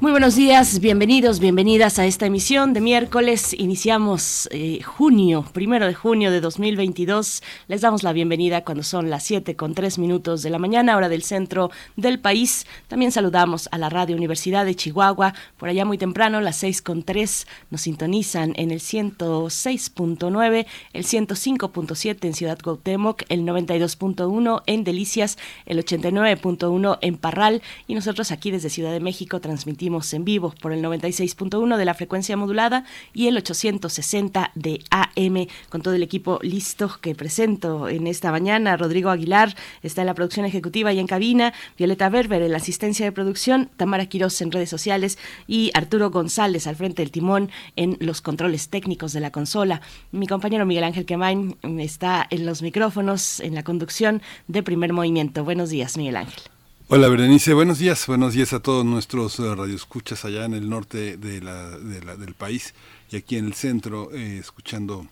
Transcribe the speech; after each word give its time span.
Muy 0.00 0.12
buenos 0.12 0.36
días, 0.36 0.78
bienvenidos, 0.78 1.40
bienvenidas 1.40 1.98
a 1.98 2.06
esta 2.06 2.26
emisión 2.26 2.72
de 2.72 2.80
miércoles. 2.80 3.52
Iniciamos 3.52 4.48
eh, 4.52 4.80
junio, 4.80 5.44
primero 5.52 5.88
de 5.88 5.94
junio 5.94 6.30
de 6.30 6.40
2022. 6.40 7.42
Les 7.66 7.80
damos 7.80 8.04
la 8.04 8.12
bienvenida 8.12 8.62
cuando 8.62 8.84
son 8.84 9.10
las 9.10 9.24
7 9.24 9.56
con 9.56 9.74
3 9.74 9.98
minutos 9.98 10.42
de 10.42 10.50
la 10.50 10.60
mañana, 10.60 10.96
hora 10.96 11.08
del 11.08 11.24
centro 11.24 11.72
del 11.96 12.20
país. 12.20 12.64
También 12.86 13.10
saludamos 13.10 13.68
a 13.72 13.78
la 13.78 13.88
Radio 13.88 14.14
Universidad 14.14 14.64
de 14.64 14.76
Chihuahua, 14.76 15.34
por 15.56 15.68
allá 15.68 15.84
muy 15.84 15.98
temprano, 15.98 16.40
las 16.40 16.58
6 16.58 16.80
con 16.80 17.02
3. 17.02 17.48
Nos 17.70 17.80
sintonizan 17.80 18.52
en 18.54 18.70
el 18.70 18.78
106.9, 18.78 20.66
el 20.92 21.04
105.7 21.04 22.24
en 22.24 22.34
Ciudad 22.34 22.58
Cuauhtémoc, 22.62 23.24
el 23.30 23.40
92.1 23.40 24.62
en 24.66 24.84
Delicias, 24.84 25.38
el 25.66 25.84
89.1 25.84 26.98
en 27.00 27.16
Parral 27.16 27.62
y 27.88 27.96
nosotros 27.96 28.30
aquí 28.30 28.52
desde 28.52 28.70
Ciudad 28.70 28.92
de 28.92 29.00
México 29.00 29.40
transmitimos 29.40 29.87
en 30.12 30.24
vivo 30.24 30.54
por 30.60 30.72
el 30.72 30.82
96.1 30.82 31.76
de 31.76 31.84
la 31.84 31.94
frecuencia 31.94 32.36
modulada 32.36 32.84
y 33.14 33.26
el 33.26 33.38
860 33.38 34.52
de 34.54 34.80
AM 34.90 35.46
con 35.70 35.80
todo 35.80 35.94
el 35.94 36.02
equipo 36.02 36.38
listo 36.42 36.98
que 37.00 37.14
presento 37.14 37.88
en 37.88 38.06
esta 38.06 38.30
mañana. 38.30 38.76
Rodrigo 38.76 39.08
Aguilar 39.08 39.56
está 39.82 40.02
en 40.02 40.06
la 40.06 40.14
producción 40.14 40.44
ejecutiva 40.44 40.92
y 40.92 40.98
en 40.98 41.06
cabina, 41.06 41.54
Violeta 41.78 42.10
Berber 42.10 42.42
en 42.42 42.52
la 42.52 42.58
asistencia 42.58 43.06
de 43.06 43.12
producción, 43.12 43.70
Tamara 43.76 44.06
Quiroz 44.06 44.40
en 44.42 44.52
redes 44.52 44.68
sociales 44.68 45.18
y 45.46 45.70
Arturo 45.72 46.10
González 46.10 46.66
al 46.66 46.76
frente 46.76 47.02
del 47.02 47.10
timón 47.10 47.50
en 47.76 47.96
los 48.00 48.20
controles 48.20 48.68
técnicos 48.68 49.14
de 49.14 49.20
la 49.20 49.32
consola. 49.32 49.80
Mi 50.12 50.26
compañero 50.26 50.66
Miguel 50.66 50.84
Ángel 50.84 51.06
Quemain 51.06 51.56
está 51.78 52.26
en 52.28 52.44
los 52.44 52.60
micrófonos 52.60 53.40
en 53.40 53.54
la 53.54 53.62
conducción 53.62 54.20
de 54.48 54.62
primer 54.62 54.92
movimiento. 54.92 55.44
Buenos 55.44 55.70
días, 55.70 55.96
Miguel 55.96 56.16
Ángel. 56.16 56.57
Hola 56.90 57.10
Berenice, 57.10 57.52
buenos 57.52 57.78
días, 57.78 58.06
buenos 58.06 58.32
días 58.32 58.54
a 58.54 58.60
todos 58.60 58.82
nuestros 58.82 59.38
uh, 59.40 59.54
radioescuchas 59.54 60.24
allá 60.24 60.46
en 60.46 60.54
el 60.54 60.70
norte 60.70 61.18
de 61.18 61.42
la, 61.42 61.68
de 61.78 62.02
la, 62.02 62.16
del 62.16 62.32
país 62.32 62.72
y 63.10 63.16
aquí 63.16 63.36
en 63.36 63.44
el 63.44 63.52
centro, 63.52 64.10
eh, 64.14 64.38
escuchando 64.38 65.06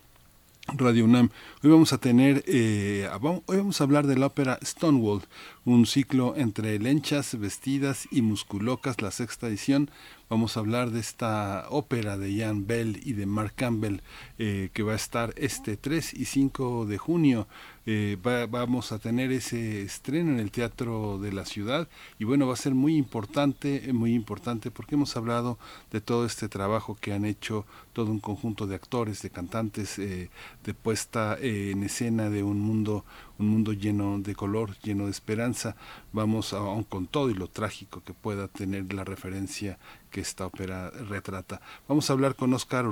Radio 0.68 1.04
UNAM. 1.04 1.28
Hoy 1.62 1.70
vamos 1.70 1.92
a 1.92 1.98
tener, 1.98 2.42
eh, 2.46 3.08
hoy 3.20 3.56
vamos 3.58 3.78
a 3.78 3.84
hablar 3.84 4.06
de 4.06 4.16
la 4.16 4.26
ópera 4.26 4.58
Stonewall, 4.64 5.20
un 5.66 5.84
ciclo 5.84 6.34
entre 6.34 6.78
lenchas, 6.78 7.38
vestidas 7.38 8.08
y 8.10 8.22
musculocas, 8.22 9.02
la 9.02 9.10
sexta 9.10 9.46
edición. 9.46 9.90
Vamos 10.30 10.56
a 10.56 10.60
hablar 10.60 10.92
de 10.92 11.00
esta 11.00 11.66
ópera 11.68 12.16
de 12.16 12.40
Jan 12.40 12.66
Bell 12.66 13.00
y 13.04 13.12
de 13.12 13.26
Mark 13.26 13.52
Campbell 13.54 14.00
eh, 14.38 14.70
que 14.72 14.82
va 14.82 14.92
a 14.92 14.96
estar 14.96 15.32
este 15.36 15.76
3 15.76 16.14
y 16.14 16.24
5 16.24 16.86
de 16.86 16.98
junio 16.98 17.46
eh, 17.88 18.18
vamos 18.50 18.90
a 18.90 18.98
tener 18.98 19.30
ese 19.30 19.82
estreno 19.82 20.32
en 20.32 20.40
el 20.40 20.50
Teatro 20.50 21.18
de 21.18 21.32
la 21.32 21.44
Ciudad 21.44 21.88
y 22.18 22.24
bueno, 22.24 22.48
va 22.48 22.54
a 22.54 22.56
ser 22.56 22.74
muy 22.74 22.96
importante, 22.96 23.92
muy 23.92 24.12
importante 24.12 24.72
porque 24.72 24.96
hemos 24.96 25.16
hablado 25.16 25.56
de 25.92 26.00
todo 26.00 26.26
este 26.26 26.48
trabajo 26.48 26.98
que 27.00 27.12
han 27.12 27.24
hecho 27.24 27.64
todo 27.92 28.10
un 28.10 28.18
conjunto 28.18 28.66
de 28.66 28.74
actores, 28.74 29.22
de 29.22 29.30
cantantes, 29.30 30.00
eh, 30.00 30.30
de 30.64 30.74
puesta 30.74 31.38
eh, 31.40 31.70
en 31.70 31.84
escena 31.84 32.28
de 32.28 32.42
un 32.42 32.58
mundo 32.58 33.04
un 33.38 33.48
mundo 33.48 33.72
lleno 33.72 34.18
de 34.18 34.34
color, 34.34 34.76
lleno 34.82 35.04
de 35.04 35.10
esperanza. 35.10 35.76
Vamos, 36.12 36.52
aún 36.52 36.84
con 36.84 37.06
todo 37.06 37.30
y 37.30 37.34
lo 37.34 37.48
trágico 37.48 38.02
que 38.02 38.14
pueda 38.14 38.48
tener 38.48 38.92
la 38.92 39.04
referencia 39.04 39.78
que 40.10 40.20
esta 40.20 40.46
ópera 40.46 40.90
retrata. 40.90 41.60
Vamos 41.88 42.08
a 42.08 42.14
hablar 42.14 42.34
con 42.34 42.54
Oscar 42.54 42.86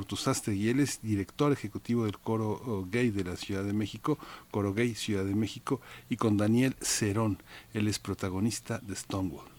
y 0.49 0.69
él 0.69 0.81
es 0.81 1.01
director 1.03 1.34
ejecutivo 1.53 2.05
del 2.05 2.19
Coro 2.19 2.63
oh, 2.67 2.87
Gay 2.91 3.11
de 3.11 3.25
la 3.25 3.37
Ciudad 3.37 3.65
de 3.65 3.73
México, 3.73 4.19
Coro 4.51 4.73
Gay 4.73 4.95
Ciudad 4.95 5.25
de 5.25 5.35
México, 5.35 5.81
y 6.09 6.17
con 6.17 6.37
Daniel 6.37 6.77
Cerón, 6.81 7.43
él 7.73 7.89
es 7.89 7.99
protagonista 7.99 8.79
de 8.79 8.95
Stonewall. 8.95 9.55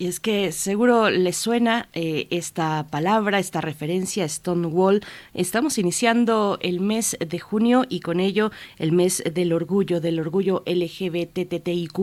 Y 0.00 0.06
es 0.06 0.18
que 0.18 0.50
seguro 0.50 1.10
les 1.10 1.36
suena 1.36 1.90
eh, 1.92 2.26
esta 2.30 2.86
palabra, 2.88 3.38
esta 3.38 3.60
referencia, 3.60 4.26
Stonewall. 4.26 5.02
Estamos 5.34 5.76
iniciando 5.76 6.58
el 6.62 6.80
mes 6.80 7.18
de 7.20 7.38
junio 7.38 7.84
y 7.86 8.00
con 8.00 8.18
ello 8.18 8.50
el 8.78 8.92
mes 8.92 9.22
del 9.30 9.52
orgullo, 9.52 10.00
del 10.00 10.18
orgullo 10.18 10.62
LGBTTIQ 10.64 11.98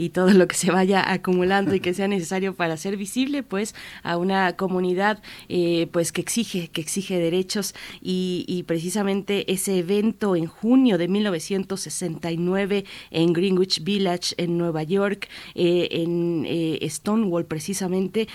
y 0.00 0.08
todo 0.08 0.30
lo 0.30 0.48
que 0.48 0.56
se 0.56 0.70
vaya 0.70 1.12
acumulando 1.12 1.74
y 1.74 1.80
que 1.80 1.92
sea 1.92 2.08
necesario 2.08 2.54
para 2.54 2.78
ser 2.78 2.96
visible 2.96 3.42
pues 3.42 3.74
a 4.02 4.16
una 4.16 4.56
comunidad 4.56 5.22
eh, 5.50 5.88
pues 5.92 6.10
que 6.10 6.22
exige 6.22 6.68
que 6.68 6.80
exige 6.80 7.18
derechos. 7.18 7.74
Y, 8.00 8.64
precisamente 8.66 9.50
ese 9.52 9.78
evento 9.78 10.36
en 10.36 10.46
junio 10.46 10.96
de 10.96 11.08
1969 11.08 12.84
en 13.10 13.32
Greenwich 13.32 13.82
Village 13.82 14.34
en 14.36 14.58
Nueva 14.58 14.82
York 14.82 15.28
eh, 15.54 15.88
en 15.90 16.44
eh, 16.46 16.86
Stonewall 16.88 17.46
precisamente 17.46 18.28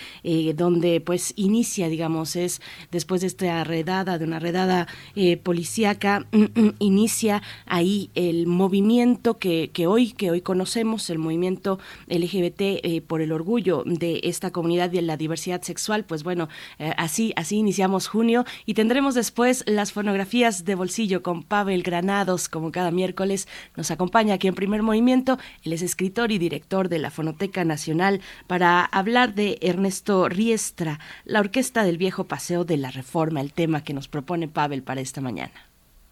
donde 0.55 0.99
pues 1.01 1.33
inicia 1.35 1.87
digamos 1.87 2.35
es 2.35 2.61
después 2.91 3.21
de 3.21 3.27
esta 3.27 3.63
redada 3.63 4.17
de 4.17 4.25
una 4.25 4.39
redada 4.39 4.87
policíaca 5.43 6.25
inicia 6.79 7.41
ahí 7.65 8.09
el 8.15 8.47
movimiento 8.47 9.37
que, 9.37 9.69
que 9.71 9.87
hoy 9.87 10.11
que 10.11 10.31
hoy 10.31 10.41
conocemos 10.41 11.09
el 11.09 11.19
movimiento 11.19 11.54
LGBT 12.07 12.61
eh, 12.61 13.03
por 13.05 13.21
el 13.21 13.31
orgullo 13.31 13.83
de 13.85 14.21
esta 14.23 14.51
comunidad 14.51 14.91
y 14.93 14.97
en 14.97 15.07
la 15.07 15.17
diversidad 15.17 15.61
sexual, 15.61 16.05
pues 16.05 16.23
bueno, 16.23 16.49
eh, 16.79 16.93
así, 16.97 17.33
así 17.35 17.57
iniciamos 17.57 18.07
junio 18.07 18.45
y 18.65 18.73
tendremos 18.73 19.15
después 19.15 19.63
las 19.67 19.91
fonografías 19.91 20.65
de 20.65 20.75
bolsillo 20.75 21.21
con 21.21 21.43
Pavel 21.43 21.83
Granados, 21.83 22.49
como 22.49 22.71
cada 22.71 22.91
miércoles 22.91 23.47
nos 23.75 23.91
acompaña 23.91 24.35
aquí 24.35 24.47
en 24.47 24.55
Primer 24.55 24.83
Movimiento. 24.83 25.37
Él 25.63 25.73
es 25.73 25.81
escritor 25.81 26.31
y 26.31 26.37
director 26.37 26.89
de 26.89 26.99
la 26.99 27.11
Fonoteca 27.11 27.63
Nacional 27.63 28.21
para 28.47 28.83
hablar 28.83 29.35
de 29.35 29.57
Ernesto 29.61 30.29
Riestra, 30.29 30.99
la 31.25 31.39
Orquesta 31.39 31.83
del 31.83 31.97
Viejo 31.97 32.25
Paseo 32.25 32.65
de 32.65 32.77
la 32.77 32.91
Reforma, 32.91 33.41
el 33.41 33.53
tema 33.53 33.83
que 33.83 33.93
nos 33.93 34.07
propone 34.07 34.47
Pavel 34.47 34.83
para 34.83 35.01
esta 35.01 35.21
mañana. 35.21 35.53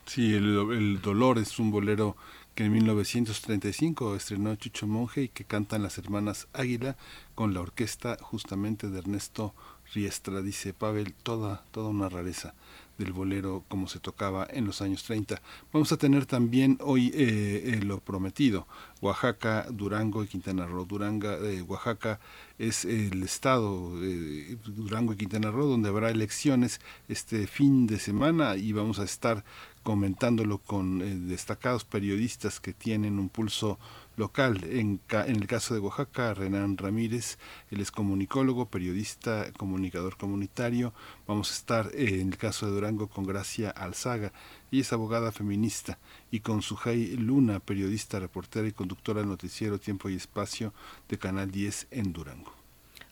Sí, 0.06 0.34
el 0.34 1.02
dolor 1.02 1.38
es 1.38 1.59
un 1.59 1.72
bolero 1.72 2.18
que 2.56 2.66
en 2.66 2.72
1935 2.74 4.16
estrenó 4.16 4.56
Chucho 4.56 4.86
Monje 4.86 5.24
y 5.24 5.30
que 5.30 5.44
cantan 5.44 5.84
las 5.84 5.97
hermanas 5.97 6.47
Águila 6.53 6.96
con 7.36 7.53
la 7.53 7.62
orquesta 7.62 8.18
justamente 8.22 8.90
de 8.90 9.00
Ernesto 9.00 9.56
Riestra, 9.94 10.41
dice 10.41 10.74
Pavel, 10.74 11.14
toda, 11.14 11.64
toda 11.72 11.90
una 11.90 12.09
rareza 12.09 12.53
del 12.97 13.12
bolero 13.12 13.64
como 13.68 13.88
se 13.88 14.00
tocaba 14.00 14.47
en 14.50 14.66
los 14.66 14.81
años 14.81 15.03
30. 15.03 15.41
Vamos 15.72 15.91
a 15.91 15.97
tener 15.97 16.25
también 16.25 16.78
hoy 16.81 17.08
eh, 17.16 17.74
eh, 17.74 17.81
lo 17.84 18.00
prometido, 18.00 18.68
Oaxaca, 19.02 19.66
Durango 19.70 20.24
y 20.24 20.28
Quintana 20.28 20.66
Roo. 20.66 20.85
Duranga, 20.85 21.38
eh, 21.38 21.62
Oaxaca 21.64 22.20
es 22.59 22.85
el 22.85 23.24
estado, 23.24 24.00
de 24.00 24.58
Durango 24.66 25.14
y 25.14 25.18
Quintana 25.18 25.52
Roo, 25.52 25.68
donde 25.68 25.90
habrá 25.90 26.12
elecciones 26.12 26.80
este 27.08 27.47
fin 27.47 27.88
de 27.88 28.00
semana 28.00 28.56
y 28.56 28.72
vamos 28.74 29.00
a 29.00 29.03
estar 29.03 29.44
comentándolo 29.84 30.58
con 30.58 31.02
eh, 31.02 31.16
destacados 31.16 31.84
periodistas 31.84 32.60
que 32.60 32.74
tienen 32.74 33.20
un 33.20 33.30
pulso 33.30 33.78
local. 34.16 34.64
En, 34.64 35.02
el 35.28 35.48
caso 35.48 35.74
de 35.74 35.80
Oaxaca, 35.80 36.34
Renan 36.34 36.78
Ramírez, 36.78 37.38
él 37.70 37.82
es 37.82 37.92
comunicólogo, 37.92 38.68
periodista, 38.68 39.52
comunicador 39.58 40.18
comunitario. 40.18 40.94
Vamos 41.28 41.52
a 41.52 41.56
estar 41.56 41.92
eh, 41.94 42.22
en 42.22 42.30
el 42.30 42.38
caso 42.38 42.66
de 42.66 42.72
Durango 42.72 43.08
con 43.08 43.26
Gracia 43.26 43.70
Alzaga. 43.70 44.32
Ella 44.72 44.82
es 44.82 44.94
abogada 44.94 45.32
feminista 45.32 46.00
y 46.32 46.40
con 46.40 46.62
Sujay 46.62 47.18
Luna, 47.18 47.59
periodista, 47.59 48.20
reportera 48.20 48.68
y 48.68 48.72
conductora 48.72 49.20
del 49.20 49.29
noticiero 49.29 49.79
Tiempo 49.79 50.09
y 50.09 50.16
Espacio 50.16 50.74
de 51.09 51.20
Canal 51.20 51.52
10 51.52 51.88
en 51.91 52.14
Durango. 52.14 52.63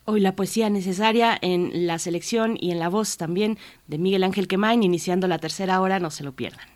Hoy 0.04 0.20
la 0.20 0.34
poesía 0.34 0.68
necesaria 0.68 1.38
en 1.40 1.86
la 1.86 1.98
selección 2.00 2.56
y 2.60 2.72
en 2.72 2.80
la 2.80 2.88
voz 2.88 3.16
también 3.16 3.56
de 3.86 3.98
Miguel 3.98 4.24
Ángel 4.24 4.48
Quemain, 4.48 4.82
iniciando 4.82 5.28
la 5.28 5.38
tercera 5.38 5.80
hora, 5.80 6.00
no 6.00 6.10
se 6.10 6.24
lo 6.24 6.32
pierdan. 6.32 6.66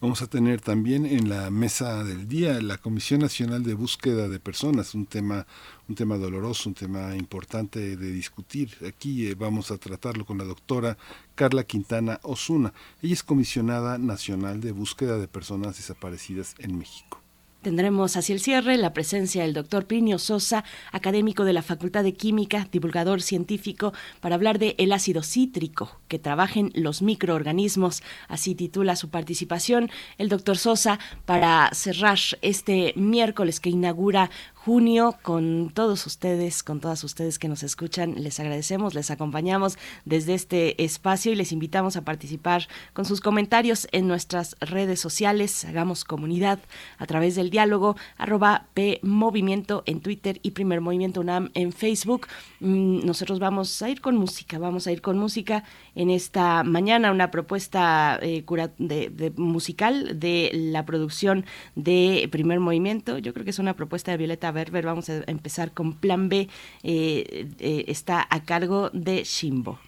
Vamos 0.00 0.20
a 0.20 0.26
tener 0.26 0.60
también 0.60 1.06
en 1.06 1.28
la 1.28 1.48
mesa 1.50 2.02
del 2.02 2.28
día 2.28 2.60
la 2.60 2.76
Comisión 2.76 3.20
Nacional 3.20 3.62
de 3.62 3.74
Búsqueda 3.74 4.28
de 4.28 4.40
Personas, 4.40 4.94
un 4.94 5.06
tema, 5.06 5.46
un 5.88 5.94
tema 5.94 6.18
doloroso, 6.18 6.68
un 6.68 6.74
tema 6.74 7.16
importante 7.16 7.96
de 7.96 8.10
discutir. 8.10 8.76
Aquí 8.86 9.28
eh, 9.28 9.36
vamos 9.36 9.70
a 9.70 9.78
tratarlo 9.78 10.26
con 10.26 10.36
la 10.36 10.44
doctora 10.44 10.98
Carla 11.34 11.64
Quintana 11.64 12.18
Osuna. 12.24 12.74
Ella 13.00 13.14
es 13.14 13.22
comisionada 13.22 13.96
nacional 13.96 14.60
de 14.60 14.72
búsqueda 14.72 15.18
de 15.18 15.28
personas 15.28 15.76
desaparecidas 15.76 16.56
en 16.58 16.76
México. 16.76 17.25
Tendremos 17.66 18.16
hacia 18.16 18.32
el 18.32 18.38
cierre 18.38 18.76
la 18.76 18.92
presencia 18.92 19.42
del 19.42 19.52
doctor 19.52 19.86
Plinio 19.86 20.20
Sosa, 20.20 20.62
académico 20.92 21.44
de 21.44 21.52
la 21.52 21.62
Facultad 21.62 22.04
de 22.04 22.14
Química, 22.14 22.68
divulgador 22.70 23.22
científico, 23.22 23.92
para 24.20 24.36
hablar 24.36 24.60
de 24.60 24.76
el 24.78 24.92
ácido 24.92 25.24
cítrico 25.24 25.98
que 26.06 26.20
trabajen 26.20 26.70
los 26.76 27.02
microorganismos. 27.02 28.04
Así 28.28 28.54
titula 28.54 28.94
su 28.94 29.08
participación 29.08 29.90
el 30.16 30.28
doctor 30.28 30.58
Sosa 30.58 31.00
para 31.24 31.68
cerrar 31.72 32.20
este 32.40 32.92
miércoles 32.94 33.58
que 33.58 33.70
inaugura 33.70 34.30
junio 34.66 35.14
con 35.22 35.70
todos 35.72 36.04
ustedes, 36.06 36.64
con 36.64 36.80
todas 36.80 37.04
ustedes 37.04 37.38
que 37.38 37.46
nos 37.46 37.62
escuchan. 37.62 38.16
Les 38.16 38.40
agradecemos, 38.40 38.96
les 38.96 39.12
acompañamos 39.12 39.78
desde 40.04 40.34
este 40.34 40.82
espacio 40.82 41.30
y 41.30 41.36
les 41.36 41.52
invitamos 41.52 41.94
a 41.94 42.02
participar 42.02 42.66
con 42.92 43.04
sus 43.04 43.20
comentarios 43.20 43.86
en 43.92 44.08
nuestras 44.08 44.56
redes 44.58 44.98
sociales. 44.98 45.64
Hagamos 45.64 46.02
comunidad 46.02 46.58
a 46.98 47.06
través 47.06 47.36
del 47.36 47.50
diálogo 47.50 47.94
arroba 48.18 48.66
P 48.74 49.00
en 49.04 50.00
Twitter 50.00 50.40
y 50.42 50.50
Primer 50.50 50.80
Movimiento 50.80 51.20
UNAM 51.20 51.50
en 51.54 51.70
Facebook. 51.72 52.26
Mm, 52.58 53.06
nosotros 53.06 53.38
vamos 53.38 53.80
a 53.82 53.88
ir 53.88 54.00
con 54.00 54.16
música, 54.16 54.58
vamos 54.58 54.88
a 54.88 54.90
ir 54.90 55.00
con 55.00 55.16
música 55.16 55.62
en 55.94 56.10
esta 56.10 56.64
mañana, 56.64 57.12
una 57.12 57.30
propuesta 57.30 58.18
eh, 58.20 58.44
de, 58.78 59.32
musical 59.36 60.18
de 60.18 60.50
la 60.52 60.84
producción 60.84 61.44
de 61.76 62.28
Primer 62.32 62.58
Movimiento. 62.58 63.18
Yo 63.18 63.32
creo 63.32 63.44
que 63.44 63.50
es 63.50 63.60
una 63.60 63.76
propuesta 63.76 64.10
de 64.10 64.16
Violeta 64.16 64.55
Berber. 64.56 64.84
Vamos 64.84 65.08
a 65.08 65.22
empezar 65.28 65.72
con 65.72 65.94
Plan 65.94 66.28
B. 66.28 66.48
Eh, 66.82 67.48
eh, 67.60 67.84
está 67.86 68.26
a 68.28 68.42
cargo 68.42 68.90
de 68.90 69.22
Shimbo. 69.22 69.78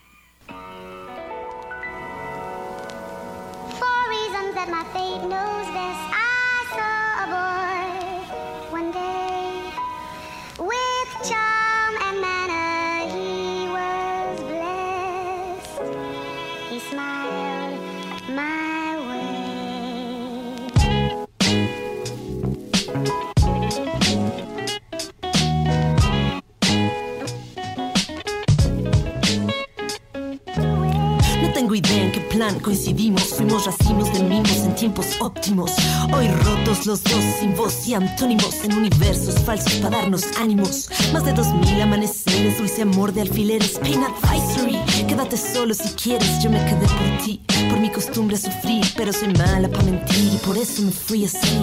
Plan 32.39 32.61
coincidimos. 32.61 33.25
Fuimos 33.37 33.67
racimos 33.67 34.13
de 34.13 34.23
mimos 34.23 34.59
en 34.59 34.73
tiempos 34.77 35.07
óptimos. 35.21 35.73
Hoy 36.15 36.29
rotos 36.29 36.87
los 36.87 37.03
dos 37.03 37.25
sin 37.41 37.57
voz 37.57 37.89
y 37.89 37.95
antónimos 37.95 38.63
en 38.63 38.75
universos 38.75 39.41
falsos 39.41 39.73
para 39.83 39.99
darnos 39.99 40.23
ánimos. 40.41 40.89
Más 41.13 41.25
de 41.25 41.33
dos 41.33 41.49
mil 41.55 41.81
amaneceres, 41.83 42.59
dulce 42.59 42.83
amor 42.83 43.13
de 43.13 43.23
alfileres. 43.23 43.81
Pain 43.81 44.05
advisory. 44.05 44.79
Quédate 45.09 45.37
solo 45.37 45.75
si 45.75 45.89
quieres, 45.95 46.41
yo 46.41 46.49
me 46.49 46.65
quedé 46.65 46.87
por 46.87 47.25
ti. 47.25 47.41
Por 47.69 47.81
mi 47.81 47.91
costumbre 47.91 48.37
sufrir, 48.37 48.87
pero 48.97 49.13
soy 49.13 49.33
mala 49.35 49.69
para 49.69 49.83
mentir 49.83 50.33
y 50.35 50.39
por 50.47 50.57
eso 50.57 50.83
me 50.83 50.93
fui 50.93 51.25
así. 51.25 51.59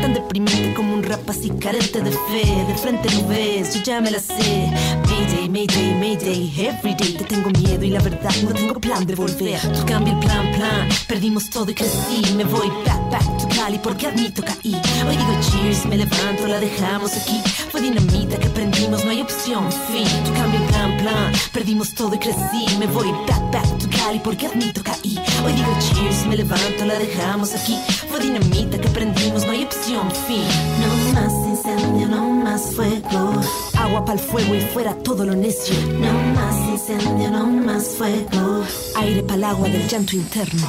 Tan 0.00 0.14
deprimente 0.14 0.74
como 0.74 0.94
un 0.94 1.02
rap 1.02 1.28
así 1.28 1.50
carente 1.50 2.00
de 2.00 2.12
fe. 2.12 2.64
De 2.68 2.74
frente 2.76 3.08
no 3.14 3.26
ves, 3.26 3.74
yo 3.74 3.82
ya 3.82 4.00
me 4.00 4.12
la 4.12 4.20
sé. 4.20 4.70
Mayday, 5.08 5.48
Mayday, 5.48 5.94
Mayday, 5.98 6.68
everyday. 6.68 7.14
Te 7.14 7.24
tengo 7.24 7.50
miedo 7.50 7.84
y 7.84 7.90
la 7.90 8.00
verdad 8.00 8.30
no 8.44 8.50
tengo 8.52 8.80
plan 8.80 9.04
de 9.04 9.16
volver. 9.16 9.60
Tú 9.60 9.84
cambia 10.04 10.12
el 10.12 10.18
plan, 10.18 10.52
plan. 10.52 10.88
Perdimos 11.08 11.50
todo 11.50 11.70
y 11.70 11.74
crecí. 11.74 12.34
Me 12.36 12.44
voy 12.44 12.68
back, 12.86 13.10
back 13.10 13.38
to 13.38 13.48
Cali 13.48 13.78
porque 13.78 14.06
admito 14.06 14.42
caí. 14.42 14.74
Hoy 15.06 15.16
digo 15.16 15.32
cheers, 15.40 15.86
me 15.86 15.96
levanto, 15.96 16.46
la 16.46 16.60
dejamos 16.60 17.16
aquí. 17.16 17.40
Fue 17.70 17.80
dinamita 17.80 18.38
que 18.38 18.48
prendimos, 18.48 19.04
no 19.04 19.10
hay 19.10 19.22
opción, 19.22 19.70
fin. 19.90 20.06
Tú 20.24 20.32
cambia 20.34 20.60
el 20.60 20.66
plan, 20.66 20.96
plan. 20.98 21.32
Perdimos 21.52 21.94
todo 21.94 22.14
y 22.14 22.18
crecí. 22.18 22.76
Me 22.78 22.86
voy 22.86 23.10
back, 23.28 23.52
back 23.52 23.78
to 23.78 23.88
Cali 23.90 24.18
porque 24.18 24.46
admito 24.46 24.82
caí. 24.82 25.18
Hoy 25.44 25.52
digo 25.52 25.76
cheers, 25.80 26.26
me 26.26 26.36
levanto, 26.36 26.84
la 26.84 26.98
dejamos 26.98 27.54
aquí. 27.54 27.78
Fue 28.08 28.20
dinamita 28.20 28.78
que 28.78 28.88
prendimos, 28.88 29.44
no 29.46 29.52
hay 29.52 29.64
opción, 29.64 30.10
fin. 30.26 30.44
No 30.80 31.20
más 31.20 31.43
incendio, 31.54 32.08
no 32.08 32.30
más 32.30 32.74
fuego. 32.74 33.40
Agua 33.78 34.04
para 34.04 34.18
el 34.18 34.26
fuego 34.26 34.54
y 34.54 34.60
fuera 34.60 34.94
todo 34.94 35.24
lo 35.24 35.34
necio. 35.34 35.74
No 35.98 36.12
más 36.34 36.56
incendio, 36.68 37.30
no 37.30 37.46
más 37.46 37.88
fuego. 37.96 38.64
Aire 38.96 39.22
para 39.22 39.34
el 39.34 39.44
agua 39.44 39.68
del 39.68 39.86
llanto 39.88 40.16
interno 40.16 40.66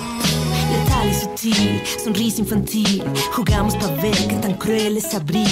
letal 0.72 1.10
y 1.10 1.14
sutil, 1.14 1.82
sonrisa 2.04 2.42
infantil. 2.42 3.04
Jugamos 3.34 3.76
para 3.76 3.96
ver 4.02 4.28
qué 4.28 4.36
tan 4.36 4.54
cruel 4.56 4.98
es 4.98 5.14
abril. 5.14 5.48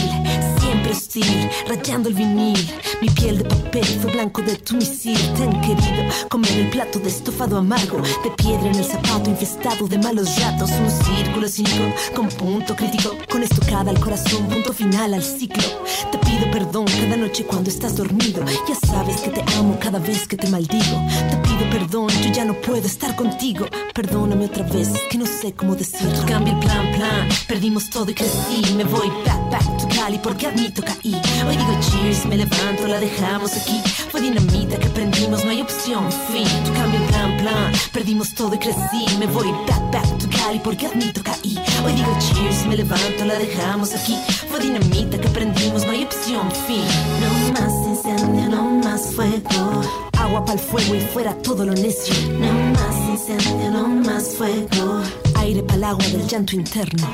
Siempre 0.83 0.99
hostil, 0.99 1.49
rayando 1.67 2.09
el 2.09 2.15
vinil. 2.15 2.73
Mi 3.01 3.09
piel 3.09 3.37
de 3.37 3.45
papel 3.45 3.85
fue 3.85 4.11
blanco 4.11 4.41
de 4.41 4.57
tu 4.57 4.75
misil. 4.75 5.17
Tan 5.37 5.61
querido 5.61 6.03
comer 6.29 6.51
el 6.51 6.69
plato 6.69 6.99
de 6.99 7.07
estofado 7.07 7.57
amargo. 7.57 8.01
De 8.23 8.29
piedra 8.31 8.67
en 8.67 8.75
el 8.75 8.83
zapato 8.83 9.29
infestado 9.29 9.87
de 9.87 9.97
malos 9.97 10.37
ratos. 10.41 10.71
Un 10.71 10.89
círculo 10.89 11.47
cínico 11.47 11.85
con 12.13 12.27
punto 12.27 12.75
crítico. 12.75 13.15
Con 13.29 13.43
estocada 13.43 13.91
al 13.91 13.99
corazón, 13.99 14.45
punto 14.49 14.73
final 14.73 15.13
al 15.13 15.23
ciclo. 15.23 15.63
Te 16.11 16.17
pido 16.17 16.51
perdón 16.51 16.85
cada 16.85 17.15
noche 17.15 17.45
cuando 17.45 17.69
estás 17.69 17.95
dormido. 17.95 18.43
Ya 18.67 18.75
sabes 18.85 19.21
que 19.21 19.29
te 19.29 19.41
amo 19.57 19.77
cada 19.79 19.99
vez 19.99 20.27
que 20.27 20.35
te 20.35 20.49
maldigo. 20.49 21.01
Te 21.29 21.37
pido 21.37 21.69
perdón, 21.71 22.09
yo 22.09 22.29
ya 22.31 22.43
no 22.43 22.55
puedo 22.55 22.85
estar 22.85 23.15
contigo. 23.15 23.67
Perdóname 23.93 24.45
otra 24.45 24.67
vez 24.67 24.89
que 25.09 25.17
no 25.17 25.25
sé 25.25 25.53
cómo 25.53 25.75
decirlo. 25.75 26.25
Cambio 26.27 26.53
el 26.53 26.59
plan, 26.59 26.91
plan. 26.93 27.29
Perdimos 27.47 27.89
todo 27.89 28.09
y 28.11 28.13
crecí. 28.13 28.73
Me 28.75 28.83
voy 28.83 29.07
back, 29.25 29.49
back 29.49 29.77
to 29.77 29.87
Cali 29.95 30.17
porque 30.17 30.47
admito 30.47 30.72
caí. 30.81 31.13
Hoy 31.45 31.57
digo 31.57 31.77
cheers, 31.81 32.25
me 32.25 32.37
levanto, 32.37 32.87
la 32.87 32.99
dejamos 32.99 33.53
aquí. 33.55 33.81
Fue 34.09 34.21
dinamita 34.21 34.77
que 34.77 34.87
prendimos, 34.89 35.43
no 35.43 35.51
hay 35.51 35.61
opción, 35.61 36.11
fin. 36.31 36.47
Tu 36.65 36.73
cambio 36.73 36.99
el 36.99 37.05
plan, 37.07 37.37
plan. 37.37 37.71
Perdimos 37.91 38.33
todo 38.33 38.55
y 38.55 38.57
crecí. 38.57 39.05
Me 39.19 39.27
voy 39.27 39.51
back, 39.67 39.91
back 39.91 40.17
to 40.17 40.27
Cali 40.29 40.59
porque 40.59 40.87
admito 40.87 41.21
caí. 41.23 41.57
Hoy 41.85 41.93
digo 41.93 42.17
cheers, 42.19 42.65
me 42.65 42.77
levanto, 42.77 43.25
la 43.25 43.35
dejamos 43.35 43.93
aquí. 43.93 44.17
Fue 44.49 44.59
dinamita 44.59 45.17
que 45.19 45.29
prendimos, 45.29 45.85
no 45.85 45.91
hay 45.91 46.03
opción, 46.03 46.49
fin. 46.67 46.85
No 47.21 47.59
más 47.59 47.73
incendio, 47.87 48.49
no 48.49 48.63
más 48.83 49.13
fuego. 49.13 49.81
Agua 50.19 50.45
para 50.45 50.53
el 50.53 50.65
fuego 50.65 50.95
y 50.95 51.01
fuera 51.01 51.35
todo 51.41 51.65
lo 51.65 51.73
necio. 51.73 52.15
No 52.39 52.51
más 52.73 52.95
incendio, 53.09 53.71
no 53.71 53.87
más 53.87 54.35
fuego. 54.35 55.01
Aire 55.35 55.63
para 55.63 55.75
el 55.75 55.83
agua 55.83 56.05
del 56.05 56.27
llanto 56.27 56.55
interno. 56.55 57.07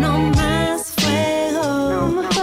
No 0.00 0.18
más 0.18 0.82
fuego. 0.96 2.39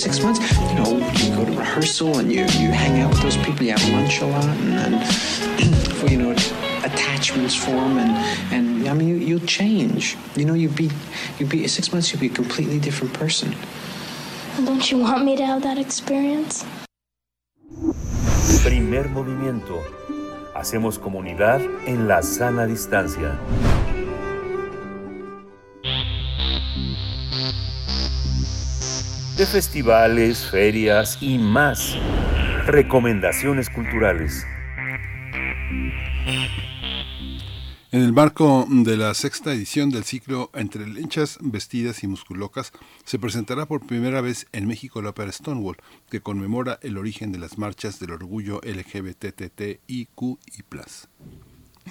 Six 0.00 0.22
months, 0.22 0.40
you 0.58 0.74
know, 0.74 0.96
you 1.16 1.36
go 1.36 1.44
to 1.44 1.52
rehearsal 1.58 2.18
and 2.18 2.32
you, 2.32 2.40
you 2.40 2.70
hang 2.70 3.00
out 3.00 3.10
with 3.10 3.22
those 3.22 3.36
people, 3.36 3.62
you 3.62 3.72
have 3.72 3.88
lunch 3.90 4.20
a 4.20 4.26
lot, 4.26 4.44
and, 4.44 4.94
and 4.94 6.10
you 6.10 6.16
know, 6.16 6.30
attachments 6.30 7.54
form, 7.54 7.98
and, 7.98 8.10
and 8.52 8.88
I 8.88 8.94
mean, 8.94 9.08
you, 9.08 9.16
you'll 9.16 9.46
change. 9.46 10.16
You 10.36 10.46
know, 10.46 10.54
you'd 10.54 10.74
be, 10.74 10.90
you'd 11.38 11.50
be, 11.50 11.66
six 11.68 11.92
months, 11.92 12.10
you'd 12.12 12.20
be 12.20 12.28
a 12.28 12.30
completely 12.30 12.80
different 12.80 13.12
person. 13.12 13.54
Don't 14.64 14.90
you 14.90 14.98
want 14.98 15.24
me 15.24 15.36
to 15.36 15.44
have 15.44 15.62
that 15.62 15.78
experience? 15.78 16.64
Primer 18.62 19.08
movimiento. 19.08 19.82
Hacemos 20.54 20.98
comunidad 20.98 21.60
en 21.86 22.08
la 22.08 22.22
sana 22.22 22.66
distancia. 22.66 23.38
De 29.40 29.46
festivales, 29.46 30.50
ferias 30.50 31.16
y 31.22 31.38
más. 31.38 31.96
Recomendaciones 32.66 33.70
culturales. 33.70 34.44
En 37.90 38.02
el 38.02 38.12
marco 38.12 38.66
de 38.68 38.98
la 38.98 39.14
sexta 39.14 39.54
edición 39.54 39.88
del 39.88 40.04
ciclo 40.04 40.50
Entre 40.52 40.86
lenchas, 40.86 41.38
vestidas 41.40 42.04
y 42.04 42.06
musculocas, 42.06 42.70
se 43.04 43.18
presentará 43.18 43.64
por 43.64 43.86
primera 43.86 44.20
vez 44.20 44.46
en 44.52 44.66
México 44.66 45.00
la 45.00 45.08
ópera 45.08 45.32
Stonewall, 45.32 45.78
que 46.10 46.20
conmemora 46.20 46.78
el 46.82 46.98
origen 46.98 47.32
de 47.32 47.38
las 47.38 47.56
marchas 47.56 47.98
del 47.98 48.10
orgullo 48.10 48.60
LGBTTIQ 48.62 50.20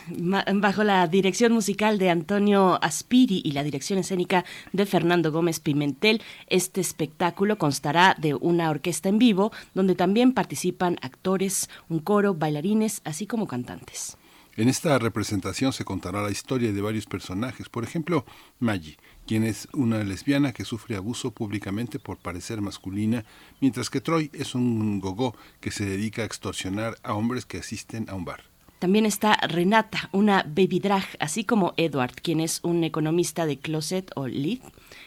bajo 0.08 0.84
la 0.84 1.08
dirección 1.08 1.52
musical 1.52 1.98
de 1.98 2.10
Antonio 2.10 2.80
Aspiri 2.84 3.42
y 3.44 3.52
la 3.52 3.64
dirección 3.64 4.00
escénica 4.00 4.46
de 4.74 4.86
Fernando 4.86 5.32
Gómez 5.32 5.60
Pimentel. 5.60 6.22
Este 6.48 6.82
espectáculo 6.82 7.58
constará 7.58 8.16
de 8.20 8.34
una 8.34 8.70
orquesta 8.70 9.10
en 9.10 9.20
vivo, 9.20 9.52
donde 9.74 9.96
también 9.96 10.34
participan 10.34 10.98
actores, 11.02 11.70
un 11.90 12.00
coro, 12.00 12.34
bailarines, 12.34 13.02
así 13.04 13.28
como 13.28 13.48
cantantes. 13.48 14.18
En 14.60 14.68
esta 14.68 15.00
representación 15.00 15.72
se 15.72 15.86
contará 15.86 16.22
la 16.22 16.32
historia 16.32 16.74
de 16.74 16.82
varios 16.82 17.06
personajes, 17.06 17.70
por 17.70 17.86
ejemplo, 17.86 18.26
Maggie, 18.60 18.98
quien 19.26 19.46
es 19.46 19.70
una 19.72 20.04
lesbiana 20.04 20.52
que 20.52 20.66
sufre 20.66 20.98
abuso 20.98 21.32
públicamente 21.32 21.98
por 21.98 22.18
parecer 22.18 22.60
masculina, 22.60 23.24
mientras 23.62 23.90
que 23.90 24.02
Troy 24.02 24.30
es 24.34 24.56
un 24.56 25.00
gogó 25.00 25.34
que 25.62 25.72
se 25.72 25.86
dedica 25.86 26.24
a 26.24 26.26
extorsionar 26.26 26.98
a 27.04 27.14
hombres 27.14 27.46
que 27.46 27.60
asisten 27.60 28.10
a 28.10 28.16
un 28.16 28.26
bar. 28.26 28.49
También 28.80 29.06
está 29.06 29.36
Renata, 29.36 30.10
una 30.14 30.44
baby 30.44 30.80
drag, 30.80 31.04
así 31.20 31.44
como 31.44 31.74
Edward, 31.76 32.14
quien 32.22 32.40
es 32.40 32.62
un 32.64 32.86
economista 32.86 33.46
de 33.46 33.60
closet 33.60 34.10
o 34.16 34.26
lead, 34.26 34.60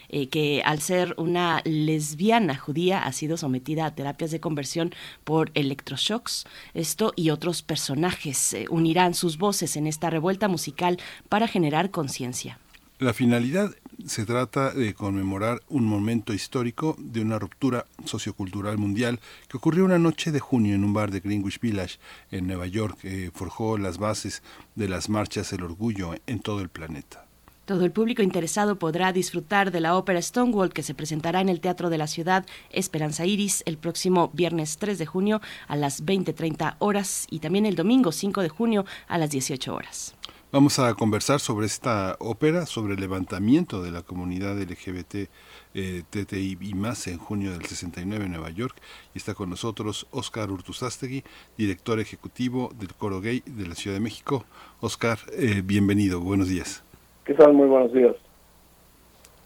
eh, 0.09 0.27
que 0.27 0.61
al 0.63 0.79
ser 0.79 1.15
una 1.17 1.59
lesbiana 1.65 2.55
judía 2.55 3.03
ha 3.03 3.11
sido 3.13 3.35
sometida 3.35 3.87
a 3.87 3.95
terapias 3.95 4.29
de 4.29 4.39
conversión 4.39 4.93
por 5.23 5.49
electroshocks. 5.55 6.45
Esto 6.75 7.13
y 7.15 7.31
otros 7.31 7.63
personajes 7.63 8.53
eh, 8.53 8.67
unirán 8.69 9.15
sus 9.15 9.39
voces 9.39 9.75
en 9.75 9.87
esta 9.87 10.11
revuelta 10.11 10.47
musical 10.47 10.99
para 11.27 11.47
generar 11.47 11.89
conciencia. 11.89 12.59
La 12.99 13.13
finalidad 13.13 13.73
se 14.05 14.25
trata 14.25 14.71
de 14.71 14.93
conmemorar 14.93 15.61
un 15.69 15.85
momento 15.85 16.33
histórico 16.33 16.95
de 16.99 17.21
una 17.21 17.39
ruptura 17.39 17.85
sociocultural 18.05 18.77
mundial 18.77 19.19
que 19.47 19.57
ocurrió 19.57 19.85
una 19.85 19.99
noche 19.99 20.31
de 20.31 20.39
junio 20.39 20.75
en 20.75 20.83
un 20.83 20.93
bar 20.93 21.11
de 21.11 21.19
Greenwich 21.19 21.59
Village 21.59 21.99
en 22.31 22.47
Nueva 22.47 22.67
York, 22.67 22.97
que 23.01 23.31
forjó 23.33 23.77
las 23.77 23.97
bases 23.97 24.43
de 24.75 24.89
las 24.89 25.09
marchas 25.09 25.51
del 25.51 25.63
orgullo 25.63 26.13
en 26.27 26.39
todo 26.39 26.61
el 26.61 26.69
planeta. 26.69 27.25
Todo 27.65 27.85
el 27.85 27.91
público 27.91 28.21
interesado 28.21 28.77
podrá 28.77 29.13
disfrutar 29.13 29.71
de 29.71 29.79
la 29.79 29.95
ópera 29.95 30.21
Stonewall 30.21 30.73
que 30.73 30.83
se 30.83 30.93
presentará 30.93 31.39
en 31.39 31.47
el 31.47 31.61
Teatro 31.61 31.89
de 31.89 31.97
la 31.97 32.07
Ciudad 32.07 32.45
Esperanza 32.69 33.25
Iris 33.25 33.63
el 33.65 33.77
próximo 33.77 34.31
viernes 34.33 34.77
3 34.79 34.97
de 34.97 35.05
junio 35.05 35.41
a 35.67 35.77
las 35.77 36.03
20.30 36.05 36.75
horas 36.79 37.25
y 37.29 37.39
también 37.39 37.65
el 37.65 37.77
domingo 37.77 38.11
5 38.11 38.41
de 38.41 38.49
junio 38.49 38.85
a 39.07 39.17
las 39.17 39.29
18 39.29 39.73
horas. 39.73 40.13
Vamos 40.53 40.77
a 40.77 40.93
conversar 40.93 41.39
sobre 41.39 41.65
esta 41.65 42.15
ópera, 42.19 42.67
sobre 42.67 42.93
el 42.93 42.99
levantamiento 42.99 43.81
de 43.81 43.89
la 43.89 44.03
comunidad 44.03 44.55
LGBT 44.55 45.27
eh, 45.73 46.03
TTI 46.07 46.59
y 46.61 46.75
más 46.75 47.07
en 47.07 47.17
junio 47.17 47.53
del 47.53 47.65
69 47.65 48.25
en 48.25 48.33
Nueva 48.33 48.51
York. 48.51 48.75
Y 49.15 49.17
está 49.17 49.33
con 49.33 49.49
nosotros 49.49 50.05
Oscar 50.11 50.51
Urtuzastegui, 50.51 51.23
director 51.57 51.99
ejecutivo 51.99 52.69
del 52.79 52.93
Coro 52.93 53.19
Gay 53.19 53.41
de 53.47 53.65
la 53.65 53.73
Ciudad 53.73 53.97
de 53.97 54.01
México. 54.01 54.45
Oscar, 54.79 55.17
eh, 55.35 55.63
bienvenido, 55.65 56.19
buenos 56.19 56.49
días. 56.49 56.83
¿Qué 57.25 57.33
tal? 57.33 57.51
Muy 57.53 57.67
buenos 57.67 57.91
días. 57.91 58.15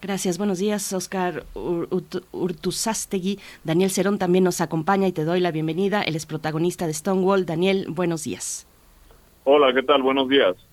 Gracias, 0.01 0.37
buenos 0.37 0.59
días, 0.59 0.91
Oscar 0.91 1.45
Urtuzastegui. 2.33 3.39
Daniel 3.63 3.91
Cerón 3.91 4.19
también 4.19 4.43
nos 4.43 4.59
acompaña 4.59 5.07
y 5.07 5.13
te 5.13 5.23
doy 5.23 5.39
la 5.39 5.51
bienvenida. 5.51 6.01
Él 6.01 6.17
es 6.17 6.25
protagonista 6.25 6.85
de 6.85 6.93
Stonewall. 6.93 7.45
Daniel, 7.45 7.85
buenos 7.87 8.25
días. 8.25 8.67
Hola, 9.45 9.73
¿qué 9.73 9.83
tal? 9.83 10.03
Buenos 10.03 10.27
días. 10.27 10.66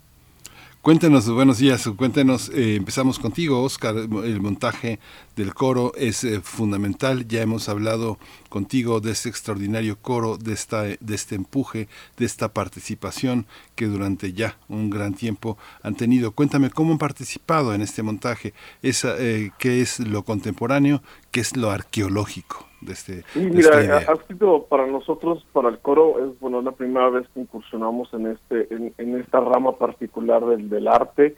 Cuéntenos, 0.84 1.26
buenos 1.30 1.56
días, 1.56 1.88
cuéntenos, 1.96 2.50
eh, 2.50 2.76
empezamos 2.76 3.18
contigo, 3.18 3.62
Oscar, 3.62 3.96
el 3.96 4.42
montaje 4.42 4.98
del 5.34 5.54
coro 5.54 5.94
es 5.96 6.24
eh, 6.24 6.42
fundamental, 6.42 7.26
ya 7.26 7.40
hemos 7.40 7.70
hablado 7.70 8.18
contigo 8.50 9.00
de 9.00 9.12
este 9.12 9.30
extraordinario 9.30 9.98
coro, 9.98 10.36
de, 10.36 10.52
esta, 10.52 10.86
este 10.86 11.36
empuje, 11.36 11.88
de 12.18 12.26
esta 12.26 12.52
participación 12.52 13.46
que 13.76 13.86
durante 13.86 14.34
ya 14.34 14.58
un 14.68 14.90
gran 14.90 15.14
tiempo 15.14 15.56
han 15.82 15.94
tenido. 15.94 16.32
Cuéntame 16.32 16.68
cómo 16.68 16.92
han 16.92 16.98
participado 16.98 17.72
en 17.72 17.80
este 17.80 18.02
montaje, 18.02 18.52
esa, 18.82 19.14
eh, 19.18 19.52
qué 19.58 19.80
es 19.80 20.00
lo 20.00 20.22
contemporáneo, 20.26 21.02
qué 21.30 21.40
es 21.40 21.56
lo 21.56 21.70
arqueológico 21.70 22.68
de 22.84 22.92
este 22.92 23.22
sí, 23.32 23.40
mira, 23.50 23.98
ha 23.98 24.16
sido 24.26 24.64
para 24.64 24.86
nosotros, 24.86 25.44
para 25.52 25.68
el 25.68 25.78
coro, 25.78 26.24
es 26.24 26.38
bueno 26.40 26.60
la 26.62 26.72
primera 26.72 27.08
vez 27.08 27.26
que 27.32 27.40
incursionamos 27.40 28.12
en 28.12 28.26
este, 28.26 28.68
en, 28.98 29.16
esta 29.16 29.40
rama 29.40 29.76
particular 29.76 30.44
del, 30.44 30.68
del 30.68 30.88
arte 30.88 31.36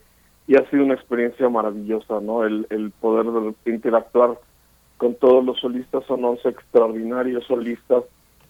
y 0.49 0.57
ha 0.57 0.69
sido 0.71 0.85
una 0.85 0.95
experiencia 0.95 1.49
maravillosa, 1.49 2.21
¿no? 2.21 2.45
El, 2.45 2.67
el 2.71 2.91
poder 2.91 3.27
interactuar 3.65 4.39
con 4.97 5.15
todos 5.15 5.45
los 5.45 5.59
solistas, 5.61 6.05
son 6.07 6.25
11 6.25 6.49
extraordinarios 6.49 7.45
solistas, 7.45 8.05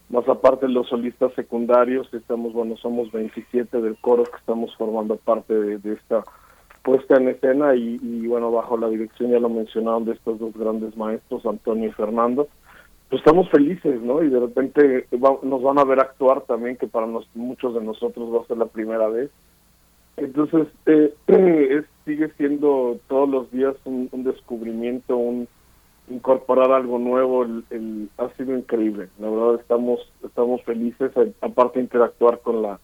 más 0.08 0.28
aparte 0.28 0.68
los 0.68 0.88
solistas 0.88 1.32
secundarios, 1.34 2.12
estamos, 2.14 2.52
bueno, 2.52 2.76
somos 2.76 3.10
27 3.10 3.80
del 3.80 3.96
coro 3.96 4.24
que 4.24 4.36
estamos 4.36 4.74
formando 4.76 5.16
parte 5.16 5.52
de, 5.52 5.92
esta 5.92 6.22
puesta 6.82 7.16
en 7.16 7.28
escena 7.28 7.74
y, 7.74 7.98
y, 8.00 8.26
bueno, 8.28 8.52
bajo 8.52 8.76
la 8.76 8.88
dirección, 8.88 9.32
ya 9.32 9.40
lo 9.40 9.48
mencionaron, 9.48 10.04
de 10.04 10.12
estos 10.12 10.38
dos 10.38 10.54
grandes 10.54 10.96
maestros, 10.96 11.44
Antonio 11.44 11.88
y 11.88 11.92
Fernando, 11.92 12.46
pues 13.08 13.20
estamos 13.20 13.48
felices, 13.50 14.00
¿no? 14.02 14.22
Y 14.22 14.28
de 14.28 14.40
repente 14.40 15.06
nos 15.42 15.62
van 15.62 15.78
a 15.78 15.84
ver 15.84 16.00
actuar 16.00 16.42
también, 16.42 16.76
que 16.76 16.88
para 16.88 17.06
muchos 17.34 17.74
de 17.74 17.80
nosotros 17.80 18.34
va 18.34 18.42
a 18.42 18.46
ser 18.46 18.58
la 18.58 18.66
primera 18.66 19.08
vez. 19.08 19.30
Entonces, 20.16 20.68
eh, 20.86 21.14
sigue 22.04 22.32
siendo 22.36 22.98
todos 23.08 23.28
los 23.28 23.50
días 23.50 23.76
un, 23.84 24.08
descubrimiento, 24.24 25.16
un 25.16 25.46
incorporar 26.08 26.72
algo 26.72 26.98
nuevo, 26.98 27.44
el, 27.44 28.08
ha 28.18 28.28
sido 28.36 28.56
increíble. 28.56 29.08
La 29.18 29.28
verdad 29.28 29.60
estamos 29.60 30.00
estamos 30.24 30.62
felices, 30.62 31.12
aparte 31.40 31.80
interactuar 31.80 32.40
con 32.40 32.62
la 32.62 32.80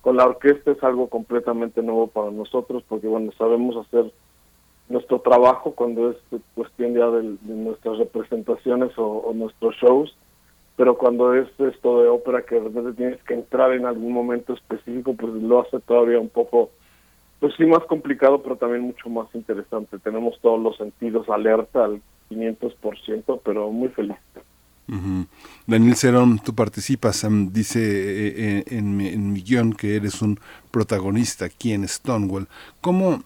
con 0.00 0.16
la 0.16 0.24
orquesta 0.24 0.70
es 0.70 0.82
algo 0.82 1.08
completamente 1.08 1.82
nuevo 1.82 2.06
para 2.06 2.30
nosotros 2.30 2.82
porque 2.88 3.06
bueno, 3.06 3.32
sabemos 3.36 3.76
hacer 3.76 4.10
nuestro 4.90 5.20
trabajo 5.20 5.72
cuando 5.72 6.10
es 6.10 6.16
cuestión 6.54 6.94
ya 6.94 7.08
de, 7.08 7.36
nuestras 7.44 7.98
representaciones 7.98 8.90
o, 8.96 9.32
nuestros 9.34 9.76
shows, 9.76 10.14
pero 10.76 10.98
cuando 10.98 11.32
es 11.34 11.48
esto 11.58 12.02
de 12.02 12.08
ópera 12.08 12.42
que 12.42 12.56
de 12.56 12.62
repente 12.62 12.92
tienes 12.94 13.22
que 13.22 13.34
entrar 13.34 13.72
en 13.72 13.86
algún 13.86 14.12
momento 14.12 14.52
específico, 14.52 15.14
pues 15.14 15.32
lo 15.34 15.60
hace 15.60 15.78
todavía 15.80 16.18
un 16.18 16.28
poco, 16.28 16.70
pues 17.38 17.54
sí 17.56 17.64
más 17.66 17.84
complicado, 17.86 18.42
pero 18.42 18.56
también 18.56 18.82
mucho 18.82 19.08
más 19.08 19.32
interesante. 19.34 19.98
Tenemos 20.00 20.38
todos 20.40 20.60
los 20.60 20.76
sentidos 20.76 21.28
alerta 21.28 21.84
al 21.84 22.02
500%, 22.28 23.40
pero 23.44 23.70
muy 23.70 23.88
feliz. 23.90 24.16
Daniel 25.68 25.94
Cerón, 25.94 26.40
tú 26.40 26.52
participas, 26.52 27.24
dice 27.52 27.78
eh, 27.80 28.34
eh, 28.36 28.64
en, 28.70 29.00
en, 29.00 29.32
mi 29.32 29.40
guion 29.40 29.72
que 29.72 29.94
eres 29.94 30.20
un 30.20 30.40
protagonista 30.72 31.44
aquí 31.44 31.72
en 31.72 31.86
Stonewall. 31.86 32.48
¿Cómo, 32.80 33.22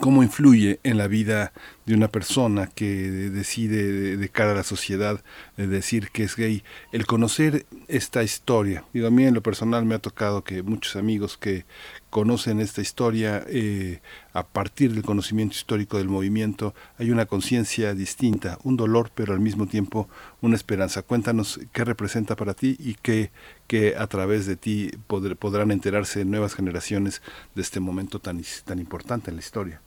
cómo 0.00 0.22
influye 0.22 0.80
en 0.82 0.98
la 0.98 1.08
vida 1.08 1.52
de 1.86 1.94
una 1.94 2.08
persona 2.08 2.66
que 2.66 2.84
decide 2.86 4.16
de, 4.16 4.28
cara 4.28 4.52
a 4.52 4.54
la 4.54 4.62
sociedad 4.62 5.22
de 5.56 5.66
decir 5.66 6.10
que 6.10 6.24
es 6.24 6.36
gay, 6.36 6.62
el 6.92 7.06
conocer 7.06 7.66
esta 7.88 8.22
historia. 8.22 8.84
Digo, 8.92 9.08
a 9.08 9.10
mí 9.10 9.24
en 9.24 9.34
lo 9.34 9.42
personal 9.42 9.84
me 9.84 9.94
ha 9.94 9.98
tocado 9.98 10.44
que 10.44 10.62
muchos 10.62 10.96
amigos 10.96 11.36
que 11.36 11.64
conocen 12.10 12.60
esta 12.60 12.80
historia 12.80 13.44
eh, 13.48 14.00
a 14.32 14.46
partir 14.46 14.92
del 14.92 15.02
conocimiento 15.02 15.54
histórico 15.54 15.98
del 15.98 16.08
movimiento, 16.08 16.74
hay 16.98 17.10
una 17.10 17.26
conciencia 17.26 17.94
distinta, 17.94 18.58
un 18.64 18.76
dolor, 18.76 19.10
pero 19.14 19.32
al 19.32 19.40
mismo 19.40 19.66
tiempo 19.66 20.08
una 20.40 20.56
esperanza. 20.56 21.02
Cuéntanos 21.02 21.60
qué 21.72 21.84
representa 21.84 22.36
para 22.36 22.54
ti 22.54 22.76
y 22.78 22.94
qué, 22.94 23.30
que 23.66 23.94
a 23.96 24.06
través 24.06 24.46
de 24.46 24.56
ti 24.56 24.90
podrán 25.06 25.70
enterarse 25.70 26.24
nuevas 26.24 26.54
generaciones 26.54 27.22
de 27.54 27.62
este 27.62 27.80
momento 27.80 28.18
tan, 28.18 28.40
tan 28.64 28.78
importante 28.78 29.30
en 29.30 29.36
la 29.36 29.40
historia. 29.40 29.80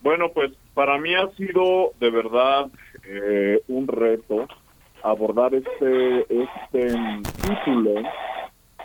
Bueno, 0.00 0.30
pues 0.32 0.52
para 0.74 0.98
mí 0.98 1.14
ha 1.14 1.28
sido 1.36 1.92
de 1.98 2.10
verdad 2.10 2.70
eh, 3.04 3.60
un 3.66 3.88
reto 3.88 4.46
abordar 5.02 5.54
este, 5.54 6.20
este 6.20 6.94
título, 7.42 8.02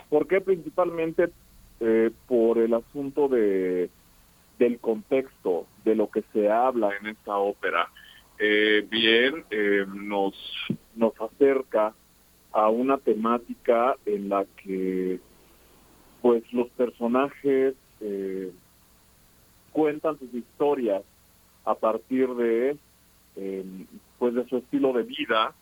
porque 0.08 0.40
principalmente 0.40 1.30
eh, 1.86 2.10
por 2.26 2.56
el 2.56 2.72
asunto 2.72 3.28
de 3.28 3.90
del 4.58 4.78
contexto 4.78 5.66
de 5.84 5.94
lo 5.94 6.10
que 6.10 6.22
se 6.32 6.48
habla 6.50 6.96
en 6.98 7.08
esta 7.08 7.36
ópera. 7.36 7.90
Eh, 8.38 8.86
bien, 8.88 9.44
nos 9.92 10.34
nos 10.94 11.12
acerca 11.20 11.92
a 12.52 12.68
una 12.70 12.96
temática 12.96 13.96
en 14.06 14.30
la 14.30 14.46
que 14.62 15.20
pues 16.22 16.42
los 16.52 16.68
personajes 16.70 17.74
cuentan 19.72 20.18
sus 20.18 20.32
historias 20.32 21.02
a 21.64 21.74
partir 21.74 22.28
de 22.34 22.76
em, 23.36 23.86
pues 24.18 24.34
de 24.34 24.48
su 24.48 24.56
estilo 24.56 24.92
de 24.92 25.02
vida 25.02 25.54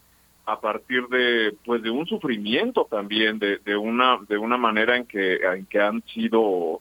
a 0.44 0.60
partir 0.60 1.06
de 1.08 1.54
pues 1.64 1.82
de 1.82 1.90
un 1.90 2.06
sufrimiento 2.06 2.86
también 2.90 3.38
de, 3.38 3.58
de 3.58 3.76
una 3.76 4.18
de 4.28 4.38
una 4.38 4.56
manera 4.56 4.96
en 4.96 5.06
que 5.06 5.36
en 5.36 5.66
que 5.66 5.80
han 5.80 6.02
sido 6.08 6.80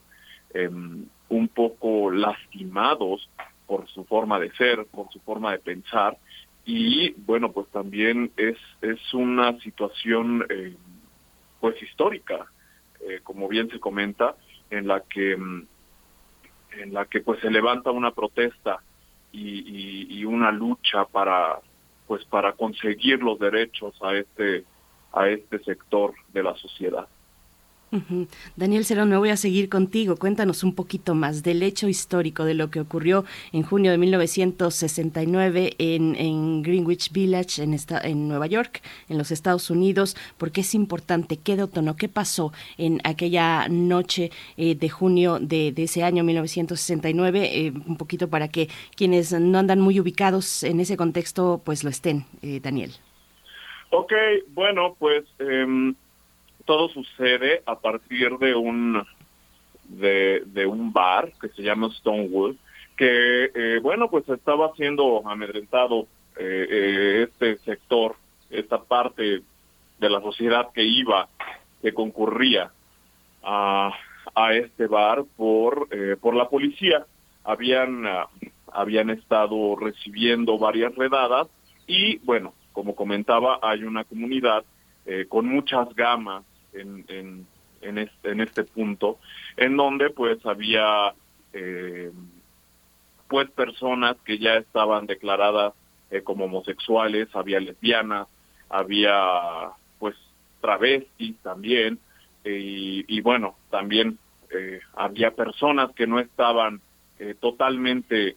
em, 0.54 1.06
un 1.30 1.48
poco 1.48 2.12
lastimados 2.12 3.30
por 3.68 3.88
su 3.90 4.04
forma 4.06 4.40
de 4.40 4.52
ser 4.54 4.86
por 4.86 5.12
su 5.12 5.20
forma 5.20 5.52
de 5.52 5.60
pensar. 5.60 6.18
Y 6.66 7.12
bueno 7.26 7.52
pues 7.52 7.68
también 7.70 8.32
es 8.36 8.58
es 8.82 9.14
una 9.14 9.60
situación 9.60 10.46
em, 10.50 10.76
pues 11.60 11.82
histórica 11.84 12.48
eh, 13.08 13.20
como 13.24 13.48
bien 13.48 13.70
se 13.70 13.80
comenta 13.80 14.36
en 14.70 14.88
la 14.88 15.02
que 15.02 15.34
en 15.34 16.94
la 16.94 17.06
que 17.06 17.22
pues 17.22 17.40
se 17.42 17.52
levanta 17.52 17.92
una 17.92 18.12
protesta 18.12 18.82
y, 19.32 20.26
una 20.26 20.52
lucha 20.52 21.06
para 21.06 21.60
pues 22.12 22.26
para 22.26 22.52
conseguir 22.52 23.24
los 23.24 23.40
derechos 23.40 23.96
a 24.02 24.14
este 24.16 24.66
a 25.14 25.30
este 25.30 25.64
sector 25.64 26.14
de 26.34 26.44
la 26.44 26.54
sociedad. 26.58 27.08
Daniel 28.56 28.86
Cerón, 28.86 29.10
me 29.10 29.18
voy 29.18 29.30
a 29.30 29.38
seguir 29.38 29.68
contigo. 29.68 30.16
Cuéntanos 30.16 30.64
un 30.64 30.76
poquito 30.76 31.14
más 31.14 31.44
del 31.44 31.62
hecho 31.62 31.90
histórico 31.90 32.46
de 32.46 32.54
lo 32.54 32.70
que 32.70 32.80
ocurrió 32.80 33.26
en 33.52 33.64
junio 33.64 33.92
de 33.92 33.98
1969 33.98 35.76
en, 35.78 36.62
Greenwich 36.64 37.12
Village, 37.12 37.62
en, 37.62 37.74
esta, 37.74 38.00
en 38.00 38.30
Nueva 38.30 38.48
York, 38.48 38.82
en 39.10 39.18
los 39.18 39.32
Estados 39.32 39.70
Unidos. 39.70 40.16
¿Por 40.38 40.52
qué 40.52 40.62
es 40.62 40.74
importante? 40.74 41.38
¿Qué 41.38 41.58
detonó? 41.58 41.98
¿Qué 41.98 42.08
pasó 42.08 42.54
en 42.78 43.02
aquella 43.04 43.68
noche 43.68 44.32
eh, 44.56 44.76
de 44.76 44.90
junio 44.90 45.40
de, 45.40 45.74
ese 45.76 46.04
año 46.04 46.24
1969? 46.24 47.50
Eh, 47.54 47.74
un 47.86 47.98
poquito 47.98 48.30
para 48.30 48.48
que 48.48 48.70
quienes 48.96 49.34
no 49.34 49.60
andan 49.60 49.82
muy 49.82 50.00
ubicados 50.00 50.64
en 50.64 50.80
ese 50.80 50.96
contexto, 50.96 51.62
pues 51.66 51.84
lo 51.84 51.90
estén, 51.90 52.24
eh, 52.42 52.62
Daniel. 52.62 52.92
Ok, 53.90 54.14
bueno, 54.54 54.96
pues... 54.98 55.26
Todo 56.66 56.90
sucede 56.90 57.64
a 57.66 57.80
partir 57.80 58.38
de 58.38 58.56
un 58.56 59.04
de, 59.92 60.66
un 60.66 60.94
bar 60.94 61.32
que 61.40 61.50
se 61.50 61.62
llama 61.62 61.90
Stonewood, 61.92 62.56
que 62.96 63.52
eh, 63.54 63.80
bueno 63.82 64.10
pues 64.10 64.28
estaba 64.30 64.74
siendo 64.76 65.28
amedrentado 65.28 66.08
eh, 66.38 66.68
eh, 66.70 67.28
este 67.30 67.58
sector, 67.60 68.16
esta 68.50 68.82
parte 68.82 69.42
de 70.00 70.10
la 70.10 70.22
sociedad 70.22 70.70
que 70.74 70.84
iba, 70.84 71.28
que 71.82 71.94
concurría 71.94 72.72
a, 73.44 73.92
a 74.36 74.54
este 74.54 74.88
bar 74.88 75.24
por 75.36 75.88
por 76.20 76.36
la 76.36 76.48
policía. 76.50 77.06
Habían 77.44 78.06
ah, 78.06 78.28
habían 78.72 79.10
estado 79.10 79.76
recibiendo 79.76 80.58
varias 80.58 80.96
redadas 80.96 81.48
y 81.88 82.18
bueno 82.20 82.54
como 82.72 82.96
comentaba 82.96 83.60
hay 83.62 83.84
una 83.84 84.06
comunidad 84.06 84.64
con 85.28 85.46
muchas 85.48 85.94
gamas 85.94 86.46
en, 86.74 87.06
en, 87.08 87.48
en, 87.82 88.42
este, 88.42 88.64
punto, 88.64 89.20
en 89.58 89.78
donde 89.78 90.10
pues 90.10 90.46
había 90.46 91.14
eh, 91.54 92.12
pues 93.28 93.50
personas 93.52 94.18
que 94.26 94.38
ya 94.38 94.56
estaban 94.56 95.06
declaradas 95.08 95.74
eh, 96.10 96.22
como 96.22 96.46
homosexuales, 96.46 97.30
había 97.34 97.60
lesbianas, 97.60 98.28
había 98.70 99.72
pues 100.00 100.16
travestis 100.62 101.36
también, 101.42 102.00
y, 102.44 103.06
y, 103.08 103.22
bueno, 103.22 103.56
también 103.70 104.18
eh, 104.50 104.82
había 104.96 105.32
personas 105.32 105.92
que 105.92 106.08
no 106.08 106.20
estaban 106.20 106.82
totalmente 107.40 108.36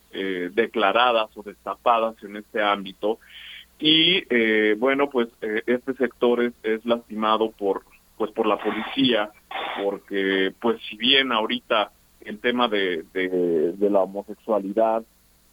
declaradas 0.53 1.35
o 1.37 1.43
destapadas 1.43 2.23
en 2.23 2.37
este 2.37 2.63
ámbito. 2.63 3.19
Y 3.79 4.75
bueno 4.75 5.09
pues 5.09 5.29
este 5.41 5.95
sector 5.95 6.43
es, 6.43 6.53
es 6.63 6.85
lastimado 6.85 7.51
por 7.53 7.83
pues 8.17 8.31
por 8.33 8.47
la 8.47 8.59
policía, 8.59 9.31
porque 9.83 10.53
pues 10.61 10.81
si 10.89 10.97
bien 10.97 11.33
ahorita 11.33 11.91
el 12.21 12.39
tema 12.39 12.69
de, 12.69 13.05
de, 13.13 13.91
la 13.91 14.01
homosexualidad 14.01 15.05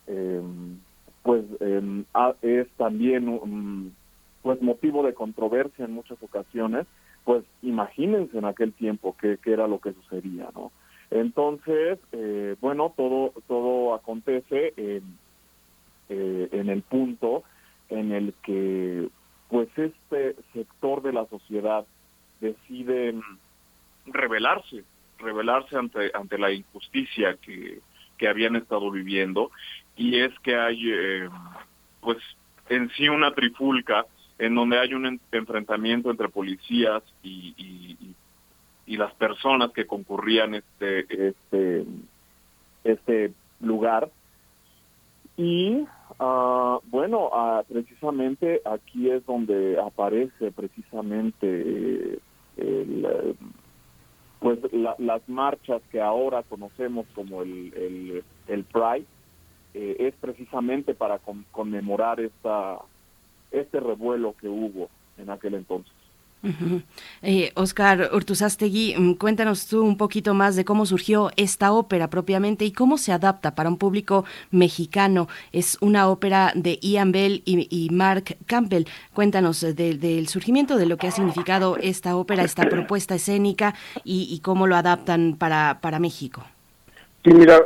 em, 0.08 0.80
pues 1.24 1.44
em, 1.60 2.06
es 2.42 2.68
también 2.78 3.94
pues 4.42 4.62
motivo 4.62 5.04
de 5.04 5.14
controversia 5.14 5.86
en 5.86 5.94
muchas 5.94 6.22
ocasiones, 6.24 6.88
pues 7.24 7.44
imagínense 7.62 8.38
en 8.38 8.46
aquel 8.46 8.74
tiempo 8.74 9.16
qué, 9.20 9.38
era 9.46 9.68
lo 9.68 9.80
que 9.80 9.94
sucedía, 9.94 10.50
¿no? 10.56 10.72
Entonces, 11.12 12.00
eh, 12.14 12.56
bueno, 12.62 12.94
todo 12.96 13.34
todo 13.48 13.94
acontece 13.94 14.74
en, 14.78 15.18
eh, 16.10 16.50
en 16.52 16.70
el 16.70 16.82
punto 16.82 17.44
en 17.90 18.12
el 18.14 18.34
que 18.44 19.10
pues 19.50 19.68
este 19.78 20.36
sector 20.54 21.02
de 21.02 21.14
la 21.14 21.26
sociedad 21.26 21.86
deciden 22.42 23.22
rebelarse, 24.06 24.84
rebelarse 25.20 25.78
ante, 25.78 26.12
ante 26.14 26.38
la 26.38 26.52
injusticia 26.52 27.38
que, 27.38 27.80
que 28.18 28.28
habían 28.28 28.56
estado 28.56 28.92
viviendo. 28.92 29.52
Y 29.96 30.20
es 30.20 30.32
que 30.40 30.56
hay 30.56 30.92
eh, 30.92 31.30
pues 32.02 32.18
en 32.70 32.90
sí 32.92 33.08
una 33.08 33.34
trifulca 33.34 34.06
en 34.40 34.56
donde 34.56 34.80
hay 34.80 34.94
un 34.94 35.20
enfrentamiento 35.32 36.10
entre 36.10 36.30
policías 36.30 37.04
y, 37.24 37.54
y, 37.58 38.16
las 38.98 39.14
personas 39.14 39.72
que 39.72 39.88
concurrían 39.88 40.54
este 40.54 41.30
este 41.30 41.86
este 42.84 43.32
lugar. 43.62 44.10
Y 45.38 45.86
uh, 46.20 46.80
bueno 46.84 47.30
uh, 47.30 47.64
precisamente 47.72 48.62
aquí 48.66 49.10
es 49.10 49.26
donde 49.26 49.80
aparece 49.80 50.52
precisamente 50.52 52.20
el, 52.58 53.36
pues 54.40 54.60
las 54.74 55.28
marchas 55.30 55.82
que 55.92 56.02
ahora 56.02 56.44
conocemos 56.44 57.06
como 57.14 57.44
el, 57.44 58.24
el, 58.48 58.64
Pride 58.66 59.06
eh, 59.76 59.96
es 60.00 60.16
precisamente 60.16 60.96
para 60.96 61.20
conmemorar 61.52 62.20
esta 62.20 62.80
este 63.52 63.80
revuelo 63.80 64.34
que 64.40 64.48
hubo 64.48 64.90
en 65.18 65.30
aquel 65.30 65.54
entonces. 65.54 65.94
Eh, 67.22 67.52
Oscar 67.56 68.10
Urtuzastegui, 68.14 68.96
mm, 68.98 69.14
cuéntanos 69.16 69.68
tú 69.68 69.84
un 69.84 69.98
poquito 69.98 70.34
más 70.34 70.56
de 70.56 70.66
cómo 70.66 70.86
surgió 70.86 71.30
esta 71.38 71.72
ópera 71.72 72.10
propiamente 72.10 72.66
y 72.66 72.72
cómo 72.72 72.98
se 72.98 73.12
adapta 73.12 73.54
para 73.54 73.70
un 73.70 73.78
público 73.78 74.26
mexicano. 74.50 75.28
Es 75.52 75.78
una 75.82 76.10
ópera 76.10 76.52
de 76.56 76.80
Ian 76.82 77.12
Bell 77.12 77.44
y, 77.46 77.90
Mark 77.92 78.38
Campbell. 78.48 78.86
Cuéntanos 79.14 79.62
eh, 79.64 79.74
del 79.74 80.28
surgimiento 80.28 80.78
de 80.78 80.86
lo 80.88 80.98
que 80.98 81.08
ha 81.08 81.12
significado 81.12 81.78
esta 81.78 82.16
ópera, 82.16 82.44
esta 82.44 82.68
propuesta 82.68 83.16
escénica 83.16 83.76
y, 84.04 84.40
cómo 84.42 84.66
lo 84.66 84.76
adaptan 84.76 85.36
para, 85.38 85.80
para 85.82 86.00
México. 86.00 86.44
Sí, 87.24 87.32
mira, 87.32 87.64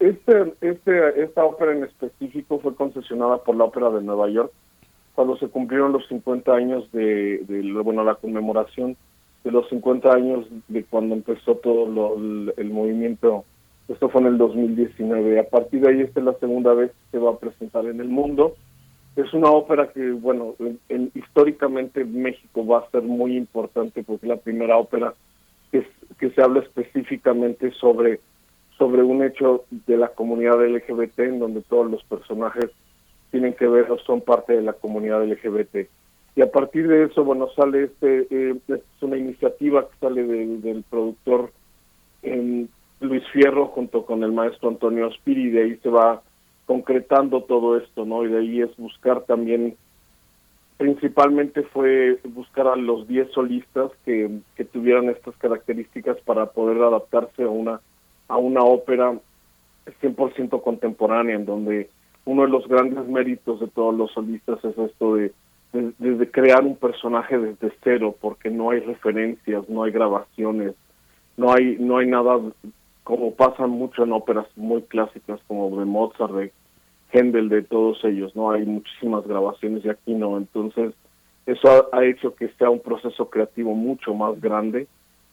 este, 0.00 0.54
este, 0.60 1.22
esta 1.22 1.44
ópera 1.44 1.72
en 1.72 1.84
específico 1.84 2.58
fue 2.58 2.74
concesionada 2.74 3.38
por 3.38 3.54
la 3.54 3.64
Ópera 3.64 3.88
de 3.90 4.02
Nueva 4.02 4.28
York 4.28 4.52
cuando 5.20 5.36
se 5.36 5.48
cumplieron 5.48 5.92
los 5.92 6.08
50 6.08 6.50
años 6.50 6.90
de, 6.92 7.44
bueno, 7.84 8.02
la 8.04 8.14
conmemoración 8.14 8.96
de 9.44 9.50
los 9.50 9.68
50 9.68 10.10
años 10.10 10.46
de 10.68 10.82
cuando 10.84 11.14
empezó 11.14 11.56
todo 11.56 12.16
el, 12.56 12.70
movimiento. 12.70 13.44
Esto 13.86 14.08
fue 14.08 14.22
en 14.22 14.28
el 14.28 14.38
2019. 14.38 15.38
A 15.38 15.42
partir 15.42 15.82
de 15.82 15.90
ahí, 15.90 16.00
esta 16.00 16.20
es 16.20 16.24
la 16.24 16.38
segunda 16.38 16.72
vez 16.72 16.90
que 16.92 17.18
se 17.18 17.22
va 17.22 17.32
a 17.32 17.38
presentar 17.38 17.84
en 17.84 18.00
el 18.00 18.08
mundo. 18.08 18.56
Es 19.14 19.30
una 19.34 19.50
ópera 19.50 19.92
que, 19.92 20.10
bueno, 20.12 20.54
en, 20.88 21.10
históricamente 21.14 22.02
México 22.02 22.66
va 22.66 22.78
a 22.78 22.90
ser 22.90 23.02
muy 23.02 23.36
importante 23.36 24.02
porque 24.02 24.24
es 24.24 24.30
la 24.30 24.38
primera 24.38 24.78
ópera 24.78 25.12
que, 25.70 25.86
que 26.18 26.30
se 26.30 26.40
habla 26.40 26.60
específicamente 26.60 27.72
sobre, 27.72 28.20
sobre 28.78 29.02
un 29.02 29.22
hecho 29.22 29.64
de 29.86 29.98
la 29.98 30.08
comunidad 30.08 30.66
LGBT 30.66 31.18
en 31.18 31.40
donde 31.40 31.60
todos 31.60 31.90
los 31.90 32.02
personajes 32.04 32.70
tienen 33.30 33.54
que 33.54 33.66
ver 33.66 33.90
o 33.90 33.98
son 34.00 34.20
parte 34.20 34.54
de 34.54 34.62
la 34.62 34.72
comunidad 34.72 35.24
LGBT. 35.24 35.88
Y 36.36 36.42
a 36.42 36.50
partir 36.50 36.86
de 36.88 37.04
eso, 37.04 37.24
bueno, 37.24 37.48
sale 37.56 37.84
este, 37.84 38.26
eh, 38.30 38.56
es 38.68 39.02
una 39.02 39.16
iniciativa 39.16 39.88
que 39.88 39.96
sale 40.00 40.22
del 40.24 40.84
productor 40.88 41.52
en 42.22 42.68
Luis 43.00 43.24
Fierro 43.32 43.66
junto 43.66 44.04
con 44.04 44.22
el 44.22 44.32
maestro 44.32 44.68
Antonio 44.68 45.06
Aspiri, 45.06 45.48
y 45.48 45.50
de 45.50 45.62
ahí 45.62 45.76
se 45.82 45.88
va 45.88 46.22
concretando 46.66 47.42
todo 47.42 47.76
esto, 47.76 48.04
¿no? 48.04 48.24
Y 48.24 48.28
de 48.28 48.38
ahí 48.38 48.62
es 48.62 48.76
buscar 48.76 49.22
también, 49.22 49.76
principalmente 50.76 51.62
fue 51.62 52.20
buscar 52.24 52.68
a 52.68 52.76
los 52.76 53.08
10 53.08 53.32
solistas 53.32 53.90
que, 54.04 54.30
que 54.54 54.64
tuvieran 54.64 55.08
estas 55.08 55.34
características 55.36 56.18
para 56.20 56.46
poder 56.46 56.80
adaptarse 56.80 57.42
a 57.42 57.48
una, 57.48 57.80
a 58.28 58.36
una 58.36 58.60
ópera 58.60 59.18
100% 60.00 60.62
contemporánea, 60.62 61.34
en 61.34 61.44
donde 61.44 61.90
uno 62.30 62.42
de 62.42 62.48
los 62.48 62.68
grandes 62.68 63.08
méritos 63.08 63.58
de 63.58 63.66
todos 63.66 63.92
los 63.92 64.12
solistas 64.12 64.64
es 64.64 64.78
esto 64.78 65.16
de, 65.16 65.32
crear 66.30 66.62
un 66.62 66.76
personaje 66.76 67.36
desde 67.36 67.72
cero, 67.82 68.14
porque 68.20 68.50
no 68.50 68.70
hay 68.70 68.78
referencias, 68.78 69.68
no 69.68 69.82
hay 69.82 69.90
grabaciones, 69.90 70.74
no 71.36 71.52
hay, 71.52 71.76
no 71.80 71.98
hay 71.98 72.06
nada 72.06 72.38
como 73.02 73.34
pasan 73.34 73.70
mucho 73.70 74.04
en 74.04 74.12
óperas 74.12 74.46
muy 74.54 74.82
clásicas 74.82 75.40
como 75.48 75.76
de 75.80 75.84
Mozart, 75.84 76.32
de 76.34 76.52
Händel, 77.12 77.48
de 77.48 77.62
todos 77.62 78.04
ellos, 78.04 78.36
no 78.36 78.52
hay 78.52 78.64
muchísimas 78.64 79.26
grabaciones 79.26 79.84
y 79.84 79.88
aquí 79.88 80.14
no, 80.14 80.36
entonces 80.36 80.94
eso 81.46 81.88
ha, 81.92 82.04
hecho 82.04 82.36
que 82.36 82.48
sea 82.58 82.70
un 82.70 82.78
proceso 82.78 83.28
creativo 83.28 83.74
mucho 83.74 84.14
más 84.14 84.40
grande, 84.40 84.86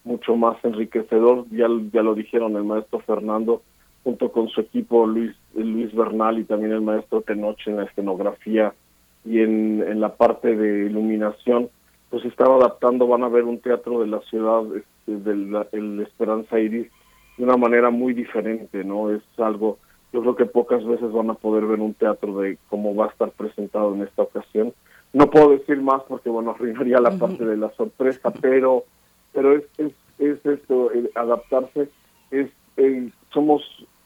mucho 0.03 0.35
más 0.35 0.57
enriquecedor, 0.65 1.45
ya, 1.51 1.67
ya 1.93 2.01
lo 2.01 2.15
dijeron 2.15 2.55
el 2.55 2.63
maestro 2.63 3.01
Fernando, 3.01 3.61
junto 4.07 4.31
con 4.31 4.47
su 4.47 4.61
equipo 4.61 5.05
Luis 5.05 5.35
Luis 5.53 5.93
Bernal 5.93 6.39
y 6.39 6.45
también 6.45 6.71
el 6.71 6.79
maestro 6.79 7.23
Tenoche 7.23 7.69
en 7.71 7.75
la 7.75 7.83
escenografía 7.83 8.73
y 9.25 9.41
en, 9.41 9.83
en 9.85 9.99
la 9.99 10.15
parte 10.15 10.55
de 10.55 10.85
iluminación, 10.85 11.69
pues 12.09 12.23
están 12.23 12.47
adaptando, 12.51 13.05
van 13.05 13.25
a 13.25 13.27
ver 13.27 13.43
un 13.43 13.59
teatro 13.59 13.99
de 13.99 14.07
la 14.07 14.21
ciudad 14.21 14.63
este, 14.77 15.29
del 15.29 15.99
Esperanza 15.99 16.57
Iris 16.57 16.87
de 17.37 17.43
una 17.43 17.57
manera 17.57 17.89
muy 17.89 18.13
diferente, 18.13 18.85
¿no? 18.85 19.11
Es 19.11 19.23
algo, 19.39 19.77
yo 20.13 20.21
creo 20.21 20.37
que 20.37 20.45
pocas 20.45 20.85
veces 20.85 21.11
van 21.11 21.29
a 21.29 21.33
poder 21.33 21.65
ver 21.65 21.81
un 21.81 21.93
teatro 21.93 22.39
de 22.39 22.57
cómo 22.69 22.95
va 22.95 23.07
a 23.07 23.09
estar 23.09 23.31
presentado 23.31 23.93
en 23.93 24.03
esta 24.03 24.21
ocasión. 24.21 24.73
No 25.11 25.29
puedo 25.29 25.49
decir 25.49 25.81
más 25.81 26.01
porque, 26.07 26.29
bueno, 26.29 26.51
arruinaría 26.55 27.01
la 27.01 27.11
parte 27.11 27.43
de 27.43 27.57
la 27.57 27.71
sorpresa, 27.71 28.31
pero 28.31 28.85
pero 29.33 29.53
es, 29.53 29.65
es 29.77 29.91
es 30.17 30.43
esto, 30.45 30.91
adaptarse, 31.15 31.89
es 32.31 32.49
somos 33.33 33.61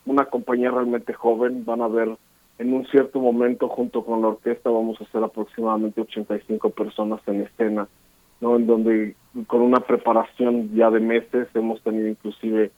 una 0.05 0.25
compañía 0.25 0.71
realmente 0.71 1.13
joven, 1.13 1.65
van 1.65 1.81
a 1.81 1.87
ver 1.87 2.17
en 2.57 2.73
un 2.73 2.85
cierto 2.87 3.19
momento 3.19 3.67
junto 3.67 4.03
con 4.05 4.21
la 4.21 4.27
orquesta 4.27 4.69
vamos 4.69 4.99
a 5.01 5.05
ser 5.05 5.23
aproximadamente 5.23 6.01
85 6.01 6.69
personas 6.69 7.19
en 7.27 7.41
escena, 7.41 7.87
¿no? 8.39 8.55
En 8.55 8.67
donde 8.67 9.15
con 9.47 9.61
una 9.61 9.79
preparación 9.79 10.73
ya 10.75 10.89
de 10.91 10.99
meses 10.99 11.47
hemos 11.55 11.81
tenido 11.81 12.07
inclusive 12.07 12.71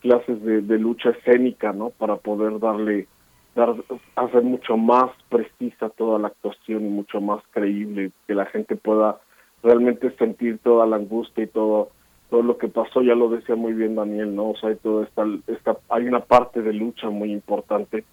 clases 0.00 0.42
de, 0.42 0.62
de 0.62 0.78
lucha 0.78 1.10
escénica, 1.10 1.72
¿no? 1.72 1.90
Para 1.90 2.16
poder 2.16 2.58
darle 2.60 3.08
dar, 3.54 3.74
hacer 4.14 4.42
mucho 4.42 4.76
más 4.76 5.10
precisa 5.28 5.88
toda 5.90 6.18
la 6.18 6.28
actuación 6.28 6.86
y 6.86 6.88
mucho 6.88 7.20
más 7.20 7.42
creíble, 7.50 8.12
que 8.26 8.34
la 8.34 8.46
gente 8.46 8.76
pueda 8.76 9.18
realmente 9.62 10.14
sentir 10.16 10.58
toda 10.58 10.86
la 10.86 10.96
angustia 10.96 11.44
y 11.44 11.48
todo 11.48 11.90
todo 12.30 12.42
lo 12.42 12.58
que 12.58 12.68
pasó, 12.68 13.02
ya 13.02 13.14
lo 13.14 13.28
decía 13.28 13.54
muy 13.54 13.72
bien 13.72 13.94
Daniel, 13.94 14.34
¿no? 14.34 14.50
O 14.50 14.56
sea, 14.56 14.70
hay, 14.70 14.76
todo 14.76 15.02
esta, 15.02 15.24
esta, 15.46 15.76
hay 15.88 16.06
una 16.06 16.20
parte 16.20 16.62
de 16.62 16.72
lucha 16.72 17.08
muy 17.10 17.32
importante 17.32 18.04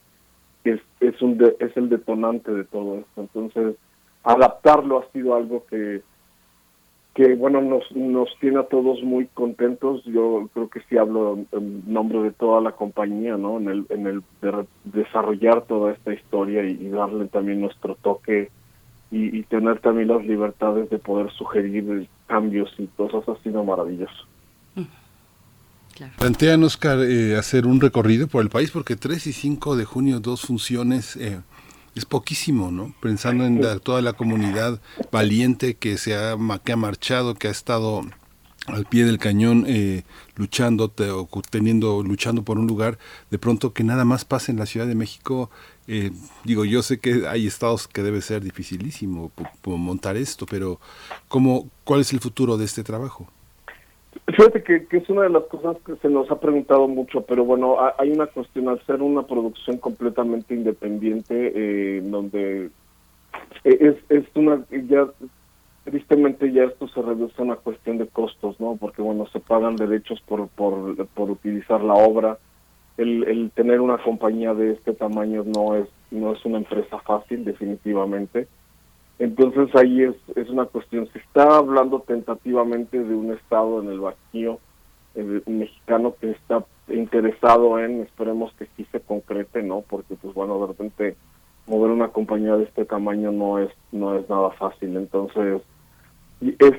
que 0.64 0.72
es, 0.72 0.82
es, 1.00 1.22
un 1.22 1.38
es 1.60 1.76
el 1.76 1.90
detonante 1.90 2.52
de 2.52 2.64
todo 2.64 3.00
esto. 3.00 3.22
Entonces, 3.22 3.76
adaptarlo 4.24 5.00
ha 5.00 5.12
sido 5.12 5.36
algo 5.36 5.66
que, 5.66 6.02
que 7.14 7.36
bueno, 7.36 7.62
nos, 7.62 7.92
nos 7.92 8.30
tiene 8.40 8.60
a 8.60 8.68
todos 8.68 9.04
muy 9.04 9.28
contentos. 9.28 10.04
Yo 10.06 10.50
creo 10.54 10.70
que 10.70 10.82
sí 10.90 10.98
hablo 10.98 11.40
en 11.52 11.84
nombre 11.92 12.20
de 12.20 12.32
toda 12.32 12.62
la 12.62 12.72
compañía, 12.72 13.36
¿no? 13.36 13.58
En 13.58 13.68
el, 13.68 13.86
en 13.90 14.08
el 14.08 14.24
de 14.42 14.66
desarrollar 14.86 15.64
toda 15.64 15.92
esta 15.92 16.14
historia 16.14 16.64
y 16.64 16.88
darle 16.88 17.28
también 17.28 17.62
nuestro 17.62 17.96
toque 17.96 18.50
y, 19.14 19.44
tener 19.44 19.80
también 19.80 20.08
las 20.08 20.26
libertades 20.26 20.90
de 20.90 20.98
poder 20.98 21.32
sugerir 21.34 22.10
cambios 22.26 22.74
y 22.80 22.88
cosas 22.88 23.24
ha 23.30 23.44
sido 23.44 23.64
maravilloso. 23.64 24.28
Plantean, 26.18 26.64
Oscar, 26.64 26.98
eh, 27.02 27.38
hacer 27.38 27.68
un 27.68 27.80
recorrido 27.80 28.28
por 28.28 28.42
el 28.42 28.50
país 28.50 28.72
porque 28.72 28.96
3 28.96 29.28
y 29.28 29.34
5 29.34 29.76
de 29.76 29.86
junio, 29.86 30.20
dos 30.20 30.42
funciones, 30.42 31.16
eh, 31.18 31.40
es 31.94 32.06
poquísimo, 32.06 32.72
¿no? 32.72 32.96
Pensando 33.00 33.46
en 33.46 33.62
toda 33.82 34.02
la 34.02 34.14
comunidad 34.14 34.82
valiente 35.12 35.76
que, 35.76 36.00
se 36.00 36.16
ha, 36.16 36.36
que 36.64 36.72
ha 36.72 36.78
marchado, 36.78 37.36
que 37.36 37.48
ha 37.48 37.52
estado 37.52 38.02
al 38.68 38.86
pie 38.86 39.06
del 39.06 39.18
cañón 39.18 39.66
eh, 39.68 40.04
luchando 40.38 40.90
teniendo 41.50 42.02
luchando 42.04 42.44
por 42.44 42.58
un 42.58 42.68
lugar 42.68 42.98
de 43.30 43.38
pronto 43.38 43.74
que 43.74 43.84
nada 43.84 44.06
más 44.06 44.26
pase 44.26 44.52
en 44.52 44.60
la 44.60 44.66
Ciudad 44.66 44.88
de 44.88 44.96
México 44.96 45.50
eh, 45.88 46.12
digo 46.46 46.64
yo 46.64 46.82
sé 46.82 47.00
que 47.00 47.28
hay 47.28 47.46
estados 47.46 47.88
que 47.88 48.04
debe 48.04 48.22
ser 48.22 48.42
dificilísimo 48.42 49.32
montar 49.66 50.16
esto 50.16 50.46
pero 50.50 50.80
cómo 51.28 51.68
cuál 51.84 52.02
es 52.02 52.14
el 52.14 52.20
futuro 52.20 52.58
de 52.58 52.66
este 52.66 52.84
trabajo 52.84 53.28
fíjate 54.28 54.64
que, 54.64 54.88
es 54.90 55.10
una 55.10 55.24
de 55.24 55.30
las 55.30 55.44
cosas 55.44 55.76
que 55.86 55.96
se 55.98 56.08
nos 56.08 56.32
ha 56.32 56.40
preguntado 56.40 56.88
mucho 56.88 57.22
pero 57.22 57.44
bueno 57.44 57.78
hay 57.98 58.12
una 58.12 58.28
cuestión 58.28 58.70
al 58.70 58.84
ser 58.86 59.02
una 59.02 59.24
producción 59.24 59.78
completamente 59.78 60.54
independiente 60.54 61.52
eh, 61.54 62.02
donde 62.02 62.70
es, 63.66 63.96
es 64.08 64.26
una 64.36 64.64
ya 64.72 65.08
tristemente 65.84 66.52
ya 66.52 66.64
esto 66.64 66.88
se 66.88 67.02
reduce 67.02 67.34
a 67.42 67.46
una 67.46 67.56
cuestión 67.56 67.98
de 67.98 68.08
costos, 68.08 68.60
¿no? 68.60 68.78
Porque, 68.80 69.02
bueno, 69.02 69.28
se 69.28 69.40
pagan 69.40 69.76
derechos 69.76 70.22
por, 70.22 70.48
por, 70.50 71.08
por 71.08 71.32
utilizar 71.32 71.82
la 71.84 71.94
obra. 71.94 72.38
El, 72.98 73.24
el 73.26 73.52
tener 73.52 73.82
una 73.82 73.98
compañía 73.98 74.54
de 74.54 74.72
este 74.72 74.94
tamaño 74.94 75.44
no 75.44 75.76
es, 75.76 75.88
no 76.12 76.34
es 76.34 76.46
una 76.46 76.60
empresa 76.60 77.00
fácil, 77.00 77.44
definitivamente. 77.44 78.48
Entonces 79.20 79.74
ahí 79.76 80.04
es, 80.04 80.16
es 80.36 80.50
una 80.50 80.66
cuestión. 80.66 81.08
Se 81.12 81.20
está 81.20 81.58
hablando 81.58 82.00
tentativamente 82.02 83.00
de 83.04 83.16
un 83.16 83.34
Estado 83.34 83.82
en 83.82 83.90
el 83.90 84.00
vacío 84.00 84.60
mexicano 85.46 86.16
que 86.20 86.32
está 86.32 86.66
interesado 86.88 87.80
en, 87.80 88.02
esperemos 88.02 88.52
que 88.54 88.68
sí 88.76 88.86
se 88.92 89.00
concrete, 89.00 89.62
¿no? 89.62 89.82
Porque, 89.82 90.16
pues 90.16 90.34
bueno, 90.34 90.60
de 90.60 90.68
repente 90.68 91.16
mover 91.68 91.92
una 91.92 92.10
compañía 92.10 92.58
de 92.58 92.64
este 92.64 92.84
tamaño 92.86 93.32
no 93.32 93.60
es 93.60 93.70
no 93.92 94.16
es 94.16 94.28
nada 94.30 94.52
fácil. 94.52 94.98
Entonces, 94.98 95.62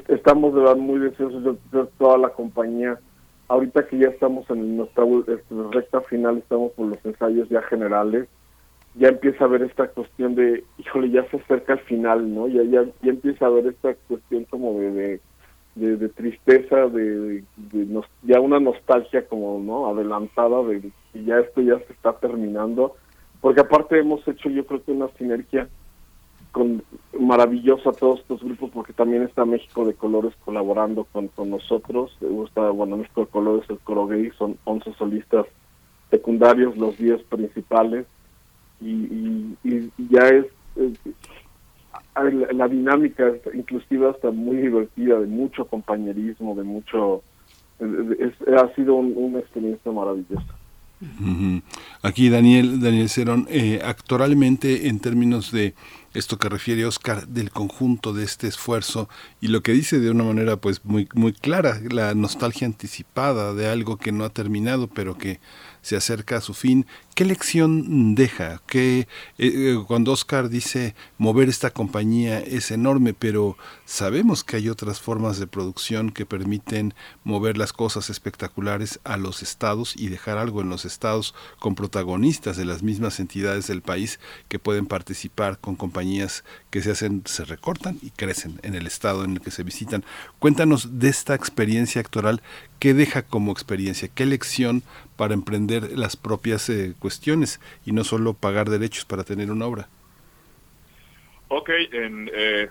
estamos 0.09 0.55
de 0.55 0.61
verdad 0.61 0.77
muy 0.77 1.01
deseosos 1.01 1.43
de 1.45 1.87
toda 1.99 2.19
la 2.19 2.31
compañía. 2.31 2.99
Ahorita 3.49 3.87
que 3.87 3.99
ya 3.99 4.09
estamos 4.09 4.49
en 4.51 4.77
nuestra 4.77 5.05
recta 5.71 6.01
final, 6.03 6.39
estamos 6.39 6.73
por 6.73 6.87
los 6.87 7.05
ensayos 7.05 7.49
ya 7.49 7.63
generales, 7.63 8.27
ya 8.95 9.09
empieza 9.09 9.45
a 9.45 9.49
ver 9.49 9.63
esta 9.63 9.89
cuestión 9.89 10.35
de, 10.35 10.65
híjole, 10.79 11.11
ya 11.11 11.29
se 11.31 11.37
acerca 11.37 11.75
el 11.75 11.81
final, 11.81 12.33
¿no? 12.35 12.49
Ya 12.49 12.63
ya, 12.63 12.85
ya 13.03 13.11
empieza 13.11 13.47
a 13.47 13.51
ver 13.51 13.67
esta 13.67 13.95
cuestión 14.09 14.45
como 14.45 14.79
de, 14.79 15.21
de, 15.75 16.09
tristeza, 16.11 16.87
de, 16.87 17.43
ya 18.23 18.41
una 18.41 18.61
nostalgia 18.61 19.27
como, 19.27 19.61
¿no? 19.61 19.89
Adelantada 19.89 20.63
de 20.63 20.81
que 21.13 21.25
ya 21.25 21.41
esto 21.41 21.61
ya 21.61 21.79
se 21.81 21.93
está 21.93 22.13
terminando, 22.15 22.95
porque 23.41 23.61
aparte 23.61 23.99
hemos 23.99 24.27
hecho 24.29 24.49
yo 24.49 24.65
creo 24.65 24.83
que 24.83 24.93
una 24.93 25.09
sinergia 25.19 25.69
con 26.55 26.85
maravilloso 27.19 27.91
a 27.91 27.93
todos 27.93 28.21
estos 28.21 28.41
grupos 28.41 28.71
porque 28.73 28.93
también 28.93 29.25
está 29.25 29.45
México 29.45 29.85
de 29.85 29.95
Colores 29.95 30.33
colaborando 30.45 31.03
con, 31.03 31.27
con 31.27 31.51
nosotros. 31.51 32.17
Está, 32.47 32.71
bueno, 32.71 32.97
México 32.97 33.23
de 33.23 33.27
Colores, 33.27 33.69
el 33.69 33.81
coro 33.81 34.07
gay, 34.07 34.31
son 34.39 34.57
11 34.63 34.95
solistas 34.95 35.47
secundarios, 36.13 36.77
los 36.77 36.97
10 36.97 37.25
principales. 37.25 38.07
Y, 38.81 39.57
ya 40.13 40.29
es, 40.29 40.47
la, 42.53 42.69
dinámica 42.69 43.33
inclusive 43.53 44.11
hasta 44.11 44.31
muy 44.31 44.59
divertida, 44.59 45.19
de 45.19 45.27
mucho 45.27 45.67
compañerismo, 45.67 46.55
de 46.55 46.63
mucho... 46.63 47.23
ha 47.81 48.75
sido 48.77 48.95
una 48.95 49.41
experiencia 49.41 49.91
maravillosa. 49.91 50.55
Aquí 52.03 52.29
Daniel, 52.29 52.81
Daniel 52.81 53.09
Cerón, 53.09 53.47
eh, 53.51 53.81
actualmente 53.85 54.89
en 54.89 55.01
términos 55.01 55.51
de 55.51 55.75
esto 56.15 56.39
que 56.39 56.49
refiere 56.49 56.87
Oscar 56.87 57.27
del 57.27 57.51
conjunto 57.51 58.13
de 58.13 58.25
este 58.25 58.47
esfuerzo 58.47 59.09
y 59.41 59.49
lo 59.49 59.63
que 59.63 59.73
dice 59.73 59.99
de 59.99 60.11
una 60.11 60.25
manera 60.25 60.57
pues 60.57 60.85
muy 60.85 61.09
muy 61.15 61.33
clara 61.33 61.81
la 61.91 62.15
nostalgia 62.15 62.67
anticipada 62.67 63.53
de 63.53 63.69
algo 63.69 63.99
que 63.99 64.13
no 64.13 64.25
ha 64.25 64.31
terminado 64.31 64.87
pero 64.87 65.19
que 65.19 65.41
se 65.85 65.97
acerca 65.97 66.39
a 66.39 66.41
su 66.41 66.55
fin. 66.55 66.87
¿Qué 67.15 67.27
lección 67.27 68.15
deja? 68.15 68.63
Que 68.67 69.01
eh, 69.01 69.07
eh, 69.39 69.85
cuando 69.87 70.13
Oscar 70.13 70.49
dice 70.49 70.95
mover 71.19 71.51
esta 71.51 71.71
compañía 71.71 72.41
es 72.41 72.71
enorme, 72.71 73.13
pero 73.13 73.59
sabemos 73.85 74.45
que 74.45 74.57
hay 74.57 74.71
otras 74.71 74.99
formas 75.01 75.39
de 75.39 75.47
producción 75.47 76.11
que 76.11 76.25
permiten 76.25 76.95
mover 77.23 77.59
las 77.59 77.75
cosas 77.75 78.09
espectaculares 78.09 78.99
a 79.05 79.19
los 79.19 79.43
estados 79.43 79.95
y 79.95 80.09
dejar 80.09 80.39
algo 80.39 80.63
en 80.63 80.71
los 80.71 80.87
estados 80.87 81.35
con 81.61 81.75
protagonistas 81.75 82.57
de 82.57 82.65
las 82.65 82.83
mismas 82.83 83.21
entidades 83.21 83.67
del 83.67 83.83
país 83.83 84.21
que 84.49 84.59
pueden 84.59 84.87
participar 84.87 85.59
con 85.59 85.77
compañías 85.77 86.45
que 86.71 86.81
se 86.81 86.93
hacen, 86.93 87.23
se 87.27 87.45
recortan 87.45 87.99
y 88.01 88.09
crecen 88.09 88.59
en 88.63 88.75
el 88.75 88.87
estado 88.87 89.23
en 89.23 89.33
el 89.33 89.41
que 89.43 89.51
se 89.51 89.65
visitan. 89.65 90.03
Cuéntanos 90.39 90.99
de 90.99 91.11
esta 91.11 91.35
experiencia 91.35 92.01
actoral 92.01 92.41
¿Qué 92.85 92.93
deja 92.93 93.23
como 93.23 93.51
experiencia? 93.51 94.09
¿Qué 94.09 94.27
lección 94.27 94.83
para 95.17 95.35
emprender 95.35 95.99
las 95.99 96.17
propias 96.17 96.69
eh, 96.69 96.95
cuestiones 96.99 97.61
y 97.87 97.93
no 97.93 98.05
solo 98.05 98.35
pagar 98.35 98.69
derechos 98.69 99.05
para 99.05 99.25
tener 99.25 99.51
una 99.51 99.67
obra? 99.67 99.89
Ok, 101.49 101.71
en, 101.93 102.31
eh, 102.35 102.69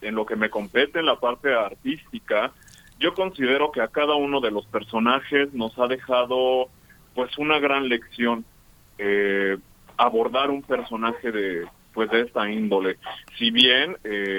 en 0.00 0.14
lo 0.14 0.24
que 0.24 0.36
me 0.36 0.50
compete 0.50 1.00
en 1.00 1.06
la 1.06 1.20
parte 1.20 1.54
artística, 1.54 2.52
yo 2.98 3.14
considero 3.14 3.70
que 3.70 3.80
a 3.80 3.88
cada 3.88 4.14
uno 4.14 4.40
de 4.40 4.50
los 4.50 4.66
personajes 4.66 5.52
nos 5.52 5.78
ha 5.78 5.86
dejado 5.86 6.68
pues 7.14 7.36
una 7.38 7.58
gran 7.58 7.88
lección 7.88 8.44
eh, 8.96 9.58
abordar 9.96 10.50
un 10.50 10.62
personaje 10.62 11.30
de 11.32 11.66
pues 11.92 12.10
de 12.10 12.20
esta 12.20 12.48
índole. 12.48 12.96
Si 13.38 13.50
bien 13.50 13.96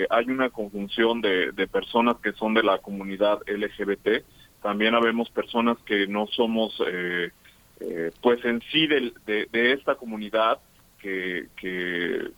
hay 0.09 0.25
una 0.29 0.49
conjunción 0.49 1.19
de 1.19 1.67
personas 1.69 2.15
que 2.23 2.31
son 2.31 2.53
de 2.53 2.63
la 2.63 2.77
comunidad 2.77 3.39
LGBT, 3.47 4.23
también 4.61 4.95
habemos 4.95 5.29
personas 5.29 5.77
que 5.85 6.07
no 6.07 6.27
somos, 6.27 6.81
eh, 6.87 7.31
eh, 7.79 8.11
pues 8.21 8.43
en 8.45 8.61
sí 8.71 8.87
de, 8.87 9.13
de, 9.25 9.73
esta 9.73 9.95
comunidad, 9.95 10.59
que, 10.99 11.47
que, 11.55 12.29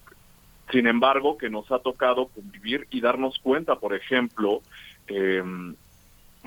sin 0.72 0.88
embargo, 0.88 1.38
que 1.38 1.50
nos 1.50 1.72
ha 1.72 1.80
tocado 1.80 2.28
convivir 2.28 2.88
y 2.92 3.02
darnos 3.02 3.40
cuenta, 3.40 3.76
por 3.76 3.96
ejemplo, 3.96 4.62
eh, 5.08 5.44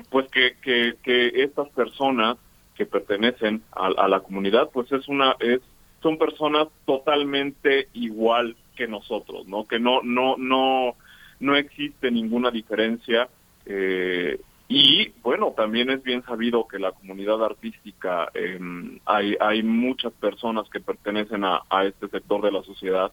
pues 0.09 0.27
que, 0.29 0.55
que, 0.61 0.95
que 1.03 1.43
estas 1.43 1.69
personas 1.69 2.37
que 2.75 2.85
pertenecen 2.85 3.63
a, 3.71 3.87
a, 3.87 4.07
la 4.07 4.21
comunidad, 4.21 4.69
pues 4.73 4.91
es 4.91 5.07
una, 5.07 5.35
es, 5.39 5.61
son 6.01 6.17
personas 6.17 6.67
totalmente 6.85 7.89
igual 7.93 8.55
que 8.75 8.87
nosotros, 8.87 9.47
¿no? 9.47 9.65
Que 9.65 9.79
no, 9.79 10.01
no, 10.03 10.35
no, 10.37 10.95
no 11.39 11.55
existe 11.55 12.11
ninguna 12.11 12.51
diferencia 12.51 13.29
eh, 13.65 14.39
y 14.67 15.09
bueno, 15.21 15.53
también 15.55 15.91
es 15.91 16.01
bien 16.01 16.23
sabido 16.23 16.67
que 16.67 16.79
la 16.79 16.91
comunidad 16.91 17.43
artística, 17.43 18.31
eh, 18.33 18.59
hay, 19.05 19.37
hay 19.39 19.61
muchas 19.61 20.11
personas 20.13 20.67
que 20.69 20.79
pertenecen 20.79 21.43
a, 21.43 21.61
a 21.69 21.85
este 21.85 22.07
sector 22.07 22.41
de 22.41 22.51
la 22.51 22.63
sociedad 22.63 23.11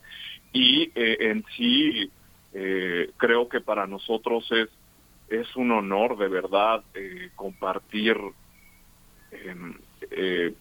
y 0.52 0.84
eh, 0.94 1.18
en 1.20 1.44
sí 1.56 2.10
eh, 2.54 3.10
creo 3.18 3.48
que 3.48 3.60
para 3.60 3.86
nosotros 3.86 4.50
es 4.52 4.68
es 5.28 5.56
un 5.56 5.70
honor 5.70 6.18
de 6.18 6.28
verdad 6.28 6.84
compartir 7.36 8.18
em, 9.30 9.78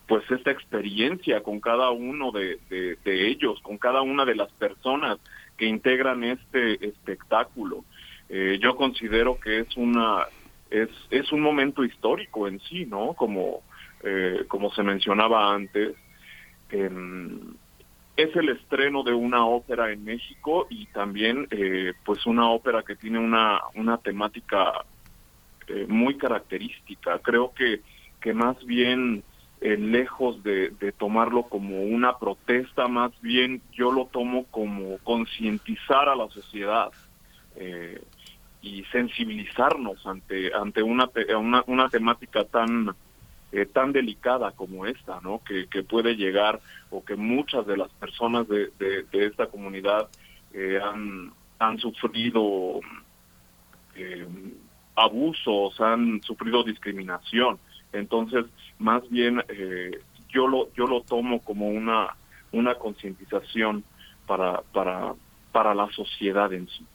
pues 0.08 0.32
esta 0.32 0.50
experiencia 0.50 1.44
con 1.44 1.60
cada 1.60 1.90
uno 1.90 2.32
de, 2.32 2.58
ellos, 3.04 3.60
con 3.64 3.78
cada 3.78 4.02
una 4.02 4.24
de 4.24 4.36
las 4.36 4.50
personas 4.54 5.18
que 5.58 5.66
integran 5.66 6.24
este 6.24 6.88
espectáculo. 6.88 7.84
yo 8.30 8.78
considero 8.78 9.38
que 9.42 9.60
es 9.60 9.76
una 9.76 10.26
es, 10.72 10.90
es 11.10 11.32
un 11.32 11.42
momento 11.42 11.84
histórico 11.84 12.48
en 12.48 12.60
sí, 12.62 12.86
¿no? 12.86 13.14
Como, 13.14 13.62
eh, 14.04 14.46
como 14.48 14.72
se 14.72 14.84
mencionaba 14.84 15.54
antes. 15.54 15.96
Em, 16.70 17.54
es 18.16 18.36
el 18.36 18.50
estreno 18.50 19.04
de 19.04 19.14
una 19.14 19.46
ópera 19.46 19.92
en 19.92 20.04
México 20.04 20.68
y 20.70 20.86
también 20.88 21.48
eh, 21.52 21.94
pues 22.06 22.26
una 22.26 22.50
ópera 22.50 22.84
que 22.84 22.96
tiene 22.96 23.20
una, 23.20 23.60
una 23.76 23.98
temática 23.98 24.86
eh, 25.68 25.86
muy 25.88 26.18
característica. 26.18 27.20
Creo 27.20 27.54
que, 27.54 27.82
que 28.22 28.34
más 28.34 28.64
bien 28.66 29.24
lejos 29.62 30.42
de, 30.42 30.72
de, 30.80 30.92
tomarlo 30.92 31.44
como 31.44 31.84
una 31.84 32.18
protesta, 32.18 32.88
más 32.88 33.12
bien 33.22 33.62
yo 33.72 33.92
lo 33.92 34.08
tomo 34.08 34.46
como 34.46 34.98
concientizar 35.04 36.10
a 36.10 36.16
la 36.16 36.28
sociedad. 36.30 36.92
Eh, 37.56 38.02
y 38.62 38.84
sensibilizarnos 38.86 40.06
ante 40.06 40.54
ante 40.54 40.84
una 40.84 41.10
una, 41.38 41.64
una 41.68 41.90
temática 41.90 42.44
tan 42.46 42.96
eh, 43.52 43.66
tan 43.66 43.92
delicada 43.92 44.52
como 44.52 44.86
esta, 44.86 45.20
¿no? 45.20 45.42
Que, 45.44 45.68
que, 45.68 45.84
puede 45.84 46.16
llegar 46.16 46.62
o 46.90 47.04
que 47.04 47.18
muchas 47.18 47.68
de 47.68 47.76
las 47.76 47.90
personas 47.90 48.48
de, 48.48 48.72
de, 48.80 49.26
esta 49.26 49.48
comunidad 49.48 50.08
eh, 50.54 50.80
han, 50.82 51.34
han 51.60 51.78
sufrido 51.78 52.80
eh, 53.96 54.26
abusos, 54.96 55.82
han 55.82 56.22
sufrido 56.24 56.64
discriminación. 56.64 57.60
Entonces, 57.92 58.46
más 58.80 59.10
bien 59.10 59.44
yo 60.30 60.48
lo 60.48 60.72
yo 60.74 60.88
lo 60.88 61.02
tomo 61.02 61.42
como 61.42 61.68
una 61.68 62.16
una 62.54 62.76
concientización 62.76 63.84
para 64.28 64.62
para 64.72 65.14
para 65.52 65.76
la 65.76 65.90
sociedad 65.92 66.54
en 66.54 66.70
sí. 66.70 66.86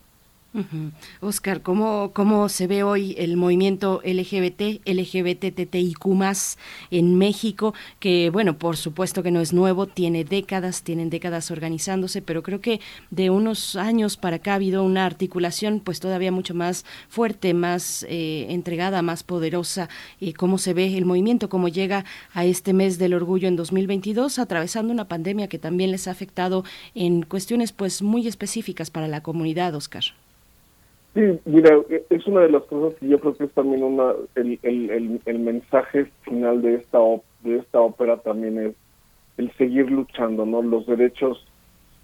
Oscar, 1.21 1.63
¿cómo, 1.63 2.13
¿cómo 2.15 2.49
se 2.49 2.67
ve 2.67 2.83
hoy 2.83 3.15
el 3.19 3.37
movimiento 3.37 4.01
LGBT, 4.05 4.87
LGBTTIQ 4.87 6.07
en 6.91 7.19
México? 7.19 7.75
Que, 8.01 8.31
bueno, 8.31 8.59
por 8.59 8.77
supuesto 8.77 9.23
que 9.23 9.31
no 9.31 9.41
es 9.41 9.53
nuevo, 9.53 9.87
tiene 9.87 10.25
décadas, 10.25 10.83
tienen 10.83 11.11
décadas 11.11 11.51
organizándose, 11.51 12.23
pero 12.23 12.43
creo 12.43 12.61
que 12.61 12.81
de 13.11 13.31
unos 13.31 13.77
años 13.77 14.17
para 14.17 14.37
acá 14.37 14.53
ha 14.53 14.55
habido 14.57 14.83
una 14.83 15.05
articulación 15.05 15.81
pues 15.81 16.01
todavía 16.01 16.33
mucho 16.33 16.55
más 16.55 16.85
fuerte, 17.09 17.55
más 17.55 18.05
eh, 18.09 18.47
entregada, 18.51 19.03
más 19.03 19.23
poderosa. 19.23 19.89
y 20.21 20.33
¿Cómo 20.33 20.59
se 20.59 20.75
ve 20.75 20.97
el 20.97 21.05
movimiento? 21.05 21.49
¿Cómo 21.49 21.69
llega 21.69 22.05
a 22.33 22.45
este 22.45 22.73
mes 22.73 22.99
del 22.99 23.15
orgullo 23.15 23.49
en 23.49 23.57
2022, 23.57 24.39
atravesando 24.39 24.93
una 24.93 25.09
pandemia 25.09 25.49
que 25.49 25.59
también 25.59 25.91
les 25.91 26.09
ha 26.09 26.13
afectado 26.13 26.65
en 26.95 27.23
cuestiones 27.23 27.73
pues 27.73 28.03
muy 28.03 28.27
específicas 28.27 28.91
para 28.91 29.09
la 29.09 29.23
comunidad, 29.23 29.75
Oscar? 29.75 30.05
Sí, 31.17 31.23
mira, 31.47 31.79
es 32.11 32.27
una 32.27 32.43
de 32.43 32.51
las 32.51 32.65
cosas 32.65 32.99
que 33.01 33.09
yo 33.09 33.19
creo 33.19 33.35
que 33.35 33.45
es 33.45 33.53
también 33.53 33.83
una 33.83 34.13
el, 34.35 34.59
el, 34.63 35.19
el, 35.25 35.39
mensaje 35.39 36.13
final 36.25 36.61
de 36.61 36.75
esta 36.75 36.99
de 37.43 37.57
esta 37.57 37.81
ópera 37.81 38.19
también 38.19 38.59
es 38.59 38.75
el 39.39 39.51
seguir 39.53 39.91
luchando, 39.91 40.45
¿no? 40.45 40.61
Los 40.61 40.87
derechos 40.87 41.43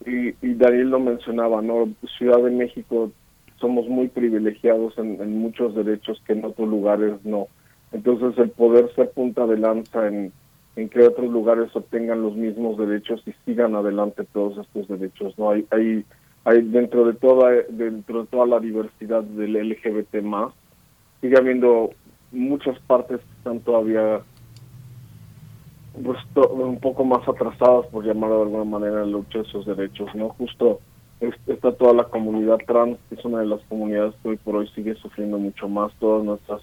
y, 0.07 0.29
y 0.41 0.55
Daniel 0.55 0.89
lo 0.89 1.01
mencionaba, 1.01 1.61
¿no? 1.61 1.91
Ciudad 2.17 2.43
de 2.43 2.53
México 2.53 3.13
somos 3.61 3.87
muy 3.87 4.09
privilegiados 4.09 4.97
en, 4.97 5.21
en 5.21 5.37
muchos 5.37 5.75
derechos 5.75 6.23
que 6.27 6.33
en 6.33 6.47
otros 6.47 6.67
lugares 6.67 7.23
no. 7.23 7.49
Entonces 7.93 8.39
el 8.39 8.49
poder 8.49 8.95
ser 8.95 9.11
punta 9.11 9.47
de 9.47 9.59
lanza 9.59 10.09
en, 10.09 10.33
en 10.75 10.89
que 10.89 11.03
otros 11.03 11.31
lugares 11.31 11.69
obtengan 11.77 12.23
los 12.23 12.35
mismos 12.35 12.79
derechos 12.79 13.23
y 13.27 13.35
sigan 13.45 13.75
adelante 13.75 14.25
todos 14.33 14.57
estos 14.57 14.89
derechos, 14.89 15.39
¿no? 15.39 15.51
Hay, 15.51 15.67
hay 15.71 16.03
hay 16.45 16.63
dentro 16.63 17.05
de 17.07 17.15
toda 17.15 17.51
dentro 17.69 18.23
de 18.23 18.27
toda 18.27 18.47
la 18.47 18.61
diversidad 18.61 19.23
del 19.23 19.53
LGBT 19.53 20.23
más 20.23 20.53
sigue 21.21 21.39
habiendo 21.39 21.91
muchas 22.33 22.79
partes 22.81 23.21
que 23.21 23.37
están 23.39 23.61
todavía 23.61 24.23
pues, 26.03 26.19
un 26.51 26.81
poco 26.81 27.05
más 27.05 27.27
atrasadas 27.29 27.87
por 27.87 28.05
llamarlo 28.05 28.37
de 28.37 28.43
alguna 28.43 28.65
manera 28.65 29.03
en 29.03 29.13
la 29.13 29.19
lucha 29.19 29.39
de 29.39 29.45
esos 29.45 29.67
derechos 29.67 30.13
no 30.15 30.31
justo 30.31 30.81
está 31.47 31.73
toda 31.73 31.93
la 31.93 32.05
comunidad 32.05 32.59
trans 32.67 32.99
que 33.09 33.15
es 33.15 33.25
una 33.25 33.41
de 33.41 33.47
las 33.47 33.61
comunidades 33.63 34.15
que 34.23 34.31
hoy 34.31 34.37
por 34.39 34.57
hoy 34.57 34.69
sigue 34.75 34.95
sufriendo 34.97 35.39
mucho 35.39 35.69
más 35.69 35.93
todas 36.01 36.25
nuestras 36.25 36.63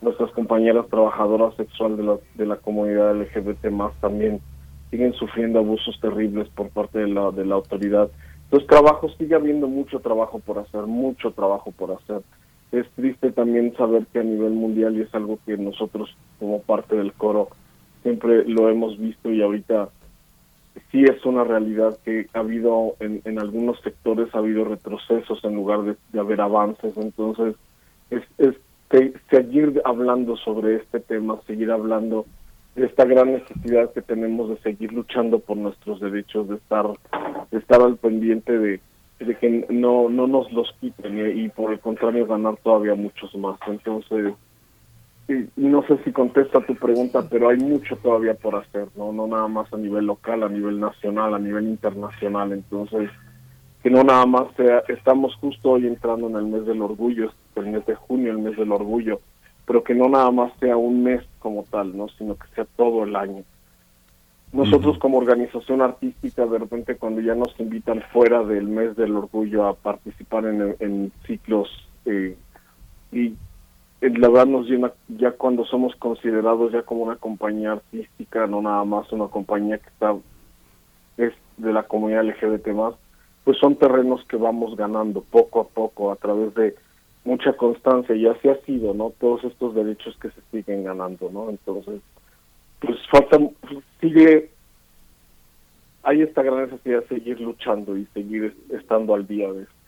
nuestras 0.00 0.30
compañeras 0.30 0.86
trabajadoras 0.88 1.54
sexuales 1.56 1.98
de 1.98 2.04
la 2.04 2.16
de 2.36 2.46
la 2.46 2.56
comunidad 2.56 3.14
LGBT 3.14 3.66
más 3.66 3.92
también 4.00 4.40
siguen 4.90 5.12
sufriendo 5.12 5.58
abusos 5.58 6.00
terribles 6.00 6.48
por 6.48 6.70
parte 6.70 7.00
de 7.00 7.08
la 7.08 7.30
de 7.32 7.44
la 7.44 7.56
autoridad 7.56 8.10
entonces, 8.50 8.68
trabajo, 8.68 9.08
sigue 9.10 9.36
habiendo 9.36 9.68
mucho 9.68 10.00
trabajo 10.00 10.40
por 10.40 10.58
hacer, 10.58 10.82
mucho 10.82 11.30
trabajo 11.30 11.70
por 11.70 11.92
hacer. 11.92 12.22
Es 12.72 12.84
triste 12.96 13.30
también 13.30 13.76
saber 13.76 14.06
que 14.12 14.18
a 14.18 14.24
nivel 14.24 14.54
mundial, 14.54 14.96
y 14.96 15.02
es 15.02 15.14
algo 15.14 15.38
que 15.46 15.56
nosotros 15.56 16.16
como 16.40 16.60
parte 16.60 16.96
del 16.96 17.12
coro 17.12 17.50
siempre 18.02 18.44
lo 18.46 18.68
hemos 18.68 18.98
visto 18.98 19.30
y 19.30 19.40
ahorita 19.40 19.90
sí 20.90 21.04
es 21.04 21.24
una 21.24 21.44
realidad 21.44 21.96
que 22.04 22.26
ha 22.34 22.40
habido 22.40 22.96
en, 22.98 23.38
algunos 23.38 23.78
sectores, 23.82 24.34
ha 24.34 24.38
habido 24.38 24.64
retrocesos 24.64 25.44
en 25.44 25.54
lugar 25.54 25.82
de, 25.82 25.96
de 26.12 26.18
haber 26.18 26.40
avances. 26.40 26.96
Entonces, 26.96 27.54
es, 28.10 28.24
es 28.38 28.56
seguir 29.30 29.80
hablando 29.84 30.36
sobre 30.36 30.74
este 30.74 30.98
tema, 30.98 31.38
seguir 31.46 31.70
hablando 31.70 32.26
esta 32.76 33.04
gran 33.04 33.32
necesidad 33.32 33.92
que 33.92 34.02
tenemos 34.02 34.48
de 34.50 34.58
seguir 34.58 34.92
luchando 34.92 35.38
por 35.40 35.56
nuestros 35.56 36.00
derechos, 36.00 36.48
de 36.48 36.56
estar, 36.56 36.86
de 37.50 37.58
estar 37.58 37.82
al 37.82 37.96
pendiente 37.96 38.58
de, 38.58 38.80
que 39.18 39.66
no, 39.68 40.08
no 40.08 40.26
nos 40.26 40.50
los 40.52 40.72
quiten 40.80 41.38
y, 41.38 41.48
por 41.48 41.72
el 41.72 41.80
contrario 41.80 42.26
ganar 42.26 42.56
todavía 42.62 42.94
muchos 42.94 43.34
más. 43.34 43.58
Entonces, 43.66 44.34
no 45.56 45.82
sé 45.86 45.98
si 46.04 46.12
contesta 46.12 46.60
tu 46.60 46.74
pregunta, 46.74 47.28
pero 47.28 47.48
hay 47.48 47.58
mucho 47.58 47.96
todavía 47.96 48.34
por 48.34 48.56
hacer, 48.56 48.88
no 48.96 49.12
no 49.12 49.26
nada 49.26 49.46
más 49.46 49.72
a 49.72 49.76
nivel 49.76 50.06
local, 50.06 50.42
a 50.42 50.48
nivel 50.48 50.80
nacional, 50.80 51.34
a 51.34 51.38
nivel 51.38 51.68
internacional. 51.68 52.52
Entonces, 52.52 53.10
que 53.82 53.90
no 53.90 54.02
nada 54.04 54.26
más 54.26 54.46
sea, 54.56 54.82
estamos 54.88 55.34
justo 55.36 55.72
hoy 55.72 55.86
entrando 55.86 56.28
en 56.28 56.36
el 56.36 56.46
mes 56.46 56.66
del 56.66 56.82
orgullo, 56.82 57.32
el 57.56 57.66
mes 57.66 57.84
de 57.86 57.94
junio, 57.94 58.32
el 58.32 58.38
mes 58.38 58.56
del 58.56 58.72
orgullo 58.72 59.20
pero 59.70 59.84
que 59.84 59.94
no 59.94 60.08
nada 60.08 60.32
más 60.32 60.52
sea 60.58 60.76
un 60.76 61.04
mes 61.04 61.22
como 61.38 61.62
tal, 61.70 61.96
¿no? 61.96 62.08
sino 62.18 62.34
que 62.34 62.48
sea 62.56 62.66
todo 62.74 63.04
el 63.04 63.14
año. 63.14 63.44
Nosotros 64.52 64.98
como 64.98 65.18
organización 65.18 65.80
artística, 65.80 66.44
de 66.44 66.58
repente 66.58 66.96
cuando 66.96 67.20
ya 67.20 67.36
nos 67.36 67.54
invitan 67.60 68.02
fuera 68.12 68.42
del 68.42 68.66
mes 68.66 68.96
del 68.96 69.14
orgullo 69.14 69.68
a 69.68 69.74
participar 69.74 70.46
en, 70.46 71.12
ciclos, 71.24 71.68
eh, 72.04 72.36
y 73.12 73.26
eh, 74.00 74.10
la 74.18 74.28
verdad 74.28 74.46
nos 74.46 74.66
llena 74.66 74.90
ya 75.06 75.30
cuando 75.30 75.64
somos 75.64 75.94
considerados 75.94 76.72
ya 76.72 76.82
como 76.82 77.04
una 77.04 77.14
compañía 77.14 77.70
artística, 77.70 78.48
no 78.48 78.62
nada 78.62 78.84
más 78.84 79.12
una 79.12 79.28
compañía 79.28 79.78
que 79.78 79.88
está 79.88 80.16
es 81.16 81.32
de 81.58 81.72
la 81.72 81.84
comunidad 81.84 82.24
LGBT 82.24 82.66
más, 82.70 82.94
pues 83.44 83.56
son 83.58 83.76
terrenos 83.76 84.24
que 84.24 84.36
vamos 84.36 84.74
ganando 84.74 85.20
poco 85.20 85.60
a 85.60 85.68
poco 85.68 86.10
a 86.10 86.16
través 86.16 86.52
de 86.56 86.74
mucha 87.24 87.52
constancia 87.52 88.14
y 88.14 88.26
así 88.26 88.48
ha 88.48 88.56
sido, 88.62 88.94
¿no? 88.94 89.12
Todos 89.18 89.44
estos 89.44 89.74
derechos 89.74 90.16
que 90.20 90.30
se 90.30 90.40
siguen 90.50 90.84
ganando, 90.84 91.30
¿no? 91.30 91.50
Entonces, 91.50 92.00
pues 92.80 92.96
falta, 93.10 93.38
sigue, 94.00 94.50
hay 96.02 96.22
esta 96.22 96.42
gran 96.42 96.70
necesidad 96.70 97.02
de 97.02 97.08
seguir 97.08 97.40
luchando 97.40 97.96
y 97.96 98.06
seguir 98.06 98.56
estando 98.70 99.14
al 99.14 99.26
día 99.26 99.52
de 99.52 99.62
esto. 99.62 99.79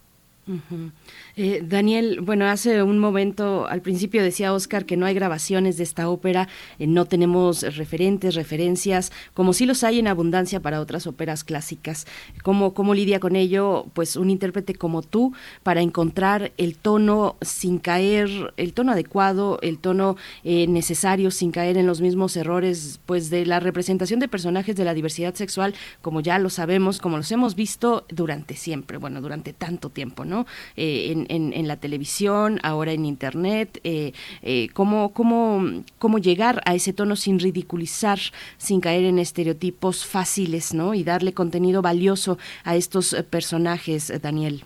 Eh, 1.37 1.63
Daniel, 1.65 2.21
bueno, 2.21 2.47
hace 2.47 2.83
un 2.83 2.99
momento, 2.99 3.69
al 3.69 3.81
principio 3.81 4.25
decía 4.25 4.53
Oscar 4.53 4.85
que 4.85 4.97
no 4.97 5.07
hay 5.07 5.15
grabaciones 5.15 5.77
de 5.77 5.85
esta 5.85 6.09
ópera, 6.09 6.49
eh, 6.81 6.89
no 6.89 7.05
tenemos 7.05 7.63
referentes, 7.77 8.35
referencias, 8.35 9.13
como 9.35 9.53
sí 9.53 9.67
los 9.67 9.85
hay 9.85 10.01
en 10.01 10.09
abundancia 10.09 10.59
para 10.59 10.81
otras 10.81 11.07
óperas 11.07 11.45
clásicas. 11.45 12.07
¿Cómo, 12.43 12.75
¿Cómo 12.75 12.93
lidia 12.93 13.21
con 13.21 13.37
ello, 13.37 13.87
pues, 13.95 14.17
un 14.17 14.31
intérprete 14.31 14.75
como 14.75 15.03
tú 15.03 15.33
para 15.63 15.81
encontrar 15.81 16.51
el 16.57 16.77
tono 16.77 17.37
sin 17.41 17.79
caer, 17.79 18.53
el 18.57 18.73
tono 18.73 18.93
adecuado, 18.93 19.61
el 19.63 19.79
tono 19.79 20.17
eh, 20.43 20.67
necesario, 20.67 21.31
sin 21.31 21.53
caer 21.53 21.77
en 21.77 21.87
los 21.87 22.01
mismos 22.01 22.37
errores, 22.37 22.99
pues, 23.07 23.31
de 23.31 23.47
la 23.47 23.61
representación 23.61 24.19
de 24.19 24.27
personajes 24.27 24.75
de 24.75 24.85
la 24.85 24.95
diversidad 24.95 25.35
sexual, 25.35 25.75
como 26.01 26.21
ya 26.21 26.41
lo 26.41 26.51
sabemos, 26.51 26.99
como 26.99 27.17
los 27.17 27.31
hemos 27.31 27.55
visto 27.55 28.07
durante 28.09 28.57
siempre, 28.57 28.99
bueno, 28.99 29.21
durante 29.21 29.53
tanto 29.53 29.89
tiempo, 29.91 30.25
¿no? 30.25 30.32
Eh, 30.77 31.27
en, 31.29 31.69
la 31.69 31.77
televisión, 31.77 32.59
ahora 32.63 32.93
en 32.93 33.05
Internet, 33.05 33.81
eh, 33.85 34.13
eh, 34.43 34.69
cómo, 34.73 35.13
cómo, 35.13 36.19
llegar 36.19 36.61
a 36.65 36.75
ese 36.75 36.93
tono 36.93 37.17
sin 37.17 37.39
ridiculizar, 37.39 38.19
sin 38.59 38.81
caer 38.81 39.05
en 39.05 39.19
estereotipos 39.19 40.07
fáciles, 40.07 40.75
¿no? 40.75 40.95
Y 40.95 41.05
darle 41.05 41.33
contenido 41.33 41.83
valioso 41.83 42.39
a 42.65 42.77
estos 42.77 43.15
personajes, 43.31 44.13
Daniel. 44.21 44.65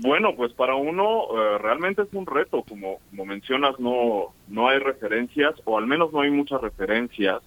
Bueno, 0.00 0.36
pues 0.36 0.52
para 0.52 0.76
uno 0.76 1.24
eh, 1.36 1.58
realmente 1.58 2.02
es 2.02 2.08
un 2.12 2.24
reto, 2.24 2.62
como, 2.62 2.98
como 3.10 3.24
mencionas, 3.24 3.80
no, 3.80 4.32
no 4.46 4.68
hay 4.68 4.78
referencias, 4.78 5.56
o 5.64 5.76
al 5.76 5.88
menos 5.88 6.12
no 6.12 6.20
hay 6.20 6.30
muchas 6.30 6.60
referencias 6.60 7.42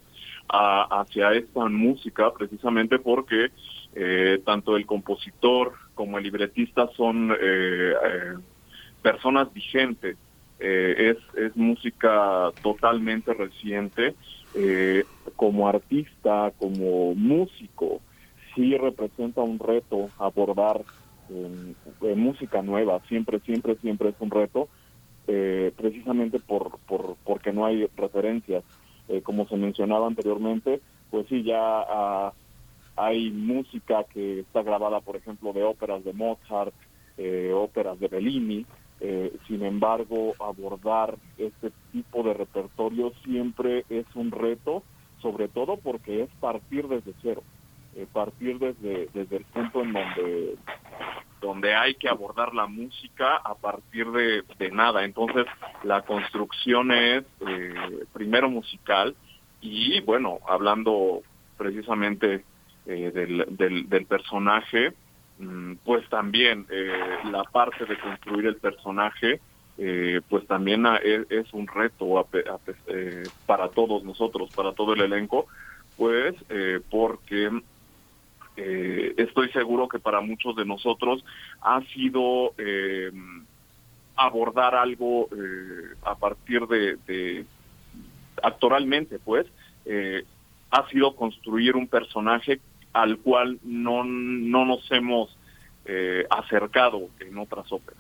hacia 0.50 1.32
esta 1.32 1.66
música, 1.68 2.34
precisamente 2.34 3.00
porque 3.00 3.52
eh, 3.96 4.42
tanto 4.46 4.76
el 4.76 4.86
compositor 4.86 5.76
como 6.02 6.18
el 6.18 6.24
libretista 6.24 6.90
son 6.98 7.32
eh, 7.40 7.94
personas 9.04 9.54
vigentes. 9.54 10.18
es, 10.60 11.18
es 11.36 11.56
música 11.56 12.52
totalmente 12.64 13.34
reciente. 13.34 14.16
como 15.36 15.68
artista, 15.68 16.52
como 16.58 17.14
músico, 17.16 18.02
sí 18.56 18.76
representa 18.78 19.42
un 19.42 19.60
reto 19.60 20.10
abordar 20.18 20.82
música 22.16 22.62
nueva, 22.62 23.00
siempre, 23.08 23.40
siempre, 23.42 23.76
siempre 23.76 24.10
es 24.10 24.16
un 24.20 24.32
reto, 24.32 24.68
eh, 25.28 25.72
precisamente 25.78 26.40
por, 26.40 26.80
por, 26.88 27.16
porque 27.24 27.54
no 27.54 27.66
hay 27.66 27.88
referencias. 27.96 28.64
Eh, 29.08 29.22
como 29.22 29.48
se 29.48 29.58
mencionaba 29.58 30.08
anteriormente, 30.08 30.82
pues 31.10 31.28
sí, 31.28 31.44
ya 31.44 32.32
hay 32.96 33.32
música 33.32 34.04
que 34.06 34.42
está 34.42 34.62
grabada, 34.64 35.02
por 35.02 35.16
ejemplo, 35.16 35.54
de 35.54 35.64
óperas 35.64 36.04
de 36.04 36.14
Mozart, 36.14 36.74
eh, 37.18 37.52
óperas 37.54 38.00
de 38.00 38.08
Bellini, 38.08 38.66
sin 39.48 39.64
embargo, 39.66 40.36
abordar 40.40 41.18
este 41.40 41.72
tipo 41.92 42.22
de 42.22 42.36
repertorio 42.36 43.12
siempre 43.24 43.84
es 43.90 44.06
un 44.14 44.30
reto, 44.30 44.84
sobre 45.24 45.48
todo 45.48 45.78
porque 45.78 46.22
es 46.22 46.30
partir 46.40 46.88
desde 46.88 47.14
cero. 47.24 47.42
Eh, 47.94 48.08
partir 48.12 48.58
desde, 48.58 49.10
desde 49.14 49.36
el 49.36 49.44
punto 49.46 49.82
en 49.82 49.92
donde, 49.92 50.56
donde 51.42 51.76
hay 51.76 51.96
que 51.96 52.08
abordar 52.08 52.54
la 52.54 52.66
música 52.66 53.36
a 53.36 53.54
partir 53.56 54.10
de, 54.12 54.72
nada. 54.72 55.04
Entonces, 55.04 55.46
la 55.84 56.02
construcción 56.04 56.92
es 56.94 57.26
eh, 57.46 58.06
primero 58.14 58.50
musical 58.50 59.14
y, 59.60 60.00
bueno, 60.02 60.40
hablando 60.48 61.22
precisamente 61.58 62.46
eh, 62.92 63.12
del, 63.12 63.88
del, 63.88 64.06
personaje, 64.06 64.94
mm, 65.40 65.74
pues 65.84 66.08
también 66.10 66.66
la 67.32 67.44
parte 67.44 67.86
de 67.86 67.98
construir 68.00 68.46
el 68.46 68.58
personaje, 68.58 69.40
pues 70.30 70.46
también 70.48 70.86
es, 71.30 71.54
un 71.54 71.68
reto 71.68 72.28
para 73.46 73.70
todos 73.70 74.04
nosotros, 74.04 74.52
para 74.56 74.74
todo 74.74 74.94
el 74.94 75.02
elenco, 75.02 75.48
pues 75.98 76.36
porque 76.90 77.50
eh, 78.58 79.14
estoy 79.18 79.50
seguro 79.50 79.88
que 79.88 80.00
para 80.00 80.22
muchos 80.22 80.56
de 80.56 80.66
nosotros 80.66 81.24
ha 81.62 81.82
sido 81.94 82.54
eh, 82.58 83.12
abordar 84.16 84.76
algo 84.76 85.30
eh, 85.32 85.96
a 86.04 86.16
partir 86.16 86.68
de, 86.68 87.46
actualmente, 88.44 89.20
pues, 89.20 89.48
ha 90.70 90.90
sido 90.90 91.16
construir 91.16 91.76
un 91.76 91.88
personaje 91.88 92.60
al 92.94 93.18
cual 93.20 93.60
no, 93.64 94.04
no 94.04 94.66
nos 94.66 94.92
hemos 94.92 95.38
acercado 96.30 97.10
en 97.20 97.38
otras 97.38 97.72
óperas. 97.72 98.00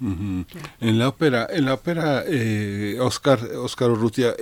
En 0.00 0.98
la 0.98 1.08
ópera, 1.08 1.46
en 1.50 1.66
la 1.66 1.74
ópera, 1.74 2.24
Oscar, 3.00 3.38
Oscar 3.56 3.90
Urrutia, 3.90 4.34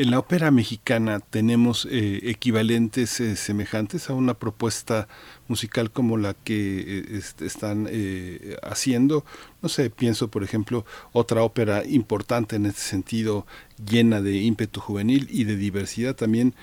en 0.00 0.10
la 0.10 0.18
ópera 0.18 0.50
mexicana 0.50 1.20
tenemos 1.20 1.86
eh, 1.90 2.20
equivalentes 2.30 3.20
eh, 3.20 3.36
semejantes 3.36 4.08
a 4.08 4.14
una 4.14 4.32
propuesta 4.32 5.08
musical 5.46 5.90
como 5.90 6.16
la 6.16 6.32
que 6.32 7.02
eh, 7.02 7.22
están 7.40 7.86
haciendo. 8.62 9.26
No 9.60 9.68
sé, 9.68 9.90
pienso 9.90 10.28
por 10.28 10.42
ejemplo 10.42 10.86
otra 11.12 11.42
ópera 11.42 11.84
importante 11.84 12.56
en 12.56 12.64
este 12.64 12.80
sentido, 12.80 13.46
llena 13.84 14.22
de 14.22 14.38
ímpetu 14.38 14.80
juvenil 14.80 15.28
y 15.30 15.44
de 15.44 15.56
diversidad. 15.56 16.16
También 16.16 16.54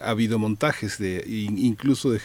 ha 0.00 0.10
habido 0.10 0.40
montajes 0.40 0.98
de 0.98 1.24
incluso 1.26 2.10
de 2.10 2.20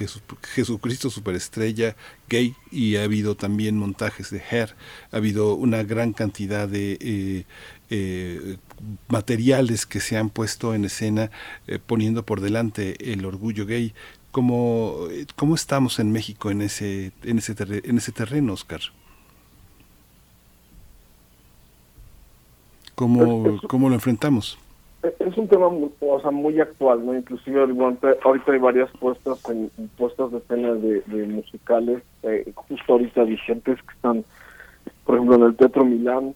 Jesucristo 0.56 1.12
Superestrella 1.12 1.96
gay 2.30 2.56
y 2.72 2.96
ha 2.96 3.04
habido 3.04 3.36
también 3.36 3.78
montajes 3.78 4.32
de 4.32 4.42
Her. 4.50 4.76
Ha 5.12 5.18
habido 5.18 5.54
una 5.54 5.84
gran 5.84 6.14
cantidad 6.14 6.68
de 6.68 7.46
materiales 9.08 9.86
que 9.86 10.00
se 10.00 10.18
han 10.18 10.30
puesto 10.30 10.74
en 10.74 10.86
escena 10.86 11.32
eh, 11.68 11.80
poniendo 11.84 12.24
por 12.24 12.42
delante 12.42 13.12
el 13.12 13.26
orgullo 13.26 13.66
gay. 13.66 13.94
¿Cómo, 14.32 15.08
¿Cómo 15.36 15.56
estamos 15.56 16.00
en 16.00 16.12
México 16.12 16.52
en 16.52 16.62
ese, 16.62 17.12
en 17.24 17.40
ese, 17.40 17.56
en 17.84 17.98
ese 17.98 18.12
terreno, 18.12 18.54
Oscar? 18.54 18.82
¿Cómo, 22.98 23.60
¿Cómo 23.68 23.90
lo 23.90 23.96
enfrentamos? 23.96 24.58
Es 25.20 25.38
un 25.38 25.48
tema 25.48 25.70
muy, 25.70 25.92
o 26.00 26.20
sea, 26.20 26.32
muy 26.32 26.60
actual, 26.60 27.06
¿no? 27.06 27.16
Inclusive 27.16 27.62
ahorita 27.62 28.52
hay 28.52 28.58
varias 28.58 28.90
puestas 29.00 29.40
en, 29.50 29.70
puestas 29.98 30.32
de 30.32 30.40
escena 30.40 30.74
de, 30.74 31.04
musicales 31.28 32.02
eh, 32.24 32.52
justo 32.56 32.94
ahorita 32.94 33.24
vigentes 33.24 33.80
que 33.84 33.94
están, 33.94 34.26
por 35.06 35.16
ejemplo, 35.16 35.36
en 35.36 35.44
el 35.44 35.56
Teatro 35.56 35.86
Milán, 35.86 36.34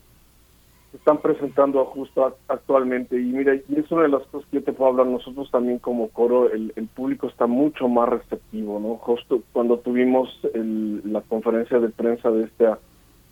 están 0.93 1.19
presentando 1.19 1.83
justo 1.85 2.37
actualmente. 2.47 3.19
Y 3.19 3.25
mira, 3.25 3.55
y 3.55 3.79
es 3.79 3.89
una 3.91 4.03
de 4.03 4.09
las 4.09 4.23
cosas 4.27 4.47
que 4.49 4.57
yo 4.57 4.63
te 4.63 4.73
puedo 4.73 4.91
hablar. 4.91 5.07
Nosotros 5.07 5.49
también 5.51 5.79
como 5.79 6.09
coro, 6.09 6.51
el, 6.51 6.71
público 6.93 7.27
está 7.27 7.47
mucho 7.47 7.87
más 7.87 8.09
receptivo, 8.09 8.79
¿no? 8.79 8.95
Justo 8.97 9.41
cuando 9.53 9.79
tuvimos 9.79 10.29
la 10.53 11.21
conferencia 11.21 11.79
de 11.79 11.89
prensa 11.89 12.29
de 12.31 12.45
esta 12.45 12.79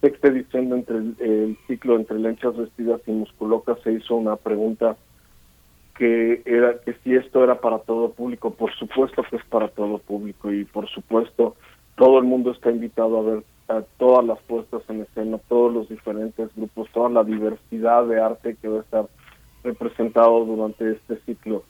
sexta 0.02 0.30
edición 0.30 0.72
entre 0.72 0.98
el, 0.98 1.58
ciclo 1.68 1.98
entre 1.98 2.20
lenchas 2.20 2.56
vestidas 2.56 3.02
y 3.06 3.12
musculocas, 3.12 3.80
se 3.82 3.92
hizo 3.92 4.16
una 4.16 4.38
pregunta 4.38 4.96
que 5.98 6.42
era 6.46 6.80
que 6.80 6.94
si 7.04 7.14
esto 7.14 7.44
era 7.44 7.60
para 7.60 7.80
todo 7.80 8.12
público. 8.12 8.52
Por 8.52 8.74
supuesto 8.76 9.22
que 9.30 9.36
es 9.36 9.46
para 9.46 9.68
todo 9.68 9.98
público 9.98 10.52
y 10.54 10.64
por 10.64 10.88
supuesto 10.88 11.56
todo 11.98 12.20
el 12.20 12.24
mundo 12.24 12.52
está 12.52 12.72
invitado 12.72 13.20
a 13.20 13.24
ver 13.24 13.44
todas 13.98 14.26
las 14.26 14.40
puestas 14.40 14.82
en 14.90 15.02
escena, 15.02 15.38
todos 15.48 15.74
los 15.74 15.90
diferentes 15.90 16.50
grupos, 16.56 16.90
toda 16.92 17.10
la 17.10 17.24
diversidad 17.24 18.06
de 18.06 18.20
arte 18.20 18.58
que 18.60 18.68
va 18.68 18.80
a 18.80 18.82
estar 18.82 19.08
representado 19.64 20.46
durante 20.46 20.92
este 20.92 21.18
ciclo 21.26 21.64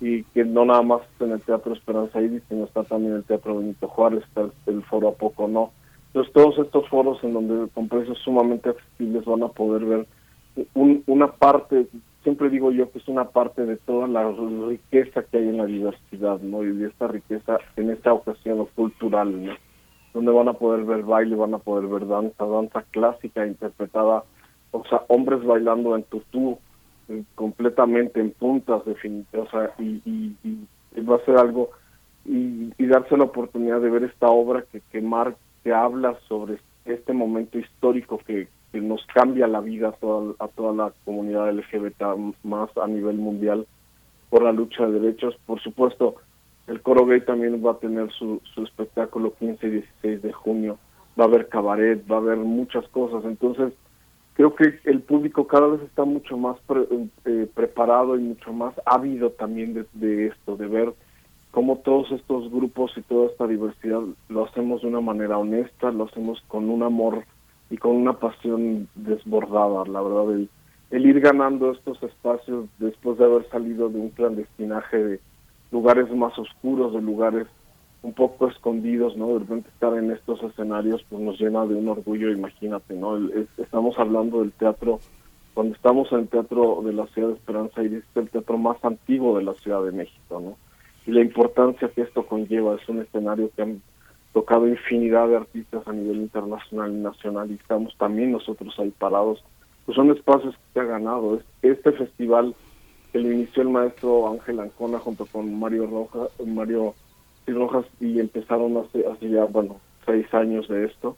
y 0.00 0.24
que 0.24 0.44
no 0.44 0.64
nada 0.64 0.82
más 0.82 1.00
en 1.20 1.32
el 1.32 1.40
Teatro 1.40 1.72
Esperanza 1.72 2.20
Iris, 2.20 2.42
sino 2.48 2.64
está 2.64 2.84
también 2.84 3.14
el 3.14 3.24
Teatro 3.24 3.58
Benito 3.58 3.88
Juárez, 3.88 4.22
está 4.24 4.48
el, 4.66 4.82
foro 4.84 5.08
a 5.08 5.14
poco 5.14 5.48
no. 5.48 5.72
Entonces 6.08 6.32
todos 6.32 6.58
estos 6.58 6.88
foros 6.88 7.22
en 7.24 7.32
donde 7.32 7.70
con 7.70 7.88
precios 7.88 8.18
sumamente 8.18 8.70
accesibles 8.70 9.24
van 9.24 9.42
a 9.42 9.48
poder 9.48 9.84
ver 9.84 10.06
una 10.74 11.28
parte, 11.32 11.86
siempre 12.22 12.50
digo 12.50 12.72
yo 12.72 12.90
que 12.90 12.98
es 12.98 13.08
una 13.08 13.24
parte 13.24 13.64
de 13.64 13.76
toda 13.76 14.06
la 14.08 14.30
riqueza 14.68 15.22
que 15.22 15.38
hay 15.38 15.48
en 15.48 15.58
la 15.58 15.66
diversidad, 15.66 16.40
¿no? 16.40 16.62
Y 16.64 16.76
de 16.76 16.88
esta 16.88 17.08
riqueza 17.08 17.58
en 17.76 17.90
esta 17.90 18.12
ocasión 18.12 18.66
cultural, 18.74 19.46
¿no? 19.46 19.52
Donde 20.14 20.32
van 20.32 20.48
a 20.48 20.54
poder 20.54 20.84
ver 20.84 21.02
baile, 21.02 21.36
van 21.36 21.54
a 21.54 21.58
poder 21.58 21.86
ver 21.86 22.06
danza, 22.06 22.44
danza 22.44 22.82
clásica 22.90 23.46
interpretada, 23.46 24.24
o 24.70 24.84
sea, 24.84 25.02
hombres 25.08 25.44
bailando 25.44 25.96
en 25.96 26.02
tutú, 26.04 26.58
eh, 27.08 27.22
completamente 27.34 28.20
en 28.20 28.30
puntas, 28.32 28.84
definitivamente, 28.84 29.38
o 29.38 29.50
sea, 29.50 29.74
y, 29.78 30.34
y, 30.44 30.66
va 31.02 31.16
a 31.16 31.24
ser 31.24 31.36
algo, 31.36 31.70
y, 32.24 32.72
darse 32.86 33.16
la 33.16 33.24
oportunidad 33.24 33.80
de 33.80 33.90
ver 33.90 34.04
esta 34.04 34.28
obra 34.28 34.64
que, 34.72 34.80
que, 34.90 35.00
mar, 35.00 35.36
que 35.62 35.72
habla 35.72 36.18
sobre 36.26 36.58
este 36.84 37.12
momento 37.12 37.58
histórico 37.58 38.18
que, 38.18 38.48
que 38.72 38.80
nos 38.80 39.04
cambia 39.06 39.46
la 39.46 39.60
vida 39.60 39.88
a 39.88 39.92
toda, 39.92 40.34
a 40.38 40.48
toda 40.48 40.72
la 40.72 40.92
comunidad 41.04 41.52
LGBT 41.52 42.02
más 42.42 42.70
a 42.76 42.86
nivel 42.86 43.16
mundial 43.16 43.66
por 44.30 44.42
la 44.42 44.52
lucha 44.52 44.86
de 44.86 45.00
derechos. 45.00 45.36
Por 45.46 45.60
supuesto, 45.60 46.16
el 46.68 46.82
coro 46.82 47.06
gay 47.06 47.22
también 47.22 47.64
va 47.64 47.72
a 47.72 47.78
tener 47.78 48.10
su, 48.12 48.40
espectáculo 48.56 49.34
15 49.38 49.66
y 49.66 49.70
16 49.70 50.22
de 50.22 50.32
junio. 50.32 50.78
Va 51.18 51.24
a 51.24 51.26
haber 51.26 51.48
cabaret, 51.48 52.00
va 52.10 52.16
a 52.16 52.20
haber 52.20 52.36
muchas 52.36 52.86
cosas. 52.88 53.24
Entonces, 53.24 53.72
creo 54.34 54.54
que 54.54 54.78
el 54.84 55.00
público 55.00 55.46
cada 55.46 55.66
vez 55.66 55.80
está 55.82 56.04
mucho 56.04 56.36
más 56.36 56.58
eh, 57.24 57.48
preparado 57.54 58.16
y 58.16 58.22
mucho 58.22 58.52
más 58.52 58.74
ávido 58.84 59.30
también 59.30 59.86
de, 59.94 60.26
esto, 60.26 60.56
de 60.56 60.66
ver 60.66 60.92
cómo 61.52 61.78
todos 61.78 62.12
estos 62.12 62.50
grupos 62.52 62.92
y 62.96 63.02
toda 63.02 63.28
esta 63.28 63.46
diversidad 63.46 64.02
lo 64.28 64.44
hacemos 64.44 64.82
de 64.82 64.88
una 64.88 65.00
manera 65.00 65.38
honesta, 65.38 65.90
lo 65.90 66.04
hacemos 66.04 66.42
con 66.48 66.68
un 66.68 66.82
amor 66.82 67.24
y 67.70 67.78
con 67.78 67.96
una 67.96 68.12
pasión 68.12 68.88
desbordada, 68.94 69.84
la 69.86 70.02
verdad, 70.02 70.34
el, 70.34 70.50
el 70.90 71.06
ir 71.06 71.20
ganando 71.20 71.72
estos 71.72 72.02
espacios 72.02 72.66
después 72.78 73.18
de 73.18 73.24
haber 73.24 73.48
salido 73.48 73.88
de 73.88 73.98
un 73.98 74.10
clandestinaje 74.10 74.96
de 74.98 75.20
lugares 75.70 76.10
más 76.14 76.38
oscuros, 76.38 76.94
de 76.94 77.00
lugares 77.00 77.46
un 78.02 78.12
poco 78.12 78.48
escondidos, 78.48 79.16
¿no? 79.16 79.28
De 79.34 79.40
repente 79.40 79.68
estar 79.70 79.94
en 79.94 80.10
estos 80.10 80.42
escenarios 80.42 81.04
pues 81.08 81.20
nos 81.20 81.38
llena 81.40 81.66
de 81.66 81.74
un 81.74 81.88
orgullo, 81.88 82.30
imagínate, 82.30 82.94
¿no? 82.94 83.18
estamos 83.58 83.98
hablando 83.98 84.40
del 84.40 84.52
teatro, 84.52 85.00
cuando 85.54 85.74
estamos 85.74 86.10
en 86.12 86.20
el 86.20 86.28
teatro 86.28 86.80
de 86.84 86.92
la 86.92 87.06
ciudad 87.08 87.28
de 87.28 87.34
Esperanza 87.34 87.82
y 87.82 87.86
es 87.86 88.04
el 88.14 88.30
teatro 88.30 88.56
más 88.56 88.82
antiguo 88.84 89.36
de 89.36 89.44
la 89.44 89.54
Ciudad 89.54 89.82
de 89.82 89.92
México, 89.92 90.40
¿no? 90.40 90.56
Y 91.06 91.12
la 91.12 91.22
importancia 91.22 91.88
que 91.88 92.02
esto 92.02 92.24
conlleva, 92.26 92.76
es 92.76 92.88
un 92.88 93.00
escenario 93.00 93.50
que 93.56 93.62
han 93.62 93.82
tocado 94.32 94.68
infinidad 94.68 95.26
de 95.28 95.36
artistas 95.36 95.86
a 95.88 95.92
nivel 95.92 96.18
internacional 96.18 96.92
y 96.92 96.96
nacional 96.96 97.50
y 97.50 97.54
estamos 97.54 97.96
también 97.96 98.32
nosotros 98.32 98.78
ahí 98.78 98.90
parados. 98.90 99.42
Pues 99.86 99.96
son 99.96 100.10
espacios 100.10 100.54
que 100.54 100.72
se 100.74 100.80
ha 100.80 100.84
ganado. 100.84 101.40
Este 101.62 101.92
festival 101.92 102.54
que 103.12 103.18
lo 103.18 103.32
inició 103.32 103.62
el 103.62 103.70
maestro 103.70 104.30
Ángel 104.30 104.60
Ancona 104.60 104.98
junto 104.98 105.26
con 105.26 105.58
Mario 105.58 105.86
Rojas, 105.86 106.28
Mario 106.46 106.94
Rojas 107.46 107.86
y 108.00 108.20
empezaron 108.20 108.76
hace, 108.76 109.06
hace 109.06 109.30
ya, 109.30 109.44
bueno, 109.44 109.80
seis 110.04 110.26
años 110.34 110.68
de 110.68 110.84
esto 110.84 111.16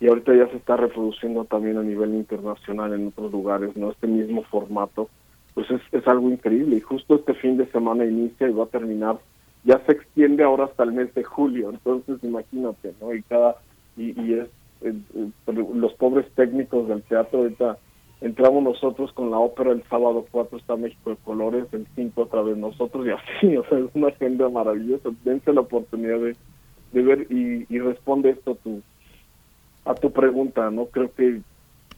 y 0.00 0.08
ahorita 0.08 0.34
ya 0.34 0.48
se 0.48 0.56
está 0.56 0.76
reproduciendo 0.76 1.44
también 1.44 1.76
a 1.76 1.82
nivel 1.82 2.14
internacional 2.14 2.92
en 2.92 3.08
otros 3.08 3.32
lugares, 3.32 3.76
¿no? 3.76 3.90
Este 3.90 4.06
mismo 4.06 4.42
formato, 4.44 5.08
pues 5.54 5.70
es, 5.70 5.80
es 5.92 6.06
algo 6.06 6.30
increíble 6.30 6.76
y 6.76 6.80
justo 6.80 7.16
este 7.16 7.34
fin 7.34 7.56
de 7.56 7.66
semana 7.66 8.04
inicia 8.04 8.48
y 8.48 8.52
va 8.52 8.64
a 8.64 8.68
terminar, 8.68 9.18
ya 9.64 9.80
se 9.86 9.92
extiende 9.92 10.44
ahora 10.44 10.66
hasta 10.66 10.84
el 10.84 10.92
mes 10.92 11.12
de 11.14 11.24
julio, 11.24 11.70
entonces 11.70 12.18
imagínate, 12.22 12.94
¿no? 13.00 13.12
Y 13.12 13.22
cada, 13.22 13.56
y, 13.96 14.34
es, 14.34 14.48
los 15.46 15.92
pobres 15.94 16.30
técnicos 16.36 16.86
del 16.86 17.02
teatro 17.02 17.40
ahorita 17.40 17.78
entramos 18.20 18.62
nosotros 18.62 19.12
con 19.12 19.30
la 19.30 19.38
ópera 19.38 19.72
el 19.72 19.82
sábado 19.84 20.26
4 20.30 20.58
está 20.58 20.76
México 20.76 21.10
de 21.10 21.16
Colores, 21.16 21.66
el 21.72 21.86
5 21.94 22.22
otra 22.22 22.42
vez 22.42 22.56
nosotros 22.56 23.06
y 23.06 23.10
así, 23.10 23.56
o 23.56 23.64
sea, 23.64 23.78
es 23.78 23.90
una 23.94 24.08
agenda 24.08 24.48
maravillosa, 24.48 25.10
dense 25.24 25.52
la 25.52 25.60
oportunidad 25.60 26.18
de, 26.18 26.36
de 26.92 27.02
ver 27.02 27.26
y, 27.30 27.66
y 27.68 27.78
responde 27.78 28.30
esto 28.30 28.56
tu 28.56 28.82
a 29.84 29.94
tu 29.94 30.12
pregunta, 30.12 30.70
¿no? 30.70 30.86
Creo 30.86 31.10
que 31.14 31.40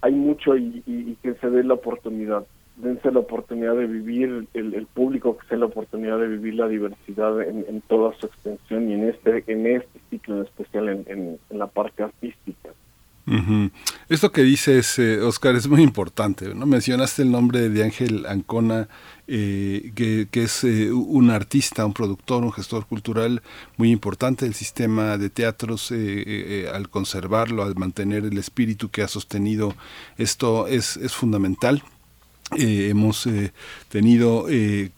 hay 0.01 0.13
mucho 0.13 0.57
y, 0.57 1.17
que 1.23 1.35
se 1.35 1.51
dé 1.51 1.65
la 1.65 1.75
oportunidad. 1.75 2.47
Dense 2.77 3.11
la 3.11 3.19
oportunidad 3.19 3.75
de 3.75 3.87
vivir, 3.87 4.47
el, 4.55 4.75
el 4.75 4.87
público 4.87 5.37
que 5.37 5.47
se 5.49 5.55
dé 5.57 5.61
la 5.61 5.67
oportunidad 5.67 6.19
de 6.19 6.29
vivir 6.29 6.55
la 6.55 6.69
diversidad 6.69 7.43
en, 7.43 7.83
toda 7.89 8.15
su 8.15 8.27
extensión 8.27 8.89
y 8.89 8.95
en 8.95 9.09
este 9.09 9.45
en 9.49 9.67
este 9.67 10.01
ciclo 10.09 10.37
en 10.37 10.43
especial 10.43 10.89
en, 10.89 11.39
en 11.51 11.59
la 11.59 11.67
parte 11.67 12.05
artística. 12.05 12.71
Esto 14.09 14.33
que 14.33 14.43
dices, 14.43 14.99
eh, 14.99 15.21
Oscar, 15.21 15.55
es 15.55 15.69
muy 15.69 15.83
importante. 15.83 16.53
¿no? 16.55 16.67
Mencionaste 16.67 17.23
el 17.23 17.31
nombre 17.31 17.69
de 17.69 17.85
Ángel 17.85 18.27
Ancona, 18.27 18.89
eh, 19.29 19.93
que, 19.95 20.29
es 20.33 20.65
eh, 20.65 20.91
un 20.91 21.31
artista, 21.31 21.87
un 21.87 21.93
productor, 21.93 22.43
un 22.43 22.53
gestor 22.53 22.87
cultural 22.87 23.43
muy 23.77 23.93
importante 23.93 24.47
del 24.47 24.55
sistema 24.55 25.17
de 25.17 25.31
teatros. 25.31 25.93
al 26.73 26.89
conservarlo, 26.89 27.63
al 27.63 27.77
mantener 27.77 28.25
el 28.25 28.39
espíritu 28.39 28.91
que 28.91 29.03
ha 29.03 29.09
sostenido 29.09 29.75
esto 30.19 30.67
es, 30.67 30.97
es 30.97 31.13
fundamental. 31.13 31.83
hemos 32.57 33.29
tenido 33.89 34.47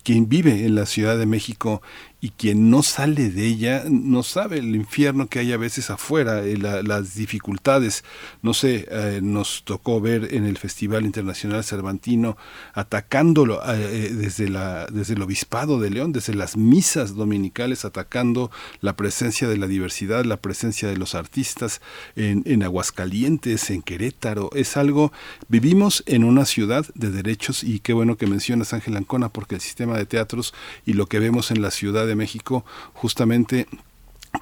quien 0.03 0.29
vive 0.29 0.65
en 0.65 0.75
la 0.75 0.87
Ciudad 0.87 1.19
de 1.19 1.27
México 1.27 1.83
y 2.25 2.31
quien 2.31 2.71
no 2.71 2.85
sale 2.85 3.31
de 3.31 3.45
ella 3.45 3.83
no 3.91 4.23
sabe 4.23 4.59
el 4.59 4.77
infierno 4.77 5.27
que 5.27 5.41
hay 5.41 5.53
a 5.53 5.57
veces 5.57 5.91
afuera, 5.91 6.45
eh, 6.45 6.57
las 6.57 7.17
dificultades. 7.17 8.05
No 8.43 8.55
sé, 8.55 8.87
eh, 8.89 9.19
nos 9.21 9.65
tocó 9.65 10.01
ver 10.01 10.33
en 10.33 10.47
el 10.47 10.57
Festival 10.57 11.05
Internacional 11.05 11.65
Cervantino 11.65 12.37
atacándolo 12.75 13.61
eh, 13.67 14.13
desde, 14.15 14.49
la, 14.49 14.87
desde 14.87 15.15
el 15.15 15.23
Obispado 15.23 15.81
de 15.81 15.91
León, 15.91 16.13
desde 16.13 16.33
las 16.33 16.57
misas 16.57 17.17
dominicales, 17.17 17.85
atacando 17.85 18.53
la 18.81 18.95
presencia 18.95 19.49
de 19.49 19.57
la 19.57 19.67
diversidad, 19.67 20.25
la 20.25 20.37
presencia 20.37 20.89
de 20.89 20.97
los 20.97 21.17
artistas 21.17 21.81
en, 22.15 22.45
en 22.47 22.63
Aguascalientes, 22.63 23.69
en 23.71 23.83
Querétaro. 23.83 24.49
Es 24.55 24.77
algo, 24.77 25.13
vivimos 25.49 26.05
en 26.07 26.23
una 26.23 26.45
ciudad 26.45 26.87
de 26.95 27.11
derechos 27.11 27.65
y 27.65 27.81
qué 27.81 27.93
bueno 27.93 28.17
que 28.17 28.29
mencionas 28.29 28.73
Ángel 28.73 28.97
Ancona 28.97 29.29
porque 29.29 29.57
el 29.57 29.61
sistema 29.61 29.97
de 29.97 30.07
teatros 30.07 30.55
y 30.87 30.93
lo 30.93 31.07
que 31.07 31.19
vemos 31.19 31.51
en 31.51 31.63
la 31.63 31.73
ciudad 31.73 32.07
de 32.07 32.12
México 32.17 32.65
justamente 32.95 33.67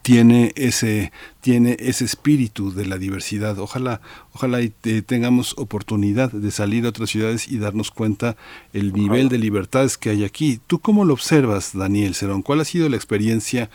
tiene 0.03 0.53
ese 0.55 1.13
tiene 1.41 1.77
ese 1.81 2.05
espíritu 2.05 2.73
de 2.73 2.87
la 2.87 2.99
diversidad. 2.99 3.59
Ojalá 3.59 4.01
ojalá 4.33 4.61
y 4.63 4.71
tengamos 4.71 5.55
oportunidad 5.59 6.31
de 6.31 6.51
salir 6.51 6.87
a 6.87 6.91
otras 6.91 7.11
ciudades 7.11 7.49
y 7.49 7.59
darnos 7.59 7.91
cuenta 7.91 8.37
el 8.73 8.93
nivel 8.93 9.29
de 9.29 9.39
libertades 9.39 9.99
que 9.99 10.11
hay 10.11 10.25
aquí. 10.25 10.61
¿Tú 10.67 10.79
cómo 10.79 11.05
lo 11.05 11.15
observas, 11.15 11.77
Daniel 11.77 12.15
Cerón? 12.15 12.43
¿Cuál 12.43 12.61
ha 12.61 12.65
sido 12.65 12.89
la 12.89 12.97
experiencia 12.97 13.71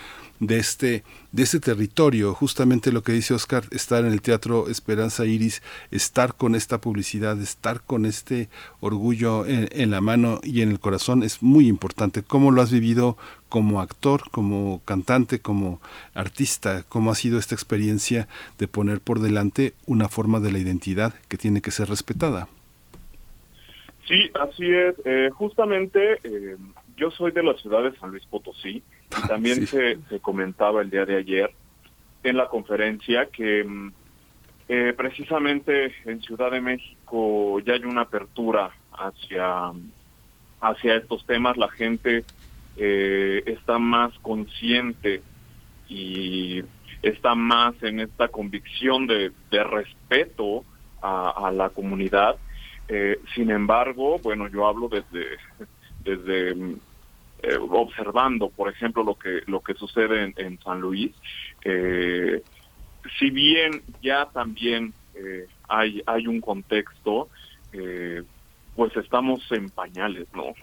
de 0.47 0.57
este 0.57 1.03
de 1.31 1.43
ese 1.43 1.59
territorio, 1.59 2.33
justamente 2.33 2.93
lo 2.93 3.03
que 3.03 3.11
dice 3.11 3.33
Oscar, 3.33 3.65
estar 3.71 4.05
en 4.05 4.13
el 4.13 4.21
Teatro 4.21 4.69
Esperanza 4.69 5.25
Iris, 5.25 5.61
estar 5.91 6.33
con 6.33 6.55
esta 6.55 6.79
publicidad, 6.79 7.41
estar 7.41 7.81
con 7.81 8.05
este 8.05 8.47
orgullo 8.79 9.45
en, 9.45 9.91
la 9.91 9.99
mano 9.99 10.39
y 10.43 10.61
en 10.61 10.71
el 10.71 10.79
corazón 10.79 11.23
es 11.23 11.43
muy 11.43 11.67
importante. 11.67 12.23
¿Cómo 12.23 12.51
lo 12.51 12.61
has 12.61 12.71
vivido 12.71 13.17
como 13.49 13.81
actor, 13.81 14.29
como 14.31 14.81
cantante, 14.85 15.39
como 15.39 15.81
artista? 16.13 16.83
¿Cómo 16.87 17.11
ha 17.11 17.15
sido 17.15 17.37
esta 17.37 17.53
experiencia 17.53 18.29
de 18.57 18.69
poner 18.69 19.01
por 19.01 19.19
delante 19.19 19.73
una 19.85 20.07
forma 20.07 20.39
de 20.39 20.53
la 20.53 20.59
identidad 20.59 21.15
que 21.27 21.37
tiene 21.37 21.61
que 21.61 21.71
ser 21.71 21.89
respetada? 21.89 22.47
Sí, 24.07 24.31
así 24.39 24.71
es. 24.71 24.95
Eh, 25.03 25.29
justamente 25.33 26.19
eh, 26.23 26.55
yo 26.97 27.11
soy 27.11 27.31
de 27.31 27.43
la 27.43 27.53
ciudad 27.55 27.83
de 27.83 27.97
San 27.97 28.11
Luis 28.11 28.25
Potosí 28.25 28.81
y 28.81 28.83
también 29.27 29.67
se, 29.67 29.99
comentaba 30.21 30.81
el 30.81 30.89
día 30.89 31.05
de 31.05 31.17
ayer 31.17 31.51
en 32.23 32.37
la 32.37 32.47
conferencia 32.47 33.27
que 33.27 33.63
mm, 33.63 33.91
eh, 34.67 34.93
precisamente 34.97 35.93
en 36.05 36.21
Ciudad 36.21 36.51
de 36.51 36.61
México 36.61 37.59
ya 37.59 37.73
hay 37.73 37.83
una 37.83 38.01
apertura 38.01 38.71
hacia, 38.91 39.71
hacia 40.59 40.95
estos 40.95 41.25
temas. 41.25 41.55
La 41.57 41.69
gente 41.69 42.23
eh, 42.77 43.43
está 43.45 43.77
más 43.77 44.17
consciente 44.19 45.21
y 45.87 46.63
está 47.03 47.35
más 47.35 47.75
en 47.83 47.99
esta 47.99 48.27
convicción 48.29 49.05
de, 49.05 49.31
respeto 49.51 50.65
a, 51.01 51.51
la 51.53 51.69
comunidad. 51.69 52.35
Eh, 52.87 53.19
sin 53.35 53.51
embargo, 53.51 54.17
bueno, 54.23 54.47
yo 54.47 54.67
hablo 54.67 54.89
desde, 54.89 55.37
desde 56.05 56.55
eh, 57.43 57.57
observando, 57.59 58.49
por 58.49 58.71
ejemplo, 58.71 59.03
lo 59.03 59.15
que 59.15 59.41
lo 59.47 59.59
que 59.59 59.73
sucede 59.73 60.33
en, 60.37 60.59
San 60.61 60.79
Luis, 60.79 61.11
eh, 61.63 62.41
si 63.19 63.29
bien 63.29 63.81
ya 64.01 64.25
también 64.27 64.93
eh, 65.13 65.45
hay 65.67 66.01
hay 66.07 66.27
un 66.27 66.39
contexto, 66.41 67.29
pues 68.75 68.95
estamos 68.95 69.41
en 69.51 69.69
pañales, 69.69 70.27
¿no? 70.33 70.55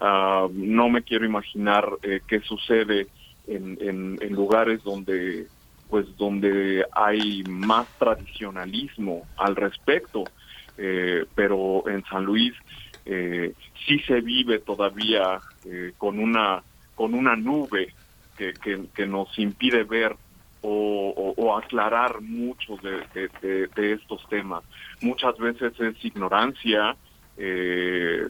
Ah, 0.00 0.46
no 0.52 0.88
me 0.90 1.02
quiero 1.02 1.24
imaginar 1.24 1.88
qué 2.02 2.40
sucede 2.40 3.06
en, 3.46 3.78
en, 4.20 4.32
lugares 4.32 4.84
donde 4.84 5.46
pues 5.88 6.14
donde 6.18 6.84
hay 6.92 7.42
más 7.44 7.88
tradicionalismo 7.98 9.26
al 9.38 9.56
respecto, 9.56 10.24
pero 11.34 11.88
en 11.88 12.04
San 12.04 12.24
Luis 12.24 12.52
eh, 13.10 13.54
sí 13.86 13.98
se 14.00 14.20
vive 14.20 14.58
todavía 14.58 15.40
eh, 15.64 15.92
con 15.96 16.18
una 16.18 16.62
con 16.94 17.14
una 17.14 17.36
nube 17.36 17.94
que, 18.36 18.52
que, 18.52 19.06
nos 19.06 19.36
impide 19.38 19.82
ver 19.84 20.14
o, 20.62 21.56
aclarar 21.56 22.20
muchos 22.20 22.80
de, 22.82 23.68
de, 23.74 23.92
estos 23.92 24.28
temas. 24.28 24.62
Muchas 25.00 25.36
veces 25.38 25.72
es 25.80 26.04
ignorancia, 26.04 26.96
eh, 27.36 28.28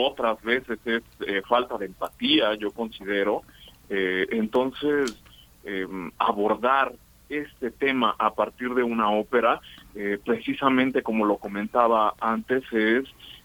otras 0.00 0.42
veces 0.42 0.78
es 0.86 1.02
eh, 1.26 1.42
falta 1.46 1.78
de 1.78 1.86
empatía, 1.86 2.54
yo 2.54 2.70
considero. 2.70 3.42
entonces, 3.88 5.22
abordar 6.18 6.92
este 7.28 7.70
tema 7.70 8.14
a 8.18 8.34
partir 8.34 8.74
de 8.74 8.82
una 8.82 9.10
ópera, 9.10 9.60
precisamente 10.24 11.02
como 11.02 11.26
lo 11.26 11.36
comentaba 11.36 12.14
antes, 12.20 12.64
es 12.72 13.04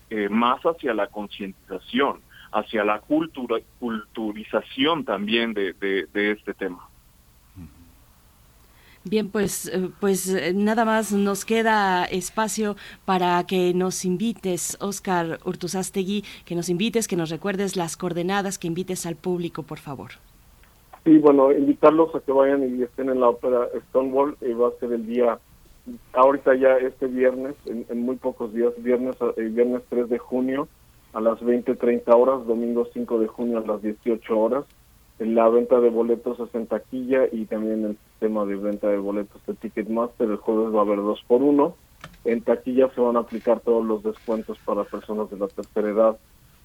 eh, 0.10 0.30
más 0.30 0.62
hacia 0.62 0.94
la 0.94 1.08
concientización, 1.08 2.22
hacia 2.52 2.84
la 2.84 3.00
cultura, 3.00 3.58
culturización 3.80 5.06
también 5.06 5.54
de, 5.54 5.74
de, 5.74 6.32
este 6.32 6.54
tema. 6.54 6.88
Bien, 9.04 9.30
pues, 9.30 9.68
eh, 9.68 9.90
pues 10.00 10.28
eh, 10.34 10.54
nada 10.54 10.84
más 10.84 11.14
nos 11.14 11.46
queda 11.46 12.06
espacio 12.06 12.76
para 13.06 13.44
que 13.46 13.74
nos 13.74 14.04
invites, 14.04 14.78
Oscar 14.82 15.40
Urtuzastegui, 15.46 16.24
que 16.46 16.56
nos 16.56 16.70
invites, 16.70 17.08
que 17.08 17.16
nos 17.16 17.30
recuerdes 17.30 17.76
las 17.76 17.96
coordenadas, 17.96 18.58
que 18.60 18.68
invites 18.68 19.06
al 19.06 19.16
público, 19.16 19.64
por 19.64 19.80
favor. 19.80 20.12
Sí, 21.06 21.18
bueno, 21.18 21.52
invitarlos 21.52 22.14
a 22.14 22.20
que 22.20 22.32
vayan 22.32 22.78
y 22.78 22.84
estén 22.84 23.10
en 23.10 23.22
la 23.22 23.30
ópera 23.30 23.68
Stonewall, 23.90 24.38
y 24.42 24.54
va 24.54 24.68
a 24.68 24.80
ser 24.80 24.92
el 24.92 25.06
día 25.06 25.40
ahorita 26.14 26.56
ya 26.56 26.78
este 26.78 27.08
viernes, 27.08 27.56
en, 27.66 28.02
muy 28.02 28.16
pocos 28.18 28.54
días, 28.54 28.74
viernes, 28.78 29.16
eh, 29.38 29.44
viernes 29.44 29.82
3 29.90 30.10
de 30.10 30.18
junio 30.18 30.68
a 31.14 31.22
las 31.22 31.40
20.30 31.40 32.04
horas, 32.16 32.46
domingo 32.46 32.88
5 32.94 33.20
de 33.20 33.28
junio 33.28 33.58
a 33.58 33.68
las 33.68 33.82
18 33.82 34.40
horas. 34.40 34.66
La 35.20 35.50
venta 35.50 35.82
de 35.82 35.90
boletos 35.90 36.40
es 36.40 36.56
en 36.56 36.68
taquilla 36.68 37.24
y 37.32 37.46
también 37.46 37.84
el 37.84 37.98
sistema 38.12 38.46
de 38.46 38.56
venta 38.56 38.88
de 38.88 38.98
boletos 38.98 39.46
de 39.46 39.54
Ticketmaster. 39.54 40.30
El 40.30 40.38
jueves 40.38 40.74
va 40.74 40.80
a 40.80 40.84
haber 40.84 40.98
dos 40.98 41.22
por 41.28 41.42
uno. 41.42 41.76
En 42.24 42.42
taquilla 42.42 42.90
se 42.96 43.02
van 43.02 43.18
a 43.18 43.22
aplicar 43.22 43.60
todos 43.60 43.86
los 43.86 44.02
descuentos 44.02 44.58
para 44.60 44.86
personas 44.86 45.30
de 45.30 45.38
la 45.38 45.48
tercera 45.48 45.90
edad, 45.90 46.18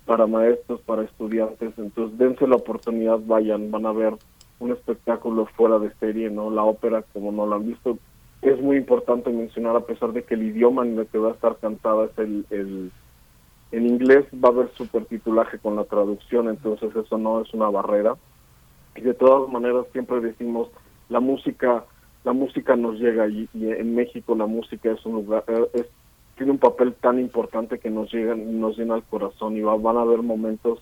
para 0.06 0.28
maestros, 0.28 0.80
para 0.82 1.02
estudiantes. 1.02 1.72
Entonces 1.76 2.16
dense 2.16 2.46
la 2.46 2.56
oportunidad, 2.56 3.18
vayan, 3.26 3.72
van 3.72 3.86
a 3.86 3.92
ver 3.92 4.14
un 4.60 4.70
espectáculo 4.70 5.46
fuera 5.46 5.80
de 5.80 5.92
serie, 5.94 6.30
¿no? 6.30 6.50
La 6.50 6.62
ópera, 6.62 7.02
como 7.12 7.32
no 7.32 7.46
lo 7.46 7.56
han 7.56 7.66
visto, 7.66 7.98
es 8.50 8.60
muy 8.60 8.76
importante 8.76 9.30
mencionar, 9.30 9.76
a 9.76 9.86
pesar 9.86 10.12
de 10.12 10.22
que 10.22 10.34
el 10.34 10.42
idioma 10.42 10.84
en 10.84 10.98
el 10.98 11.06
que 11.06 11.18
va 11.18 11.30
a 11.30 11.32
estar 11.32 11.56
cantada 11.58 12.06
es 12.06 12.18
el, 12.18 12.46
el 12.50 12.92
en 13.72 13.86
inglés, 13.86 14.24
va 14.32 14.50
a 14.50 14.52
haber 14.52 14.70
supertitulaje 14.74 15.58
con 15.58 15.76
la 15.76 15.84
traducción, 15.84 16.48
entonces 16.48 16.94
eso 16.94 17.18
no 17.18 17.40
es 17.40 17.52
una 17.54 17.68
barrera. 17.70 18.16
Y 18.94 19.00
de 19.00 19.14
todas 19.14 19.50
maneras 19.50 19.86
siempre 19.92 20.20
decimos, 20.20 20.68
la 21.08 21.20
música, 21.20 21.84
la 22.22 22.32
música 22.32 22.76
nos 22.76 23.00
llega 23.00 23.26
y, 23.28 23.48
y 23.52 23.70
en 23.70 23.94
México 23.94 24.34
la 24.36 24.46
música 24.46 24.92
es 24.92 25.04
un 25.04 25.14
lugar, 25.14 25.44
eh, 25.48 25.66
es, 25.74 25.86
tiene 26.36 26.52
un 26.52 26.58
papel 26.58 26.94
tan 26.94 27.18
importante 27.18 27.78
que 27.78 27.90
nos 27.90 28.12
llega, 28.12 28.34
nos 28.34 28.78
llena 28.78 28.96
el 28.96 29.02
corazón 29.04 29.56
y 29.56 29.60
va, 29.60 29.76
van 29.76 29.96
a 29.96 30.02
haber 30.02 30.22
momentos 30.22 30.80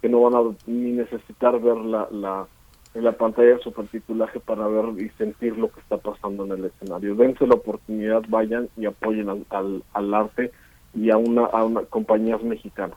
que 0.00 0.08
no 0.08 0.22
van 0.22 0.34
a 0.34 0.42
ni 0.66 0.92
necesitar 0.92 1.60
ver 1.60 1.76
la, 1.76 2.08
la 2.10 2.46
en 2.94 3.04
la 3.04 3.12
pantalla 3.12 3.56
de 3.56 3.62
supertitulaje 3.62 4.38
para 4.40 4.66
ver 4.66 4.84
y 5.00 5.08
sentir 5.16 5.56
lo 5.56 5.70
que 5.70 5.80
está 5.80 5.96
pasando 5.96 6.44
en 6.44 6.52
el 6.52 6.64
escenario. 6.66 7.14
Dense 7.14 7.46
la 7.46 7.54
oportunidad, 7.54 8.22
vayan 8.28 8.68
y 8.76 8.86
apoyen 8.86 9.28
al, 9.28 9.46
al, 9.50 9.82
al 9.94 10.14
arte 10.14 10.52
y 10.94 11.10
a 11.10 11.16
una, 11.16 11.46
a 11.46 11.64
una 11.64 11.82
compañías 11.82 12.42
mexicanas. 12.42 12.96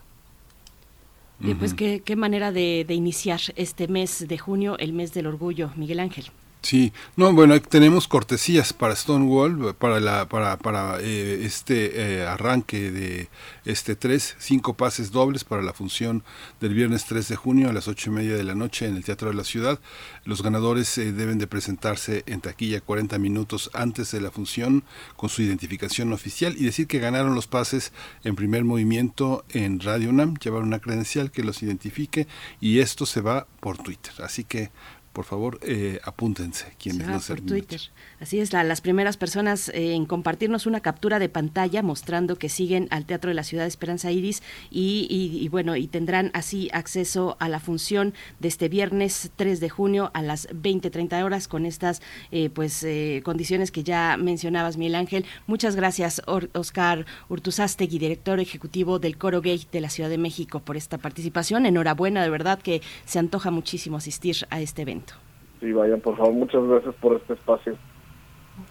Y 1.39 1.53
pues 1.53 1.73
qué, 1.73 2.01
qué 2.01 2.15
manera 2.15 2.51
de, 2.51 2.85
de 2.87 2.93
iniciar 2.93 3.39
este 3.55 3.87
mes 3.87 4.25
de 4.27 4.37
junio, 4.37 4.77
el 4.79 4.93
mes 4.93 5.13
del 5.13 5.27
orgullo, 5.27 5.69
Miguel 5.75 5.99
Ángel. 5.99 6.25
Sí, 6.65 6.93
no, 7.15 7.31
bueno, 7.31 7.61
tenemos 7.61 8.07
cortesías 8.07 8.73
para 8.73 8.95
Stonewall, 8.95 9.75
para 9.75 9.99
la, 9.99 10.27
para, 10.27 10.57
para 10.57 10.99
eh, 10.99 11.45
este 11.45 12.21
eh, 12.21 12.25
arranque 12.25 12.89
de 12.89 13.29
este 13.65 13.95
3, 13.95 14.37
cinco 14.39 14.73
pases 14.73 15.11
dobles 15.11 15.43
para 15.43 15.61
la 15.61 15.73
función 15.73 16.23
del 16.59 16.73
viernes 16.73 17.05
3 17.05 17.27
de 17.27 17.35
junio 17.35 17.69
a 17.69 17.73
las 17.73 17.87
ocho 17.87 18.09
y 18.09 18.13
media 18.13 18.35
de 18.35 18.43
la 18.43 18.55
noche 18.55 18.87
en 18.87 18.95
el 18.95 19.03
Teatro 19.03 19.29
de 19.29 19.35
la 19.35 19.43
Ciudad. 19.43 19.79
Los 20.23 20.41
ganadores 20.41 20.97
eh, 20.97 21.11
deben 21.11 21.37
de 21.37 21.45
presentarse 21.45 22.23
en 22.25 22.41
taquilla 22.41 22.81
40 22.81 23.19
minutos 23.19 23.69
antes 23.75 24.09
de 24.09 24.21
la 24.21 24.31
función 24.31 24.83
con 25.17 25.29
su 25.29 25.43
identificación 25.43 26.13
oficial 26.13 26.55
y 26.57 26.65
decir 26.65 26.87
que 26.87 26.97
ganaron 26.97 27.35
los 27.35 27.45
pases 27.45 27.93
en 28.23 28.35
primer 28.35 28.63
movimiento 28.63 29.45
en 29.49 29.81
Radio 29.81 30.09
UNAM, 30.09 30.33
llevar 30.37 30.63
una 30.63 30.79
credencial 30.79 31.29
que 31.29 31.43
los 31.43 31.61
identifique 31.61 32.25
y 32.59 32.79
esto 32.79 33.05
se 33.05 33.21
va 33.21 33.45
por 33.59 33.77
Twitter. 33.77 34.13
Así 34.23 34.43
que 34.43 34.71
por 35.15 35.23
favor, 35.25 35.57
eh, 35.61 35.99
apúntense 36.03 36.65
quienes 36.77 37.07
Ah, 37.07 37.11
no 37.11 37.13
por 37.13 37.23
sean 37.23 37.45
Twitter. 37.45 37.81
Así 38.25 38.39
es, 38.39 38.53
la- 38.53 38.63
las 38.63 38.81
primeras 38.81 39.17
personas 39.17 39.69
eh, 39.69 39.93
en 39.93 40.07
compartirnos 40.07 40.65
una 40.65 40.79
captura 40.79 41.19
de 41.19 41.29
pantalla 41.29 41.83
mostrando 41.83 42.37
que 42.37 42.49
siguen 42.49 42.87
al 42.89 43.05
Teatro 43.05 43.29
de 43.29 43.35
la 43.35 43.43
Ciudad 43.43 43.67
Esperanza 43.67 44.11
Iris 44.11 44.41
y, 44.71 45.47
bueno, 45.51 45.75
y 45.75 45.85
tendrán 45.85 46.31
así 46.33 46.67
acceso 46.73 47.37
a 47.39 47.49
la 47.49 47.59
función 47.59 48.15
de 48.39 48.47
este 48.47 48.67
viernes 48.67 49.31
3 49.35 49.59
de 49.59 49.69
junio 49.69 50.09
a 50.15 50.23
las 50.23 50.49
20.30 50.49 51.23
horas 51.23 51.47
con 51.47 51.67
estas 51.67 52.01
eh, 52.31 52.49
pues 52.49 52.83
eh, 52.83 53.21
condiciones 53.23 53.69
que 53.69 53.83
ya 53.83 54.17
mencionabas, 54.17 54.77
Miguel 54.77 54.95
Ángel. 54.95 55.25
Muchas 55.45 55.75
gracias, 55.75 56.19
Oscar 56.25 57.05
Urtuzastegui, 57.29 57.99
director 57.99 58.39
ejecutivo 58.39 58.97
del 58.97 59.19
Coro 59.19 59.39
Gay 59.41 59.67
de 59.71 59.81
la 59.81 59.89
Ciudad 59.91 60.09
de 60.09 60.17
México, 60.17 60.61
por 60.61 60.77
esta 60.77 60.97
participación. 60.97 61.67
Enhorabuena, 61.67 62.23
de 62.23 62.31
verdad 62.31 62.57
que 62.59 62.81
se 63.05 63.19
antoja 63.19 63.51
muchísimo 63.51 63.97
asistir 63.97 64.35
a 64.49 64.61
este 64.61 64.81
evento. 64.81 65.13
Sí, 65.59 65.71
vayan, 65.71 66.01
por 66.01 66.17
favor. 66.17 66.33
Muchas 66.33 66.63
gracias 66.63 66.95
por 66.95 67.17
este 67.17 67.33
espacio. 67.33 67.77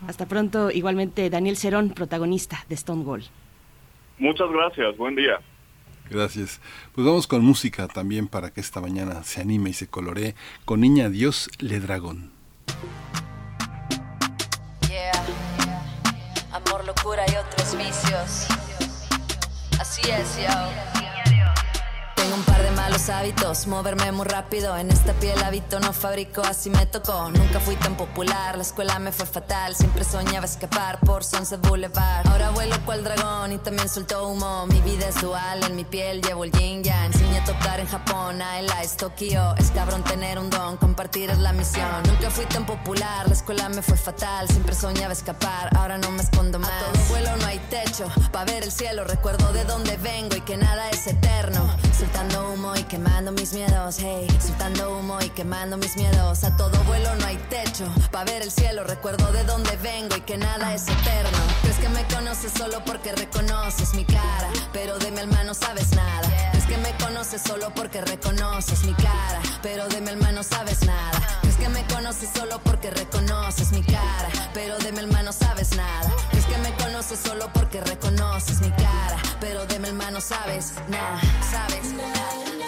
Hasta 0.08 0.26
pronto, 0.26 0.70
igualmente 0.70 1.30
Daniel 1.30 1.56
Cerón, 1.56 1.90
protagonista 1.90 2.64
de 2.68 2.76
Stonewall. 2.76 3.24
Muchas 4.18 4.50
gracias, 4.50 4.96
buen 4.96 5.16
día. 5.16 5.40
Gracias. 6.10 6.60
Pues 6.94 7.06
vamos 7.06 7.26
con 7.26 7.44
música 7.44 7.88
también 7.88 8.28
para 8.28 8.52
que 8.52 8.60
esta 8.60 8.80
mañana 8.80 9.24
se 9.24 9.40
anime 9.40 9.70
y 9.70 9.72
se 9.72 9.88
coloree 9.88 10.34
con 10.64 10.80
Niña 10.80 11.08
Dios 11.08 11.50
Le 11.58 11.80
Dragón. 11.80 12.30
Yeah. 14.88 15.12
Amor, 16.52 16.84
locura 16.84 17.24
y 17.26 17.36
otros 17.36 17.76
vicios. 17.76 18.46
Así 19.80 20.02
es, 20.10 20.36
yo. 20.36 21.03
Tengo 22.24 22.36
un 22.36 22.44
par 22.44 22.62
de 22.62 22.70
malos 22.70 23.10
hábitos, 23.10 23.66
moverme 23.66 24.10
muy 24.10 24.24
rápido. 24.24 24.74
En 24.78 24.90
esta 24.90 25.12
piel 25.12 25.42
habito, 25.42 25.78
no 25.78 25.92
fabrico, 25.92 26.40
así 26.40 26.70
me 26.70 26.86
tocó. 26.86 27.28
Nunca 27.28 27.60
fui 27.60 27.76
tan 27.76 27.98
popular, 27.98 28.56
la 28.56 28.62
escuela 28.62 28.98
me 28.98 29.12
fue 29.12 29.26
fatal. 29.26 29.76
Siempre 29.76 30.04
soñaba 30.04 30.46
escapar 30.46 31.00
por 31.00 31.22
Sunset 31.22 31.60
Boulevard. 31.60 32.26
Ahora 32.26 32.48
vuelo 32.48 32.76
cual 32.86 33.04
dragón 33.04 33.52
y 33.52 33.58
también 33.58 33.90
suelto 33.90 34.26
humo. 34.26 34.66
Mi 34.68 34.80
vida 34.80 35.06
es 35.06 35.20
dual, 35.20 35.64
en 35.64 35.76
mi 35.76 35.84
piel 35.84 36.22
llevo 36.22 36.44
el 36.44 36.52
yin 36.52 36.82
yang. 36.82 37.12
Enseñé 37.12 37.40
a 37.40 37.44
tocar 37.44 37.78
en 37.78 37.88
Japón, 37.88 38.40
es 38.82 38.96
Tokio. 38.96 39.54
Es 39.58 39.70
cabrón 39.72 40.02
tener 40.04 40.38
un 40.38 40.48
don, 40.48 40.78
compartir 40.78 41.28
es 41.28 41.38
la 41.40 41.52
misión. 41.52 42.02
Nunca 42.06 42.30
fui 42.30 42.46
tan 42.46 42.64
popular, 42.64 43.28
la 43.28 43.34
escuela 43.34 43.68
me 43.68 43.82
fue 43.82 43.98
fatal. 43.98 44.48
Siempre 44.48 44.74
soñaba 44.74 45.12
escapar, 45.12 45.76
ahora 45.76 45.98
no 45.98 46.10
me 46.10 46.22
escondo 46.22 46.58
más. 46.58 46.70
A 46.70 46.90
todo 46.90 47.04
vuelo 47.10 47.36
no 47.36 47.44
hay 47.44 47.58
techo, 47.68 48.06
pa' 48.32 48.44
ver 48.44 48.62
el 48.62 48.72
cielo. 48.72 49.04
Recuerdo 49.04 49.52
de 49.52 49.64
dónde 49.64 49.98
vengo 49.98 50.34
y 50.36 50.40
que 50.40 50.56
nada 50.56 50.88
es 50.88 51.06
eterno. 51.06 51.68
Soltando 52.14 52.52
humo 52.52 52.76
y 52.76 52.82
quemando 52.84 53.32
mis 53.32 53.52
miedos, 53.54 53.96
hey. 53.98 54.28
Soltando 54.40 54.96
humo 54.96 55.18
y 55.20 55.30
quemando 55.30 55.76
mis 55.76 55.96
miedos. 55.96 56.44
A 56.44 56.56
todo 56.56 56.78
vuelo 56.84 57.12
no 57.16 57.26
hay 57.26 57.36
techo, 57.50 57.92
pa' 58.12 58.22
ver 58.22 58.40
el 58.40 58.52
cielo. 58.52 58.84
Recuerdo 58.84 59.32
de 59.32 59.42
dónde 59.42 59.76
vengo 59.82 60.14
y 60.16 60.20
que 60.20 60.36
nada 60.36 60.72
es 60.72 60.82
eterno. 60.82 61.38
Crees 61.62 61.76
que 61.78 61.88
me 61.88 62.04
conoces 62.04 62.52
solo 62.52 62.84
porque 62.84 63.10
reconoces 63.10 63.94
mi 63.94 64.04
cara, 64.04 64.48
pero 64.72 64.96
de 65.00 65.10
mi 65.10 65.18
alma 65.18 65.52
sabes 65.54 65.90
nada. 65.96 66.50
Crees 66.52 66.66
que 66.66 66.76
me 66.78 66.92
conoces 67.04 67.42
solo 67.42 67.74
porque 67.74 68.00
reconoces 68.00 68.84
mi 68.84 68.94
cara, 68.94 69.40
pero 69.60 69.88
de 69.88 70.00
mi 70.00 70.10
alma 70.10 70.40
sabes 70.44 70.86
nada. 70.86 71.20
Crees 71.40 71.56
que 71.56 71.68
me 71.68 71.84
conoces 71.86 72.30
solo 72.32 72.60
porque 72.62 72.92
reconoces 72.92 73.72
mi 73.72 73.82
cara, 73.82 74.28
pero 74.54 74.78
de 74.78 74.92
mi 74.92 75.00
alma 75.00 75.32
sabes 75.32 75.76
nada. 75.76 76.14
Crees 76.30 76.46
que 76.46 76.58
me 76.58 76.72
conoces 76.74 77.18
solo 77.18 77.50
porque 77.52 77.80
reconoces 77.80 78.60
mi 78.60 78.70
cara, 78.70 79.16
pero 79.40 79.66
de 79.66 79.80
mi 79.80 79.88
alma 79.88 80.20
sabes 80.20 80.74
nada, 80.88 81.20
sabes 81.50 81.92
Tengo 82.12 82.63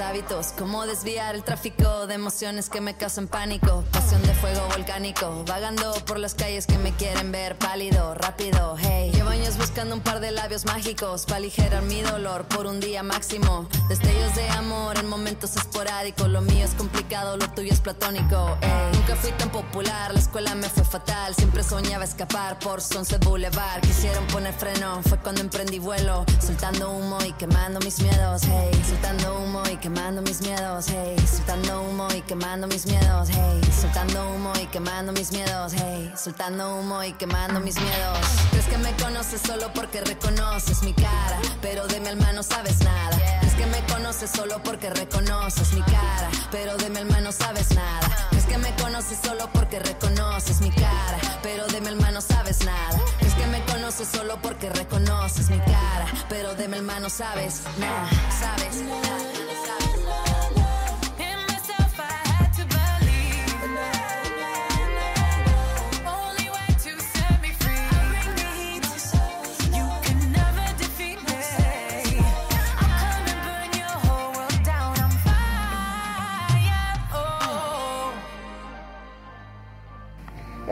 hábitos, 0.00 0.48
como 0.58 0.86
desviar 0.86 1.34
el 1.34 1.42
tráfico 1.42 2.06
de 2.06 2.14
emociones 2.14 2.68
que 2.68 2.80
me 2.80 2.96
causan 2.96 3.28
pánico, 3.28 3.84
pasión 3.92 4.22
de 4.22 4.34
fuego 4.34 4.66
volcánico, 4.68 5.44
vagando 5.46 5.92
por 6.06 6.18
las 6.18 6.34
calles 6.34 6.66
que 6.66 6.76
me 6.78 6.92
quieren 6.92 7.32
ver 7.32 7.56
pálido, 7.56 8.14
rápido, 8.14 8.76
hey. 8.78 9.10
Llevo 9.14 9.30
años 9.30 9.56
buscando 9.56 9.94
un 9.94 10.00
par 10.00 10.20
de 10.20 10.32
labios 10.32 10.64
mágicos 10.66 11.24
para 11.24 11.36
aligerar 11.36 11.82
mi 11.82 12.02
dolor 12.02 12.44
por 12.44 12.66
un 12.66 12.80
día 12.80 13.02
máximo. 13.02 13.68
Destellos 13.88 14.34
de 14.34 14.48
amor 14.50 14.98
en 14.98 15.08
momentos 15.08 15.56
esporádicos, 15.56 16.28
lo 16.28 16.40
mío 16.40 16.64
es 16.64 16.74
complicado, 16.74 17.36
lo 17.36 17.48
tuyo 17.50 17.72
es 17.72 17.80
platónico, 17.80 18.58
ey. 18.60 18.98
Nunca 18.98 19.16
fui 19.16 19.32
tan 19.32 19.50
popular, 19.50 20.12
la 20.12 20.18
escuela 20.18 20.54
me 20.54 20.68
fue 20.68 20.84
fatal, 20.84 21.34
siempre 21.34 21.62
soñaba 21.62 22.04
escapar 22.04 22.58
por 22.58 22.82
Sunset 22.82 23.24
Boulevard. 23.24 23.80
Quisieron 23.80 24.26
poner 24.26 24.52
freno, 24.52 25.00
fue 25.04 25.18
cuando 25.18 25.40
emprendí 25.40 25.78
vuelo, 25.78 26.24
soltando 26.44 26.90
humo 26.90 27.18
y 27.24 27.32
quemando 27.32 27.80
mis 27.80 28.00
miedos, 28.00 28.42
hey. 28.44 28.70
Soltando 28.86 29.38
humo 29.38 29.62
y 29.72 29.76
quemando 29.86 30.20
mis 30.22 30.40
miedos, 30.40 30.86
hey. 30.88 31.14
Soltando 31.30 31.82
humo 31.82 32.08
y 32.12 32.20
quemando 32.22 32.66
mis 32.66 32.86
miedos, 32.86 33.28
hey. 33.30 33.60
Soltando 33.80 34.30
humo 34.32 34.52
y 34.60 34.66
quemando 34.66 35.12
mis 35.12 35.30
miedos, 35.30 35.74
hey. 35.76 36.12
Soltando 36.16 36.76
humo 36.76 37.04
y 37.04 37.12
quemando 37.12 37.60
mis 37.60 37.80
miedos. 37.80 38.18
Crees 38.50 38.66
que 38.66 38.78
me 38.78 38.90
conoces 38.96 39.40
solo 39.40 39.70
porque 39.72 40.00
reconoces 40.00 40.82
mi 40.82 40.92
cara, 40.92 41.38
pero 41.62 41.86
de 41.86 42.00
mi 42.00 42.08
alma 42.08 42.42
sabes 42.42 42.80
nada. 42.80 43.16
Crees 43.38 43.54
que 43.54 43.66
me 43.66 43.80
conoces 43.86 44.28
solo 44.28 44.60
porque 44.64 44.90
reconoces 44.90 45.72
mi 45.72 45.82
cara, 45.82 46.30
pero 46.50 46.76
de 46.78 46.90
mi 46.90 46.98
alma 46.98 47.30
sabes 47.30 47.70
nada. 47.70 48.28
Crees 48.30 48.46
que 48.46 48.58
me 48.58 48.74
conoces 48.82 49.20
solo 49.22 49.48
porque 49.52 49.78
reconoces 49.78 50.60
mi 50.62 50.70
cara, 50.70 51.18
pero 51.44 51.64
de 51.68 51.80
mi 51.80 51.86
alma 51.86 52.20
sabes 52.20 52.64
nada. 52.64 53.00
Crees 53.20 53.34
que 53.34 53.46
me 53.46 53.64
conoces 53.66 54.08
solo 54.08 54.36
porque 54.42 54.68
reconoces 54.68 55.48
mi 55.48 55.58
cara, 55.60 56.06
pero 56.28 56.56
de 56.56 56.66
mi 56.66 56.76
alma 56.76 57.08
sabes 57.08 57.60
nada, 57.78 58.10
sabes 58.40 58.82
nada. 58.82 59.35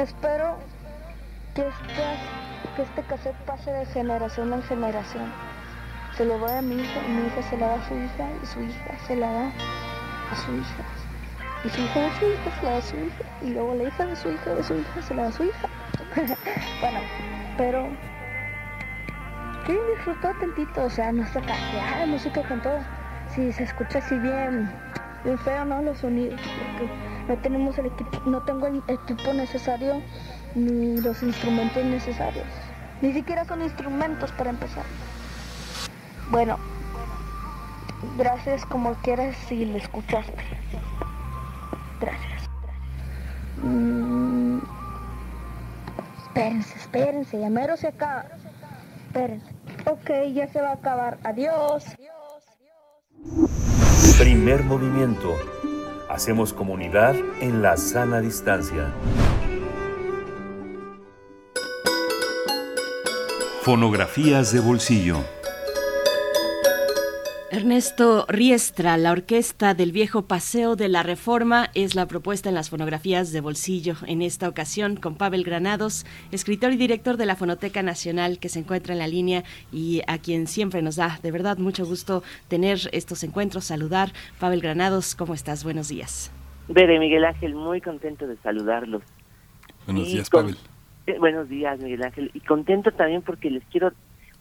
Espero 0.05 0.59
que 1.55 1.67
este, 1.67 2.05
que 2.77 2.83
este 2.83 3.03
cassette 3.05 3.39
pase 3.47 3.73
de 3.73 3.87
generación 3.87 4.53
en 4.53 4.63
generación. 4.65 5.33
se 6.15 6.27
lo 6.27 6.37
doy 6.37 6.51
a 6.51 6.61
mi 6.61 6.75
hija 6.75 7.01
mi 7.09 7.27
hija 7.27 7.43
se 7.49 7.57
la 7.57 7.69
da 7.69 7.75
a 7.77 7.89
su 7.89 7.95
hija 7.95 8.29
y 8.43 8.47
su 8.47 8.61
hija 8.61 8.99
se 9.07 9.17
la 9.17 9.33
da 9.33 9.47
a 10.31 10.37
su 10.37 10.53
hija. 10.53 10.85
Y 11.65 11.71
su 11.71 11.81
hija 11.81 12.01
de 12.01 12.11
su 12.19 12.27
hija 12.27 12.51
se 12.55 12.67
la 12.67 12.71
da 12.71 12.77
a 12.77 12.83
su 12.83 12.97
hija 12.97 13.25
y 13.41 13.51
luego 13.55 13.75
la 13.77 13.85
hija 13.85 14.05
de 14.05 14.17
su 14.17 14.29
hija 14.29 14.55
de 14.55 14.63
su 14.63 14.75
hija 14.75 15.03
se 15.03 15.15
la 15.15 15.23
da 15.23 15.29
a 15.31 15.33
su 15.33 15.45
hija. 15.45 15.69
bueno, 16.83 17.01
pero 17.57 17.89
que 19.67 19.73
disfrutó 19.73 20.35
tantito, 20.39 20.85
o 20.85 20.91
sea, 20.91 21.13
no 21.13 21.23
está 21.23 21.41
casi, 21.41 22.11
música 22.11 22.47
con 22.47 22.61
todo. 22.61 22.79
Si 23.35 23.51
se 23.53 23.63
escucha 23.63 24.01
así 24.01 24.19
bien, 24.19 24.71
bien 25.25 25.39
feo, 25.39 25.65
¿no? 25.65 25.81
Los 25.81 25.97
sonidos, 25.97 26.39
no 27.29 27.37
tenemos 27.39 27.79
el 27.79 27.87
equipo, 27.87 28.21
no 28.27 28.43
tengo 28.43 28.67
el 28.67 28.83
equipo 28.89 29.33
necesario 29.33 30.03
ni 30.55 30.99
los 31.01 31.23
instrumentos 31.23 31.85
necesarios. 31.85 32.47
Ni 33.01 33.13
siquiera 33.13 33.45
son 33.45 33.63
instrumentos 33.63 34.31
para 34.33 34.51
empezar. 34.51 34.85
Bueno, 36.31 36.59
gracias 38.17 38.65
como 38.67 38.95
quieras 38.95 39.37
si 39.49 39.65
le 39.65 39.79
escuchaste. 39.79 40.43
Gracias. 42.01 42.49
Mm, 43.63 44.59
espérense, 46.27 46.79
espérense, 46.79 47.41
ya 47.41 47.51
mero 47.51 47.77
se 47.77 47.89
acaba. 47.89 48.27
Espérense. 49.07 49.47
Ok, 49.87 50.11
ya 50.33 50.49
se 50.49 50.61
va 50.61 50.71
a 50.71 50.75
acabar. 50.75 51.19
Adiós. 51.25 51.85
Primer 54.19 54.65
movimiento. 54.65 55.35
Hacemos 56.15 56.53
comunidad 56.53 57.17
en 57.41 57.61
la 57.61 57.77
sana 57.77 58.21
distancia. 58.21 58.95
Fonografías 63.63 64.53
de 64.53 64.61
bolsillo. 64.61 65.17
Ernesto 67.57 68.27
Riestra, 68.29 68.97
la 68.97 69.13
orquesta 69.13 69.75
del 69.75 69.93
viejo 69.93 70.23
Paseo 70.23 70.75
de 70.75 70.89
la 70.89 71.05
Reforma, 71.05 71.71
es 71.75 71.95
la 71.95 72.07
propuesta 72.07 72.49
en 72.49 72.57
las 72.57 72.69
fonografías 72.69 73.31
de 73.31 73.41
bolsillo. 73.41 73.95
En 74.09 74.23
esta 74.23 74.49
ocasión 74.49 74.97
con 74.97 75.15
Pavel 75.15 75.45
Granados, 75.45 76.05
escritor 76.33 76.73
y 76.73 76.77
director 76.77 77.17
de 77.17 77.27
la 77.27 77.37
Fonoteca 77.37 77.85
Nacional, 77.85 78.41
que 78.41 78.49
se 78.49 78.59
encuentra 78.59 78.93
en 78.93 78.99
la 78.99 79.07
línea 79.07 79.45
y 79.71 80.03
a 80.09 80.19
quien 80.19 80.49
siempre 80.49 80.83
nos 80.83 80.97
da 80.97 81.21
de 81.23 81.31
verdad 81.31 81.57
mucho 81.59 81.87
gusto 81.87 82.25
tener 82.49 82.79
estos 82.91 83.23
encuentros, 83.23 83.67
saludar. 83.67 84.09
Pavel 84.41 84.61
Granados, 84.61 85.15
¿cómo 85.15 85.33
estás? 85.33 85.63
Buenos 85.63 85.87
días. 85.89 86.33
Bere 86.67 86.99
Miguel 86.99 87.25
Ángel, 87.25 87.55
muy 87.55 87.81
contento 87.81 88.27
de 88.27 88.37
saludarlos. 88.39 89.03
Buenos 89.87 90.09
días, 90.09 90.29
Pavel. 90.29 90.57
Eh, 91.07 91.19
buenos 91.21 91.49
días, 91.49 91.79
Miguel 91.79 92.03
Ángel. 92.03 92.33
Y 92.35 92.41
contento 92.41 92.91
también 92.91 93.23
porque 93.23 93.49
les 93.49 93.63
quiero 93.67 93.93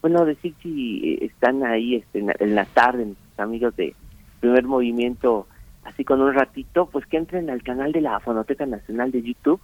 bueno, 0.04 0.26
decir 0.26 0.54
si 0.62 1.18
están 1.22 1.64
ahí 1.64 1.96
este, 1.96 2.20
en, 2.20 2.56
la 2.56 2.66
tarde, 2.66 3.06
nuestros 3.06 3.40
amigos 3.40 3.74
de 3.78 3.96
Primer 4.42 4.66
Movimiento, 4.66 5.48
así 5.86 6.04
con 6.04 6.20
un 6.20 6.34
ratito, 6.34 6.90
pues 6.92 7.06
que 7.06 7.16
entren 7.16 7.50
al 7.50 7.64
canal 7.64 7.94
de 7.94 8.02
la 8.02 8.20
Fonoteca 8.20 8.66
Nacional 8.66 9.14
de 9.14 9.22
YouTube, 9.22 9.62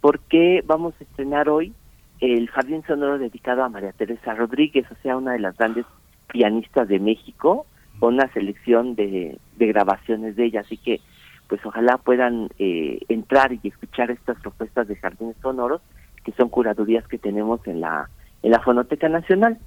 porque 0.00 0.62
vamos 0.64 0.94
a 1.00 1.02
estrenar 1.02 1.48
hoy 1.48 1.72
el 2.20 2.48
Jardín 2.50 2.84
Sonoro 2.86 3.18
dedicado 3.18 3.64
a 3.64 3.68
María 3.68 3.90
Teresa 3.90 4.32
Rodríguez, 4.32 4.86
o 4.92 4.94
sea, 5.02 5.16
una 5.16 5.32
de 5.32 5.40
las 5.40 5.56
grandes 5.56 5.86
pianistas 6.28 6.86
de 6.86 7.00
México, 7.00 7.66
con 7.98 8.14
una 8.14 8.32
selección 8.32 8.94
de, 8.94 9.40
grabaciones 9.58 10.36
de 10.36 10.44
ella. 10.44 10.60
Así 10.60 10.76
que, 10.76 11.00
pues 11.48 11.66
ojalá 11.66 11.98
puedan 11.98 12.48
eh, 12.60 13.00
entrar 13.08 13.52
y 13.54 13.66
escuchar 13.66 14.12
estas 14.12 14.40
propuestas 14.40 14.86
de 14.86 14.94
jardines 14.94 15.36
sonoros, 15.42 15.82
que 16.22 16.30
son 16.30 16.48
curadurías 16.48 17.08
que 17.08 17.18
tenemos 17.18 17.66
en 17.66 17.80
la, 17.80 18.08
en 18.44 18.52
la 18.52 18.60
Fonoteca 18.60 19.08
Nacional 19.08 19.58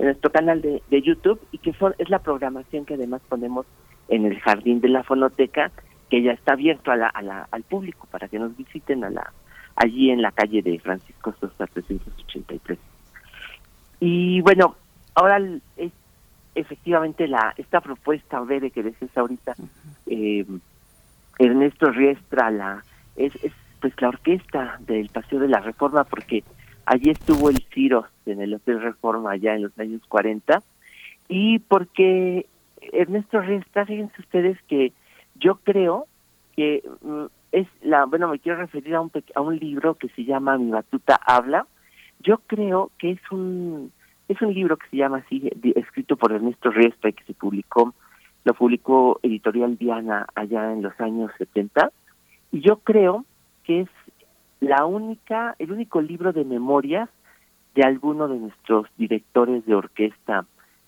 en 0.00 0.06
nuestro 0.06 0.32
canal 0.32 0.62
de, 0.62 1.02
YouTube 1.02 1.38
y 1.52 1.58
que 1.58 1.74
es 1.98 2.08
la 2.08 2.20
programación 2.20 2.86
que 2.86 2.94
además 2.94 3.20
ponemos 3.28 3.66
en 4.08 4.24
el 4.24 4.40
jardín 4.40 4.80
de 4.80 4.88
la 4.88 5.02
fonoteca 5.02 5.70
que 6.08 6.22
ya 6.22 6.32
está 6.32 6.54
abierto 6.54 6.90
a 6.90 6.96
la, 6.96 7.48
al 7.50 7.62
público 7.64 8.08
para 8.10 8.26
que 8.26 8.38
nos 8.38 8.56
visiten 8.56 9.04
a 9.04 9.10
la 9.10 9.30
allí 9.76 10.10
en 10.10 10.22
la 10.22 10.32
calle 10.32 10.62
de 10.62 10.78
Francisco 10.78 11.34
Sosa 11.38 11.66
383 11.66 12.78
y 14.00 14.40
bueno 14.40 14.74
ahora 15.14 15.38
es 15.76 15.92
efectivamente 16.54 17.28
la 17.28 17.52
esta 17.58 17.82
propuesta 17.82 18.42
de 18.42 18.70
que 18.70 18.82
decías 18.82 19.14
ahorita 19.14 19.54
eh, 20.06 20.46
Ernesto 21.38 21.90
Riestra 21.90 22.50
la 22.50 22.84
es, 23.16 23.34
es 23.44 23.52
pues 23.82 23.92
la 24.00 24.08
orquesta 24.08 24.78
del 24.80 25.10
Paseo 25.10 25.40
de 25.40 25.48
la 25.48 25.60
Reforma 25.60 26.04
porque 26.04 26.42
Allí 26.90 27.10
estuvo 27.10 27.50
el 27.50 27.62
Ciro 27.72 28.06
en 28.26 28.40
el 28.40 28.52
Hotel 28.52 28.80
Reforma 28.82 29.36
ya 29.36 29.54
en 29.54 29.62
los 29.62 29.78
años 29.78 30.02
40 30.08 30.60
y 31.28 31.60
porque 31.60 32.46
Ernesto 32.80 33.40
Riestra, 33.40 33.86
fíjense 33.86 34.20
ustedes 34.20 34.60
que 34.66 34.92
yo 35.36 35.60
creo 35.62 36.08
que 36.56 36.82
mm, 37.02 37.26
es 37.52 37.68
la, 37.82 38.06
bueno, 38.06 38.26
me 38.26 38.40
quiero 38.40 38.58
referir 38.58 38.96
a 38.96 39.02
un, 39.02 39.12
a 39.36 39.40
un 39.40 39.56
libro 39.56 39.94
que 39.94 40.08
se 40.08 40.24
llama 40.24 40.58
Mi 40.58 40.72
Batuta 40.72 41.14
Habla. 41.24 41.64
Yo 42.24 42.38
creo 42.48 42.90
que 42.98 43.12
es 43.12 43.20
un 43.30 43.92
es 44.26 44.42
un 44.42 44.52
libro 44.52 44.76
que 44.76 44.88
se 44.88 44.96
llama 44.96 45.18
así, 45.18 45.48
escrito 45.76 46.16
por 46.16 46.32
Ernesto 46.32 46.72
Riestra 46.72 47.10
y 47.10 47.12
que 47.12 47.22
se 47.22 47.34
publicó, 47.34 47.94
lo 48.42 48.54
publicó 48.54 49.20
Editorial 49.22 49.78
Diana 49.78 50.26
allá 50.34 50.72
en 50.72 50.82
los 50.82 51.00
años 51.00 51.30
70. 51.38 51.92
Y 52.50 52.62
yo 52.62 52.78
creo 52.78 53.24
que 53.62 53.82
es 53.82 53.88
la 54.60 54.84
única, 54.84 55.54
el 55.58 55.72
único 55.72 56.00
libro 56.00 56.32
de 56.32 56.44
memorias 56.44 57.08
de 57.74 57.82
alguno 57.82 58.28
de 58.28 58.38
nuestros 58.38 58.86
directores 58.96 59.64
de 59.64 59.74
orquesta, 59.74 60.44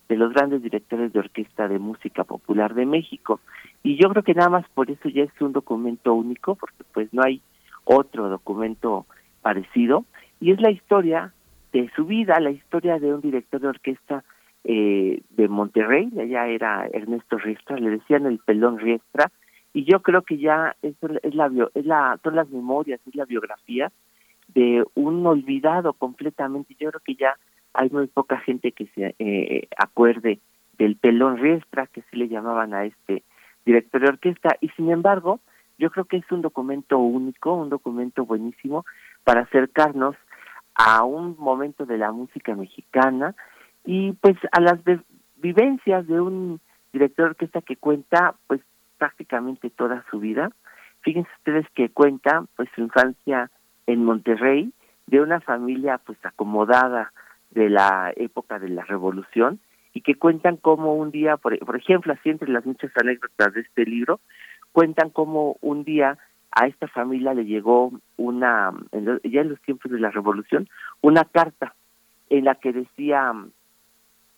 de 0.09 0.17
los 0.17 0.33
grandes 0.33 0.63
directores 0.63 1.13
de 1.13 1.21
orquesta 1.21 1.69
de 1.69 1.79
música 1.79 2.25
popular 2.25 2.75
de 2.75 2.87
México. 2.87 3.41
Y 3.83 3.97
yo 3.97 4.11
creo 4.11 4.23
que 4.23 4.35
nada 4.35 4.51
más 4.51 4.69
por 4.75 4.91
eso 4.91 5.09
ya 5.09 5.23
es 5.23 5.41
un 5.41 5.53
documento 5.53 6.13
único, 6.13 6.55
porque 6.55 6.85
pues 6.93 7.13
no 7.13 7.23
hay 7.25 7.41
otro 7.85 8.29
documento 8.29 9.07
parecido. 9.41 10.05
Y 10.41 10.53
es 10.53 10.61
la 10.61 10.71
historia 10.71 11.33
de 11.73 11.91
su 11.97 12.05
vida, 12.05 12.39
la 12.41 12.51
historia 12.51 12.99
de 12.99 13.15
un 13.15 13.21
director 13.21 13.61
de 13.61 13.69
orquesta 13.69 14.25
eh, 14.65 15.23
de 15.31 15.49
Monterrey, 15.49 16.11
allá 16.21 16.47
era 16.47 16.87
Ernesto 16.93 17.39
Riestra, 17.39 17.79
le 17.79 17.91
decían 17.91 18.27
el 18.27 18.39
pelón 18.39 18.79
Riestra, 18.79 19.31
y 19.73 19.85
yo 19.85 20.03
creo 20.03 20.23
que 20.23 20.39
ya 20.39 20.77
es, 20.83 20.95
es 21.23 21.35
la, 21.35 21.51
es 21.75 21.87
la 21.87 22.19
son 22.23 22.37
las 22.37 22.49
memorias 22.51 23.01
es 23.07 23.15
la 23.15 23.25
biografía 23.25 23.91
de 24.49 24.85
un 24.95 25.27
olvidado 25.27 25.95
completamente. 25.95 26.77
Yo 26.79 26.91
creo 26.91 27.01
que 27.05 27.15
ya 27.15 27.37
hay 27.73 27.89
muy 27.91 28.07
poca 28.07 28.39
gente 28.39 28.73
que 28.73 28.87
se 28.89 29.15
eh, 29.19 29.69
acuerde 29.79 30.41
del 30.77 30.97
pelón 30.97 31.39
riestra 31.39 31.87
que 31.87 32.03
se 32.11 32.17
le 32.17 32.29
llamaban 32.29 32.75
a 32.75 32.85
este 32.85 33.23
director 33.65 34.03
de 34.03 34.09
orquesta. 34.09 34.57
Y 34.61 34.69
sin 34.71 34.91
embargo 34.91 35.41
yo 35.79 35.91
creo 35.91 36.05
que 36.05 36.19
es 36.19 36.31
un 36.31 36.43
documento 36.43 36.99
único 36.99 37.55
un 37.55 37.71
documento 37.71 38.27
buenísimo 38.27 38.85
para 39.25 39.43
acercarnos 39.43 40.17
a 40.75 41.05
un 41.05 41.37
momento 41.39 41.87
de 41.87 41.99
la 41.99 42.13
música 42.13 42.55
mexicana 42.55 43.35
y 43.85 44.13
pues 44.13 44.37
a 44.53 44.61
las 44.61 44.79
vivencias 45.37 46.07
de 46.07 46.21
un 46.21 46.61
director 46.93 47.25
de 47.25 47.31
orquesta 47.31 47.63
que 47.63 47.77
cuenta 47.77 48.35
pues 48.47 48.61
prácticamente 49.03 49.69
toda 49.69 50.05
su 50.13 50.21
vida. 50.21 50.53
Fíjense 51.01 51.29
ustedes 51.39 51.67
que 51.75 51.89
cuenta 51.89 52.45
pues 52.55 52.69
su 52.73 52.83
infancia 52.83 53.51
en 53.89 54.05
Monterrey 54.05 54.73
de 55.09 55.21
una 55.21 55.41
familia 55.41 55.99
pues 55.99 56.25
acomodada 56.25 57.13
de 57.51 57.69
la 57.69 58.13
época 58.15 58.61
de 58.61 58.69
la 58.69 58.85
revolución 58.85 59.59
y 59.93 60.03
que 60.03 60.15
cuentan 60.15 60.57
como 60.57 60.95
un 60.95 61.11
día, 61.11 61.37
por, 61.37 61.53
ejemplo, 61.77 62.13
así 62.13 62.31
entre 62.31 62.49
las 62.49 62.65
muchas 62.65 62.93
anécdotas 62.97 63.53
de 63.55 63.63
este 63.63 63.85
libro, 63.87 64.21
cuentan 64.71 65.11
como 65.11 65.57
un 65.63 65.83
día 65.83 66.17
a 66.53 66.69
esta 66.69 66.87
familia 66.87 67.35
le 67.35 67.45
llegó 67.45 67.91
una, 68.17 68.73
ya 69.25 69.41
en 69.41 69.49
los 69.49 69.61
tiempos 69.63 69.91
de 69.91 69.99
la 69.99 70.13
revolución, 70.13 70.69
una 71.01 71.25
carta 71.25 71.75
en 72.31 72.45
la 72.45 72.55
que 72.55 72.73
decía 72.73 73.33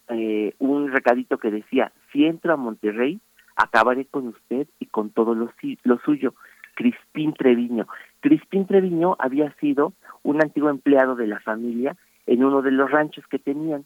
eh, 0.09 0.55
un 0.59 0.91
recadito 0.91 1.37
que 1.37 1.51
decía, 1.51 1.93
si 2.11 2.25
entro 2.25 2.55
a 2.55 2.57
Monterrey, 2.57 3.21
acabaré 3.57 4.07
con 4.07 4.29
usted 4.29 4.67
y 4.79 4.87
con 4.87 5.11
todo 5.11 5.35
lo, 5.35 5.51
lo 5.85 5.99
suyo. 5.99 6.35
Crispín 6.75 7.35
Treviño. 7.35 7.87
Crispín 8.21 8.67
Treviño 8.67 9.17
había 9.19 9.53
sido 9.55 9.93
un 10.23 10.43
antiguo 10.43 10.71
empleado 10.71 11.15
de 11.15 11.27
la 11.27 11.41
familia 11.41 11.97
en 12.27 12.45
uno 12.45 12.63
de 12.63 12.73
los 12.73 12.91
ranchos 12.91 13.25
que 13.29 13.39
tenían. 13.39 13.85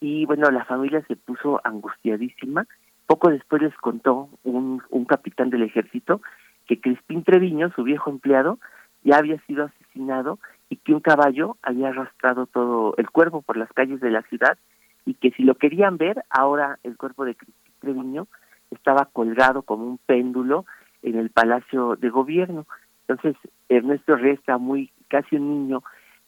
Y 0.00 0.24
bueno, 0.26 0.50
la 0.50 0.64
familia 0.64 1.04
se 1.08 1.16
puso 1.16 1.60
angustiadísima. 1.64 2.66
Poco 3.06 3.30
después 3.30 3.62
les 3.62 3.74
contó 3.76 4.28
un, 4.44 4.82
un 4.90 5.04
capitán 5.04 5.50
del 5.50 5.62
ejército 5.62 6.20
que 6.66 6.80
Crispín 6.80 7.24
Treviño, 7.24 7.72
su 7.74 7.82
viejo 7.82 8.10
empleado, 8.10 8.58
ya 9.02 9.16
había 9.16 9.40
sido 9.46 9.64
asesinado 9.64 10.38
y 10.68 10.76
que 10.76 10.92
un 10.92 11.00
caballo 11.00 11.56
había 11.62 11.88
arrastrado 11.88 12.46
todo 12.46 12.94
el 12.98 13.10
cuerpo 13.10 13.42
por 13.42 13.56
las 13.56 13.72
calles 13.72 14.00
de 14.00 14.10
la 14.10 14.22
ciudad 14.22 14.58
y 15.06 15.14
que 15.14 15.30
si 15.30 15.42
lo 15.42 15.54
querían 15.54 15.96
ver, 15.96 16.22
ahora 16.28 16.78
el 16.82 16.96
cuerpo 16.96 17.24
de 17.24 17.34
Crispín 17.34 17.74
Treviño 17.80 18.26
estaba 18.70 19.06
colgado 19.06 19.62
como 19.62 19.84
un 19.84 19.98
péndulo 19.98 20.66
en 21.02 21.16
el 21.16 21.30
Palacio 21.30 21.96
de 21.96 22.10
Gobierno. 22.10 22.66
Entonces, 23.06 23.36
Ernesto 23.68 24.16
Resta, 24.16 24.58
muy 24.58 24.90
casi 25.08 25.36
un 25.36 25.48
niño, 25.48 25.82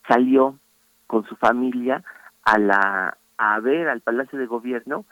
salió 0.07 0.57
con 1.07 1.25
su 1.25 1.35
familia 1.35 2.03
a 2.43 2.57
la 2.57 3.17
a 3.37 3.59
ver 3.59 3.89
al 3.89 4.01
Palacio 4.01 4.37
de 4.37 4.45
Gobierno 4.45 5.05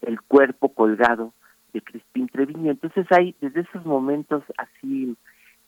el 0.00 0.20
cuerpo 0.22 0.70
colgado 0.70 1.32
de 1.72 1.82
Crispín 1.82 2.28
Treviño. 2.28 2.70
Entonces 2.70 3.06
hay 3.10 3.36
desde 3.40 3.60
esos 3.60 3.84
momentos 3.84 4.42
así, 4.56 5.16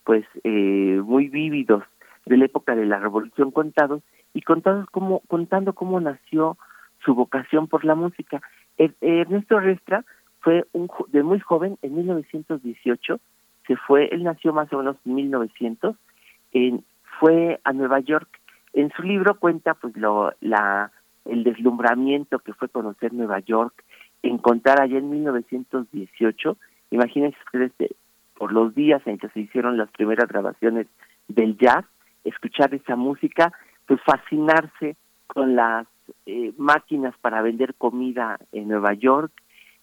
pues 0.04 0.24
eh, 0.44 1.00
muy 1.04 1.28
vívidos 1.28 1.84
de 2.24 2.38
la 2.38 2.46
época 2.46 2.74
de 2.74 2.86
la 2.86 2.98
Revolución 2.98 3.50
contados 3.50 4.02
y 4.32 4.42
contados 4.42 4.88
como, 4.90 5.20
contando 5.28 5.74
cómo 5.74 6.00
nació 6.00 6.56
su 7.04 7.14
vocación 7.14 7.68
por 7.68 7.84
la 7.84 7.94
música. 7.94 8.40
Er, 8.78 8.94
Ernesto 9.00 9.60
Restra 9.60 10.04
fue 10.46 10.64
un, 10.70 10.88
de 11.08 11.24
muy 11.24 11.40
joven, 11.40 11.76
en 11.82 11.96
1918, 11.96 13.18
se 13.66 13.76
fue, 13.76 14.06
él 14.12 14.22
nació 14.22 14.52
más 14.52 14.72
o 14.72 14.78
menos 14.78 14.96
en 15.04 15.16
1900, 15.16 15.96
en, 16.52 16.84
fue 17.18 17.58
a 17.64 17.72
Nueva 17.72 17.98
York. 17.98 18.28
En 18.72 18.92
su 18.92 19.02
libro 19.02 19.40
cuenta 19.40 19.74
pues 19.74 19.96
lo, 19.96 20.32
la, 20.40 20.92
el 21.24 21.42
deslumbramiento 21.42 22.38
que 22.38 22.52
fue 22.52 22.68
conocer 22.68 23.12
Nueva 23.12 23.40
York, 23.40 23.82
encontrar 24.22 24.80
allá 24.80 24.98
en 24.98 25.10
1918, 25.10 26.56
imagínense 26.92 27.38
ustedes 27.46 27.72
por 28.38 28.52
los 28.52 28.72
días 28.72 29.04
en 29.04 29.18
que 29.18 29.28
se 29.30 29.40
hicieron 29.40 29.76
las 29.76 29.90
primeras 29.90 30.28
grabaciones 30.28 30.86
del 31.26 31.58
jazz, 31.58 31.84
escuchar 32.22 32.72
esa 32.72 32.94
música, 32.94 33.52
pues 33.84 33.98
fascinarse 34.06 34.94
con 35.26 35.56
las 35.56 35.88
eh, 36.26 36.52
máquinas 36.56 37.16
para 37.20 37.42
vender 37.42 37.74
comida 37.74 38.38
en 38.52 38.68
Nueva 38.68 38.94
York 38.94 39.32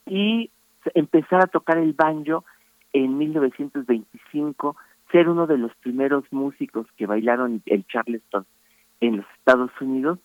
y 0.05 0.49
empezar 0.93 1.41
a 1.41 1.47
tocar 1.47 1.77
el 1.77 1.93
banjo 1.93 2.45
en 2.93 3.17
1925, 3.17 4.75
ser 5.11 5.29
uno 5.29 5.47
de 5.47 5.57
los 5.57 5.73
primeros 5.75 6.23
músicos 6.31 6.87
que 6.97 7.05
bailaron 7.05 7.61
el 7.65 7.85
Charleston 7.87 8.45
en 9.01 9.17
los 9.17 9.25
Estados 9.37 9.71
Unidos. 9.81 10.19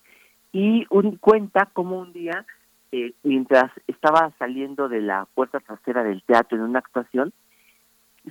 Y 0.52 0.86
un, 0.90 1.16
cuenta 1.16 1.66
como 1.72 1.98
un 1.98 2.12
día 2.12 2.46
eh, 2.90 3.12
mientras 3.22 3.70
estaba 3.86 4.32
saliendo 4.38 4.88
de 4.88 5.02
la 5.02 5.26
puerta 5.34 5.60
trasera 5.60 6.02
del 6.04 6.22
teatro 6.22 6.56
en 6.56 6.64
una 6.64 6.78
actuación, 6.78 7.32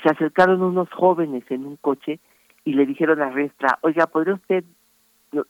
se 0.02 0.10
acercaron 0.10 0.62
unos 0.62 0.90
jóvenes 0.92 1.44
en 1.50 1.66
un 1.66 1.76
coche 1.78 2.20
y 2.66 2.74
le 2.74 2.86
dijeron 2.86 3.22
a 3.22 3.30
Restra, 3.30 3.78
oiga, 3.82 4.08
¿podría 4.08 4.34
usted, 4.34 4.64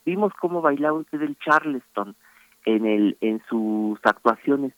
vimos 0.05 0.34
cómo 0.39 0.61
bailaba 0.61 0.97
usted 0.97 1.21
el 1.21 1.38
Charleston 1.39 2.15
en, 2.65 2.86
el, 2.86 3.17
en 3.21 3.41
sus 3.49 3.99
actuaciones, 4.03 4.73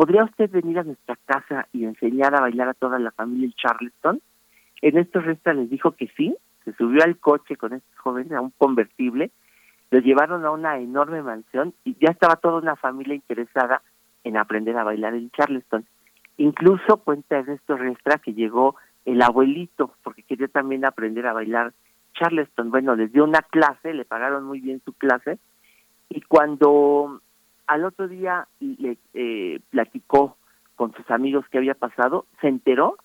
¿podría 0.00 0.24
usted 0.24 0.50
venir 0.50 0.78
a 0.78 0.82
nuestra 0.82 1.14
casa 1.26 1.68
y 1.74 1.84
enseñar 1.84 2.34
a 2.34 2.40
bailar 2.40 2.70
a 2.70 2.72
toda 2.72 2.98
la 2.98 3.10
familia 3.10 3.44
el 3.44 3.54
Charleston? 3.54 4.22
En 4.80 4.96
esto 4.96 5.20
Restra 5.20 5.52
les 5.52 5.68
dijo 5.68 5.90
que 5.90 6.08
sí, 6.16 6.34
se 6.64 6.72
subió 6.72 7.04
al 7.04 7.18
coche 7.18 7.56
con 7.56 7.74
estos 7.74 7.98
jóvenes, 7.98 8.32
a 8.32 8.40
un 8.40 8.48
convertible, 8.56 9.30
los 9.90 10.02
llevaron 10.02 10.46
a 10.46 10.52
una 10.52 10.78
enorme 10.78 11.20
mansión 11.20 11.74
y 11.84 11.96
ya 12.00 12.12
estaba 12.12 12.36
toda 12.36 12.62
una 12.62 12.76
familia 12.76 13.14
interesada 13.14 13.82
en 14.24 14.38
aprender 14.38 14.74
a 14.78 14.84
bailar 14.84 15.12
el 15.12 15.30
Charleston. 15.32 15.84
Incluso 16.38 16.96
cuenta 17.04 17.36
Ernesto 17.36 17.76
Restra 17.76 18.22
que 18.24 18.32
llegó 18.32 18.76
el 19.04 19.20
abuelito 19.20 19.96
porque 20.02 20.22
quería 20.22 20.48
también 20.48 20.86
aprender 20.86 21.26
a 21.26 21.34
bailar 21.34 21.74
Charleston. 22.14 22.70
Bueno, 22.70 22.96
les 22.96 23.12
dio 23.12 23.22
una 23.22 23.42
clase, 23.42 23.92
le 23.92 24.06
pagaron 24.06 24.44
muy 24.44 24.60
bien 24.60 24.80
su 24.82 24.94
clase 24.94 25.38
y 26.08 26.22
cuando 26.22 27.20
al 27.70 27.84
otro 27.84 28.08
día 28.08 28.48
le 28.58 28.98
eh, 29.14 29.60
platicó 29.70 30.36
con 30.74 30.92
sus 30.92 31.08
amigos 31.08 31.44
qué 31.52 31.58
había 31.58 31.74
pasado, 31.74 32.26
se 32.40 32.48
enteró 32.48 32.96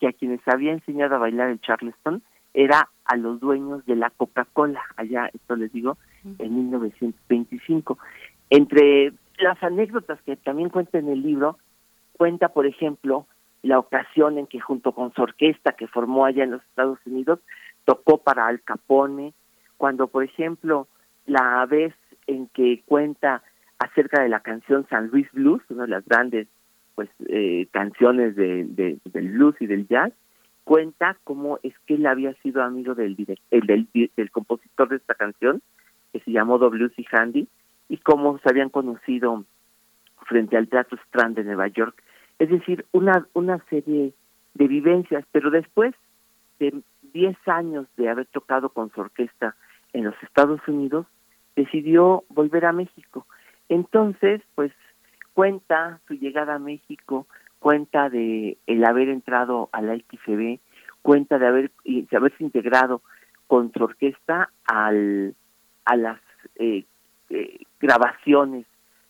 que 0.00 0.08
a 0.08 0.12
quienes 0.12 0.40
había 0.48 0.72
enseñado 0.72 1.14
a 1.14 1.18
bailar 1.18 1.50
el 1.50 1.60
Charleston 1.60 2.20
era 2.52 2.88
a 3.04 3.16
los 3.16 3.38
dueños 3.38 3.86
de 3.86 3.94
la 3.94 4.10
Coca-Cola, 4.10 4.82
allá, 4.96 5.30
esto 5.32 5.54
les 5.54 5.72
digo, 5.72 5.98
en 6.40 6.52
1925. 6.52 7.96
Entre 8.50 9.12
las 9.38 9.62
anécdotas 9.62 10.20
que 10.22 10.34
también 10.34 10.70
cuenta 10.70 10.98
en 10.98 11.10
el 11.10 11.22
libro, 11.22 11.56
cuenta, 12.14 12.48
por 12.48 12.66
ejemplo, 12.66 13.24
la 13.62 13.78
ocasión 13.78 14.36
en 14.36 14.48
que 14.48 14.58
junto 14.58 14.90
con 14.90 15.14
su 15.14 15.22
orquesta 15.22 15.74
que 15.74 15.86
formó 15.86 16.24
allá 16.24 16.42
en 16.42 16.50
los 16.50 16.62
Estados 16.64 16.98
Unidos, 17.06 17.38
tocó 17.84 18.18
para 18.18 18.48
Al 18.48 18.62
Capone, 18.62 19.32
cuando, 19.76 20.08
por 20.08 20.24
ejemplo, 20.24 20.88
la 21.26 21.64
vez 21.66 21.94
en 22.26 22.48
que 22.48 22.82
cuenta 22.84 23.44
acerca 23.78 24.22
de 24.22 24.28
la 24.28 24.40
canción 24.40 24.86
San 24.88 25.08
Luis 25.08 25.30
Blues, 25.32 25.62
una 25.68 25.84
de 25.84 25.90
las 25.90 26.04
grandes 26.04 26.48
pues 26.94 27.08
eh, 27.28 27.68
canciones 27.70 28.34
de, 28.34 28.98
del 29.04 29.28
blues 29.28 29.54
y 29.60 29.66
del 29.66 29.86
jazz, 29.86 30.12
cuenta 30.64 31.16
cómo 31.24 31.60
es 31.62 31.72
que 31.86 31.94
él 31.94 32.06
había 32.06 32.34
sido 32.42 32.62
amigo 32.62 32.94
del, 32.94 33.16
del, 33.50 33.88
del 34.16 34.30
compositor 34.30 34.88
de 34.88 34.96
esta 34.96 35.14
canción, 35.14 35.62
que 36.12 36.20
se 36.20 36.32
llamó 36.32 36.58
W.C. 36.58 37.04
Handy, 37.12 37.46
y 37.88 37.96
cómo 37.98 38.38
se 38.38 38.48
habían 38.50 38.68
conocido 38.68 39.44
frente 40.26 40.56
al 40.56 40.68
Teatro 40.68 40.98
Strand 41.06 41.36
de 41.36 41.44
Nueva 41.44 41.68
York. 41.68 42.02
Es 42.38 42.50
decir, 42.50 42.84
una, 42.92 43.26
una 43.32 43.64
serie 43.70 44.12
de 44.54 44.68
vivencias, 44.68 45.24
pero 45.32 45.50
después 45.50 45.94
de 46.58 46.82
10 47.12 47.36
años 47.46 47.86
de 47.96 48.08
haber 48.08 48.26
tocado 48.26 48.70
con 48.70 48.90
su 48.90 49.00
orquesta 49.00 49.54
en 49.92 50.04
los 50.04 50.14
Estados 50.22 50.60
Unidos, 50.66 51.06
decidió 51.56 52.24
volver 52.28 52.64
a 52.64 52.72
México. 52.72 53.26
Entonces, 53.68 54.40
pues 54.54 54.72
cuenta 55.34 56.00
su 56.08 56.14
llegada 56.14 56.54
a 56.54 56.58
México, 56.58 57.26
cuenta 57.58 58.08
de 58.08 58.58
el 58.66 58.84
haber 58.84 59.08
entrado 59.08 59.68
a 59.72 59.82
la 59.82 59.96
cuenta 61.02 61.38
de 61.38 61.46
haber 61.46 61.70
de 61.84 62.16
haberse 62.16 62.42
integrado 62.42 63.02
con 63.46 63.72
su 63.72 63.82
orquesta 63.82 64.50
al 64.66 65.34
a 65.84 65.96
las 65.96 66.20
eh, 66.56 66.84
eh, 67.30 67.60
grabaciones 67.80 68.66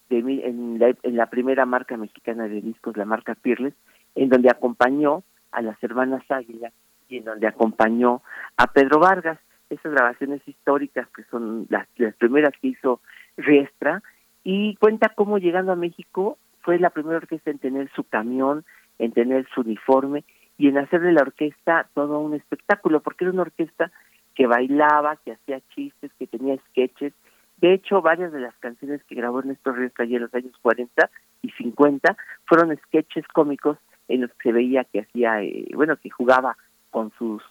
de, 0.09 0.19
en, 0.19 0.79
la, 0.79 0.95
en 1.03 1.17
la 1.17 1.27
primera 1.27 1.67
marca 1.67 1.97
mexicana 1.97 2.49
de 2.49 2.61
discos, 2.61 2.97
la 2.97 3.05
marca 3.05 3.35
Pirles, 3.35 3.75
en 4.15 4.29
donde 4.29 4.51
acompañó 4.51 5.25
a 5.51 5.61
las 5.63 5.83
hermanas 5.83 6.23
Águila 6.31 6.73
y 7.09 7.19
en 7.19 7.25
donde 7.25 7.47
acompañó 7.47 8.23
a 8.57 8.69
Pedro 8.69 9.01
Vargas. 9.01 9.39
Esas 9.71 9.93
grabaciones 9.93 10.41
históricas 10.47 11.09
que 11.09 11.25
son 11.25 11.67
las 11.69 11.87
primeras 12.17 12.55
que 12.61 12.69
hizo 12.69 13.01
Riestra 13.37 14.03
y 14.45 14.76
cuenta 14.76 15.12
cómo 15.14 15.39
llegando 15.39 15.72
a 15.72 15.76
México 15.76 16.39
fue 16.62 16.78
la 16.78 16.91
primera 16.91 17.18
orquesta 17.18 17.51
en 17.51 17.59
tener 17.59 17.91
su 17.95 18.05
camión, 18.05 18.64
en 18.99 19.12
tener 19.12 19.47
su 19.55 19.62
uniforme 19.62 20.24
y 20.57 20.68
en 20.68 20.78
hacer 20.78 21.01
de 21.01 21.12
la 21.12 21.22
orquesta 21.22 21.89
todo 21.95 22.18
un 22.20 22.34
espectáculo, 22.34 23.01
porque 23.01 23.24
era 23.24 23.32
una 23.32 23.43
orquesta 23.43 23.91
que 24.34 24.47
bailaba, 24.47 25.16
que 25.24 25.32
hacía 25.32 25.61
chistes, 25.74 26.12
que 26.18 26.26
tenía 26.26 26.57
sketches. 26.70 27.12
De 27.57 27.74
hecho, 27.74 28.03
varias 28.03 28.32
de 28.32 28.41
las 28.41 28.57
canciones 28.59 29.03
que 29.05 29.14
grabó 29.14 29.41
Ernesto 29.41 29.72
Ríos 29.72 29.93
Calle 29.93 30.16
en 30.16 30.22
los 30.22 30.34
años 30.34 30.53
40 30.62 31.11
y 31.43 31.51
50 31.51 32.16
fueron 32.45 32.76
sketches 32.76 33.26
cómicos 33.28 33.78
en 34.09 34.22
los 34.22 34.30
que 34.34 34.51
se 34.51 34.53
veía 34.53 34.84
que 34.84 35.01
hacía, 35.01 35.43
eh, 35.43 35.68
bueno, 35.74 35.97
que 35.97 36.11
jugaba 36.11 36.57
con 36.91 37.12
sus 37.18 37.43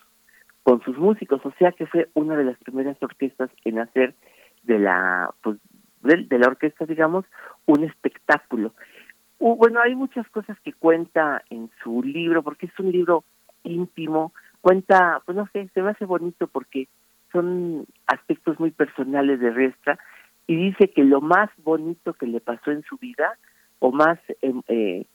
con 0.63 0.81
sus 0.83 0.97
músicos, 0.97 1.39
o 1.45 1.53
sea 1.57 1.71
que 1.71 1.85
fue 1.85 2.09
una 2.13 2.35
de 2.35 2.43
las 2.43 2.57
primeras 2.57 3.01
orquestas 3.01 3.49
en 3.63 3.79
hacer 3.79 4.15
de 4.63 4.79
la 4.79 5.33
pues 5.41 5.57
de, 6.07 6.39
la 6.39 6.47
orquesta, 6.47 6.85
digamos, 6.85 7.25
un 7.65 7.83
espectáculo. 7.83 8.73
bueno, 9.39 9.79
hay 9.81 9.95
muchas 9.95 10.27
cosas 10.29 10.57
que 10.61 10.73
cuenta 10.73 11.43
en 11.49 11.69
su 11.83 12.01
libro, 12.01 12.41
porque 12.41 12.65
es 12.67 12.79
un 12.79 12.91
libro 12.91 13.23
íntimo, 13.63 14.33
cuenta, 14.61 15.21
pues 15.25 15.35
no 15.35 15.47
sé, 15.53 15.69
se 15.73 15.81
me 15.81 15.91
hace 15.91 16.05
bonito 16.05 16.47
porque 16.47 16.87
son 17.31 17.85
aspectos 18.07 18.59
muy 18.59 18.71
personales 18.71 19.39
de 19.39 19.51
Restra 19.51 19.99
y 20.47 20.55
dice 20.55 20.89
que 20.89 21.03
lo 21.03 21.21
más 21.21 21.49
bonito 21.57 22.13
que 22.13 22.25
le 22.25 22.39
pasó 22.39 22.71
en 22.71 22.83
su 22.83 22.97
vida 22.97 23.37
o 23.79 23.91
más, 23.91 24.17
em, 24.41 24.61
eh, 24.67 25.05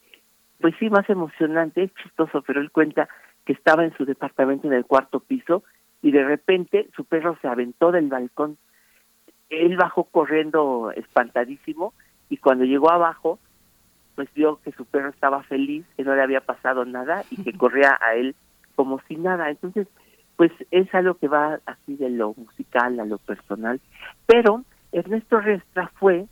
pues 0.60 0.74
sí, 0.78 0.90
más 0.90 1.08
emocionante, 1.08 1.84
es 1.84 1.94
chistoso, 1.94 2.42
pero 2.42 2.60
él 2.60 2.70
cuenta 2.70 3.08
que 3.44 3.52
estaba 3.52 3.84
en 3.84 3.96
su 3.96 4.04
departamento 4.04 4.68
en 4.68 4.74
el 4.74 4.84
cuarto 4.84 5.20
piso 5.20 5.64
y 6.02 6.12
de 6.12 6.24
repente 6.24 6.88
su 6.94 7.04
perro 7.04 7.36
se 7.40 7.48
aventó 7.48 7.90
del 7.90 8.08
balcón. 8.08 8.58
Él 9.52 9.76
bajó 9.76 10.04
corriendo 10.04 10.92
espantadísimo 10.96 11.92
y 12.30 12.38
cuando 12.38 12.64
llegó 12.64 12.90
abajo, 12.90 13.38
pues 14.14 14.32
vio 14.34 14.58
que 14.64 14.72
su 14.72 14.86
perro 14.86 15.10
estaba 15.10 15.42
feliz, 15.42 15.84
que 15.96 16.04
no 16.04 16.14
le 16.14 16.22
había 16.22 16.40
pasado 16.40 16.84
nada 16.84 17.24
y 17.30 17.42
que 17.42 17.52
corría 17.58 17.98
a 18.00 18.14
él 18.14 18.34
como 18.74 19.00
si 19.08 19.16
nada. 19.16 19.50
Entonces, 19.50 19.86
pues 20.36 20.50
es 20.70 20.92
algo 20.94 21.14
que 21.14 21.28
va 21.28 21.60
así 21.66 21.96
de 21.96 22.08
lo 22.08 22.34
musical 22.34 22.98
a 22.98 23.04
lo 23.04 23.18
personal. 23.18 23.80
Pero 24.26 24.64
Ernesto 24.90 25.40
Restra 25.40 25.88
fue 25.98 26.26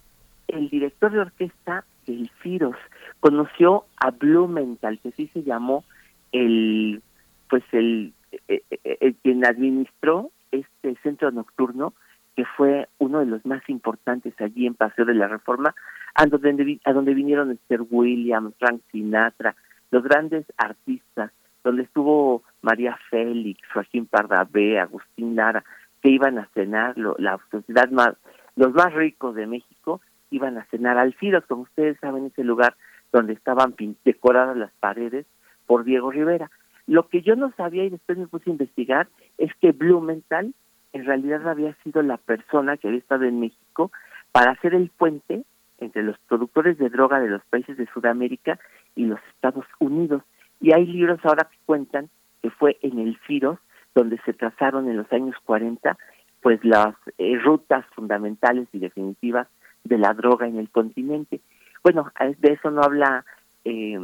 el 0.48 0.70
director 0.70 1.12
de 1.12 1.20
orquesta 1.20 1.84
del 2.06 2.30
Firos. 2.40 2.76
Conoció 3.20 3.84
a 3.98 4.10
Blumenthal, 4.10 4.98
que 4.98 5.12
sí 5.12 5.28
se 5.32 5.42
llamó 5.42 5.84
el, 6.32 7.02
pues 7.48 7.62
el, 7.72 8.14
eh, 8.48 8.62
eh, 8.70 8.96
el, 9.00 9.14
quien 9.16 9.44
administró 9.44 10.30
este 10.50 10.96
centro 11.02 11.30
nocturno, 11.30 11.92
que 12.40 12.46
fue 12.56 12.88
uno 12.96 13.18
de 13.18 13.26
los 13.26 13.44
más 13.44 13.60
importantes 13.68 14.32
allí 14.40 14.66
en 14.66 14.72
Paseo 14.72 15.04
de 15.04 15.12
la 15.12 15.28
Reforma, 15.28 15.74
a 16.14 16.24
donde, 16.24 16.80
a 16.86 16.92
donde 16.94 17.12
vinieron 17.12 17.50
Esther 17.50 17.82
Williams, 17.90 18.54
Frank 18.58 18.80
Sinatra, 18.90 19.54
los 19.90 20.02
grandes 20.02 20.46
artistas 20.56 21.32
donde 21.62 21.82
estuvo 21.82 22.42
María 22.62 22.98
Félix, 23.10 23.60
Joaquín 23.74 24.06
Pardavé, 24.06 24.80
Agustín 24.80 25.36
Lara, 25.36 25.62
que 26.00 26.08
iban 26.08 26.38
a 26.38 26.48
cenar, 26.54 26.96
la 26.96 27.38
sociedad 27.50 27.90
más, 27.90 28.14
los 28.56 28.72
más 28.72 28.94
ricos 28.94 29.34
de 29.34 29.46
México 29.46 30.00
iban 30.30 30.56
a 30.56 30.64
cenar 30.70 30.96
al 30.96 31.12
Firos, 31.12 31.44
como 31.44 31.64
ustedes 31.64 31.98
saben, 32.00 32.24
ese 32.24 32.42
lugar 32.42 32.74
donde 33.12 33.34
estaban 33.34 33.74
decoradas 34.02 34.56
las 34.56 34.72
paredes 34.80 35.26
por 35.66 35.84
Diego 35.84 36.10
Rivera. 36.10 36.50
Lo 36.86 37.06
que 37.06 37.20
yo 37.20 37.36
no 37.36 37.52
sabía 37.58 37.84
y 37.84 37.90
después 37.90 38.16
me 38.16 38.28
puse 38.28 38.48
a 38.48 38.52
investigar 38.52 39.08
es 39.36 39.52
que 39.60 39.72
Blumenthal 39.72 40.54
en 40.92 41.04
realidad 41.04 41.48
había 41.48 41.74
sido 41.82 42.02
la 42.02 42.16
persona 42.16 42.76
que 42.76 42.88
había 42.88 43.00
estado 43.00 43.24
en 43.24 43.40
México 43.40 43.92
para 44.32 44.52
hacer 44.52 44.74
el 44.74 44.90
puente 44.90 45.44
entre 45.78 46.02
los 46.02 46.18
productores 46.28 46.78
de 46.78 46.88
droga 46.88 47.20
de 47.20 47.28
los 47.28 47.42
países 47.46 47.76
de 47.76 47.86
Sudamérica 47.86 48.58
y 48.94 49.04
los 49.04 49.20
Estados 49.34 49.64
Unidos. 49.78 50.22
Y 50.60 50.74
hay 50.74 50.86
libros 50.86 51.20
ahora 51.24 51.48
que 51.50 51.56
cuentan 51.64 52.10
que 52.42 52.50
fue 52.50 52.78
en 52.82 52.98
el 52.98 53.18
CIROS 53.26 53.58
donde 53.94 54.18
se 54.24 54.32
trazaron 54.32 54.88
en 54.88 54.96
los 54.96 55.10
años 55.12 55.36
40 55.44 55.96
pues 56.42 56.64
las 56.64 56.94
eh, 57.18 57.36
rutas 57.38 57.84
fundamentales 57.94 58.68
y 58.72 58.78
definitivas 58.78 59.46
de 59.84 59.98
la 59.98 60.14
droga 60.14 60.46
en 60.46 60.58
el 60.58 60.70
continente. 60.70 61.40
Bueno, 61.82 62.10
de 62.38 62.52
eso 62.52 62.70
no 62.70 62.82
habla 62.82 63.24
eh, 63.64 63.98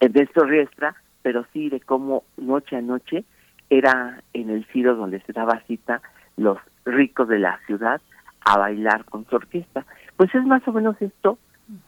de 0.00 0.22
esto 0.22 0.44
Riestra, 0.44 0.94
pero 1.22 1.44
sí 1.52 1.68
de 1.68 1.80
cómo 1.80 2.24
noche 2.36 2.76
a 2.76 2.82
noche 2.82 3.24
era 3.70 4.22
en 4.32 4.50
el 4.50 4.64
Ciro 4.66 4.96
donde 4.96 5.20
se 5.22 5.32
daba 5.32 5.60
cita 5.66 6.00
los 6.36 6.58
ricos 6.84 7.28
de 7.28 7.38
la 7.38 7.58
ciudad 7.66 8.00
a 8.44 8.58
bailar 8.58 9.04
con 9.04 9.26
su 9.26 9.36
orquesta. 9.36 9.84
Pues 10.16 10.34
es 10.34 10.44
más 10.44 10.66
o 10.68 10.72
menos 10.72 10.96
esto, 11.00 11.38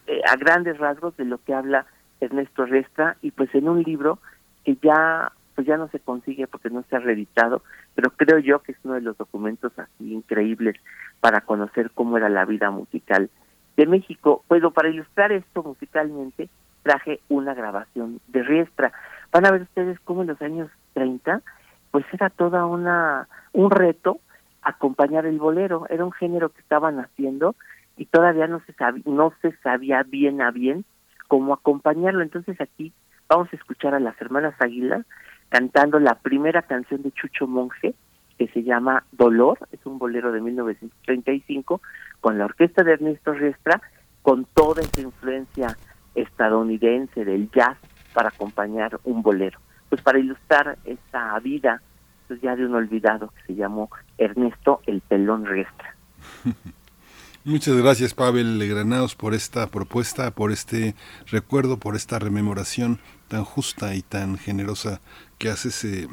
eh, 0.06 0.20
a 0.28 0.36
grandes 0.36 0.78
rasgos, 0.78 1.16
de 1.16 1.24
lo 1.24 1.38
que 1.38 1.54
habla 1.54 1.86
Ernesto 2.20 2.66
Riestra, 2.66 3.16
y 3.22 3.30
pues 3.30 3.54
en 3.54 3.68
un 3.68 3.82
libro 3.82 4.18
que 4.64 4.76
ya 4.82 5.32
pues 5.54 5.66
ya 5.66 5.76
no 5.76 5.88
se 5.88 5.98
consigue 5.98 6.46
porque 6.46 6.70
no 6.70 6.84
se 6.88 6.94
ha 6.94 7.00
reeditado, 7.00 7.62
pero 7.96 8.10
creo 8.10 8.38
yo 8.38 8.60
que 8.62 8.70
es 8.70 8.78
uno 8.84 8.94
de 8.94 9.00
los 9.00 9.18
documentos 9.18 9.76
así 9.76 10.12
increíbles 10.12 10.76
para 11.18 11.40
conocer 11.40 11.90
cómo 11.90 12.16
era 12.16 12.28
la 12.28 12.44
vida 12.44 12.70
musical 12.70 13.28
de 13.76 13.86
México. 13.86 14.44
Bueno, 14.48 14.70
para 14.70 14.88
ilustrar 14.88 15.32
esto 15.32 15.64
musicalmente, 15.64 16.48
traje 16.84 17.18
una 17.28 17.54
grabación 17.54 18.20
de 18.28 18.44
Riestra. 18.44 18.92
Van 19.32 19.46
a 19.46 19.50
ver 19.50 19.62
ustedes 19.62 19.98
cómo 20.04 20.22
en 20.22 20.28
los 20.28 20.40
años 20.40 20.70
30, 20.94 21.42
pues 21.90 22.04
era 22.12 22.30
toda 22.30 22.66
una 22.66 23.28
un 23.52 23.70
reto 23.70 24.20
acompañar 24.62 25.26
el 25.26 25.38
bolero, 25.38 25.86
era 25.88 26.04
un 26.04 26.12
género 26.12 26.50
que 26.50 26.60
estaban 26.60 26.98
haciendo 27.00 27.54
y 27.96 28.06
todavía 28.06 28.46
no 28.46 28.60
se 28.66 28.72
sabía, 28.74 29.02
no 29.06 29.32
se 29.40 29.52
sabía 29.58 30.02
bien 30.02 30.42
a 30.42 30.50
bien 30.50 30.84
cómo 31.26 31.54
acompañarlo. 31.54 32.22
Entonces 32.22 32.60
aquí 32.60 32.92
vamos 33.28 33.48
a 33.52 33.56
escuchar 33.56 33.94
a 33.94 34.00
las 34.00 34.20
hermanas 34.20 34.54
Águila 34.58 35.04
cantando 35.48 35.98
la 35.98 36.16
primera 36.16 36.62
canción 36.62 37.02
de 37.02 37.12
Chucho 37.12 37.46
Monje, 37.46 37.94
que 38.36 38.48
se 38.48 38.62
llama 38.62 39.04
Dolor, 39.12 39.58
es 39.72 39.84
un 39.84 39.98
bolero 39.98 40.30
de 40.30 40.40
1935, 40.40 41.80
con 42.20 42.38
la 42.38 42.44
orquesta 42.44 42.84
de 42.84 42.92
Ernesto 42.92 43.32
Riestra, 43.32 43.80
con 44.22 44.44
toda 44.44 44.82
esa 44.82 45.00
influencia 45.00 45.76
estadounidense 46.14 47.24
del 47.24 47.50
jazz 47.50 47.78
para 48.12 48.28
acompañar 48.28 49.00
un 49.04 49.22
bolero. 49.22 49.58
Pues 49.88 50.02
para 50.02 50.18
ilustrar 50.18 50.78
esta 50.84 51.38
vida 51.40 51.82
pues 52.28 52.40
ya 52.42 52.54
de 52.54 52.66
un 52.66 52.74
olvidado 52.74 53.28
que 53.28 53.52
se 53.52 53.54
llamó 53.54 53.90
Ernesto 54.18 54.82
el 54.86 55.00
Pelón 55.00 55.46
Riestra. 55.46 55.96
Muchas 57.44 57.74
gracias 57.76 58.12
Pavel 58.12 58.68
Granados 58.68 59.14
por 59.14 59.32
esta 59.32 59.66
propuesta, 59.68 60.30
por 60.32 60.52
este 60.52 60.94
recuerdo, 61.28 61.78
por 61.78 61.96
esta 61.96 62.18
rememoración 62.18 62.98
tan 63.28 63.44
justa 63.44 63.94
y 63.94 64.02
tan 64.02 64.36
generosa 64.36 65.00
que 65.38 65.48
haces. 65.48 65.82
Eh, 65.84 66.08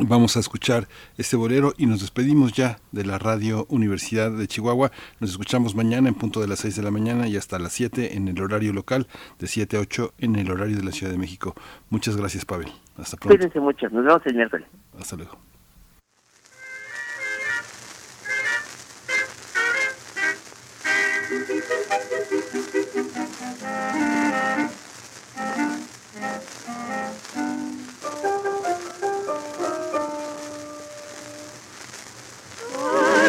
vamos 0.00 0.36
a 0.36 0.40
escuchar 0.40 0.88
este 1.16 1.36
bolero 1.36 1.72
y 1.78 1.86
nos 1.86 2.00
despedimos 2.00 2.52
ya 2.52 2.80
de 2.90 3.04
la 3.04 3.18
Radio 3.18 3.66
Universidad 3.68 4.32
de 4.32 4.48
Chihuahua. 4.48 4.90
Nos 5.20 5.30
escuchamos 5.30 5.74
mañana 5.74 6.08
en 6.08 6.14
punto 6.14 6.40
de 6.40 6.48
las 6.48 6.60
6 6.60 6.76
de 6.76 6.82
la 6.82 6.90
mañana 6.90 7.28
y 7.28 7.36
hasta 7.36 7.58
las 7.58 7.72
7 7.72 8.16
en 8.16 8.26
el 8.26 8.42
horario 8.42 8.72
local, 8.72 9.06
de 9.38 9.46
7 9.46 9.76
a 9.76 9.80
8 9.80 10.14
en 10.18 10.36
el 10.36 10.50
horario 10.50 10.76
de 10.76 10.84
la 10.84 10.92
Ciudad 10.92 11.12
de 11.12 11.18
México. 11.18 11.54
Muchas 11.90 12.16
gracias, 12.16 12.44
Pavel. 12.44 12.72
Hasta 12.98 13.16
pronto. 13.16 13.36
Cuídense 13.36 13.60
mucho. 13.60 13.88
Nos 13.90 14.04
vemos 14.04 14.22
el 14.26 14.34
miércoles. 14.34 14.66
Hasta 14.98 15.16
luego. 15.16 15.38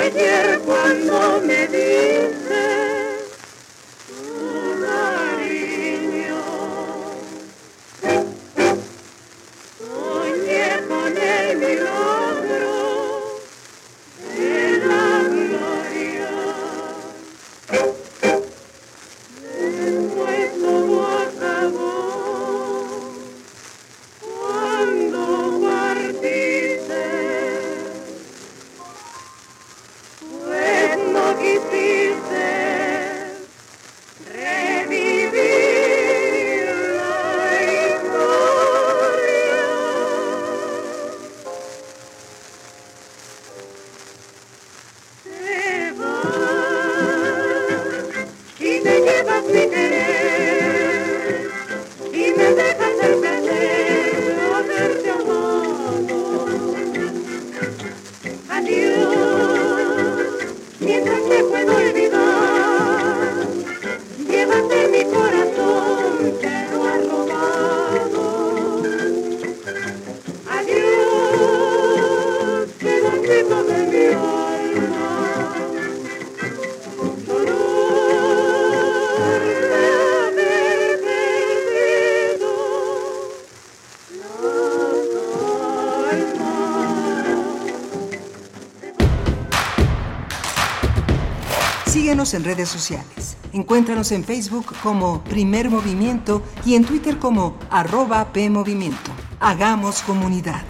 Ayer 0.01 0.59
cuando 0.65 1.41
me 1.45 1.67
dice 1.67 2.46
En 92.33 92.43
redes 92.43 92.67
sociales. 92.67 93.37
Encuéntranos 93.53 94.11
en 94.11 94.23
Facebook 94.23 94.65
como 94.83 95.23
Primer 95.23 95.69
Movimiento 95.69 96.43
y 96.65 96.75
en 96.75 96.83
Twitter 96.83 97.19
como 97.19 97.57
arroba 97.69 98.33
PMovimiento. 98.33 99.11
Hagamos 99.39 100.01
comunidad. 100.01 100.63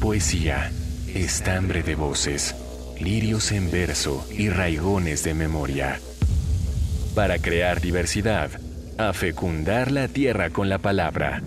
Poesía, 0.00 0.70
estambre 1.14 1.82
de 1.82 1.94
voces, 1.94 2.54
lirios 3.00 3.52
en 3.52 3.70
verso 3.70 4.26
y 4.36 4.50
raigones 4.50 5.24
de 5.24 5.32
memoria. 5.32 5.98
Para 7.14 7.38
crear 7.38 7.80
diversidad, 7.80 8.50
a 8.98 9.14
fecundar 9.14 9.92
la 9.92 10.08
tierra 10.08 10.50
con 10.50 10.68
la 10.68 10.78
palabra. 10.78 11.42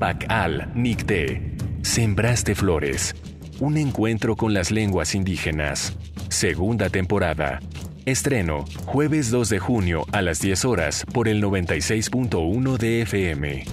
Pacal 0.00 0.72
Nicté, 0.74 1.55
Sembraste 1.96 2.54
Flores. 2.54 3.14
Un 3.58 3.78
encuentro 3.78 4.36
con 4.36 4.52
las 4.52 4.70
lenguas 4.70 5.14
indígenas. 5.14 5.96
Segunda 6.28 6.90
temporada. 6.90 7.60
Estreno, 8.04 8.66
jueves 8.84 9.30
2 9.30 9.48
de 9.48 9.58
junio 9.58 10.04
a 10.12 10.20
las 10.20 10.42
10 10.42 10.66
horas 10.66 11.06
por 11.14 11.26
el 11.26 11.42
96.1 11.42 12.76
de 12.76 13.00
FM. 13.00 13.64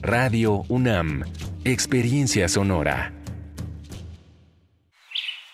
Radio 0.00 0.64
UNAM. 0.70 1.24
Experiencia 1.64 2.48
sonora. 2.48 3.12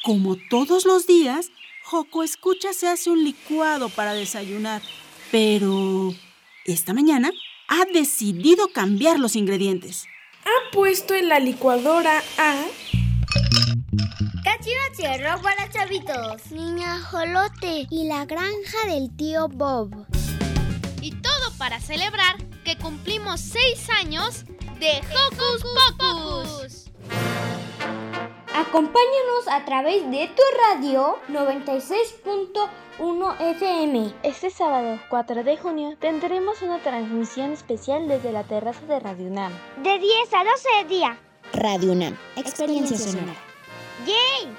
Como 0.05 0.37
todos 0.49 0.87
los 0.87 1.09
días, 1.09 1.51
Joco 1.83 2.23
Escucha 2.23 2.73
se 2.73 2.87
hace 2.87 3.11
un 3.11 3.25
licuado 3.25 3.89
para 3.89 4.15
desayunar. 4.15 4.81
Pero 5.33 6.15
esta 6.67 6.95
mañana 6.95 7.33
ha 7.67 7.85
decidido 7.93 8.69
cambiar 8.69 9.19
los 9.19 9.35
ingredientes. 9.35 10.07
Ha 10.45 10.71
puesto 10.73 11.15
en 11.15 11.29
la 11.29 11.39
licuadora 11.39 12.23
a 12.39 12.65
Cachivachierro 14.43 15.41
para 15.41 15.71
chavitos. 15.71 16.51
Niña 16.51 17.01
Jolote 17.01 17.87
y 17.91 18.09
la 18.09 18.25
granja 18.25 18.87
del 18.89 19.15
tío 19.17 19.49
Bob. 19.49 20.07
Y 21.01 21.13
todo 21.13 21.53
para 21.59 21.81
celebrar 21.81 22.37
que 22.65 22.77
cumplimos 22.77 23.41
seis 23.41 23.89
años 23.91 24.45
de 24.81 25.01
Hocus 25.15 25.63
Pocus. 25.99 27.52
Acompáñanos 28.55 29.49
a 29.51 29.65
través 29.65 30.03
de 30.11 30.29
tu 30.29 30.43
radio 30.69 31.17
96.1 31.31 33.41
FM. 33.41 34.13
Este 34.23 34.51
sábado 34.51 35.01
4 35.09 35.43
de 35.43 35.57
junio 35.57 35.97
tendremos 35.99 36.61
una 36.61 36.79
transmisión 36.81 37.53
especial 37.53 38.07
desde 38.09 38.31
la 38.31 38.45
terraza 38.45 38.83
de 38.83 39.01
Radio 39.01 39.29
UNAM. 39.29 39.55
De 39.83 39.99
10 39.99 40.35
a 40.35 40.45
12 40.45 40.69
de 40.83 40.89
día. 40.89 41.19
Radio 41.55 41.93
UNAM, 41.93 42.15
experiencia 42.37 42.99
sonora. 42.99 43.35
¡Yay! 44.07 44.55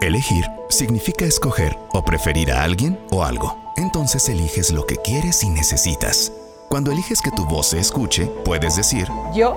Elegir 0.00 0.44
significa 0.68 1.24
escoger 1.24 1.76
o 1.92 2.04
preferir 2.04 2.52
a 2.52 2.62
alguien 2.62 2.96
o 3.10 3.24
algo. 3.24 3.56
Entonces 3.76 4.28
eliges 4.28 4.70
lo 4.70 4.86
que 4.86 4.98
quieres 4.98 5.42
y 5.42 5.48
necesitas. 5.48 6.32
Cuando 6.68 6.92
eliges 6.92 7.20
que 7.20 7.32
tu 7.32 7.44
voz 7.46 7.70
se 7.70 7.80
escuche, 7.80 8.26
puedes 8.44 8.76
decir, 8.76 9.08
Yo 9.34 9.56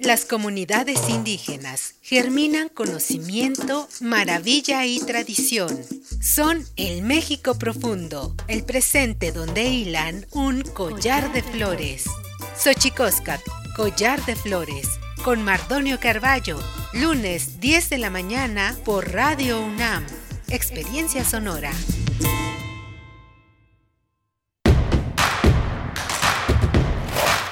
Las 0.00 0.24
comunidades 0.24 1.08
indígenas 1.08 1.96
germinan 2.02 2.68
conocimiento, 2.68 3.88
maravilla 4.00 4.86
y 4.86 5.00
tradición. 5.00 5.76
Son 6.20 6.64
el 6.76 7.02
México 7.02 7.58
profundo, 7.58 8.34
el 8.46 8.64
presente 8.64 9.32
donde 9.32 9.64
hilan 9.64 10.24
un 10.30 10.62
collar 10.62 11.32
de 11.32 11.42
flores. 11.42 12.04
Xochicóscat, 12.56 13.40
collar 13.76 14.24
de 14.24 14.36
flores, 14.36 14.88
con 15.24 15.42
Mardonio 15.42 15.98
Carballo, 15.98 16.58
lunes 16.92 17.60
10 17.60 17.90
de 17.90 17.98
la 17.98 18.10
mañana 18.10 18.76
por 18.84 19.12
Radio 19.12 19.60
UNAM. 19.60 20.06
Experiencia 20.48 21.24
sonora. 21.24 21.72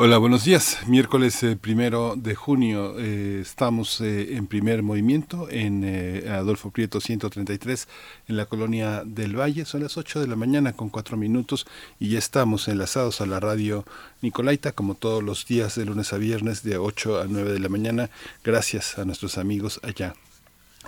Hola, 0.00 0.18
buenos 0.18 0.44
días. 0.44 0.78
Miércoles 0.86 1.42
eh, 1.42 1.56
primero 1.56 2.14
de 2.16 2.36
junio 2.36 3.00
eh, 3.00 3.40
estamos 3.42 4.00
eh, 4.00 4.36
en 4.36 4.46
primer 4.46 4.84
movimiento 4.84 5.50
en 5.50 5.84
Adolfo 6.28 6.70
Prieto 6.70 7.00
133 7.00 7.88
en 8.28 8.36
la 8.36 8.46
colonia 8.46 9.02
del 9.04 9.36
Valle. 9.36 9.64
Son 9.64 9.82
las 9.82 9.96
8 9.96 10.20
de 10.20 10.28
la 10.28 10.36
mañana 10.36 10.72
con 10.72 10.88
4 10.88 11.16
minutos 11.16 11.66
y 11.98 12.10
ya 12.10 12.18
estamos 12.20 12.68
enlazados 12.68 13.20
a 13.20 13.26
la 13.26 13.40
radio 13.40 13.84
Nicolaita 14.22 14.70
como 14.70 14.94
todos 14.94 15.20
los 15.20 15.46
días 15.46 15.74
de 15.74 15.86
lunes 15.86 16.12
a 16.12 16.18
viernes 16.18 16.62
de 16.62 16.78
8 16.78 17.20
a 17.20 17.26
9 17.28 17.52
de 17.52 17.58
la 17.58 17.68
mañana. 17.68 18.08
Gracias 18.44 19.00
a 19.00 19.04
nuestros 19.04 19.36
amigos 19.36 19.80
allá 19.82 20.14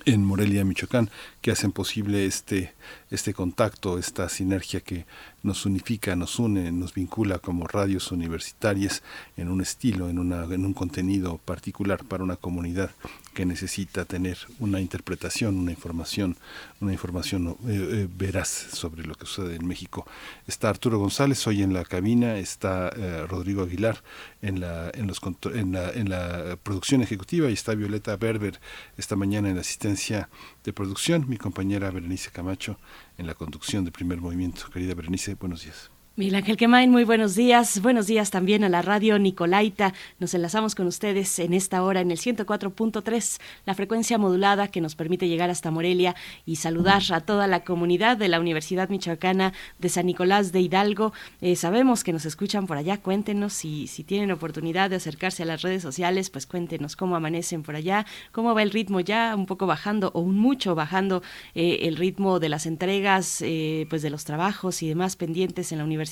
en 0.05 0.25
Morelia, 0.25 0.65
Michoacán, 0.65 1.11
que 1.41 1.51
hacen 1.51 1.73
posible 1.73 2.27
este, 2.27 2.73
este 3.11 3.35
contacto, 3.35 3.99
esta 3.99 4.29
sinergia 4.29 4.81
que 4.81 5.05
nos 5.43 5.67
unifica, 5.67 6.15
nos 6.17 6.39
une, 6.39 6.71
nos 6.71 6.95
vincula 6.95 7.39
como 7.39 7.67
radios 7.67 8.13
universitarias 8.13 9.03
en 9.37 9.49
un 9.49 9.61
estilo, 9.61 10.09
en, 10.09 10.19
una, 10.19 10.45
en 10.45 10.65
un 10.65 10.75
contenido 10.75 11.39
particular 11.39 12.05
para 12.05 12.23
una 12.23 12.37
comunidad 12.37 12.91
que 13.35 13.47
necesita 13.47 14.05
tener 14.05 14.39
una 14.59 14.81
interpretación, 14.81 15.57
una 15.57 15.71
información, 15.71 16.37
una 16.81 16.93
información 16.93 17.49
eh, 17.49 17.55
eh, 17.69 18.09
veraz 18.17 18.49
sobre 18.49 19.05
lo 19.05 19.15
que 19.15 19.27
sucede 19.27 19.57
en 19.57 19.67
México. 19.67 20.07
Está 20.47 20.69
Arturo 20.69 20.99
González 20.99 21.47
hoy 21.47 21.63
en 21.63 21.73
la 21.73 21.85
cabina, 21.85 22.39
está 22.39 22.91
eh, 22.97 23.27
Rodrigo 23.29 23.63
Aguilar 23.63 24.03
en 24.43 24.61
la, 24.61 24.91
en, 24.95 25.07
los, 25.07 25.21
en, 25.55 25.73
la, 25.73 25.91
en 25.91 26.11
la 26.11 26.57
producción 26.63 27.03
ejecutiva 27.03 27.51
y 27.51 27.55
está 27.55 27.75
Violeta 27.75 28.17
Berber 28.17 28.61
esta 28.97 29.17
mañana 29.17 29.49
en 29.49 29.57
la 29.57 29.63
asistencia 29.63 30.29
de 30.65 30.73
producción, 30.73 31.27
mi 31.29 31.37
compañera 31.37 31.91
Berenice 31.91 32.31
Camacho 32.31 32.79
en 33.17 33.27
la 33.27 33.35
conducción 33.35 33.85
de 33.85 33.93
primer 33.93 34.21
movimiento. 34.21 34.69
Querida 34.71 34.95
Berenice, 34.95 35.35
buenos 35.35 35.63
días. 35.63 35.91
Miguel 36.21 36.35
Ángel 36.35 36.59
Quemain, 36.59 36.91
muy 36.91 37.05
buenos 37.05 37.35
días. 37.35 37.81
Buenos 37.81 38.07
días 38.07 38.31
también 38.31 38.63
a 38.63 38.69
la 38.69 38.83
radio 38.83 39.19
Nicolaita. 39.19 39.95
Nos 40.19 40.35
enlazamos 40.35 40.75
con 40.75 40.87
ustedes 40.87 41.39
en 41.39 41.55
esta 41.55 41.83
hora 41.83 42.03
en 42.03 42.11
el 42.11 42.19
104.3, 42.19 43.41
la 43.65 43.73
frecuencia 43.73 44.19
modulada 44.19 44.69
que 44.69 44.83
nos 44.83 44.97
permite 44.97 45.29
llegar 45.29 45.49
hasta 45.49 45.71
Morelia 45.71 46.15
y 46.45 46.57
saludar 46.57 47.01
a 47.15 47.23
toda 47.23 47.47
la 47.47 47.65
comunidad 47.65 48.19
de 48.19 48.29
la 48.29 48.39
Universidad 48.39 48.91
Michoacana 48.91 49.55
de 49.79 49.89
San 49.89 50.05
Nicolás 50.05 50.53
de 50.53 50.61
Hidalgo. 50.61 51.15
Eh, 51.41 51.57
sabemos 51.57 52.05
que 52.05 52.13
nos 52.13 52.27
escuchan 52.27 52.67
por 52.67 52.77
allá. 52.77 52.99
Cuéntenos 52.99 53.55
si, 53.55 53.87
si 53.87 54.05
tienen 54.05 54.31
oportunidad 54.31 54.91
de 54.91 54.97
acercarse 54.97 55.45
a 55.45 55.47
las 55.47 55.63
redes 55.63 55.81
sociales, 55.81 56.29
pues 56.29 56.45
cuéntenos 56.45 56.97
cómo 56.97 57.17
amanecen 57.17 57.63
por 57.63 57.77
allá, 57.77 58.05
cómo 58.31 58.55
va 58.55 58.63
el 58.63 58.73
ritmo 58.73 59.01
ya 59.01 59.35
un 59.35 59.47
poco 59.47 59.67
bajando 59.67 60.11
o 60.13 60.21
un 60.21 60.39
mucho 60.39 60.75
bajando 60.75 61.23
eh, 61.55 61.79
el 61.85 61.97
ritmo 61.97 62.41
de 62.41 62.51
las 62.51 62.67
entregas, 62.67 63.41
eh, 63.41 63.87
pues 63.89 64.03
de 64.03 64.11
los 64.11 64.27
trabajos 64.27 64.83
y 64.83 64.89
demás 64.91 65.17
pendientes 65.17 65.73
en 65.73 65.79
la 65.79 65.85
universidad 65.85 66.10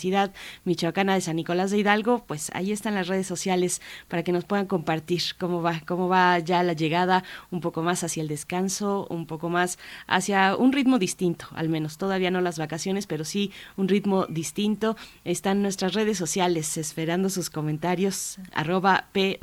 Michoacana 0.64 1.14
de 1.14 1.20
San 1.20 1.36
Nicolás 1.36 1.70
de 1.70 1.78
Hidalgo, 1.78 2.24
pues 2.26 2.51
ahí 2.55 2.72
están 2.72 2.94
las 2.94 3.09
redes 3.09 3.26
sociales 3.26 3.80
para 4.09 4.22
que 4.22 4.32
nos 4.32 4.44
puedan 4.44 4.66
compartir 4.66 5.22
cómo 5.38 5.62
va, 5.62 5.80
cómo 5.86 6.09
va 6.09 6.38
ya 6.38 6.62
la 6.62 6.72
llegada 6.72 7.24
un 7.51 7.61
poco 7.61 7.82
más 7.82 8.05
hacia 8.05 8.22
el 8.22 8.28
descanso, 8.28 9.07
un 9.11 9.26
poco 9.26 9.49
más 9.49 9.78
hacia 10.07 10.57
un 10.57 10.72
ritmo 10.72 10.99
distinto, 10.99 11.46
al 11.55 11.68
menos 11.68 11.99
todavía 11.99 12.30
no 12.30 12.40
las 12.40 12.59
vacaciones, 12.59 13.07
pero 13.07 13.24
sí 13.24 13.51
un 13.76 13.88
ritmo 13.88 14.26
distinto. 14.26 14.96
Están 15.24 15.62
nuestras 15.62 15.94
redes 15.94 16.18
sociales 16.18 16.76
esperando 16.76 17.30
sus 17.30 17.51
comentarios, 17.51 18.38
arroba 18.53 19.09
P 19.12 19.38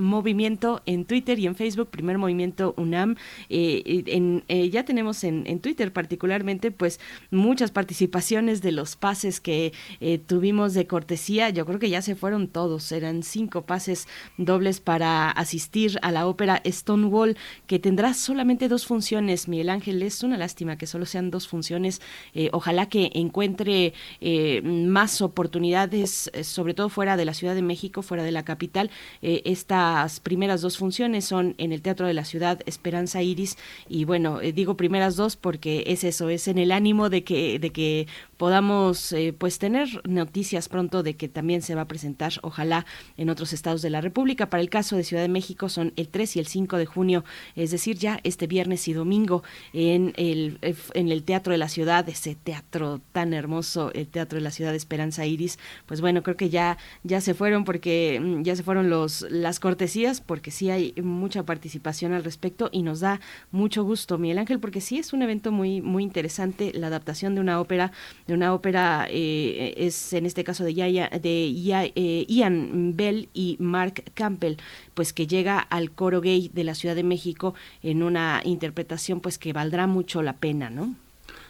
en 0.86 1.06
Twitter 1.06 1.40
y 1.40 1.48
en 1.48 1.56
Facebook, 1.56 1.90
Primer 1.90 2.18
Movimiento 2.18 2.74
UNAM. 2.78 3.16
Eh, 3.50 4.42
eh, 4.48 4.70
ya 4.70 4.86
tenemos 4.86 5.24
en, 5.24 5.44
en, 5.48 5.60
Twitter 5.60 5.92
particularmente 5.92 6.72
pues 6.72 7.00
muchas 7.32 7.72
participaciones 7.72 8.62
de 8.62 8.72
los 8.72 8.96
pases 8.96 9.40
que 9.40 9.74
eh, 10.00 10.18
tuvimos 10.18 10.45
de 10.46 10.86
cortesía, 10.86 11.50
yo 11.50 11.66
creo 11.66 11.80
que 11.80 11.90
ya 11.90 12.04
se 12.04 12.14
fueron 12.14 12.48
todos, 12.48 12.92
eran 12.92 13.24
cinco 13.24 13.64
pases 13.64 14.08
dobles 14.38 14.80
para 14.80 15.32
asistir 15.32 15.98
a 16.04 16.12
la 16.12 16.28
ópera 16.28 16.62
Stonewall, 16.64 17.36
que 17.66 17.80
tendrá 17.80 18.14
solamente 18.14 18.68
dos 18.68 18.86
funciones, 18.86 19.48
Miguel 19.48 19.70
Ángel, 19.70 20.04
es 20.04 20.22
una 20.22 20.38
lástima 20.38 20.78
que 20.78 20.86
solo 20.86 21.08
sean 21.08 21.32
dos 21.32 21.48
funciones, 21.48 22.00
eh, 22.36 22.50
ojalá 22.54 22.88
que 22.90 23.10
encuentre 23.16 23.94
eh, 24.22 24.62
más 24.62 25.24
oportunidades, 25.24 26.30
eh, 26.34 26.44
sobre 26.44 26.76
todo 26.76 26.90
fuera 26.90 27.18
de 27.18 27.26
la 27.26 27.34
Ciudad 27.34 27.56
de 27.56 27.64
México, 27.64 28.04
fuera 28.04 28.24
de 28.24 28.32
la 28.32 28.46
capital, 28.46 28.92
estas 29.22 30.20
primeras 30.20 30.62
dos 30.62 30.78
funciones 30.78 31.26
son 31.26 31.56
en 31.58 31.72
el 31.72 31.82
Teatro 31.82 32.06
de 32.06 32.14
la 32.14 32.24
Ciudad 32.24 32.62
Esperanza 32.68 33.24
Iris, 33.24 33.58
y 33.90 34.06
bueno, 34.06 34.40
digo 34.40 34.78
primeras 34.78 35.16
dos 35.16 35.38
porque 35.38 35.86
es 35.88 36.04
eso, 36.04 36.30
es 36.30 36.48
en 36.48 36.60
el 36.60 36.72
ánimo 36.72 37.10
de 37.10 37.24
que, 37.24 37.58
de 37.58 37.72
que 37.72 38.08
podamos 38.38 39.12
eh, 39.12 39.34
pues 39.38 39.60
tener 39.60 39.88
noticias 40.08 40.70
pronto 40.70 41.04
de 41.04 41.16
que 41.16 41.28
también 41.28 41.62
se 41.62 41.76
va 41.76 41.82
a 41.82 41.88
presentar, 41.88 42.34
ojalá, 42.42 42.86
en 43.18 43.30
otros 43.30 43.54
estados 43.54 43.82
de 43.82 43.90
la 43.90 44.02
República. 44.02 44.50
Para 44.50 44.62
el 44.62 44.70
caso 44.70 44.96
de 44.96 45.04
Ciudad 45.04 45.22
de 45.22 45.30
México 45.30 45.70
son 45.70 45.94
el 45.96 46.10
3 46.10 46.36
y 46.36 46.40
el 46.40 46.48
5 46.48 46.78
de 46.78 46.86
junio, 46.86 47.24
es 47.56 47.72
decir, 47.72 47.98
ya 47.98 48.20
este 48.24 48.48
viernes 48.48 48.88
y 48.88 48.94
domingo 48.94 49.44
en 49.74 50.14
el, 50.18 50.60
en 50.94 51.12
el 51.12 51.24
Teatro 51.24 51.52
de 51.52 51.58
la 51.58 51.70
Ciudad, 51.70 52.08
ese 52.10 52.36
teatro 52.36 53.02
tan 53.12 53.34
hermoso, 53.34 53.92
el 53.94 54.08
Teatro 54.08 54.38
de 54.38 54.44
la 54.44 54.52
Ciudad 54.52 54.72
de 54.72 54.78
Esperanza 54.78 55.26
Iris. 55.26 55.60
Pues 55.86 56.02
bueno, 56.02 56.24
creo 56.24 56.38
que 56.38 56.50
ya, 56.50 56.78
ya 57.04 57.22
se 57.22 57.34
fueron 57.34 57.64
porque 57.64 58.20
mm, 58.22 58.44
ya 58.44 58.56
se 58.56 58.64
fueron 58.64 58.90
los, 58.90 59.26
las 59.30 59.60
cortesías, 59.60 60.22
porque 60.22 60.52
sí 60.52 60.70
hay 60.70 60.94
mucha 61.02 61.44
participación 61.44 62.14
al 62.14 62.24
respecto 62.24 62.70
y 62.72 62.84
nos 62.84 63.00
da 63.00 63.20
mucho 63.52 63.84
gusto, 63.84 64.18
Miguel 64.18 64.40
Ángel, 64.40 64.60
porque 64.60 64.82
sí 64.82 64.98
es 64.98 65.14
un 65.14 65.22
evento 65.22 65.52
muy, 65.52 65.82
muy 65.82 66.04
interesante, 66.04 66.72
la 66.74 66.88
adaptación 66.88 67.36
de 67.36 67.42
una 67.42 67.60
ópera, 67.60 67.92
de 68.28 68.34
una 68.34 68.54
ópera 68.54 69.08
eh, 69.10 69.74
es 69.78 70.14
en 70.14 70.26
este 70.26 70.44
caso 70.44 70.64
de, 70.64 70.74
de 70.74 71.92
eh, 71.96 72.26
Ian 72.28 72.96
Bell 72.96 73.30
y 73.34 73.58
Mark 73.60 74.04
Campbell, 74.14 74.58
pues 74.94 75.14
que 75.14 75.28
llega 75.28 75.60
al 75.60 75.92
coro 75.92 76.22
gay 76.22 76.50
de 76.54 76.64
la 76.64 76.76
Ciudad 76.76 76.96
de 76.96 77.04
México 77.04 77.54
en 77.84 78.04
una 78.04 78.42
interpretación 78.44 79.20
pues 79.20 79.38
que 79.38 79.54
valdrá 79.54 79.88
mucho 79.88 80.22
la 80.22 80.34
pena, 80.34 80.70
¿no? 80.70 80.96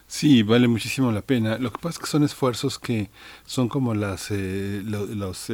Sí, 0.08 0.44
vale 0.44 0.68
muchísimo 0.68 1.12
la 1.12 1.22
pena. 1.22 1.58
Lo 1.58 1.72
que 1.72 1.80
pasa 1.80 1.98
es 1.98 2.00
que 2.00 2.08
son 2.08 2.24
esfuerzos 2.24 2.78
que 2.78 3.10
son 3.46 3.70
como 3.70 3.96
las 3.96 4.30
eh, 4.30 4.82
los 4.84 5.50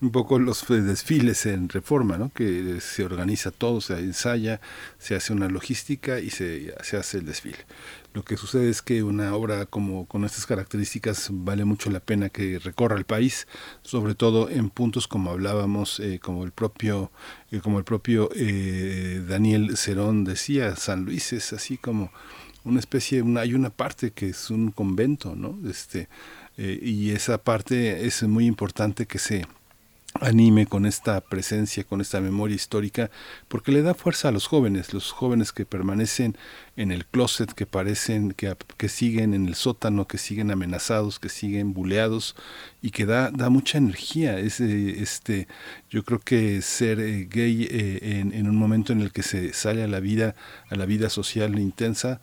un 0.00 0.10
poco 0.10 0.38
los 0.38 0.66
desfiles 0.68 1.46
en 1.46 1.68
reforma, 1.68 2.18
¿no? 2.18 2.30
que 2.32 2.80
se 2.80 3.04
organiza 3.04 3.50
todo, 3.50 3.80
se 3.80 3.98
ensaya, 3.98 4.60
se 4.98 5.14
hace 5.14 5.32
una 5.32 5.48
logística 5.48 6.20
y 6.20 6.30
se, 6.30 6.74
se 6.82 6.96
hace 6.96 7.18
el 7.18 7.26
desfile. 7.26 7.58
Lo 8.16 8.22
que 8.22 8.38
sucede 8.38 8.70
es 8.70 8.80
que 8.80 9.02
una 9.02 9.34
obra 9.34 9.66
como 9.66 10.06
con 10.06 10.24
estas 10.24 10.46
características 10.46 11.28
vale 11.30 11.66
mucho 11.66 11.90
la 11.90 12.00
pena 12.00 12.30
que 12.30 12.58
recorra 12.58 12.96
el 12.96 13.04
país, 13.04 13.46
sobre 13.82 14.14
todo 14.14 14.48
en 14.48 14.70
puntos 14.70 15.06
como 15.06 15.32
hablábamos, 15.32 16.00
eh, 16.00 16.18
como 16.18 16.44
el 16.44 16.50
propio, 16.50 17.10
eh, 17.50 17.60
como 17.60 17.76
el 17.76 17.84
propio 17.84 18.30
eh, 18.34 19.22
Daniel 19.28 19.76
Cerón 19.76 20.24
decía, 20.24 20.76
San 20.76 21.04
Luis 21.04 21.34
es 21.34 21.52
así 21.52 21.76
como 21.76 22.10
una 22.64 22.80
especie, 22.80 23.22
hay 23.36 23.52
una 23.52 23.68
parte 23.68 24.12
que 24.12 24.30
es 24.30 24.48
un 24.48 24.70
convento, 24.70 25.36
¿no? 25.36 25.58
Este, 25.68 26.08
y 26.56 27.10
esa 27.10 27.36
parte 27.36 28.06
es 28.06 28.22
muy 28.22 28.46
importante 28.46 29.04
que 29.04 29.18
se 29.18 29.44
anime 30.20 30.66
con 30.66 30.86
esta 30.86 31.20
presencia, 31.20 31.84
con 31.84 32.00
esta 32.00 32.20
memoria 32.20 32.56
histórica, 32.56 33.10
porque 33.48 33.72
le 33.72 33.82
da 33.82 33.94
fuerza 33.94 34.28
a 34.28 34.32
los 34.32 34.46
jóvenes, 34.46 34.92
los 34.92 35.12
jóvenes 35.12 35.52
que 35.52 35.66
permanecen 35.66 36.36
en 36.76 36.92
el 36.92 37.06
closet, 37.06 37.52
que 37.52 37.66
parecen, 37.66 38.32
que, 38.32 38.54
que 38.76 38.88
siguen 38.88 39.34
en 39.34 39.46
el 39.46 39.54
sótano, 39.54 40.06
que 40.06 40.18
siguen 40.18 40.50
amenazados, 40.50 41.18
que 41.18 41.28
siguen 41.28 41.72
buleados 41.72 42.36
y 42.82 42.90
que 42.90 43.06
da, 43.06 43.30
da 43.30 43.48
mucha 43.50 43.78
energía. 43.78 44.38
Es, 44.38 44.60
este, 44.60 45.48
yo 45.90 46.04
creo 46.04 46.20
que 46.20 46.62
ser 46.62 47.00
eh, 47.00 47.26
gay 47.30 47.66
eh, 47.70 48.20
en, 48.20 48.32
en 48.32 48.48
un 48.48 48.56
momento 48.56 48.92
en 48.92 49.00
el 49.00 49.12
que 49.12 49.22
se 49.22 49.52
sale 49.52 49.82
a 49.82 49.88
la 49.88 50.00
vida, 50.00 50.34
a 50.68 50.76
la 50.76 50.86
vida 50.86 51.08
social 51.10 51.58
intensa, 51.58 52.20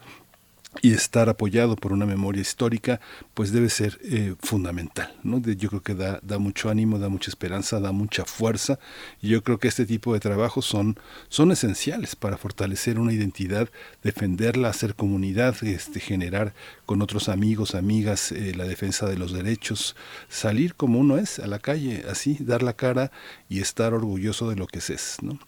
y 0.82 0.94
estar 0.94 1.30
apoyado 1.30 1.76
por 1.76 1.94
una 1.94 2.06
memoria 2.06 2.42
histórica, 2.42 3.00
pues 3.34 3.52
debe 3.52 3.70
ser 3.70 4.00
eh, 4.04 4.36
fundamental. 4.42 5.14
¿no? 5.24 5.40
yo 5.40 5.70
creo 5.70 5.82
que 5.82 5.96
da, 5.96 6.20
da 6.24 6.40
mucho 6.40 6.70
ánimo, 6.70 7.00
da 7.00 7.10
mucha 7.10 7.30
esperanza, 7.30 7.80
da 7.80 7.92
mucha 7.92 8.26
fuerza, 8.26 8.80
y 9.22 9.30
yo 9.30 9.44
creo 9.44 9.60
que 9.60 9.68
este 9.68 9.86
tipo 9.86 10.14
de 10.14 10.20
trabajos 10.20 10.66
son, 10.66 10.98
son 11.30 11.52
esenciales 11.52 12.16
para 12.16 12.38
fortalecer 12.38 13.00
una 13.00 13.14
identidad, 13.14 13.70
defenderla, 14.04 14.70
hacer 14.70 14.96
comunidad, 14.96 15.56
este, 15.64 16.00
generar 16.00 16.54
con 16.86 17.02
otros 17.02 17.30
amigos, 17.30 17.76
amigas, 17.76 18.32
eh, 18.32 18.54
la 18.56 18.66
defensa 18.66 19.08
de 19.08 19.18
los 19.18 19.32
derechos, 19.32 19.96
salir 20.28 20.76
como 20.76 21.00
uno 21.00 21.18
es 21.18 21.40
a 21.40 21.48
la 21.48 21.60
calle, 21.60 22.04
así, 22.10 22.38
dar 22.40 22.64
la 22.64 22.74
cara 22.74 23.12
y 23.50 23.60
estar 23.60 23.94
orgulloso 23.94 24.50
de 24.50 24.56
lo 24.56 24.68
que 24.68 24.80
es. 24.80 25.18
¿no? 25.22 25.40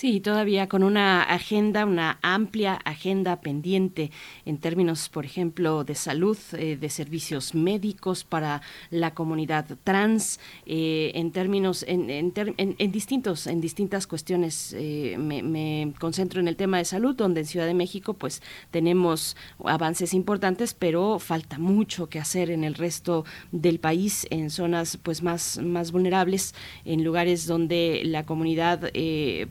Sí, 0.00 0.20
todavía 0.20 0.66
con 0.66 0.82
una 0.82 1.22
agenda, 1.22 1.84
una 1.84 2.18
amplia 2.22 2.72
agenda 2.86 3.42
pendiente 3.42 4.10
en 4.46 4.56
términos, 4.56 5.10
por 5.10 5.26
ejemplo, 5.26 5.84
de 5.84 5.94
salud, 5.94 6.38
eh, 6.54 6.78
de 6.80 6.88
servicios 6.88 7.54
médicos 7.54 8.24
para 8.24 8.62
la 8.88 9.12
comunidad 9.12 9.66
trans, 9.84 10.40
eh, 10.64 11.12
en 11.16 11.32
términos, 11.32 11.84
en, 11.86 12.08
en, 12.08 12.92
distintos, 12.92 13.46
en 13.46 13.60
distintas 13.60 14.06
cuestiones. 14.06 14.74
Eh, 14.74 15.16
me, 15.18 15.92
concentro 16.00 16.40
en 16.40 16.48
el 16.48 16.56
tema 16.56 16.78
de 16.78 16.86
salud, 16.86 17.14
donde 17.14 17.40
en 17.40 17.46
Ciudad 17.46 17.66
de 17.66 17.74
México, 17.74 18.14
pues 18.14 18.40
tenemos 18.70 19.36
avances 19.66 20.14
importantes, 20.14 20.72
pero 20.72 21.18
falta 21.18 21.58
mucho 21.58 22.08
que 22.08 22.18
hacer 22.18 22.50
en 22.50 22.64
el 22.64 22.72
resto 22.72 23.26
del 23.52 23.78
país, 23.78 24.26
en 24.30 24.48
zonas, 24.48 24.96
pues 24.96 25.22
más, 25.22 25.58
más 25.58 25.92
vulnerables, 25.92 26.54
en 26.86 27.04
lugares 27.04 27.46
donde 27.46 28.00
la 28.06 28.24
comunidad, 28.24 28.90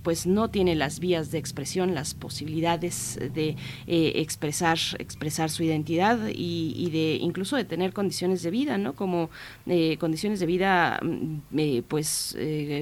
pues 0.01 0.25
no 0.25 0.38
no 0.39 0.49
tiene 0.49 0.73
las 0.73 1.01
vías 1.01 1.31
de 1.31 1.37
expresión, 1.37 1.93
las 1.93 2.13
posibilidades 2.13 3.19
de 3.33 3.57
eh, 3.87 4.13
expresar, 4.15 4.77
expresar 4.97 5.49
su 5.49 5.63
identidad 5.63 6.17
y, 6.33 6.89
de 6.91 7.17
incluso 7.21 7.57
de 7.57 7.65
tener 7.65 7.91
condiciones 7.91 8.41
de 8.41 8.49
vida, 8.49 8.77
¿no? 8.77 8.93
Como 8.93 9.29
eh, 9.67 9.97
condiciones 9.97 10.39
de 10.39 10.45
vida 10.45 10.97
mm, 11.01 11.57
eh, 11.57 11.83
pues 11.85 12.37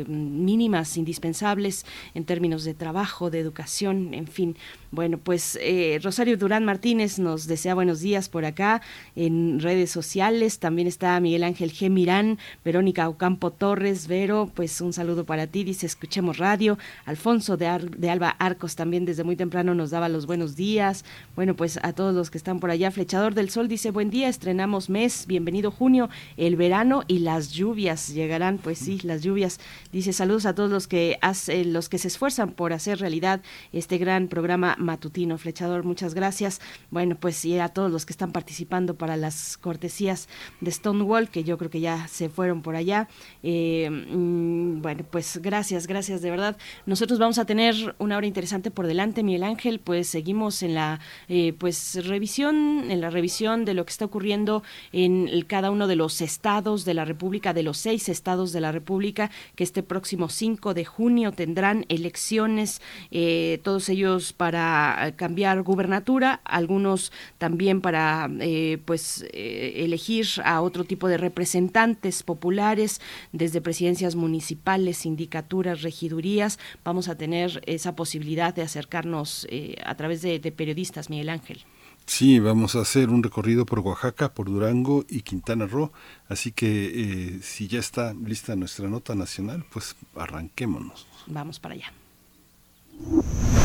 mínimas, 0.08 0.98
indispensables 0.98 1.84
en 2.14 2.26
términos 2.26 2.64
de 2.64 2.76
trabajo, 2.76 3.32
de 3.32 3.40
educación, 3.40 4.14
en 4.14 4.28
fin, 4.28 4.56
bueno, 4.92 5.18
pues 5.18 5.60
Rosario 6.02 6.38
Durán 6.38 6.64
Martínez 6.64 7.20
nos 7.20 7.46
desea 7.48 7.74
buenos 7.74 8.00
días 8.00 8.30
por 8.30 8.46
acá 8.46 8.82
en 9.16 9.60
redes 9.60 9.92
sociales. 9.92 10.60
También 10.60 10.88
está 10.88 11.20
Miguel 11.20 11.44
Ángel 11.44 11.74
G. 11.74 11.90
Mirán, 11.90 12.38
Verónica 12.64 13.10
Ocampo 13.10 13.52
Torres, 13.52 14.08
Vero, 14.08 14.50
pues 14.56 14.80
un 14.80 14.94
saludo 14.94 15.26
para 15.26 15.48
ti, 15.48 15.66
dice 15.66 15.88
Escuchemos 15.88 16.38
Radio. 16.38 16.78
Alfonso 17.06 17.47
de, 17.56 18.10
Alba 18.10 18.30
Arcos 18.32 18.76
también 18.76 19.06
desde 19.06 19.24
muy 19.24 19.38
temprano 19.38 19.74
nos 19.74 19.92
daba 19.92 20.10
los 20.10 20.26
buenos 20.26 20.58
días. 20.58 21.06
Bueno, 21.36 21.56
pues 21.56 21.80
a 21.82 21.94
todos 21.94 22.14
los 22.14 22.30
que 22.30 22.38
están 22.38 22.60
por 22.60 22.72
allá. 22.72 22.92
Flechador 22.92 23.34
del 23.34 23.50
Sol 23.50 23.70
dice 23.70 23.92
buen 23.92 24.10
día, 24.10 24.28
estrenamos 24.28 24.90
mes, 24.90 25.28
bienvenido 25.28 25.72
junio, 25.72 26.10
el 26.36 26.58
verano 26.58 27.04
y 27.08 27.20
las 27.20 27.52
lluvias 27.52 28.10
llegarán, 28.10 28.58
pues 28.58 28.80
sí, 28.80 29.00
las 29.04 29.22
lluvias. 29.22 29.60
Dice 29.94 30.12
saludos 30.12 30.46
a 30.46 30.56
todos 30.56 30.70
los 30.70 30.88
que, 30.88 31.18
hacen, 31.22 31.72
los 31.72 31.88
que 31.88 32.00
se 32.00 32.10
esfuerzan 32.10 32.52
por 32.52 32.74
hacer 32.74 33.00
realidad 33.00 33.42
este 33.72 33.98
gran 33.98 34.28
programa 34.28 34.76
matutino. 34.78 35.38
Flechador, 35.38 35.84
muchas 35.84 36.14
gracias. 36.14 36.60
Bueno, 36.90 37.16
pues 37.18 37.46
y 37.46 37.60
a 37.60 37.70
todos 37.70 37.92
los 37.92 38.06
que 38.06 38.14
están 38.14 38.32
participando 38.32 38.96
para 38.96 39.16
las 39.16 39.58
cortesías 39.58 40.28
de 40.60 40.72
Stonewall, 40.72 41.30
que 41.30 41.44
yo 41.44 41.58
creo 41.58 41.70
que 41.70 41.80
ya 41.80 42.08
se 42.08 42.30
fueron 42.30 42.62
por 42.62 42.76
allá. 42.76 43.08
Eh, 43.44 43.90
mm, 43.90 44.82
bueno, 44.82 45.06
pues 45.10 45.38
gracias, 45.42 45.88
gracias 45.88 46.22
de 46.22 46.32
verdad. 46.32 46.58
Nosotros 46.86 47.20
vamos 47.20 47.27
a 47.28 47.44
tener 47.46 47.96
una 48.00 48.16
hora 48.16 48.26
interesante 48.26 48.72
por 48.72 48.88
delante, 48.88 49.24
Miguel 49.24 49.44
Ángel, 49.44 49.80
pues 49.80 50.08
seguimos 50.08 50.64
en 50.64 50.74
la 50.74 51.02
eh, 51.28 51.54
pues 51.60 52.06
revisión, 52.08 52.90
en 52.90 53.02
la 53.02 53.10
revisión 53.10 53.66
de 53.66 53.74
lo 53.74 53.86
que 53.86 53.92
está 53.92 54.06
ocurriendo 54.06 54.64
en 54.94 55.42
cada 55.46 55.70
uno 55.70 55.88
de 55.88 55.98
los 55.98 56.22
estados 56.22 56.86
de 56.86 56.94
la 56.94 57.04
República, 57.04 57.54
de 57.54 57.64
los 57.64 57.78
seis 57.78 58.08
estados 58.08 58.54
de 58.54 58.62
la 58.62 58.72
República, 58.72 59.30
que 59.56 59.66
este 59.66 59.84
próximo 59.84 60.30
5 60.30 60.74
de 60.74 60.86
junio 60.86 61.34
tendrán 61.34 61.86
elecciones, 61.90 62.82
eh, 63.12 63.60
todos 63.64 63.90
ellos 63.90 64.32
para 64.32 65.14
cambiar 65.18 65.64
gubernatura, 65.64 66.40
algunos 66.46 67.12
también 67.38 67.82
para 67.82 68.30
eh, 68.40 68.80
pues 68.86 69.26
eh, 69.34 69.74
elegir 69.78 70.28
a 70.44 70.62
otro 70.62 70.84
tipo 70.84 71.08
de 71.08 71.18
representantes 71.18 72.24
populares 72.24 73.02
desde 73.32 73.62
presidencias 73.62 74.16
municipales, 74.16 74.98
sindicaturas, 74.98 75.82
regidurías. 75.82 76.60
Vamos 76.84 77.10
a 77.10 77.17
tener 77.18 77.62
esa 77.66 77.96
posibilidad 77.96 78.54
de 78.54 78.62
acercarnos 78.62 79.48
eh, 79.50 79.76
a 79.86 79.96
través 79.96 80.22
de, 80.22 80.40
periodistas, 80.52 81.10
Miguel 81.10 81.30
Ángel. 81.30 81.60
Sí, 82.06 82.40
vamos 82.40 82.76
a 82.76 82.82
hacer 82.82 83.10
un 83.10 83.22
recorrido 83.22 83.66
por 83.66 83.80
Oaxaca, 83.80 84.34
por 84.34 84.48
Durango 84.48 85.04
y 85.10 85.22
Quintana 85.22 85.68
Roo. 85.68 85.92
Así 86.30 86.54
que 86.54 87.40
si 87.42 87.68
ya 87.68 87.80
está 87.80 88.14
lista 88.14 88.56
nuestra 88.56 88.88
nota 88.88 89.14
nacional, 89.14 89.66
pues 89.74 89.98
arranquémonos. 90.16 91.06
Vamos 91.28 91.60
para 91.60 91.74
allá. 91.74 91.92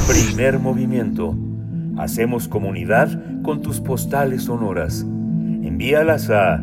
Primer 0.09 0.59
movimiento. 0.59 1.37
Hacemos 1.99 2.49
comunidad 2.49 3.43
con 3.43 3.61
tus 3.63 3.81
postales 3.81 4.45
sonoras. 4.45 5.03
Envíalas 5.03 6.31
a 6.31 6.59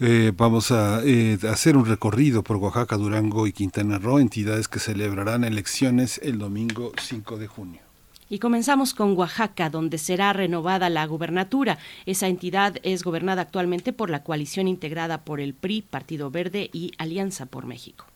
eh, 0.00 0.32
vamos 0.36 0.72
a 0.72 1.00
eh, 1.04 1.38
hacer 1.48 1.76
un 1.76 1.86
recorrido 1.86 2.42
por 2.42 2.56
Oaxaca, 2.56 2.96
Durango 2.96 3.46
y 3.46 3.52
Quintana 3.52 4.00
Roo, 4.00 4.18
entidades 4.18 4.66
que 4.66 4.80
celebrarán 4.80 5.44
elecciones 5.44 6.18
el 6.24 6.38
domingo 6.38 6.90
5 7.00 7.36
de 7.36 7.46
junio. 7.46 7.80
Y 8.28 8.40
comenzamos 8.40 8.94
con 8.94 9.16
Oaxaca, 9.16 9.70
donde 9.70 9.96
será 9.96 10.32
renovada 10.32 10.90
la 10.90 11.06
gubernatura. 11.06 11.78
Esa 12.04 12.26
entidad 12.26 12.78
es 12.82 13.04
gobernada 13.04 13.42
actualmente 13.42 13.92
por 13.92 14.10
la 14.10 14.24
coalición 14.24 14.66
integrada 14.66 15.18
por 15.18 15.38
el 15.38 15.54
PRI, 15.54 15.82
Partido 15.82 16.32
Verde 16.32 16.68
y 16.72 16.90
Alianza 16.98 17.46
por 17.46 17.64
México. 17.64 18.06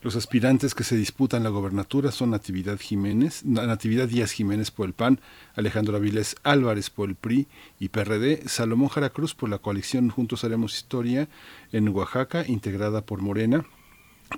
Los 0.00 0.14
aspirantes 0.14 0.76
que 0.76 0.84
se 0.84 0.96
disputan 0.96 1.42
la 1.42 1.48
gobernatura 1.48 2.12
son 2.12 2.30
Natividad 2.30 2.78
Jiménez, 2.78 3.44
Natividad 3.44 4.06
Díaz 4.06 4.30
Jiménez 4.30 4.70
por 4.70 4.86
el 4.86 4.92
PAN, 4.92 5.20
Alejandro 5.56 5.96
Avilés 5.96 6.36
Álvarez 6.44 6.88
por 6.88 7.08
el 7.08 7.16
PRI 7.16 7.48
y 7.80 7.88
PRD, 7.88 8.48
Salomón 8.48 8.90
Jaracruz 8.90 9.34
por 9.34 9.48
la 9.48 9.58
coalición 9.58 10.10
Juntos 10.10 10.44
Haremos 10.44 10.76
Historia 10.76 11.28
en 11.72 11.88
Oaxaca, 11.88 12.44
integrada 12.46 13.04
por 13.04 13.22
Morena, 13.22 13.64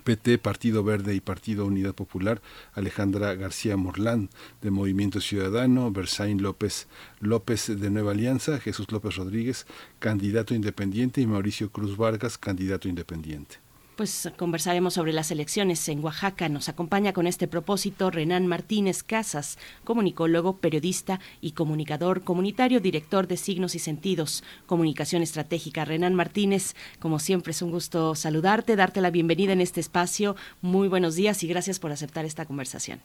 PT, 0.03 0.39
Partido 0.39 0.83
Verde 0.83 1.15
y 1.15 1.21
Partido 1.21 1.67
Unidad 1.67 1.95
Popular, 1.95 2.41
Alejandra 2.73 3.35
García 3.35 3.77
Morlán 3.77 4.31
de 4.63 4.71
Movimiento 4.71 5.21
Ciudadano, 5.21 5.91
Bersaín 5.91 6.41
López 6.41 6.89
López 7.19 7.79
de 7.79 7.91
Nueva 7.91 8.13
Alianza, 8.13 8.61
Jesús 8.61 8.91
López 8.91 9.17
Rodríguez, 9.17 9.67
candidato 9.99 10.55
independiente 10.55 11.21
y 11.21 11.27
Mauricio 11.27 11.71
Cruz 11.71 11.99
Vargas, 11.99 12.39
candidato 12.39 12.89
independiente 12.89 13.59
pues 14.01 14.33
conversaremos 14.39 14.95
sobre 14.95 15.13
las 15.13 15.31
elecciones 15.31 15.87
en 15.91 16.03
Oaxaca. 16.03 16.49
Nos 16.49 16.71
acompaña 16.71 17.13
con 17.13 17.27
este 17.27 17.47
propósito 17.47 18.11
Renan 18.11 18.47
Martínez 18.47 19.03
Casas, 19.03 19.59
comunicólogo, 19.85 20.57
periodista 20.57 21.21
y 21.43 21.53
comunicador 21.53 22.25
comunitario, 22.25 22.81
director 22.81 23.27
de 23.27 23.37
Signos 23.37 23.75
y 23.75 23.79
Sentidos, 23.79 24.43
Comunicación 24.65 25.21
Estratégica. 25.21 25.85
Renan 25.85 26.15
Martínez, 26.15 26.75
como 26.99 27.19
siempre 27.19 27.51
es 27.51 27.61
un 27.61 27.73
gusto 27.73 28.15
saludarte, 28.15 28.75
darte 28.75 29.03
la 29.03 29.11
bienvenida 29.11 29.53
en 29.53 29.61
este 29.61 29.81
espacio. 29.81 30.35
Muy 30.63 30.89
buenos 30.89 31.15
días 31.15 31.45
y 31.45 31.49
gracias 31.49 31.79
por 31.79 31.93
aceptar 31.93 32.25
esta 32.25 32.47
conversación. 32.47 33.01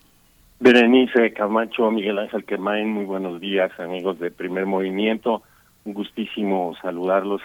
Berenice 0.62 1.34
Camacho, 1.34 1.92
Miguel 1.92 2.20
Ángel 2.20 2.46
Quemain, 2.46 2.88
muy 2.88 3.04
buenos 3.04 3.42
días 3.42 3.78
amigos 3.82 4.18
de 4.20 4.32
Primer 4.32 4.66
Movimiento. 4.66 5.44
Un 5.84 5.94
gustísimo 5.94 6.74
saludarlos 6.82 7.42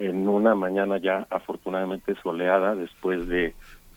en 0.00 0.26
una 0.26 0.54
mañana 0.54 0.96
ya 0.96 1.26
afortunadamente 1.30 2.14
soleada 2.22 2.74
después 2.74 3.28
de 3.28 3.54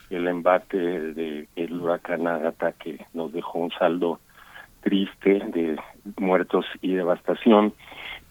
el 0.10 0.28
embate 0.28 0.78
del 0.78 1.48
el 1.56 1.74
huracán 1.82 2.28
Agatha 2.28 2.74
que 2.74 3.06
nos 3.14 3.32
dejó 3.32 3.60
un 3.60 3.72
saldo 3.72 4.20
triste 4.82 5.40
de 5.54 5.78
muertos 6.18 6.66
y 6.82 6.94
devastación. 6.94 7.74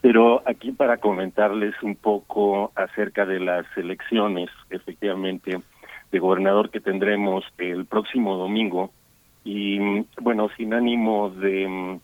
Pero 0.02 0.42
aquí 0.46 0.72
para 0.72 0.98
comentarles 0.98 1.74
un 1.82 1.96
poco 1.96 2.72
acerca 2.74 3.24
de 3.24 3.40
las 3.40 3.64
elecciones, 3.76 4.50
efectivamente, 4.68 5.62
de 6.10 6.18
gobernador 6.18 6.70
que 6.70 6.80
tendremos 6.80 7.42
el 7.56 7.86
próximo 7.86 8.36
domingo. 8.36 8.90
Y 9.44 9.78
bueno, 10.20 10.50
sin 10.56 10.74
ánimo 10.74 11.30
de 11.30 11.66
mm, 11.66 12.00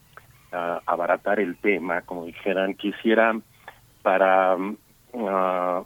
abaratar 0.86 1.40
el 1.40 1.56
tema, 1.58 2.00
como 2.02 2.24
dijeran, 2.24 2.74
quisiera 2.74 3.38
para 4.02 4.56
uh, 5.12 5.84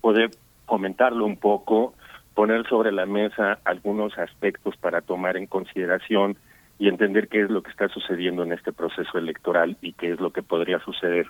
poder 0.00 0.30
comentarlo 0.66 1.24
un 1.24 1.36
poco, 1.36 1.94
poner 2.34 2.66
sobre 2.68 2.92
la 2.92 3.06
mesa 3.06 3.58
algunos 3.64 4.16
aspectos 4.18 4.76
para 4.76 5.00
tomar 5.00 5.36
en 5.36 5.46
consideración 5.46 6.36
y 6.78 6.88
entender 6.88 7.28
qué 7.28 7.42
es 7.42 7.50
lo 7.50 7.62
que 7.62 7.70
está 7.70 7.88
sucediendo 7.88 8.42
en 8.42 8.52
este 8.52 8.72
proceso 8.72 9.18
electoral 9.18 9.76
y 9.82 9.92
qué 9.92 10.12
es 10.12 10.20
lo 10.20 10.32
que 10.32 10.42
podría 10.42 10.80
suceder. 10.80 11.26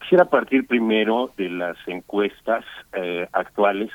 Quisiera 0.00 0.26
partir 0.26 0.66
primero 0.66 1.30
de 1.36 1.48
las 1.48 1.76
encuestas 1.86 2.64
eh, 2.92 3.26
actuales 3.32 3.90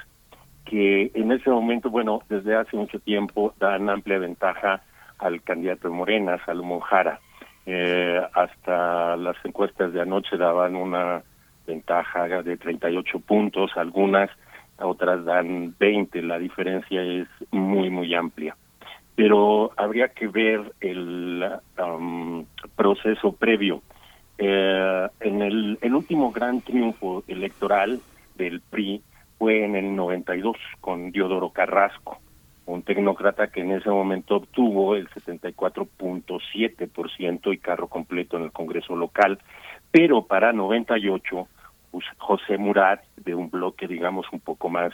que 0.65 1.11
en 1.13 1.31
ese 1.31 1.49
momento, 1.49 1.89
bueno, 1.89 2.21
desde 2.27 2.55
hace 2.55 2.75
mucho 2.75 2.99
tiempo 2.99 3.53
dan 3.59 3.89
amplia 3.89 4.17
ventaja 4.17 4.81
al 5.19 5.41
candidato 5.41 5.87
de 5.87 5.93
Morena, 5.93 6.43
Salomón 6.45 6.81
Jara. 6.81 7.19
Eh, 7.65 8.21
hasta 8.33 9.15
las 9.17 9.35
encuestas 9.45 9.93
de 9.93 10.01
anoche 10.01 10.37
daban 10.37 10.75
una 10.75 11.23
ventaja 11.67 12.41
de 12.41 12.57
38 12.57 13.19
puntos, 13.19 13.71
algunas, 13.75 14.31
otras 14.79 15.25
dan 15.25 15.75
20, 15.77 16.21
la 16.23 16.39
diferencia 16.39 17.03
es 17.03 17.27
muy, 17.51 17.89
muy 17.89 18.15
amplia. 18.15 18.55
Pero 19.15 19.71
habría 19.75 20.07
que 20.09 20.27
ver 20.27 20.71
el 20.79 21.43
um, 21.77 22.45
proceso 22.75 23.33
previo. 23.33 23.81
Eh, 24.37 25.07
en 25.19 25.41
el, 25.41 25.77
el 25.81 25.95
último 25.95 26.31
gran 26.31 26.61
triunfo 26.61 27.23
electoral 27.27 27.99
del 28.35 28.61
PRI 28.61 29.01
fue 29.37 29.65
en 29.65 29.75
el 29.75 29.93
92 29.95 30.55
con 30.79 31.11
Diodoro 31.11 31.49
Carrasco, 31.49 32.19
un 32.65 32.83
tecnócrata 32.83 33.47
que 33.47 33.61
en 33.61 33.71
ese 33.71 33.89
momento 33.89 34.35
obtuvo 34.35 34.95
el 34.95 35.09
74.7% 35.09 37.53
y 37.53 37.57
carro 37.57 37.87
completo 37.87 38.37
en 38.37 38.43
el 38.43 38.51
Congreso 38.51 38.95
local, 38.95 39.39
pero 39.91 40.25
para 40.25 40.53
98 40.53 41.47
José 42.17 42.57
Murat 42.57 43.03
de 43.17 43.35
un 43.35 43.49
bloque 43.49 43.87
digamos 43.87 44.25
un 44.31 44.39
poco 44.39 44.69
más 44.69 44.93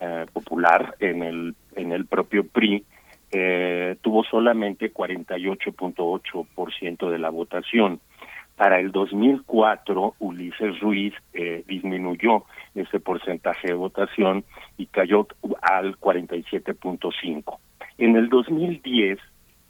eh, 0.00 0.26
popular 0.32 0.94
en 1.00 1.22
el 1.22 1.54
en 1.76 1.92
el 1.92 2.06
propio 2.06 2.46
PRI 2.46 2.84
eh, 3.32 3.96
tuvo 4.02 4.22
solamente 4.24 4.92
48.8% 4.92 7.10
de 7.10 7.18
la 7.18 7.30
votación. 7.30 8.00
Para 8.56 8.78
el 8.78 8.92
2004 8.92 10.16
Ulises 10.18 10.78
Ruiz 10.80 11.14
eh, 11.32 11.64
disminuyó 11.66 12.44
ese 12.74 13.00
porcentaje 13.00 13.68
de 13.68 13.74
votación 13.74 14.44
y 14.76 14.84
cayó 14.86 15.26
al 15.62 15.98
47.5. 15.98 17.58
En 17.96 18.16
el 18.16 18.28
2010 18.28 19.18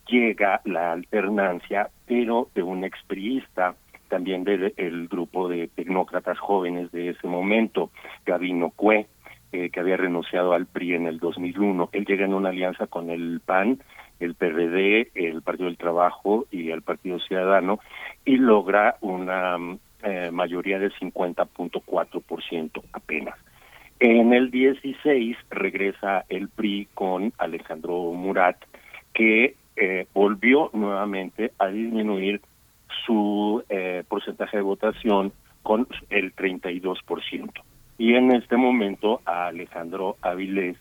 llega 0.09 0.61
la 0.65 0.91
alternancia, 0.93 1.91
pero 2.07 2.49
de 2.55 2.65
un 2.65 2.83
expriista 2.83 3.77
también 4.13 4.45
del 4.45 5.09
grupo 5.09 5.49
de 5.49 5.69
tecnócratas 5.69 6.39
jóvenes 6.39 6.93
de 6.93 7.09
ese 7.09 7.27
momento, 7.27 7.91
Gabino 8.27 8.69
Cue, 8.69 9.07
eh, 9.53 9.71
que 9.71 9.81
había 9.81 9.97
renunciado 9.97 10.53
al 10.53 10.67
PRI 10.67 10.97
en 10.97 11.07
el 11.07 11.19
2001. 11.19 11.89
Él 11.93 12.05
llega 12.05 12.27
en 12.27 12.35
una 12.35 12.51
alianza 12.51 12.87
con 12.89 13.09
el 13.09 13.41
PAN, 13.43 13.81
el 14.21 14.35
PRD, 14.35 15.13
el 15.15 15.41
Partido 15.41 15.65
del 15.71 15.79
Trabajo 15.79 16.45
y 16.51 16.73
el 16.73 16.83
Partido 16.83 17.21
Ciudadano 17.21 17.81
y 18.27 18.37
logra 18.37 18.97
una 19.01 19.57
eh, 20.03 20.31
mayoría 20.31 20.79
del 20.79 20.93
50.4% 20.93 22.83
apenas. 22.93 23.39
En 23.99 24.35
el 24.35 24.51
16 24.51 25.39
regresa 25.49 26.27
el 26.29 26.51
PRI 26.51 26.87
con 26.93 27.33
Alejandro 27.39 28.13
Murat, 28.13 28.57
que 29.15 29.55
eh, 29.77 30.07
volvió 30.13 30.69
nuevamente 30.75 31.53
a 31.59 31.69
disminuir 31.69 32.43
su 33.05 33.63
eh, 33.69 34.05
porcentaje 34.09 34.59
de 34.59 34.63
votación 34.63 35.33
con 35.63 35.87
el 36.11 36.35
32%. 36.35 37.51
Y 37.99 38.15
en 38.15 38.33
este 38.33 38.57
momento 38.57 39.21
a 39.25 39.47
Alejandro 39.47 40.17
Avilés 40.23 40.77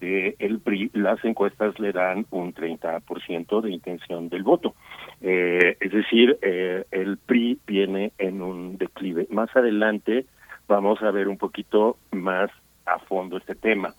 de 0.00 0.34
el 0.38 0.58
PRI 0.58 0.90
las 0.94 1.24
encuestas 1.24 1.78
le 1.78 1.92
dan 1.92 2.26
un 2.30 2.52
30% 2.52 3.60
de 3.60 3.70
intención 3.70 4.28
del 4.28 4.42
voto. 4.42 4.74
Eh, 5.20 5.76
es 5.78 5.92
decir, 5.92 6.38
eh, 6.42 6.84
el 6.90 7.18
PRI 7.18 7.58
viene 7.66 8.12
en 8.18 8.42
un 8.42 8.78
declive. 8.78 9.26
Más 9.30 9.54
adelante 9.54 10.26
vamos 10.66 11.00
a 11.02 11.10
ver 11.10 11.28
un 11.28 11.38
poquito 11.38 11.98
más 12.10 12.50
a 12.84 12.98
fondo 12.98 13.36
este 13.36 13.54
tema. 13.54 13.94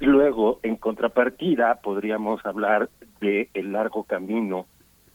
Luego, 0.00 0.58
en 0.62 0.76
contrapartida, 0.76 1.76
podríamos 1.76 2.44
hablar 2.44 2.90
de 3.20 3.48
el 3.54 3.72
largo 3.72 4.04
camino 4.04 4.66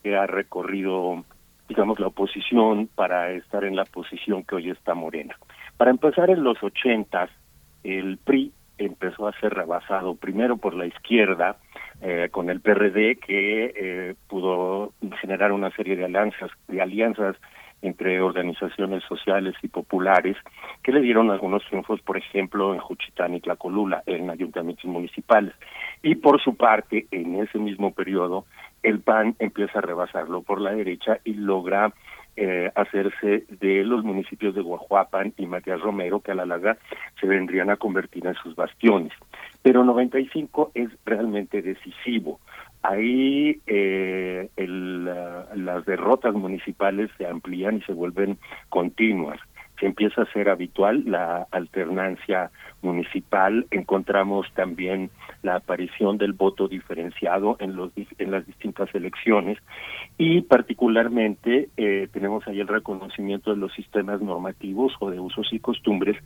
que 0.02 0.16
ha 0.16 0.26
recorrido 0.26 1.24
digamos, 1.70 2.00
la 2.00 2.08
oposición 2.08 2.88
para 2.96 3.30
estar 3.30 3.62
en 3.64 3.76
la 3.76 3.84
posición 3.84 4.42
que 4.42 4.56
hoy 4.56 4.70
está 4.70 4.94
Morena. 4.94 5.36
Para 5.76 5.92
empezar, 5.92 6.28
en 6.28 6.42
los 6.42 6.60
ochentas, 6.64 7.30
el 7.84 8.18
PRI 8.18 8.52
empezó 8.76 9.28
a 9.28 9.38
ser 9.38 9.54
rebasado 9.54 10.16
primero 10.16 10.56
por 10.56 10.74
la 10.74 10.86
izquierda, 10.86 11.58
eh, 12.02 12.28
con 12.32 12.50
el 12.50 12.60
PRD, 12.60 13.16
que 13.24 13.72
eh, 13.76 14.14
pudo 14.26 14.94
generar 15.20 15.52
una 15.52 15.70
serie 15.70 15.94
de 15.94 16.06
alianzas, 16.06 16.50
de 16.66 16.82
alianzas 16.82 17.36
entre 17.82 18.20
organizaciones 18.20 19.04
sociales 19.04 19.54
y 19.62 19.68
populares 19.68 20.36
que 20.82 20.92
le 20.92 21.00
dieron 21.00 21.30
algunos 21.30 21.64
triunfos, 21.66 22.00
por 22.02 22.16
ejemplo, 22.16 22.74
en 22.74 22.80
Juchitán 22.80 23.34
y 23.34 23.40
Tlacolula, 23.40 24.02
en 24.06 24.28
ayuntamientos 24.28 24.86
municipales. 24.86 25.54
Y 26.02 26.16
por 26.16 26.42
su 26.42 26.56
parte, 26.56 27.06
en 27.12 27.36
ese 27.36 27.58
mismo 27.58 27.92
periodo, 27.92 28.44
el 28.82 29.00
PAN 29.00 29.36
empieza 29.38 29.78
a 29.78 29.82
rebasarlo 29.82 30.42
por 30.42 30.60
la 30.60 30.72
derecha 30.72 31.18
y 31.24 31.34
logra 31.34 31.92
eh, 32.36 32.70
hacerse 32.74 33.44
de 33.48 33.84
los 33.84 34.04
municipios 34.04 34.54
de 34.54 34.62
Guajuapan 34.62 35.34
y 35.36 35.46
Matías 35.46 35.80
Romero, 35.80 36.20
que 36.20 36.32
a 36.32 36.34
la 36.34 36.46
larga 36.46 36.78
se 37.20 37.26
vendrían 37.26 37.70
a 37.70 37.76
convertir 37.76 38.26
en 38.26 38.34
sus 38.34 38.54
bastiones. 38.54 39.12
Pero 39.62 39.84
95 39.84 40.70
es 40.74 40.88
realmente 41.04 41.60
decisivo. 41.60 42.40
Ahí 42.82 43.60
eh, 43.66 44.48
el, 44.56 45.04
las 45.04 45.84
derrotas 45.84 46.32
municipales 46.34 47.10
se 47.18 47.26
amplían 47.26 47.78
y 47.78 47.82
se 47.82 47.92
vuelven 47.92 48.38
continuas. 48.70 49.38
Se 49.80 49.86
empieza 49.86 50.22
a 50.22 50.32
ser 50.32 50.50
habitual 50.50 51.04
la 51.06 51.46
alternancia 51.50 52.50
municipal. 52.82 53.66
Encontramos 53.70 54.46
también 54.54 55.10
la 55.42 55.56
aparición 55.56 56.18
del 56.18 56.34
voto 56.34 56.68
diferenciado 56.68 57.56
en, 57.58 57.74
los, 57.74 57.90
en 58.18 58.30
las 58.30 58.46
distintas 58.46 58.94
elecciones 58.94 59.58
y 60.18 60.42
particularmente 60.42 61.70
eh, 61.76 62.08
tenemos 62.12 62.46
ahí 62.46 62.60
el 62.60 62.68
reconocimiento 62.68 63.50
de 63.50 63.56
los 63.56 63.72
sistemas 63.72 64.20
normativos 64.20 64.92
o 65.00 65.10
de 65.10 65.18
usos 65.18 65.50
y 65.52 65.60
costumbres 65.60 66.16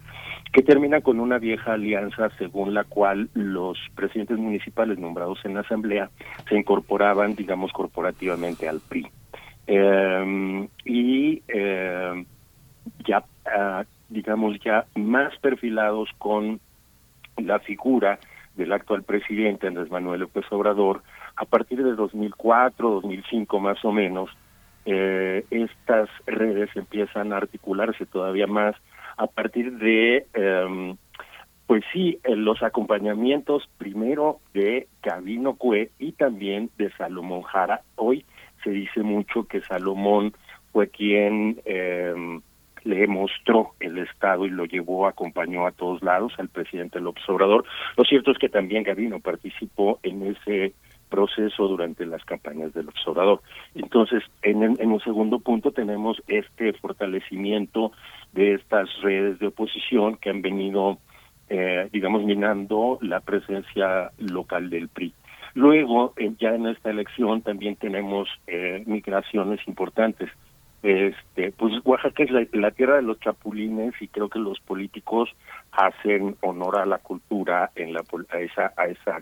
que 0.52 0.62
termina 0.62 1.00
con 1.00 1.20
una 1.20 1.38
vieja 1.38 1.74
alianza 1.74 2.30
según 2.38 2.74
la 2.74 2.84
cual 2.84 3.30
los 3.34 3.78
presidentes 3.94 4.38
municipales 4.38 4.98
nombrados 4.98 5.44
en 5.44 5.54
la 5.54 5.60
asamblea 5.60 6.10
se 6.48 6.56
incorporaban, 6.56 7.36
digamos, 7.36 7.72
corporativamente 7.72 8.68
al 8.68 8.80
PRI. 8.80 9.06
Eh, 9.66 10.68
y 10.84 11.42
eh, 11.48 12.24
ya, 13.06 13.24
ah, 13.46 13.84
digamos, 14.08 14.58
ya 14.60 14.86
más 14.94 15.36
perfilados 15.38 16.10
con 16.18 16.60
la 17.36 17.58
figura 17.60 18.18
del 18.56 18.72
actual 18.72 19.02
presidente 19.02 19.66
Andrés 19.66 19.90
Manuel 19.90 20.20
López 20.20 20.44
Obrador, 20.50 21.02
a 21.36 21.44
partir 21.44 21.82
de 21.82 21.94
2004, 21.94 22.90
2005 22.90 23.60
más 23.60 23.84
o 23.84 23.92
menos, 23.92 24.30
eh, 24.86 25.44
estas 25.50 26.08
redes 26.26 26.70
empiezan 26.76 27.32
a 27.32 27.38
articularse 27.38 28.06
todavía 28.06 28.46
más 28.46 28.76
a 29.16 29.26
partir 29.26 29.78
de, 29.78 30.26
em, 30.34 30.96
pues 31.66 31.82
sí, 31.92 32.20
los 32.24 32.62
acompañamientos 32.62 33.68
primero 33.78 34.40
de 34.52 34.88
Gabino 35.02 35.54
Cue 35.54 35.90
y 35.98 36.12
también 36.12 36.70
de 36.76 36.90
Salomón 36.92 37.42
Jara. 37.42 37.80
Hoy 37.96 38.24
se 38.62 38.70
dice 38.70 39.02
mucho 39.02 39.44
que 39.44 39.62
Salomón 39.62 40.34
fue 40.72 40.88
quien 40.88 41.60
eh, 41.64 42.40
le 42.84 43.06
mostró 43.06 43.72
el 43.80 43.98
Estado 43.98 44.46
y 44.46 44.50
lo 44.50 44.66
llevó, 44.66 45.06
acompañó 45.06 45.66
a 45.66 45.72
todos 45.72 46.02
lados 46.02 46.32
al 46.38 46.48
presidente 46.48 47.00
López 47.00 47.28
Obrador. 47.28 47.64
Lo 47.96 48.04
cierto 48.04 48.30
es 48.30 48.38
que 48.38 48.48
también 48.48 48.84
Gavino 48.84 49.20
participó 49.20 49.98
en 50.02 50.26
ese 50.26 50.74
proceso 51.08 51.68
durante 51.68 52.06
las 52.06 52.24
campañas 52.24 52.72
del 52.74 52.88
observador. 52.88 53.40
Entonces, 53.74 54.22
en, 54.42 54.62
en 54.62 54.90
un 54.90 55.00
segundo 55.00 55.38
punto 55.38 55.70
tenemos 55.70 56.20
este 56.26 56.72
fortalecimiento 56.74 57.92
de 58.32 58.54
estas 58.54 58.88
redes 59.00 59.38
de 59.38 59.46
oposición 59.46 60.16
que 60.16 60.30
han 60.30 60.42
venido, 60.42 60.98
eh, 61.48 61.88
digamos, 61.92 62.24
minando 62.24 62.98
la 63.00 63.20
presencia 63.20 64.10
local 64.18 64.70
del 64.70 64.88
PRI. 64.88 65.14
Luego, 65.54 66.14
eh, 66.16 66.32
ya 66.40 66.54
en 66.54 66.66
esta 66.66 66.90
elección 66.90 67.42
también 67.42 67.76
tenemos 67.76 68.28
eh, 68.48 68.82
migraciones 68.86 69.60
importantes 69.68 70.30
este 70.84 71.50
pues 71.52 71.72
Oaxaca 71.82 72.24
es 72.24 72.30
la, 72.52 72.70
tierra 72.70 72.96
de 72.96 73.02
los 73.02 73.18
chapulines 73.18 73.94
y 74.02 74.08
creo 74.08 74.28
que 74.28 74.38
los 74.38 74.60
políticos 74.60 75.30
hacen 75.72 76.36
honor 76.42 76.76
a 76.78 76.84
la 76.84 76.98
cultura 76.98 77.70
en 77.74 77.94
la 77.94 78.04
a 78.30 78.38
esa 78.38 78.74
a 78.76 78.84
esa 78.88 79.18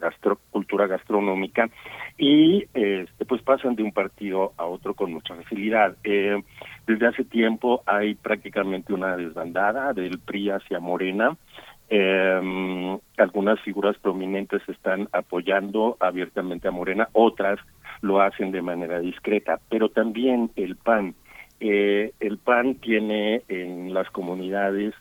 cultura 0.51 0.89
gastronómica 0.89 1.71
y 2.19 2.65
este 2.73 3.25
pues 3.27 3.43
pasan 3.43 3.77
de 3.77 3.85
un 3.85 3.93
partido 3.93 4.55
a 4.57 4.67
otro 4.67 4.95
con 4.95 5.13
mucha 5.13 5.37
facilidad. 5.37 5.97
Eh, 6.03 6.43
desde 6.85 7.07
hace 7.07 7.25
tiempo 7.25 7.85
hay 7.87 8.17
prácticamente 8.17 8.93
una 8.93 9.17
desbandada 9.17 9.93
del 9.93 10.19
PRI 10.19 10.51
hacia 10.51 10.81
Morena. 10.81 11.37
Eh, 11.89 12.99
algunas 13.19 13.61
figuras 13.61 13.97
prominentes 13.99 14.63
están 14.69 15.09
apoyando 15.13 15.97
abiertamente 16.01 16.67
a 16.67 16.73
Morena 16.73 17.09
otras 17.13 17.61
lo 18.01 18.21
hacen 18.21 18.51
de 18.51 18.63
manera 18.63 18.99
discreta 18.99 19.61
pero 19.69 19.91
también 19.91 20.51
el 20.57 20.77
PAN 20.77 21.15
eh, 21.65 22.13
el 22.19 22.39
PAN 22.39 22.75
tiene 22.75 23.43
en 23.47 23.95
las 23.95 24.11
comunidades, 24.11 24.95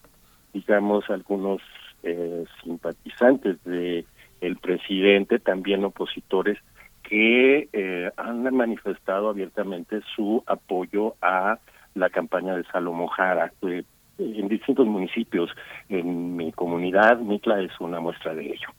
digamos, 0.54 1.10
algunos 1.10 1.60
eh, 2.04 2.46
simpatizantes 2.64 3.64
de 3.64 4.06
el 4.42 4.58
presidente, 4.58 5.40
también 5.40 5.84
opositores, 5.84 6.60
que 7.02 7.68
eh, 7.74 8.12
han 8.16 8.44
manifestado 8.56 9.30
abiertamente 9.30 10.02
su 10.16 10.44
apoyo 10.46 11.16
a 11.20 11.58
la 11.96 12.10
campaña 12.12 12.56
de 12.56 12.64
Salomón 12.66 13.08
Jara 13.08 13.52
en 13.64 14.48
distintos 14.48 14.86
municipios. 14.86 15.50
En 15.90 16.36
mi 16.36 16.52
comunidad, 16.52 17.18
Mitla 17.18 17.60
es 17.60 17.72
una 17.80 18.00
muestra 18.00 18.36
de 18.36 18.46
ello. 18.46 18.70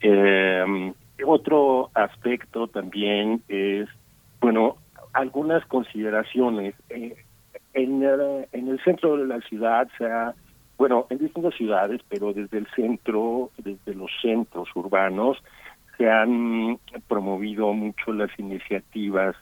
Eh, 0.00 0.92
otro 1.26 1.90
aspecto 1.94 2.68
también 2.68 3.42
es, 3.48 3.88
bueno, 4.40 4.76
algunas 5.14 5.64
consideraciones. 5.66 6.74
Eh, 6.90 7.23
en, 7.74 8.02
el, 8.02 8.46
en 8.52 8.68
el 8.68 8.82
centro 8.82 9.16
de 9.16 9.26
la 9.26 9.40
ciudad 9.42 9.88
se 9.98 10.06
bueno, 10.76 11.06
en 11.08 11.18
distintas 11.18 11.54
ciudades, 11.54 12.00
pero 12.08 12.32
desde 12.32 12.58
el 12.58 12.66
centro, 12.74 13.50
desde 13.58 13.94
los 13.94 14.10
centros 14.20 14.68
urbanos, 14.74 15.38
se 15.96 16.10
han 16.10 16.78
promovido 17.06 17.72
mucho 17.72 18.12
las 18.12 18.36
iniciativas 18.38 19.36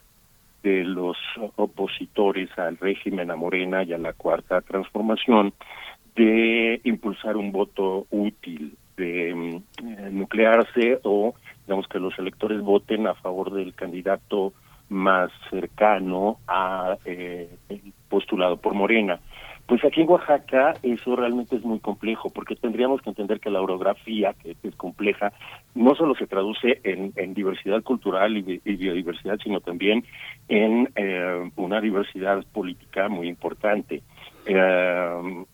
de 0.63 0.85
los 0.85 1.17
opositores 1.57 2.51
al 2.59 2.77
régimen 2.77 3.31
a 3.31 3.37
Morena 3.37 3.83
y 3.83 3.93
a 3.93 3.99
la 3.99 4.13
Cuarta 4.13 4.61
Transformación 4.61 5.55
de 6.15 6.81
impulsar 6.85 7.37
un 7.37 7.51
voto 7.51 8.07
útil, 8.11 8.77
de 8.97 9.35
mm, 9.35 10.19
nuclearse 10.19 11.01
o 11.03 11.35
digamos 11.67 11.89
que 11.89 11.99
los 11.99 12.17
electores 12.19 12.61
voten 12.61 13.07
a 13.07 13.15
favor 13.15 13.53
del 13.53 13.75
candidato 13.75 14.53
más 14.91 15.31
cercano 15.49 16.39
a 16.47 16.99
eh, 17.07 17.49
postulado 18.13 18.59
por 18.59 18.75
Morena. 18.75 19.19
Pues 19.67 19.83
aquí 19.87 20.03
en 20.03 20.11
Oaxaca 20.11 20.75
eso 20.83 21.17
realmente 21.17 21.57
es 21.57 21.65
muy 21.65 21.79
complejo, 21.79 22.29
porque 22.29 22.57
tendríamos 22.57 23.01
que 23.01 23.09
entender 23.09 23.41
que 23.41 23.49
la 23.49 23.63
orografía, 23.63 24.35
que 24.35 24.55
es 24.63 24.77
compleja, 24.77 25.33
no 25.75 25.95
solo 25.95 26.15
se 26.15 26.27
traduce 26.27 26.81
en, 26.85 27.33
diversidad 27.33 27.83
cultural 27.83 28.37
y, 28.37 28.43
biodiversidad, 28.77 29.39
sino 29.43 29.61
también 29.61 30.05
en 30.49 30.91
eh, 30.95 31.51
una 31.57 31.81
diversidad 31.81 32.45
política 32.53 33.09
muy 33.09 33.29
importante. 33.29 34.03
Eh, 34.45 35.45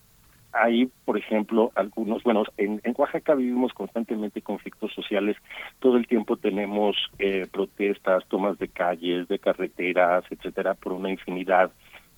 hay, 0.53 0.91
por 1.05 1.17
ejemplo, 1.17 1.71
algunos, 1.77 2.25
bueno, 2.25 2.43
en, 2.57 2.81
en, 2.83 2.95
Oaxaca 2.97 3.35
vivimos 3.35 3.73
constantemente 3.73 4.43
conflictos 4.43 4.93
sociales, 4.95 5.37
todo 5.79 5.97
el 5.97 6.09
tiempo 6.09 6.37
tenemos 6.37 6.97
eh, 7.21 7.47
protestas, 7.53 8.27
tomas 8.29 8.59
de 8.59 8.67
calles, 8.67 9.29
de 9.29 9.39
carreteras, 9.39 10.25
etcétera, 10.31 10.75
por 10.75 10.93
una 10.93 11.11
infinidad 11.11 11.71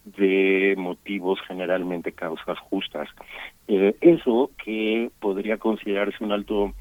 de 0.05 0.75
motivos, 0.77 1.41
generalmente 1.47 2.13
causas 2.13 2.59
justas. 2.59 3.09
Eh, 3.69 3.95
eso 4.01 4.51
que 4.63 5.11
podría 5.21 5.59
considerarse 5.59 6.25
un 6.25 6.33
alto 6.33 6.75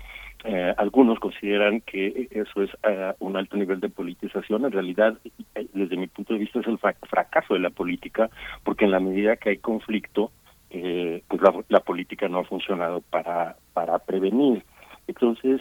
eh, 0.45 0.73
algunos 0.77 1.19
consideran 1.19 1.81
que 1.81 2.29
eso 2.31 2.63
es 2.63 2.69
eh, 2.83 3.13
un 3.19 3.35
alto 3.35 3.57
nivel 3.57 3.79
de 3.81 3.89
politización. 3.89 4.65
En 4.65 4.71
realidad, 4.71 5.17
eh, 5.55 5.67
desde 5.73 5.97
mi 5.97 6.07
punto 6.07 6.33
de 6.33 6.39
vista, 6.39 6.59
es 6.59 6.67
el 6.67 6.77
fracaso 6.77 7.53
de 7.53 7.59
la 7.59 7.69
política, 7.69 8.29
porque 8.63 8.85
en 8.85 8.91
la 8.91 9.01
medida 9.01 9.35
que 9.35 9.49
hay 9.49 9.57
conflicto, 9.57 10.31
pues 10.69 11.41
la, 11.41 11.63
la, 11.67 11.79
política 11.79 12.29
no 12.29 12.39
ha 12.39 12.43
funcionado 12.43 13.01
para, 13.01 13.57
para 13.73 13.97
prevenir. 13.97 14.63
Entonces, 15.07 15.59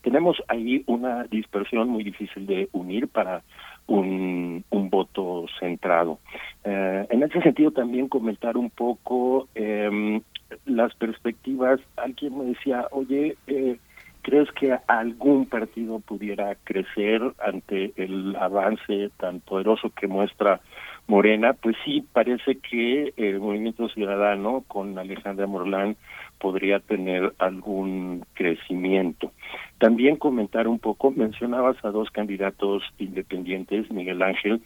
tenemos 0.00 0.42
ahí 0.48 0.82
una 0.86 1.24
dispersión 1.24 1.90
muy 1.90 2.02
difícil 2.02 2.46
de 2.46 2.70
unir 2.72 3.08
para 3.08 3.42
un, 3.86 4.64
un 4.70 4.90
voto 4.90 5.46
centrado. 5.58 6.18
Eh, 6.64 7.06
en 7.10 7.22
ese 7.22 7.40
sentido, 7.40 7.70
también 7.70 8.08
comentar 8.08 8.56
un 8.56 8.70
poco 8.70 9.48
eh, 9.54 10.20
las 10.64 10.94
perspectivas. 10.94 11.80
Alguien 11.96 12.38
me 12.38 12.44
decía, 12.46 12.88
oye, 12.90 13.36
eh, 13.46 13.78
¿crees 14.22 14.50
que 14.52 14.76
algún 14.86 15.46
partido 15.46 16.00
pudiera 16.00 16.56
crecer 16.64 17.22
ante 17.38 17.92
el 17.96 18.36
avance 18.36 19.10
tan 19.18 19.40
poderoso 19.40 19.90
que 19.90 20.06
muestra 20.06 20.60
Morena, 21.08 21.52
pues 21.52 21.76
sí, 21.84 22.04
parece 22.12 22.58
que 22.58 23.12
el 23.16 23.38
movimiento 23.38 23.88
ciudadano 23.88 24.64
con 24.66 24.98
Alejandra 24.98 25.46
Morlán 25.46 25.96
podría 26.38 26.80
tener 26.80 27.32
algún 27.38 28.24
crecimiento. 28.34 29.32
También 29.78 30.16
comentar 30.16 30.66
un 30.66 30.78
poco, 30.80 31.12
mencionabas 31.12 31.76
a 31.84 31.90
dos 31.90 32.10
candidatos 32.10 32.82
independientes, 32.98 33.90
Miguel 33.90 34.20
Ángel, 34.22 34.60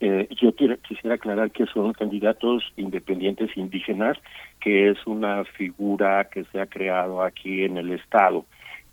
eh, 0.00 0.28
yo 0.40 0.54
quisiera 0.54 1.14
aclarar 1.14 1.50
que 1.50 1.66
son 1.66 1.92
candidatos 1.94 2.62
independientes 2.76 3.56
indígenas, 3.56 4.18
que 4.60 4.90
es 4.90 5.06
una 5.06 5.44
figura 5.44 6.28
que 6.30 6.44
se 6.44 6.60
ha 6.60 6.66
creado 6.66 7.22
aquí 7.22 7.64
en 7.64 7.78
el 7.78 7.92
Estado 7.92 8.44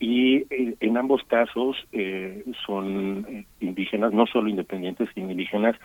y 0.04 0.46
eh, 0.50 0.76
en 0.82 0.98
ambos 0.98 1.24
casos 1.24 1.78
eh, 1.94 2.44
son 2.66 3.26
eh, 3.30 3.46
indígenas, 3.62 4.12
no 4.12 4.26
solo 4.28 4.50
independientes, 4.50 5.08
sino 5.16 5.32
indígenas. 5.32 5.78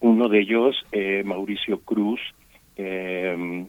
Uno 0.00 0.28
de 0.28 0.40
ellos, 0.40 0.76
eh, 0.92 1.22
Mauricio 1.24 1.80
Cruz, 1.80 2.20
eh, 2.76 3.64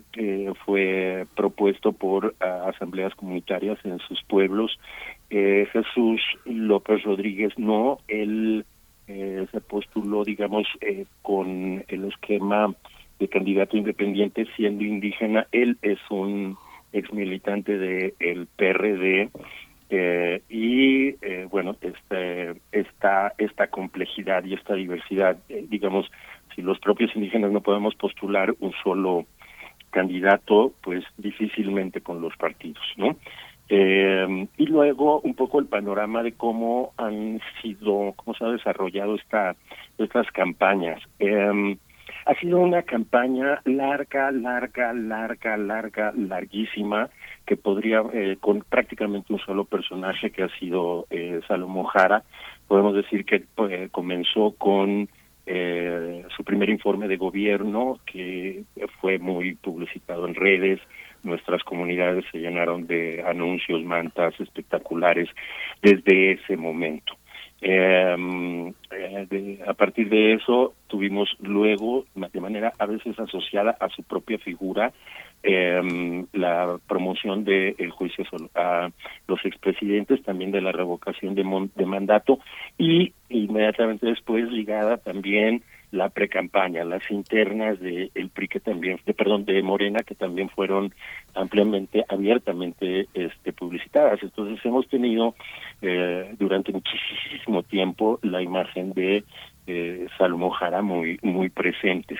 fue 0.65 1.25
propuesto 1.35 1.93
por 1.93 2.35
asambleas 2.39 3.15
comunitarias 3.15 3.77
en 3.85 3.99
sus 3.99 4.21
pueblos. 4.23 4.77
Jesús 5.29 6.21
López 6.45 7.03
Rodríguez 7.03 7.53
no, 7.57 7.97
él 8.07 8.65
se 9.07 9.61
postuló, 9.61 10.23
digamos, 10.23 10.67
con 11.21 11.83
el 11.87 12.05
esquema 12.05 12.73
de 13.19 13.27
candidato 13.27 13.75
independiente 13.75 14.47
siendo 14.55 14.83
indígena. 14.83 15.47
Él 15.51 15.77
es 15.81 15.99
un 16.09 16.57
ex 16.93 17.11
militante 17.11 17.77
del 17.77 18.13
el 18.19 18.47
PRD 18.55 19.29
eh, 19.95 20.41
y 20.49 21.09
eh, 21.21 21.47
bueno, 21.51 21.75
este, 21.79 22.55
esta, 22.71 23.33
esta 23.37 23.67
complejidad 23.67 24.43
y 24.43 24.55
esta 24.55 24.73
diversidad, 24.73 25.37
eh, 25.49 25.67
digamos, 25.69 26.09
si 26.55 26.63
los 26.63 26.79
propios 26.79 27.15
indígenas 27.15 27.51
no 27.51 27.61
podemos 27.61 27.93
postular 27.93 28.55
un 28.59 28.73
solo 28.83 29.27
candidato, 29.91 30.73
pues 30.81 31.03
difícilmente 31.17 32.01
con 32.01 32.21
los 32.21 32.35
partidos, 32.37 32.83
¿no? 32.97 33.17
Eh, 33.69 34.47
y 34.57 34.65
luego 34.65 35.19
un 35.21 35.35
poco 35.35 35.59
el 35.59 35.67
panorama 35.67 36.23
de 36.23 36.31
cómo 36.31 36.93
han 36.97 37.39
sido, 37.61 38.13
cómo 38.15 38.35
se 38.35 38.45
ha 38.45 38.49
desarrollado 38.49 39.13
esta, 39.13 39.55
estas 39.99 40.25
campañas. 40.31 41.03
Eh, 41.19 41.77
ha 42.25 42.33
sido 42.35 42.59
una 42.59 42.81
campaña 42.81 43.61
larga, 43.65 44.31
larga, 44.31 44.91
larga, 44.93 45.57
larga, 45.57 46.13
larguísima, 46.15 47.09
que 47.45 47.57
podría, 47.57 48.03
eh, 48.13 48.37
con 48.39 48.59
prácticamente 48.61 49.33
un 49.33 49.39
solo 49.39 49.65
personaje 49.65 50.31
que 50.31 50.43
ha 50.43 50.49
sido 50.59 51.07
eh, 51.09 51.41
Salomón 51.47 51.85
Jara, 51.85 52.23
podemos 52.67 52.95
decir 52.95 53.25
que 53.25 53.43
eh, 53.69 53.89
comenzó 53.91 54.55
con 54.57 55.09
eh, 55.45 56.23
su 56.35 56.43
primer 56.43 56.69
informe 56.69 57.07
de 57.07 57.17
gobierno, 57.17 57.99
que 58.05 58.63
fue 59.01 59.19
muy 59.19 59.55
publicitado 59.55 60.25
en 60.25 60.35
redes, 60.35 60.79
nuestras 61.23 61.63
comunidades 61.63 62.25
se 62.31 62.39
llenaron 62.39 62.87
de 62.87 63.23
anuncios, 63.25 63.83
mantas 63.83 64.39
espectaculares 64.39 65.29
desde 65.81 66.33
ese 66.33 66.57
momento. 66.57 67.13
Eh, 67.61 68.73
de, 69.29 69.59
a 69.65 69.73
partir 69.73 70.09
de 70.09 70.33
eso 70.33 70.73
tuvimos 70.87 71.29
luego, 71.39 72.05
de 72.13 72.41
manera 72.41 72.73
a 72.77 72.85
veces 72.85 73.17
asociada 73.17 73.77
a 73.79 73.87
su 73.89 74.03
propia 74.03 74.37
figura, 74.37 74.91
eh, 75.43 76.25
la 76.33 76.79
promoción 76.87 77.43
del 77.43 77.75
el 77.77 77.91
juicio 77.91 78.25
a 78.55 78.89
los 79.27 79.45
expresidentes, 79.45 80.23
también 80.23 80.51
de 80.51 80.61
la 80.61 80.71
revocación 80.71 81.35
de, 81.35 81.69
de 81.75 81.85
mandato 81.85 82.39
y 82.77 83.13
inmediatamente 83.29 84.07
después 84.07 84.49
ligada 84.51 84.97
también 84.97 85.63
la 85.93 86.09
precampaña, 86.09 86.83
las 86.83 87.09
internas 87.11 87.79
de 87.79 88.09
el 88.15 88.29
PRI 88.29 88.47
que 88.47 88.59
también, 88.59 88.99
de, 89.05 89.13
perdón, 89.13 89.45
de 89.45 89.61
Morena 89.61 90.01
que 90.01 90.15
también 90.15 90.49
fueron 90.49 90.91
ampliamente, 91.35 92.03
abiertamente 92.09 93.07
este, 93.13 93.53
publicitadas. 93.53 94.21
Entonces 94.23 94.59
hemos 94.65 94.87
tenido 94.87 95.35
eh, 95.83 96.33
durante 96.39 96.71
muchísimo 96.71 97.61
tiempo 97.61 98.19
la 98.23 98.41
imagen 98.41 98.93
de 98.93 99.23
eh, 99.67 100.07
Salomón 100.17 100.51
Jara 100.51 100.81
muy 100.81 101.19
muy 101.21 101.49
presentes. 101.49 102.19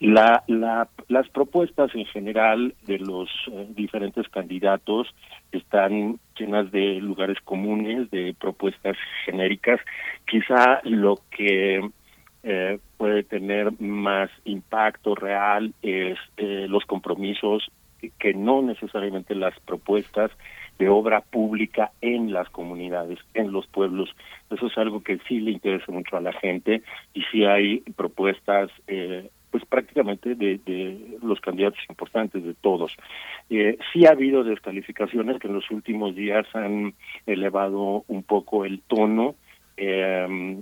La, 0.00 0.42
la, 0.46 0.88
las 1.08 1.28
propuestas 1.28 1.94
en 1.94 2.06
general 2.06 2.74
de 2.86 2.98
los 2.98 3.28
eh, 3.52 3.66
diferentes 3.70 4.28
candidatos 4.28 5.08
están 5.52 6.18
llenas 6.38 6.70
de 6.70 7.00
lugares 7.00 7.38
comunes, 7.44 8.10
de 8.10 8.34
propuestas 8.38 8.96
genéricas. 9.24 9.80
Quizá 10.26 10.80
lo 10.84 11.18
que 11.30 11.80
eh, 12.44 12.78
puede 12.96 13.24
tener 13.24 13.72
más 13.80 14.30
impacto 14.44 15.14
real 15.14 15.74
es 15.82 16.18
eh, 16.36 16.66
los 16.68 16.84
compromisos 16.84 17.70
que 18.18 18.32
no 18.32 18.62
necesariamente 18.62 19.34
las 19.34 19.58
propuestas 19.60 20.30
de 20.78 20.88
obra 20.88 21.20
pública 21.20 21.92
en 22.00 22.32
las 22.32 22.48
comunidades, 22.50 23.18
en 23.34 23.52
los 23.52 23.66
pueblos. 23.66 24.14
Eso 24.50 24.66
es 24.66 24.78
algo 24.78 25.02
que 25.02 25.18
sí 25.28 25.40
le 25.40 25.52
interesa 25.52 25.90
mucho 25.92 26.16
a 26.16 26.20
la 26.20 26.32
gente 26.32 26.82
y 27.14 27.22
sí 27.30 27.44
hay 27.44 27.80
propuestas 27.96 28.70
eh, 28.86 29.28
pues 29.50 29.64
prácticamente 29.64 30.34
de, 30.34 30.60
de, 30.64 31.18
los 31.22 31.40
candidatos 31.40 31.80
importantes 31.88 32.44
de 32.44 32.54
todos. 32.54 32.96
Eh, 33.50 33.78
sí 33.92 34.06
ha 34.06 34.10
habido 34.10 34.44
descalificaciones 34.44 35.38
que 35.38 35.48
en 35.48 35.54
los 35.54 35.70
últimos 35.70 36.14
días 36.14 36.46
han 36.54 36.94
elevado 37.26 38.04
un 38.08 38.22
poco 38.22 38.64
el 38.64 38.80
tono. 38.82 39.34
Eh, 39.76 40.58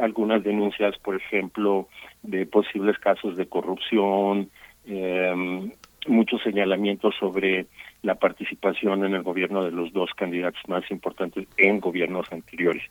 algunas 0.00 0.42
denuncias, 0.42 0.96
por 0.98 1.16
ejemplo, 1.16 1.88
de 2.22 2.46
posibles 2.46 2.98
casos 2.98 3.36
de 3.36 3.46
corrupción, 3.46 4.48
eh, 4.86 5.70
muchos 6.06 6.42
señalamientos 6.42 7.14
sobre 7.18 7.66
la 8.04 8.14
participación 8.14 9.04
en 9.04 9.14
el 9.14 9.22
gobierno 9.22 9.64
de 9.64 9.72
los 9.72 9.92
dos 9.92 10.10
candidatos 10.14 10.60
más 10.68 10.88
importantes 10.90 11.48
en 11.56 11.80
gobiernos 11.80 12.30
anteriores. 12.30 12.82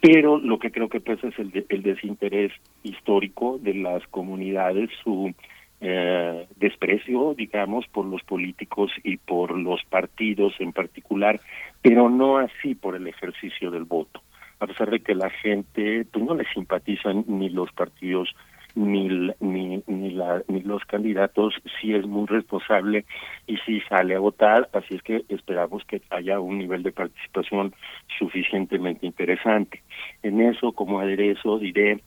Pero 0.00 0.38
lo 0.38 0.58
que 0.58 0.70
creo 0.70 0.88
que 0.88 1.00
pesa 1.00 1.28
es 1.28 1.38
el, 1.38 1.50
de, 1.50 1.66
el 1.68 1.82
desinterés 1.82 2.52
histórico 2.82 3.58
de 3.60 3.74
las 3.74 4.06
comunidades, 4.08 4.90
su 5.02 5.34
eh, 5.80 6.46
desprecio, 6.56 7.34
digamos, 7.34 7.86
por 7.88 8.04
los 8.04 8.22
políticos 8.22 8.90
y 9.02 9.16
por 9.16 9.58
los 9.58 9.82
partidos 9.84 10.54
en 10.58 10.72
particular, 10.72 11.40
pero 11.82 12.08
no 12.08 12.38
así 12.38 12.74
por 12.74 12.96
el 12.96 13.06
ejercicio 13.06 13.70
del 13.70 13.84
voto 13.84 14.20
a 14.60 14.66
pesar 14.66 14.90
de 14.90 15.00
que 15.00 15.14
la 15.14 15.30
gente 15.30 16.06
pues 16.12 16.24
no 16.24 16.34
le 16.34 16.44
simpatizan 16.52 17.24
ni 17.26 17.48
los 17.48 17.72
partidos 17.72 18.28
ni 18.74 19.08
ni 19.40 19.82
ni, 19.86 20.10
la, 20.10 20.42
ni 20.48 20.62
los 20.62 20.84
candidatos 20.84 21.54
sí 21.80 21.94
es 21.94 22.06
muy 22.06 22.26
responsable 22.26 23.04
y 23.46 23.56
sí 23.58 23.80
sale 23.88 24.14
a 24.14 24.20
votar. 24.20 24.68
Así 24.72 24.94
es 24.94 25.02
que 25.02 25.24
esperamos 25.28 25.84
que 25.84 26.02
haya 26.10 26.40
un 26.40 26.58
nivel 26.58 26.82
de 26.82 26.92
participación 26.92 27.74
suficientemente 28.18 29.06
interesante. 29.06 29.82
En 30.22 30.40
eso 30.40 30.72
como 30.72 31.00
aderezo 31.00 31.58
diré 31.58 32.00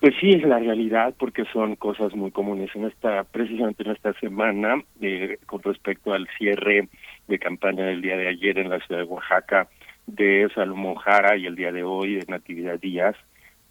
pues 0.00 0.14
sí 0.18 0.30
es 0.30 0.42
la 0.42 0.58
realidad 0.58 1.14
porque 1.18 1.44
son 1.52 1.76
cosas 1.76 2.14
muy 2.14 2.30
comunes 2.30 2.70
en 2.74 2.86
esta 2.86 3.22
precisamente 3.24 3.82
en 3.82 3.90
esta 3.90 4.14
semana 4.14 4.82
eh, 5.02 5.38
con 5.44 5.62
respecto 5.62 6.14
al 6.14 6.26
cierre 6.38 6.88
de 7.28 7.38
campaña 7.38 7.84
del 7.84 8.00
día 8.00 8.16
de 8.16 8.28
ayer 8.28 8.58
en 8.58 8.70
la 8.70 8.80
ciudad 8.80 9.02
de 9.02 9.06
Oaxaca 9.06 9.68
de 10.06 10.48
Salomón 10.54 10.96
Jara 10.96 11.36
y 11.36 11.46
el 11.46 11.54
día 11.54 11.70
de 11.70 11.84
hoy 11.84 12.16
de 12.16 12.24
Natividad 12.28 12.80
Díaz, 12.80 13.14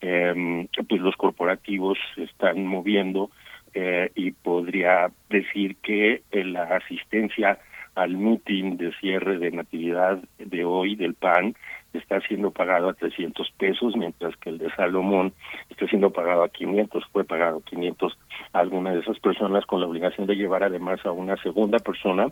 eh, 0.01 0.67
pues 0.87 1.01
los 1.01 1.15
corporativos 1.15 1.97
se 2.15 2.23
están 2.23 2.65
moviendo 2.65 3.29
eh, 3.73 4.11
y 4.15 4.31
podría 4.31 5.11
decir 5.29 5.75
que 5.77 6.23
eh, 6.31 6.43
la 6.43 6.63
asistencia 6.63 7.59
al 7.95 8.17
meeting 8.17 8.77
de 8.77 8.91
cierre 8.99 9.37
de 9.37 9.51
Natividad 9.51 10.19
de 10.37 10.63
hoy 10.63 10.95
del 10.95 11.13
PAN 11.13 11.55
está 11.93 12.19
siendo 12.21 12.51
pagado 12.51 12.89
a 12.89 12.93
300 12.93 13.51
pesos, 13.57 13.95
mientras 13.95 14.35
que 14.37 14.49
el 14.49 14.57
de 14.57 14.71
Salomón 14.75 15.33
está 15.69 15.87
siendo 15.87 16.11
pagado 16.11 16.43
a 16.43 16.49
500, 16.49 17.03
fue 17.11 17.23
pagado 17.23 17.57
a 17.57 17.69
500 17.69 18.17
a 18.53 18.59
alguna 18.59 18.91
de 18.91 18.99
esas 18.99 19.19
personas 19.19 19.65
con 19.65 19.81
la 19.81 19.87
obligación 19.87 20.27
de 20.27 20.35
llevar 20.35 20.63
además 20.63 21.03
a 21.05 21.11
una 21.11 21.35
segunda 21.37 21.79
persona 21.79 22.27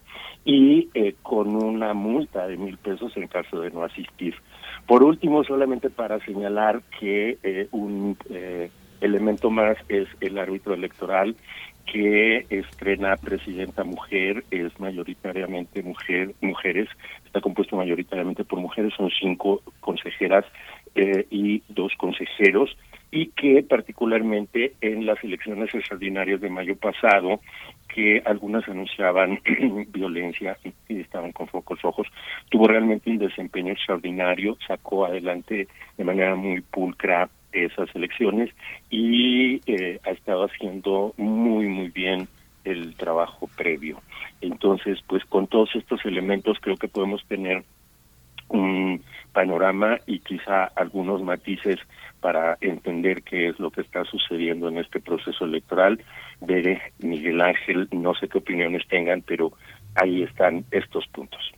y 0.46 0.90
eh, 0.94 1.16
con 1.24 1.56
una 1.56 1.94
multa 1.94 2.48
de 2.48 2.58
mil 2.58 2.78
pesos 2.78 3.16
en 3.18 3.28
caso 3.28 3.60
de 3.60 3.72
no 3.72 3.84
asistir. 3.84 4.36
Por 4.88 5.04
último, 5.04 5.44
solamente 5.44 5.90
para 5.90 6.20
señalar 6.26 6.82
que 6.98 7.38
eh, 7.44 7.68
un 7.72 8.18
eh, 8.30 8.72
elemento 9.02 9.50
más 9.50 9.78
es 9.90 10.08
el 10.22 10.38
árbitro 10.38 10.74
electoral 10.74 11.36
que 11.86 12.46
estrena 12.50 13.16
presidenta 13.16 13.84
mujer, 13.84 14.44
es 14.52 14.78
mayoritariamente 14.80 15.84
mujer, 15.84 16.34
mujeres, 16.42 16.90
está 17.26 17.42
compuesto 17.42 17.76
mayoritariamente 17.76 18.44
por 18.44 18.60
mujeres, 18.60 18.94
son 18.96 19.10
cinco 19.10 19.62
consejeras 19.80 20.46
eh, 20.96 21.26
y 21.30 21.64
dos 21.70 21.94
consejeros, 21.98 22.76
y 23.12 23.28
que 23.28 23.64
particularmente 23.64 24.74
en 24.82 25.06
las 25.06 25.22
elecciones 25.24 25.74
extraordinarias 25.74 26.42
de 26.42 26.50
mayo 26.50 26.76
pasado, 26.76 27.40
que 27.98 28.22
algunas 28.26 28.70
anunciaban 28.70 29.40
violencia 29.92 30.56
y 30.88 31.00
estaban 31.00 31.32
con 31.32 31.48
focos 31.48 31.82
rojos, 31.82 32.06
tuvo 32.48 32.68
realmente 32.68 33.10
un 33.10 33.18
desempeño 33.18 33.74
extraordinario, 33.74 34.56
sacó 34.68 35.08
adelante 35.08 35.68
de 35.98 36.04
manera 36.04 36.36
muy 36.36 36.62
pulcra 36.62 37.28
esas 37.52 37.90
elecciones 37.96 38.52
y 38.92 39.62
eh, 39.66 40.00
ha 40.06 40.12
estado 40.12 40.44
haciendo 40.44 41.16
muy, 41.18 41.66
muy 41.66 41.88
bien 41.88 42.28
el 42.66 42.94
trabajo 42.94 43.50
previo. 43.58 44.00
Entonces, 44.42 45.00
pues 45.08 45.26
con 45.26 45.48
todos 45.48 45.76
estos 45.76 46.06
elementos 46.06 46.60
creo 46.62 46.78
que 46.78 46.88
podemos 46.88 47.26
tener 47.26 47.64
un 48.50 49.02
panorama 49.34 49.98
y 50.06 50.20
quizá 50.20 50.66
algunos 50.66 51.24
matices 51.24 51.80
para 52.20 52.58
entender 52.62 53.24
qué 53.24 53.50
es 53.50 53.60
lo 53.60 53.72
que 53.72 53.82
está 53.82 54.04
sucediendo 54.06 54.68
en 54.70 54.78
este 54.78 55.00
proceso 55.00 55.46
electoral. 55.46 56.02
Veré, 56.42 56.82
Miguel 57.00 57.42
Ángel, 57.42 57.88
no 57.92 58.14
sé 58.16 58.28
qué 58.28 58.38
opiniones 58.38 58.88
tengan, 58.88 59.22
pero 59.22 59.54
ahí 59.96 60.24
están 60.24 60.66
estos 60.72 61.08
puntos. 61.08 61.52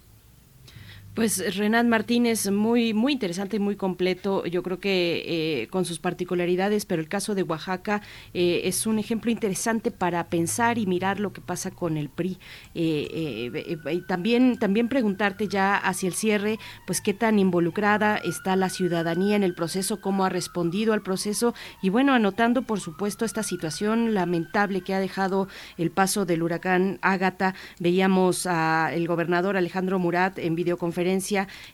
Pues 1.15 1.57
Renan 1.57 1.89
Martínez, 1.89 2.49
muy, 2.51 2.93
muy 2.93 3.13
interesante 3.13 3.57
y 3.57 3.59
muy 3.59 3.75
completo. 3.75 4.45
Yo 4.45 4.61
creo 4.61 4.79
que 4.79 5.23
eh, 5.63 5.67
con 5.67 5.83
sus 5.83 5.97
particularidades, 5.97 6.85
pero 6.85 7.01
el 7.01 7.09
caso 7.09 7.33
de 7.33 7.41
Oaxaca 7.41 8.01
eh, 8.33 8.61
es 8.65 8.85
un 8.85 8.99
ejemplo 8.99 9.31
interesante 9.31 9.89
para 9.89 10.27
pensar 10.27 10.77
y 10.77 10.85
mirar 10.85 11.19
lo 11.19 11.33
que 11.33 11.41
pasa 11.41 11.71
con 11.71 11.97
el 11.97 12.09
PRI. 12.09 12.37
Eh, 12.75 13.73
y 13.91 14.01
también, 14.01 14.59
también 14.59 14.87
preguntarte 14.87 15.47
ya 15.47 15.75
hacia 15.75 16.07
el 16.07 16.13
cierre, 16.13 16.59
pues 16.85 17.01
qué 17.01 17.15
tan 17.15 17.39
involucrada 17.39 18.17
está 18.17 18.55
la 18.55 18.69
ciudadanía 18.69 19.35
en 19.35 19.43
el 19.43 19.55
proceso, 19.55 19.99
cómo 19.99 20.25
ha 20.25 20.29
respondido 20.29 20.93
al 20.93 21.01
proceso 21.01 21.55
y 21.81 21.89
bueno, 21.89 22.13
anotando 22.13 22.61
por 22.61 22.79
supuesto 22.79 23.25
esta 23.25 23.41
situación 23.41 24.13
lamentable 24.13 24.81
que 24.81 24.93
ha 24.93 24.99
dejado 24.99 25.47
el 25.77 25.89
paso 25.89 26.25
del 26.25 26.43
huracán 26.43 26.99
Ágata. 27.01 27.55
Veíamos 27.79 28.45
al 28.45 29.07
gobernador 29.07 29.57
Alejandro 29.57 29.97
Murat 29.97 30.37
en 30.37 30.55
videoconferencia 30.55 30.98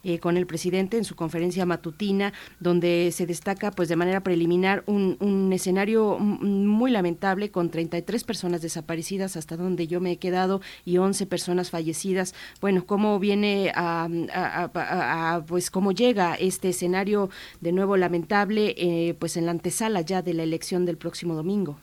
eh, 0.04 0.20
con 0.20 0.38
el 0.38 0.46
presidente 0.46 0.98
en 0.98 1.04
su 1.04 1.16
conferencia 1.16 1.66
matutina, 1.66 2.34
donde 2.60 3.12
se 3.12 3.26
destaca 3.26 3.72
pues 3.72 3.90
de 3.90 3.96
manera 3.96 4.22
preliminar 4.22 4.84
un, 4.88 5.16
escenario 5.54 6.18
muy 6.20 6.92
lamentable 6.92 7.50
con 7.52 7.70
33 7.70 8.24
personas 8.24 8.62
desaparecidas 8.62 9.38
hasta 9.38 9.58
donde 9.58 9.88
yo 9.88 10.02
me 10.02 10.12
he 10.12 10.18
quedado 10.18 10.62
y 10.84 10.98
11 10.98 11.26
personas 11.26 11.70
fallecidas. 11.70 12.34
Bueno, 12.62 12.86
cómo 12.86 13.20
viene 13.20 13.72
a, 13.76 15.44
pues 15.48 15.72
cómo 15.72 15.92
llega 15.92 16.36
este 16.36 16.70
escenario 16.70 17.30
de 17.62 17.72
nuevo 17.72 17.98
lamentable 17.98 18.76
eh, 18.78 19.16
pues 19.20 19.38
en 19.38 19.46
la 19.46 19.52
antesala 19.52 20.02
ya 20.02 20.22
de 20.22 20.34
la 20.34 20.44
elección 20.44 20.86
del 20.86 20.98
próximo 20.98 21.36
domingo. 21.36 21.78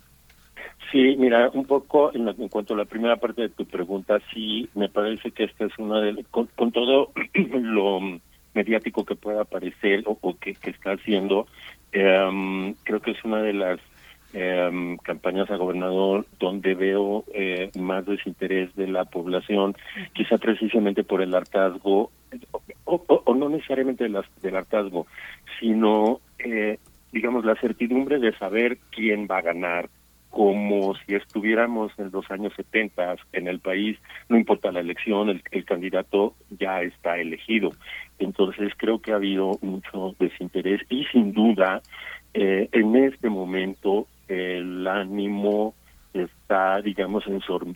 Sí, 0.93 1.17
mira, 1.19 1.49
un 1.55 1.65
poco 1.65 2.15
en, 2.15 2.31
cuanto 2.51 2.75
a 2.75 2.77
la 2.77 2.85
primera 2.85 3.17
parte 3.17 3.41
de 3.41 3.49
tu 3.49 3.65
pregunta, 3.65 4.19
sí, 4.35 4.69
me 4.75 4.91
parece 4.91 5.31
que 5.31 5.45
esta 5.45 5.65
es 5.65 5.79
una 5.79 6.03
de, 6.03 6.23
con, 6.31 6.71
todo 6.71 7.13
lo 7.35 7.99
mediático 8.53 9.03
que 9.07 9.15
pueda 9.15 9.41
aparecer 9.41 10.03
o, 10.05 10.37
que, 10.39 10.51
está 10.51 10.93
haciendo, 10.93 11.47
em, 11.93 12.75
creo 12.85 13.01
que 13.01 13.13
es 13.13 13.25
una 13.25 13.41
de 13.41 13.55
las 13.55 13.81
em, 14.35 14.99
campañas 14.99 15.51
a 15.51 15.57
gobernador 15.57 16.27
donde 16.39 16.75
veo 16.75 17.25
eh, 17.33 17.71
más 17.81 18.05
desinterés 18.05 18.77
de 18.77 18.89
la 18.89 19.07
población, 19.07 19.75
quizá 20.13 20.37
precisamente 20.37 21.05
por 21.05 21.23
el 21.23 21.35
hartazgo, 21.35 22.11
o, 22.85 23.35
no 23.35 23.49
necesariamente 23.49 24.05
del 24.05 24.57
hartazgo, 24.57 25.07
sino, 25.59 26.21
eh, 26.39 26.79
digamos, 27.13 27.47
la 27.47 27.55
certidumbre 27.55 28.19
de 28.19 28.37
saber 28.37 28.77
quién 28.91 29.27
va 29.27 29.39
a 29.39 29.43
ganar 29.43 29.89
como 30.33 30.95
si 30.95 31.15
estuviéramos 31.15 31.93
en 31.99 32.11
los 32.11 32.29
años 32.31 32.55
70 32.57 33.17
en 33.35 33.49
el 33.49 33.61
país, 33.61 33.99
no 34.31 34.39
importa 34.39 34.73
la 34.73 34.81
elección, 34.81 35.29
el, 35.29 35.65
candidato 35.67 36.35
ya 36.59 36.81
está 36.81 37.19
elegido. 37.19 37.71
Entonces 38.19 38.73
creo 38.79 38.99
que 38.99 39.13
ha 39.13 39.17
habido 39.17 39.59
mucho 39.61 40.17
desinterés 40.19 40.81
y 40.89 41.05
sin 41.13 41.35
duda 41.35 41.83
eh, 42.33 42.67
en 42.73 42.97
este 42.97 43.29
momento 43.29 44.09
el 44.27 44.87
ánimo 44.89 45.75
está, 46.15 46.81
digamos, 46.81 47.25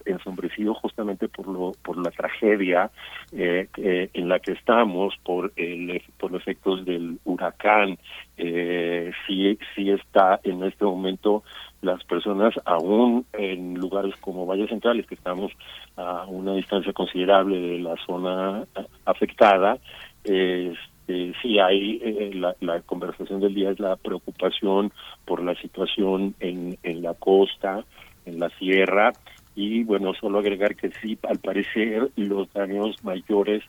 ensombrecido 0.04 0.74
justamente 0.74 1.28
por 1.28 1.48
lo 1.48 1.72
por 1.82 1.96
la 1.96 2.10
tragedia 2.10 2.90
eh, 3.32 3.68
en 4.12 4.28
la 4.28 4.38
que 4.40 4.52
estamos, 4.52 5.14
por 5.24 5.52
el 5.56 6.02
por 6.18 6.32
los 6.32 6.42
efectos 6.42 6.84
del 6.84 7.18
huracán. 7.24 7.98
Eh, 8.36 9.12
sí, 9.26 9.58
sí 9.74 9.90
está 9.90 10.40
en 10.44 10.62
este 10.64 10.84
momento 10.84 11.42
las 11.82 12.02
personas 12.04 12.54
aún 12.64 13.26
en 13.32 13.74
lugares 13.74 14.14
como 14.20 14.46
Valles 14.46 14.68
Centrales, 14.68 15.06
que 15.06 15.14
estamos 15.14 15.52
a 15.96 16.24
una 16.26 16.54
distancia 16.54 16.92
considerable 16.92 17.58
de 17.58 17.78
la 17.78 17.96
zona 18.06 18.64
afectada, 19.04 19.78
este, 20.24 21.34
sí 21.40 21.58
hay 21.58 22.00
eh, 22.02 22.54
la, 22.60 22.80
conversación 22.80 23.40
del 23.40 23.54
día 23.54 23.70
es 23.70 23.78
la 23.78 23.96
preocupación 23.96 24.92
por 25.24 25.42
la 25.42 25.54
situación 25.54 26.34
en, 26.40 26.78
en 26.82 27.02
la 27.02 27.14
costa, 27.14 27.84
en 28.26 28.38
la 28.38 28.50
sierra, 28.50 29.12
y 29.54 29.84
bueno, 29.84 30.12
solo 30.14 30.38
agregar 30.38 30.76
que 30.76 30.90
sí, 31.00 31.18
al 31.28 31.38
parecer 31.38 32.10
los 32.16 32.52
daños 32.52 33.02
mayores 33.02 33.64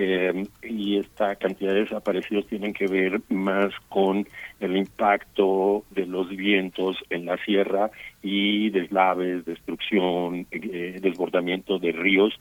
eh, 0.00 0.44
y 0.62 0.98
esta 0.98 1.34
cantidad 1.36 1.72
de 1.72 1.80
desaparecidos 1.80 2.46
tienen 2.46 2.72
que 2.72 2.86
ver 2.86 3.20
más 3.28 3.72
con 3.88 4.26
el 4.60 4.76
impacto 4.76 5.84
de 5.90 6.06
los 6.06 6.28
vientos 6.28 6.96
en 7.10 7.26
la 7.26 7.36
sierra 7.38 7.90
y 8.22 8.70
deslaves, 8.70 9.44
destrucción, 9.44 10.46
eh, 10.52 10.98
desbordamiento 11.02 11.80
de 11.80 11.92
ríos. 11.92 12.32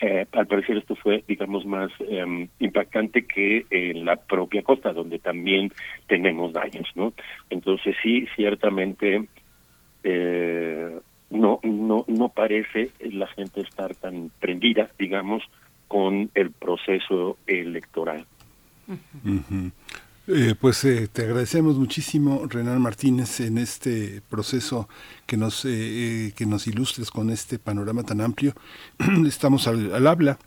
Eh, 0.00 0.26
al 0.32 0.46
parecer 0.46 0.78
esto 0.78 0.94
fue, 0.94 1.24
digamos, 1.26 1.66
más 1.66 1.90
em, 2.08 2.48
impactante 2.60 3.26
que 3.26 3.66
en 3.70 4.04
la 4.04 4.14
propia 4.16 4.62
costa, 4.62 4.92
donde 4.92 5.18
también 5.18 5.72
tenemos 6.06 6.52
daños, 6.52 6.88
¿no? 6.94 7.12
Entonces 7.50 7.96
sí, 8.02 8.26
ciertamente 8.36 9.26
no, 10.04 11.60
no, 11.62 12.04
no 12.06 12.28
parece 12.28 12.90
la 13.00 13.26
gente 13.28 13.60
estar 13.60 13.94
tan 13.94 14.30
prendida, 14.40 14.90
digamos, 14.98 15.42
con 15.88 16.30
el 16.34 16.50
proceso 16.50 17.38
electoral. 17.46 18.26
Eh, 20.26 20.54
pues 20.58 20.84
eh, 20.84 21.06
te 21.12 21.22
agradecemos 21.22 21.76
muchísimo, 21.76 22.46
Renan 22.48 22.80
Martínez, 22.80 23.40
en 23.40 23.58
este 23.58 24.22
proceso 24.30 24.88
que 25.26 25.36
nos, 25.36 25.66
eh, 25.66 26.32
que 26.34 26.46
nos 26.46 26.66
ilustres 26.66 27.10
con 27.10 27.28
este 27.28 27.58
panorama 27.58 28.04
tan 28.04 28.22
amplio. 28.22 28.54
Estamos 29.26 29.66
al, 29.68 30.06
habla. 30.06 30.38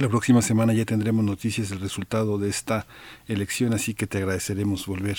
La 0.00 0.08
próxima 0.08 0.40
semana 0.40 0.72
ya 0.72 0.86
tendremos 0.86 1.22
noticias 1.24 1.68
del 1.68 1.80
resultado 1.80 2.38
de 2.38 2.48
esta 2.48 2.86
elección, 3.28 3.74
así 3.74 3.94
que 3.94 4.06
te 4.06 4.18
agradeceremos 4.18 4.86
volver, 4.86 5.16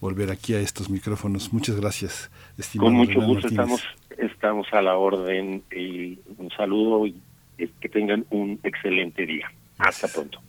volver 0.00 0.30
aquí 0.30 0.54
a 0.54 0.60
estos 0.60 0.88
micrófonos. 0.88 1.52
Muchas 1.52 1.76
gracias, 1.78 2.30
estimado. 2.56 2.90
Con 2.90 2.96
mucho 2.96 3.20
gusto 3.20 3.48
estamos, 3.48 3.82
estamos 4.16 4.66
a 4.72 4.80
la 4.80 4.96
orden 4.96 5.62
y 5.70 6.18
un 6.38 6.50
saludo 6.56 7.06
y 7.06 7.20
que 7.56 7.88
tengan 7.88 8.24
un 8.30 8.58
excelente 8.62 9.26
día. 9.26 9.52
Hasta 9.78 10.08
pronto. 10.08 10.40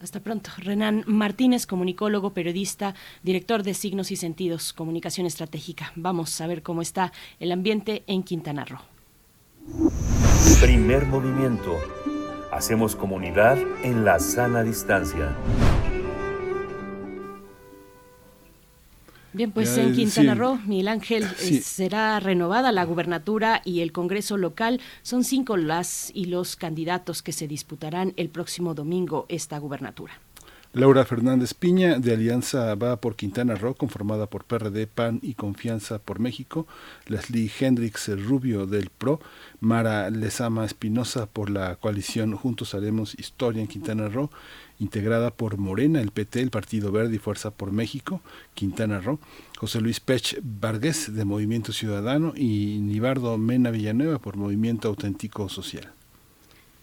Hasta 0.00 0.20
pronto. 0.20 0.50
Renan 0.58 1.04
Martínez, 1.06 1.66
comunicólogo, 1.66 2.34
periodista, 2.34 2.94
director 3.22 3.62
de 3.62 3.72
Signos 3.72 4.10
y 4.10 4.16
Sentidos, 4.16 4.72
Comunicación 4.72 5.26
Estratégica. 5.26 5.92
Vamos 5.94 6.40
a 6.40 6.46
ver 6.46 6.62
cómo 6.62 6.82
está 6.82 7.12
el 7.40 7.52
ambiente 7.52 8.02
en 8.06 8.22
Quintana 8.22 8.64
Roo. 8.64 8.80
Primer 10.60 11.06
movimiento. 11.06 11.78
Hacemos 12.52 12.94
comunidad 12.94 13.56
en 13.82 14.04
la 14.04 14.18
sana 14.18 14.62
distancia. 14.62 15.34
Bien, 19.32 19.50
pues 19.50 19.74
en 19.78 19.94
Quintana 19.94 20.34
Roo, 20.34 20.58
Miguel 20.66 20.88
Ángel, 20.88 21.22
eh, 21.22 21.60
será 21.62 22.20
renovada 22.20 22.70
la 22.70 22.84
gubernatura 22.84 23.62
y 23.64 23.80
el 23.80 23.90
Congreso 23.90 24.36
local. 24.36 24.82
Son 25.00 25.24
cinco 25.24 25.56
las 25.56 26.10
y 26.14 26.26
los 26.26 26.54
candidatos 26.56 27.22
que 27.22 27.32
se 27.32 27.48
disputarán 27.48 28.12
el 28.18 28.28
próximo 28.28 28.74
domingo 28.74 29.24
esta 29.30 29.56
gubernatura. 29.56 30.20
Laura 30.74 31.04
Fernández 31.04 31.52
Piña, 31.52 31.98
de 31.98 32.14
Alianza 32.14 32.74
Va 32.76 32.96
por 32.96 33.14
Quintana 33.14 33.56
Roo, 33.56 33.74
conformada 33.74 34.26
por 34.26 34.44
PRD, 34.44 34.86
PAN 34.86 35.18
y 35.20 35.34
Confianza 35.34 35.98
por 35.98 36.18
México. 36.18 36.66
Leslie 37.08 37.50
Hendrix 37.60 38.08
Rubio 38.08 38.66
del 38.66 38.88
PRO. 38.88 39.20
Mara 39.60 40.08
Lezama 40.08 40.64
Espinosa 40.64 41.26
por 41.26 41.50
la 41.50 41.76
coalición 41.76 42.34
Juntos 42.36 42.74
Haremos 42.74 43.14
Historia 43.18 43.60
en 43.60 43.68
Quintana 43.68 44.08
Roo 44.08 44.30
integrada 44.78 45.30
por 45.30 45.58
Morena, 45.58 46.00
el 46.00 46.10
PT, 46.10 46.40
el 46.40 46.50
Partido 46.50 46.90
Verde 46.90 47.16
y 47.16 47.18
Fuerza 47.18 47.50
por 47.52 47.70
México, 47.70 48.20
Quintana 48.54 49.00
Roo, 49.00 49.20
José 49.58 49.80
Luis 49.80 50.00
Pech 50.00 50.40
Vargas 50.42 51.14
de 51.14 51.24
Movimiento 51.24 51.72
Ciudadano 51.72 52.32
y 52.34 52.78
Nibardo 52.80 53.38
Mena 53.38 53.70
Villanueva 53.70 54.18
por 54.18 54.36
Movimiento 54.36 54.88
Auténtico 54.88 55.48
Social. 55.48 55.92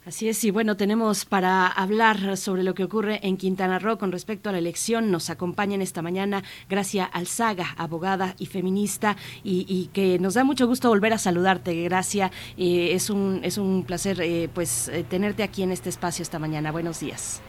Así 0.10 0.28
es, 0.28 0.44
y 0.44 0.50
bueno, 0.50 0.76
tenemos 0.76 1.24
para 1.26 1.68
hablar 1.68 2.36
sobre 2.36 2.64
lo 2.64 2.74
que 2.74 2.84
ocurre 2.84 3.20
en 3.22 3.38
Quintana 3.38 3.78
Roo 3.78 4.00
con 4.00 4.12
respecto 4.12 4.50
a 4.50 4.52
la 4.52 4.58
elección. 4.58 5.12
Nos 5.12 5.30
acompaña 5.30 5.78
esta 5.84 6.02
mañana 6.02 6.42
Gracia 6.68 7.06
Alzaga, 7.06 7.66
abogada 7.78 8.34
y 8.40 8.48
feminista, 8.48 9.18
y, 9.44 9.92
que 9.94 10.18
nos 10.18 10.34
da 10.34 10.44
mucho 10.44 10.66
gusto 10.66 10.90
volver 10.90 11.14
a 11.14 11.20
saludarte, 11.20 11.84
Gracia. 11.84 12.32
Eh, 12.58 12.96
es, 12.96 13.12
un, 13.12 13.42
es 13.44 13.60
un 13.60 13.84
placer 13.84 14.20
eh, 14.22 14.50
pues 14.52 14.90
eh, 14.90 15.06
tenerte 15.08 15.44
aquí 15.44 15.62
en 15.62 15.72
este 15.72 15.90
espacio 15.90 16.24
esta 16.24 16.40
mañana. 16.40 16.72
Buenos 16.72 17.02
días. 17.02 17.44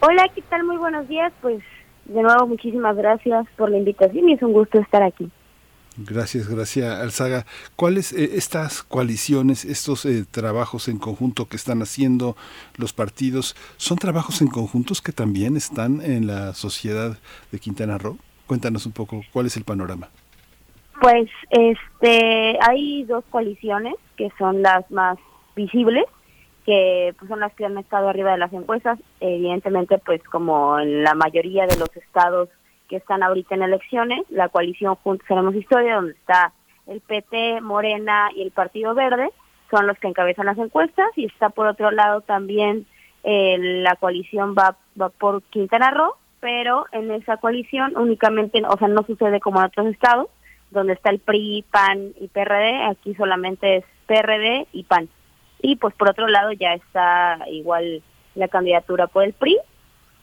Hola, 0.00 0.30
¿qué 0.34 0.40
tal? 0.48 0.64
Muy 0.64 0.78
buenos 0.78 1.06
días. 1.08 1.30
Pues 1.42 1.62
de 2.06 2.22
nuevo 2.22 2.46
muchísimas 2.46 2.96
gracias 2.96 3.46
por 3.58 3.68
la 3.68 3.76
invitación 3.76 4.30
y 4.30 4.32
es 4.32 4.42
un 4.42 4.54
gusto 4.54 4.78
estar 4.78 5.02
aquí. 5.02 5.30
Gracias, 5.98 6.48
gracias 6.48 7.00
Alzaga. 7.00 7.44
¿Cuáles 7.76 8.12
eh, 8.12 8.30
estas 8.34 8.82
coaliciones, 8.82 9.64
estos 9.64 10.06
eh, 10.06 10.24
trabajos 10.30 10.88
en 10.88 10.98
conjunto 10.98 11.48
que 11.48 11.56
están 11.56 11.82
haciendo 11.82 12.34
los 12.76 12.92
partidos, 12.94 13.54
son 13.76 13.98
trabajos 13.98 14.40
en 14.40 14.48
conjuntos 14.48 15.02
que 15.02 15.12
también 15.12 15.56
están 15.56 16.00
en 16.00 16.26
la 16.26 16.54
sociedad 16.54 17.18
de 17.50 17.58
Quintana 17.58 17.98
Roo? 17.98 18.16
Cuéntanos 18.46 18.86
un 18.86 18.92
poco 18.92 19.22
cuál 19.32 19.46
es 19.46 19.56
el 19.56 19.64
panorama. 19.64 20.08
Pues 21.00 21.28
este 21.50 22.58
hay 22.66 23.04
dos 23.04 23.24
coaliciones 23.28 23.94
que 24.16 24.30
son 24.38 24.62
las 24.62 24.90
más 24.90 25.18
visibles 25.54 26.04
que 26.64 27.14
pues, 27.18 27.28
son 27.28 27.40
las 27.40 27.52
que 27.54 27.66
han 27.66 27.76
estado 27.76 28.08
arriba 28.08 28.32
de 28.32 28.38
las 28.38 28.52
encuestas. 28.52 28.98
Evidentemente, 29.20 29.98
pues 29.98 30.22
como 30.24 30.78
en 30.78 31.02
la 31.02 31.14
mayoría 31.14 31.66
de 31.66 31.76
los 31.76 31.94
estados 31.96 32.48
que 32.92 32.98
están 32.98 33.22
ahorita 33.22 33.54
en 33.54 33.62
elecciones, 33.62 34.20
la 34.28 34.50
coalición 34.50 34.96
Juntos 34.96 35.26
Haremos 35.30 35.54
Historia, 35.54 35.94
donde 35.94 36.12
está 36.12 36.52
el 36.86 37.00
PT, 37.00 37.62
Morena 37.62 38.28
y 38.36 38.42
el 38.42 38.50
Partido 38.50 38.94
Verde, 38.94 39.30
son 39.70 39.86
los 39.86 39.98
que 39.98 40.08
encabezan 40.08 40.44
las 40.44 40.58
encuestas, 40.58 41.08
y 41.16 41.24
está 41.24 41.48
por 41.48 41.68
otro 41.68 41.90
lado 41.90 42.20
también 42.20 42.84
eh, 43.24 43.56
la 43.58 43.96
coalición 43.96 44.54
va, 44.54 44.76
va 45.00 45.08
por 45.08 45.42
Quintana 45.44 45.90
Roo, 45.90 46.16
pero 46.40 46.84
en 46.92 47.10
esa 47.12 47.38
coalición 47.38 47.96
únicamente, 47.96 48.60
o 48.68 48.76
sea, 48.76 48.88
no 48.88 49.02
sucede 49.04 49.40
como 49.40 49.60
en 49.60 49.68
otros 49.68 49.86
estados, 49.86 50.28
donde 50.70 50.92
está 50.92 51.08
el 51.08 51.18
PRI, 51.18 51.64
PAN 51.70 52.12
y 52.20 52.28
PRD, 52.28 52.90
aquí 52.90 53.14
solamente 53.14 53.76
es 53.76 53.84
PRD 54.04 54.66
y 54.74 54.82
PAN. 54.82 55.08
Y 55.62 55.76
pues 55.76 55.94
por 55.94 56.10
otro 56.10 56.28
lado 56.28 56.52
ya 56.52 56.74
está 56.74 57.38
igual 57.48 58.02
la 58.34 58.48
candidatura 58.48 59.06
por 59.06 59.24
el 59.24 59.32
PRI 59.32 59.56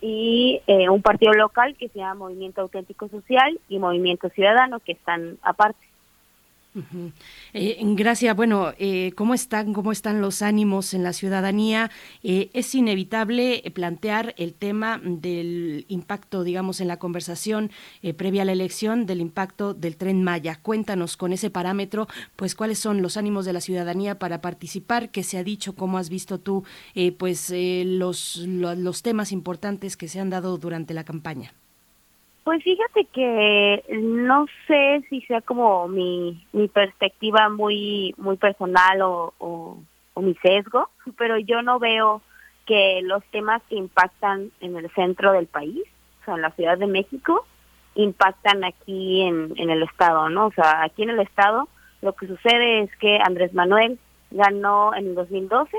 y 0.02 0.62
eh, 0.68 0.90
un 0.90 1.02
partido 1.02 1.34
local 1.34 1.76
que 1.78 1.90
se 1.90 2.00
llama 2.00 2.26
Movimiento 2.26 2.62
Auténtico 2.62 3.10
Social 3.10 3.60
y 3.68 3.80
Movimiento 3.80 4.30
Ciudadano 4.30 4.80
que 4.80 4.94
están 4.94 5.38
aparte. 5.42 5.89
Eh, 7.54 7.78
gracias. 7.82 8.36
Bueno, 8.36 8.74
eh, 8.78 9.12
¿cómo 9.16 9.34
están, 9.34 9.74
cómo 9.74 9.92
están 9.92 10.22
los 10.22 10.42
ánimos 10.42 10.94
en 10.94 11.04
la 11.04 11.14
ciudadanía? 11.14 11.90
Eh, 12.24 12.50
es 12.54 12.74
inevitable 12.76 13.64
plantear 13.74 14.36
el 14.38 14.54
tema 14.54 15.02
del 15.04 15.86
impacto, 15.88 16.44
digamos, 16.44 16.80
en 16.80 16.88
la 16.88 16.98
conversación 16.98 17.72
previa 18.18 18.44
a 18.44 18.46
la 18.46 18.52
elección 18.52 19.06
del 19.06 19.22
impacto 19.22 19.74
del 19.74 19.98
tren 19.98 20.24
Maya. 20.24 20.60
Cuéntanos 20.62 21.18
con 21.18 21.34
ese 21.34 21.50
parámetro, 21.50 22.08
pues, 22.36 22.56
cuáles 22.56 22.80
son 22.80 23.02
los 23.02 23.18
ánimos 23.18 23.46
de 23.46 23.54
la 23.54 23.62
ciudadanía 23.62 24.20
para 24.20 24.42
participar. 24.42 25.10
¿Qué 25.10 25.24
se 25.24 25.38
ha 25.38 25.44
dicho? 25.44 25.76
¿Cómo 25.76 25.98
has 25.98 26.10
visto 26.10 26.40
tú, 26.40 26.64
pues, 27.18 27.52
los, 27.54 28.38
los 28.38 29.02
temas 29.02 29.32
importantes 29.32 29.98
que 29.98 30.08
se 30.08 30.20
han 30.20 30.30
dado 30.30 30.58
durante 30.58 30.94
la 30.94 31.04
campaña? 31.04 31.54
Pues 32.44 32.64
fíjate 32.64 33.06
que 33.06 33.84
no 34.02 34.48
sé 34.68 35.04
si 35.10 35.22
sea 35.22 35.42
como 35.42 35.88
mi, 35.88 36.46
mi 36.52 36.68
perspectiva 36.68 37.50
muy 37.50 38.16
muy 38.18 38.38
personal 38.38 39.02
o, 39.02 39.34
o, 39.38 39.78
mi 40.22 40.36
sesgo, 40.36 40.90
pero 41.18 41.38
yo 41.38 41.62
no 41.62 41.80
veo 41.80 42.22
que 42.66 43.00
los 43.04 43.24
temas 43.32 43.62
que 43.70 43.76
impactan 43.76 44.52
en 44.60 44.76
el 44.76 44.90
centro 44.92 45.32
del 45.32 45.48
país, 45.48 45.82
o 46.22 46.26
sea, 46.26 46.36
en 46.36 46.42
la 46.42 46.52
Ciudad 46.52 46.78
de 46.78 46.88
México, 46.88 47.46
impactan 47.96 48.66
aquí 48.66 49.22
en, 49.22 49.54
en 49.56 49.70
el 49.70 49.84
Estado, 49.84 50.30
¿no? 50.30 50.48
O 50.48 50.52
sea, 50.52 50.84
aquí 50.84 51.04
en 51.04 51.12
el 51.12 51.20
Estado 51.20 51.70
lo 52.02 52.14
que 52.14 52.28
sucede 52.28 52.82
es 52.82 52.96
que 52.98 53.20
Andrés 53.24 53.54
Manuel 53.54 54.00
ganó 54.32 54.94
en 54.94 55.08
el 55.08 55.16
2012, 55.16 55.78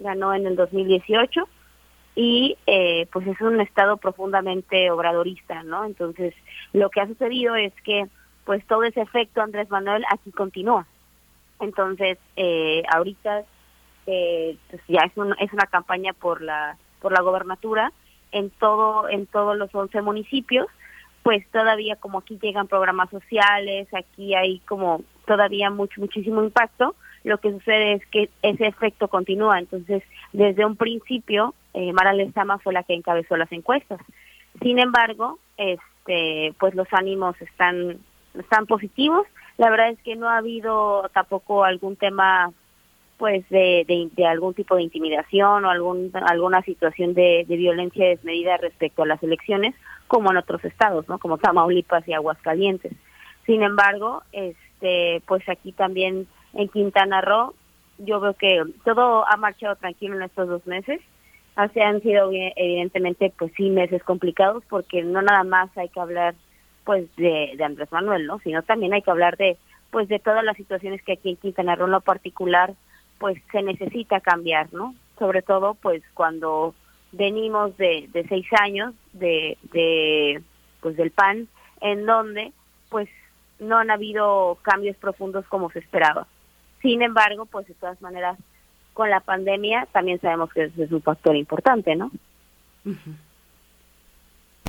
ganó 0.00 0.34
en 0.34 0.46
el 0.46 0.56
2018 0.56 1.48
y 2.14 2.56
eh, 2.66 3.06
pues 3.12 3.26
es 3.26 3.40
un 3.40 3.60
estado 3.60 3.96
profundamente 3.96 4.90
obradorista, 4.90 5.62
¿no? 5.62 5.84
Entonces, 5.84 6.34
lo 6.72 6.90
que 6.90 7.00
ha 7.00 7.06
sucedido 7.06 7.56
es 7.56 7.72
que 7.82 8.06
pues 8.44 8.64
todo 8.66 8.84
ese 8.84 9.00
efecto 9.00 9.40
Andrés 9.40 9.70
Manuel 9.70 10.04
aquí 10.10 10.30
continúa. 10.30 10.86
Entonces, 11.60 12.18
eh, 12.36 12.82
ahorita 12.92 13.44
eh, 14.06 14.56
pues 14.70 14.82
ya 14.86 15.00
es, 15.00 15.16
un, 15.16 15.34
es 15.40 15.52
una 15.52 15.66
campaña 15.66 16.12
por 16.12 16.42
la 16.42 16.76
por 17.00 17.12
la 17.12 17.22
gobernatura 17.22 17.92
en 18.32 18.50
todo 18.50 19.08
en 19.08 19.26
todos 19.26 19.56
los 19.56 19.74
11 19.74 20.02
municipios, 20.02 20.66
pues 21.22 21.46
todavía 21.50 21.96
como 21.96 22.18
aquí 22.18 22.38
llegan 22.40 22.68
programas 22.68 23.10
sociales, 23.10 23.88
aquí 23.92 24.34
hay 24.34 24.60
como 24.60 25.02
todavía 25.26 25.70
mucho 25.70 26.00
muchísimo 26.00 26.42
impacto, 26.44 26.94
lo 27.24 27.38
que 27.38 27.50
sucede 27.50 27.94
es 27.94 28.06
que 28.06 28.28
ese 28.42 28.66
efecto 28.66 29.08
continúa. 29.08 29.58
Entonces, 29.58 30.02
desde 30.32 30.64
un 30.64 30.76
principio 30.76 31.54
eh, 31.74 31.92
Mara 31.92 32.12
Lezama 32.12 32.58
fue 32.58 32.72
la 32.72 32.84
que 32.84 32.94
encabezó 32.94 33.36
las 33.36 33.50
encuestas. 33.52 34.00
Sin 34.62 34.78
embargo, 34.78 35.38
este, 35.56 36.54
pues 36.58 36.74
los 36.74 36.88
ánimos 36.92 37.36
están, 37.40 37.98
positivos. 38.68 39.26
La 39.58 39.70
verdad 39.70 39.90
es 39.90 39.98
que 40.02 40.16
no 40.16 40.28
ha 40.28 40.38
habido 40.38 41.08
tampoco 41.12 41.64
algún 41.64 41.96
tema 41.96 42.52
pues 43.16 43.48
de, 43.48 44.10
de, 44.16 44.26
algún 44.26 44.54
tipo 44.54 44.74
de 44.74 44.82
intimidación 44.82 45.64
o 45.64 45.70
algún, 45.70 46.10
alguna 46.26 46.62
situación 46.62 47.14
de, 47.14 47.44
de, 47.46 47.56
violencia 47.56 48.08
desmedida 48.08 48.56
respecto 48.56 49.04
a 49.04 49.06
las 49.06 49.22
elecciones 49.22 49.74
como 50.08 50.32
en 50.32 50.36
otros 50.36 50.64
estados, 50.64 51.08
¿no? 51.08 51.18
Como 51.18 51.38
Tamaulipas 51.38 52.06
y 52.08 52.12
Aguascalientes. 52.12 52.92
Sin 53.46 53.62
embargo, 53.62 54.22
este, 54.32 55.22
pues 55.26 55.48
aquí 55.48 55.70
también 55.72 56.26
en 56.54 56.68
Quintana 56.68 57.20
Roo, 57.20 57.54
yo 57.98 58.18
veo 58.20 58.34
que 58.34 58.62
todo 58.84 59.26
ha 59.28 59.36
marchado 59.36 59.76
tranquilo 59.76 60.16
en 60.16 60.22
estos 60.22 60.48
dos 60.48 60.66
meses. 60.66 61.00
Así 61.56 61.80
han 61.80 62.02
sido 62.02 62.30
evidentemente 62.32 63.32
pues 63.38 63.52
sí 63.56 63.70
meses 63.70 64.02
complicados 64.02 64.64
porque 64.68 65.02
no 65.02 65.22
nada 65.22 65.44
más 65.44 65.76
hay 65.76 65.88
que 65.88 66.00
hablar 66.00 66.34
pues 66.84 67.14
de, 67.16 67.52
de 67.56 67.64
Andrés 67.64 67.90
Manuel, 67.92 68.26
¿no? 68.26 68.40
Sino 68.40 68.62
también 68.62 68.92
hay 68.92 69.02
que 69.02 69.10
hablar 69.10 69.36
de 69.36 69.56
pues 69.90 70.08
de 70.08 70.18
todas 70.18 70.42
las 70.42 70.56
situaciones 70.56 71.02
que 71.02 71.12
aquí 71.12 71.30
en 71.30 71.36
Quintana 71.36 71.76
Roo 71.76 71.86
en 71.86 71.92
lo 71.92 72.00
particular 72.00 72.74
pues 73.18 73.40
se 73.52 73.62
necesita 73.62 74.20
cambiar, 74.20 74.72
¿no? 74.72 74.94
Sobre 75.18 75.42
todo 75.42 75.74
pues 75.74 76.02
cuando 76.14 76.74
venimos 77.12 77.76
de, 77.76 78.08
de 78.12 78.26
seis 78.26 78.46
años 78.60 78.92
de, 79.12 79.56
de 79.72 80.42
pues 80.80 80.96
del 80.96 81.12
PAN 81.12 81.46
en 81.80 82.04
donde 82.04 82.52
pues 82.88 83.08
no 83.60 83.78
han 83.78 83.90
habido 83.90 84.58
cambios 84.62 84.96
profundos 84.96 85.46
como 85.46 85.70
se 85.70 85.78
esperaba. 85.78 86.26
Sin 86.82 87.02
embargo, 87.02 87.46
pues 87.46 87.66
de 87.66 87.74
todas 87.74 88.00
maneras 88.02 88.38
con 88.94 89.10
la 89.10 89.20
pandemia 89.20 89.86
también 89.92 90.20
sabemos 90.20 90.50
que 90.52 90.64
es 90.64 90.92
un 90.92 91.02
factor 91.02 91.36
importante, 91.36 91.94
¿no? 91.94 92.10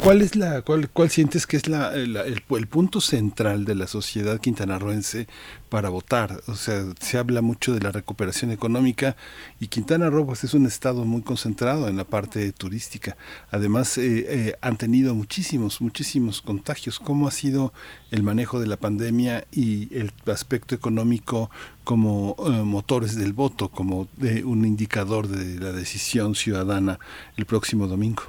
¿Cuál 0.01 0.21
es 0.21 0.35
la, 0.35 0.61
cuál, 0.61 0.89
cuál 0.89 1.09
sientes 1.09 1.47
que 1.47 1.57
es 1.57 1.67
la, 1.67 1.93
el, 1.95 2.15
el, 2.17 2.67
punto 2.67 3.01
central 3.01 3.65
de 3.65 3.75
la 3.75 3.87
sociedad 3.87 4.39
quintanarroense 4.39 5.27
para 5.69 5.89
votar? 5.89 6.43
O 6.47 6.55
sea, 6.55 6.85
se 6.99 7.17
habla 7.17 7.41
mucho 7.41 7.73
de 7.73 7.79
la 7.79 7.91
recuperación 7.91 8.51
económica 8.51 9.15
y 9.59 9.67
Quintana 9.67 10.09
Roo 10.11 10.27
pues, 10.27 10.43
es 10.43 10.53
un 10.53 10.67
estado 10.67 11.05
muy 11.05 11.23
concentrado 11.23 11.87
en 11.87 11.97
la 11.97 12.03
parte 12.03 12.51
turística. 12.51 13.17
Además, 13.49 13.97
eh, 13.97 14.25
eh, 14.27 14.55
han 14.61 14.77
tenido 14.77 15.15
muchísimos, 15.15 15.81
muchísimos 15.81 16.41
contagios. 16.41 16.99
¿Cómo 16.99 17.27
ha 17.27 17.31
sido 17.31 17.73
el 18.11 18.21
manejo 18.21 18.59
de 18.59 18.67
la 18.67 18.77
pandemia 18.77 19.47
y 19.51 19.95
el 19.97 20.11
aspecto 20.27 20.75
económico 20.75 21.49
como 21.83 22.35
eh, 22.45 22.49
motores 22.63 23.15
del 23.15 23.33
voto, 23.33 23.69
como 23.69 24.07
un 24.43 24.65
indicador 24.65 25.29
de 25.29 25.59
la 25.59 25.71
decisión 25.71 26.35
ciudadana 26.35 26.99
el 27.37 27.45
próximo 27.45 27.87
domingo? 27.87 28.23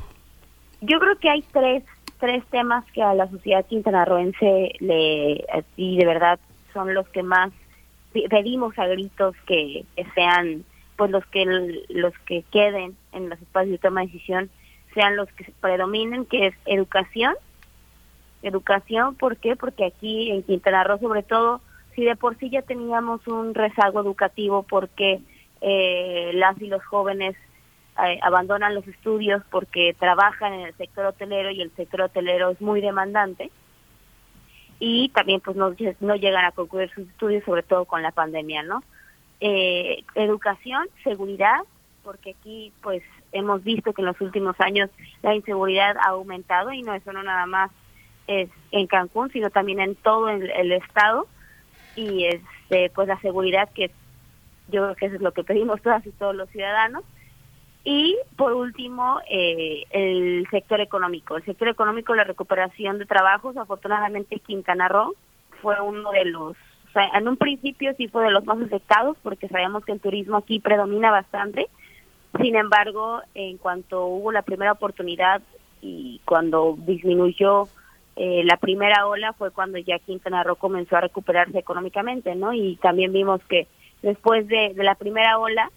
Yo 0.80 0.98
creo 0.98 1.16
que 1.18 1.30
hay 1.30 1.42
tres, 1.52 1.84
tres 2.20 2.44
temas 2.46 2.84
que 2.92 3.02
a 3.02 3.14
la 3.14 3.28
sociedad 3.30 3.64
quintanarroense 3.66 4.72
le, 4.80 5.44
y 5.76 5.96
de 5.96 6.06
verdad 6.06 6.38
son 6.72 6.94
los 6.94 7.08
que 7.08 7.22
más 7.22 7.52
pedimos 8.30 8.78
a 8.78 8.86
gritos 8.86 9.34
que, 9.46 9.84
sean 10.14 10.64
pues 10.96 11.10
los 11.10 11.26
que 11.26 11.44
los 11.88 12.14
que 12.20 12.42
queden 12.50 12.96
en 13.12 13.28
los 13.28 13.40
espacios 13.40 13.72
de 13.72 13.78
toma 13.78 14.00
de 14.00 14.06
decisión 14.06 14.50
sean 14.94 15.16
los 15.16 15.30
que 15.32 15.52
predominen 15.60 16.24
que 16.24 16.46
es 16.46 16.54
educación 16.64 17.34
educación 18.42 19.14
¿por 19.14 19.36
qué? 19.36 19.56
porque 19.56 19.84
aquí 19.84 20.30
en 20.30 20.42
Quintana 20.42 20.84
Roo 20.84 20.98
sobre 20.98 21.22
todo 21.22 21.60
si 21.94 22.04
de 22.04 22.16
por 22.16 22.38
sí 22.38 22.48
ya 22.48 22.62
teníamos 22.62 23.26
un 23.26 23.52
rezago 23.52 24.00
educativo 24.00 24.62
porque 24.62 25.20
eh, 25.60 26.30
las 26.34 26.58
y 26.62 26.68
los 26.68 26.82
jóvenes 26.84 27.36
eh, 28.04 28.18
abandonan 28.22 28.74
los 28.74 28.86
estudios 28.86 29.42
porque 29.50 29.94
trabajan 29.98 30.52
en 30.52 30.66
el 30.66 30.74
sector 30.76 31.06
hotelero 31.06 31.50
y 31.50 31.62
el 31.62 31.74
sector 31.76 32.02
hotelero 32.02 32.50
es 32.50 32.60
muy 32.60 32.80
demandante. 32.80 33.50
Y 34.78 35.08
también 35.10 35.40
pues 35.40 35.56
no, 35.56 35.74
no 36.00 36.16
llegan 36.16 36.44
a 36.44 36.52
concluir 36.52 36.90
sus 36.90 37.08
estudios 37.08 37.44
sobre 37.44 37.62
todo 37.62 37.86
con 37.86 38.02
la 38.02 38.10
pandemia 38.10 38.62
no 38.62 38.82
eh, 39.40 40.02
educación 40.14 40.88
seguridad 41.04 41.60
porque 42.02 42.30
aquí 42.38 42.72
pues 42.82 43.02
hemos 43.32 43.62
visto 43.64 43.92
que 43.92 44.00
en 44.00 44.06
los 44.06 44.20
últimos 44.20 44.58
años 44.60 44.90
la 45.22 45.34
inseguridad 45.34 45.96
ha 45.98 46.10
aumentado 46.10 46.72
y 46.72 46.82
no 46.82 46.94
eso 46.94 47.12
no 47.12 47.22
nada 47.22 47.46
más 47.46 47.70
es 48.26 48.48
en 48.70 48.86
Cancún 48.86 49.30
sino 49.30 49.50
también 49.50 49.80
en 49.80 49.94
todo 49.96 50.28
el, 50.28 50.50
el 50.50 50.72
estado. 50.72 51.26
Y 51.96 52.24
este 52.24 52.90
pues 52.94 53.08
la 53.08 53.20
seguridad 53.20 53.68
que 53.74 53.90
yo 54.68 54.82
creo 54.82 54.94
que 54.94 55.06
eso 55.06 55.16
es 55.16 55.22
lo 55.22 55.32
que 55.32 55.44
pedimos 55.44 55.82
todas 55.82 56.04
y 56.06 56.10
todos 56.12 56.34
los 56.34 56.48
ciudadanos 56.50 57.04
y 57.88 58.18
por 58.34 58.52
último, 58.52 59.20
eh, 59.30 59.84
el 59.90 60.44
sector 60.50 60.80
económico. 60.80 61.36
El 61.36 61.44
sector 61.44 61.68
económico, 61.68 62.16
la 62.16 62.24
recuperación 62.24 62.98
de 62.98 63.06
trabajos, 63.06 63.56
afortunadamente 63.56 64.40
Quintana 64.40 64.88
Roo 64.88 65.14
fue 65.62 65.80
uno 65.80 66.10
de 66.10 66.24
los, 66.24 66.56
o 66.56 66.92
sea, 66.92 67.08
en 67.14 67.28
un 67.28 67.36
principio 67.36 67.94
sí 67.96 68.08
fue 68.08 68.24
de 68.24 68.32
los 68.32 68.44
más 68.44 68.60
afectados 68.60 69.16
porque 69.22 69.46
sabemos 69.46 69.84
que 69.84 69.92
el 69.92 70.00
turismo 70.00 70.36
aquí 70.36 70.58
predomina 70.58 71.12
bastante. 71.12 71.68
Sin 72.40 72.56
embargo, 72.56 73.20
en 73.36 73.56
cuanto 73.56 74.06
hubo 74.06 74.32
la 74.32 74.42
primera 74.42 74.72
oportunidad 74.72 75.40
y 75.80 76.20
cuando 76.24 76.74
disminuyó 76.78 77.68
eh, 78.16 78.42
la 78.42 78.56
primera 78.56 79.06
ola 79.06 79.32
fue 79.34 79.52
cuando 79.52 79.78
ya 79.78 80.00
Quintana 80.00 80.42
Roo 80.42 80.56
comenzó 80.56 80.96
a 80.96 81.02
recuperarse 81.02 81.60
económicamente, 81.60 82.34
¿no? 82.34 82.52
Y 82.52 82.80
también 82.82 83.12
vimos 83.12 83.40
que 83.44 83.68
después 84.02 84.48
de, 84.48 84.74
de 84.74 84.82
la 84.82 84.96
primera 84.96 85.38
ola, 85.38 85.70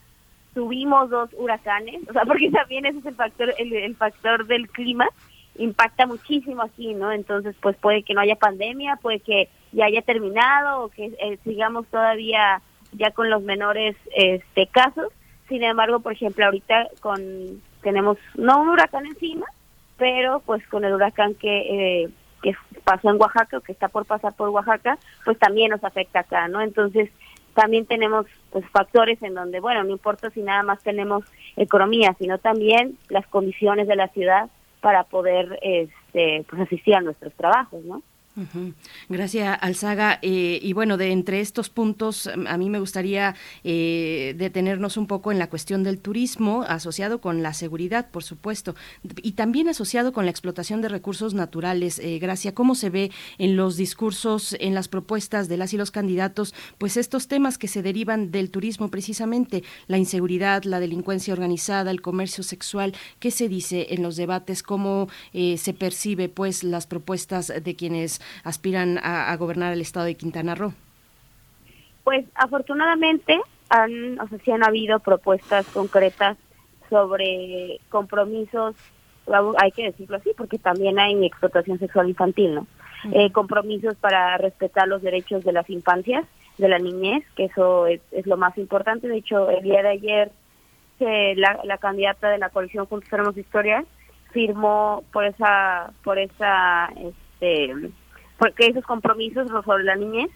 tuvimos 0.60 1.10
dos 1.10 1.30
huracanes, 1.38 2.02
o 2.10 2.12
sea, 2.12 2.24
porque 2.28 2.52
también 2.52 2.86
ese 2.86 3.00
es 3.00 3.06
el 3.06 3.16
factor, 3.16 3.54
el, 3.58 3.96
factor 3.96 4.46
del 4.46 4.68
clima, 4.70 5.08
impacta 5.56 6.06
muchísimo 6.06 6.64
aquí, 6.64 6.94
¿no? 6.94 7.14
Entonces, 7.14 7.56
pues 7.62 7.78
puede 7.78 8.04
que 8.04 8.14
no 8.14 8.20
haya 8.20 8.36
pandemia, 8.36 8.98
puede 8.98 9.22
que 9.22 9.48
ya 9.72 9.86
haya 9.86 10.02
terminado 10.02 10.84
o 10.84 10.90
que 10.90 11.06
eh, 11.06 11.40
sigamos 11.46 11.88
todavía 11.88 12.62
ya 12.92 13.12
con 13.12 13.30
los 13.30 13.42
menores 13.42 13.96
este 14.14 14.68
casos. 14.68 15.14
Sin 15.48 15.64
embargo, 15.64 16.02
por 16.02 16.12
ejemplo, 16.12 16.44
ahorita 16.44 16.90
con 17.00 17.22
tenemos 17.82 18.18
no 18.36 18.62
un 18.62 18.68
huracán 18.68 19.06
encima, 19.06 19.46
pero 19.98 20.42
pues 20.46 20.66
con 20.68 20.84
el 20.84 20.94
huracán 20.94 21.36
que 21.36 22.04
eh, 22.04 22.10
que 22.44 22.54
pasó 22.84 23.10
en 23.10 23.22
Oaxaca 23.22 23.58
o 23.58 23.62
que 23.62 23.72
está 23.72 23.88
por 23.88 24.06
pasar 24.06 24.34
por 24.34 24.50
Oaxaca, 24.50 24.98
pues 25.24 25.40
también 25.40 25.72
nos 25.72 25.84
afecta 25.86 26.20
acá, 26.20 26.50
¿no? 26.50 26.62
Entonces, 26.62 27.10
también 27.60 27.86
tenemos 27.86 28.26
pues 28.52 28.66
factores 28.70 29.22
en 29.22 29.34
donde, 29.34 29.60
bueno, 29.60 29.84
no 29.84 29.90
importa 29.90 30.30
si 30.30 30.42
nada 30.42 30.64
más 30.64 30.82
tenemos 30.82 31.26
economía, 31.58 32.16
sino 32.18 32.38
también 32.38 32.98
las 33.10 33.28
condiciones 33.28 33.86
de 33.86 33.98
la 33.98 34.08
ciudad 34.08 34.50
para 34.80 35.04
poder 35.04 35.60
este, 35.62 36.46
pues 36.50 36.62
asistir 36.62 36.96
a 36.96 37.02
nuestros 37.02 37.34
trabajos, 37.34 37.84
¿no? 37.84 38.02
Gracias, 39.10 39.58
Alzaga. 39.62 40.20
Eh, 40.22 40.60
y 40.62 40.74
bueno, 40.74 40.98
de 40.98 41.12
entre 41.12 41.42
estos 41.42 41.70
puntos, 41.70 42.28
a 42.28 42.58
mí 42.58 42.70
me 42.70 42.80
gustaría 42.80 43.36
eh, 43.64 44.36
detenernos 44.38 44.98
un 44.98 45.08
poco 45.08 45.32
en 45.32 45.40
la 45.40 45.50
cuestión 45.50 45.84
del 45.84 46.00
turismo, 46.00 46.64
asociado 46.64 47.20
con 47.22 47.44
la 47.44 47.54
seguridad, 47.54 48.10
por 48.12 48.24
supuesto, 48.24 48.76
y 49.22 49.34
también 49.34 49.68
asociado 49.68 50.14
con 50.14 50.26
la 50.26 50.32
explotación 50.32 50.82
de 50.82 50.90
recursos 50.90 51.34
naturales. 51.34 52.00
Eh, 52.00 52.20
Gracia, 52.20 52.54
¿cómo 52.54 52.76
se 52.76 52.90
ve 52.90 53.12
en 53.38 53.56
los 53.56 53.78
discursos, 53.78 54.56
en 54.60 54.74
las 54.74 54.88
propuestas 54.88 55.50
de 55.50 55.58
las 55.58 55.74
y 55.74 55.78
los 55.78 55.92
candidatos, 55.92 56.54
pues 56.78 56.98
estos 56.98 57.28
temas 57.28 57.58
que 57.58 57.68
se 57.68 57.82
derivan 57.82 58.32
del 58.32 58.52
turismo 58.52 58.90
precisamente, 58.90 59.64
la 59.88 59.98
inseguridad, 59.98 60.64
la 60.64 60.80
delincuencia 60.80 61.34
organizada, 61.34 61.92
el 61.92 62.02
comercio 62.02 62.44
sexual? 62.44 62.94
¿Qué 63.20 63.32
se 63.32 63.50
dice 63.50 63.88
en 63.90 64.02
los 64.02 64.16
debates? 64.16 64.64
¿Cómo 64.64 65.10
se 65.34 65.74
percibe, 65.74 66.30
pues, 66.30 66.64
las 66.64 66.88
propuestas 66.88 67.52
de 67.64 67.76
quienes 67.76 68.19
aspiran 68.44 69.00
a, 69.02 69.36
gobernar 69.38 69.74
el 69.74 69.82
estado 69.82 70.06
de 70.06 70.16
Quintana 70.16 70.56
Roo? 70.56 70.74
Pues 72.04 72.26
afortunadamente 72.36 73.40
han, 73.70 74.20
o 74.20 74.28
sea, 74.28 74.38
sí 74.44 74.52
han 74.52 74.64
habido 74.64 75.00
propuestas 75.00 75.66
concretas 75.68 76.38
sobre 76.90 77.80
compromisos, 77.90 78.76
hay 79.58 79.72
que 79.72 79.84
decirlo 79.84 80.18
así, 80.18 80.32
porque 80.36 80.58
también 80.58 80.98
hay 80.98 81.24
explotación 81.24 81.78
sexual 81.78 82.10
infantil, 82.10 82.56
¿no? 82.56 82.68
Eh, 83.12 83.32
compromisos 83.32 83.96
para 83.96 84.38
respetar 84.38 84.88
los 84.88 85.02
derechos 85.02 85.44
de 85.44 85.54
las 85.54 85.70
infancias, 85.70 86.26
de 86.58 86.68
la 86.68 86.80
niñez, 86.80 87.24
que 87.36 87.46
eso 87.46 87.88
es, 87.88 88.02
lo 88.26 88.36
más 88.38 88.58
importante. 88.58 89.08
De 89.08 89.18
hecho, 89.18 89.50
el 89.50 89.64
día 89.64 89.82
de 89.82 89.90
ayer 89.90 90.32
la, 91.00 91.60
la 91.64 91.78
candidata 91.78 92.30
de 92.30 92.38
la 92.38 92.50
coalición 92.50 92.86
Juntos 92.86 93.12
Haremos 93.14 93.38
Historia 93.38 93.86
firmó 94.32 95.04
por 95.12 95.26
esa, 95.26 95.92
por 96.04 96.20
esa, 96.20 96.90
este, 96.98 97.74
porque 98.40 98.68
esos 98.68 98.86
compromisos 98.86 99.48
sobre 99.66 99.84
la 99.84 99.96
niñez, 99.96 100.32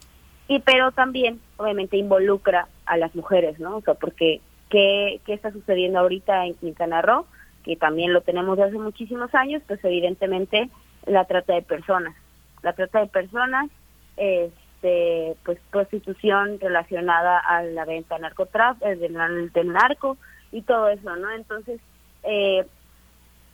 y 0.48 0.60
pero 0.60 0.92
también 0.92 1.40
obviamente 1.58 1.98
involucra 1.98 2.68
a 2.86 2.98
las 2.98 3.16
mujeres, 3.16 3.60
¿no? 3.60 3.78
O 3.78 3.82
sea, 3.82 3.96
porque 3.96 4.42
¿qué, 4.70 5.22
qué 5.26 5.34
está 5.34 5.52
sucediendo 5.52 6.00
ahorita 6.00 6.46
en 6.46 6.54
Quintana 6.56 7.02
Roo? 7.02 7.26
Que 7.64 7.78
también 7.78 8.12
lo 8.12 8.22
tenemos 8.22 8.58
desde 8.58 8.72
hace 8.72 8.80
muchísimos 8.80 9.34
años, 9.34 9.64
pues 9.66 9.84
evidentemente 9.86 10.70
la 11.08 11.26
trata 11.26 11.54
de 11.54 11.62
personas. 11.62 12.14
La 12.62 12.74
trata 12.74 13.00
de 13.00 13.08
personas, 13.08 13.70
este, 14.18 15.38
pues 15.46 15.58
prostitución 15.72 16.60
relacionada 16.60 17.40
a 17.40 17.64
la 17.64 17.86
venta 17.86 18.20
narcotráfico, 18.20 18.86
eh, 18.86 18.98
del, 18.98 19.52
del 19.54 19.68
narco 19.72 20.18
y 20.52 20.62
todo 20.62 20.90
eso, 20.90 21.16
¿no? 21.16 21.32
Entonces, 21.32 21.80
eh, 22.24 22.66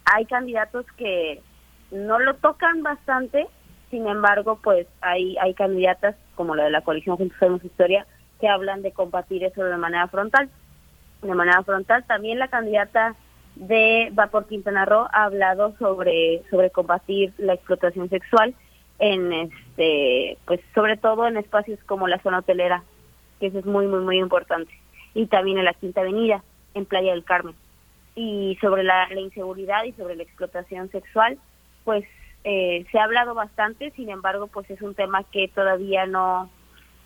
hay 0.05 0.25
candidatos 0.25 0.85
que 0.97 1.41
no 1.91 2.19
lo 2.19 2.35
tocan 2.35 2.81
bastante, 2.81 3.47
sin 3.89 4.07
embargo, 4.07 4.59
pues 4.61 4.87
hay, 5.01 5.35
hay 5.37 5.53
candidatas 5.53 6.15
como 6.35 6.55
la 6.55 6.65
de 6.65 6.71
la 6.71 6.81
coalición 6.81 7.17
Juntos 7.17 7.37
Hacemos 7.37 7.63
Historia 7.63 8.05
que 8.39 8.47
hablan 8.47 8.81
de 8.81 8.91
combatir 8.91 9.43
eso 9.43 9.63
de 9.63 9.77
manera 9.77 10.07
frontal. 10.07 10.49
De 11.21 11.35
manera 11.35 11.63
frontal, 11.63 12.05
también 12.05 12.39
la 12.39 12.47
candidata 12.47 13.15
de 13.55 14.11
Va 14.17 14.27
por 14.27 14.47
Quintana 14.47 14.85
Roo 14.85 15.07
ha 15.11 15.25
hablado 15.25 15.75
sobre, 15.77 16.43
sobre 16.49 16.69
combatir 16.69 17.33
la 17.37 17.53
explotación 17.53 18.09
sexual 18.09 18.55
en 18.99 19.33
este, 19.33 20.37
pues 20.45 20.61
sobre 20.73 20.95
todo 20.97 21.27
en 21.27 21.37
espacios 21.37 21.79
como 21.85 22.07
la 22.07 22.19
zona 22.19 22.39
hotelera, 22.39 22.83
que 23.39 23.47
eso 23.47 23.59
es 23.59 23.65
muy, 23.65 23.87
muy, 23.87 23.99
muy 23.99 24.19
importante. 24.19 24.71
Y 25.13 25.25
también 25.25 25.57
en 25.57 25.65
la 25.65 25.73
Quinta 25.73 26.01
Avenida, 26.01 26.43
en 26.73 26.85
Playa 26.85 27.11
del 27.11 27.23
Carmen. 27.23 27.55
Y 28.15 28.57
sobre 28.61 28.83
la 28.83 29.07
inseguridad 29.13 29.83
y 29.83 29.93
sobre 29.93 30.15
la 30.15 30.23
explotación 30.23 30.89
sexual, 30.91 31.37
pues 31.83 32.05
eh, 32.43 32.85
se 32.91 32.99
ha 32.99 33.03
hablado 33.03 33.33
bastante, 33.33 33.91
sin 33.91 34.09
embargo, 34.09 34.47
pues 34.47 34.69
es 34.69 34.81
un 34.81 34.95
tema 34.95 35.23
que 35.23 35.47
todavía 35.49 36.05
no, 36.05 36.49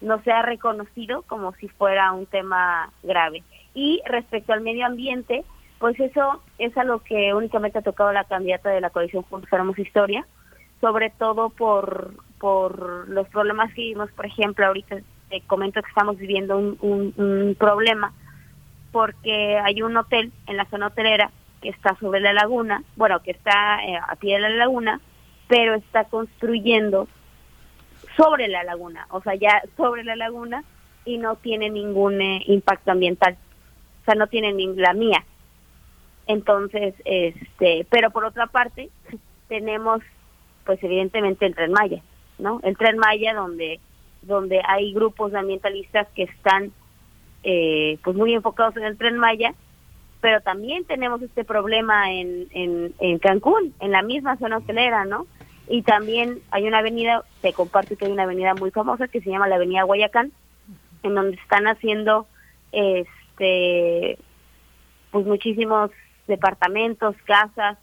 no 0.02 0.22
se 0.24 0.32
ha 0.32 0.42
reconocido 0.42 1.24
como 1.24 1.54
si 1.54 1.68
fuera 1.70 2.12
un 2.12 2.26
tema 2.26 2.92
grave. 3.02 3.44
Y 3.74 4.02
respecto 4.06 4.54
al 4.54 4.62
medio 4.62 4.86
ambiente, 4.86 5.44
pues 5.80 6.00
eso 6.00 6.42
es 6.60 6.78
a 6.78 6.84
lo 6.84 7.00
que 7.00 7.34
únicamente 7.34 7.80
ha 7.80 7.82
tocado 7.82 8.12
la 8.14 8.24
candidata 8.26 8.70
de 8.70 8.82
la 8.82 8.90
coalición 8.90 9.24
Juntos 9.24 9.52
Haremos 9.52 9.78
Historia, 9.80 10.26
sobre 10.80 11.10
todo 11.10 11.50
por, 11.50 12.14
por 12.40 13.08
los 13.10 13.28
problemas 13.30 13.74
que 13.74 13.82
vimos, 13.82 14.12
por 14.12 14.26
ejemplo, 14.26 14.66
ahorita 14.66 14.98
te 15.30 15.42
comento 15.42 15.82
que 15.82 15.90
estamos 15.90 16.18
viviendo 16.18 16.58
un, 16.58 17.14
un, 17.18 17.56
problema 17.58 18.14
porque 18.92 19.58
hay 19.58 19.82
un 19.82 19.98
hotel 19.98 20.32
en 20.48 20.58
la 20.58 20.66
zona 20.66 20.88
hotelera 20.88 21.32
que 21.62 21.70
está 21.70 21.96
sobre 22.00 22.20
la 22.20 22.34
laguna, 22.34 22.84
bueno, 22.96 23.22
que 23.24 23.32
está 23.32 23.84
eh, 23.84 23.98
a 23.98 24.16
pie 24.18 24.36
de 24.36 24.42
la 24.42 24.50
laguna, 24.50 25.00
pero 25.48 25.76
está 25.76 26.06
construyendo 26.06 27.08
sobre 28.18 28.48
la 28.48 28.64
laguna, 28.64 29.08
o 29.10 29.22
sea, 29.22 29.36
ya 29.36 29.62
sobre 29.78 30.04
la 30.04 30.16
laguna 30.16 30.64
y 31.06 31.18
no 31.18 31.36
tiene 31.36 31.70
ningún 31.70 32.22
eh, 32.22 32.44
impacto 32.48 32.92
ambiental, 32.92 33.38
o 34.02 34.06
sea, 34.06 34.16
no 34.16 34.28
tiene 34.28 34.54
ni 34.54 34.68
la 34.76 34.94
mía. 34.94 35.24
Entonces, 36.28 36.94
este, 37.06 37.86
pero 37.90 38.12
por 38.12 38.24
otra 38.26 38.48
parte, 38.48 38.90
tenemos, 39.48 40.02
pues 40.66 40.82
evidentemente 40.84 41.46
el 41.46 41.56
Tren 41.56 41.72
Maya, 41.72 42.02
¿no? 42.38 42.60
El 42.64 42.78
Tren 42.78 42.98
Maya 42.98 43.34
donde, 43.34 43.80
donde 44.22 44.62
hay 44.66 44.94
grupos 44.94 45.34
ambientalistas 45.34 46.08
que 46.16 46.24
están, 46.24 46.72
eh, 47.44 47.98
pues 48.04 48.16
muy 48.16 48.34
enfocados 48.34 48.78
en 48.78 48.84
el 48.84 48.98
Tren 48.98 49.18
Maya, 49.18 49.54
pero 50.24 50.40
también 50.40 50.86
tenemos 50.86 51.22
este 51.22 51.44
problema 51.44 52.10
en, 52.14 52.48
en, 52.52 52.94
en 53.00 53.20
Cancún, 53.20 53.74
en 53.82 53.92
la 53.92 54.04
misma 54.04 54.38
zona 54.38 54.60
hotelera, 54.60 55.04
¿no? 55.04 55.28
Y 55.68 55.82
también 55.82 56.40
hay 56.50 56.66
una 56.66 56.78
avenida, 56.78 57.26
te 57.42 57.52
comparto 57.52 57.98
que 57.98 58.06
hay 58.06 58.12
una 58.14 58.24
avenida 58.24 58.54
muy 58.54 58.72
famosa 58.72 59.10
que 59.10 59.20
se 59.20 59.30
llama 59.30 59.50
la 59.50 59.56
Avenida 59.56 59.84
Guayacán, 59.84 60.32
en 61.04 61.14
donde 61.14 61.36
están 61.36 61.68
haciendo 61.68 62.26
este 62.72 64.18
pues 65.12 65.26
muchísimos 65.26 65.92
departamentos, 66.26 67.18
casas 67.26 67.78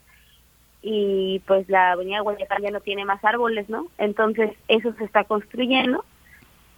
y 0.80 1.42
pues 1.46 1.68
la 1.68 1.92
Avenida 1.92 2.20
Guayacán 2.20 2.62
ya 2.62 2.70
no 2.70 2.80
tiene 2.80 3.04
más 3.04 3.22
árboles, 3.22 3.68
¿no? 3.68 3.88
Entonces 3.98 4.52
eso 4.66 4.94
se 4.94 5.04
está 5.04 5.24
construyendo 5.24 6.06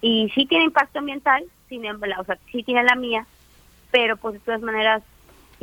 y 0.01 0.29
sí 0.35 0.45
tiene 0.45 0.65
impacto 0.65 0.99
ambiental, 0.99 1.45
sin 1.69 1.85
embargo, 1.85 2.15
o 2.19 2.25
sea, 2.25 2.37
sí 2.51 2.63
tiene 2.63 2.83
la 2.83 2.95
mía, 2.95 3.25
pero 3.91 4.17
pues 4.17 4.33
de 4.33 4.39
todas 4.41 4.61
maneras 4.61 5.03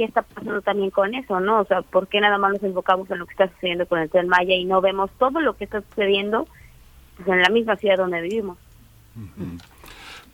está 0.05 0.22
pasando 0.22 0.60
también 0.62 0.90
con 0.90 1.14
eso, 1.14 1.40
¿no? 1.40 1.60
O 1.60 1.64
sea, 1.64 1.82
¿por 1.82 2.09
qué 2.09 2.20
nada 2.20 2.39
más 2.39 2.52
nos 2.52 2.62
enfocamos 2.62 3.10
en 3.10 3.18
lo 3.18 3.27
que 3.27 3.32
está 3.32 3.48
sucediendo 3.48 3.86
con 3.86 3.98
el 3.98 4.10
Tren 4.10 4.28
Maya 4.28 4.55
y 4.55 4.64
no 4.64 4.81
vemos 4.81 5.10
todo 5.18 5.40
lo 5.40 5.55
que 5.55 5.64
está 5.64 5.82
sucediendo 5.82 6.47
pues, 7.16 7.28
en 7.28 7.43
la 7.43 7.48
misma 7.51 7.77
ciudad 7.77 7.97
donde 7.97 8.20
vivimos? 8.20 8.59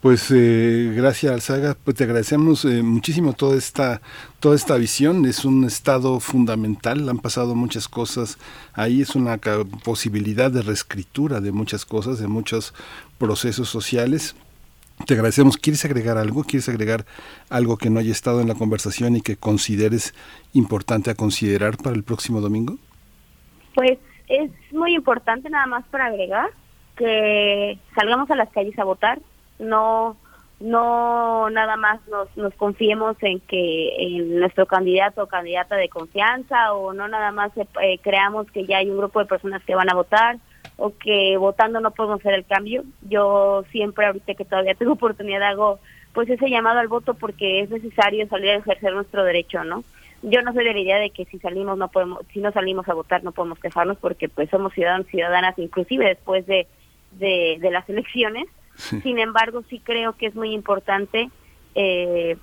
Pues 0.01 0.29
eh, 0.29 0.93
gracias 0.95 1.33
Alzaga, 1.33 1.75
pues 1.83 1.97
te 1.97 2.03
agradecemos 2.03 2.63
eh, 2.65 2.83
muchísimo 2.83 3.33
toda 3.33 3.57
esta 3.57 4.01
toda 4.39 4.55
esta 4.55 4.77
visión. 4.77 5.25
Es 5.25 5.43
un 5.43 5.63
estado 5.63 6.19
fundamental, 6.19 7.09
han 7.09 7.17
pasado 7.17 7.55
muchas 7.55 7.87
cosas 7.87 8.37
ahí, 8.73 9.01
es 9.01 9.15
una 9.15 9.37
posibilidad 9.83 10.51
de 10.51 10.61
reescritura 10.61 11.41
de 11.41 11.51
muchas 11.51 11.83
cosas, 11.83 12.19
de 12.19 12.27
muchos 12.27 12.75
procesos 13.17 13.69
sociales. 13.69 14.35
Te 15.05 15.13
agradecemos. 15.13 15.57
¿Quieres 15.57 15.85
agregar 15.85 16.17
algo? 16.17 16.43
¿Quieres 16.43 16.67
agregar 16.69 17.05
algo 17.49 17.77
que 17.77 17.89
no 17.89 17.99
haya 17.99 18.11
estado 18.11 18.41
en 18.41 18.47
la 18.47 18.55
conversación 18.55 19.15
y 19.15 19.21
que 19.21 19.37
consideres 19.37 20.13
importante 20.53 21.11
a 21.11 21.15
considerar 21.15 21.77
para 21.77 21.95
el 21.95 22.03
próximo 22.03 22.41
domingo? 22.41 22.77
Pues 23.75 23.99
es 24.27 24.51
muy 24.71 24.95
importante 24.95 25.49
nada 25.49 25.67
más 25.67 25.85
para 25.85 26.07
agregar 26.07 26.49
que 26.97 27.77
salgamos 27.95 28.29
a 28.31 28.35
las 28.35 28.49
calles 28.49 28.77
a 28.79 28.83
votar, 28.83 29.19
no 29.59 30.17
no 30.59 31.49
nada 31.51 31.75
más 31.75 31.99
nos, 32.07 32.53
confiemos 32.55 33.15
en 33.21 33.39
que 33.41 33.95
en 33.95 34.39
nuestro 34.39 34.65
candidato 34.65 35.23
o 35.23 35.27
candidata 35.27 35.75
de 35.75 35.87
confianza 35.87 36.73
o 36.73 36.93
no 36.93 37.07
nada 37.07 37.31
más 37.31 37.51
eh, 37.55 37.99
creamos 38.01 38.49
que 38.51 38.65
ya 38.65 38.77
hay 38.77 38.89
un 38.89 38.97
grupo 38.97 39.19
de 39.19 39.27
personas 39.27 39.63
que 39.63 39.75
van 39.75 39.89
a 39.91 39.95
votar 39.95 40.37
o 40.77 40.93
que 40.95 41.37
votando 41.37 41.79
no 41.79 41.91
podemos 41.91 42.19
hacer 42.19 42.33
el 42.33 42.45
cambio. 42.45 42.83
Yo 43.01 43.65
siempre, 43.71 44.05
ahorita 44.05 44.35
que 44.35 44.45
todavía 44.45 44.75
tengo 44.75 44.93
oportunidad, 44.93 45.43
hago 45.43 45.79
pues 46.13 46.29
ese 46.29 46.49
llamado 46.49 46.79
al 46.79 46.87
voto 46.87 47.13
porque 47.13 47.61
es 47.61 47.69
necesario 47.69 48.27
salir 48.27 48.51
a 48.51 48.55
ejercer 48.55 48.93
nuestro 48.93 49.23
derecho, 49.23 49.63
¿no? 49.63 49.83
Yo 50.23 50.41
no 50.41 50.51
soy 50.51 50.63
de 50.63 50.73
la 50.73 50.79
idea 50.79 50.97
de 50.97 51.11
que 51.11 51.25
si 51.25 51.37
salimos 51.37 51.77
no 51.77 51.89
podemos, 51.89 52.25
si 52.33 52.39
no 52.39 52.51
salimos 52.51 52.89
a 52.89 52.95
votar 52.95 53.23
no 53.23 53.31
podemos 53.31 53.59
quejarnos 53.59 53.97
porque 53.97 54.27
pues 54.27 54.49
somos 54.49 54.73
ciudadanos 54.73 55.05
ciudadanas 55.07 55.53
inclusive 55.59 56.07
después 56.07 56.47
de, 56.47 56.65
de, 57.11 57.69
las 57.71 57.87
elecciones. 57.87 58.47
Sin 58.75 59.19
embargo, 59.19 59.63
sí 59.69 59.79
creo 59.79 60.13
que 60.13 60.27
es 60.27 60.35
muy 60.35 60.53
importante 60.53 61.29
eh, 61.75 62.35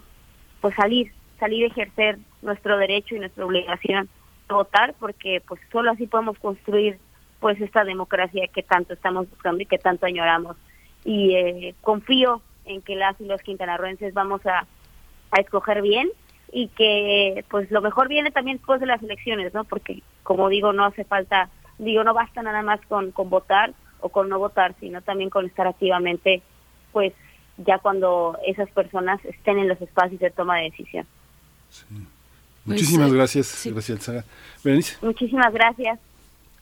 pues 0.61 0.75
salir, 0.77 1.13
salir 1.41 1.65
a 1.65 1.67
ejercer 1.69 2.19
nuestro 2.43 2.77
derecho 2.77 3.17
y 3.17 3.21
nuestra 3.21 3.45
obligación 3.45 4.09
de 4.49 4.55
votar 4.55 4.95
porque 5.01 5.43
pues 5.47 5.61
solo 5.73 5.91
así 5.91 6.07
podemos 6.07 6.39
construir 6.39 6.99
pues 7.41 7.61
esta 7.61 7.85
democracia 7.85 8.49
que 8.49 8.63
tanto 8.63 8.95
estamos 8.95 9.29
buscando 9.29 9.63
y 9.63 9.67
que 9.67 9.79
tanto 9.79 10.07
añoramos. 10.07 10.57
Y 11.05 11.35
eh, 11.35 11.75
confío 11.83 12.41
en 12.65 12.81
que 12.83 12.97
las 12.97 13.21
y 13.21 13.25
los 13.25 13.43
quintanarroenses 13.43 14.15
vamos 14.15 14.45
a, 14.47 14.67
a 15.31 15.41
escoger 15.41 15.83
bien 15.83 16.11
y 16.53 16.69
que 16.69 17.45
pues 17.51 17.71
lo 17.71 17.83
mejor 17.83 18.09
viene 18.09 18.31
también 18.31 18.59
después 18.59 18.81
de 18.81 18.87
las 18.87 19.03
elecciones, 19.03 19.53
¿no? 19.53 19.65
Porque 19.65 20.03
como 20.23 20.49
digo, 20.49 20.73
no 20.73 20.85
hace 20.85 21.05
falta, 21.05 21.51
digo, 21.79 22.05
no 22.05 22.15
basta 22.15 22.43
nada 22.43 22.63
más 22.63 22.81
con, 22.87 23.11
con 23.11 23.29
votar 23.29 23.75
o 24.01 24.09
con 24.09 24.29
no 24.29 24.39
votar, 24.39 24.75
sino 24.81 25.03
también 25.03 25.31
con 25.31 25.47
estar 25.47 25.67
activamente, 25.67 26.43
pues 26.93 27.13
ya 27.57 27.79
cuando 27.79 28.39
esas 28.47 28.71
personas 28.71 29.25
estén 29.25 29.59
en 29.59 29.69
los 29.69 29.81
espacios 29.81 30.21
de 30.21 30.31
toma 30.31 30.59
de 30.59 30.65
decisión. 30.65 31.07
Muchísimas 32.65 33.09
pues, 33.09 33.19
gracias, 33.19 33.67
gracias, 33.67 34.09
Muchísimas 35.03 35.53
gracias. 35.53 35.99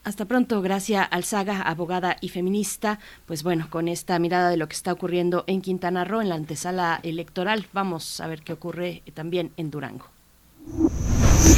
Hasta 0.04 0.24
pronto, 0.24 0.60
Gracia 0.62 1.04
Alzaga, 1.04 1.62
abogada 1.62 2.16
y 2.20 2.30
feminista. 2.30 2.98
Pues 3.24 3.44
bueno, 3.44 3.68
con 3.70 3.86
esta 3.86 4.18
mirada 4.18 4.50
de 4.50 4.56
lo 4.56 4.66
que 4.66 4.74
está 4.74 4.92
ocurriendo 4.92 5.44
en 5.46 5.60
Quintana 5.60 6.04
Roo, 6.04 6.22
en 6.22 6.28
la 6.28 6.34
antesala 6.34 6.98
electoral, 7.04 7.66
vamos 7.72 8.20
a 8.20 8.26
ver 8.26 8.42
qué 8.42 8.52
ocurre 8.52 9.02
también 9.14 9.52
en 9.56 9.70
Durango. 9.70 10.06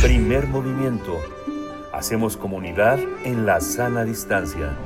Primer 0.02 0.46
movimiento. 0.46 1.18
Hacemos 1.94 2.36
comunidad 2.36 2.98
en 3.24 3.46
la 3.46 3.62
sana 3.62 4.04
distancia. 4.04 4.76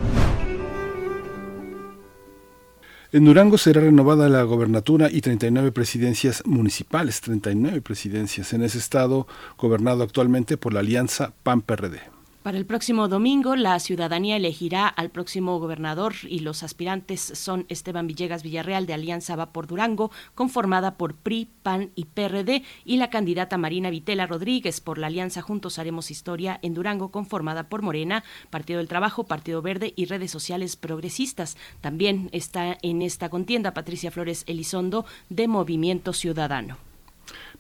En 3.11 3.25
Durango 3.25 3.59
será 3.59 3.81
renovada 3.81 4.29
la 4.29 4.43
gobernatura 4.43 5.09
y 5.11 5.21
39 5.21 5.73
presidencias 5.73 6.45
municipales, 6.47 7.23
39 7.23 7.81
presidencias 7.81 8.53
en 8.53 8.63
ese 8.63 8.79
estado 8.79 9.27
gobernado 9.57 10.05
actualmente 10.05 10.59
por 10.59 10.75
la 10.75 10.81
alianza 10.81 11.33
PAN-PRD. 11.43 12.18
Para 12.49 12.57
el 12.57 12.65
próximo 12.65 13.09
domingo, 13.09 13.57
la 13.57 13.79
ciudadanía 13.79 14.37
elegirá 14.37 14.89
al 14.89 15.11
próximo 15.11 15.61
gobernador 15.61 16.15
y 16.27 16.39
los 16.39 16.63
aspirantes 16.63 17.21
son 17.21 17.67
Esteban 17.69 18.07
Villegas 18.07 18.43
Villarreal 18.43 18.87
de 18.87 18.95
Alianza 18.95 19.37
Va 19.37 19.53
por 19.53 19.67
Durango, 19.67 20.11
conformada 20.35 20.97
por 20.97 21.13
PRI, 21.13 21.51
PAN 21.63 21.91
y 21.95 22.07
PRD, 22.07 22.63
y 22.87 22.97
la 22.97 23.11
candidata 23.11 23.59
Marina 23.59 23.91
Vitela 23.91 24.27
Rodríguez 24.27 24.81
por 24.81 24.97
la 24.97 25.09
Alianza 25.09 25.43
Juntos 25.43 25.79
Haremos 25.79 26.11
Historia 26.11 26.59
en 26.63 26.73
Durango, 26.73 27.11
conformada 27.11 27.69
por 27.69 27.83
Morena, 27.83 28.25
Partido 28.49 28.79
del 28.79 28.89
Trabajo, 28.89 29.25
Partido 29.25 29.61
Verde 29.61 29.93
y 29.95 30.07
redes 30.07 30.31
sociales 30.31 30.77
progresistas. 30.77 31.59
También 31.83 32.31
está 32.33 32.79
en 32.81 33.03
esta 33.03 33.29
contienda 33.29 33.75
Patricia 33.75 34.11
Flores 34.11 34.45
Elizondo 34.47 35.05
de 35.29 35.49
Movimiento 35.49 36.15
Ciudadano. 36.15 36.88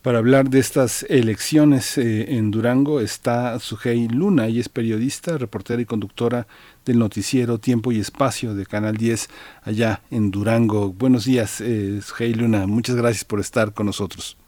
Para 0.02 0.18
hablar 0.18 0.44
de 0.44 0.60
estas 0.60 1.02
elecciones 1.10 1.98
eh, 1.98 2.36
en 2.36 2.52
Durango 2.52 3.00
está 3.00 3.58
Sujei 3.58 4.06
Luna, 4.06 4.48
y 4.48 4.60
es 4.60 4.68
periodista, 4.68 5.36
reportera 5.38 5.82
y 5.82 5.86
conductora 5.86 6.46
del 6.86 7.00
noticiero 7.00 7.58
Tiempo 7.58 7.90
y 7.90 7.98
Espacio 7.98 8.54
de 8.54 8.64
Canal 8.64 8.96
10 8.96 9.28
allá 9.64 10.00
en 10.12 10.30
Durango. 10.30 10.92
Buenos 10.92 11.24
días, 11.24 11.60
eh, 11.60 12.00
Sujei 12.00 12.32
Luna, 12.32 12.68
muchas 12.68 12.94
gracias 12.94 13.24
por 13.24 13.40
estar 13.40 13.74
con 13.74 13.86
nosotros. 13.86 14.38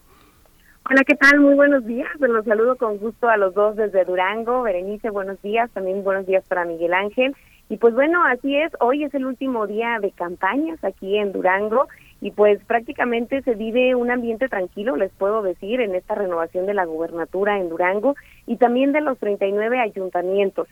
Hola, 0.88 1.02
¿qué 1.04 1.16
tal? 1.16 1.40
Muy 1.40 1.54
buenos 1.54 1.84
días. 1.84 2.08
Los 2.20 2.44
saludo 2.44 2.76
con 2.76 2.98
gusto 2.98 3.28
a 3.28 3.36
los 3.36 3.52
dos 3.52 3.74
desde 3.74 4.04
Durango. 4.04 4.62
Berenice, 4.62 5.10
buenos 5.10 5.40
días. 5.42 5.68
También 5.72 6.04
buenos 6.04 6.26
días 6.26 6.44
para 6.48 6.64
Miguel 6.64 6.94
Ángel. 6.94 7.34
Y 7.68 7.76
pues 7.76 7.94
bueno, 7.94 8.24
así 8.24 8.56
es. 8.56 8.72
Hoy 8.80 9.04
es 9.04 9.14
el 9.14 9.26
último 9.26 9.66
día 9.66 9.98
de 10.00 10.10
campañas 10.10 10.82
aquí 10.82 11.16
en 11.16 11.32
Durango 11.32 11.86
y 12.20 12.32
pues 12.32 12.62
prácticamente 12.64 13.42
se 13.42 13.54
vive 13.54 13.94
un 13.94 14.10
ambiente 14.10 14.48
tranquilo, 14.48 14.96
les 14.96 15.10
puedo 15.12 15.42
decir, 15.42 15.80
en 15.80 15.94
esta 15.94 16.14
renovación 16.14 16.66
de 16.66 16.74
la 16.74 16.84
gubernatura 16.84 17.58
en 17.58 17.70
Durango 17.70 18.14
y 18.46 18.56
también 18.56 18.92
de 18.92 19.00
los 19.00 19.18
39 19.18 19.80
ayuntamientos. 19.80 20.68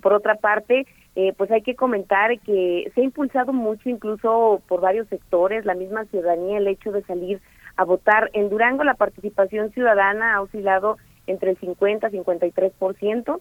Por 0.00 0.14
otra 0.14 0.36
parte, 0.36 0.86
eh, 1.16 1.34
pues 1.36 1.50
hay 1.50 1.62
que 1.62 1.74
comentar 1.74 2.38
que 2.40 2.90
se 2.94 3.00
ha 3.00 3.04
impulsado 3.04 3.52
mucho 3.52 3.90
incluso 3.90 4.62
por 4.68 4.80
varios 4.80 5.08
sectores, 5.08 5.66
la 5.66 5.74
misma 5.74 6.06
ciudadanía, 6.06 6.58
el 6.58 6.68
hecho 6.68 6.92
de 6.92 7.02
salir 7.02 7.40
a 7.76 7.84
votar. 7.84 8.30
En 8.32 8.48
Durango 8.48 8.84
la 8.84 8.94
participación 8.94 9.70
ciudadana 9.72 10.36
ha 10.36 10.40
oscilado 10.40 10.96
entre 11.26 11.50
el 11.50 11.58
50 11.58 12.08
y 12.08 12.18
53% 12.18 13.40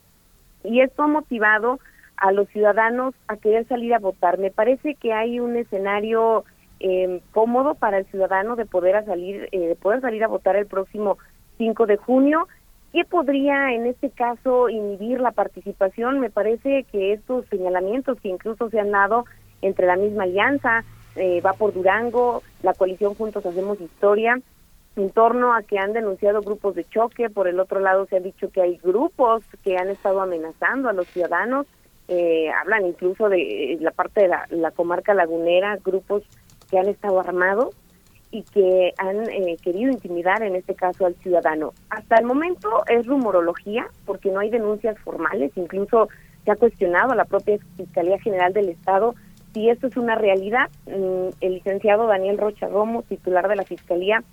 y 0.66 0.82
esto 0.82 1.04
ha 1.04 1.08
motivado 1.08 1.80
a 2.18 2.34
los 2.34 2.50
ciudadanos 2.50 3.16
a 3.28 3.38
querer 3.38 3.66
salir 3.68 3.94
a 3.94 4.00
votar. 4.00 4.40
Me 4.40 4.52
parece 4.52 4.96
que 4.96 5.14
hay 5.14 5.40
un 5.40 5.56
escenario 5.56 6.44
eh, 6.80 7.22
cómodo 7.32 7.76
para 7.76 7.98
el 7.98 8.06
ciudadano 8.06 8.56
de 8.56 8.66
poder 8.66 9.04
salir 9.06 9.50
eh, 9.52 9.60
de 9.60 9.76
poder 9.76 10.02
salir 10.02 10.24
a 10.24 10.28
votar 10.28 10.56
el 10.56 10.66
próximo 10.66 11.18
5 11.58 11.86
de 11.86 11.98
junio. 11.98 12.48
¿Qué 12.92 13.06
podría 13.06 13.74
en 13.74 13.86
este 13.86 14.10
caso 14.10 14.70
inhibir 14.70 15.20
la 15.20 15.32
participación? 15.32 16.20
Me 16.20 16.30
parece 16.30 16.86
que 16.92 17.14
estos 17.14 17.46
señalamientos 17.48 18.20
que 18.20 18.30
incluso 18.30 18.70
se 18.70 18.80
han 18.80 18.92
dado 18.92 19.26
entre 19.62 19.86
la 19.86 19.96
misma 19.96 20.24
alianza, 20.24 20.84
eh, 21.16 21.42
va 21.42 21.54
por 21.54 21.74
Durango, 21.74 22.42
la 22.64 22.74
coalición 22.74 23.14
Juntos 23.14 23.46
Hacemos 23.46 23.80
Historia, 23.82 24.40
en 24.96 25.10
torno 25.12 25.54
a 25.54 25.62
que 25.64 25.78
han 25.78 25.94
denunciado 25.94 26.42
grupos 26.42 26.76
de 26.76 26.86
choque, 26.86 27.30
por 27.30 27.48
el 27.48 27.60
otro 27.60 27.80
lado 27.80 28.06
se 28.08 28.18
ha 28.18 28.22
dicho 28.22 28.50
que 28.52 28.62
hay 28.62 28.78
grupos 28.78 29.44
que 29.64 29.78
han 29.78 29.90
estado 29.90 30.22
amenazando 30.22 30.90
a 30.90 30.94
los 30.94 31.08
ciudadanos, 31.08 31.68
eh, 32.08 32.50
hablan 32.50 32.88
incluso 32.88 33.30
de 33.30 33.78
la 33.82 33.92
parte 33.92 34.22
de 34.22 34.30
la 34.58 34.72
comarca 34.72 35.14
lagunera, 35.14 35.78
grupos 35.84 36.24
que 36.70 36.80
han 36.80 36.88
estado 36.88 37.20
armados 37.20 37.76
y 38.32 38.44
que 38.44 38.94
han 38.98 39.30
eh, 39.30 39.58
querido 39.62 39.92
intimidar 39.92 40.44
en 40.44 40.56
este 40.56 40.76
caso 40.76 41.06
al 41.06 41.16
ciudadano. 41.16 41.74
Hasta 41.90 42.18
el 42.18 42.26
momento 42.26 42.84
es 42.88 43.08
rumorología 43.08 43.88
porque 44.06 44.30
no 44.30 44.40
hay 44.40 44.50
denuncias 44.50 45.00
formales, 45.00 45.52
incluso 45.56 46.10
se 46.46 46.52
ha 46.52 46.56
cuestionado 46.56 47.12
a 47.12 47.16
la 47.16 47.26
propia 47.26 47.58
Fiscalía 47.76 48.20
General 48.20 48.54
del 48.54 48.70
Estado 48.70 49.16
si 49.54 49.70
esto 49.70 49.88
es 49.88 49.98
una 49.98 50.16
realidad. 50.16 50.70
Mm, 50.86 51.30
el 51.42 51.54
licenciado 51.54 52.08
Daniel 52.08 52.38
Rocha 52.38 52.68
Romo, 52.68 53.02
titular 53.04 53.48
de 53.48 53.56
la 53.56 53.64
Fiscalía, 53.64 54.24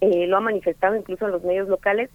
eh, 0.00 0.26
lo 0.26 0.36
ha 0.36 0.40
manifestado 0.40 0.96
incluso 0.96 1.24
en 1.26 1.32
los 1.32 1.42
medios 1.42 1.68
locales, 1.68 2.10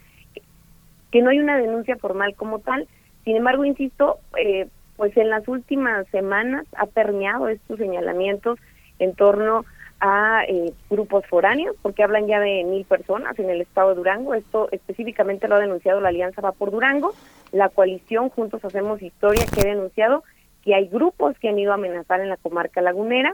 que 1.12 1.22
no 1.22 1.32
hay 1.32 1.40
una 1.40 1.58
denuncia 1.58 1.98
formal 1.98 2.36
como 2.36 2.60
tal. 2.60 2.88
Sin 3.26 3.36
embargo, 3.36 3.66
insisto, 3.66 4.20
eh, 4.38 4.68
pues 4.96 5.16
en 5.18 5.30
las 5.30 5.48
últimas 5.48 6.08
semanas 6.08 6.66
ha 6.78 6.86
permeado 6.86 7.48
estos 7.50 7.78
señalamientos 7.78 8.60
en 9.00 9.16
torno 9.16 9.66
a 10.00 10.44
eh, 10.48 10.72
grupos 10.90 11.26
foráneos, 11.28 11.76
porque 11.82 12.04
hablan 12.04 12.28
ya 12.28 12.40
de 12.40 12.64
mil 12.64 12.86
personas 12.86 13.38
en 13.38 13.50
el 13.50 13.62
estado 13.62 13.90
de 13.90 13.96
Durango. 13.96 14.34
Esto 14.34 14.70
específicamente 14.72 15.48
lo 15.48 15.56
ha 15.56 15.60
denunciado 15.60 16.00
la 16.00 16.10
Alianza 16.10 16.42
Va 16.42 16.54
por 16.54 16.72
Durango, 16.72 17.14
la 17.52 17.70
coalición 17.70 18.30
Juntos 18.30 18.64
Hacemos 18.64 19.02
Historia, 19.02 19.46
que 19.54 19.62
ha 19.62 19.66
denunciado 19.66 20.24
que 20.64 20.76
hay 20.76 20.88
grupos 20.88 21.38
que 21.40 21.50
han 21.50 21.60
ido 21.60 21.72
a 21.72 21.76
amenazar 21.76 22.22
en 22.22 22.30
la 22.30 22.38
comarca 22.38 22.82
lagunera 22.82 23.34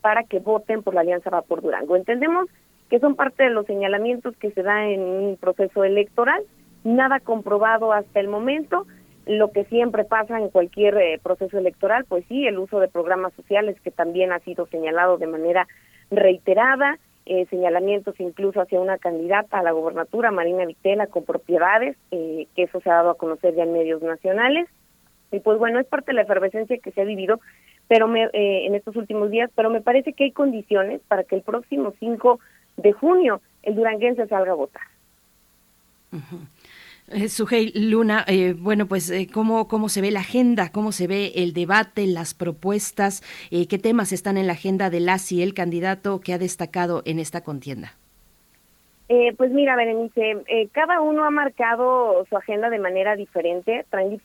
para 0.00 0.24
que 0.24 0.38
voten 0.38 0.82
por 0.82 0.94
la 0.94 1.00
Alianza 1.00 1.30
Va 1.30 1.42
por 1.42 1.62
Durango. 1.62 1.96
Entendemos 1.96 2.48
que 2.90 3.00
son 3.00 3.16
parte 3.16 3.42
de 3.42 3.50
los 3.50 3.66
señalamientos 3.66 4.36
que 4.36 4.50
se 4.52 4.62
da 4.62 4.86
en 4.86 5.00
un 5.00 5.36
proceso 5.36 5.84
electoral, 5.84 6.42
nada 6.84 7.20
comprobado 7.20 7.92
hasta 7.92 8.20
el 8.20 8.28
momento, 8.28 8.86
lo 9.28 9.52
que 9.52 9.64
siempre 9.64 10.04
pasa 10.04 10.38
en 10.38 10.48
cualquier 10.48 10.96
eh, 10.96 11.20
proceso 11.22 11.58
electoral, 11.58 12.06
pues 12.08 12.24
sí, 12.28 12.46
el 12.46 12.58
uso 12.58 12.80
de 12.80 12.88
programas 12.88 13.34
sociales 13.34 13.78
que 13.82 13.90
también 13.90 14.32
ha 14.32 14.38
sido 14.40 14.66
señalado 14.66 15.18
de 15.18 15.26
manera 15.26 15.68
reiterada, 16.10 16.98
eh, 17.26 17.46
señalamientos 17.50 18.18
incluso 18.20 18.62
hacia 18.62 18.80
una 18.80 18.96
candidata 18.96 19.58
a 19.58 19.62
la 19.62 19.72
gobernatura, 19.72 20.30
Marina 20.30 20.64
Vitela, 20.64 21.08
con 21.08 21.24
propiedades, 21.24 21.96
eh, 22.10 22.46
que 22.56 22.62
eso 22.62 22.80
se 22.80 22.88
ha 22.88 22.94
dado 22.94 23.10
a 23.10 23.18
conocer 23.18 23.54
ya 23.54 23.64
en 23.64 23.74
medios 23.74 24.00
nacionales. 24.02 24.66
Y 25.30 25.40
pues 25.40 25.58
bueno, 25.58 25.78
es 25.78 25.86
parte 25.86 26.12
de 26.12 26.14
la 26.14 26.22
efervescencia 26.22 26.78
que 26.78 26.90
se 26.90 27.02
ha 27.02 27.04
vivido 27.04 27.38
pero 27.86 28.06
me, 28.06 28.28
en 28.34 28.74
estos 28.74 28.96
últimos 28.96 29.30
días, 29.30 29.50
pero 29.54 29.70
me 29.70 29.80
parece 29.80 30.12
que 30.12 30.24
hay 30.24 30.30
condiciones 30.30 31.00
para 31.08 31.24
que 31.24 31.36
el 31.36 31.42
próximo 31.42 31.94
5 31.98 32.38
de 32.76 32.92
junio 32.92 33.40
el 33.62 33.76
duranguense 33.76 34.26
salga 34.26 34.52
a 34.52 34.56
votar. 34.56 34.82
Eh, 37.10 37.28
Sujei 37.28 37.72
Luna, 37.74 38.24
eh, 38.26 38.54
bueno, 38.58 38.86
pues 38.86 39.10
eh, 39.10 39.28
¿cómo, 39.32 39.66
cómo 39.66 39.88
se 39.88 40.02
ve 40.02 40.10
la 40.10 40.20
agenda, 40.20 40.70
cómo 40.70 40.92
se 40.92 41.06
ve 41.06 41.32
el 41.36 41.54
debate, 41.54 42.06
las 42.06 42.34
propuestas, 42.34 43.22
eh, 43.50 43.66
qué 43.66 43.78
temas 43.78 44.12
están 44.12 44.36
en 44.36 44.46
la 44.46 44.52
agenda 44.52 44.90
de 44.90 45.00
LASI, 45.00 45.42
el 45.42 45.54
candidato 45.54 46.20
que 46.20 46.34
ha 46.34 46.38
destacado 46.38 47.02
en 47.06 47.18
esta 47.18 47.42
contienda. 47.42 47.94
pues 49.38 49.50
mira, 49.52 49.74
Berenice, 49.74 50.68
cada 50.72 51.00
uno 51.00 51.24
ha 51.24 51.30
marcado 51.30 52.26
su 52.28 52.36
agenda 52.36 52.68
de 52.68 52.78
manera 52.78 53.16
diferente, 53.16 53.86
traen 53.88 54.20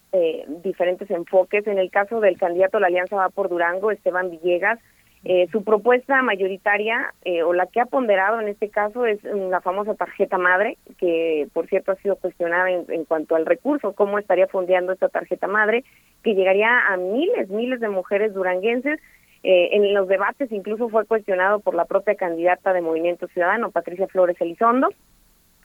diferentes 0.62 1.10
enfoques. 1.10 1.66
En 1.68 1.78
el 1.78 1.90
caso 1.90 2.20
del 2.20 2.38
candidato 2.38 2.78
de 2.78 2.82
la 2.82 2.88
Alianza 2.88 3.16
Va 3.16 3.30
por 3.30 3.48
Durango, 3.48 3.92
Esteban 3.92 4.30
Villegas, 4.30 4.80
Eh, 5.26 5.48
su 5.54 5.64
propuesta 5.64 6.22
mayoritaria, 6.22 7.14
eh, 7.24 7.44
o 7.44 7.54
la 7.54 7.68
que 7.68 7.80
ha 7.80 7.86
ponderado 7.86 8.42
en 8.42 8.50
este 8.50 8.70
caso, 8.70 9.06
es 9.06 9.24
la 9.24 9.62
famosa 9.62 9.96
tarjeta 9.96 10.38
madre, 10.38 10.78
que 10.98 11.48
por 11.54 11.68
cierto 11.68 11.94
ha 11.94 11.96
sido 11.96 12.18
cuestionada 12.18 12.70
en, 12.70 13.06
cuanto 13.06 13.38
al 13.38 13.46
recurso, 13.46 13.94
cómo 13.94 14.20
estaría 14.20 14.48
fondeando 14.48 14.92
esta 14.92 15.08
tarjeta 15.08 15.48
madre, 15.48 15.86
que 16.24 16.36
llegaría 16.36 16.88
a 16.88 16.98
miles, 16.98 17.50
miles 17.50 17.80
de 17.80 17.88
mujeres 17.88 18.34
duranguenses. 18.34 19.00
Eh, 19.44 19.70
en 19.74 19.94
los 19.94 20.10
debates 20.10 20.52
incluso 20.52 20.90
fue 20.90 21.06
cuestionado 21.06 21.60
por 21.60 21.76
la 21.76 21.86
propia 21.86 22.16
candidata 22.16 22.74
de 22.74 22.82
Movimiento 22.82 23.28
Ciudadano, 23.28 23.72
Patricia 23.72 24.08
Flores 24.08 24.40
Elizondo. 24.42 24.90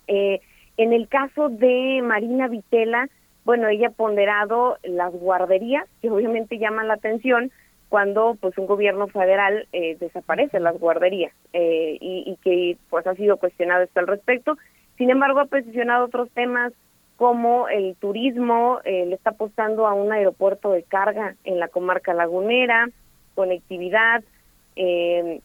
en 0.06 0.92
el 0.92 1.08
caso 1.08 1.48
de 1.48 2.00
Marina 2.04 2.46
Vitela, 2.46 3.08
bueno, 3.44 3.66
ella 3.68 3.88
ha 3.88 3.90
ponderado 3.90 4.78
las 4.84 5.12
guarderías, 5.12 5.84
que 6.00 6.10
obviamente 6.10 6.58
llaman 6.58 6.86
la 6.86 6.94
atención, 6.94 7.50
cuando 7.88 8.36
pues 8.40 8.56
un 8.58 8.66
gobierno 8.66 9.08
federal 9.08 9.66
eh, 9.72 9.96
desaparece 9.98 10.60
las 10.60 10.78
guarderías 10.78 11.32
eh, 11.52 11.96
y, 12.00 12.36
que 12.42 12.76
pues 12.90 13.06
ha 13.06 13.14
sido 13.14 13.38
cuestionado 13.38 13.84
esto 13.84 14.00
al 14.00 14.06
respecto. 14.06 14.58
Sin 14.96 15.10
embargo, 15.10 15.40
ha 15.40 15.46
posicionado 15.46 16.04
otros 16.06 16.28
temas 16.30 16.72
como 17.16 17.68
el 17.68 17.96
turismo, 17.96 18.80
eh, 18.84 19.06
le 19.06 19.14
está 19.14 19.30
apostando 19.30 19.86
a 19.86 19.94
un 19.94 20.12
aeropuerto 20.12 20.70
de 20.70 20.82
carga 20.82 21.34
en 21.44 21.58
la 21.58 21.68
comarca 21.68 22.14
lagunera, 22.14 22.90
conectividad, 23.34 24.22
eh, 24.76 25.40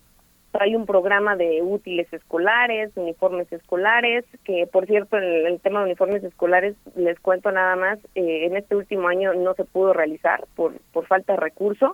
hay 0.60 0.76
un 0.76 0.86
programa 0.86 1.36
de 1.36 1.64
útiles 1.64 2.12
escolares, 2.14 2.92
uniformes 2.96 3.52
escolares, 3.52 4.24
que 4.44 4.68
por 4.72 4.86
cierto 4.86 5.18
en 5.18 5.24
el, 5.24 5.60
tema 5.62 5.80
de 5.80 5.86
uniformes 5.86 6.24
escolares 6.24 6.76
les 6.96 7.20
cuento 7.20 7.52
nada 7.52 7.76
más, 7.76 7.98
en 8.14 8.56
este 8.56 8.76
último 8.76 9.08
año 9.08 9.34
no 9.34 9.56
se 9.56 9.64
pudo 9.66 9.94
realizar 9.94 10.46
por, 10.56 10.74
por 10.92 11.08
falta 11.08 11.34
de 11.34 11.40
recursos 11.40 11.94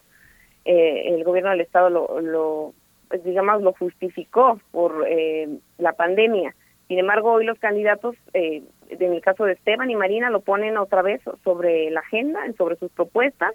eh, 0.71 1.15
el 1.15 1.23
gobierno 1.23 1.49
del 1.49 1.61
estado 1.61 1.89
lo, 1.89 2.21
lo 2.21 2.73
pues, 3.07 3.23
digamos 3.23 3.63
lo 3.63 3.73
justificó 3.73 4.59
por 4.69 5.03
eh, 5.09 5.49
la 5.79 5.93
pandemia. 5.93 6.53
Sin 6.87 6.99
embargo 6.99 7.31
hoy 7.31 7.43
los 7.43 7.57
candidatos 7.57 8.15
eh, 8.35 8.61
en 8.87 9.13
el 9.13 9.21
caso 9.21 9.45
de 9.45 9.53
Esteban 9.53 9.89
y 9.89 9.95
Marina 9.95 10.29
lo 10.29 10.41
ponen 10.41 10.77
otra 10.77 11.01
vez 11.01 11.21
sobre 11.43 11.89
la 11.89 12.01
agenda 12.01 12.45
sobre 12.55 12.75
sus 12.75 12.91
propuestas. 12.91 13.53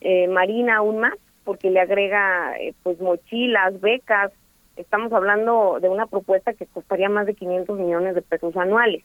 Eh, 0.00 0.26
Marina 0.26 0.78
aún 0.78 0.98
más 0.98 1.14
porque 1.44 1.70
le 1.70 1.78
agrega 1.78 2.56
pues 2.82 3.00
mochilas 3.00 3.80
becas. 3.80 4.32
Estamos 4.74 5.12
hablando 5.12 5.78
de 5.80 5.88
una 5.88 6.06
propuesta 6.06 6.54
que 6.54 6.66
costaría 6.66 7.08
más 7.08 7.26
de 7.26 7.34
500 7.34 7.78
millones 7.78 8.16
de 8.16 8.22
pesos 8.22 8.56
anuales. 8.56 9.04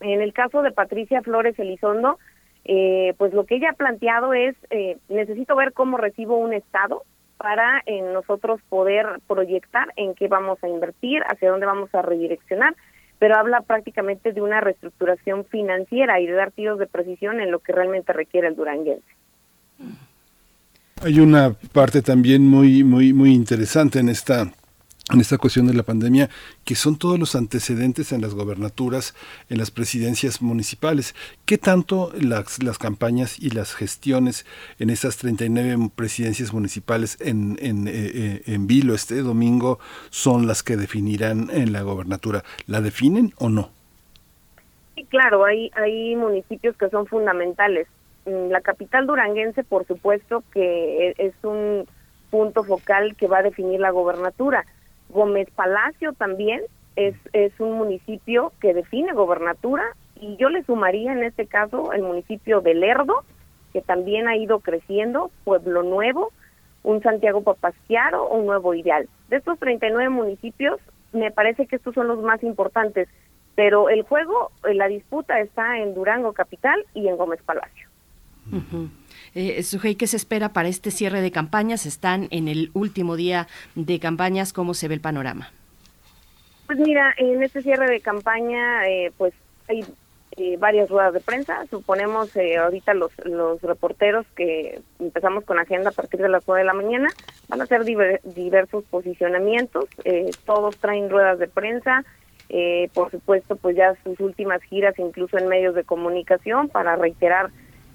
En 0.00 0.22
el 0.22 0.32
caso 0.32 0.62
de 0.62 0.72
Patricia 0.72 1.20
Flores 1.20 1.58
Elizondo 1.58 2.18
eh, 2.64 3.14
pues 3.18 3.32
lo 3.32 3.44
que 3.44 3.56
ella 3.56 3.70
ha 3.70 3.76
planteado 3.76 4.34
es, 4.34 4.54
eh, 4.70 4.98
necesito 5.08 5.56
ver 5.56 5.72
cómo 5.72 5.96
recibo 5.96 6.36
un 6.36 6.52
Estado 6.52 7.02
para 7.36 7.82
eh, 7.86 8.02
nosotros 8.02 8.60
poder 8.68 9.06
proyectar 9.26 9.88
en 9.96 10.14
qué 10.14 10.28
vamos 10.28 10.62
a 10.62 10.68
invertir, 10.68 11.22
hacia 11.26 11.50
dónde 11.50 11.66
vamos 11.66 11.92
a 11.92 12.02
redireccionar, 12.02 12.76
pero 13.18 13.36
habla 13.36 13.62
prácticamente 13.62 14.32
de 14.32 14.40
una 14.40 14.60
reestructuración 14.60 15.44
financiera 15.46 16.20
y 16.20 16.26
de 16.26 16.32
dar 16.34 16.52
tiros 16.52 16.78
de 16.78 16.86
precisión 16.86 17.40
en 17.40 17.50
lo 17.50 17.58
que 17.58 17.72
realmente 17.72 18.12
requiere 18.12 18.48
el 18.48 18.56
duranguense. 18.56 19.06
Hay 21.02 21.18
una 21.18 21.54
parte 21.72 22.00
también 22.00 22.46
muy 22.46 22.84
muy 22.84 23.12
muy 23.12 23.32
interesante 23.32 23.98
en 23.98 24.08
esta 24.08 24.52
en 25.10 25.20
esta 25.20 25.36
cuestión 25.36 25.66
de 25.66 25.74
la 25.74 25.82
pandemia, 25.82 26.30
que 26.64 26.76
son 26.76 26.96
todos 26.96 27.18
los 27.18 27.34
antecedentes 27.34 28.12
en 28.12 28.20
las 28.20 28.34
gobernaturas, 28.34 29.14
en 29.48 29.58
las 29.58 29.70
presidencias 29.70 30.40
municipales. 30.40 31.14
¿Qué 31.44 31.58
tanto 31.58 32.12
las, 32.18 32.62
las 32.62 32.78
campañas 32.78 33.38
y 33.38 33.50
las 33.50 33.74
gestiones 33.74 34.46
en 34.78 34.90
esas 34.90 35.16
39 35.16 35.90
presidencias 35.94 36.52
municipales 36.52 37.18
en, 37.20 37.58
en, 37.60 37.88
eh, 37.88 37.92
eh, 37.94 38.42
en 38.46 38.66
Vilo 38.68 38.94
este 38.94 39.22
domingo 39.22 39.80
son 40.10 40.46
las 40.46 40.62
que 40.62 40.76
definirán 40.76 41.50
en 41.50 41.72
la 41.72 41.82
gobernatura? 41.82 42.44
¿La 42.66 42.80
definen 42.80 43.32
o 43.38 43.48
no? 43.48 43.70
Sí, 44.94 45.04
claro, 45.04 45.44
hay, 45.44 45.70
hay 45.74 46.14
municipios 46.14 46.76
que 46.76 46.88
son 46.90 47.06
fundamentales. 47.06 47.88
Mm, 48.24 48.50
la 48.50 48.60
capital 48.60 49.08
duranguense, 49.08 49.64
por 49.64 49.84
supuesto, 49.84 50.44
que 50.52 51.08
e, 51.08 51.14
es 51.18 51.34
un 51.42 51.86
punto 52.30 52.62
focal 52.62 53.16
que 53.16 53.26
va 53.26 53.38
a 53.38 53.42
definir 53.42 53.80
la 53.80 53.90
gobernatura 53.90 54.64
Gómez 55.12 55.48
Palacio 55.54 56.12
también 56.14 56.62
es, 56.96 57.14
es 57.32 57.52
un 57.60 57.72
municipio 57.72 58.52
que 58.60 58.74
define 58.74 59.12
gobernatura 59.12 59.84
y 60.20 60.36
yo 60.36 60.48
le 60.48 60.64
sumaría 60.64 61.12
en 61.12 61.22
este 61.22 61.46
caso 61.46 61.92
el 61.92 62.02
municipio 62.02 62.60
de 62.60 62.74
Lerdo, 62.74 63.24
que 63.72 63.80
también 63.80 64.28
ha 64.28 64.36
ido 64.36 64.60
creciendo, 64.60 65.30
Pueblo 65.44 65.82
Nuevo, 65.82 66.32
un 66.82 67.02
Santiago 67.02 67.42
Papasquiaro, 67.42 68.28
un 68.28 68.46
Nuevo 68.46 68.74
Ideal. 68.74 69.08
De 69.28 69.36
estos 69.36 69.58
39 69.58 70.10
municipios, 70.10 70.80
me 71.12 71.30
parece 71.30 71.66
que 71.66 71.76
estos 71.76 71.94
son 71.94 72.08
los 72.08 72.22
más 72.22 72.42
importantes, 72.42 73.08
pero 73.54 73.88
el 73.88 74.02
juego, 74.02 74.50
eh, 74.68 74.74
la 74.74 74.88
disputa 74.88 75.40
está 75.40 75.78
en 75.78 75.94
Durango 75.94 76.32
Capital 76.32 76.84
y 76.94 77.08
en 77.08 77.16
Gómez 77.16 77.40
Palacio. 77.44 77.88
Eh, 79.34 79.62
Sujei, 79.62 79.94
¿qué 79.94 80.06
se 80.06 80.16
espera 80.16 80.52
para 80.52 80.68
este 80.68 80.90
cierre 80.90 81.20
de 81.20 81.30
campañas? 81.30 81.86
Están 81.86 82.28
en 82.30 82.48
el 82.48 82.70
último 82.74 83.16
día 83.16 83.48
de 83.74 83.98
campañas. 83.98 84.52
¿Cómo 84.52 84.74
se 84.74 84.88
ve 84.88 84.94
el 84.94 85.00
panorama? 85.00 85.50
Pues 86.66 86.78
mira, 86.78 87.14
en 87.16 87.42
este 87.42 87.62
cierre 87.62 87.90
de 87.90 88.00
campaña, 88.00 88.88
eh, 88.88 89.12
pues 89.16 89.34
hay 89.68 89.84
eh, 90.36 90.56
varias 90.58 90.88
ruedas 90.88 91.12
de 91.14 91.20
prensa. 91.20 91.64
Suponemos 91.68 92.34
eh, 92.36 92.56
ahorita 92.56 92.94
los, 92.94 93.12
los 93.24 93.60
reporteros 93.62 94.26
que 94.34 94.80
empezamos 94.98 95.44
con 95.44 95.58
agenda 95.58 95.90
a 95.90 95.92
partir 95.92 96.20
de 96.20 96.28
las 96.28 96.46
9 96.46 96.60
de 96.60 96.66
la 96.66 96.74
mañana 96.74 97.08
van 97.48 97.60
a 97.60 97.64
hacer 97.64 97.84
diversos 97.84 98.84
posicionamientos. 98.84 99.84
Eh, 100.04 100.30
todos 100.46 100.78
traen 100.78 101.10
ruedas 101.10 101.38
de 101.38 101.48
prensa. 101.48 102.04
Eh, 102.48 102.88
por 102.94 103.10
supuesto, 103.10 103.56
pues 103.56 103.76
ya 103.76 103.94
sus 104.04 104.18
últimas 104.20 104.62
giras, 104.62 104.98
incluso 104.98 105.36
en 105.36 105.48
medios 105.48 105.74
de 105.74 105.84
comunicación, 105.84 106.68
para 106.68 106.96
reiterar 106.96 107.50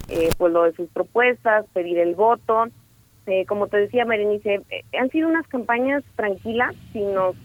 eh, 0.09 0.29
pues 0.37 0.53
lo 0.53 0.63
de 0.63 0.73
sus 0.73 0.89
propuestas, 0.89 1.65
pedir 1.73 1.97
el 1.99 2.15
voto. 2.15 2.67
Eh, 3.25 3.45
como 3.45 3.67
te 3.67 3.77
decía, 3.77 4.05
Merenice, 4.05 4.61
eh, 4.69 4.83
han 4.97 5.09
sido 5.09 5.27
unas 5.27 5.47
campañas 5.47 6.03
tranquilas 6.15 6.75
si 6.93 7.01
nos 7.01 7.35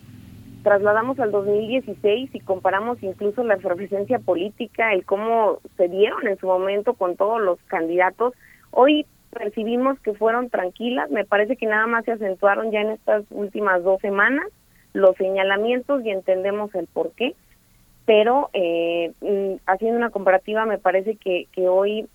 trasladamos 0.63 1.19
al 1.19 1.33
2016 1.33 2.31
y 2.33 2.41
comparamos 2.41 3.03
incluso 3.03 3.43
la 3.43 3.55
efervescencia 3.55 4.21
política, 4.21 4.93
el 4.93 5.05
cómo 5.05 5.59
se 5.77 5.89
dieron 5.89 6.27
en 6.29 6.39
su 6.39 6.47
momento 6.47 6.95
con 6.95 7.17
todos 7.17 7.41
los 7.41 7.59
candidatos. 7.67 8.33
Hoy 8.71 9.07
percibimos 9.31 9.99
que 10.01 10.15
fueron 10.15 10.51
tranquilas, 10.51 11.11
me 11.11 11.25
parece 11.25 11.57
que 11.57 11.67
nada 11.67 11.87
más 11.87 12.05
se 12.05 12.13
acentuaron 12.13 12.71
ya 12.71 12.81
en 12.81 12.91
estas 12.91 13.25
últimas 13.31 13.83
dos 13.83 14.01
semanas 14.01 14.47
los 14.93 15.17
señalamientos 15.17 16.05
y 16.05 16.11
entendemos 16.11 16.75
el 16.75 16.87
por 16.87 17.13
qué, 17.13 17.35
pero 18.05 18.51
eh, 18.53 19.13
mm, 19.21 19.55
haciendo 19.67 19.97
una 19.97 20.11
comparativa 20.11 20.67
me 20.67 20.79
parece 20.79 21.17
que, 21.17 21.47
que 21.53 21.67
hoy 21.69 22.07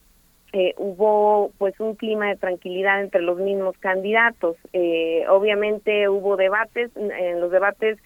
eh, 0.54 0.74
hubo 0.78 1.52
pues 1.58 1.80
un 1.80 1.96
clima 1.96 2.28
de 2.28 2.38
tranquilidad 2.38 3.02
entre 3.02 3.22
los 3.22 3.38
mismos 3.38 3.78
candidatos. 3.80 4.56
Eh, 4.74 5.26
obviamente 5.30 6.08
hubo 6.10 6.38
debates, 6.38 6.92
en 6.96 7.42
los 7.42 7.52
debates, 7.52 7.98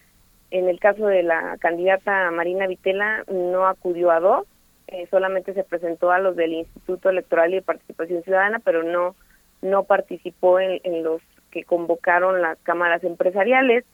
en 0.50 0.68
el 0.68 0.80
caso 0.80 1.06
de 1.06 1.22
la 1.22 1.56
candidata 1.58 2.30
Marina 2.30 2.66
Vitela, 2.66 3.24
no 3.30 3.66
acudió 3.66 4.10
a 4.10 4.20
dos, 4.20 4.46
eh, 4.88 5.06
solamente 5.10 5.54
se 5.54 5.64
presentó 5.64 6.10
a 6.10 6.18
los 6.18 6.36
del 6.36 6.52
Instituto 6.52 7.08
Electoral 7.08 7.52
y 7.52 7.56
de 7.56 7.62
Participación 7.62 8.22
Ciudadana, 8.22 8.58
pero 8.58 8.82
no, 8.82 9.14
no 9.62 9.84
participó 9.84 10.60
en, 10.60 10.80
en 10.84 11.02
los 11.02 11.22
que 11.50 11.64
convocaron 11.64 12.42
las 12.42 12.58
cámaras 12.58 13.02
empresariales. 13.04 13.84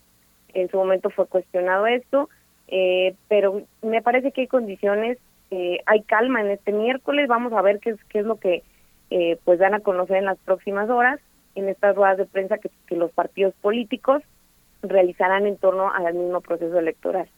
En 0.55 0.71
su 0.71 0.79
momento 0.79 1.11
fue 1.11 1.27
cuestionado 1.27 1.87
esto, 1.87 2.29
eh, 2.69 3.15
pero 3.29 3.63
me 3.83 4.03
parece 4.03 4.33
que 4.33 4.43
hay 4.43 4.47
condiciones 4.47 5.19
eh, 5.51 5.81
hay 5.87 6.03
calma 6.03 6.41
en 6.41 6.51
este 6.51 6.73
miércoles, 6.73 7.29
vamos 7.29 7.53
a 7.53 7.63
ver 7.63 7.81
qué 7.81 7.91
es, 7.91 8.05
qué 8.05 8.21
es 8.21 8.27
lo 8.27 8.37
que 8.37 8.63
eh, 9.11 9.39
pues 9.45 9.59
dan 9.59 9.75
a 9.75 9.81
conocer 9.81 10.17
en 10.17 10.27
las 10.27 10.39
próximas 10.39 10.91
horas 10.91 11.21
en 11.55 11.69
estas 11.69 11.97
ruedas 11.97 12.19
de 12.19 12.27
prensa 12.27 12.59
que, 12.59 12.71
los 12.95 13.11
partidos 13.13 13.55
políticos 13.61 14.23
realizarán 14.83 15.47
en 15.47 15.57
torno 15.57 15.91
al 15.93 16.15
mismo 16.15 16.41
proceso 16.41 16.79
electoral. 16.79 17.29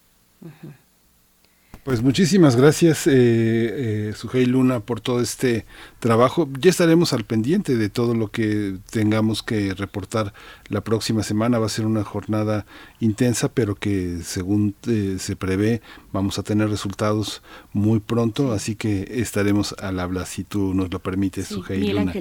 Pues 1.84 2.02
muchísimas 2.02 2.56
gracias, 2.56 3.06
eh, 3.06 4.12
eh, 4.12 4.46
Luna, 4.46 4.80
por 4.80 5.00
todo 5.00 5.22
este 5.22 5.64
trabajo. 5.98 6.46
Ya 6.60 6.68
estaremos 6.68 7.14
al 7.14 7.24
pendiente 7.24 7.76
de 7.76 7.88
todo 7.88 8.14
lo 8.14 8.30
que 8.30 8.76
tengamos 8.90 9.42
que 9.42 9.72
reportar 9.72 10.34
la 10.68 10.82
próxima 10.82 11.22
semana. 11.22 11.58
Va 11.58 11.66
a 11.66 11.70
ser 11.70 11.86
una 11.86 12.04
jornada 12.04 12.66
intensa, 13.00 13.50
pero 13.52 13.76
que 13.76 14.18
según 14.22 14.74
eh, 14.86 15.16
se 15.18 15.36
prevé 15.36 15.80
vamos 16.12 16.38
a 16.38 16.42
tener 16.42 16.68
resultados 16.68 17.42
muy 17.72 18.00
pronto, 18.00 18.52
así 18.52 18.76
que 18.76 19.08
estaremos 19.16 19.74
al 19.78 20.00
habla 20.00 20.26
si 20.26 20.44
tú 20.44 20.74
nos 20.74 20.92
lo 20.92 20.98
permites, 20.98 21.48
sí, 21.48 21.92
Luna. 21.92 22.12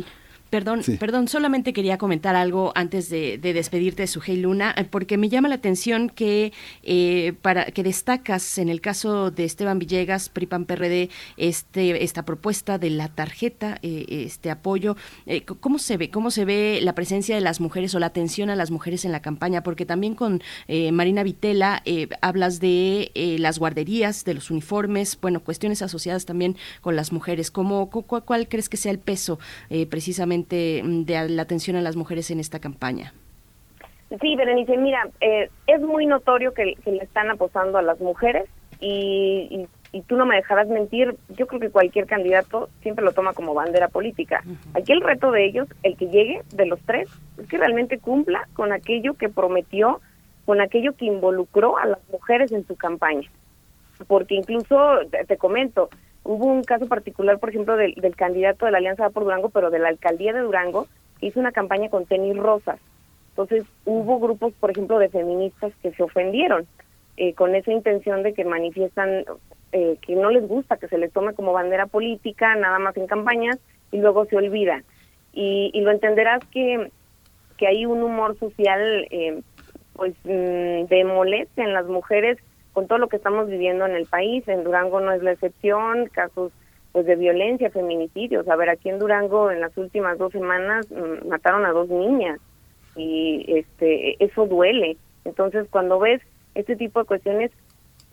Perdón, 0.50 0.82
perdón, 1.00 1.28
solamente 1.28 1.74
quería 1.74 2.00
comentar 2.00 2.36
algo 2.36 2.72
antes 2.74 3.10
de, 3.10 3.38
despedirte, 3.38 4.08
Sujei 4.08 4.38
Luna, 4.38 4.74
eh, 4.76 4.84
porque 4.84 5.16
me 5.18 5.30
llama 5.30 5.48
la 5.48 5.56
atención 5.56 6.10
que 6.10 6.54
eh, 6.82 7.34
para 7.44 7.66
que 7.66 7.84
destacas 7.84 8.58
en 8.58 8.70
el 8.70 8.82
caso 8.82 9.30
de 9.30 9.46
Esteban 9.46 9.78
Villegas, 9.78 10.30
PRIPAN 10.30 10.66
PRD, 10.66 11.10
este, 11.38 12.04
esta 12.04 12.26
propuesta 12.26 12.80
de 12.80 12.90
la 12.90 13.10
tarjeta, 13.10 13.78
eh, 13.84 14.06
este 14.10 14.50
apoyo. 14.50 14.96
¿Cómo 15.60 15.78
se 15.78 15.98
ve? 15.98 16.10
¿Cómo 16.10 16.32
se 16.32 16.46
ve 16.46 16.80
la 16.82 16.96
presencia 16.96 17.36
de 17.36 17.42
las 17.42 17.60
mujeres 17.60 17.94
o 17.94 18.00
la 18.00 18.08
atención 18.08 18.50
a 18.50 18.56
las 18.56 18.72
mujeres 18.72 19.06
en 19.06 19.12
la 19.12 19.22
campaña? 19.22 19.62
Porque 19.62 19.86
también 19.86 20.16
con 20.16 20.42
Marina 20.92 21.24
Vitela 21.24 21.84
hablas 22.22 22.60
de 22.60 23.12
las 23.40 23.60
guarderías, 23.60 24.26
de 24.26 24.34
los 24.34 24.50
uniformes, 24.50 25.18
bueno, 25.22 25.42
cuestiones 25.42 25.82
asociadas 25.82 26.26
también 26.26 26.58
con 26.82 26.96
las 26.96 27.12
mujeres. 27.12 27.52
¿Cómo, 27.52 27.90
¿Cuál 27.90 28.48
crees 28.48 28.70
que 28.70 28.78
sea 28.78 28.92
el 28.92 29.00
peso 29.00 29.40
precisamente? 29.90 30.39
Mm, 30.40 31.04
de 31.04 31.30
la 31.30 31.42
atención 31.42 31.76
a 31.76 31.82
las 31.82 31.96
mujeres 31.96 32.32
en 32.32 32.40
esta 32.40 32.60
campaña? 32.60 33.14
Sí, 34.22 34.36
Berenice, 34.36 34.76
mira, 34.78 35.08
eh, 35.22 35.50
es 35.68 35.82
muy 35.82 36.06
notorio 36.06 36.54
que, 36.54 36.78
le 36.86 37.04
están 37.04 37.30
apostando 37.30 37.78
a 37.78 37.82
las 37.82 38.00
mujeres 38.00 38.46
y, 38.80 39.68
tú 40.08 40.16
no 40.16 40.26
me 40.26 40.36
dejarás 40.36 40.68
mentir, 40.68 41.16
yo 41.30 41.48
creo 41.48 41.60
que 41.60 41.70
cualquier 41.70 42.06
candidato 42.06 42.70
siempre 42.82 43.04
lo 43.04 43.12
toma 43.12 43.34
como 43.34 43.54
bandera 43.54 43.88
política. 43.88 44.44
Aquí 44.74 44.92
el 44.92 45.02
reto 45.02 45.32
de 45.32 45.46
ellos, 45.46 45.68
el 45.84 45.98
que 45.98 46.08
llegue 46.08 46.44
de 46.54 46.66
los 46.66 46.80
tres, 46.82 47.10
es 47.38 47.48
que 47.48 47.58
realmente 47.58 47.98
cumpla 47.98 48.48
con 48.54 48.72
aquello 48.72 49.16
que 49.16 49.30
prometió, 49.30 50.00
con 50.46 50.62
aquello 50.62 50.96
que 50.96 51.06
involucró 51.06 51.78
a 51.78 51.86
las 51.86 52.00
mujeres 52.12 52.52
en 52.52 52.66
su 52.66 52.76
campaña. 52.76 53.30
Porque 54.08 54.36
incluso, 54.36 55.00
te 55.28 55.38
comento, 55.38 55.90
Hubo 56.30 56.46
un 56.46 56.64
caso 56.64 56.86
particular, 56.86 57.40
por 57.40 57.50
ejemplo, 57.50 57.76
del, 57.76 58.16
candidato 58.16 58.68
de 58.68 58.72
la 58.72 58.78
Alianza 58.78 59.10
por 59.10 59.24
Durango, 59.24 59.50
pero 59.50 59.72
de 59.72 59.80
la 59.80 59.88
alcaldía 59.88 60.32
de 60.32 60.42
Durango, 60.42 60.86
hizo 61.22 61.40
una 61.40 61.52
campaña 61.52 61.90
con 61.90 62.06
tenis 62.06 62.38
rosas. 62.38 62.80
Entonces 63.30 63.64
hubo 63.84 64.20
grupos, 64.20 64.54
por 64.60 64.70
ejemplo, 64.70 65.00
de 65.00 65.10
feministas 65.10 65.74
que 65.82 65.92
se 65.92 66.04
ofendieron 66.04 66.68
eh, 67.18 67.34
con 67.34 67.56
esa 67.56 67.72
intención 67.72 68.22
de 68.22 68.36
que 68.36 68.46
manifiestan 68.46 69.26
eh, 69.72 69.98
que 70.04 70.16
no 70.16 70.30
les 70.30 70.48
gusta 70.48 70.78
que 70.78 70.88
se 70.88 71.00
les 71.00 71.12
tome 71.12 71.34
como 71.34 71.52
bandera 71.52 71.88
política, 71.88 72.54
nada 72.54 72.78
más 72.78 72.96
en 72.98 73.08
campañas, 73.08 73.58
y 73.92 73.98
luego 73.98 74.26
se 74.26 74.38
olvida. 74.38 74.84
Y, 75.34 75.72
lo 75.82 75.90
entenderás 75.90 76.46
que, 76.52 76.92
que 77.58 77.66
hay 77.66 77.88
un 77.88 78.04
humor 78.04 78.38
social 78.38 79.08
eh, 79.10 79.42
pues 79.94 80.14
mm, 80.26 80.86
de 80.90 81.04
molestia 81.06 81.64
en 81.64 81.74
las 81.74 81.88
mujeres 81.88 82.38
con 82.74 82.88
todo 82.88 82.98
lo 82.98 83.08
que 83.08 83.18
estamos 83.18 83.48
viviendo 83.48 83.86
en 83.86 83.96
el 83.96 84.06
país. 84.06 84.48
En 84.48 84.64
Durango 84.64 85.00
no 85.00 85.12
es 85.12 85.24
la 85.24 85.32
excepción, 85.32 86.08
casos 86.08 86.52
pues 86.92 87.06
de 87.06 87.16
violencia, 87.16 87.70
feminicidios. 87.70 88.48
A 88.48 88.56
ver, 88.56 88.70
aquí 88.70 88.90
en 88.90 89.00
Durango 89.00 89.52
en 89.52 89.62
las 89.62 89.78
últimas 89.78 90.18
dos 90.18 90.32
semanas 90.32 90.88
mm, 90.90 91.28
mataron 91.28 91.66
a 91.66 91.72
dos 91.72 91.90
niñas 91.90 92.40
y 92.96 93.46
este 93.48 94.24
eso 94.24 94.46
duele. 94.46 94.98
Entonces, 95.26 95.68
cuando 95.70 96.00
ves 96.00 96.22
este 96.56 96.76
tipo 96.76 97.00
de 97.00 97.06
cuestiones, 97.06 97.52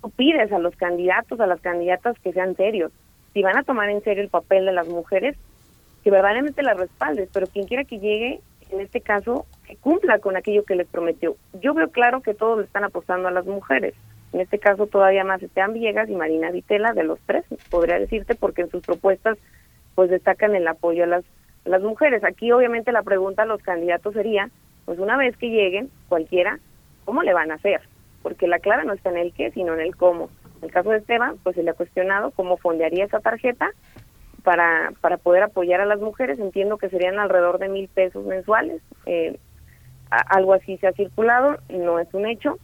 tú 0.03 0.11
pides 0.11 0.53
a 0.53 0.59
los 0.59 0.77
candidatos, 0.77 1.41
a 1.41 1.47
las 1.47 1.61
candidatas 1.61 2.19
que 2.21 2.33
sean 2.33 2.55
serios. 2.57 2.93
Si 3.33 3.43
van 3.43 3.57
a 3.57 3.63
tomar 3.63 3.91
en 3.91 4.03
serio 4.03 4.23
el 4.23 4.29
papel 4.29 4.67
de 4.67 4.73
las 4.73 4.89
mujeres, 4.89 5.37
que 6.05 6.11
verdaderamente 6.11 6.63
las 6.63 6.77
respaldes, 6.77 7.29
pero 7.33 7.47
quien 7.47 7.67
quiera 7.67 7.85
que 7.85 7.99
llegue, 7.99 8.41
en 8.71 8.81
este 8.81 9.01
caso, 9.01 9.47
que 9.67 9.77
cumpla 9.77 10.19
con 10.19 10.37
aquello 10.37 10.65
que 10.65 10.77
les 10.77 10.87
prometió. 10.87 11.37
Yo 11.61 11.75
veo 11.75 11.91
claro 11.91 12.21
que 12.21 12.35
todos 12.35 12.59
le 12.59 12.65
están 12.65 12.85
apostando 12.85 13.29
a 13.29 13.33
las 13.33 13.47
mujeres 13.47 13.95
en 14.33 14.41
este 14.41 14.59
caso 14.59 14.87
todavía 14.87 15.25
más 15.25 15.43
Esteban 15.43 15.73
Villegas 15.73 16.09
y 16.09 16.15
Marina 16.15 16.51
Vitela, 16.51 16.93
de 16.93 17.05
los 17.05 17.19
tres, 17.27 17.45
podría 17.71 17.99
decirte, 17.99 18.35
porque 18.35 18.63
en 18.63 18.71
sus 18.71 18.83
propuestas 18.85 19.39
pues 19.95 20.11
destacan 20.11 20.55
el 20.55 20.69
apoyo 20.69 21.05
a 21.05 21.07
las, 21.07 21.25
las 21.65 21.83
mujeres. 21.83 22.23
Aquí 22.25 22.53
obviamente 22.53 22.93
la 22.93 23.03
pregunta 23.03 23.43
a 23.43 23.47
los 23.47 23.63
candidatos 23.63 24.15
sería, 24.15 24.51
pues 24.85 24.99
una 24.99 25.17
vez 25.17 25.37
que 25.37 25.49
lleguen, 25.49 25.91
cualquiera, 26.09 26.59
¿cómo 27.05 27.23
le 27.23 27.33
van 27.33 27.51
a 27.51 27.55
hacer? 27.55 27.81
Porque 28.23 28.47
la 28.47 28.59
clave 28.59 28.85
no 28.85 28.93
está 28.93 29.11
en 29.11 29.19
el 29.19 29.33
qué, 29.33 29.51
sino 29.53 29.75
en 29.75 29.81
el 29.81 29.97
cómo. 29.97 30.29
En 30.59 30.65
el 30.65 30.71
caso 30.73 30.91
de 30.91 30.99
Esteban, 30.99 31.37
pues 31.43 31.57
se 31.57 31.63
le 31.63 31.71
ha 31.71 31.75
cuestionado 31.75 32.31
cómo 32.33 32.57
fondearía 32.57 33.05
esa 33.05 33.21
tarjeta 33.21 33.71
para, 34.43 34.93
para 35.01 35.17
poder 35.17 35.43
apoyar 35.45 35.81
a 35.81 35.87
las 35.87 36.01
mujeres. 36.01 36.39
Entiendo 36.39 36.77
que 36.77 36.89
serían 36.89 37.19
alrededor 37.19 37.59
de 37.59 37.69
mil 37.69 37.89
pesos 37.89 38.25
mensuales. 38.27 38.83
Eh, 39.07 39.39
algo 40.11 40.55
así 40.55 40.77
se 40.79 40.87
ha 40.87 40.93
circulado, 40.93 41.59
no 41.69 41.99
es 41.99 42.13
un 42.15 42.27
hecho. 42.27 42.59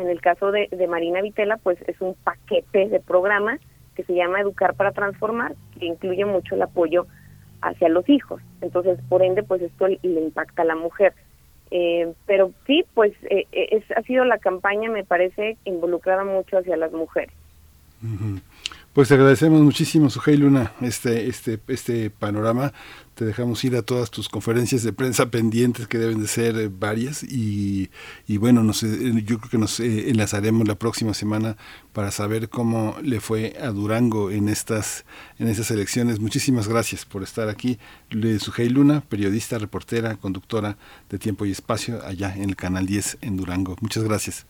En 0.00 0.08
el 0.08 0.20
caso 0.20 0.50
de, 0.50 0.68
Marina 0.88 1.20
Vitela, 1.20 1.58
pues 1.58 1.78
es 1.86 2.00
un 2.00 2.14
paquete 2.14 2.88
de 2.88 3.00
programa 3.00 3.58
que 3.94 4.02
se 4.04 4.14
llama 4.14 4.40
Educar 4.40 4.74
para 4.74 4.92
Transformar, 4.92 5.54
que 5.78 5.86
incluye 5.86 6.24
mucho 6.24 6.54
el 6.54 6.62
apoyo 6.62 7.06
hacia 7.60 7.90
los 7.90 8.08
hijos. 8.08 8.40
Entonces, 8.62 8.98
por 9.08 9.22
ende, 9.22 9.42
pues 9.42 9.60
esto 9.60 9.88
le, 9.88 9.98
impacta 10.02 10.62
a 10.62 10.64
la 10.64 10.74
mujer. 10.74 11.12
Eh, 11.70 12.12
pero 12.26 12.52
sí, 12.66 12.84
pues 12.94 13.12
eh, 13.24 13.46
es, 13.52 13.84
ha 13.94 14.02
sido 14.02 14.24
la 14.24 14.38
campaña, 14.38 14.90
me 14.90 15.04
parece, 15.04 15.58
involucrada 15.64 16.24
mucho 16.24 16.58
hacia 16.58 16.76
las 16.78 16.92
mujeres. 16.92 17.34
Pues 19.00 19.12
agradecemos 19.12 19.62
muchísimo, 19.62 20.10
Sujei 20.10 20.36
Luna, 20.36 20.74
este, 20.82 21.26
este, 21.26 21.58
este 21.68 22.10
panorama. 22.10 22.74
Te 23.14 23.24
dejamos 23.24 23.64
ir 23.64 23.74
a 23.74 23.80
todas 23.80 24.10
tus 24.10 24.28
conferencias 24.28 24.82
de 24.82 24.92
prensa 24.92 25.30
pendientes, 25.30 25.88
que 25.88 25.96
deben 25.96 26.20
de 26.20 26.28
ser 26.28 26.54
eh, 26.58 26.68
varias. 26.70 27.22
Y, 27.22 27.88
bueno, 28.28 28.62
nos, 28.62 28.82
eh, 28.82 29.22
yo 29.24 29.38
creo 29.38 29.50
que 29.50 29.56
nos 29.56 29.80
eh, 29.80 30.10
enlazaremos 30.10 30.68
la 30.68 30.74
próxima 30.74 31.14
semana 31.14 31.56
para 31.94 32.10
saber 32.10 32.50
cómo 32.50 32.94
le 33.02 33.20
fue 33.20 33.56
a 33.58 33.68
Durango 33.68 34.30
en 34.30 34.50
estas, 34.50 35.06
en 35.38 35.48
estas 35.48 35.70
elecciones. 35.70 36.20
Muchísimas 36.20 36.68
gracias 36.68 37.06
por 37.06 37.22
estar 37.22 37.48
aquí. 37.48 37.78
Sujei 38.38 38.68
Luna, 38.68 39.00
periodista, 39.00 39.56
reportera, 39.56 40.16
conductora 40.16 40.76
de 41.08 41.18
Tiempo 41.18 41.46
y 41.46 41.52
Espacio, 41.52 42.04
allá 42.04 42.34
en 42.36 42.50
el 42.50 42.56
Canal 42.56 42.84
10 42.84 43.16
en 43.22 43.38
Durango. 43.38 43.76
Muchas 43.80 44.04
gracias. 44.04 44.49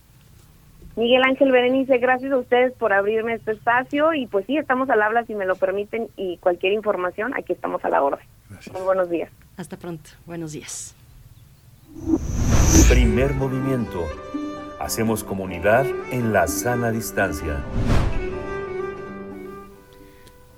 Miguel 0.97 1.23
Ángel 1.23 1.53
Berenice, 1.53 1.99
gracias 1.99 2.33
a 2.33 2.37
ustedes 2.37 2.73
por 2.75 2.93
abrirme 2.93 3.35
este 3.35 3.53
espacio 3.53 4.13
y 4.13 4.27
pues 4.27 4.47
sí, 4.47 4.57
estamos 4.57 4.91
al 4.91 5.03
habla 5.03 5.25
si 5.25 5.35
me 5.35 5.47
lo 5.47 5.57
permiten 5.57 6.09
y 6.17 6.37
cualquier 6.39 6.73
información, 6.73 7.33
aquí 7.35 7.53
estamos 7.53 7.85
a 7.85 7.89
la 7.89 8.03
orden. 8.03 8.25
Muy 8.73 8.83
buenos 8.83 9.09
días. 9.09 9.31
Hasta 9.57 9.77
pronto, 9.77 10.11
buenos 10.27 10.53
días. 10.53 10.95
Primer 12.89 13.35
movimiento. 13.35 14.05
Hacemos 14.81 15.23
comunidad 15.23 15.87
en 16.11 16.33
la 16.33 16.49
sana 16.49 16.91
distancia. 16.91 17.61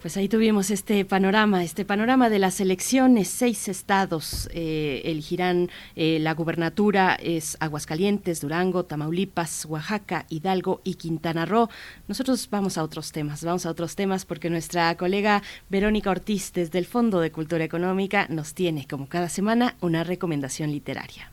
Pues 0.03 0.17
ahí 0.17 0.29
tuvimos 0.29 0.73
este 0.73 1.05
panorama, 1.05 1.63
este 1.63 1.85
panorama 1.85 2.29
de 2.29 2.41
las 2.41 2.61
elecciones. 2.61 3.29
Seis 3.29 3.69
estados 3.69 4.49
eh, 4.53 5.01
elegirán 5.05 5.71
eh, 5.95 6.19
la 6.21 6.35
gubernatura, 6.35 7.15
es 7.15 7.57
Aguascalientes, 7.61 8.41
Durango, 8.41 8.85
Tamaulipas, 8.85 9.65
Oaxaca, 9.65 10.27
Hidalgo 10.29 10.81
y 10.83 10.95
Quintana 10.95 11.47
Roo. 11.47 11.69
Nosotros 12.09 12.49
vamos 12.51 12.79
a 12.79 12.83
otros 12.83 13.13
temas, 13.13 13.45
vamos 13.45 13.65
a 13.65 13.71
otros 13.71 13.95
temas 13.95 14.25
porque 14.25 14.51
nuestra 14.51 14.97
colega 14.97 15.41
Verónica 15.71 16.11
Ortiz 16.11 16.53
desde 16.53 16.81
el 16.81 16.87
Fondo 16.87 17.21
de 17.21 17.31
Cultura 17.31 17.63
Económica 17.63 18.27
nos 18.29 18.55
tiene, 18.55 18.89
como 18.89 19.09
cada 19.09 19.29
semana, 19.29 19.77
una 19.81 20.03
recomendación 20.03 20.73
literaria. 20.73 21.31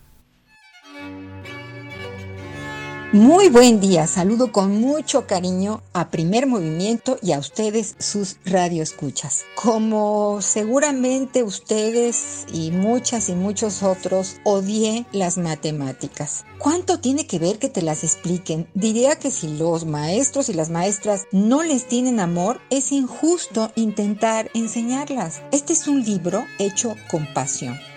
Muy 3.12 3.50
buen 3.50 3.80
día, 3.80 4.06
saludo 4.06 4.52
con 4.52 4.80
mucho 4.80 5.26
cariño 5.26 5.82
a 5.94 6.12
Primer 6.12 6.46
Movimiento 6.46 7.18
y 7.24 7.32
a 7.32 7.40
ustedes 7.40 7.96
sus 7.98 8.38
radioescuchas. 8.46 9.46
Como 9.56 10.44
seguramente 10.44 11.42
ustedes 11.42 12.46
y 12.54 12.70
muchas 12.70 13.30
y 13.30 13.34
muchos 13.34 13.82
otros 13.82 14.36
odié 14.44 15.08
las 15.12 15.40
matemáticas. 15.40 16.46
¿Cuánto 16.60 17.00
tiene 17.00 17.26
que 17.26 17.40
ver 17.40 17.58
que 17.58 17.70
te 17.70 17.82
las 17.82 18.04
expliquen? 18.04 18.68
Diría 18.76 19.16
que 19.16 19.32
si 19.32 19.58
los 19.58 19.88
maestros 19.88 20.48
y 20.50 20.54
las 20.54 20.70
maestras 20.70 21.26
no 21.32 21.64
les 21.64 21.88
tienen 21.88 22.20
amor, 22.20 22.62
es 22.70 22.92
injusto 22.92 23.72
intentar 23.76 24.52
enseñarlas. 24.54 25.42
Este 25.52 25.74
es 25.74 25.88
un 25.88 26.04
libro 26.04 26.46
hecho 26.60 26.96
con 27.10 27.26
pasión 27.34 27.89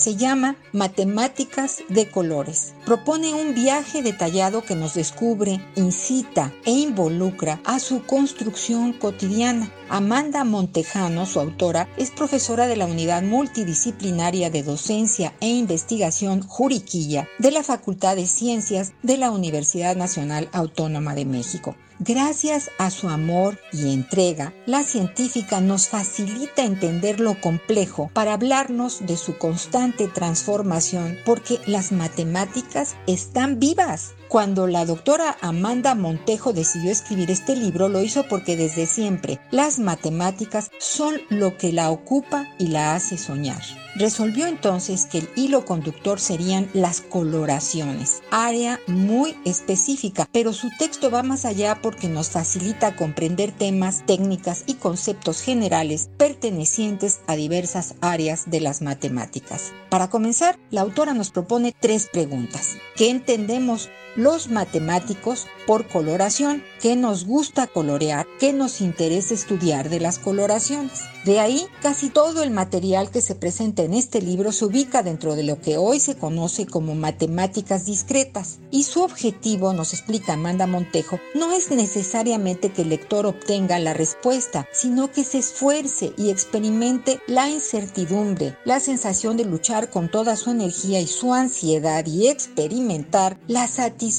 se 0.00 0.16
llama 0.16 0.56
Matemáticas 0.72 1.82
de 1.90 2.10
Colores. 2.10 2.72
Propone 2.86 3.34
un 3.34 3.54
viaje 3.54 4.02
detallado 4.02 4.64
que 4.64 4.74
nos 4.74 4.94
descubre, 4.94 5.60
incita 5.76 6.54
e 6.64 6.70
involucra 6.70 7.60
a 7.64 7.78
su 7.78 8.06
construcción 8.06 8.94
cotidiana. 8.94 9.70
Amanda 9.90 10.44
Montejano, 10.44 11.26
su 11.26 11.38
autora, 11.38 11.86
es 11.98 12.10
profesora 12.10 12.66
de 12.66 12.76
la 12.76 12.86
Unidad 12.86 13.22
Multidisciplinaria 13.22 14.48
de 14.48 14.62
Docencia 14.62 15.34
e 15.40 15.48
Investigación 15.48 16.40
Juriquilla 16.40 17.28
de 17.38 17.50
la 17.50 17.62
Facultad 17.62 18.16
de 18.16 18.26
Ciencias 18.26 18.92
de 19.02 19.18
la 19.18 19.30
Universidad 19.30 19.96
Nacional 19.96 20.48
Autónoma 20.52 21.14
de 21.14 21.26
México. 21.26 21.76
Gracias 22.02 22.70
a 22.78 22.88
su 22.88 23.10
amor 23.10 23.58
y 23.74 23.92
entrega, 23.92 24.54
la 24.64 24.84
científica 24.84 25.60
nos 25.60 25.88
facilita 25.88 26.64
entender 26.64 27.20
lo 27.20 27.38
complejo 27.38 28.10
para 28.14 28.32
hablarnos 28.32 29.04
de 29.04 29.18
su 29.18 29.36
constante 29.36 30.08
transformación 30.08 31.18
porque 31.26 31.58
las 31.66 31.92
matemáticas 31.92 32.96
están 33.06 33.58
vivas. 33.60 34.14
Cuando 34.30 34.68
la 34.68 34.84
doctora 34.84 35.36
Amanda 35.40 35.96
Montejo 35.96 36.52
decidió 36.52 36.92
escribir 36.92 37.32
este 37.32 37.56
libro, 37.56 37.88
lo 37.88 38.00
hizo 38.00 38.28
porque 38.28 38.56
desde 38.56 38.86
siempre 38.86 39.40
las 39.50 39.80
matemáticas 39.80 40.70
son 40.78 41.16
lo 41.30 41.58
que 41.58 41.72
la 41.72 41.90
ocupa 41.90 42.46
y 42.56 42.68
la 42.68 42.94
hace 42.94 43.18
soñar. 43.18 43.60
resolvió 43.96 44.46
entonces 44.46 45.06
que 45.06 45.18
el 45.18 45.28
hilo 45.34 45.64
conductor 45.64 46.20
serían 46.20 46.70
las 46.74 47.00
coloraciones, 47.00 48.22
área 48.30 48.78
muy 48.86 49.36
específica, 49.44 50.28
pero 50.30 50.52
su 50.52 50.70
texto 50.78 51.10
va 51.10 51.24
más 51.24 51.44
allá 51.44 51.80
porque 51.82 52.08
nos 52.08 52.30
facilita 52.30 52.94
comprender 52.94 53.50
temas, 53.50 54.06
técnicas 54.06 54.62
y 54.66 54.74
conceptos 54.74 55.42
generales 55.42 56.08
pertenecientes 56.18 57.20
a 57.26 57.34
diversas 57.34 57.96
áreas 58.00 58.48
de 58.48 58.60
las 58.60 58.80
matemáticas. 58.80 59.72
Para 59.88 60.08
comenzar, 60.08 60.56
la 60.70 60.82
autora 60.82 61.14
nos 61.14 61.32
propone 61.32 61.74
tres 61.78 62.08
preguntas. 62.12 62.76
¿Qué 62.94 63.10
entendemos 63.10 63.90
los 64.22 64.50
matemáticos 64.50 65.46
por 65.66 65.86
coloración, 65.86 66.62
qué 66.80 66.96
nos 66.96 67.24
gusta 67.24 67.66
colorear, 67.66 68.26
qué 68.38 68.52
nos 68.52 68.80
interesa 68.80 69.34
estudiar 69.34 69.88
de 69.88 70.00
las 70.00 70.18
coloraciones. 70.18 71.02
De 71.24 71.38
ahí, 71.38 71.66
casi 71.80 72.10
todo 72.10 72.42
el 72.42 72.50
material 72.50 73.10
que 73.10 73.20
se 73.20 73.34
presenta 73.34 73.82
en 73.82 73.94
este 73.94 74.20
libro 74.20 74.52
se 74.52 74.64
ubica 74.64 75.02
dentro 75.02 75.36
de 75.36 75.44
lo 75.44 75.60
que 75.60 75.76
hoy 75.76 76.00
se 76.00 76.16
conoce 76.16 76.66
como 76.66 76.94
matemáticas 76.94 77.86
discretas. 77.86 78.58
Y 78.70 78.84
su 78.84 79.02
objetivo, 79.02 79.72
nos 79.72 79.92
explica 79.92 80.34
Amanda 80.34 80.66
Montejo, 80.66 81.20
no 81.34 81.52
es 81.52 81.70
necesariamente 81.70 82.72
que 82.72 82.82
el 82.82 82.90
lector 82.90 83.26
obtenga 83.26 83.78
la 83.78 83.94
respuesta, 83.94 84.66
sino 84.72 85.10
que 85.10 85.24
se 85.24 85.38
esfuerce 85.38 86.12
y 86.16 86.30
experimente 86.30 87.20
la 87.26 87.48
incertidumbre, 87.48 88.56
la 88.64 88.80
sensación 88.80 89.36
de 89.36 89.44
luchar 89.44 89.90
con 89.90 90.10
toda 90.10 90.36
su 90.36 90.50
energía 90.50 91.00
y 91.00 91.06
su 91.06 91.32
ansiedad 91.32 92.04
y 92.06 92.28
experimentar 92.28 93.38
la 93.46 93.66
satisfacción 93.66 94.09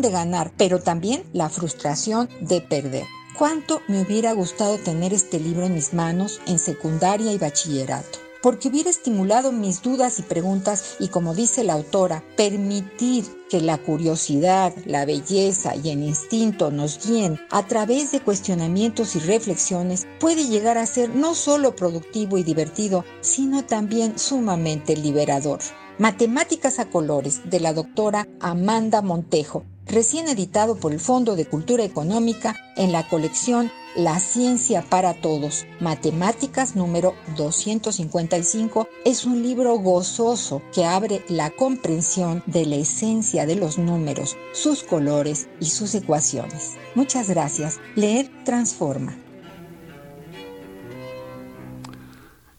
de 0.00 0.10
ganar, 0.10 0.52
pero 0.56 0.80
también 0.80 1.24
la 1.32 1.48
frustración 1.48 2.28
de 2.40 2.60
perder. 2.60 3.04
¿Cuánto 3.38 3.80
me 3.88 4.02
hubiera 4.02 4.32
gustado 4.32 4.78
tener 4.78 5.12
este 5.12 5.38
libro 5.38 5.64
en 5.64 5.74
mis 5.74 5.94
manos 5.94 6.40
en 6.46 6.58
secundaria 6.58 7.32
y 7.32 7.38
bachillerato? 7.38 8.27
Porque 8.42 8.68
hubiera 8.68 8.90
estimulado 8.90 9.52
mis 9.52 9.82
dudas 9.82 10.18
y 10.18 10.22
preguntas 10.22 10.96
y 11.00 11.08
como 11.08 11.34
dice 11.34 11.64
la 11.64 11.72
autora, 11.74 12.22
permitir 12.36 13.24
que 13.48 13.60
la 13.60 13.78
curiosidad, 13.78 14.74
la 14.84 15.04
belleza 15.04 15.74
y 15.74 15.90
el 15.90 16.02
instinto 16.02 16.70
nos 16.70 17.04
guíen 17.04 17.40
a 17.50 17.66
través 17.66 18.12
de 18.12 18.20
cuestionamientos 18.20 19.16
y 19.16 19.20
reflexiones 19.20 20.06
puede 20.20 20.46
llegar 20.46 20.78
a 20.78 20.86
ser 20.86 21.10
no 21.10 21.34
solo 21.34 21.74
productivo 21.74 22.38
y 22.38 22.42
divertido, 22.42 23.04
sino 23.20 23.64
también 23.64 24.18
sumamente 24.18 24.96
liberador. 24.96 25.60
Matemáticas 25.98 26.78
a 26.78 26.88
colores 26.90 27.50
de 27.50 27.58
la 27.58 27.72
doctora 27.72 28.28
Amanda 28.38 29.02
Montejo, 29.02 29.64
recién 29.86 30.28
editado 30.28 30.76
por 30.76 30.92
el 30.92 31.00
Fondo 31.00 31.34
de 31.34 31.46
Cultura 31.46 31.82
Económica 31.82 32.54
en 32.76 32.92
la 32.92 33.08
colección 33.08 33.72
La 33.98 34.20
Ciencia 34.20 34.82
para 34.82 35.12
Todos, 35.12 35.66
Matemáticas 35.80 36.76
número 36.76 37.16
255, 37.36 38.88
es 39.04 39.24
un 39.24 39.42
libro 39.42 39.74
gozoso 39.74 40.62
que 40.72 40.84
abre 40.84 41.24
la 41.28 41.50
comprensión 41.50 42.44
de 42.46 42.64
la 42.64 42.76
esencia 42.76 43.44
de 43.44 43.56
los 43.56 43.76
números, 43.76 44.36
sus 44.52 44.84
colores 44.84 45.48
y 45.58 45.64
sus 45.64 45.96
ecuaciones. 45.96 46.76
Muchas 46.94 47.28
gracias. 47.28 47.80
Leer 47.96 48.30
transforma. 48.44 49.16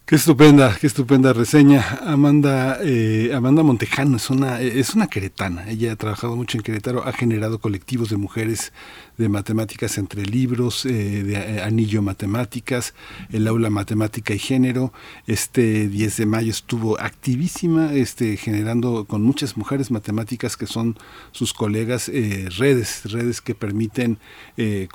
Qué 0.09 0.15
estupenda, 0.15 0.75
qué 0.81 0.87
estupenda 0.87 1.33
reseña. 1.33 1.99
Amanda, 2.03 2.79
eh, 2.81 3.31
Amanda 3.31 3.61
Montejano 3.61 4.17
es 4.17 4.31
una, 4.31 4.59
es 4.59 4.95
una 4.95 5.05
queretana. 5.05 5.69
Ella 5.69 5.91
ha 5.91 5.95
trabajado 5.95 6.35
mucho 6.35 6.57
en 6.57 6.63
Querétaro, 6.63 7.07
ha 7.07 7.13
generado 7.13 7.59
colectivos 7.59 8.09
de 8.09 8.17
mujeres 8.17 8.73
de 9.19 9.27
matemáticas 9.27 9.97
entre 9.97 10.25
libros, 10.25 10.85
eh, 10.85 11.23
de 11.23 11.33
eh, 11.33 11.61
Anillo 11.61 12.01
Matemáticas, 12.01 12.93
el 13.33 13.47
Aula 13.49 13.69
Matemática 13.69 14.33
y 14.33 14.39
Género. 14.39 14.93
Este 15.27 15.89
10 15.89 16.17
de 16.17 16.25
mayo 16.25 16.51
estuvo 16.51 16.97
activísima, 16.97 17.93
este, 17.93 18.37
generando 18.37 19.03
con 19.03 19.21
muchas 19.21 19.57
mujeres 19.57 19.91
matemáticas 19.91 20.55
que 20.55 20.67
son 20.67 20.97
sus 21.33 21.53
colegas 21.53 22.07
eh, 22.07 22.47
redes, 22.57 23.01
redes 23.11 23.41
que 23.41 23.53
permiten 23.55 24.17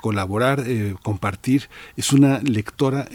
colaborar, 0.01 0.63
compartir. 1.01 1.69
Es 1.97 2.13
una 2.13 2.39
lectora 2.39 3.07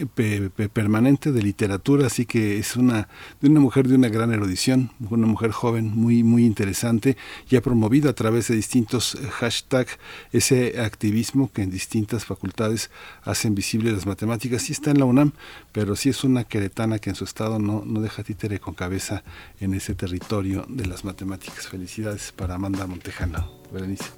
permanente 0.73 1.33
de 1.33 1.43
literatura, 1.43 2.07
así 2.07 2.27
que 2.27 2.59
es 2.59 2.77
una, 2.77 3.09
de 3.41 3.49
una 3.49 3.61
mujer 3.61 3.87
de 3.89 3.95
una 3.95 4.09
gran 4.09 4.33
erudición, 4.33 4.91
una 5.11 5.27
mujer 5.27 5.51
joven, 5.53 5.91
muy, 5.95 6.23
muy 6.23 6.45
interesante, 6.45 7.17
y 7.49 7.57
ha 7.57 7.63
promovido 7.63 8.11
a 8.11 8.15
través 8.15 8.49
de 8.49 8.57
distintos 8.57 9.17
hashtags 9.39 9.99
ese 10.33 10.81
activismo 10.81 11.00
que 11.53 11.63
en 11.63 11.71
distintas 11.71 12.25
facultades 12.25 12.91
hacen 13.23 13.55
visible 13.55 13.93
las 13.93 14.07
matemáticas. 14.07 14.63
Sí 14.63 14.73
está 14.73 14.91
en 14.91 14.99
la 14.99 15.07
UNAM, 15.07 15.33
pero 15.73 15.97
sí 15.97 16.11
es 16.11 16.25
una 16.25 16.45
queretana 16.45 16.99
que 16.99 17.11
en 17.11 17.17
su 17.17 17.25
estado 17.25 17.59
no, 17.59 17.83
no 17.87 18.01
deja 18.01 18.23
títere 18.23 18.61
con 18.61 18.75
cabeza 18.75 19.23
en 19.61 19.75
ese 19.75 19.95
territorio 19.95 20.67
de 20.69 20.87
las 20.87 21.05
matemáticas. 21.05 21.69
Felicidades 21.69 22.33
para 22.33 22.55
Amanda 22.55 22.87
Montejano. 22.87 23.51
Berenice. 23.73 24.11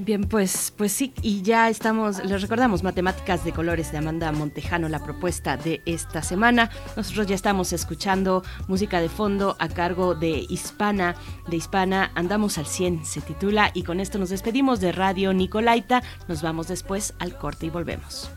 Bien, 0.00 0.22
pues, 0.22 0.72
pues 0.76 0.92
sí, 0.92 1.12
y 1.22 1.42
ya 1.42 1.68
estamos, 1.68 2.24
les 2.24 2.40
recordamos 2.40 2.84
Matemáticas 2.84 3.44
de 3.44 3.52
Colores 3.52 3.90
de 3.90 3.98
Amanda 3.98 4.30
Montejano, 4.30 4.88
la 4.88 5.02
propuesta 5.02 5.56
de 5.56 5.82
esta 5.86 6.22
semana. 6.22 6.70
Nosotros 6.96 7.26
ya 7.26 7.34
estamos 7.34 7.72
escuchando 7.72 8.44
música 8.68 9.00
de 9.00 9.08
fondo 9.08 9.56
a 9.58 9.68
cargo 9.68 10.14
de 10.14 10.46
Hispana, 10.48 11.16
de 11.48 11.56
Hispana, 11.56 12.12
Andamos 12.14 12.58
al 12.58 12.66
100 12.66 13.04
se 13.04 13.20
titula, 13.22 13.72
y 13.74 13.82
con 13.82 13.98
esto 13.98 14.18
nos 14.18 14.30
despedimos 14.30 14.78
de 14.78 14.92
Radio 14.92 15.32
Nicolaita. 15.34 16.04
Nos 16.28 16.42
vamos 16.42 16.68
después 16.68 17.14
al 17.18 17.36
corte 17.36 17.66
y 17.66 17.70
volvemos. 17.70 18.30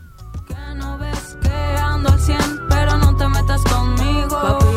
no 0.74 0.98
ves 0.98 1.38
que 1.42 1.48
ando 1.48 2.10
al 2.10 2.18
100, 2.18 2.38
pero 2.68 2.98
no 2.98 3.16
te 3.16 3.28
metas 3.28 3.62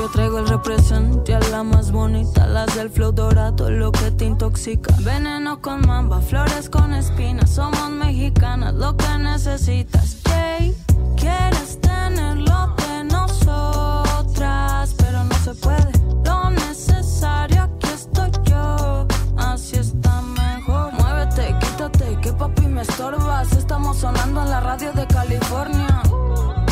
traigo 0.10 0.40
el 0.40 0.48
represente 0.48 1.34
a 1.34 1.40
la 1.52 1.64
más 1.64 1.92
bonita, 1.92 2.46
las 2.48 2.76
del 2.76 2.90
flow 2.90 3.12
dorado, 3.12 3.70
lo 3.72 3.92
que 3.92 4.12
te 4.12 4.26
intoxica. 4.26 4.94
Veneno 5.00 5.62
con 5.62 5.82
mamba, 5.88 6.22
flores 6.22 6.70
con 6.70 6.94
espinas, 6.94 7.50
somos 7.52 7.90
mexicanas, 7.90 8.74
lo 8.74 8.96
que 8.98 9.18
necesitas. 9.18 10.18
Jay, 10.28 10.76
quieres 11.16 11.80
tenerlo 11.82 12.76
de 12.78 13.04
nosotras, 13.06 14.94
pero 14.98 15.24
no 15.24 15.36
se 15.44 15.54
puede. 15.56 15.92
Lo 16.26 16.50
necesario, 16.52 17.64
aquí 17.64 17.88
estoy 17.94 18.32
yo, 18.44 19.08
así 19.38 19.78
está 19.78 20.22
mejor. 20.22 20.94
Muévete, 20.94 21.56
quítate, 21.60 22.18
que 22.22 22.34
papi 22.34 22.68
me 22.68 22.82
estorbas. 22.82 23.52
Estamos 23.54 23.98
sonando 23.98 24.42
en 24.44 24.50
la 24.50 24.60
radio 24.60 24.92
de 24.94 25.08
California. 25.08 26.02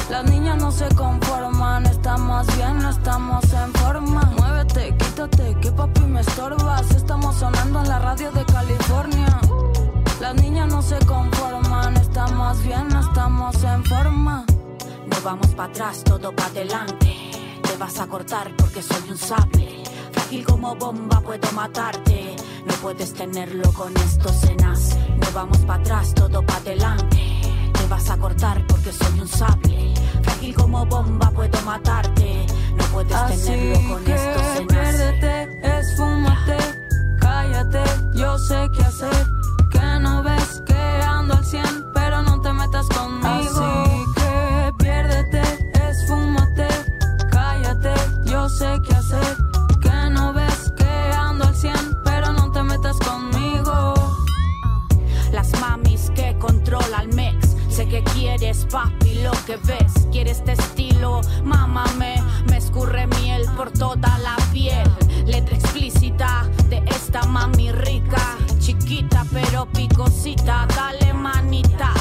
Las 0.10 0.26
niñas 0.26 0.58
no 0.58 0.72
se 0.72 0.88
conforman, 0.90 1.23
estamos 2.42 2.58
bien, 2.58 2.80
no 2.80 2.90
estamos 2.90 3.54
en 3.54 3.74
forma. 3.74 4.22
Muévete, 4.38 4.96
quítate, 4.98 5.56
que 5.62 5.72
papi 5.72 6.02
me 6.02 6.22
estorbas. 6.22 6.90
Estamos 6.92 7.36
sonando 7.36 7.82
en 7.82 7.90
la 7.90 8.00
radio 8.00 8.32
de 8.32 8.44
California. 8.46 9.40
Las 10.20 10.36
niñas 10.36 10.68
no 10.68 10.82
se 10.82 10.98
conforman, 11.06 11.96
estamos 11.98 12.64
bien, 12.64 12.88
no 12.90 13.02
estamos 13.02 13.64
en 13.64 13.84
forma. 13.86 14.46
No 15.06 15.18
vamos 15.24 15.48
para 15.50 15.70
atrás, 15.70 16.04
todo 16.04 16.34
para 16.36 16.50
adelante. 16.50 17.16
Te 17.62 17.78
vas 17.78 18.00
a 18.00 18.08
cortar 18.08 18.52
porque 18.58 18.82
soy 18.82 19.10
un 19.10 19.18
sable. 19.18 19.84
Frágil 20.12 20.46
como 20.46 20.76
bomba, 20.76 21.22
puedo 21.22 21.52
matarte. 21.52 22.36
No 22.66 22.74
puedes 22.82 23.14
tenerlo 23.14 23.72
con 23.74 23.96
estos 23.98 24.36
cenas. 24.38 24.98
No 25.18 25.28
vamos 25.34 25.60
para 25.60 25.82
atrás, 25.82 26.14
todo 26.16 26.44
para 26.44 26.60
adelante. 26.60 27.42
Te 27.74 27.88
vas 27.88 28.10
a 28.10 28.18
cortar 28.18 28.66
porque 28.68 28.92
soy 28.92 29.20
un 29.20 29.28
sable. 29.28 29.94
Frágil 30.44 30.56
como 30.56 30.86
bomba, 30.86 31.32
puedo 31.32 31.62
matarte. 31.62 32.46
No 32.76 32.84
puedes 32.92 33.14
Así 33.14 33.46
tenerlo 33.46 33.90
con 33.94 34.04
que 34.04 34.14
estos 34.14 34.42
cenas. 34.42 34.68
piérdete, 34.68 35.80
esfúmate, 35.80 36.58
cállate, 37.22 37.84
yo 38.14 38.38
sé 38.38 38.68
qué 38.76 38.84
hacer. 38.84 39.26
Que 39.72 40.00
no 40.02 40.22
ves 40.24 40.62
que 40.66 40.74
ando 41.08 41.36
al 41.36 41.46
100, 41.46 41.64
pero 41.94 42.22
no 42.24 42.42
te 42.42 42.52
metas 42.52 42.88
conmigo. 42.90 43.30
Así 43.30 44.04
que 44.16 44.74
piérdete, 44.80 45.42
esfúmate, 45.90 46.68
cállate, 47.32 47.94
yo 48.26 48.50
sé. 48.50 48.82
Que 48.86 48.93
Quieres, 58.36 58.66
papi, 58.72 59.22
lo 59.22 59.32
que 59.46 59.58
ves. 59.58 60.08
Quieres 60.12 60.40
este 60.40 60.54
estilo, 60.54 61.22
mámame. 61.44 62.16
Me 62.50 62.58
escurre 62.58 63.06
miel 63.06 63.46
por 63.56 63.70
toda 63.70 64.18
la 64.18 64.36
piel. 64.52 64.90
Letra 65.28 65.56
explícita 65.56 66.50
de 66.68 66.84
esta 66.88 67.22
mami 67.28 67.72
rica. 67.72 68.36
Chiquita 68.58 69.24
pero 69.32 69.68
picosita, 69.68 70.66
dale 70.76 71.14
manita. 71.14 71.94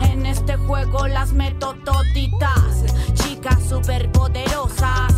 En 0.00 0.26
este 0.26 0.56
juego 0.56 1.06
las 1.06 1.32
meto 1.32 1.76
toditas. 1.84 2.84
Chicas 3.14 3.62
superpoderosas. 3.68 5.14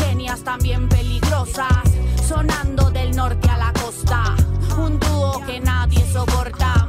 Genias 0.00 0.42
también 0.42 0.88
peligrosas. 0.88 1.84
Sonando 2.26 2.90
del 2.90 3.14
norte 3.14 3.48
a 3.48 3.56
la 3.56 3.72
costa. 3.74 4.34
Un 4.76 4.98
dúo 4.98 5.40
que 5.46 5.60
nadie 5.60 6.04
soporta. 6.12 6.81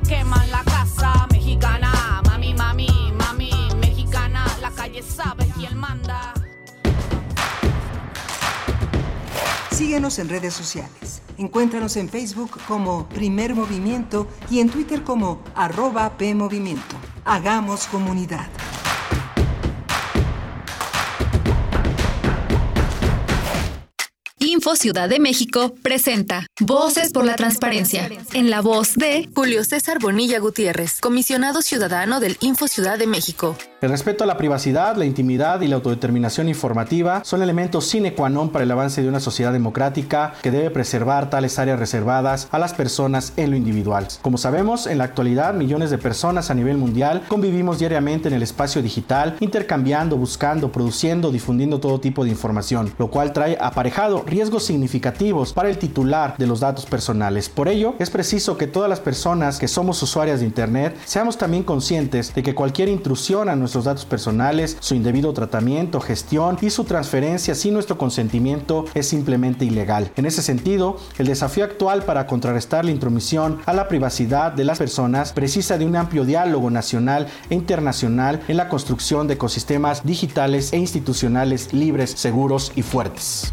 queman 0.00 0.50
la 0.50 0.62
casa 0.64 1.26
mexicana. 1.30 2.22
Mami, 2.24 2.54
mami, 2.54 3.12
mami, 3.16 3.50
mexicana. 3.80 4.44
La 4.60 4.70
calle 4.70 5.02
sabe 5.02 5.46
quién 5.56 5.76
manda. 5.76 6.34
Síguenos 9.70 10.18
en 10.18 10.28
redes 10.28 10.54
sociales. 10.54 11.22
Encuéntranos 11.38 11.96
en 11.96 12.08
Facebook 12.08 12.58
como 12.66 13.08
Primer 13.08 13.54
Movimiento 13.54 14.26
y 14.50 14.60
en 14.60 14.70
Twitter 14.70 15.02
como 15.02 15.42
arroba 15.54 16.16
PMovimiento. 16.16 16.96
Hagamos 17.24 17.86
comunidad. 17.86 18.48
Info 24.66 24.74
Ciudad 24.74 25.08
de 25.08 25.20
México 25.20 25.76
presenta 25.80 26.44
Voces 26.58 27.12
por 27.12 27.24
la 27.24 27.36
Transparencia, 27.36 28.10
en 28.32 28.50
la 28.50 28.62
voz 28.62 28.94
de 28.96 29.28
Julio 29.32 29.62
César 29.62 30.00
Bonilla 30.00 30.40
Gutiérrez, 30.40 31.00
comisionado 31.00 31.62
ciudadano 31.62 32.18
del 32.18 32.36
Info 32.40 32.66
Ciudad 32.66 32.98
de 32.98 33.06
México. 33.06 33.56
El 33.80 33.90
respeto 33.90 34.24
a 34.24 34.26
la 34.26 34.36
privacidad, 34.38 34.96
la 34.96 35.04
intimidad 35.04 35.60
y 35.60 35.68
la 35.68 35.76
autodeterminación 35.76 36.48
informativa 36.48 37.22
son 37.24 37.42
elementos 37.42 37.86
sine 37.86 38.14
qua 38.14 38.28
non 38.28 38.50
para 38.50 38.64
el 38.64 38.70
avance 38.72 39.02
de 39.02 39.08
una 39.08 39.20
sociedad 39.20 39.52
democrática 39.52 40.34
que 40.42 40.50
debe 40.50 40.70
preservar 40.70 41.30
tales 41.30 41.60
áreas 41.60 41.78
reservadas 41.78 42.48
a 42.50 42.58
las 42.58 42.74
personas 42.74 43.34
en 43.36 43.50
lo 43.50 43.56
individual. 43.56 44.08
Como 44.22 44.38
sabemos, 44.38 44.88
en 44.88 44.98
la 44.98 45.04
actualidad 45.04 45.54
millones 45.54 45.90
de 45.90 45.98
personas 45.98 46.50
a 46.50 46.54
nivel 46.54 46.78
mundial 46.78 47.22
convivimos 47.28 47.78
diariamente 47.78 48.26
en 48.26 48.34
el 48.34 48.42
espacio 48.42 48.82
digital, 48.82 49.36
intercambiando, 49.38 50.16
buscando, 50.16 50.72
produciendo, 50.72 51.30
difundiendo 51.30 51.78
todo 51.78 52.00
tipo 52.00 52.24
de 52.24 52.30
información, 52.30 52.92
lo 52.98 53.10
cual 53.10 53.32
trae 53.32 53.58
aparejado 53.60 54.24
riesgos 54.26 54.55
significativos 54.64 55.52
para 55.52 55.68
el 55.68 55.78
titular 55.78 56.36
de 56.36 56.46
los 56.46 56.60
datos 56.60 56.86
personales. 56.86 57.48
Por 57.48 57.68
ello, 57.68 57.94
es 57.98 58.10
preciso 58.10 58.56
que 58.56 58.66
todas 58.66 58.88
las 58.88 59.00
personas 59.00 59.58
que 59.58 59.68
somos 59.68 60.02
usuarias 60.02 60.40
de 60.40 60.46
Internet 60.46 60.96
seamos 61.04 61.38
también 61.38 61.62
conscientes 61.62 62.34
de 62.34 62.42
que 62.42 62.54
cualquier 62.54 62.88
intrusión 62.88 63.48
a 63.48 63.56
nuestros 63.56 63.84
datos 63.84 64.04
personales, 64.04 64.76
su 64.80 64.94
indebido 64.94 65.32
tratamiento, 65.32 66.00
gestión 66.00 66.58
y 66.60 66.70
su 66.70 66.84
transferencia 66.84 67.54
sin 67.54 67.74
nuestro 67.74 67.98
consentimiento 67.98 68.84
es 68.94 69.08
simplemente 69.08 69.64
ilegal. 69.64 70.10
En 70.16 70.26
ese 70.26 70.42
sentido, 70.42 70.96
el 71.18 71.26
desafío 71.26 71.64
actual 71.64 72.04
para 72.04 72.26
contrarrestar 72.26 72.84
la 72.84 72.90
intromisión 72.90 73.60
a 73.66 73.72
la 73.72 73.88
privacidad 73.88 74.52
de 74.52 74.64
las 74.64 74.78
personas 74.78 75.32
precisa 75.32 75.78
de 75.78 75.86
un 75.86 75.96
amplio 75.96 76.24
diálogo 76.24 76.70
nacional 76.70 77.26
e 77.50 77.54
internacional 77.54 78.40
en 78.48 78.56
la 78.56 78.68
construcción 78.68 79.26
de 79.26 79.34
ecosistemas 79.34 80.04
digitales 80.04 80.72
e 80.72 80.78
institucionales 80.78 81.72
libres, 81.72 82.10
seguros 82.10 82.72
y 82.76 82.82
fuertes. 82.82 83.52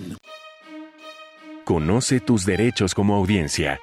Conoce 1.65 2.19
tus 2.19 2.45
derechos 2.45 2.93
como 2.93 3.15
audiencia. 3.15 3.79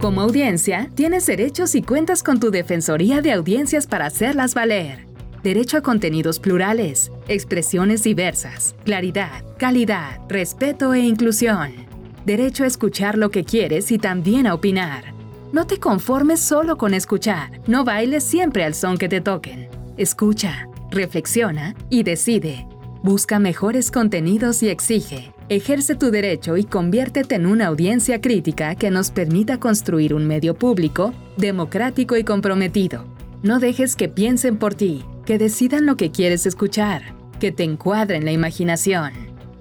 Como 0.00 0.20
audiencia, 0.20 0.88
tienes 0.94 1.26
derechos 1.26 1.74
y 1.74 1.82
cuentas 1.82 2.22
con 2.22 2.38
tu 2.38 2.50
Defensoría 2.50 3.20
de 3.22 3.32
Audiencias 3.32 3.86
para 3.86 4.06
hacerlas 4.06 4.54
valer. 4.54 5.06
Derecho 5.42 5.78
a 5.78 5.80
contenidos 5.80 6.38
plurales, 6.38 7.10
expresiones 7.28 8.02
diversas, 8.02 8.74
claridad, 8.84 9.44
calidad, 9.58 10.20
respeto 10.28 10.94
e 10.94 11.00
inclusión. 11.00 11.86
Derecho 12.24 12.64
a 12.64 12.66
escuchar 12.66 13.18
lo 13.18 13.30
que 13.30 13.44
quieres 13.44 13.90
y 13.90 13.98
también 13.98 14.46
a 14.46 14.54
opinar. 14.54 15.12
No 15.52 15.66
te 15.66 15.78
conformes 15.78 16.40
solo 16.40 16.76
con 16.76 16.94
escuchar. 16.94 17.60
No 17.66 17.84
bailes 17.84 18.24
siempre 18.24 18.64
al 18.64 18.74
son 18.74 18.98
que 18.98 19.08
te 19.08 19.20
toquen. 19.20 19.68
Escucha, 19.96 20.68
reflexiona 20.90 21.74
y 21.90 22.02
decide. 22.02 22.66
Busca 23.02 23.38
mejores 23.38 23.90
contenidos 23.90 24.62
y 24.62 24.68
exige. 24.68 25.32
Ejerce 25.48 25.94
tu 25.94 26.10
derecho 26.10 26.56
y 26.56 26.64
conviértete 26.64 27.36
en 27.36 27.46
una 27.46 27.66
audiencia 27.66 28.20
crítica 28.20 28.74
que 28.74 28.90
nos 28.90 29.10
permita 29.10 29.60
construir 29.60 30.12
un 30.12 30.26
medio 30.26 30.54
público, 30.54 31.14
democrático 31.36 32.16
y 32.16 32.24
comprometido. 32.24 33.04
No 33.42 33.60
dejes 33.60 33.94
que 33.94 34.08
piensen 34.08 34.56
por 34.56 34.74
ti, 34.74 35.04
que 35.24 35.38
decidan 35.38 35.86
lo 35.86 35.96
que 35.96 36.10
quieres 36.10 36.46
escuchar, 36.46 37.14
que 37.38 37.52
te 37.52 37.62
encuadren 37.62 38.24
la 38.24 38.32
imaginación. 38.32 39.12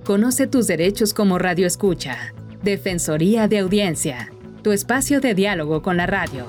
Conoce 0.03 0.47
tus 0.47 0.65
derechos 0.65 1.14
como 1.14 1.38
Radio 1.38 1.68
Escucha. 1.68 2.34
Defensoría 2.64 3.47
de 3.47 3.60
Audiencia. 3.60 4.31
Tu 4.64 4.72
espacio 4.72 5.22
de 5.22 5.35
diálogo 5.35 5.84
con 5.84 5.97
la 5.97 6.07
radio. 6.07 6.47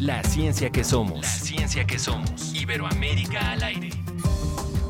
La 0.00 0.22
ciencia 0.22 0.68
que 0.68 0.84
somos. 0.84 1.22
La 1.22 1.26
ciencia 1.26 1.86
que 1.86 1.98
somos. 1.98 2.54
Iberoamérica 2.54 3.52
al 3.52 3.62
aire. 3.62 3.88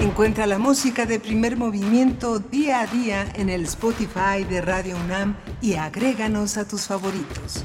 Encuentra 0.00 0.46
la 0.46 0.58
música 0.58 1.04
de 1.04 1.20
primer 1.20 1.58
movimiento 1.58 2.38
día 2.38 2.80
a 2.80 2.86
día 2.86 3.26
en 3.34 3.50
el 3.50 3.64
Spotify 3.64 4.44
de 4.48 4.62
Radio 4.62 4.96
UNAM 4.96 5.36
y 5.60 5.74
agréganos 5.74 6.56
a 6.56 6.66
tus 6.66 6.86
favoritos. 6.86 7.64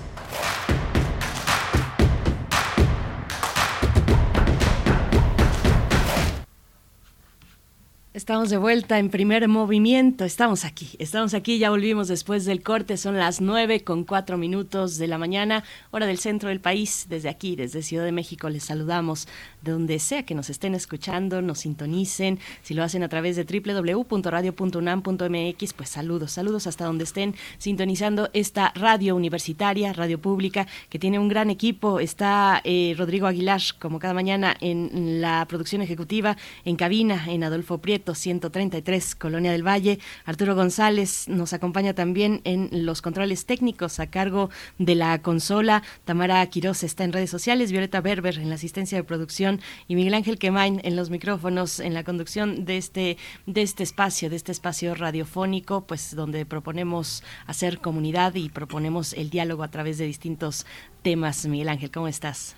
Estamos 8.15 8.49
de 8.49 8.57
vuelta 8.57 8.97
en 8.97 9.09
primer 9.09 9.45
movimiento. 9.49 10.23
Estamos 10.23 10.63
aquí, 10.63 10.95
estamos 10.99 11.33
aquí, 11.33 11.59
ya 11.59 11.69
volvimos 11.69 12.07
después 12.07 12.45
del 12.45 12.63
corte. 12.63 12.95
Son 12.95 13.17
las 13.17 13.41
nueve 13.41 13.83
con 13.83 14.05
cuatro 14.05 14.37
minutos 14.37 14.97
de 14.97 15.07
la 15.07 15.17
mañana, 15.17 15.65
hora 15.91 16.05
del 16.05 16.17
centro 16.17 16.47
del 16.47 16.61
país. 16.61 17.07
Desde 17.09 17.27
aquí, 17.27 17.57
desde 17.57 17.83
Ciudad 17.83 18.05
de 18.05 18.13
México, 18.13 18.47
les 18.49 18.63
saludamos 18.63 19.27
de 19.65 19.73
donde 19.73 19.99
sea 19.99 20.23
que 20.23 20.33
nos 20.35 20.49
estén 20.49 20.75
escuchando, 20.75 21.41
nos 21.41 21.59
sintonicen. 21.59 22.39
Si 22.61 22.73
lo 22.73 22.83
hacen 22.83 23.03
a 23.03 23.09
través 23.09 23.35
de 23.35 23.43
www.radio.unam.mx, 23.43 25.73
pues 25.73 25.89
saludos, 25.89 26.31
saludos 26.31 26.67
hasta 26.67 26.85
donde 26.85 27.03
estén 27.03 27.35
sintonizando 27.57 28.29
esta 28.33 28.71
radio 28.75 29.13
universitaria, 29.15 29.91
radio 29.91 30.21
pública, 30.21 30.67
que 30.89 30.99
tiene 30.99 31.19
un 31.19 31.27
gran 31.27 31.49
equipo. 31.49 31.99
Está 31.99 32.61
eh, 32.63 32.95
Rodrigo 32.97 33.27
Aguilar, 33.27 33.59
como 33.79 33.99
cada 33.99 34.13
mañana, 34.13 34.55
en 34.61 35.19
la 35.19 35.45
producción 35.47 35.81
ejecutiva, 35.81 36.37
en 36.63 36.75
cabina, 36.75 37.25
en 37.27 37.43
Adolfo 37.43 37.79
Prieto 37.79 38.13
133, 38.13 39.15
Colonia 39.15 39.51
del 39.51 39.67
Valle. 39.67 39.97
Arturo 40.25 40.53
González 40.55 41.27
nos 41.27 41.53
acompaña 41.53 41.95
también 41.95 42.41
en 42.43 42.69
los 42.85 43.01
controles 43.01 43.47
técnicos 43.47 43.99
a 43.99 44.05
cargo 44.07 44.51
de 44.77 44.93
la 44.93 45.23
consola. 45.23 45.81
Tamara 46.03 46.45
Quiroz 46.45 46.83
está 46.83 47.03
en 47.03 47.13
redes 47.13 47.31
sociales, 47.31 47.71
Violeta 47.71 48.01
Berber 48.01 48.37
en 48.37 48.49
la 48.49 48.55
asistencia 48.55 48.99
de 48.99 49.03
producción 49.03 49.54
y 49.87 49.95
Miguel 49.95 50.13
Ángel 50.13 50.37
Quemain 50.37 50.81
en 50.83 50.95
los 50.95 51.09
micrófonos 51.09 51.79
en 51.79 51.93
la 51.93 52.03
conducción 52.03 52.65
de 52.65 52.77
este, 52.77 53.17
de 53.45 53.61
este 53.61 53.83
espacio, 53.83 54.29
de 54.29 54.35
este 54.35 54.51
espacio 54.51 54.95
radiofónico, 54.95 55.85
pues 55.85 56.15
donde 56.15 56.45
proponemos 56.45 57.23
hacer 57.47 57.79
comunidad 57.79 58.35
y 58.35 58.49
proponemos 58.49 59.13
el 59.13 59.29
diálogo 59.29 59.63
a 59.63 59.71
través 59.71 59.97
de 59.97 60.05
distintos 60.05 60.65
temas. 61.01 61.45
Miguel 61.45 61.69
Ángel, 61.69 61.91
¿cómo 61.91 62.07
estás? 62.07 62.55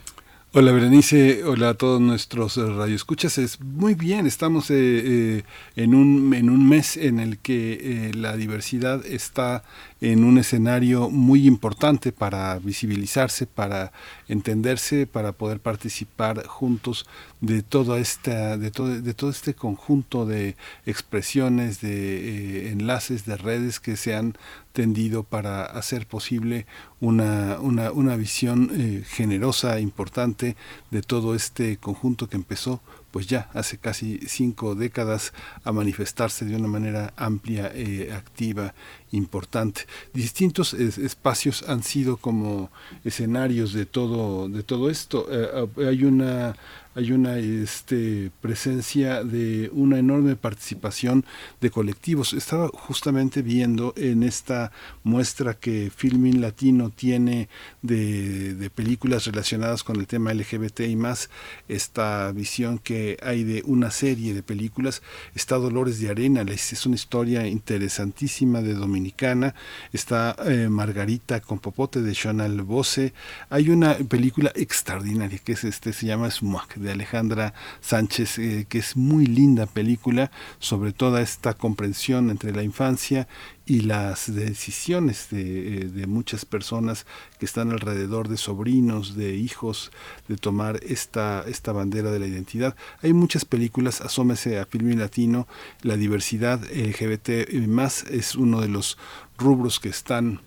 Hola 0.53 0.71
Berenice, 0.71 1.43
hola 1.43 1.69
a 1.69 1.73
todos 1.73 1.99
nuestros 1.99 2.57
eh, 2.57 2.65
radioescuchas. 2.65 3.37
Es 3.37 3.59
muy 3.59 3.95
bien, 3.95 4.25
estamos 4.25 4.71
eh, 4.71 4.75
eh, 4.77 5.43
en, 5.75 5.93
un, 5.93 6.33
en 6.33 6.49
un 6.49 6.67
mes 6.67 6.95
en 6.95 7.19
el 7.19 7.37
que 7.37 8.11
la 8.15 8.37
diversidad 8.37 9.05
está 9.05 9.63
en 9.99 10.23
un 10.23 10.37
escenario 10.37 11.09
muy 11.09 11.47
importante 11.47 12.11
para 12.11 12.59
visibilizarse, 12.59 13.47
para 13.47 13.91
entenderse, 14.27 15.07
para 15.07 15.31
poder 15.31 15.59
participar 15.59 16.45
juntos 16.45 17.05
de 17.41 17.63
toda 17.63 17.97
esta, 17.99 18.57
de 18.57 18.71
todo, 18.71 19.01
de 19.01 19.13
todo 19.13 19.29
este 19.29 19.53
conjunto 19.53 20.25
de 20.25 20.55
expresiones, 20.85 21.81
de 21.81 22.67
eh, 22.67 22.71
enlaces, 22.71 23.25
de 23.25 23.37
redes 23.37 23.79
que 23.79 23.97
se 23.97 24.15
han 24.15 24.35
tendido 24.73 25.23
para 25.23 25.63
hacer 25.63 26.05
posible 26.05 26.67
una, 26.99 27.57
una, 27.59 27.91
una 27.91 28.15
visión 28.15 28.69
eh, 28.73 29.03
generosa, 29.07 29.79
importante 29.79 30.55
de 30.91 31.01
todo 31.01 31.33
este 31.33 31.77
conjunto 31.77 32.27
que 32.27 32.35
empezó 32.35 32.81
pues 33.11 33.25
ya 33.25 33.49
hace 33.53 33.79
casi 33.79 34.19
cinco 34.27 34.75
décadas 34.75 35.33
a 35.63 35.71
manifestarse 35.71 36.45
de 36.45 36.55
una 36.55 36.67
manera 36.67 37.13
amplia, 37.17 37.71
eh, 37.73 38.13
activa, 38.13 38.75
importante. 39.11 39.81
Distintos 40.13 40.73
espacios 40.73 41.63
han 41.67 41.83
sido 41.83 42.17
como 42.17 42.69
escenarios 43.03 43.73
de 43.73 43.85
todo, 43.85 44.49
de 44.49 44.63
todo 44.63 44.89
esto. 44.89 45.27
Eh, 45.29 45.67
hay 45.87 46.03
una 46.03 46.55
hay 46.97 47.11
una 47.11 47.37
este, 47.37 48.31
presencia 48.41 49.23
de 49.23 49.69
una 49.71 49.99
enorme 49.99 50.35
participación 50.35 51.25
de 51.61 51.69
colectivos. 51.69 52.33
Estaba 52.33 52.69
justamente 52.69 53.43
viendo 53.43 53.93
en 53.95 54.23
esta 54.23 54.71
muestra 55.03 55.53
que 55.53 55.91
Filmin 55.95 56.41
Latino 56.41 56.89
tiene 56.89 57.49
de, 57.83 58.55
de 58.55 58.69
películas 58.71 59.27
relacionadas 59.27 59.83
con 59.83 59.97
el 59.97 60.07
tema 60.07 60.33
LGBT 60.33 60.79
y 60.89 60.95
más, 60.95 61.29
esta 61.67 62.31
visión 62.31 62.79
que 62.79 63.19
hay 63.21 63.43
de 63.43 63.61
una 63.67 63.91
serie 63.91 64.33
de 64.33 64.41
películas. 64.41 65.03
Está 65.35 65.57
Dolores 65.57 65.99
de 65.99 66.09
Arena, 66.09 66.43
es 66.51 66.85
una 66.87 66.95
historia 66.95 67.45
interesantísima 67.45 68.63
de 68.63 68.73
Dominicana. 68.97 69.53
Está 69.93 70.35
eh, 70.45 70.69
Margarita 70.69 71.39
con 71.39 71.59
Popote 71.59 72.01
de 72.01 72.13
Shonal 72.13 72.63
Bose. 72.63 73.13
Hay 73.51 73.69
una 73.69 73.93
película 73.93 74.51
extraordinaria 74.55 75.37
que 75.37 75.51
es 75.51 75.63
este, 75.63 75.93
se 75.93 76.07
llama 76.07 76.31
Smuak 76.31 76.77
de 76.77 76.91
Alejandra 76.91 77.53
Sánchez, 77.79 78.39
eh, 78.39 78.65
que 78.67 78.79
es 78.79 78.97
muy 78.97 79.27
linda 79.27 79.67
película 79.67 80.31
sobre 80.57 80.93
toda 80.93 81.21
esta 81.21 81.53
comprensión 81.53 82.31
entre 82.31 82.53
la 82.53 82.63
infancia 82.63 83.27
y 83.67 83.81
las 83.81 84.33
decisiones 84.33 85.27
de, 85.29 85.81
eh, 85.81 85.85
de, 85.89 86.07
muchas 86.07 86.45
personas 86.45 87.05
que 87.37 87.45
están 87.45 87.71
alrededor 87.71 88.29
de 88.29 88.37
sobrinos, 88.37 89.15
de 89.15 89.35
hijos, 89.35 89.91
de 90.29 90.37
tomar 90.37 90.79
esta, 90.83 91.43
esta 91.45 91.73
bandera 91.73 92.09
de 92.09 92.19
la 92.19 92.27
identidad. 92.27 92.77
Hay 93.03 93.11
muchas 93.11 93.43
películas, 93.43 93.99
asómese 93.99 94.57
a 94.57 94.65
Filmin 94.65 94.99
Latino, 94.99 95.47
la 95.81 95.97
diversidad 95.97 96.61
LGBT 96.71 97.51
más 97.67 98.03
es 98.05 98.35
uno 98.35 98.61
de 98.61 98.69
los 98.69 98.97
rubros 99.37 99.81
que 99.81 99.89
están 99.89 100.39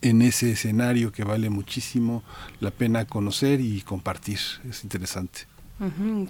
en 0.00 0.22
ese 0.22 0.52
escenario 0.52 1.12
que 1.12 1.24
vale 1.24 1.50
muchísimo 1.50 2.22
la 2.60 2.70
pena 2.70 3.04
conocer 3.04 3.60
y 3.60 3.82
compartir. 3.82 4.38
Es 4.68 4.84
interesante. 4.84 5.57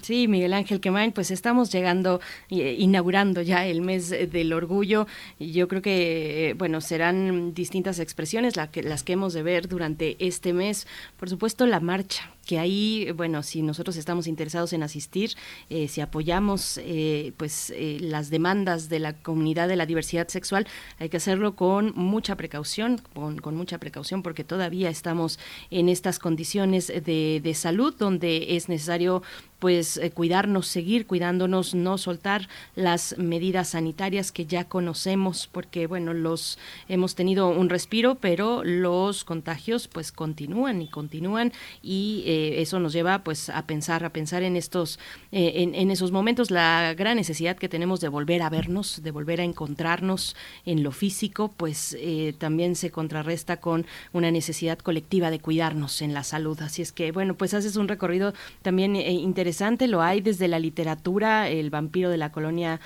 Sí, 0.03 0.27
Miguel 0.27 0.53
Ángel 0.53 0.79
Quemain, 0.79 1.11
pues 1.11 1.31
estamos 1.31 1.71
llegando, 1.71 2.21
eh, 2.49 2.75
inaugurando 2.77 3.41
ya 3.41 3.65
el 3.65 3.81
mes 3.81 4.09
del 4.09 4.53
orgullo. 4.53 5.07
Yo 5.39 5.67
creo 5.67 5.81
que, 5.81 6.55
bueno, 6.57 6.81
serán 6.81 7.53
distintas 7.53 7.99
expresiones 7.99 8.53
que, 8.71 8.83
las 8.83 9.03
que 9.03 9.13
hemos 9.13 9.33
de 9.33 9.41
ver 9.41 9.67
durante 9.67 10.17
este 10.19 10.53
mes. 10.53 10.85
Por 11.17 11.29
supuesto, 11.29 11.65
la 11.65 11.79
marcha, 11.79 12.31
que 12.49 12.57
ahí, 12.57 13.11
bueno, 13.11 13.43
si 13.43 13.61
nosotros 13.61 13.95
estamos 13.95 14.25
interesados 14.25 14.73
en 14.73 14.81
asistir, 14.81 15.35
eh, 15.69 15.87
si 15.87 16.01
apoyamos 16.01 16.79
eh, 16.83 17.31
pues 17.37 17.71
eh, 17.75 17.99
las 18.01 18.31
demandas 18.31 18.89
de 18.89 18.97
la 18.97 19.13
comunidad 19.13 19.67
de 19.67 19.75
la 19.75 19.85
diversidad 19.85 20.27
sexual, 20.29 20.65
hay 20.97 21.09
que 21.09 21.17
hacerlo 21.17 21.55
con 21.55 21.93
mucha 21.95 22.37
precaución, 22.37 23.01
con, 23.13 23.37
con 23.37 23.55
mucha 23.55 23.77
precaución, 23.77 24.23
porque 24.23 24.43
todavía 24.43 24.89
estamos 24.89 25.37
en 25.69 25.89
estas 25.89 26.17
condiciones 26.17 26.87
de, 26.87 27.39
de 27.43 27.53
salud 27.53 27.93
donde 27.95 28.55
es 28.55 28.67
necesario 28.67 29.21
pues 29.59 29.97
eh, 29.97 30.11
cuidarnos, 30.11 30.67
seguir 30.67 31.05
cuidándonos, 31.05 31.75
no 31.75 31.97
soltar 31.97 32.47
las 32.75 33.17
medidas 33.17 33.69
sanitarias 33.69 34.31
que 34.31 34.45
ya 34.45 34.63
conocemos, 34.63 35.47
porque 35.51 35.85
bueno, 35.85 36.13
los 36.13 36.57
hemos 36.87 37.13
tenido 37.15 37.49
un 37.49 37.69
respiro, 37.69 38.15
pero 38.15 38.63
los 38.63 39.25
contagios 39.25 39.87
pues 39.87 40.11
continúan 40.11 40.81
y 40.81 40.87
continúan 40.87 41.51
y 41.83 42.23
eh, 42.25 42.61
eso 42.61 42.79
nos 42.79 42.93
lleva 42.93 43.23
pues 43.23 43.49
a 43.49 43.67
pensar, 43.67 44.05
a 44.05 44.13
pensar 44.13 44.43
en 44.43 44.55
estos, 44.55 44.97
eh, 45.31 45.53
en, 45.55 45.75
en, 45.75 45.91
esos 45.91 46.11
momentos 46.11 46.51
la 46.51 46.93
gran 46.93 47.17
necesidad 47.17 47.57
que 47.57 47.67
tenemos 47.67 47.99
de 47.99 48.07
volver 48.07 48.41
a 48.41 48.49
vernos, 48.49 49.03
de 49.03 49.11
volver 49.11 49.41
a 49.41 49.43
encontrarnos 49.43 50.35
en 50.65 50.83
lo 50.83 50.91
físico, 50.91 51.53
pues 51.57 51.97
también 52.37 52.75
se 52.75 52.91
contrarresta 52.91 53.57
con 53.57 53.85
una 54.13 54.31
necesidad 54.31 54.79
colectiva 54.79 55.31
de 55.31 55.39
cuidarnos 55.39 56.01
en 56.01 56.13
la 56.13 56.23
salud. 56.23 56.59
Así 56.61 56.81
es 56.81 56.91
que 56.91 57.11
bueno, 57.11 57.35
pues 57.35 57.53
haces 57.53 57.75
un 57.75 57.87
recorrido 57.87 58.33
también 58.61 58.95
interesante 58.95 59.48
interesante, 59.49 59.87
lo 59.87 60.03
hay 60.03 60.21
desde 60.21 60.47
la 60.47 60.59
literatura, 60.59 61.49
el 61.49 61.71
vampiro 61.71 62.11
de 62.11 62.17
la 62.17 62.31
colonia 62.31 62.79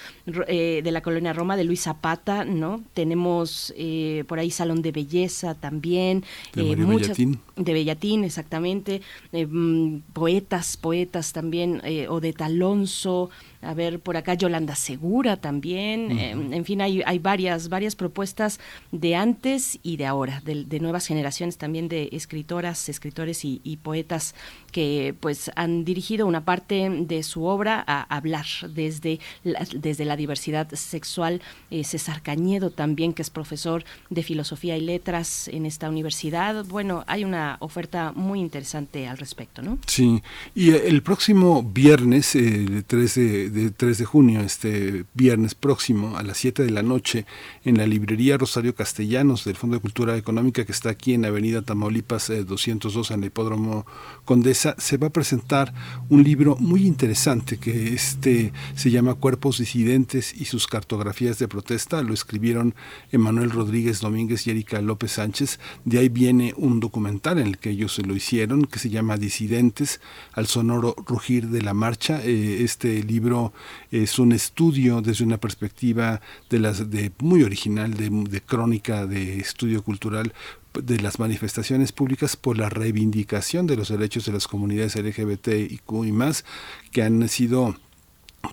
eh, 0.48 0.82
de 0.82 0.92
la 0.92 1.02
colonia 1.02 1.34
Roma 1.34 1.58
de 1.58 1.66
Luis 1.66 1.82
Zapata, 1.82 2.46
¿no? 2.46 2.82
Tenemos 2.94 3.74
eh, 3.76 4.24
por 4.28 4.40
ahí 4.40 4.50
Salón 4.50 4.82
de 4.82 4.94
Belleza 4.94 5.56
también, 5.56 6.24
de 6.54 6.72
eh, 6.72 6.76
muchas 6.78 7.18
de 7.18 7.74
Bellatín, 7.74 8.24
exactamente, 8.24 9.02
eh, 9.34 9.46
mm, 9.46 10.04
poetas, 10.14 10.78
poetas 10.78 11.34
también, 11.34 11.82
o 12.08 12.22
de 12.22 12.32
Talonso, 12.32 13.30
a 13.64 13.74
ver, 13.74 14.00
por 14.00 14.18
acá 14.18 14.34
Yolanda 14.34 14.76
Segura 14.76 15.38
también, 15.38 16.12
em, 16.20 16.54
en 16.54 16.66
fin, 16.66 16.82
hay, 16.82 17.02
hay 17.06 17.20
varias, 17.20 17.70
varias 17.70 17.96
propuestas 17.96 18.60
de 18.92 19.16
antes 19.16 19.80
y 19.84 19.98
de 19.98 20.06
ahora, 20.06 20.42
de, 20.46 20.66
de 20.66 20.80
nuevas 20.80 21.08
generaciones 21.08 21.58
también 21.58 21.88
de 21.88 22.10
escritoras, 22.12 22.90
escritores 22.90 23.46
y, 23.46 23.62
y, 23.64 23.78
poetas 23.78 24.36
que 24.72 25.16
pues 25.20 25.52
han 25.56 25.86
dirigido 25.86 26.26
una 26.26 26.46
parte 26.46 26.90
de 26.90 27.24
su 27.24 27.44
obra 27.46 27.84
a 27.86 28.04
hablar 28.16 28.46
desde 28.70 29.20
la, 29.44 29.66
desde 29.76 30.06
la 30.06 30.16
diversidad 30.16 30.70
sexual. 30.74 31.42
Eh, 31.70 31.84
César 31.84 32.22
Cañedo 32.22 32.70
también, 32.70 33.14
que 33.14 33.22
es 33.22 33.30
profesor 33.30 33.84
de 34.10 34.24
filosofía 34.24 34.78
y 34.78 34.82
letras 34.82 35.48
en 35.48 35.66
esta 35.66 35.90
universidad. 35.90 36.66
Bueno, 36.66 37.04
hay 37.08 37.24
una 37.24 37.58
oferta 37.60 38.12
muy 38.16 38.40
interesante 38.40 39.08
al 39.08 39.18
respecto, 39.18 39.62
¿no? 39.62 39.78
Sí, 39.88 40.22
y 40.56 40.72
el 40.72 41.02
próximo 41.04 41.64
viernes, 41.64 42.36
eh, 42.36 42.84
3 42.86 43.16
de 43.16 43.53
de 43.54 43.72
3 43.72 43.98
de 43.98 44.06
junio, 44.06 44.42
este 44.42 45.06
viernes 45.14 45.56
próximo 45.56 46.18
a 46.18 46.24
las 46.24 46.38
7 46.38 46.64
de 46.64 46.72
la 46.72 46.84
noche, 46.84 47.26
en 47.64 47.78
la 47.78 47.88
librería 47.88 48.38
Rosario 48.38 48.76
Castellanos 48.76 49.46
del 49.46 49.56
Fondo 49.56 49.76
de 49.78 49.82
Cultura 49.82 50.18
Económica 50.18 50.66
que 50.66 50.72
está 50.72 50.90
aquí 50.90 51.14
en 51.14 51.26
Avenida 51.26 51.62
Tamaulipas 51.62 52.30
eh, 52.30 52.44
202 52.44 53.12
en 53.12 53.20
el 53.20 53.28
Hipódromo 53.28 53.86
Condesa, 54.26 54.76
se 54.78 54.98
va 54.98 55.08
a 55.08 55.12
presentar 55.12 55.74
un 56.10 56.24
libro 56.24 56.56
muy 56.60 56.86
interesante 56.86 57.58
que 57.58 57.94
este 57.94 58.54
se 58.76 58.92
llama 58.92 59.16
Cuerpos 59.16 59.60
disidentes 59.60 60.34
y 60.34 60.46
sus 60.46 60.68
cartografías 60.68 61.40
de 61.40 61.48
protesta. 61.48 62.02
Lo 62.02 62.14
escribieron 62.14 62.76
Emanuel 63.12 63.52
Rodríguez 63.52 64.02
Domínguez 64.02 64.48
y 64.48 64.52
Erika 64.52 64.82
López 64.82 65.14
Sánchez. 65.14 65.60
De 65.86 66.00
ahí 66.00 66.10
viene 66.10 66.54
un 66.58 66.80
documental 66.80 67.40
en 67.40 67.48
el 67.48 67.58
que 67.58 67.72
ellos 67.72 68.00
lo 68.06 68.16
hicieron 68.16 68.66
que 68.66 68.80
se 68.80 68.90
llama 68.90 69.18
Disidentes 69.18 70.02
al 70.34 70.48
sonoro 70.48 70.96
rugir 71.06 71.50
de 71.50 71.62
la 71.62 71.74
marcha. 71.74 72.22
Eh, 72.24 72.64
este 72.64 73.04
libro 73.04 73.43
es 73.92 74.20
un 74.20 74.32
estudio 74.32 75.02
desde 75.02 75.26
una 75.26 75.38
perspectiva 75.38 76.22
de 76.50 76.60
las 76.60 76.84
muy 77.20 77.44
original 77.44 77.94
de, 77.96 78.10
de 78.10 78.42
crónica 78.42 79.06
de 79.08 79.40
estudio 79.40 79.84
cultural 79.84 80.34
de 80.74 81.00
las 81.00 81.20
manifestaciones 81.20 81.92
públicas 81.92 82.36
por 82.36 82.58
la 82.58 82.70
reivindicación 82.70 83.68
de 83.68 83.76
los 83.76 83.90
derechos 83.90 84.26
de 84.26 84.32
las 84.32 84.48
comunidades 84.48 84.96
LGBT 84.96 85.50
y 85.70 85.78
más 86.12 86.46
que 86.92 87.04
han 87.04 87.28
sido 87.30 87.76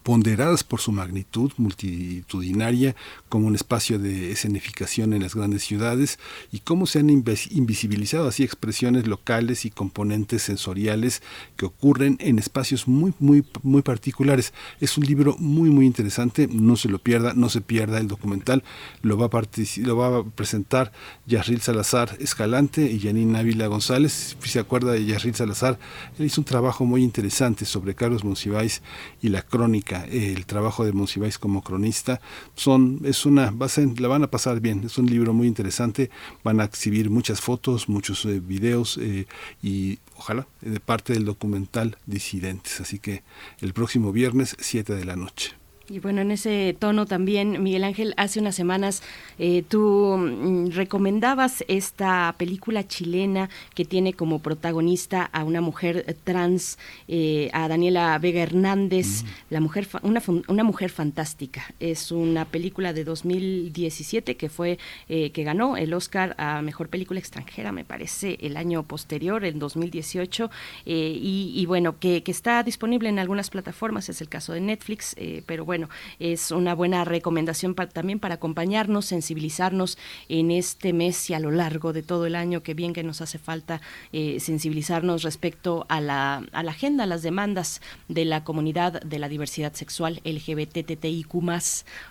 ponderadas 0.02 0.62
por 0.62 0.80
su 0.80 0.92
magnitud 0.92 1.52
multitudinaria 1.56 2.94
como 3.28 3.48
un 3.48 3.54
espacio 3.54 3.98
de 3.98 4.30
escenificación 4.30 5.12
en 5.12 5.22
las 5.22 5.34
grandes 5.34 5.64
ciudades 5.64 6.18
y 6.52 6.60
cómo 6.60 6.86
se 6.86 7.00
han 7.00 7.10
invisibilizado 7.10 8.28
así 8.28 8.44
expresiones 8.44 9.06
locales 9.06 9.64
y 9.64 9.70
componentes 9.70 10.42
sensoriales 10.42 11.22
que 11.56 11.66
ocurren 11.66 12.16
en 12.20 12.38
espacios 12.38 12.86
muy 12.86 13.12
muy 13.18 13.44
muy 13.62 13.82
particulares. 13.82 14.52
Es 14.80 14.96
un 14.96 15.04
libro 15.04 15.36
muy 15.38 15.70
muy 15.70 15.86
interesante, 15.86 16.48
no 16.50 16.76
se 16.76 16.88
lo 16.88 16.98
pierda, 16.98 17.34
no 17.34 17.48
se 17.48 17.60
pierda 17.60 17.98
el 17.98 18.08
documental, 18.08 18.62
lo 19.02 19.18
va 19.18 19.26
a 19.26 19.40
lo 19.78 19.96
va 19.96 20.18
a 20.18 20.24
presentar 20.24 20.92
Yarril 21.26 21.60
Salazar 21.60 22.16
Escalante 22.20 22.90
y 22.90 23.00
Janine 23.00 23.38
Ávila 23.38 23.66
González. 23.66 24.36
Si 24.40 24.48
se 24.48 24.60
acuerda 24.60 24.92
de 24.92 25.04
Yarril 25.04 25.34
Salazar, 25.34 25.78
él 26.18 26.26
hizo 26.26 26.40
un 26.40 26.44
trabajo 26.44 26.84
muy 26.84 27.02
interesante 27.02 27.64
sobre 27.64 27.94
Carlos 27.94 28.24
Monsiváis 28.24 28.82
y 29.20 29.28
la 29.28 29.42
crónica 29.42 29.79
el 30.10 30.46
trabajo 30.46 30.84
de 30.84 30.92
Monsiváis 30.92 31.38
como 31.38 31.62
cronista, 31.62 32.20
son, 32.54 33.00
es 33.04 33.26
una, 33.26 33.52
la 33.98 34.08
van 34.08 34.24
a 34.24 34.30
pasar 34.30 34.60
bien, 34.60 34.84
es 34.84 34.98
un 34.98 35.06
libro 35.06 35.32
muy 35.32 35.46
interesante, 35.46 36.10
van 36.44 36.60
a 36.60 36.64
exhibir 36.64 37.10
muchas 37.10 37.40
fotos, 37.40 37.88
muchos 37.88 38.24
eh, 38.24 38.40
videos 38.40 38.98
eh, 38.98 39.26
y 39.62 39.98
ojalá 40.16 40.46
de 40.60 40.80
parte 40.80 41.12
del 41.12 41.24
documental 41.24 41.96
Disidentes, 42.06 42.80
así 42.80 42.98
que 42.98 43.22
el 43.60 43.72
próximo 43.72 44.12
viernes 44.12 44.56
7 44.58 44.94
de 44.94 45.04
la 45.04 45.16
noche. 45.16 45.59
Y 45.90 45.98
bueno, 45.98 46.20
en 46.20 46.30
ese 46.30 46.76
tono 46.78 47.04
también, 47.04 47.64
Miguel 47.64 47.82
Ángel, 47.82 48.14
hace 48.16 48.38
unas 48.38 48.54
semanas 48.54 49.02
eh, 49.40 49.64
tú 49.66 50.16
mm, 50.16 50.68
recomendabas 50.68 51.64
esta 51.66 52.32
película 52.38 52.86
chilena 52.86 53.50
que 53.74 53.84
tiene 53.84 54.12
como 54.12 54.38
protagonista 54.38 55.24
a 55.24 55.42
una 55.42 55.60
mujer 55.60 56.16
trans, 56.22 56.78
eh, 57.08 57.50
a 57.52 57.66
Daniela 57.66 58.16
Vega 58.20 58.40
Hernández, 58.40 59.24
mm. 59.24 59.26
la 59.50 59.58
mujer 59.58 59.88
una, 60.02 60.22
una 60.46 60.62
mujer 60.62 60.90
fantástica. 60.90 61.74
Es 61.80 62.12
una 62.12 62.44
película 62.44 62.92
de 62.92 63.02
2017 63.02 64.36
que 64.36 64.48
fue 64.48 64.78
eh, 65.08 65.32
que 65.32 65.42
ganó 65.42 65.76
el 65.76 65.92
Oscar 65.92 66.36
a 66.38 66.62
mejor 66.62 66.88
película 66.88 67.18
extranjera, 67.18 67.72
me 67.72 67.84
parece, 67.84 68.38
el 68.42 68.56
año 68.56 68.84
posterior, 68.84 69.44
en 69.44 69.58
2018, 69.58 70.50
y, 70.84 71.52
y, 71.56 71.66
bueno, 71.66 71.98
que, 71.98 72.22
que, 72.22 72.30
está 72.30 72.62
disponible 72.62 73.08
en 73.08 73.18
algunas 73.18 73.50
plataformas, 73.50 74.08
es 74.08 74.20
el 74.20 74.28
caso 74.28 74.52
de 74.52 74.60
Netflix, 74.60 75.16
pero 75.46 75.64
bueno 75.64 75.79
bueno, 75.80 75.94
es 76.18 76.50
una 76.50 76.74
buena 76.74 77.04
recomendación 77.06 77.74
también 77.74 78.18
para 78.18 78.34
acompañarnos, 78.34 79.06
sensibilizarnos 79.06 79.96
en 80.28 80.50
este 80.50 80.92
mes 80.92 81.30
y 81.30 81.34
a 81.34 81.40
lo 81.40 81.50
largo 81.50 81.94
de 81.94 82.02
todo 82.02 82.26
el 82.26 82.34
año, 82.34 82.62
que 82.62 82.74
bien 82.74 82.92
que 82.92 83.02
nos 83.02 83.22
hace 83.22 83.38
falta 83.38 83.80
eh, 84.12 84.40
sensibilizarnos 84.40 85.22
respecto 85.22 85.86
a 85.88 86.02
la, 86.02 86.44
a 86.52 86.62
la 86.62 86.72
agenda, 86.72 87.04
a 87.04 87.06
las 87.06 87.22
demandas 87.22 87.80
de 88.08 88.26
la 88.26 88.44
comunidad 88.44 89.00
de 89.00 89.18
la 89.18 89.30
diversidad 89.30 89.72
sexual 89.72 90.20
LGBTTIQ 90.24 91.30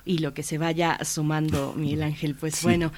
y 0.04 0.18
lo 0.18 0.34
que 0.34 0.42
se 0.42 0.58
vaya 0.58 0.98
sumando, 1.04 1.72
Miguel 1.76 2.02
Ángel. 2.02 2.34
Pues 2.34 2.64
bueno, 2.64 2.90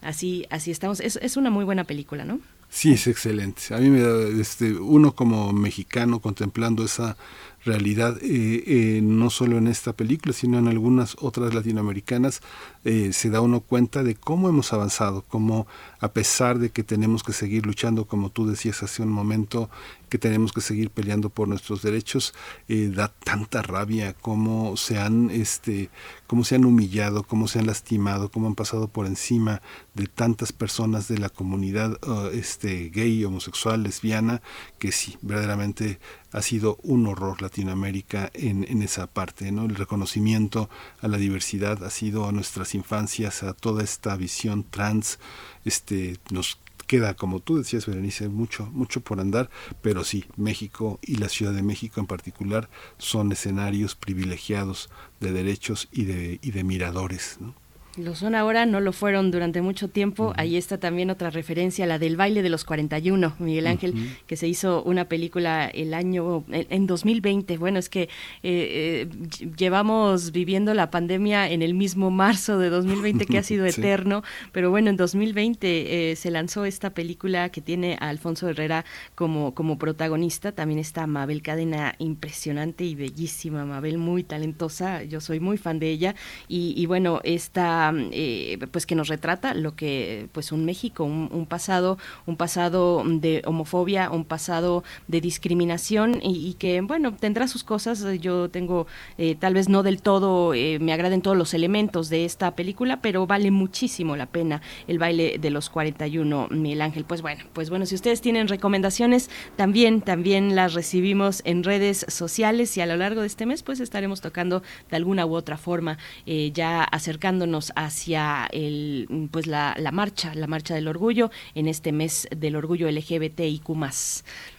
así, 0.00 0.46
así 0.50 0.70
estamos. 0.70 1.00
Es, 1.00 1.18
es 1.20 1.36
una 1.36 1.50
muy 1.50 1.64
buena 1.64 1.84
película, 1.84 2.24
¿no? 2.24 2.38
Sí, 2.70 2.92
es 2.92 3.08
excelente. 3.08 3.74
A 3.74 3.78
mí 3.78 3.90
me 3.90 4.00
da, 4.00 4.28
este, 4.40 4.72
uno 4.72 5.12
como 5.12 5.52
mexicano 5.52 6.20
contemplando 6.20 6.84
esa 6.84 7.16
realidad, 7.64 8.18
eh, 8.22 8.64
eh, 8.66 9.00
no 9.02 9.30
solo 9.30 9.58
en 9.58 9.66
esta 9.66 9.92
película, 9.92 10.32
sino 10.32 10.58
en 10.58 10.68
algunas 10.68 11.16
otras 11.20 11.54
latinoamericanas, 11.54 12.40
eh, 12.84 13.12
se 13.12 13.30
da 13.30 13.40
uno 13.40 13.60
cuenta 13.60 14.02
de 14.02 14.14
cómo 14.14 14.48
hemos 14.48 14.72
avanzado, 14.72 15.24
cómo 15.28 15.66
a 16.00 16.12
pesar 16.12 16.58
de 16.58 16.70
que 16.70 16.82
tenemos 16.82 17.22
que 17.22 17.32
seguir 17.32 17.66
luchando, 17.66 18.06
como 18.06 18.30
tú 18.30 18.46
decías 18.46 18.82
hace 18.82 19.02
un 19.02 19.10
momento, 19.10 19.68
que 20.10 20.18
tenemos 20.18 20.52
que 20.52 20.60
seguir 20.60 20.90
peleando 20.90 21.30
por 21.30 21.48
nuestros 21.48 21.80
derechos, 21.80 22.34
da 22.68 23.08
tanta 23.08 23.62
rabia 23.62 24.12
cómo 24.12 24.76
se 24.76 24.98
han, 24.98 25.30
este, 25.30 25.88
cómo 26.26 26.44
se 26.44 26.56
han 26.56 26.64
humillado, 26.64 27.22
cómo 27.22 27.48
se 27.48 27.60
han 27.60 27.66
lastimado, 27.66 28.30
cómo 28.30 28.48
han 28.48 28.54
pasado 28.54 28.88
por 28.88 29.06
encima 29.06 29.62
de 29.94 30.06
tantas 30.06 30.52
personas 30.52 31.08
de 31.08 31.18
la 31.18 31.28
comunidad 31.28 31.98
uh, 32.06 32.28
este, 32.32 32.90
gay, 32.90 33.24
homosexual, 33.24 33.82
lesbiana, 33.82 34.42
que 34.78 34.92
sí, 34.92 35.16
verdaderamente 35.22 35.98
ha 36.32 36.42
sido 36.42 36.78
un 36.82 37.06
horror 37.06 37.42
Latinoamérica 37.42 38.30
en, 38.34 38.64
en 38.68 38.82
esa 38.82 39.06
parte, 39.06 39.50
¿no? 39.52 39.64
El 39.64 39.74
reconocimiento 39.74 40.70
a 41.00 41.08
la 41.08 41.18
diversidad 41.18 41.82
ha 41.84 41.90
sido 41.90 42.28
a 42.28 42.32
nuestras 42.32 42.74
infancias, 42.74 43.42
a 43.42 43.52
toda 43.52 43.82
esta 43.82 44.16
visión 44.16 44.64
trans, 44.64 45.18
este, 45.64 46.18
nos 46.30 46.58
queda, 46.90 47.14
como 47.14 47.38
tú 47.38 47.56
decías, 47.56 47.86
Berenice, 47.86 48.28
mucho, 48.28 48.66
mucho 48.72 49.00
por 49.00 49.20
andar, 49.20 49.48
pero 49.80 50.02
sí, 50.02 50.24
México 50.36 50.98
y 51.02 51.18
la 51.18 51.28
Ciudad 51.28 51.52
de 51.52 51.62
México 51.62 52.00
en 52.00 52.08
particular 52.08 52.68
son 52.98 53.30
escenarios 53.30 53.94
privilegiados 53.94 54.90
de 55.20 55.30
derechos 55.30 55.88
y 55.92 56.02
de, 56.02 56.40
y 56.42 56.50
de 56.50 56.64
miradores, 56.64 57.36
¿no? 57.38 57.54
Lo 57.96 58.14
son 58.14 58.36
ahora, 58.36 58.66
no 58.66 58.78
lo 58.78 58.92
fueron 58.92 59.32
durante 59.32 59.62
mucho 59.62 59.88
tiempo. 59.88 60.32
Ahí 60.36 60.56
está 60.56 60.78
también 60.78 61.10
otra 61.10 61.30
referencia, 61.30 61.86
la 61.86 61.98
del 61.98 62.16
baile 62.16 62.40
de 62.40 62.48
los 62.48 62.64
41, 62.64 63.34
Miguel 63.40 63.66
Ángel, 63.66 63.94
que 64.28 64.36
se 64.36 64.46
hizo 64.46 64.84
una 64.84 65.06
película 65.06 65.66
el 65.66 65.92
año, 65.92 66.44
en 66.50 66.86
2020. 66.86 67.58
Bueno, 67.58 67.80
es 67.80 67.88
que 67.88 68.02
eh, 68.02 68.08
eh, 68.44 69.08
llevamos 69.56 70.30
viviendo 70.30 70.72
la 70.72 70.92
pandemia 70.92 71.50
en 71.50 71.62
el 71.62 71.74
mismo 71.74 72.12
marzo 72.12 72.58
de 72.58 72.70
2020 72.70 73.26
que 73.26 73.38
ha 73.38 73.42
sido 73.42 73.66
eterno, 73.66 74.22
pero 74.52 74.70
bueno, 74.70 74.88
en 74.90 74.96
2020 74.96 76.10
eh, 76.12 76.16
se 76.16 76.30
lanzó 76.30 76.66
esta 76.66 76.90
película 76.90 77.48
que 77.48 77.60
tiene 77.60 77.96
a 77.98 78.08
Alfonso 78.08 78.48
Herrera 78.48 78.84
como, 79.16 79.52
como 79.52 79.78
protagonista. 79.78 80.52
También 80.52 80.78
está 80.78 81.08
Mabel 81.08 81.42
Cadena, 81.42 81.96
impresionante 81.98 82.84
y 82.84 82.94
bellísima, 82.94 83.64
Mabel, 83.64 83.98
muy 83.98 84.22
talentosa. 84.22 85.02
Yo 85.02 85.20
soy 85.20 85.40
muy 85.40 85.58
fan 85.58 85.80
de 85.80 85.90
ella. 85.90 86.14
Y, 86.46 86.72
y 86.76 86.86
bueno, 86.86 87.20
esta 87.24 87.79
eh, 88.12 88.58
pues 88.70 88.86
que 88.86 88.94
nos 88.94 89.08
retrata 89.08 89.54
lo 89.54 89.74
que 89.74 90.28
pues 90.32 90.52
un 90.52 90.64
México, 90.64 91.04
un, 91.04 91.46
pasado, 91.46 91.98
un 92.26 92.36
pasado 92.36 93.02
de 93.06 93.42
homofobia, 93.44 94.10
un 94.10 94.24
pasado 94.24 94.84
de 95.08 95.20
discriminación 95.20 96.20
y, 96.22 96.54
que 96.54 96.80
bueno 96.80 97.14
tendrá 97.14 97.48
sus 97.48 97.64
cosas. 97.64 98.04
Yo 98.20 98.48
tengo 98.50 98.86
eh, 99.18 99.34
tal 99.34 99.54
vez 99.54 99.68
no 99.68 99.82
del 99.82 100.02
todo 100.02 100.54
eh, 100.54 100.78
me 100.80 100.92
agraden 100.92 101.22
todos 101.22 101.36
los 101.36 101.54
elementos 101.54 102.08
de 102.08 102.24
esta 102.24 102.54
película, 102.54 103.00
pero 103.00 103.26
vale 103.26 103.50
muchísimo 103.50 104.16
la 104.16 104.26
pena 104.26 104.60
el 104.86 104.98
baile 104.98 105.38
de 105.38 105.50
los 105.50 105.70
41 105.70 106.48
Miguel 106.50 106.82
Ángel. 106.82 107.04
Pues 107.04 107.22
bueno, 107.22 107.44
pues 107.52 107.70
bueno 107.70 107.86
si 107.86 107.94
ustedes 107.94 108.20
tienen 108.20 108.48
recomendaciones 108.48 109.30
también 109.56 110.02
también 110.02 110.54
las 110.56 110.74
recibimos 110.74 111.42
en 111.44 111.64
redes 111.64 112.06
sociales 112.08 112.76
y 112.76 112.80
a 112.80 112.86
lo 112.86 112.96
largo 112.96 113.22
de 113.22 113.26
este 113.26 113.46
mes 113.46 113.62
pues 113.62 113.80
estaremos 113.80 114.20
tocando 114.20 114.62
de 114.90 114.96
alguna 114.96 115.26
u 115.26 115.34
otra 115.34 115.56
forma 115.56 115.98
ya 116.26 116.84
acercándonos 116.84 117.69
hacia 117.76 118.46
el, 118.52 119.28
pues 119.30 119.46
la, 119.46 119.74
la 119.78 119.92
marcha, 119.92 120.34
la 120.34 120.46
marcha 120.46 120.74
del 120.74 120.88
orgullo 120.88 121.30
en 121.54 121.68
este 121.68 121.92
mes 121.92 122.28
del 122.34 122.56
orgullo 122.56 122.90
LGBTIQ+. 122.90 123.68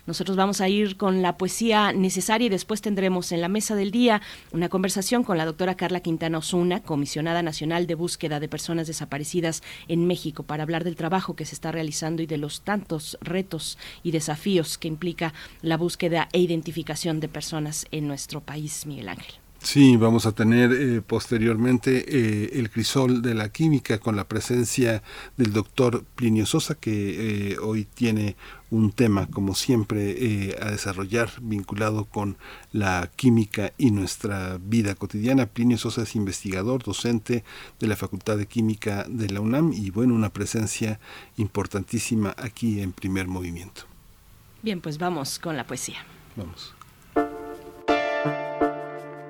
Nosotros 0.08 0.36
vamos 0.36 0.62
a 0.62 0.68
ir 0.68 0.98
con 0.98 1.22
la 1.22 1.38
poesía 1.38 1.94
necesaria 1.94 2.48
y 2.48 2.50
después 2.50 2.82
tendremos 2.82 3.32
en 3.32 3.42
la 3.42 3.48
mesa 3.48 3.76
del 3.76 3.92
día 3.92 4.22
una 4.52 4.70
conversación 4.70 5.24
con 5.24 5.38
la 5.38 5.46
doctora 5.46 5.76
Carla 5.76 6.00
Quintana 6.00 6.40
Osuna, 6.40 6.82
comisionada 6.82 7.44
nacional 7.44 7.88
de 7.88 7.96
búsqueda 7.96 8.40
de 8.40 8.50
personas 8.50 8.88
desaparecidas 8.88 9.62
en 9.88 10.08
México, 10.08 10.44
para 10.44 10.64
hablar 10.64 10.84
del 10.84 10.96
trabajo 10.96 11.36
que 11.36 11.46
se 11.46 11.56
está 11.56 11.72
realizando 11.72 12.22
y 12.22 12.26
de 12.26 12.38
los 12.38 12.62
tantos 12.62 13.18
retos 13.22 13.78
y 14.04 14.12
desafíos 14.12 14.78
que 14.78 14.88
implica 14.88 15.34
la 15.62 15.78
búsqueda 15.78 16.30
e 16.34 16.40
identificación 16.40 17.20
de 17.20 17.28
personas 17.28 17.86
en 17.92 18.08
nuestro 18.08 18.42
país, 18.42 18.86
Miguel 18.86 19.10
Ángel. 19.10 19.41
Sí, 19.64 19.96
vamos 19.96 20.26
a 20.26 20.32
tener 20.32 20.72
eh, 20.74 21.02
posteriormente 21.02 22.06
eh, 22.08 22.60
el 22.60 22.72
crisol 22.72 23.22
de 23.22 23.36
la 23.36 23.50
química 23.50 24.00
con 24.00 24.16
la 24.16 24.28
presencia 24.28 25.04
del 25.38 25.54
doctor 25.54 26.04
Plinio 26.16 26.48
Sosa, 26.48 26.74
que 26.74 27.52
eh, 27.52 27.58
hoy 27.60 27.86
tiene 27.86 28.36
un 28.72 28.92
tema, 28.92 29.28
como 29.28 29.54
siempre, 29.54 30.56
a 30.60 30.72
desarrollar 30.72 31.30
vinculado 31.42 32.06
con 32.06 32.38
la 32.72 33.12
química 33.16 33.72
y 33.78 33.92
nuestra 33.92 34.58
vida 34.60 34.96
cotidiana. 34.96 35.46
Plinio 35.46 35.78
Sosa 35.78 36.04
es 36.04 36.16
investigador, 36.16 36.82
docente 36.82 37.44
de 37.80 37.88
la 37.88 37.98
Facultad 37.98 38.38
de 38.38 38.48
Química 38.48 39.06
de 39.08 39.30
la 39.30 39.42
UNAM 39.42 39.74
y, 39.74 39.92
bueno, 39.92 40.16
una 40.16 40.30
presencia 40.30 41.00
importantísima 41.38 42.34
aquí 42.38 42.82
en 42.82 42.94
primer 42.94 43.28
movimiento. 43.28 43.84
Bien, 44.64 44.80
pues 44.80 44.98
vamos 44.98 45.38
con 45.38 45.58
la 45.58 45.68
poesía. 45.68 46.06
Vamos. 46.36 46.74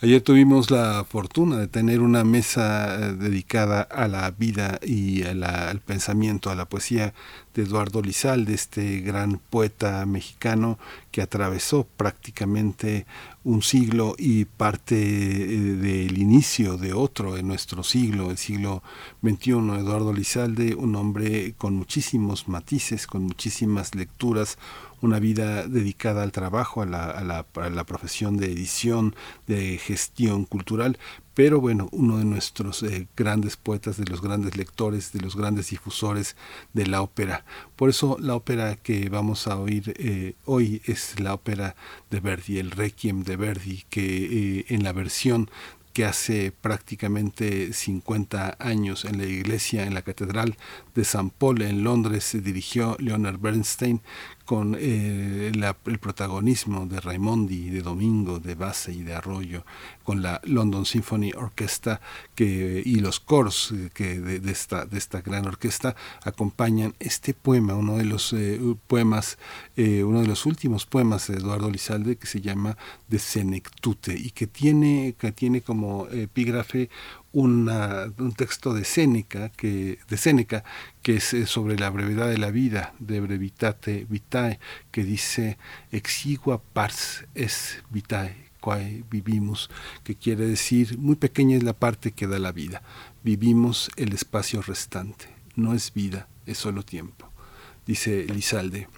Ayer 0.00 0.22
tuvimos 0.22 0.70
la 0.70 1.04
fortuna 1.04 1.56
de 1.56 1.66
tener 1.66 2.02
una 2.02 2.22
mesa 2.22 2.94
eh, 2.94 3.14
dedicada 3.14 3.82
a 3.82 4.06
la 4.06 4.30
vida 4.30 4.78
y 4.80 5.24
al 5.24 5.80
pensamiento, 5.80 6.50
a 6.50 6.54
la 6.54 6.68
poesía 6.68 7.14
de 7.52 7.64
Eduardo 7.64 8.00
Lizalde, 8.00 8.54
este 8.54 9.00
gran 9.00 9.40
poeta 9.50 10.06
mexicano 10.06 10.78
que 11.10 11.20
atravesó 11.20 11.84
prácticamente 11.96 13.06
un 13.42 13.60
siglo 13.62 14.14
y 14.16 14.44
parte 14.44 14.94
eh, 14.94 15.58
del 15.58 16.16
inicio 16.16 16.76
de 16.76 16.92
otro 16.92 17.36
en 17.36 17.48
nuestro 17.48 17.82
siglo, 17.82 18.30
el 18.30 18.38
siglo 18.38 18.84
XXI. 19.22 19.50
Eduardo 19.80 20.12
Lizalde, 20.12 20.76
un 20.76 20.94
hombre 20.94 21.54
con 21.58 21.74
muchísimos 21.74 22.46
matices, 22.46 23.08
con 23.08 23.24
muchísimas 23.24 23.96
lecturas, 23.96 24.58
una 25.00 25.18
vida 25.18 25.66
dedicada 25.66 26.22
al 26.22 26.32
trabajo, 26.32 26.82
a 26.82 26.86
la, 26.86 27.04
a 27.04 27.22
la, 27.24 27.46
a 27.54 27.70
la 27.70 27.84
profesión 27.84 28.36
de 28.36 28.52
edición, 28.52 29.14
de 29.46 29.78
gestión 29.78 30.44
cultural, 30.44 30.98
pero 31.38 31.60
bueno, 31.60 31.88
uno 31.92 32.18
de 32.18 32.24
nuestros 32.24 32.82
eh, 32.82 33.06
grandes 33.16 33.56
poetas, 33.56 33.96
de 33.96 34.06
los 34.06 34.20
grandes 34.20 34.56
lectores, 34.56 35.12
de 35.12 35.20
los 35.20 35.36
grandes 35.36 35.70
difusores 35.70 36.34
de 36.72 36.84
la 36.88 37.00
ópera. 37.00 37.44
Por 37.76 37.90
eso 37.90 38.16
la 38.18 38.34
ópera 38.34 38.74
que 38.74 39.08
vamos 39.08 39.46
a 39.46 39.56
oír 39.56 39.94
eh, 39.98 40.34
hoy 40.46 40.82
es 40.84 41.20
la 41.20 41.34
ópera 41.34 41.76
de 42.10 42.18
Verdi, 42.18 42.58
el 42.58 42.72
Requiem 42.72 43.22
de 43.22 43.36
Verdi, 43.36 43.84
que 43.88 44.02
eh, 44.02 44.64
en 44.70 44.82
la 44.82 44.92
versión 44.92 45.48
que 45.92 46.04
hace 46.04 46.52
prácticamente 46.52 47.72
50 47.72 48.56
años 48.58 49.04
en 49.04 49.18
la 49.18 49.26
iglesia, 49.26 49.84
en 49.84 49.94
la 49.94 50.02
catedral 50.02 50.56
de 50.94 51.04
San 51.04 51.30
Paul 51.30 51.62
en 51.62 51.84
Londres, 51.84 52.24
se 52.24 52.40
dirigió 52.40 52.96
Leonard 52.98 53.38
Bernstein 53.38 54.00
con 54.48 54.74
eh, 54.80 55.52
el 55.52 55.98
protagonismo 55.98 56.86
de 56.86 57.02
Raimondi, 57.02 57.68
de 57.68 57.82
Domingo, 57.82 58.38
de 58.38 58.54
Base 58.54 58.94
y 58.94 59.02
de 59.02 59.12
Arroyo, 59.12 59.66
con 60.04 60.22
la 60.22 60.40
London 60.44 60.86
Symphony 60.86 61.32
Orchestra 61.36 62.00
y 62.34 62.94
los 63.00 63.20
coros 63.20 63.74
eh, 63.76 63.90
que 63.92 64.18
de, 64.18 64.50
esta, 64.50 64.86
de 64.86 64.96
esta 64.96 65.20
gran 65.20 65.46
orquesta 65.46 65.94
acompañan 66.24 66.94
este 66.98 67.34
poema, 67.34 67.74
uno 67.74 67.98
de 67.98 68.06
los 68.06 68.32
eh, 68.32 68.58
poemas, 68.86 69.36
uno 69.76 70.22
de 70.22 70.26
los 70.26 70.46
últimos 70.46 70.86
poemas 70.86 71.28
de 71.28 71.34
Eduardo 71.34 71.70
Lizalde 71.70 72.16
que 72.16 72.26
se 72.26 72.40
llama 72.40 72.78
De 73.06 73.18
Senectute 73.18 74.14
y 74.16 74.30
que 74.30 74.46
tiene, 74.46 75.14
que 75.18 75.30
tiene 75.30 75.60
como 75.60 76.08
epígrafe 76.08 76.88
un 77.32 78.34
texto 78.36 78.72
de 78.74 78.84
Séneca, 78.84 79.50
que, 79.50 79.98
de 80.08 80.16
Séneca, 80.16 80.64
que 81.02 81.16
es 81.16 81.34
eh, 81.34 81.46
sobre 81.46 81.78
la 81.78 81.90
brevedad 81.90 82.28
de 82.28 82.38
la 82.38 82.50
vida, 82.50 82.94
de 82.98 83.20
brevitate 83.20 84.06
vitae, 84.08 84.58
que 84.90 85.04
dice 85.04 85.58
exigua 85.92 86.60
pars 86.60 87.26
es 87.34 87.82
vitae, 87.90 88.48
quae 88.60 89.04
vivimos, 89.10 89.70
que 90.04 90.14
quiere 90.14 90.46
decir 90.46 90.98
muy 90.98 91.16
pequeña 91.16 91.56
es 91.56 91.62
la 91.62 91.74
parte 91.74 92.12
que 92.12 92.26
da 92.26 92.38
la 92.38 92.52
vida, 92.52 92.82
vivimos 93.22 93.90
el 93.96 94.12
espacio 94.12 94.62
restante, 94.62 95.26
no 95.54 95.74
es 95.74 95.92
vida, 95.92 96.28
es 96.46 96.58
solo 96.58 96.82
tiempo. 96.82 97.30
Dice 97.86 98.24
Lizalde, 98.24 98.88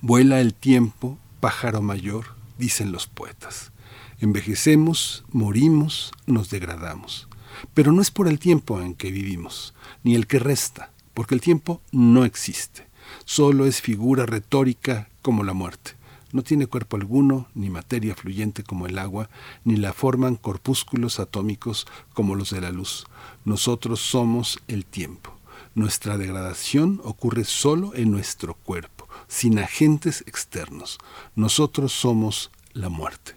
vuela 0.00 0.40
el 0.40 0.54
tiempo, 0.54 1.18
pájaro 1.40 1.82
mayor, 1.82 2.26
dicen 2.58 2.92
los 2.92 3.06
poetas. 3.06 3.72
Envejecemos, 4.20 5.24
morimos, 5.30 6.12
nos 6.26 6.50
degradamos. 6.50 7.29
Pero 7.74 7.92
no 7.92 8.02
es 8.02 8.10
por 8.10 8.28
el 8.28 8.38
tiempo 8.38 8.80
en 8.80 8.94
que 8.94 9.10
vivimos, 9.10 9.74
ni 10.02 10.14
el 10.14 10.26
que 10.26 10.38
resta, 10.38 10.90
porque 11.14 11.34
el 11.34 11.40
tiempo 11.40 11.80
no 11.92 12.24
existe. 12.24 12.86
Solo 13.24 13.66
es 13.66 13.80
figura 13.80 14.26
retórica 14.26 15.08
como 15.22 15.44
la 15.44 15.52
muerte. 15.52 15.92
No 16.32 16.42
tiene 16.42 16.68
cuerpo 16.68 16.96
alguno, 16.96 17.48
ni 17.54 17.70
materia 17.70 18.14
fluyente 18.14 18.62
como 18.62 18.86
el 18.86 18.98
agua, 18.98 19.28
ni 19.64 19.76
la 19.76 19.92
forman 19.92 20.36
corpúsculos 20.36 21.18
atómicos 21.18 21.86
como 22.14 22.36
los 22.36 22.50
de 22.50 22.60
la 22.60 22.70
luz. 22.70 23.06
Nosotros 23.44 24.00
somos 24.00 24.60
el 24.68 24.84
tiempo. 24.84 25.34
Nuestra 25.74 26.18
degradación 26.18 27.00
ocurre 27.04 27.44
solo 27.44 27.94
en 27.94 28.10
nuestro 28.12 28.54
cuerpo, 28.54 29.08
sin 29.28 29.58
agentes 29.58 30.22
externos. 30.26 30.98
Nosotros 31.34 31.92
somos 31.92 32.50
la 32.74 32.88
muerte. 32.88 33.34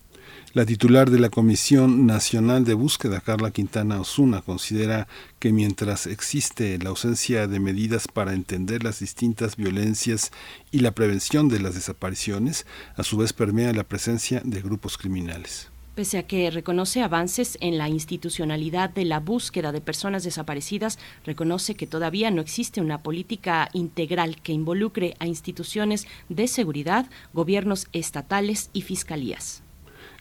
La 0.53 0.67
titular 0.67 1.09
de 1.09 1.19
la 1.19 1.31
Comisión 1.31 2.05
Nacional 2.05 2.63
de 2.63 2.75
Búsqueda, 2.75 3.21
Carla 3.21 3.49
Quintana 3.49 3.99
Osuna, 3.99 4.43
considera 4.43 5.07
que 5.39 5.51
mientras 5.51 6.05
existe 6.05 6.77
la 6.77 6.91
ausencia 6.91 7.47
de 7.47 7.59
medidas 7.59 8.07
para 8.07 8.35
entender 8.35 8.83
las 8.83 8.99
distintas 8.99 9.55
violencias 9.55 10.31
y 10.69 10.81
la 10.81 10.91
prevención 10.91 11.49
de 11.49 11.59
las 11.59 11.73
desapariciones, 11.73 12.67
a 12.95 13.01
su 13.01 13.17
vez 13.17 13.33
permea 13.33 13.73
la 13.73 13.83
presencia 13.83 14.43
de 14.45 14.61
grupos 14.61 14.99
criminales. 14.99 15.71
Pese 15.95 16.19
a 16.19 16.27
que 16.27 16.51
reconoce 16.51 17.01
avances 17.01 17.57
en 17.59 17.79
la 17.79 17.89
institucionalidad 17.89 18.91
de 18.91 19.05
la 19.05 19.19
búsqueda 19.19 19.71
de 19.71 19.81
personas 19.81 20.23
desaparecidas, 20.23 20.99
reconoce 21.25 21.73
que 21.73 21.87
todavía 21.87 22.29
no 22.29 22.41
existe 22.41 22.79
una 22.79 23.01
política 23.01 23.71
integral 23.73 24.39
que 24.39 24.53
involucre 24.53 25.15
a 25.17 25.25
instituciones 25.25 26.05
de 26.29 26.47
seguridad, 26.47 27.07
gobiernos 27.33 27.87
estatales 27.91 28.69
y 28.71 28.83
fiscalías. 28.83 29.62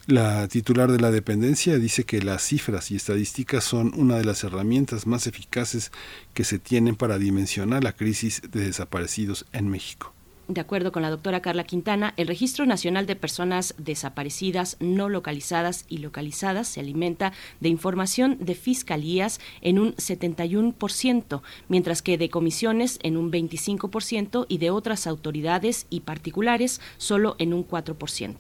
La 0.08 0.48
titular 0.48 0.90
de 0.90 0.98
la 0.98 1.12
dependencia 1.12 1.78
dice 1.78 2.02
que 2.02 2.20
las 2.22 2.42
cifras 2.42 2.90
y 2.90 2.96
estadísticas 2.96 3.62
son 3.62 3.92
una 3.96 4.16
de 4.16 4.24
las 4.24 4.42
herramientas 4.42 5.06
más 5.06 5.28
eficaces 5.28 5.92
que 6.34 6.42
se 6.42 6.58
tienen 6.58 6.96
para 6.96 7.18
dimensionar 7.18 7.84
la 7.84 7.92
crisis 7.92 8.42
de 8.50 8.64
desaparecidos 8.64 9.46
en 9.52 9.68
México. 9.68 10.12
De 10.48 10.60
acuerdo 10.60 10.90
con 10.90 11.02
la 11.02 11.10
doctora 11.10 11.40
Carla 11.40 11.62
Quintana, 11.62 12.14
el 12.16 12.26
Registro 12.26 12.66
Nacional 12.66 13.06
de 13.06 13.14
Personas 13.14 13.76
Desaparecidas, 13.78 14.76
No 14.80 15.08
Localizadas 15.08 15.84
y 15.88 15.98
Localizadas 15.98 16.66
se 16.66 16.80
alimenta 16.80 17.32
de 17.60 17.68
información 17.68 18.38
de 18.40 18.56
fiscalías 18.56 19.38
en 19.60 19.78
un 19.78 19.94
71%, 19.94 21.42
mientras 21.68 22.02
que 22.02 22.18
de 22.18 22.28
comisiones 22.28 22.98
en 23.04 23.16
un 23.16 23.30
25% 23.30 24.46
y 24.48 24.58
de 24.58 24.70
otras 24.70 25.06
autoridades 25.06 25.86
y 25.90 26.00
particulares 26.00 26.80
solo 26.98 27.36
en 27.38 27.54
un 27.54 27.64
4%. 27.64 28.34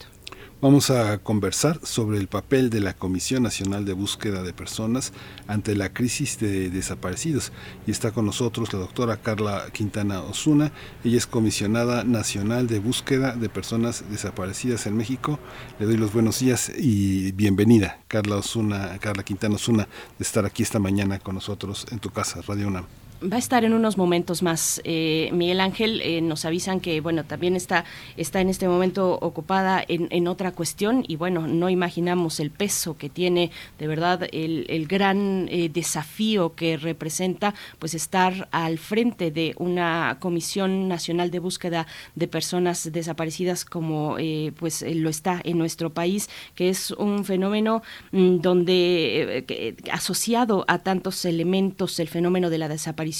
Vamos 0.62 0.90
a 0.90 1.18
conversar 1.18 1.80
sobre 1.82 2.18
el 2.18 2.28
papel 2.28 2.70
de 2.70 2.78
la 2.78 2.94
Comisión 2.94 3.42
Nacional 3.42 3.84
de 3.84 3.94
Búsqueda 3.94 4.44
de 4.44 4.52
Personas 4.52 5.12
ante 5.48 5.74
la 5.74 5.92
crisis 5.92 6.38
de 6.38 6.70
desaparecidos. 6.70 7.50
Y 7.84 7.90
está 7.90 8.12
con 8.12 8.26
nosotros 8.26 8.72
la 8.72 8.78
doctora 8.78 9.16
Carla 9.16 9.64
Quintana 9.72 10.20
Osuna. 10.20 10.70
Ella 11.02 11.18
es 11.18 11.26
comisionada 11.26 12.04
nacional 12.04 12.68
de 12.68 12.78
búsqueda 12.78 13.34
de 13.34 13.48
personas 13.48 14.04
desaparecidas 14.08 14.86
en 14.86 14.96
México. 14.96 15.40
Le 15.80 15.86
doy 15.86 15.96
los 15.96 16.12
buenos 16.12 16.38
días 16.38 16.70
y 16.78 17.32
bienvenida, 17.32 17.98
Carla 18.06 18.36
Osuna, 18.36 18.96
Carla 19.00 19.24
Quintana 19.24 19.56
Osuna, 19.56 19.88
de 20.16 20.22
estar 20.22 20.46
aquí 20.46 20.62
esta 20.62 20.78
mañana 20.78 21.18
con 21.18 21.34
nosotros 21.34 21.88
en 21.90 21.98
tu 21.98 22.10
casa, 22.10 22.40
Radio 22.46 22.68
UNAM 22.68 23.01
va 23.30 23.36
a 23.36 23.38
estar 23.38 23.64
en 23.64 23.72
unos 23.72 23.96
momentos 23.96 24.42
más. 24.42 24.80
Eh, 24.84 25.30
Miguel 25.32 25.60
Ángel 25.60 26.00
eh, 26.02 26.20
nos 26.20 26.44
avisan 26.44 26.80
que 26.80 27.00
bueno 27.00 27.24
también 27.24 27.56
está 27.56 27.84
está 28.16 28.40
en 28.40 28.48
este 28.48 28.68
momento 28.68 29.18
ocupada 29.20 29.84
en, 29.86 30.08
en, 30.10 30.28
otra 30.28 30.52
cuestión 30.52 31.04
y 31.06 31.16
bueno 31.16 31.46
no 31.46 31.68
imaginamos 31.68 32.40
el 32.40 32.50
peso 32.50 32.96
que 32.96 33.08
tiene 33.08 33.50
de 33.78 33.86
verdad 33.86 34.28
el, 34.32 34.66
el 34.68 34.86
gran 34.86 35.48
eh, 35.50 35.68
desafío 35.68 36.54
que 36.54 36.76
representa 36.76 37.54
pues 37.78 37.94
estar 37.94 38.48
al 38.50 38.78
frente 38.78 39.30
de 39.30 39.54
una 39.58 40.16
comisión 40.20 40.88
nacional 40.88 41.30
de 41.30 41.38
búsqueda 41.38 41.86
de 42.14 42.28
personas 42.28 42.90
desaparecidas 42.92 43.64
como 43.64 44.16
eh, 44.18 44.52
pues 44.58 44.82
lo 44.82 45.10
está 45.10 45.40
en 45.44 45.58
nuestro 45.58 45.90
país 45.90 46.28
que 46.54 46.68
es 46.68 46.90
un 46.92 47.24
fenómeno 47.24 47.82
mm, 48.12 48.38
donde 48.38 49.44
asociado 49.90 50.64
a 50.68 50.78
tantos 50.78 51.24
elementos 51.24 51.98
el 52.00 52.08
fenómeno 52.08 52.50
de 52.50 52.58
la 52.58 52.68
desaparición 52.68 53.11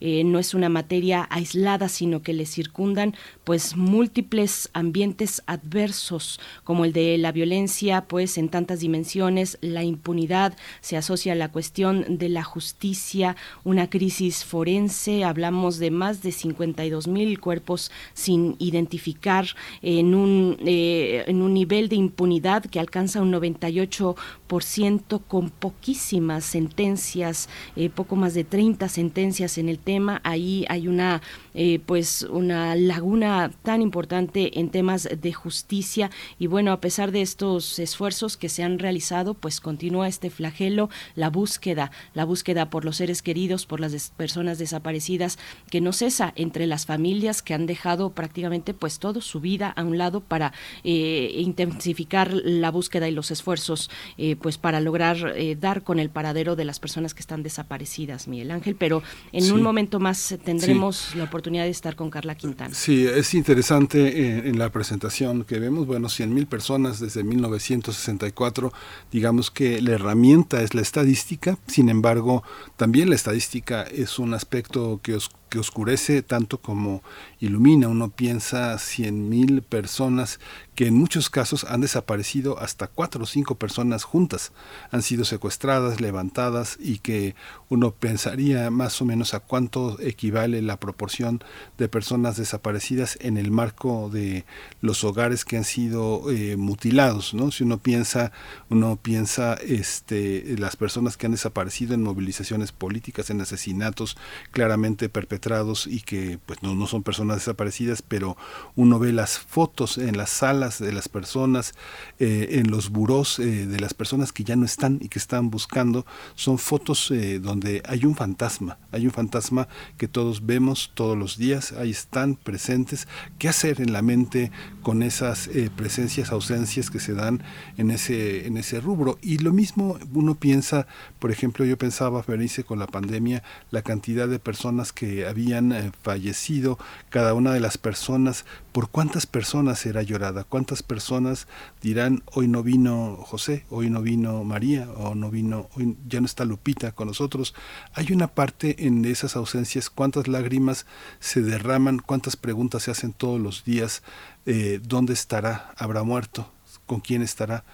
eh, 0.00 0.24
no 0.24 0.38
es 0.38 0.54
una 0.54 0.68
materia 0.68 1.26
aislada, 1.30 1.88
sino 1.88 2.22
que 2.22 2.32
le 2.32 2.46
circundan 2.46 3.14
pues 3.44 3.76
múltiples 3.76 4.70
ambientes 4.72 5.42
adversos, 5.46 6.40
como 6.64 6.84
el 6.84 6.92
de 6.92 7.18
la 7.18 7.30
violencia, 7.30 8.06
pues 8.08 8.38
en 8.38 8.48
tantas 8.48 8.80
dimensiones, 8.80 9.58
la 9.60 9.84
impunidad, 9.84 10.56
se 10.80 10.96
asocia 10.96 11.32
a 11.32 11.36
la 11.36 11.52
cuestión 11.52 12.18
de 12.18 12.28
la 12.30 12.42
justicia, 12.42 13.36
una 13.62 13.90
crisis 13.90 14.44
forense, 14.44 15.24
hablamos 15.24 15.78
de 15.78 15.90
más 15.90 16.22
de 16.22 16.32
52 16.32 17.06
mil 17.06 17.38
cuerpos 17.38 17.90
sin 18.14 18.56
identificar 18.58 19.46
en 19.82 20.14
un, 20.14 20.56
eh, 20.64 21.24
en 21.26 21.42
un 21.42 21.52
nivel 21.54 21.88
de 21.88 21.96
impunidad 21.96 22.64
que 22.64 22.80
alcanza 22.80 23.20
un 23.20 23.32
98% 23.32 25.22
con 25.28 25.50
poquísimas 25.50 26.44
sentencias, 26.44 27.48
eh, 27.76 27.90
poco 27.90 28.16
más 28.16 28.34
de 28.34 28.44
30 28.44 28.88
sentencias 28.88 29.58
en 29.58 29.68
el 29.68 29.78
tema. 29.78 30.20
Ahí 30.24 30.64
hay 30.68 30.88
una, 30.88 31.20
eh, 31.54 31.80
pues, 31.84 32.22
una 32.22 32.74
laguna 32.76 33.33
tan 33.62 33.82
importante 33.82 34.58
en 34.58 34.70
temas 34.70 35.08
de 35.20 35.32
justicia. 35.32 36.10
Y 36.38 36.46
bueno, 36.46 36.72
a 36.72 36.80
pesar 36.80 37.12
de 37.12 37.22
estos 37.22 37.78
esfuerzos 37.78 38.36
que 38.36 38.48
se 38.48 38.62
han 38.62 38.78
realizado, 38.78 39.34
pues 39.34 39.60
continúa 39.60 40.08
este 40.08 40.30
flagelo, 40.30 40.90
la 41.14 41.30
búsqueda, 41.30 41.90
la 42.14 42.24
búsqueda 42.24 42.70
por 42.70 42.84
los 42.84 42.96
seres 42.96 43.22
queridos, 43.22 43.66
por 43.66 43.80
las 43.80 44.10
personas 44.16 44.58
desaparecidas, 44.58 45.38
que 45.70 45.80
no 45.80 45.92
cesa 45.92 46.32
entre 46.36 46.66
las 46.66 46.86
familias 46.86 47.42
que 47.42 47.54
han 47.54 47.66
dejado 47.66 48.10
prácticamente 48.10 48.74
pues 48.74 48.98
todo 48.98 49.20
su 49.20 49.40
vida 49.40 49.70
a 49.70 49.82
un 49.82 49.98
lado 49.98 50.20
para 50.20 50.52
eh, 50.82 51.32
intensificar 51.36 52.32
la 52.32 52.70
búsqueda 52.70 53.08
y 53.08 53.12
los 53.12 53.30
esfuerzos 53.30 53.90
eh, 54.18 54.36
pues 54.36 54.58
para 54.58 54.80
lograr 54.80 55.34
dar 55.60 55.82
con 55.82 55.98
el 55.98 56.10
paradero 56.10 56.56
de 56.56 56.64
las 56.64 56.80
personas 56.80 57.14
que 57.14 57.20
están 57.20 57.42
desaparecidas, 57.42 58.28
Miguel 58.28 58.50
Ángel. 58.50 58.76
Pero 58.76 59.02
en 59.32 59.52
un 59.52 59.62
momento 59.62 60.00
más 60.00 60.36
tendremos 60.44 61.14
la 61.14 61.24
oportunidad 61.24 61.64
de 61.64 61.70
estar 61.70 61.96
con 61.96 62.10
Carla 62.10 62.34
Quintana. 62.34 62.74
Sí, 62.74 63.06
es 63.06 63.23
interesante 63.32 64.08
eh, 64.08 64.48
en 64.48 64.58
la 64.58 64.70
presentación 64.70 65.44
que 65.44 65.58
vemos, 65.58 65.86
bueno, 65.86 66.08
100.000 66.08 66.46
personas 66.46 67.00
desde 67.00 67.24
1964, 67.24 68.72
digamos 69.10 69.50
que 69.50 69.80
la 69.80 69.92
herramienta 69.92 70.62
es 70.62 70.74
la 70.74 70.82
estadística, 70.82 71.56
sin 71.66 71.88
embargo, 71.88 72.42
también 72.76 73.08
la 73.08 73.14
estadística 73.14 73.82
es 73.84 74.18
un 74.18 74.34
aspecto 74.34 75.00
que 75.02 75.14
os 75.14 75.30
que 75.54 75.60
oscurece 75.60 76.22
tanto 76.22 76.58
como 76.58 77.04
ilumina. 77.38 77.86
Uno 77.86 78.10
piensa 78.10 78.74
100.000 78.74 79.62
personas 79.62 80.40
que 80.74 80.88
en 80.88 80.94
muchos 80.94 81.30
casos 81.30 81.62
han 81.62 81.82
desaparecido 81.82 82.58
hasta 82.58 82.88
cuatro 82.88 83.22
o 83.22 83.26
cinco 83.26 83.54
personas 83.54 84.02
juntas, 84.02 84.50
han 84.90 85.02
sido 85.02 85.24
secuestradas, 85.24 86.00
levantadas 86.00 86.76
y 86.80 86.98
que 86.98 87.36
uno 87.68 87.92
pensaría 87.92 88.68
más 88.72 89.00
o 89.00 89.04
menos 89.04 89.34
a 89.34 89.38
cuánto 89.38 90.00
equivale 90.00 90.60
la 90.62 90.80
proporción 90.80 91.44
de 91.78 91.88
personas 91.88 92.36
desaparecidas 92.36 93.16
en 93.20 93.36
el 93.36 93.52
marco 93.52 94.10
de 94.12 94.44
los 94.80 95.04
hogares 95.04 95.44
que 95.44 95.56
han 95.56 95.62
sido 95.62 96.32
eh, 96.32 96.56
mutilados, 96.56 97.32
¿no? 97.32 97.52
Si 97.52 97.62
uno 97.62 97.78
piensa, 97.78 98.32
uno 98.68 98.98
piensa 99.00 99.54
este 99.54 100.56
las 100.58 100.74
personas 100.74 101.16
que 101.16 101.26
han 101.26 101.32
desaparecido 101.32 101.94
en 101.94 102.02
movilizaciones 102.02 102.72
políticas, 102.72 103.30
en 103.30 103.40
asesinatos 103.40 104.16
claramente 104.50 105.08
perpetrados 105.08 105.43
y 105.86 106.00
que 106.00 106.38
pues 106.46 106.62
no, 106.62 106.74
no 106.74 106.86
son 106.86 107.02
personas 107.02 107.36
desaparecidas, 107.36 108.00
pero 108.00 108.36
uno 108.76 108.98
ve 108.98 109.12
las 109.12 109.38
fotos 109.38 109.98
en 109.98 110.16
las 110.16 110.30
salas 110.30 110.78
de 110.78 110.90
las 110.90 111.08
personas, 111.08 111.74
eh, 112.18 112.48
en 112.52 112.70
los 112.70 112.88
burós 112.88 113.38
eh, 113.38 113.66
de 113.66 113.78
las 113.78 113.92
personas 113.92 114.32
que 114.32 114.42
ya 114.42 114.56
no 114.56 114.64
están 114.64 114.98
y 115.02 115.08
que 115.08 115.18
están 115.18 115.50
buscando, 115.50 116.06
son 116.34 116.56
fotos 116.56 117.10
eh, 117.10 117.40
donde 117.40 117.82
hay 117.86 118.06
un 118.06 118.14
fantasma, 118.14 118.78
hay 118.90 119.04
un 119.04 119.12
fantasma 119.12 119.68
que 119.98 120.08
todos 120.08 120.46
vemos 120.46 120.92
todos 120.94 121.16
los 121.16 121.36
días, 121.36 121.72
ahí 121.72 121.90
están 121.90 122.36
presentes. 122.36 123.06
¿Qué 123.38 123.48
hacer 123.48 123.82
en 123.82 123.92
la 123.92 124.00
mente 124.00 124.50
con 124.82 125.02
esas 125.02 125.50
presencias, 125.76 126.32
ausencias 126.32 126.90
que 126.90 127.00
se 127.00 127.12
dan 127.12 127.42
en 127.76 127.90
ese, 127.90 128.46
en 128.46 128.56
ese 128.56 128.80
rubro? 128.80 129.18
Y 129.20 129.38
lo 129.38 129.52
mismo 129.52 129.98
uno 130.14 130.36
piensa, 130.36 130.86
por 131.18 131.30
ejemplo, 131.30 131.66
yo 131.66 131.76
pensaba, 131.76 132.24
Berenice, 132.26 132.64
con 132.64 132.78
la 132.78 132.86
pandemia, 132.86 133.42
la 133.70 133.82
cantidad 133.82 134.26
de 134.26 134.38
personas 134.38 134.92
que 134.92 135.23
habían 135.26 135.92
fallecido, 136.02 136.78
cada 137.10 137.34
una 137.34 137.52
de 137.52 137.60
las 137.60 137.78
personas, 137.78 138.44
por 138.72 138.88
cuántas 138.88 139.26
personas 139.26 139.78
será 139.78 140.02
llorada, 140.02 140.44
cuántas 140.44 140.82
personas 140.82 141.46
dirán, 141.80 142.22
hoy 142.32 142.48
no 142.48 142.62
vino 142.62 143.16
José, 143.22 143.64
hoy 143.70 143.90
no 143.90 144.02
vino 144.02 144.42
María, 144.44 144.88
o 144.90 145.14
no 145.14 145.30
vino, 145.30 145.68
hoy 145.74 145.96
ya 146.08 146.20
no 146.20 146.26
está 146.26 146.44
Lupita 146.44 146.92
con 146.92 147.08
nosotros. 147.08 147.54
Hay 147.92 148.12
una 148.12 148.28
parte 148.28 148.86
en 148.86 149.04
esas 149.04 149.36
ausencias, 149.36 149.90
cuántas 149.90 150.28
lágrimas 150.28 150.86
se 151.20 151.42
derraman, 151.42 151.98
cuántas 151.98 152.36
preguntas 152.36 152.84
se 152.84 152.90
hacen 152.90 153.12
todos 153.12 153.40
los 153.40 153.64
días, 153.64 154.02
eh, 154.46 154.80
¿dónde 154.82 155.12
estará? 155.12 155.72
¿Habrá 155.76 156.02
muerto? 156.02 156.50
¿Con 156.86 157.00
quién 157.00 157.22
estará? 157.22 157.64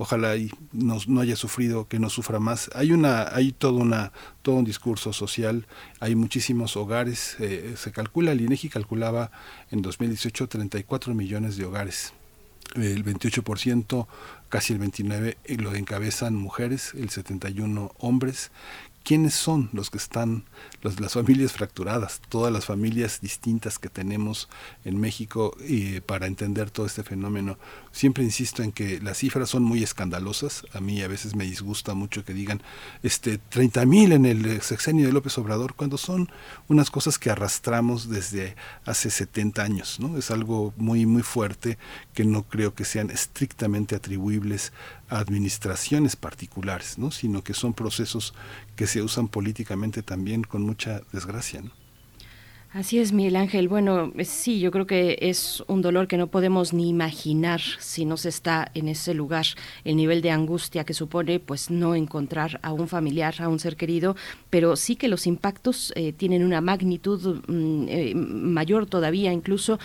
Ojalá 0.00 0.34
y 0.34 0.50
no, 0.72 0.96
no, 1.08 1.20
haya 1.20 1.36
sufrido, 1.36 1.86
que 1.86 1.98
no 1.98 2.08
sufra 2.08 2.40
más. 2.40 2.70
Hay 2.74 2.92
una, 2.92 3.28
hay 3.34 3.52
todo 3.52 3.74
una, 3.74 4.12
todo 4.40 4.54
un 4.54 4.64
discurso 4.64 5.12
social, 5.12 5.66
hay 6.00 6.14
muchísimos 6.14 6.74
hogares, 6.78 7.36
eh, 7.38 7.74
se 7.76 7.92
calcula, 7.92 8.32
el 8.32 8.40
INEGI 8.40 8.70
calculaba 8.70 9.30
en 9.70 9.82
2018 9.82 10.48
34 10.48 11.14
millones 11.14 11.58
de 11.58 11.66
hogares. 11.66 12.14
El 12.76 13.04
28%, 13.04 14.06
casi 14.48 14.72
el 14.72 14.80
29% 14.80 15.60
lo 15.60 15.74
encabezan 15.74 16.34
mujeres, 16.34 16.94
el 16.94 17.10
71% 17.10 17.92
hombres, 17.98 18.52
quiénes 19.02 19.34
son 19.34 19.70
los 19.72 19.90
que 19.90 19.98
están, 19.98 20.44
las 20.82 21.12
familias 21.14 21.52
fracturadas, 21.52 22.20
todas 22.28 22.52
las 22.52 22.66
familias 22.66 23.20
distintas 23.20 23.78
que 23.78 23.88
tenemos 23.88 24.48
en 24.84 25.00
México 25.00 25.56
y 25.66 26.00
para 26.00 26.26
entender 26.26 26.70
todo 26.70 26.86
este 26.86 27.02
fenómeno. 27.02 27.58
Siempre 27.92 28.22
insisto 28.22 28.62
en 28.62 28.70
que 28.70 29.00
las 29.00 29.18
cifras 29.18 29.50
son 29.50 29.64
muy 29.64 29.82
escandalosas. 29.82 30.64
A 30.72 30.80
mí 30.80 31.02
a 31.02 31.08
veces 31.08 31.34
me 31.34 31.44
disgusta 31.44 31.94
mucho 31.94 32.24
que 32.24 32.32
digan 32.32 32.62
este 33.02 33.38
30 33.38 33.84
mil 33.84 34.12
en 34.12 34.26
el 34.26 34.62
sexenio 34.62 35.06
de 35.06 35.12
López 35.12 35.36
Obrador, 35.38 35.74
cuando 35.74 35.98
son 35.98 36.30
unas 36.68 36.90
cosas 36.90 37.18
que 37.18 37.30
arrastramos 37.30 38.08
desde 38.08 38.54
hace 38.84 39.10
70 39.10 39.62
años. 39.62 39.98
¿no? 39.98 40.16
Es 40.16 40.30
algo 40.30 40.72
muy, 40.76 41.04
muy 41.04 41.22
fuerte 41.22 41.78
que 42.14 42.24
no 42.24 42.44
creo 42.44 42.74
que 42.74 42.84
sean 42.84 43.10
estrictamente 43.10 43.96
atribuibles 43.96 44.72
a 45.08 45.18
administraciones 45.18 46.14
particulares, 46.14 46.96
¿no? 46.96 47.10
sino 47.10 47.42
que 47.42 47.54
son 47.54 47.74
procesos 47.74 48.34
que 48.76 48.86
se 48.86 49.02
usan 49.02 49.26
políticamente 49.26 50.02
también 50.02 50.44
con 50.44 50.62
mucha 50.62 51.02
desgracia. 51.12 51.62
Así 52.72 53.00
es, 53.00 53.12
Miguel 53.12 53.34
Ángel. 53.34 53.66
Bueno, 53.66 54.12
eh, 54.16 54.24
sí, 54.24 54.60
yo 54.60 54.70
creo 54.70 54.86
que 54.86 55.18
es 55.22 55.60
un 55.66 55.82
dolor 55.82 56.06
que 56.06 56.16
no 56.16 56.28
podemos 56.28 56.72
ni 56.72 56.88
imaginar 56.88 57.60
si 57.80 58.04
no 58.04 58.16
se 58.16 58.28
está 58.28 58.70
en 58.74 58.86
ese 58.86 59.12
lugar. 59.12 59.44
El 59.82 59.96
nivel 59.96 60.22
de 60.22 60.30
angustia 60.30 60.84
que 60.84 60.94
supone, 60.94 61.40
pues, 61.40 61.68
no 61.68 61.96
encontrar 61.96 62.60
a 62.62 62.72
un 62.72 62.86
familiar, 62.86 63.34
a 63.40 63.48
un 63.48 63.58
ser 63.58 63.74
querido, 63.74 64.14
pero 64.50 64.76
sí 64.76 64.94
que 64.94 65.08
los 65.08 65.26
impactos 65.26 65.92
eh, 65.96 66.12
tienen 66.12 66.44
una 66.44 66.60
magnitud 66.60 67.42
mm, 67.48 67.86
eh, 67.88 68.14
mayor 68.14 68.86
todavía, 68.86 69.32
incluso 69.32 69.80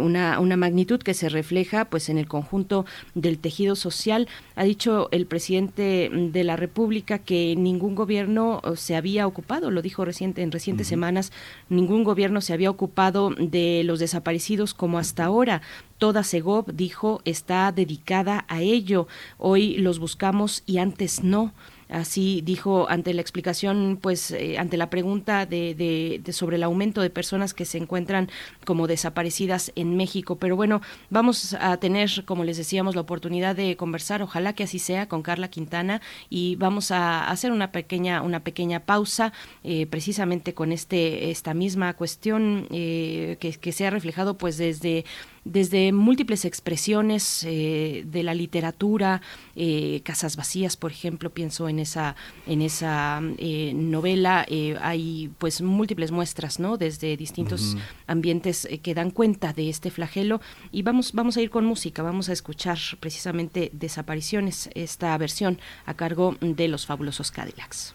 una, 0.00 0.40
una 0.40 0.56
magnitud 0.56 1.00
que 1.00 1.12
se 1.12 1.28
refleja, 1.28 1.84
pues, 1.84 2.08
en 2.08 2.16
el 2.16 2.26
conjunto 2.26 2.86
del 3.14 3.38
tejido 3.38 3.76
social. 3.76 4.28
Ha 4.56 4.64
dicho 4.64 5.08
el 5.10 5.26
presidente 5.26 6.10
de 6.10 6.44
la 6.44 6.56
República 6.56 7.18
que 7.18 7.54
ningún 7.54 7.94
gobierno 7.94 8.62
se 8.76 8.96
había 8.96 9.26
ocupado, 9.26 9.70
lo 9.70 9.82
dijo 9.82 10.06
reciente 10.06 10.40
en 10.40 10.52
recientes 10.52 10.86
semanas, 10.86 11.30
ningún 11.68 12.02
gobierno 12.02 12.13
gobierno 12.14 12.40
se 12.40 12.52
había 12.52 12.70
ocupado 12.70 13.30
de 13.36 13.82
los 13.84 13.98
desaparecidos 13.98 14.72
como 14.72 15.00
hasta 15.00 15.24
ahora. 15.24 15.62
Toda 15.98 16.22
Segov, 16.22 16.72
dijo, 16.72 17.20
está 17.24 17.72
dedicada 17.72 18.44
a 18.46 18.60
ello. 18.60 19.08
Hoy 19.36 19.76
los 19.78 19.98
buscamos 19.98 20.62
y 20.64 20.78
antes 20.78 21.24
no. 21.24 21.52
Así 21.94 22.40
dijo 22.42 22.90
ante 22.90 23.14
la 23.14 23.20
explicación, 23.20 23.98
pues 24.02 24.32
eh, 24.32 24.58
ante 24.58 24.76
la 24.76 24.90
pregunta 24.90 25.46
de, 25.46 26.20
sobre 26.32 26.56
el 26.56 26.64
aumento 26.64 27.00
de 27.00 27.08
personas 27.08 27.54
que 27.54 27.64
se 27.64 27.78
encuentran 27.78 28.30
como 28.64 28.88
desaparecidas 28.88 29.70
en 29.76 29.96
México. 29.96 30.36
Pero 30.36 30.56
bueno, 30.56 30.80
vamos 31.10 31.54
a 31.54 31.76
tener, 31.76 32.24
como 32.24 32.42
les 32.42 32.56
decíamos, 32.56 32.96
la 32.96 33.02
oportunidad 33.02 33.54
de 33.54 33.76
conversar, 33.76 34.22
ojalá 34.22 34.54
que 34.54 34.64
así 34.64 34.80
sea, 34.80 35.06
con 35.06 35.22
Carla 35.22 35.48
Quintana 35.48 36.02
y 36.28 36.56
vamos 36.56 36.90
a 36.90 37.30
hacer 37.30 37.52
una 37.52 37.70
pequeña, 37.70 38.22
una 38.22 38.40
pequeña 38.40 38.80
pausa 38.80 39.32
eh, 39.62 39.86
precisamente 39.86 40.52
con 40.52 40.72
este, 40.72 41.30
esta 41.30 41.54
misma 41.54 41.94
cuestión 41.94 42.66
eh, 42.72 43.36
que 43.38 43.72
se 43.72 43.86
ha 43.86 43.90
reflejado 43.90 44.36
pues 44.36 44.56
desde 44.58 45.04
desde 45.44 45.92
múltiples 45.92 46.44
expresiones 46.44 47.44
eh, 47.44 48.04
de 48.06 48.22
la 48.22 48.34
literatura, 48.34 49.20
eh, 49.56 50.00
Casas 50.04 50.36
Vacías, 50.36 50.76
por 50.76 50.90
ejemplo, 50.90 51.30
pienso 51.30 51.68
en 51.68 51.78
esa, 51.78 52.16
en 52.46 52.62
esa 52.62 53.20
eh, 53.38 53.72
novela, 53.74 54.46
hay 54.80 55.30
pues 55.38 55.60
múltiples 55.60 56.10
muestras, 56.10 56.58
¿no? 56.58 56.76
Desde 56.76 57.16
distintos 57.16 57.76
ambientes 58.06 58.68
que 58.82 58.94
dan 58.94 59.10
cuenta 59.10 59.52
de 59.52 59.68
este 59.68 59.90
flagelo 59.90 60.40
y 60.72 60.82
vamos, 60.82 61.12
vamos 61.12 61.36
a 61.36 61.42
ir 61.42 61.50
con 61.50 61.64
música, 61.64 62.02
vamos 62.02 62.28
a 62.28 62.32
escuchar 62.32 62.78
precisamente 63.00 63.70
Desapariciones, 63.72 64.70
esta 64.74 65.16
versión 65.18 65.58
a 65.86 65.94
cargo 65.94 66.36
de 66.40 66.68
los 66.68 66.86
fabulosos 66.86 67.30
Cadillacs. 67.30 67.94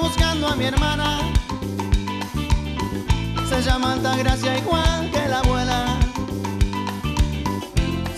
Buscando 0.00 0.48
a 0.48 0.56
mi 0.56 0.64
hermana. 0.64 1.18
Se 3.48 3.62
llama 3.62 3.92
Altagracia 3.92 4.58
igual 4.58 5.10
que 5.10 5.28
la 5.28 5.38
abuela. 5.40 5.98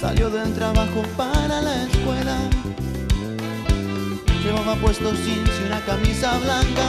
Salió 0.01 0.31
del 0.31 0.55
trabajo 0.55 1.03
para 1.17 1.61
la 1.61 1.85
escuela. 1.85 2.37
Llevaba 4.43 4.77
puesto 4.77 5.13
jeans 5.13 5.51
y 5.61 5.67
una 5.67 5.81
camisa 5.81 6.39
blanca. 6.39 6.87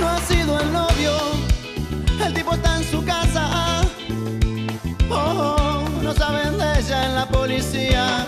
No 0.00 0.08
ha 0.08 0.18
sido 0.20 0.60
el 0.60 0.72
novio, 0.72 1.12
el 2.24 2.34
tipo 2.34 2.54
está 2.54 2.78
en 2.78 2.84
su 2.84 3.04
casa. 3.04 3.82
Oh, 5.10 5.82
no 6.02 6.12
saben 6.14 6.58
de 6.58 6.80
ella 6.80 7.06
en 7.06 7.14
la 7.14 7.26
policía. 7.28 8.26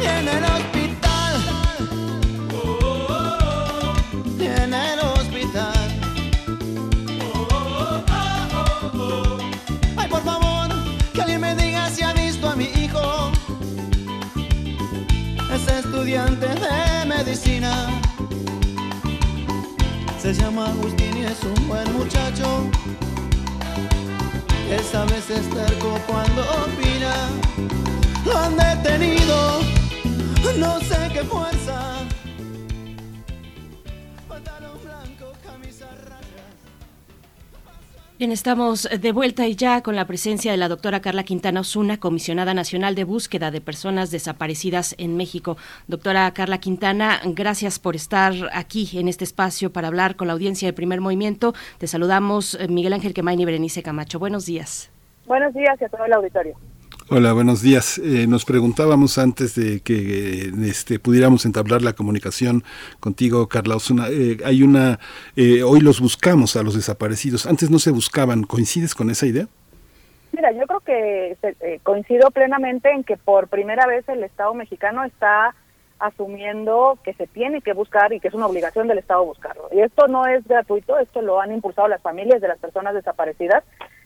Tiene 0.00 0.40
los 0.40 0.60
estudiante 16.04 16.46
de 16.46 17.06
medicina. 17.06 17.72
Se 20.20 20.34
llama 20.34 20.66
Agustín 20.66 21.16
y 21.16 21.24
es 21.24 21.42
un 21.42 21.66
buen 21.66 21.90
muchacho. 21.94 22.70
Esta 24.70 25.06
vez 25.06 25.30
es 25.30 25.48
terco 25.48 25.98
cuando 26.06 26.42
opina. 26.42 27.14
Lo 28.26 28.36
han 28.36 28.54
detenido, 28.54 29.60
no 30.58 30.78
sé 30.80 31.10
qué 31.10 31.24
fuerza. 31.24 31.63
Estamos 38.32 38.88
de 38.88 39.12
vuelta 39.12 39.46
y 39.46 39.54
ya 39.54 39.82
con 39.82 39.96
la 39.96 40.06
presencia 40.06 40.50
de 40.50 40.56
la 40.56 40.68
doctora 40.68 41.00
Carla 41.00 41.24
Quintana 41.24 41.60
Osuna, 41.60 41.98
comisionada 41.98 42.54
nacional 42.54 42.94
de 42.94 43.04
búsqueda 43.04 43.50
de 43.50 43.60
personas 43.60 44.10
desaparecidas 44.10 44.94
en 44.98 45.16
México. 45.16 45.56
Doctora 45.88 46.30
Carla 46.32 46.58
Quintana, 46.58 47.20
gracias 47.24 47.78
por 47.78 47.96
estar 47.96 48.32
aquí 48.52 48.98
en 48.98 49.08
este 49.08 49.24
espacio 49.24 49.72
para 49.72 49.88
hablar 49.88 50.16
con 50.16 50.26
la 50.26 50.32
audiencia 50.32 50.66
de 50.66 50.72
primer 50.72 51.00
movimiento. 51.00 51.54
Te 51.78 51.86
saludamos 51.86 52.54
eh, 52.54 52.68
Miguel 52.68 52.94
Ángel 52.94 53.14
Quemain 53.14 53.40
y 53.40 53.44
Berenice 53.44 53.82
Camacho. 53.82 54.18
Buenos 54.18 54.46
días. 54.46 54.90
Buenos 55.26 55.52
días 55.54 55.80
y 55.80 55.84
a 55.84 55.88
todo 55.88 56.04
el 56.04 56.12
auditorio. 56.12 56.56
Hola, 57.10 57.34
buenos 57.34 57.60
días. 57.60 57.98
Eh, 57.98 58.26
nos 58.26 58.46
preguntábamos 58.46 59.18
antes 59.18 59.54
de 59.54 59.80
que 59.80 60.46
eh, 60.46 60.52
este, 60.64 60.98
pudiéramos 60.98 61.44
entablar 61.44 61.82
la 61.82 61.92
comunicación 61.92 62.64
contigo, 62.98 63.46
Carla 63.46 63.76
Osuna. 63.76 64.06
eh, 64.08 64.38
hay 64.42 64.62
una, 64.62 64.98
eh, 65.36 65.62
hoy 65.62 65.80
los 65.80 66.00
buscamos 66.00 66.56
a 66.56 66.62
los 66.62 66.74
desaparecidos. 66.74 67.44
Antes 67.44 67.70
no 67.70 67.78
se 67.78 67.90
buscaban. 67.90 68.44
¿Coincides 68.44 68.94
con 68.94 69.10
esa 69.10 69.26
idea? 69.26 69.48
Mira, 70.32 70.50
yo 70.52 70.66
creo 70.66 70.80
que 70.80 71.36
eh, 71.42 71.78
coincido 71.82 72.30
plenamente 72.30 72.90
en 72.90 73.04
que 73.04 73.18
por 73.18 73.48
primera 73.48 73.86
vez 73.86 74.08
el 74.08 74.24
Estado 74.24 74.54
mexicano 74.54 75.04
está 75.04 75.54
asumiendo 75.98 76.98
que 77.04 77.12
se 77.12 77.26
tiene 77.26 77.60
que 77.60 77.74
buscar 77.74 78.14
y 78.14 78.20
que 78.20 78.28
es 78.28 78.34
una 78.34 78.46
obligación 78.46 78.88
del 78.88 78.96
Estado 78.96 79.22
buscarlo. 79.26 79.68
Y 79.72 79.80
esto 79.80 80.08
no 80.08 80.26
es 80.26 80.42
gratuito, 80.48 80.98
esto 80.98 81.20
lo 81.20 81.38
han 81.38 81.52
impulsado 81.52 81.86
las 81.86 82.00
familias 82.00 82.40
de 82.40 82.48
las 82.48 82.58
personas 82.58 82.94
desaparecidas 82.94 83.62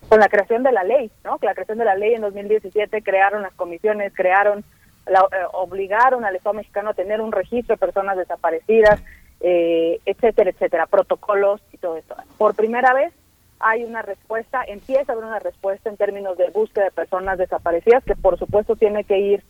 con 0.08 0.20
la 0.20 0.28
creación 0.28 0.62
de 0.62 0.72
la 0.72 0.84
ley, 0.84 1.10
¿no? 1.24 1.38
La 1.42 1.54
creación 1.54 1.78
de 1.78 1.84
la 1.84 1.94
ley 1.94 2.14
en 2.14 2.22
2017 2.22 3.02
crearon 3.02 3.42
las 3.42 3.52
comisiones, 3.54 4.12
crearon, 4.14 4.64
la, 5.06 5.20
eh, 5.20 5.44
obligaron 5.52 6.24
al 6.24 6.36
Estado 6.36 6.54
mexicano 6.54 6.90
a 6.90 6.94
tener 6.94 7.20
un 7.20 7.32
registro 7.32 7.74
de 7.74 7.80
personas 7.80 8.16
desaparecidas, 8.16 9.00
eh, 9.40 10.00
etcétera, 10.06 10.50
etcétera, 10.50 10.86
protocolos 10.86 11.60
y 11.72 11.78
todo 11.78 11.96
esto. 11.96 12.16
Por 12.38 12.54
primera 12.54 12.92
vez 12.94 13.12
hay 13.60 13.84
una 13.84 14.02
respuesta, 14.02 14.62
empieza 14.66 15.12
a 15.12 15.14
haber 15.14 15.26
una 15.26 15.38
respuesta 15.40 15.90
en 15.90 15.96
términos 15.96 16.38
de 16.38 16.50
búsqueda 16.50 16.84
de 16.84 16.90
personas 16.90 17.38
desaparecidas, 17.38 18.04
que 18.04 18.14
por 18.14 18.38
supuesto 18.38 18.76
tiene 18.76 19.04
que 19.04 19.18
ir 19.18 19.44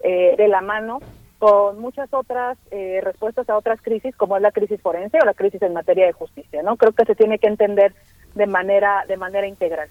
eh, 0.00 0.34
de 0.36 0.48
la 0.48 0.60
mano 0.60 1.00
con 1.38 1.78
muchas 1.78 2.12
otras 2.14 2.56
eh, 2.70 3.00
respuestas 3.02 3.48
a 3.48 3.56
otras 3.56 3.80
crisis, 3.82 4.14
como 4.16 4.36
es 4.36 4.42
la 4.42 4.52
crisis 4.52 4.80
forense 4.80 5.18
o 5.20 5.24
la 5.24 5.34
crisis 5.34 5.60
en 5.62 5.72
materia 5.72 6.06
de 6.06 6.12
justicia, 6.12 6.62
¿no? 6.62 6.76
Creo 6.76 6.92
que 6.92 7.04
se 7.04 7.14
tiene 7.14 7.38
que 7.38 7.48
entender 7.48 7.94
de 8.34 8.46
manera 8.46 9.04
de 9.06 9.16
manera 9.16 9.46
integral. 9.46 9.88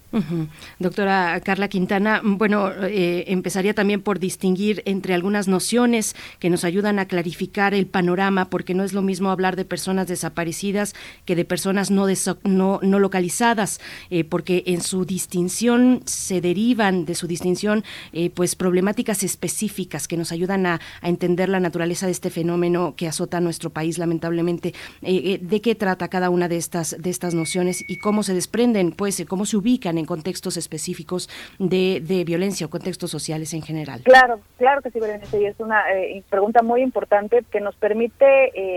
Doctora 0.79 1.39
Carla 1.41 1.67
Quintana, 1.67 2.21
bueno, 2.23 2.71
eh, 2.83 3.25
empezaría 3.27 3.73
también 3.73 4.01
por 4.01 4.19
distinguir 4.19 4.81
entre 4.85 5.13
algunas 5.13 5.47
nociones 5.47 6.15
que 6.39 6.49
nos 6.49 6.63
ayudan 6.63 6.99
a 6.99 7.05
clarificar 7.05 7.73
el 7.73 7.87
panorama, 7.87 8.49
porque 8.49 8.73
no 8.73 8.83
es 8.83 8.93
lo 8.93 9.01
mismo 9.01 9.29
hablar 9.29 9.55
de 9.55 9.65
personas 9.65 10.07
desaparecidas 10.07 10.93
que 11.25 11.35
de 11.35 11.45
personas 11.45 11.91
no, 11.91 12.07
no, 12.43 12.79
no 12.81 12.99
localizadas, 12.99 13.79
eh, 14.09 14.23
porque 14.23 14.63
en 14.67 14.81
su 14.81 15.05
distinción 15.05 16.01
se 16.05 16.41
derivan 16.41 17.05
de 17.05 17.15
su 17.15 17.27
distinción 17.27 17.83
eh, 18.11 18.29
pues 18.29 18.55
problemáticas 18.55 19.23
específicas 19.23 20.07
que 20.07 20.17
nos 20.17 20.31
ayudan 20.31 20.65
a, 20.65 20.79
a 21.01 21.09
entender 21.09 21.49
la 21.49 21.59
naturaleza 21.59 22.05
de 22.05 22.11
este 22.11 22.29
fenómeno 22.29 22.95
que 22.95 23.07
azota 23.07 23.37
a 23.37 23.41
nuestro 23.41 23.69
país 23.69 23.97
lamentablemente. 23.97 24.73
Eh, 25.01 25.39
¿De 25.41 25.61
qué 25.61 25.75
trata 25.75 26.07
cada 26.07 26.29
una 26.29 26.47
de 26.47 26.57
estas, 26.57 26.95
de 26.99 27.09
estas 27.09 27.33
nociones 27.33 27.83
y 27.87 27.97
cómo 27.97 28.23
se 28.23 28.32
desprenden, 28.33 28.91
pues, 28.91 29.19
eh, 29.19 29.25
cómo 29.25 29.45
se 29.45 29.57
ubican 29.57 29.97
en 29.97 30.05
contextos 30.05 30.57
específicos 30.57 31.29
de, 31.59 32.01
de 32.01 32.23
violencia 32.23 32.67
o 32.67 32.69
contextos 32.69 33.11
sociales 33.11 33.53
en 33.53 33.61
general? 33.61 34.01
Claro, 34.03 34.39
claro 34.57 34.81
que 34.81 34.91
sí, 34.91 34.99
Berenice, 34.99 35.41
y 35.41 35.45
es 35.45 35.59
una 35.59 35.81
eh, 35.93 36.23
pregunta 36.29 36.61
muy 36.61 36.81
importante 36.81 37.43
que 37.51 37.59
nos 37.61 37.75
permite 37.75 38.25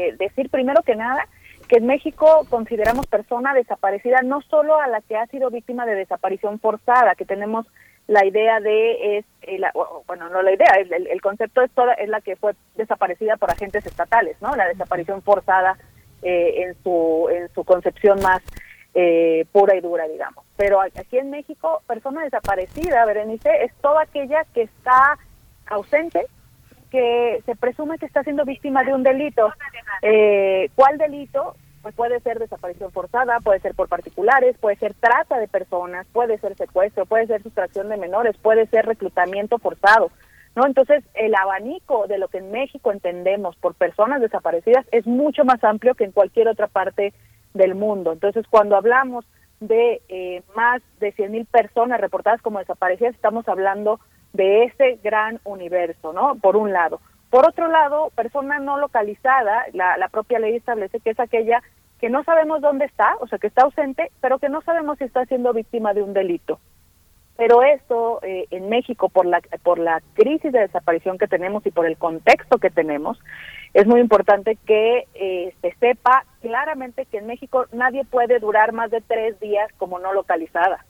eh, 0.09 0.15
decir 0.19 0.51
primero 0.51 0.83
que 0.83 0.97
nada 0.97 1.27
que 1.69 1.79
en 1.79 1.87
México 1.87 2.47
consideramos 2.49 3.09
persona 3.09 3.53
desaparecida 3.53 4.19
no 4.23 4.41
solo 4.43 4.81
a 4.81 4.87
la 4.87 5.01
que 5.01 5.17
ha 5.17 5.27
sido 5.27 5.51
víctima 5.51 5.85
de 5.85 5.97
desaparición 5.97 6.61
forzada, 6.61 7.17
que 7.17 7.25
tenemos 7.25 7.67
la 8.07 8.25
idea 8.25 8.61
de 8.61 9.19
es 9.19 9.25
eh, 9.43 9.59
bueno 10.07 10.29
no 10.29 10.41
la 10.43 10.53
idea 10.53 10.69
el- 10.79 11.09
el 11.09 11.21
concepto 11.21 11.63
es 11.63 11.73
toda 11.73 11.95
es 11.95 12.09
la 12.09 12.21
que 12.21 12.37
fue 12.37 12.53
desaparecida 12.77 13.37
por 13.37 13.51
agentes 13.51 13.85
estatales 13.85 14.37
no 14.41 14.55
la 14.55 14.69
desaparición 14.69 15.23
forzada 15.23 15.77
eh, 16.23 16.63
en 16.63 16.77
su 16.85 17.27
en 17.33 17.53
su 17.53 17.65
concepción 17.65 18.21
más 18.23 18.43
eh, 18.99 19.45
pura 19.53 19.77
y 19.77 19.81
dura 19.81 20.09
digamos 20.09 20.45
pero 20.57 20.81
aquí 20.81 21.19
en 21.19 21.31
México 21.31 21.83
persona 21.87 22.25
desaparecida 22.25 23.05
Berenice 23.05 23.65
es 23.65 23.75
toda 23.83 24.03
aquella 24.03 24.45
que 24.55 24.63
está 24.63 25.19
ausente 25.67 26.27
que 26.91 27.43
se 27.45 27.57
presume 27.57 27.99
que 27.99 28.07
está 28.07 28.23
siendo 28.23 28.45
víctima 28.45 28.85
de 28.85 28.95
un 28.95 29.03
delito. 29.03 29.53
Eh, 30.03 30.71
¿Cuál 30.75 30.99
delito? 30.99 31.55
Pues 31.83 31.95
puede 31.95 32.21
ser 32.21 32.39
desaparición 32.39 32.91
forzada, 32.91 33.41
puede 33.41 33.61
ser 33.61 33.75
por 33.75 33.89
particulares, 33.89 34.57
puede 34.59 34.77
ser 34.77 34.95
trata 34.95 35.39
de 35.39 35.47
personas, 35.47 36.07
puede 36.13 36.39
ser 36.39 36.57
secuestro, 36.57 37.07
puede 37.07 37.27
ser 37.27 37.43
sustracción 37.43 37.89
de 37.89 37.97
menores, 37.97 38.37
puede 38.39 38.67
ser 38.67 38.87
reclutamiento 38.87 39.59
forzado. 39.59 40.11
¿No? 40.55 40.65
Entonces, 40.65 41.05
el 41.13 41.35
abanico 41.35 42.07
de 42.07 42.17
lo 42.17 42.29
que 42.29 42.39
en 42.39 42.51
México 42.51 42.91
entendemos 42.91 43.57
por 43.57 43.75
personas 43.75 44.23
desaparecidas 44.23 44.87
es 44.91 45.07
mucho 45.07 45.45
más 45.45 45.63
amplio 45.63 45.95
que 45.95 46.05
en 46.05 46.13
cualquier 46.13 46.49
otra 46.49 46.67
parte 46.67 47.13
del 47.57 47.75
mundo. 47.75 48.13
Entonces, 48.13 48.47
cuando 48.49 48.77
hablamos 48.77 49.25
de 49.61 50.03
eh, 50.09 50.43
más 50.55 50.83
de 51.01 51.13
100 51.13 51.33
mil 51.33 51.47
personas 51.47 52.01
reportadas 52.01 52.43
como 52.43 52.59
desaparecidas, 52.59 53.15
estamos 53.15 53.49
hablando 53.49 54.01
de 54.33 54.65
ese 54.65 54.99
gran 55.03 55.41
universo, 55.45 56.13
¿no? 56.13 56.37
Por 56.37 56.57
un 56.57 56.73
lado. 56.73 57.01
Por 57.31 57.49
otro 57.49 57.69
lado, 57.69 58.11
persona 58.15 58.59
no 58.59 58.79
localizada, 58.79 59.65
la, 59.73 59.97
la 59.97 60.09
propia 60.09 60.39
ley 60.39 60.57
establece 60.57 61.01
que 61.01 61.11
es 61.11 61.21
aquella 61.21 61.63
que 62.01 62.11
no 62.11 62.23
sabemos 62.25 62.61
dónde 62.61 62.85
está, 62.85 63.17
o 63.21 63.27
sea, 63.27 63.39
que 63.39 63.47
está 63.47 63.63
ausente, 63.63 64.11
pero 64.21 64.39
que 64.39 64.49
no 64.49 64.61
sabemos 64.63 64.99
si 64.99 65.05
está 65.05 65.25
siendo 65.25 65.53
víctima 65.53 65.95
de 65.95 66.03
un 66.03 66.13
delito. 66.13 66.61
Pero 67.37 67.63
esto 67.63 68.21
eh, 68.23 68.47
en 68.51 68.69
México, 68.69 69.09
por 69.09 69.27
la, 69.27 69.41
por 69.63 69.79
la 69.79 70.03
crisis 70.15 70.53
de 70.53 70.61
desaparición 70.61 71.19
que 71.19 71.29
tenemos 71.29 71.65
y 71.67 71.71
por 71.71 71.87
el 71.87 71.99
contexto 71.99 72.59
que 72.59 72.71
tenemos, 72.71 73.19
es 73.75 73.87
muy 73.87 74.01
importante 74.01 74.57
que 74.67 75.07
eh, 75.15 75.55
se 75.61 75.75
sepa 75.81 76.25
claramente 76.41 77.07
que 77.07 77.19
en 77.19 77.27
México 77.27 77.67
nadie 77.73 78.05
puede 78.05 78.39
durar 78.39 78.73
más 78.73 78.91
de 78.91 79.01
tres 79.01 79.39
días 79.41 79.71
como 79.79 79.99
no 79.99 80.13
localizada. 80.13 80.85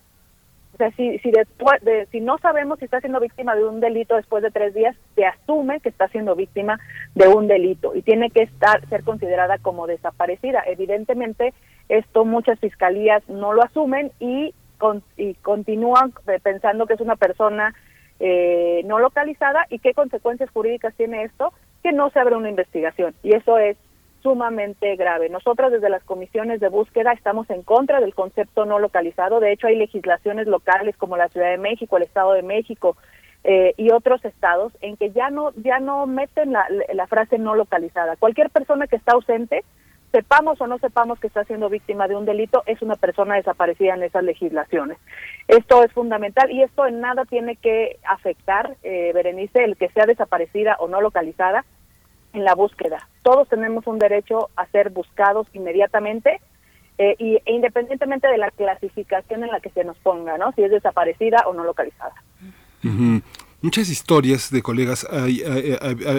O 0.74 0.76
sea, 0.76 0.90
si, 0.90 1.18
si, 1.20 1.30
después 1.30 1.82
de, 1.82 2.06
si 2.12 2.20
no 2.20 2.36
sabemos 2.36 2.78
si 2.78 2.84
está 2.84 3.00
siendo 3.00 3.18
víctima 3.18 3.54
de 3.54 3.64
un 3.64 3.80
delito 3.80 4.14
después 4.14 4.42
de 4.42 4.50
tres 4.50 4.74
días, 4.74 4.94
se 5.14 5.24
asume 5.24 5.80
que 5.80 5.88
está 5.88 6.06
siendo 6.08 6.34
víctima 6.34 6.78
de 7.14 7.28
un 7.28 7.48
delito 7.48 7.94
y 7.94 8.02
tiene 8.02 8.28
que 8.28 8.42
estar 8.42 8.86
ser 8.90 9.02
considerada 9.02 9.56
como 9.56 9.86
desaparecida. 9.86 10.62
Evidentemente, 10.66 11.54
esto 11.88 12.26
muchas 12.26 12.58
fiscalías 12.60 13.26
no 13.26 13.54
lo 13.54 13.62
asumen 13.62 14.12
y, 14.20 14.54
con, 14.76 15.02
y 15.16 15.32
continúan 15.36 16.12
pensando 16.42 16.86
que 16.86 16.92
es 16.92 17.00
una 17.00 17.16
persona 17.16 17.74
eh, 18.20 18.82
no 18.84 18.98
localizada 18.98 19.66
y 19.70 19.78
qué 19.78 19.94
consecuencias 19.94 20.50
jurídicas 20.50 20.94
tiene 20.94 21.24
esto, 21.24 21.52
que 21.86 21.92
no 21.92 22.10
se 22.10 22.18
abre 22.18 22.34
una 22.34 22.50
investigación 22.50 23.14
y 23.22 23.36
eso 23.36 23.58
es 23.58 23.76
sumamente 24.20 24.96
grave. 24.96 25.28
Nosotras 25.28 25.70
desde 25.70 25.88
las 25.88 26.02
comisiones 26.02 26.58
de 26.58 26.68
búsqueda 26.68 27.12
estamos 27.12 27.48
en 27.48 27.62
contra 27.62 28.00
del 28.00 28.12
concepto 28.12 28.64
no 28.64 28.80
localizado. 28.80 29.38
De 29.38 29.52
hecho, 29.52 29.68
hay 29.68 29.76
legislaciones 29.76 30.48
locales 30.48 30.96
como 30.96 31.16
la 31.16 31.28
Ciudad 31.28 31.48
de 31.48 31.58
México, 31.58 31.96
el 31.96 32.02
Estado 32.02 32.32
de 32.32 32.42
México 32.42 32.96
eh, 33.44 33.72
y 33.76 33.92
otros 33.92 34.24
estados 34.24 34.72
en 34.80 34.96
que 34.96 35.12
ya 35.12 35.30
no 35.30 35.52
ya 35.54 35.78
no 35.78 36.08
meten 36.08 36.54
la, 36.54 37.06
frase 37.06 37.38
no 37.38 37.54
localizada. 37.54 38.16
Cualquier 38.16 38.50
persona 38.50 38.88
que 38.88 38.96
está 38.96 39.12
ausente, 39.12 39.62
sepamos 40.10 40.60
o 40.60 40.66
no 40.66 40.78
sepamos 40.78 41.20
que 41.20 41.28
está 41.28 41.44
siendo 41.44 41.68
víctima 41.68 42.08
de 42.08 42.16
un 42.16 42.24
delito, 42.24 42.64
es 42.66 42.82
una 42.82 42.96
persona 42.96 43.36
desaparecida 43.36 43.94
en 43.94 44.02
esas 44.02 44.24
legislaciones. 44.24 44.98
Esto 45.46 45.84
es 45.84 45.92
fundamental 45.92 46.50
y 46.50 46.64
esto 46.64 46.84
en 46.84 47.00
nada 47.00 47.26
tiene 47.26 47.54
que 47.54 48.00
afectar, 48.02 48.74
eh, 48.82 49.12
Berenice, 49.14 49.62
el 49.62 49.76
que 49.76 49.88
sea 49.90 50.06
desaparecida 50.06 50.74
o 50.80 50.88
no 50.88 51.00
localizada 51.00 51.64
en 52.36 52.44
la 52.44 52.54
búsqueda. 52.54 53.08
Todos 53.22 53.48
tenemos 53.48 53.86
un 53.86 53.98
derecho 53.98 54.50
a 54.56 54.66
ser 54.66 54.90
buscados 54.90 55.46
inmediatamente 55.54 56.40
eh, 56.98 57.16
y, 57.18 57.36
e 57.44 57.52
independientemente 57.52 58.28
de 58.28 58.38
la 58.38 58.50
clasificación 58.50 59.42
en 59.44 59.50
la 59.50 59.60
que 59.60 59.70
se 59.70 59.84
nos 59.84 59.96
ponga, 59.98 60.36
¿no? 60.38 60.52
Si 60.52 60.62
es 60.62 60.70
desaparecida 60.70 61.38
o 61.46 61.52
no 61.54 61.64
localizada. 61.64 62.14
Muchas 63.62 63.88
historias 63.88 64.50
de 64.50 64.62
colegas 64.62 65.06
hay- 65.10 65.42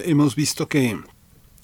hemos 0.06 0.36
visto 0.36 0.68
que 0.68 0.98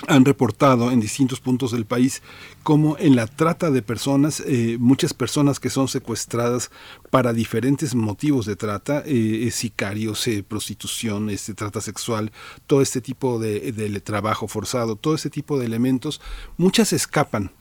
han 0.08 0.26
reportado 0.26 0.92
en 0.92 1.00
distintos 1.00 1.40
puntos 1.40 1.72
del 1.72 1.86
país 1.86 2.22
como 2.64 2.98
en 2.98 3.16
la 3.16 3.28
trata 3.28 3.72
de 3.72 3.82
personas, 3.82 4.42
eh, 4.46 4.78
muchas 4.80 5.14
personas 5.14 5.60
que 5.60 5.70
son 5.70 5.88
secuestradas 5.88 6.72
para 7.10 7.34
diferentes 7.34 7.96
motivos 7.96 8.46
de 8.46 8.56
trata, 8.56 9.04
eh, 9.06 9.50
sicarios, 9.52 10.28
eh, 10.28 10.44
prostitución, 10.44 11.30
este, 11.30 11.54
trata 11.54 11.82
sexual, 11.82 12.32
todo 12.68 12.82
este 12.82 13.02
tipo 13.02 13.40
de, 13.40 13.72
de, 13.72 14.00
trabajo 14.02 14.48
forzado, 14.48 14.96
todo 14.96 15.16
este 15.16 15.30
tipo 15.30 15.60
de 15.60 15.66
elementos, 15.66 16.22
muchas 16.58 16.94
escapan 16.94 17.52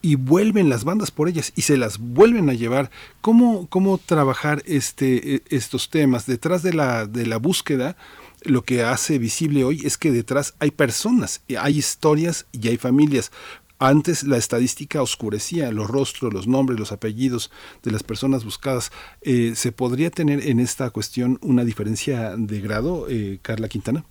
y 0.00 0.16
vuelven 0.16 0.68
las 0.68 0.84
bandas 0.84 1.10
por 1.10 1.28
ellas 1.28 1.52
y 1.54 1.62
se 1.62 1.76
las 1.76 1.98
vuelven 1.98 2.50
a 2.50 2.54
llevar. 2.54 2.90
¿Cómo, 3.20 3.68
cómo 3.68 3.98
trabajar 3.98 4.62
este, 4.66 5.36
e, 5.36 5.42
estos 5.48 5.90
temas? 5.90 6.26
Detrás 6.26 6.62
de 6.62 6.74
la, 6.74 7.06
de 7.06 7.26
la 7.26 7.36
búsqueda, 7.36 7.96
lo 8.44 8.62
que 8.62 8.82
hace 8.82 9.18
visible 9.18 9.64
hoy 9.64 9.80
es 9.84 9.98
que 9.98 10.10
detrás 10.10 10.54
hay 10.58 10.70
personas, 10.70 11.44
hay 11.58 11.78
historias 11.78 12.46
y 12.52 12.68
hay 12.68 12.76
familias. 12.76 13.32
Antes 13.78 14.22
la 14.22 14.36
estadística 14.36 15.02
oscurecía 15.02 15.72
los 15.72 15.88
rostros, 15.88 16.32
los 16.32 16.46
nombres, 16.46 16.78
los 16.78 16.92
apellidos 16.92 17.50
de 17.82 17.90
las 17.90 18.04
personas 18.04 18.44
buscadas. 18.44 18.92
Eh, 19.22 19.54
¿Se 19.56 19.72
podría 19.72 20.10
tener 20.10 20.46
en 20.46 20.60
esta 20.60 20.90
cuestión 20.90 21.38
una 21.42 21.64
diferencia 21.64 22.36
de 22.36 22.60
grado, 22.60 23.06
eh, 23.08 23.40
Carla 23.42 23.68
Quintana? 23.68 24.04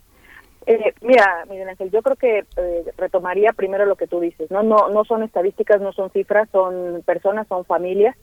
Eh, 0.65 0.93
mira, 1.01 1.45
Miguel 1.49 1.69
Ángel, 1.69 1.89
yo 1.89 2.01
creo 2.01 2.15
que 2.15 2.39
eh, 2.39 2.93
retomaría 2.97 3.51
primero 3.53 3.85
lo 3.85 3.95
que 3.95 4.07
tú 4.07 4.19
dices, 4.19 4.51
¿no? 4.51 4.61
No, 4.61 4.89
no 4.89 5.05
son 5.05 5.23
estadísticas, 5.23 5.81
no 5.81 5.91
son 5.91 6.11
cifras, 6.11 6.49
son 6.51 7.01
personas, 7.03 7.47
son 7.47 7.65
familias, 7.65 8.15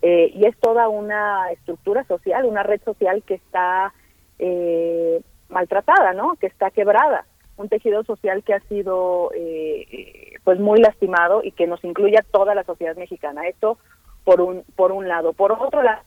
eh, 0.00 0.32
y 0.34 0.46
es 0.46 0.56
toda 0.58 0.88
una 0.88 1.50
estructura 1.52 2.04
social, 2.04 2.44
una 2.44 2.62
red 2.62 2.80
social 2.84 3.22
que 3.24 3.34
está 3.34 3.92
eh, 4.38 5.20
maltratada, 5.52 6.12
¿no? 6.12 6.34
Que 6.40 6.48
está 6.48 6.70
quebrada, 6.70 7.26
un 7.56 7.68
tejido 7.68 8.02
social 8.04 8.42
que 8.42 8.54
ha 8.54 8.60
sido, 8.60 9.30
eh, 9.34 10.34
pues, 10.42 10.58
muy 10.58 10.80
lastimado 10.80 11.42
y 11.44 11.52
que 11.52 11.66
nos 11.66 11.84
incluye 11.84 12.18
a 12.18 12.22
toda 12.22 12.54
la 12.54 12.64
sociedad 12.64 12.96
mexicana. 12.96 13.46
Esto 13.46 13.78
por 14.24 14.40
un 14.40 14.64
por 14.76 14.92
un 14.92 15.08
lado, 15.08 15.32
por 15.32 15.52
otro 15.52 15.82
lado, 15.82 16.02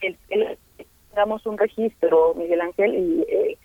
el, 0.00 0.16
damos 1.14 1.46
un 1.46 1.58
registro, 1.58 2.34
Miguel 2.34 2.60
Ángel, 2.60 2.94
y 2.94 3.22
eh, 3.28 3.58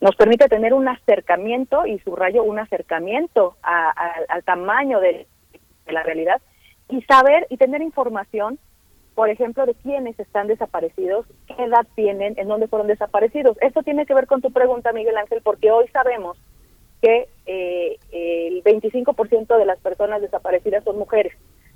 nos 0.00 0.14
permite 0.14 0.48
tener 0.48 0.74
un 0.74 0.88
acercamiento, 0.88 1.86
y 1.86 1.98
subrayo 2.00 2.44
un 2.44 2.58
acercamiento 2.58 3.56
a, 3.62 3.90
al 4.28 4.44
tamaño 4.44 5.00
de, 5.00 5.26
la 5.86 6.02
realidad, 6.02 6.40
y 6.88 7.02
saber 7.02 7.46
y 7.50 7.56
tener 7.56 7.82
información, 7.82 8.58
por 9.18 9.30
ejemplo, 9.30 9.66
de 9.66 9.74
quiénes 9.74 10.16
están 10.20 10.46
desaparecidos, 10.46 11.26
qué 11.48 11.64
edad 11.64 11.84
tienen, 11.96 12.34
en 12.36 12.46
dónde 12.46 12.68
fueron 12.68 12.86
desaparecidos. 12.86 13.56
Esto 13.60 13.82
tiene 13.82 14.06
que 14.06 14.14
ver 14.14 14.28
con 14.28 14.40
tu 14.40 14.52
pregunta, 14.52 14.92
Miguel 14.92 15.16
Ángel, 15.16 15.40
porque 15.42 15.72
hoy 15.72 15.88
sabemos 15.88 16.38
que 17.02 17.28
eh, 17.46 17.96
el 18.12 18.62
25% 18.62 19.58
de 19.58 19.66
las 19.66 19.80
personas 19.80 20.22
desaparecidas 20.22 20.84
son 20.84 21.00
mujeres, 21.00 21.32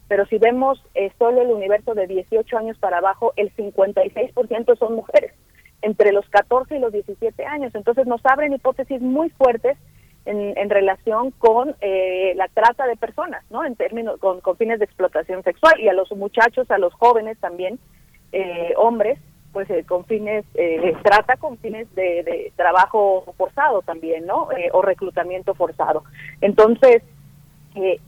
pero 0.07 0.25
si 0.27 0.39
vemos 0.39 0.81
eh, 0.95 1.11
solo 1.19 1.43
el 1.43 1.49
universo 1.49 1.95
de 1.95 2.07
18 2.07 2.59
años 2.59 2.79
para 2.79 2.99
abajo, 2.99 3.33
el 3.35 3.53
56% 3.57 4.79
son 4.79 4.95
mujeres 4.95 5.33
entre 5.81 6.13
los 6.13 6.29
14 6.29 6.77
y 6.77 6.79
los 6.79 6.93
17 6.93 7.45
años. 7.45 7.75
Entonces 7.75 8.07
nos 8.07 8.25
abren 8.25 8.53
hipótesis 8.53 9.01
muy 9.01 9.31
fuertes 9.31 9.77
en, 10.25 10.57
en 10.57 10.71
relación 10.71 11.31
con 11.33 11.75
eh, 11.81 12.33
la 12.37 12.49
trata 12.49 12.87
de 12.87 12.97
personas, 12.97 13.45
¿no? 13.51 13.65
En 13.65 13.77
términos 13.77 14.19
con, 14.21 14.41
con, 14.41 14.57
fines 14.57 14.79
de 14.79 14.85
explotación 14.85 15.43
sexual 15.43 15.81
y 15.81 15.89
a 15.89 15.93
los 15.93 16.11
muchachos, 16.13 16.71
a 16.71 16.79
los 16.79 16.93
jóvenes 16.95 17.39
también, 17.39 17.79
eh, 18.33 18.75
hombres, 18.77 19.19
pues 19.53 19.69
eh, 19.71 19.85
con 19.85 20.05
fines 20.05 20.45
eh, 20.55 20.95
trata 21.03 21.37
con 21.37 21.59
fines 21.59 21.93
de, 21.95 22.23
de, 22.23 22.53
trabajo 22.57 23.25
forzado 23.37 23.83
también, 23.83 24.27
¿no? 24.27 24.51
Eh, 24.53 24.71
o 24.73 24.83
reclutamiento 24.83 25.55
forzado. 25.55 26.05
Entonces 26.41 27.03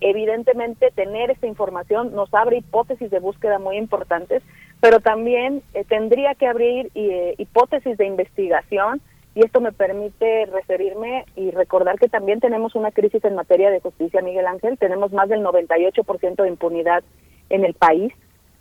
evidentemente 0.03 0.91
tener 0.91 1.31
esta 1.31 1.47
información 1.47 2.15
nos 2.15 2.29
abre 2.35 2.59
hipótesis 2.59 3.11
de 3.11 3.19
búsqueda 3.19 3.59
muy 3.59 3.79
importantes 3.79 4.43
pero 4.85 5.01
también 5.01 5.63
eh, 5.73 5.83
tendría 5.89 6.35
que 6.35 6.47
abrir 6.47 6.91
eh, 6.95 7.35
hipótesis 7.39 7.97
de 7.97 8.05
investigación 8.05 9.01
y 9.35 9.45
esto 9.45 9.61
me 9.61 9.73
permite 9.73 10.47
referirme 10.47 11.25
y 11.35 11.51
recordar 11.51 11.99
que 11.99 12.09
también 12.09 12.41
tenemos 12.41 12.75
una 12.75 12.93
crisis 12.93 13.25
en 13.25 13.35
materia 13.35 13.71
de 13.71 13.81
justicia, 13.81 14.23
Miguel 14.23 14.47
Ángel. 14.47 14.79
Tenemos 14.79 15.13
más 15.13 15.29
del 15.29 15.43
98% 15.43 16.43
de 16.43 16.49
impunidad 16.49 17.03
en 17.51 17.65
el 17.65 17.75
país, 17.75 18.13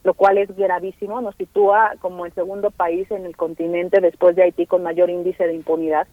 lo 0.03 0.16
cual 0.16 0.40
es 0.40 0.56
gravísimo. 0.56 1.22
Nos 1.22 1.35
sitúa 1.35 1.93
como 2.02 2.26
el 2.26 2.34
segundo 2.34 2.72
país 2.72 3.10
en 3.11 3.26
el 3.26 3.38
continente 3.38 4.02
después 4.02 4.35
de 4.35 4.43
Haití 4.43 4.66
con 4.66 4.82
mayor 4.82 5.11
índice 5.11 5.45
de 5.45 5.53
impunidad. 5.53 6.08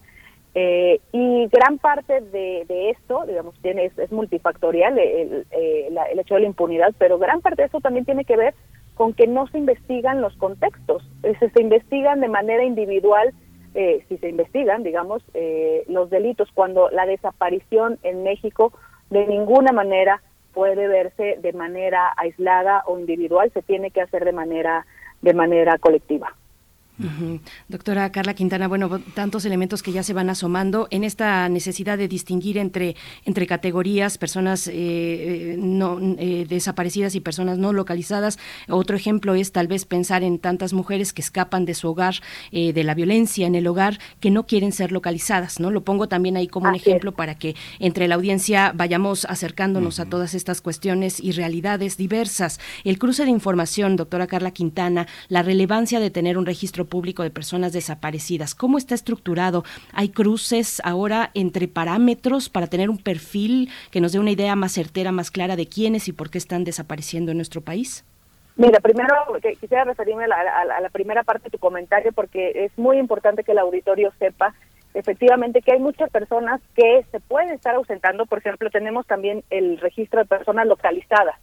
Eh, 0.54 1.00
y 1.12 1.46
gran 1.46 1.78
parte 1.78 2.20
de, 2.20 2.64
de 2.68 2.90
esto, 2.90 3.24
digamos, 3.26 3.54
tiene, 3.62 3.86
es, 3.86 3.98
es 3.98 4.12
multifactorial 4.12 4.98
el, 4.98 5.46
el 5.52 6.18
hecho 6.18 6.34
de 6.34 6.40
la 6.40 6.46
impunidad, 6.46 6.92
pero 6.98 7.18
gran 7.18 7.40
parte 7.40 7.62
de 7.62 7.66
esto 7.66 7.80
también 7.80 8.04
tiene 8.04 8.24
que 8.24 8.36
ver 8.36 8.54
con 8.94 9.14
que 9.14 9.26
no 9.26 9.46
se 9.46 9.58
investigan 9.58 10.20
los 10.20 10.36
contextos, 10.36 11.02
se, 11.22 11.48
se 11.50 11.62
investigan 11.62 12.20
de 12.20 12.28
manera 12.28 12.64
individual, 12.64 13.32
eh, 13.74 14.04
si 14.08 14.18
se 14.18 14.28
investigan, 14.28 14.82
digamos, 14.82 15.22
eh, 15.34 15.84
los 15.88 16.10
delitos, 16.10 16.48
cuando 16.52 16.90
la 16.90 17.06
desaparición 17.06 17.98
en 18.02 18.22
México 18.22 18.72
de 19.10 19.26
ninguna 19.26 19.72
manera 19.72 20.22
puede 20.52 20.88
verse 20.88 21.38
de 21.40 21.52
manera 21.52 22.12
aislada 22.16 22.82
o 22.86 22.98
individual, 22.98 23.50
se 23.52 23.62
tiene 23.62 23.90
que 23.90 24.00
hacer 24.00 24.24
de 24.24 24.32
manera 24.32 24.86
de 25.22 25.34
manera 25.34 25.76
colectiva. 25.78 26.34
Uh 27.00 27.04
-huh. 27.04 27.40
Doctora 27.68 28.12
Carla 28.12 28.34
Quintana, 28.34 28.68
bueno, 28.68 29.00
tantos 29.14 29.44
elementos 29.44 29.82
que 29.82 29.92
ya 29.92 30.02
se 30.02 30.12
van 30.12 30.28
asomando 30.28 30.86
en 30.90 31.04
esta 31.04 31.48
necesidad 31.48 31.96
de 31.96 32.08
distinguir 32.08 32.58
entre, 32.58 32.94
entre 33.24 33.46
categorías, 33.46 34.18
personas 34.18 34.68
eh, 34.72 35.56
no 35.58 35.98
eh, 36.18 36.46
desaparecidas 36.48 37.14
y 37.14 37.20
personas 37.20 37.58
no 37.58 37.72
localizadas. 37.72 38.38
Otro 38.68 38.96
ejemplo 38.96 39.34
es 39.34 39.52
tal 39.52 39.66
vez 39.66 39.84
pensar 39.86 40.22
en 40.22 40.38
tantas 40.38 40.72
mujeres 40.72 41.12
que 41.12 41.22
escapan 41.22 41.64
de 41.64 41.74
su 41.74 41.88
hogar, 41.88 42.16
eh, 42.52 42.72
de 42.72 42.84
la 42.84 42.94
violencia 42.94 43.46
en 43.46 43.54
el 43.54 43.66
hogar, 43.66 43.98
que 44.20 44.30
no 44.30 44.46
quieren 44.46 44.72
ser 44.72 44.92
localizadas, 44.92 45.60
¿no? 45.60 45.70
Lo 45.70 45.82
pongo 45.82 46.08
también 46.08 46.36
ahí 46.36 46.48
como 46.48 46.68
un 46.68 46.74
ejemplo 46.74 47.10
es. 47.10 47.16
para 47.16 47.34
que 47.34 47.54
entre 47.78 48.08
la 48.08 48.16
audiencia 48.16 48.72
vayamos 48.74 49.24
acercándonos 49.24 49.98
uh 49.98 50.02
-huh. 50.02 50.06
a 50.06 50.10
todas 50.10 50.34
estas 50.34 50.60
cuestiones 50.60 51.20
y 51.20 51.32
realidades 51.32 51.96
diversas. 51.96 52.60
El 52.84 52.98
cruce 52.98 53.24
de 53.24 53.30
información, 53.30 53.96
doctora 53.96 54.26
Carla 54.26 54.50
Quintana, 54.50 55.06
la 55.28 55.42
relevancia 55.42 56.00
de 56.00 56.10
tener 56.10 56.36
un 56.36 56.46
registro 56.46 56.86
público 56.90 57.22
de 57.22 57.30
personas 57.30 57.72
desaparecidas. 57.72 58.54
¿Cómo 58.54 58.76
está 58.76 58.94
estructurado? 58.94 59.64
¿Hay 59.94 60.10
cruces 60.10 60.82
ahora 60.84 61.30
entre 61.32 61.68
parámetros 61.68 62.50
para 62.50 62.66
tener 62.66 62.90
un 62.90 62.98
perfil 62.98 63.70
que 63.90 64.02
nos 64.02 64.12
dé 64.12 64.18
una 64.18 64.32
idea 64.32 64.54
más 64.56 64.72
certera, 64.72 65.12
más 65.12 65.30
clara 65.30 65.56
de 65.56 65.66
quiénes 65.66 66.08
y 66.08 66.12
por 66.12 66.28
qué 66.28 66.36
están 66.36 66.64
desapareciendo 66.64 67.30
en 67.30 67.38
nuestro 67.38 67.62
país? 67.62 68.04
Mira, 68.56 68.78
primero 68.80 69.14
quisiera 69.58 69.84
referirme 69.84 70.24
a 70.24 70.28
la, 70.28 70.36
a 70.36 70.80
la, 70.82 70.90
primera 70.90 71.22
parte 71.22 71.44
de 71.44 71.50
tu 71.50 71.58
comentario 71.58 72.12
porque 72.12 72.66
es 72.66 72.76
muy 72.76 72.98
importante 72.98 73.42
que 73.42 73.52
el 73.52 73.58
auditorio 73.58 74.12
sepa 74.18 74.54
efectivamente 74.92 75.62
que 75.62 75.72
hay 75.72 75.78
muchas 75.78 76.10
personas 76.10 76.60
que 76.74 77.06
se 77.10 77.20
pueden 77.20 77.50
estar 77.50 77.74
ausentando. 77.74 78.26
Por 78.26 78.38
ejemplo, 78.38 78.68
tenemos 78.68 79.06
también 79.06 79.44
el 79.48 79.78
registro 79.78 80.20
de 80.20 80.26
personas 80.26 80.66
localizadas 80.66 81.36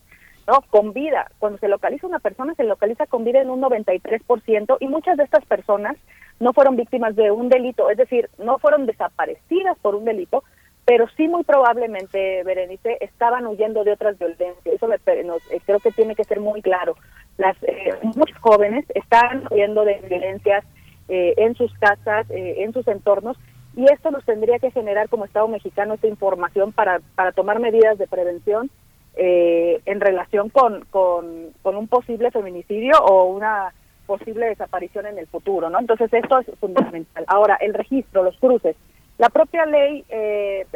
¿no? 0.47 0.61
Con 0.69 0.93
vida. 0.93 1.29
Cuando 1.39 1.59
se 1.59 1.67
localiza 1.67 2.07
una 2.07 2.19
persona, 2.19 2.55
se 2.55 2.63
localiza 2.63 3.05
con 3.05 3.23
vida 3.23 3.41
en 3.41 3.49
un 3.49 3.61
93% 3.61 4.77
y 4.79 4.87
muchas 4.87 5.17
de 5.17 5.23
estas 5.23 5.45
personas 5.45 5.97
no 6.39 6.53
fueron 6.53 6.75
víctimas 6.75 7.15
de 7.15 7.31
un 7.31 7.49
delito, 7.49 7.89
es 7.89 7.97
decir, 7.97 8.29
no 8.37 8.57
fueron 8.59 8.85
desaparecidas 8.85 9.77
por 9.79 9.95
un 9.95 10.05
delito, 10.05 10.43
pero 10.85 11.07
sí 11.17 11.27
muy 11.27 11.43
probablemente, 11.43 12.43
Berenice, 12.43 12.97
estaban 13.01 13.45
huyendo 13.45 13.83
de 13.83 13.91
otras 13.91 14.17
violencias. 14.17 14.61
Eso 14.65 14.87
me, 14.87 14.97
nos, 15.23 15.41
eh, 15.51 15.59
creo 15.65 15.79
que 15.79 15.91
tiene 15.91 16.15
que 16.15 16.23
ser 16.23 16.39
muy 16.39 16.61
claro. 16.61 16.95
Las 17.37 17.61
eh, 17.63 17.93
muchos 18.15 18.37
jóvenes 18.37 18.85
están 18.95 19.43
huyendo 19.51 19.83
de 19.83 19.95
violencias 20.07 20.63
eh, 21.09 21.33
en 21.37 21.55
sus 21.55 21.73
casas, 21.79 22.29
eh, 22.29 22.63
en 22.63 22.71
sus 22.71 22.87
entornos, 22.87 23.37
y 23.75 23.85
esto 23.91 24.11
nos 24.11 24.23
tendría 24.23 24.59
que 24.59 24.71
generar 24.71 25.09
como 25.09 25.25
Estado 25.25 25.47
mexicano 25.47 25.93
esta 25.93 26.07
información 26.07 26.71
para, 26.71 26.99
para 27.15 27.31
tomar 27.31 27.59
medidas 27.59 27.97
de 27.97 28.07
prevención 28.07 28.71
eh, 29.19 29.81
en 29.85 29.99
relación 29.99 30.49
con, 30.49 30.85
con, 30.91 31.51
un 31.63 31.87
posible 31.87 32.29
feminicidio 32.31 32.97
o 32.99 33.25
una 33.25 33.73
posible 34.05 34.45
desaparición 34.47 35.07
en 35.07 35.17
el 35.17 35.27
futuro, 35.27 35.69
¿no? 35.69 35.79
Entonces 35.79 36.13
esto 36.13 36.39
es 36.39 36.47
fundamental. 36.59 37.25
Ahora, 37.27 37.57
el 37.59 37.73
registro, 37.73 38.23
los 38.23 38.37
cruces. 38.37 38.75
La 39.17 39.29
propia 39.29 39.65
ley, 39.65 40.05
eh, 40.09 40.67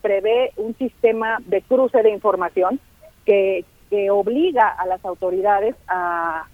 prevé 0.00 0.52
un 0.56 0.74
sistema 0.76 1.38
de 1.44 1.60
cruce 1.62 2.02
de 2.02 2.10
información 2.10 2.80
que, 3.26 3.64
que 3.90 4.10
obliga 4.10 4.68
a 4.68 4.86
las 4.86 5.04
autoridades 5.04 5.76
a 5.86 6.46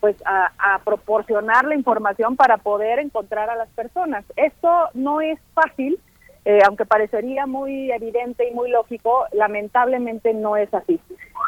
pues 0.00 0.16
a, 0.24 0.50
a 0.58 0.78
proporcionar 0.78 1.66
la 1.66 1.74
información 1.74 2.34
para 2.34 2.56
poder 2.56 2.98
encontrar 2.98 3.50
a 3.50 3.54
las 3.54 3.68
personas. 3.68 4.24
Esto 4.34 4.88
no 4.94 5.20
es 5.20 5.38
fácil, 5.52 6.00
eh, 6.44 6.60
aunque 6.66 6.86
parecería 6.86 7.46
muy 7.46 7.90
evidente 7.92 8.48
y 8.48 8.54
muy 8.54 8.70
lógico, 8.70 9.24
lamentablemente 9.32 10.32
no 10.32 10.56
es 10.56 10.72
así. 10.72 10.98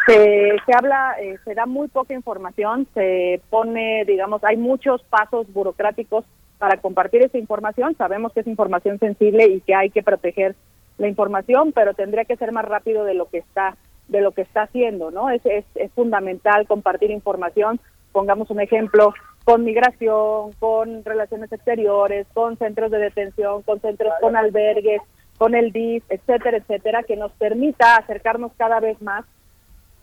Se, 0.07 0.57
se 0.67 0.75
habla, 0.77 1.17
eh, 1.21 1.39
se 1.45 1.55
da 1.55 1.67
muy 1.67 1.89
poca 1.89 2.15
información, 2.15 2.87
se 2.93 3.41
pone, 3.51 4.05
digamos, 4.05 4.45
hay 4.45 4.57
muchos 4.57 5.03
pasos 5.05 5.51
burocráticos 5.53 6.25
para 6.59 6.77
compartir 6.77 7.23
esa 7.23 7.39
información. 7.39 7.97
Sabemos 7.97 8.33
que 8.33 8.41
es 8.41 8.47
información 8.47 8.99
sensible 8.99 9.47
y 9.47 9.61
que 9.61 9.75
hay 9.75 9.91
que 9.91 10.03
proteger 10.03 10.55
la 10.99 11.09
información, 11.09 11.73
pero 11.73 11.95
tendría 11.95 12.25
que 12.25 12.37
ser 12.37 12.53
más 12.53 12.65
rápido 12.65 13.05
de 13.05 13.15
lo 13.15 13.29
que 13.29 13.39
está 13.39 13.77
de 14.09 14.21
lo 14.21 14.33
que 14.33 14.43
está 14.43 14.63
haciendo, 14.63 15.11
¿no? 15.11 15.31
Es, 15.31 15.45
es, 15.47 15.65
es 15.75 15.91
fundamental 15.93 16.67
compartir 16.67 17.11
información. 17.11 17.81
Pongamos 18.11 18.51
un 18.51 18.61
ejemplo 18.61 19.15
con 19.45 19.65
migración, 19.65 20.53
con 20.59 21.05
relaciones 21.05 21.53
exteriores, 21.53 22.27
con 22.33 22.57
centros 22.59 22.91
de 22.91 22.99
detención, 22.99 23.63
con 23.63 23.81
centros 23.81 24.13
con 24.21 24.37
albergues, 24.37 25.03
con 25.39 25.55
el 25.55 25.73
DIF, 25.73 26.05
etcétera, 26.09 26.59
etcétera, 26.59 27.03
que 27.03 27.17
nos 27.17 27.33
permita 27.33 27.97
acercarnos 27.97 28.53
cada 28.57 28.81
vez 28.81 29.01
más 29.03 29.25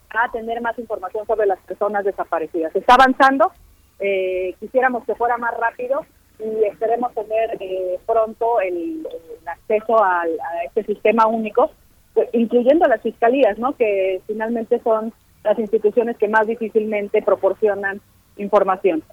a 0.10 0.32
tener 0.32 0.60
más 0.62 0.78
información 0.78 1.26
sobre 1.26 1.48
las 1.48 1.60
personas 1.60 2.04
desaparecidas. 2.04 2.76
Está 2.76 2.96
avanzando, 2.96 3.52
eh, 4.00 4.56
quisiéramos 4.60 5.06
que 5.06 5.16
fuera 5.16 5.38
más 5.38 5.56
rápido 5.58 6.02
y 6.40 6.66
esperemos 6.66 7.14
tener 7.14 7.58
eh, 7.60 8.00
pronto 8.06 8.60
el, 8.62 9.08
acceso 9.46 10.04
a 10.04 10.24
este 10.66 10.84
sistema 10.84 11.28
único, 11.28 11.72
pues, 12.14 12.30
incluyendo 12.34 12.88
las 12.88 13.02
fiscalías, 13.02 13.58
¿no? 13.58 13.74
que 13.76 14.22
finalmente 14.28 14.80
son 14.82 15.14
las 15.44 15.58
instituciones 15.58 16.18
que 16.18 16.28
más 16.28 16.48
difícilmente 16.48 17.22
proporcionan 17.22 18.02
información. 18.38 19.04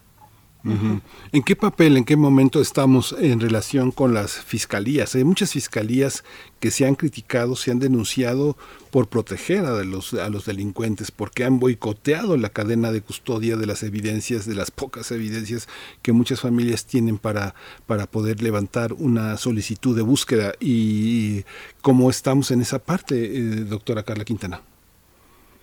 ¿En 1.33 1.43
qué 1.43 1.55
papel, 1.55 1.97
en 1.97 2.05
qué 2.05 2.17
momento 2.17 2.61
estamos 2.61 3.15
en 3.19 3.41
relación 3.41 3.93
con 3.93 4.15
las 4.15 4.33
fiscalías? 4.33 5.15
Hay 5.15 5.25
muchas 5.25 5.53
fiscalías 5.53 6.25
que 6.61 6.71
se 6.71 6.87
han 6.87 6.95
criticado, 6.95 7.55
se 7.57 7.71
han 7.71 7.79
denunciado 7.79 8.57
por 8.91 9.09
proteger 9.09 9.65
a 9.65 9.85
los, 9.85 10.15
a 10.15 10.29
los 10.29 10.47
delincuentes, 10.47 11.11
porque 11.11 11.45
han 11.45 11.61
boicoteado 11.61 12.37
la 12.37 12.49
cadena 12.49 12.91
de 12.93 13.01
custodia 13.01 13.57
de 13.57 13.67
las 13.67 13.83
evidencias, 13.83 14.47
de 14.47 14.55
las 14.55 14.71
pocas 14.71 15.11
evidencias 15.13 15.69
que 16.03 16.13
muchas 16.13 16.41
familias 16.41 16.87
tienen 16.87 17.19
para, 17.19 17.55
para 17.87 18.07
poder 18.07 18.43
levantar 18.43 18.93
una 18.93 19.37
solicitud 19.37 19.95
de 19.95 20.03
búsqueda. 20.03 20.55
¿Y 20.61 21.45
cómo 21.83 22.11
estamos 22.11 22.51
en 22.51 22.63
esa 22.63 22.79
parte, 22.79 23.37
eh, 23.37 23.41
doctora 23.65 24.03
Carla 24.03 24.25
Quintana? 24.25 24.63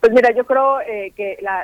Pues 0.03 0.11
mira, 0.11 0.32
yo 0.35 0.43
creo 0.43 0.82
eh, 0.82 1.14
que 1.15 1.38
la, 1.41 1.64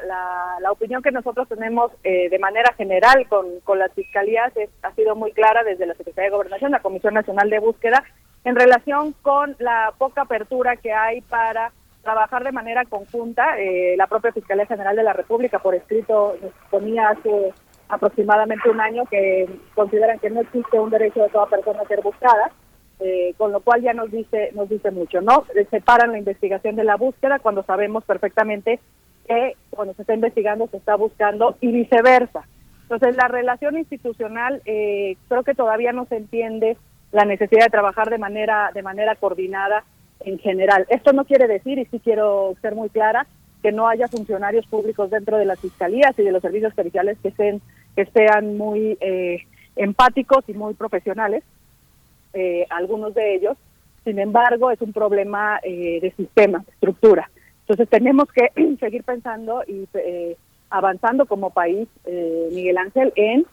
la, 0.62 0.72
opinión 0.72 1.02
que 1.02 1.12
nosotros 1.12 1.50
tenemos 1.50 1.92
eh, 2.06 2.30
de 2.30 2.40
manera 2.40 2.74
general 2.78 3.28
con, 3.28 3.60
con 3.66 3.78
las 3.78 3.92
fiscalías 3.92 4.54
ha 4.82 4.96
sido 4.96 5.14
muy 5.14 5.34
clara 5.34 5.62
desde 5.66 5.86
la 5.86 5.94
Secretaría 5.94 6.30
de 6.30 6.38
Gobernación, 6.38 6.72
la 6.72 6.80
Comisión 6.80 7.16
Nacional 7.16 7.50
de 7.50 7.60
Búsqueda, 7.60 8.02
en 8.46 8.56
relación 8.56 9.14
con 9.24 9.58
la 9.60 9.92
poca 9.98 10.22
apertura 10.22 10.78
que 10.78 10.94
hay 10.94 11.20
para 11.20 11.74
trabajar 12.02 12.46
de 12.46 12.54
manera 12.54 12.86
conjunta. 12.86 13.60
Eh, 13.60 13.96
la 13.98 14.08
propia 14.08 14.32
Fiscalía 14.32 14.66
General 14.66 14.96
de 14.96 15.04
la 15.04 15.12
República, 15.12 15.60
por 15.60 15.76
escrito, 15.76 16.38
nos 16.42 16.54
ponía 16.70 17.10
hace 17.10 17.54
aproximadamente 17.90 18.70
un 18.70 18.80
año 18.80 19.04
que 19.12 19.50
consideran 19.76 20.18
que 20.20 20.30
no 20.30 20.40
existe 20.40 20.80
un 20.80 20.92
derecho 20.92 21.24
de 21.24 21.30
toda 21.30 21.48
persona 21.48 21.82
a 21.82 21.88
ser 21.88 22.02
buscada. 22.02 22.50
Eh, 23.02 23.34
con 23.38 23.54
lo 23.54 23.62
cual 23.62 23.82
ya 23.82 23.94
nos 23.94 24.12
dice 24.12 24.50
nos 24.54 24.68
dice 24.68 24.92
mucho, 24.92 25.22
¿no? 25.22 25.46
Separan 25.72 26.12
la 26.12 26.18
investigación 26.18 26.76
de 26.76 26.84
la 26.84 26.98
búsqueda 26.98 27.40
cuando 27.40 27.64
sabemos 27.64 28.04
perfectamente 28.04 28.82
que 29.26 29.56
cuando 29.70 29.94
se 29.94 30.02
está 30.02 30.16
investigando 30.16 30.68
se 30.68 30.76
está 30.76 30.96
buscando 30.96 31.56
y 31.62 31.72
viceversa. 31.72 32.46
Entonces 32.82 33.16
la 33.16 33.30
relación 33.30 33.78
institucional 33.78 34.62
eh, 34.66 35.16
creo 35.30 35.44
que 35.44 35.56
todavía 35.56 35.94
no 35.94 36.08
se 36.08 36.18
entiende 36.18 36.76
la 37.14 37.24
necesidad 37.24 37.64
de 37.64 37.72
trabajar 37.72 38.10
de 38.10 38.18
manera 38.18 38.72
de 38.74 38.84
manera 38.84 39.16
coordinada 39.16 39.86
en 40.20 40.38
general. 40.38 40.86
Esto 40.90 41.14
no 41.14 41.24
quiere 41.24 41.48
decir 41.48 41.80
y 41.80 41.86
sí 41.86 42.02
quiero 42.04 42.54
ser 42.62 42.76
muy 42.76 42.90
clara 42.90 43.28
que 43.62 43.72
no 43.72 43.88
haya 43.88 44.10
funcionarios 44.10 44.68
públicos 44.68 45.10
dentro 45.10 45.38
de 45.38 45.46
las 45.46 45.62
fiscalías 45.62 46.20
y 46.20 46.24
de 46.24 46.34
los 46.34 46.42
servicios 46.42 46.74
periciales 46.74 47.18
que 47.22 47.30
estén 47.30 47.62
que 47.96 48.08
sean 48.08 48.58
muy 48.58 48.98
eh, 49.00 49.38
empáticos 49.78 50.44
y 50.50 50.54
muy 50.54 50.74
profesionales 50.74 51.46
eh, 52.34 52.66
algunos 52.70 53.14
de 53.14 53.36
ellos. 53.36 53.58
Sin 54.04 54.20
embargo, 54.20 54.72
es 54.72 54.82
un 54.82 54.94
problema 54.94 55.60
eh, 55.64 56.00
de 56.02 56.12
sistema, 56.12 56.60
de 56.60 56.72
estructura. 56.72 57.30
Entonces 57.62 57.90
tenemos 57.90 58.28
que 58.32 58.52
seguir 58.80 59.04
pensando 59.04 59.64
y 59.68 59.88
eh, 59.94 60.38
avanzando 60.70 61.26
como 61.26 61.50
país, 61.50 61.88
Miguel 62.52 62.78
Ángel, 62.78 63.12
en 63.16 63.46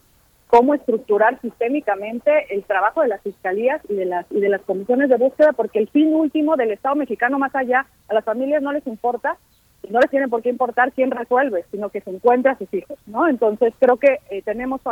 cómo 0.49 0.75
estructurar 0.75 1.41
sistémicamente 1.41 2.31
el 2.55 2.63
trabajo 2.65 3.01
de 3.01 3.09
las 3.09 3.23
fiscalías 3.23 3.81
y 3.89 3.95
de 3.95 4.05
las 4.05 4.27
y 4.31 4.41
de 4.41 4.51
las 4.51 4.61
comisiones 4.63 5.09
de 5.09 5.17
búsqueda, 5.17 5.53
porque 5.53 5.79
el 5.79 5.89
fin 5.89 6.15
último 6.15 6.57
del 6.57 6.73
Estado 6.73 6.95
mexicano 6.95 7.39
más 7.39 7.55
allá 7.55 7.87
a 8.09 8.15
las 8.15 8.25
familias 8.25 8.63
no 8.63 8.73
les 8.73 8.87
importa 8.87 9.39
y 9.83 9.91
no 9.91 9.99
les 9.99 10.11
tiene 10.11 10.29
por 10.29 10.43
qué 10.43 10.51
importar 10.51 10.93
quién 10.93 11.11
resuelve, 11.11 11.65
sino 11.71 11.89
que 11.89 12.03
se 12.03 12.11
encuentra 12.11 12.53
a 12.53 12.59
sus 12.59 12.73
hijos, 12.75 12.99
¿no? 13.07 13.27
Entonces 13.29 13.73
creo 13.79 13.97
que 13.97 14.19
tenemos 14.45 14.83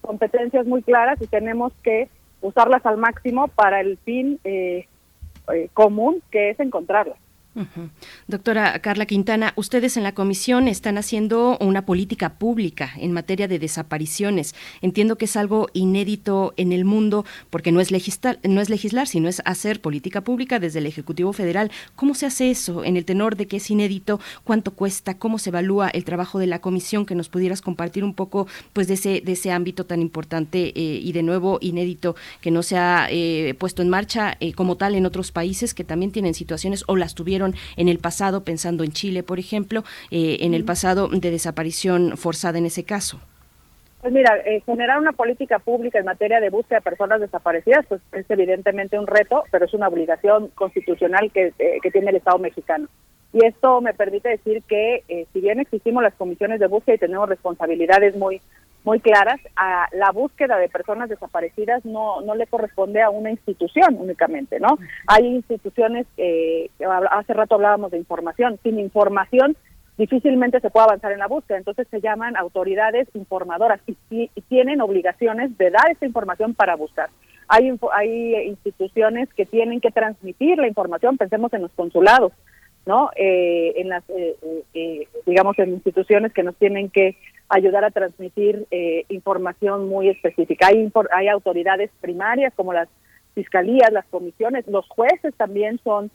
competencias 0.00 0.66
muy 0.66 0.82
claras 0.82 1.20
y 1.20 1.26
tenemos 1.26 1.72
que 1.82 2.08
usarlas 2.42 2.84
al 2.84 2.98
máximo 2.98 3.48
para 3.48 3.80
el 3.80 3.96
fin 3.98 4.38
eh, 4.44 4.86
eh, 5.52 5.68
común 5.72 6.22
que 6.30 6.50
es 6.50 6.60
encontrarlas. 6.60 7.18
Doctora 8.28 8.78
Carla 8.80 9.06
Quintana, 9.06 9.52
ustedes 9.56 9.96
en 9.96 10.02
la 10.02 10.12
comisión 10.12 10.68
están 10.68 10.96
haciendo 10.96 11.58
una 11.60 11.84
política 11.84 12.34
pública 12.34 12.92
en 12.96 13.12
materia 13.12 13.48
de 13.48 13.58
desapariciones. 13.58 14.54
Entiendo 14.80 15.16
que 15.16 15.26
es 15.26 15.36
algo 15.36 15.68
inédito 15.74 16.54
en 16.56 16.72
el 16.72 16.84
mundo 16.84 17.24
porque 17.50 17.72
no 17.72 17.80
es 17.80 17.90
legislar, 17.90 18.38
no 18.42 18.60
es 18.60 18.70
legislar, 18.70 19.06
sino 19.06 19.28
es 19.28 19.42
hacer 19.44 19.80
política 19.80 20.22
pública 20.22 20.60
desde 20.60 20.78
el 20.78 20.86
Ejecutivo 20.86 21.32
Federal. 21.32 21.70
¿Cómo 21.94 22.14
se 22.14 22.26
hace 22.26 22.50
eso 22.50 22.84
en 22.84 22.96
el 22.96 23.04
tenor 23.04 23.36
de 23.36 23.46
que 23.46 23.58
es 23.58 23.70
inédito? 23.70 24.20
¿Cuánto 24.44 24.72
cuesta? 24.72 25.18
¿Cómo 25.18 25.38
se 25.38 25.50
evalúa 25.50 25.88
el 25.88 26.04
trabajo 26.04 26.38
de 26.38 26.46
la 26.46 26.60
comisión? 26.60 27.04
Que 27.04 27.14
nos 27.14 27.28
pudieras 27.28 27.60
compartir 27.60 28.04
un 28.04 28.14
poco 28.14 28.46
pues 28.72 28.88
de 28.88 28.94
ese 28.94 29.20
de 29.20 29.32
ese 29.32 29.50
ámbito 29.50 29.84
tan 29.84 30.00
importante 30.00 30.72
eh, 30.74 31.00
y 31.02 31.12
de 31.12 31.22
nuevo 31.22 31.58
inédito 31.60 32.16
que 32.40 32.50
no 32.50 32.62
se 32.62 32.76
ha 32.76 33.08
eh, 33.10 33.54
puesto 33.58 33.82
en 33.82 33.90
marcha 33.90 34.36
eh, 34.40 34.52
como 34.52 34.76
tal 34.76 34.94
en 34.94 35.06
otros 35.06 35.32
países 35.32 35.74
que 35.74 35.84
también 35.84 36.12
tienen 36.12 36.34
situaciones 36.34 36.84
o 36.86 36.96
las 36.96 37.14
tuvieron 37.14 37.41
en 37.76 37.88
el 37.88 37.98
pasado, 37.98 38.44
pensando 38.44 38.84
en 38.84 38.92
Chile, 38.92 39.22
por 39.22 39.38
ejemplo, 39.38 39.84
eh, 40.10 40.38
en 40.40 40.54
el 40.54 40.64
pasado 40.64 41.08
de 41.08 41.30
desaparición 41.30 42.16
forzada 42.16 42.58
en 42.58 42.66
ese 42.66 42.84
caso? 42.84 43.20
Pues 44.00 44.12
mira, 44.12 44.36
eh, 44.44 44.62
generar 44.66 44.98
una 44.98 45.12
política 45.12 45.60
pública 45.60 45.98
en 45.98 46.06
materia 46.06 46.40
de 46.40 46.50
búsqueda 46.50 46.78
de 46.78 46.82
personas 46.82 47.20
desaparecidas 47.20 47.86
pues 47.86 48.00
es 48.12 48.28
evidentemente 48.28 48.98
un 48.98 49.06
reto, 49.06 49.44
pero 49.52 49.64
es 49.64 49.74
una 49.74 49.88
obligación 49.88 50.48
constitucional 50.54 51.30
que, 51.32 51.52
eh, 51.58 51.78
que 51.80 51.90
tiene 51.90 52.10
el 52.10 52.16
Estado 52.16 52.38
mexicano. 52.38 52.88
Y 53.32 53.46
esto 53.46 53.80
me 53.80 53.94
permite 53.94 54.28
decir 54.28 54.62
que 54.68 55.04
si 55.32 55.40
bien 55.40 55.58
existimos 55.58 56.02
las 56.02 56.12
comisiones 56.14 56.60
de 56.60 56.66
búsqueda 56.66 56.96
y 56.96 56.98
tenemos 56.98 57.28
responsabilidades 57.30 58.14
muy 58.14 58.42
muy 58.84 59.00
claras, 59.00 59.40
a 59.56 59.88
la 59.92 60.10
búsqueda 60.10 60.58
de 60.58 60.68
personas 60.68 61.08
desaparecidas 61.08 61.84
no, 61.84 62.20
no 62.22 62.34
le 62.34 62.46
corresponde 62.46 63.00
a 63.00 63.10
una 63.10 63.30
institución 63.30 63.96
únicamente, 63.98 64.58
¿no? 64.58 64.78
Hay 65.06 65.26
instituciones, 65.26 66.06
que 66.16 66.70
hace 67.10 67.32
rato 67.34 67.54
hablábamos 67.54 67.90
de 67.90 67.98
información, 67.98 68.58
sin 68.62 68.78
información 68.78 69.56
difícilmente 69.98 70.58
se 70.60 70.70
puede 70.70 70.84
avanzar 70.84 71.12
en 71.12 71.18
la 71.18 71.28
búsqueda, 71.28 71.58
entonces 71.58 71.86
se 71.90 72.00
llaman 72.00 72.36
autoridades 72.36 73.06
informadoras 73.14 73.80
y, 73.86 74.30
y 74.34 74.40
tienen 74.42 74.80
obligaciones 74.80 75.56
de 75.58 75.70
dar 75.70 75.90
esa 75.90 76.06
información 76.06 76.54
para 76.54 76.76
buscar. 76.76 77.10
Hay, 77.48 77.70
hay 77.92 78.34
instituciones 78.48 79.28
que 79.34 79.44
tienen 79.44 79.80
que 79.80 79.90
transmitir 79.90 80.58
la 80.58 80.68
información, 80.68 81.18
pensemos 81.18 81.52
en 81.52 81.62
los 81.62 81.72
consulados, 81.72 82.32
¿no? 82.86 83.10
Eh, 83.14 83.74
en 83.76 83.90
las, 83.90 84.08
eh, 84.10 84.36
eh, 84.74 85.06
digamos, 85.26 85.58
en 85.58 85.70
instituciones 85.70 86.32
que 86.32 86.42
nos 86.42 86.56
tienen 86.56 86.88
que 86.88 87.16
ayudar 87.54 87.84
a 87.84 87.90
transmitir 87.90 88.66
información 89.08 89.88
muy 89.88 90.08
específica. 90.08 90.68
Hay, 90.68 90.90
hay 91.12 91.28
autoridades 91.28 91.90
primarias 92.00 92.52
como 92.54 92.72
las 92.72 92.88
fiscalías, 93.34 93.92
las 93.92 94.06
comisiones, 94.06 94.66
los 94.66 94.88
jueces 94.88 95.34
también 95.36 95.78
son 95.84 96.10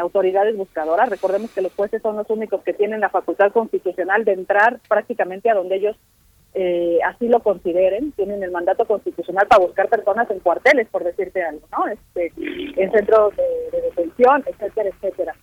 autoridades 0.00 0.56
buscadoras. 0.56 1.10
Recordemos 1.10 1.50
que 1.52 1.62
los 1.62 1.74
jueces 1.74 2.00
son 2.00 2.16
los 2.16 2.28
únicos 2.30 2.62
que 2.62 2.72
tienen 2.72 3.00
la 3.00 3.10
facultad 3.10 3.52
constitucional 3.52 4.24
de 4.24 4.32
entrar 4.32 4.80
prácticamente 4.88 5.50
a 5.50 5.54
donde 5.54 5.76
ellos 5.76 5.96
así 7.04 7.28
lo 7.28 7.40
consideren, 7.40 8.12
tienen 8.12 8.42
el 8.42 8.50
mandato 8.50 8.86
constitucional 8.86 9.46
para 9.46 9.64
buscar 9.64 9.88
personas 9.88 10.30
en 10.30 10.40
cuarteles, 10.40 10.88
por 10.88 11.04
decirte 11.04 11.42
algo, 11.42 11.66
¿no? 11.70 11.86
Este, 11.86 12.32
en 12.80 12.90
centros 12.90 13.34
de 13.36 13.80
detención, 13.82 14.42
etcétera, 14.46 14.88
etcétera. 14.88 15.34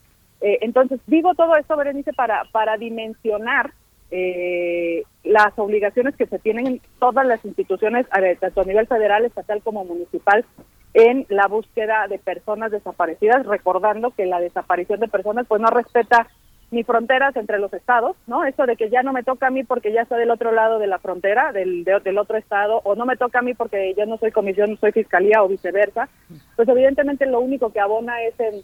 Eh, 0.41 0.59
entonces, 0.61 0.99
digo 1.07 1.33
todo 1.35 1.55
esto, 1.55 1.77
Berenice, 1.77 2.11
para, 2.13 2.43
para 2.51 2.75
dimensionar 2.77 3.71
eh, 4.11 5.03
las 5.23 5.57
obligaciones 5.57 6.15
que 6.15 6.27
se 6.27 6.39
tienen 6.39 6.67
en 6.67 6.81
todas 6.99 7.25
las 7.25 7.43
instituciones, 7.45 8.05
tanto 8.39 8.61
a 8.61 8.65
nivel 8.65 8.87
federal, 8.87 9.25
estatal 9.25 9.61
como 9.63 9.85
municipal, 9.85 10.45
en 10.93 11.25
la 11.29 11.47
búsqueda 11.47 12.07
de 12.07 12.19
personas 12.19 12.71
desaparecidas, 12.71 13.45
recordando 13.45 14.11
que 14.11 14.25
la 14.25 14.39
desaparición 14.39 14.99
de 14.99 15.07
personas 15.07 15.47
pues 15.47 15.59
no 15.61 15.69
respeta 15.69 16.27
ni 16.69 16.83
fronteras 16.83 17.35
entre 17.35 17.59
los 17.59 17.71
estados, 17.73 18.15
¿no? 18.25 18.45
Eso 18.45 18.65
de 18.65 18.75
que 18.75 18.89
ya 18.89 19.03
no 19.03 19.13
me 19.13 19.23
toca 19.23 19.47
a 19.47 19.51
mí 19.51 19.63
porque 19.63 19.91
ya 19.91 20.01
está 20.01 20.17
del 20.17 20.31
otro 20.31 20.51
lado 20.51 20.79
de 20.79 20.87
la 20.87 20.99
frontera, 20.99 21.51
del, 21.51 21.83
del 21.83 22.17
otro 22.17 22.37
estado, 22.37 22.81
o 22.83 22.95
no 22.95 23.05
me 23.05 23.15
toca 23.15 23.39
a 23.39 23.43
mí 23.43 23.53
porque 23.53 23.93
yo 23.95 24.05
no 24.07 24.17
soy 24.17 24.31
comisión, 24.31 24.71
no 24.71 24.77
soy 24.77 24.91
fiscalía 24.91 25.43
o 25.43 25.47
viceversa, 25.47 26.09
pues 26.55 26.67
evidentemente 26.67 27.25
lo 27.27 27.39
único 27.39 27.71
que 27.71 27.79
abona 27.79 28.21
es 28.23 28.39
en 28.39 28.63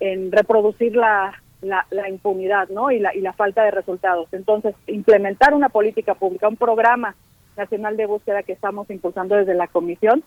en 0.00 0.30
reproducir 0.32 0.94
la, 0.94 1.42
la, 1.60 2.08
impunidad 2.08 2.68
¿no? 2.68 2.90
y, 2.90 2.98
la, 2.98 3.14
y 3.14 3.20
la 3.20 3.32
falta 3.32 3.64
de 3.64 3.70
resultados. 3.70 4.28
Entonces, 4.32 4.74
implementar 4.86 5.54
una 5.54 5.68
política 5.68 6.14
pública, 6.14 6.48
un 6.48 6.56
programa 6.56 7.14
nacional 7.56 7.96
de 7.96 8.06
búsqueda 8.06 8.42
que 8.42 8.52
estamos 8.52 8.88
impulsando 8.90 9.34
desde 9.34 9.54
la 9.54 9.66
Comisión, 9.66 10.22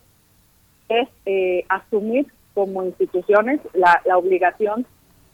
es 0.90 1.08
eh, 1.26 1.64
asumir 1.70 2.28
como 2.54 2.84
instituciones 2.84 3.62
la, 3.74 4.02
la 4.06 4.18
obligación 4.18 4.86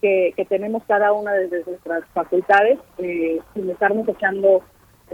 que, 0.02 0.34
que, 0.36 0.46
tenemos 0.46 0.84
cada 0.88 1.12
una 1.12 1.34
desde 1.34 1.64
nuestras 1.66 2.06
facultades 2.14 2.78
eh, 3.00 3.40
sin 3.54 3.70
estarnos 3.70 4.08
echando 4.08 4.62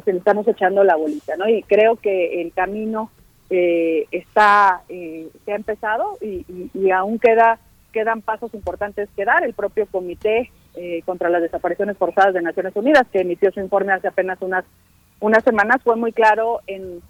sin 0.03 0.17
estarnos 0.17 0.47
echando 0.47 0.83
la 0.83 0.95
bolita, 0.95 1.37
¿no? 1.37 1.47
Y 1.47 1.61
creo 1.63 1.95
que 1.95 2.41
el 2.41 2.51
camino 2.51 3.11
eh, 3.49 4.07
está 4.11 4.81
eh, 4.89 5.29
se 5.45 5.51
ha 5.53 5.55
empezado 5.55 6.17
y, 6.19 6.45
y, 6.49 6.71
y, 6.73 6.91
aún 6.91 7.19
queda 7.19 7.59
quedan 7.93 8.21
pasos 8.21 8.53
importantes 8.53 9.07
que 9.15 9.23
dar. 9.23 9.43
El 9.43 9.53
propio 9.53 9.85
comité 9.85 10.51
eh, 10.75 11.01
contra 11.05 11.29
las 11.29 11.41
desapariciones 11.41 11.97
forzadas 11.97 12.33
de 12.33 12.41
Naciones 12.41 12.75
Unidas, 12.75 13.05
que 13.11 13.21
emitió 13.21 13.51
su 13.51 13.59
informe 13.59 13.93
hace 13.93 14.07
apenas 14.07 14.41
unas 14.41 14.65
unas 15.19 15.43
semanas, 15.43 15.81
fue 15.83 15.95
muy 15.95 16.11
claro 16.11 16.59
en, 16.67 17.01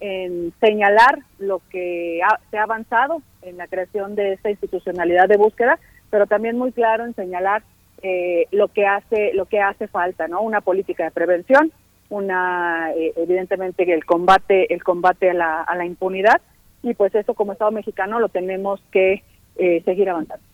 en 0.00 0.54
señalar 0.58 1.18
lo 1.38 1.60
que 1.70 2.20
se 2.50 2.56
ha 2.56 2.62
avanzado 2.62 3.20
en 3.42 3.58
la 3.58 3.66
creación 3.66 4.14
de 4.14 4.32
esta 4.32 4.50
institucionalidad 4.50 5.28
de 5.28 5.36
búsqueda, 5.36 5.78
pero 6.08 6.26
también 6.26 6.56
muy 6.56 6.72
claro 6.72 7.04
en 7.04 7.14
señalar 7.14 7.62
eh, 8.02 8.46
lo 8.52 8.68
que 8.68 8.86
hace 8.86 9.32
lo 9.34 9.46
que 9.46 9.60
hace 9.60 9.86
falta, 9.88 10.28
¿no? 10.28 10.40
Una 10.40 10.60
política 10.60 11.04
de 11.04 11.10
prevención, 11.10 11.72
una 12.08 12.90
eh, 12.96 13.12
evidentemente 13.16 13.92
el 13.92 14.06
combate 14.06 14.72
el 14.72 14.82
combate 14.82 15.30
a 15.30 15.34
la, 15.34 15.62
a 15.62 15.76
la 15.76 15.84
impunidad 15.84 16.40
y 16.82 16.94
pues 16.94 17.14
eso 17.14 17.34
como 17.34 17.52
Estado 17.52 17.72
mexicano 17.72 18.18
lo 18.18 18.28
tenemos 18.28 18.80
que 18.92 19.24
eh, 19.56 19.82
seguir 19.84 20.08
avanzando. 20.08 20.44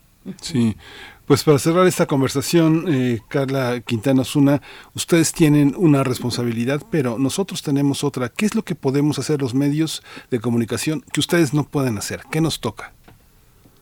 Sí, 0.41 0.75
pues 1.27 1.45
para 1.45 1.59
cerrar 1.59 1.87
esta 1.87 2.07
conversación, 2.07 2.85
eh, 2.89 3.21
Carla 3.29 3.81
Quintana 3.81 4.23
Osuna, 4.23 4.61
ustedes 4.95 5.33
tienen 5.33 5.75
una 5.77 6.05
responsabilidad, 6.05 6.83
pero 6.91 7.19
nosotros 7.19 7.63
tenemos 7.63 8.05
otra. 8.05 8.29
¿Qué 8.29 8.47
es 8.47 8.55
lo 8.55 8.63
que 8.63 8.75
podemos 8.75 9.19
hacer 9.19 9.41
los 9.41 9.55
medios 9.55 10.03
de 10.31 10.41
comunicación 10.41 11.03
que 11.13 11.21
ustedes 11.21 11.55
no 11.55 11.65
pueden 11.65 11.97
hacer? 11.99 12.21
¿Qué 12.31 12.41
nos 12.41 12.61
toca? 12.61 12.93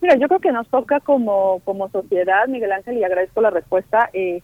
Mira, 0.01 0.17
yo 0.17 0.27
creo 0.29 0.41
que 0.41 0.53
nos 0.53 0.69
toca 0.69 1.01
como, 1.01 1.61
como 1.65 1.89
sociedad, 1.89 2.49
Miguel 2.49 2.73
Ángel, 2.73 2.99
y 2.99 3.05
agradezco 3.05 3.41
la 3.41 3.51
respuesta. 3.51 4.11
Eh, 4.13 4.43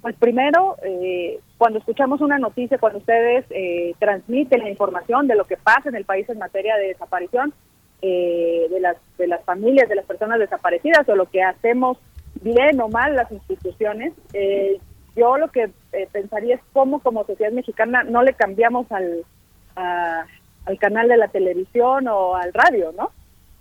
pues 0.00 0.16
primero, 0.16 0.76
eh, 0.82 1.38
cuando 1.58 1.78
escuchamos 1.78 2.20
una 2.20 2.38
noticia, 2.38 2.78
cuando 2.78 2.98
ustedes 2.98 3.44
eh, 3.50 3.94
transmiten 3.98 4.60
la 4.60 4.68
información 4.68 5.28
de 5.28 5.36
lo 5.36 5.44
que 5.44 5.56
pasa 5.56 5.88
en 5.88 5.94
el 5.94 6.04
país 6.04 6.28
en 6.28 6.38
materia 6.38 6.76
de 6.76 6.88
desaparición, 6.88 7.54
eh, 8.02 8.66
de 8.70 8.80
las 8.80 8.96
de 9.16 9.26
las 9.26 9.44
familias 9.44 9.88
de 9.88 9.94
las 9.94 10.04
personas 10.04 10.38
desaparecidas 10.38 11.08
o 11.08 11.16
lo 11.16 11.26
que 11.26 11.42
hacemos 11.42 11.98
bien 12.42 12.80
o 12.80 12.88
mal 12.88 13.14
las 13.14 13.30
instituciones 13.30 14.12
eh, 14.32 14.78
yo 15.14 15.36
lo 15.36 15.48
que 15.48 15.70
eh, 15.92 16.08
pensaría 16.10 16.56
es 16.56 16.60
cómo 16.72 17.00
como 17.00 17.24
sociedad 17.24 17.52
mexicana 17.52 18.02
no 18.02 18.22
le 18.22 18.34
cambiamos 18.34 18.90
al 18.90 19.24
al 19.74 20.78
canal 20.78 21.08
de 21.08 21.16
la 21.16 21.28
televisión 21.28 22.08
o 22.08 22.34
al 22.34 22.52
radio 22.52 22.92
no 22.96 23.10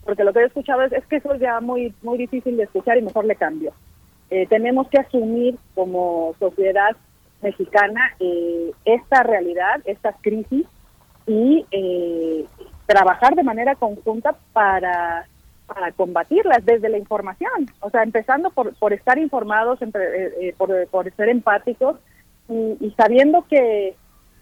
porque 0.04 0.24
lo 0.24 0.34
que 0.34 0.40
he 0.40 0.46
escuchado 0.46 0.82
es, 0.82 0.92
es 0.94 1.06
que 1.06 1.18
eso 1.18 1.34
es 1.34 1.40
ya 1.40 1.60
muy 1.60 1.94
muy 2.02 2.18
difícil 2.18 2.58
de 2.58 2.64
escuchar 2.64 2.98
y 2.98 3.02
mejor 3.02 3.26
le 3.26 3.36
cambio. 3.36 3.74
Eh, 4.30 4.48
tenemos 4.48 4.88
que 4.88 5.00
asumir 5.00 5.58
como 5.76 6.34
sociedad 6.40 6.96
mexicana 7.42 8.16
eh, 8.20 8.72
esta 8.86 9.24
realidad 9.24 9.82
esta 9.86 10.14
crisis 10.22 10.66
y 11.28 11.66
trabajar 12.92 13.36
de 13.36 13.44
manera 13.44 13.76
conjunta 13.76 14.36
para, 14.54 15.28
para 15.68 15.92
combatirlas 15.92 16.66
desde 16.66 16.90
la 16.90 16.98
información, 16.98 17.68
o 17.80 17.90
sea, 17.90 18.04
empezando 18.04 18.50
por, 18.50 18.76
por 18.76 18.94
estar 18.94 19.18
informados, 19.18 19.82
eh, 19.82 19.88
eh, 19.96 20.56
por, 20.58 20.88
por 20.88 21.12
ser 21.16 21.30
empáticos 21.30 21.98
y, 22.50 22.94
sabiendo 22.98 23.46
que, 23.48 23.96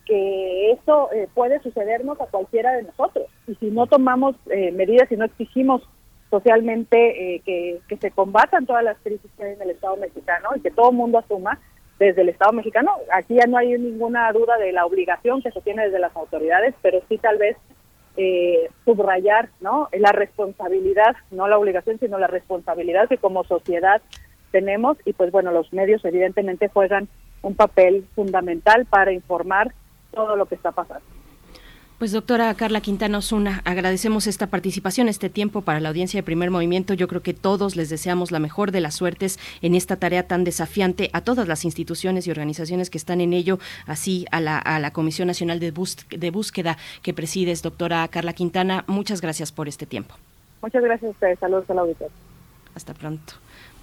que 0.05 0.71
eso 0.71 1.09
eh, 1.13 1.27
puede 1.33 1.59
sucedernos 1.61 2.19
a 2.19 2.25
cualquiera 2.25 2.73
de 2.73 2.83
nosotros. 2.83 3.27
Y 3.47 3.55
si 3.55 3.69
no 3.69 3.87
tomamos 3.87 4.35
eh, 4.49 4.71
medidas 4.71 5.11
y 5.11 5.15
no 5.15 5.25
exigimos 5.25 5.87
socialmente 6.29 7.35
eh, 7.35 7.41
que, 7.45 7.79
que 7.87 7.97
se 7.97 8.11
combatan 8.11 8.65
todas 8.65 8.83
las 8.83 8.97
crisis 8.99 9.29
que 9.37 9.43
hay 9.43 9.53
en 9.53 9.61
el 9.61 9.71
Estado 9.71 9.95
mexicano 9.97 10.49
y 10.55 10.61
que 10.61 10.71
todo 10.71 10.91
mundo 10.91 11.19
asuma 11.19 11.59
desde 11.97 12.21
el 12.21 12.29
Estado 12.29 12.53
mexicano, 12.53 12.93
aquí 13.11 13.35
ya 13.35 13.45
no 13.45 13.57
hay 13.57 13.77
ninguna 13.77 14.31
duda 14.31 14.57
de 14.57 14.71
la 14.71 14.85
obligación 14.85 15.41
que 15.41 15.51
se 15.51 15.59
tiene 15.61 15.83
desde 15.83 15.99
las 15.99 16.15
autoridades, 16.15 16.73
pero 16.81 17.01
sí 17.09 17.17
tal 17.17 17.37
vez 17.37 17.57
eh, 18.17 18.69
subrayar 18.85 19.49
no 19.61 19.89
la 19.91 20.11
responsabilidad 20.11 21.15
no 21.31 21.47
la 21.47 21.57
obligación 21.57 21.99
sino 21.99 22.17
la 22.17 22.27
responsabilidad 22.27 23.07
que 23.07 23.17
como 23.17 23.43
sociedad 23.43 24.01
tenemos. 24.51 24.97
Y 25.05 25.13
pues 25.13 25.31
bueno 25.31 25.51
los 25.51 25.71
medios 25.73 26.03
evidentemente 26.05 26.69
juegan 26.69 27.07
un 27.41 27.55
papel 27.55 28.05
fundamental 28.15 28.85
para 28.85 29.11
informar 29.11 29.73
todo 30.11 30.35
lo 30.35 30.47
que 30.47 30.55
está 30.55 30.71
pasando 30.71 31.18
pues 31.99 32.13
doctora 32.13 32.53
Carla 32.53 32.79
Quintana 32.79 33.17
Osuna, 33.17 33.61
agradecemos 33.65 34.25
esta 34.25 34.47
participación, 34.47 35.09
este 35.09 35.29
tiempo 35.29 35.61
para 35.61 35.81
la 35.81 35.89
audiencia 35.89 36.17
de 36.17 36.23
primer 36.23 36.49
movimiento. 36.49 36.93
Yo 36.93 37.09
creo 37.09 37.21
que 37.21 37.33
todos 37.33 37.75
les 37.75 37.89
deseamos 37.89 38.31
la 38.31 38.39
mejor 38.39 38.71
de 38.71 38.79
las 38.79 38.95
suertes 38.95 39.37
en 39.61 39.75
esta 39.75 39.97
tarea 39.97 40.25
tan 40.25 40.45
desafiante 40.45 41.09
a 41.11 41.21
todas 41.21 41.49
las 41.49 41.65
instituciones 41.65 42.25
y 42.25 42.31
organizaciones 42.31 42.89
que 42.89 42.97
están 42.97 43.19
en 43.19 43.33
ello, 43.33 43.59
así 43.85 44.25
a 44.31 44.39
la, 44.39 44.57
a 44.57 44.79
la 44.79 44.91
Comisión 44.91 45.27
Nacional 45.27 45.59
de, 45.59 45.71
Bus 45.71 45.97
de 46.09 46.31
Búsqueda 46.31 46.77
que 47.01 47.13
presides, 47.13 47.61
doctora 47.61 48.07
Carla 48.07 48.31
Quintana. 48.31 48.85
Muchas 48.87 49.19
gracias 49.19 49.51
por 49.51 49.67
este 49.67 49.85
tiempo. 49.85 50.15
Muchas 50.61 50.81
gracias 50.81 51.09
a 51.09 51.11
ustedes. 51.11 51.39
Saludos 51.39 51.69
a 51.69 51.73
la 51.73 51.81
audiencia. 51.81 52.07
Hasta 52.75 52.93
pronto. 52.93 53.33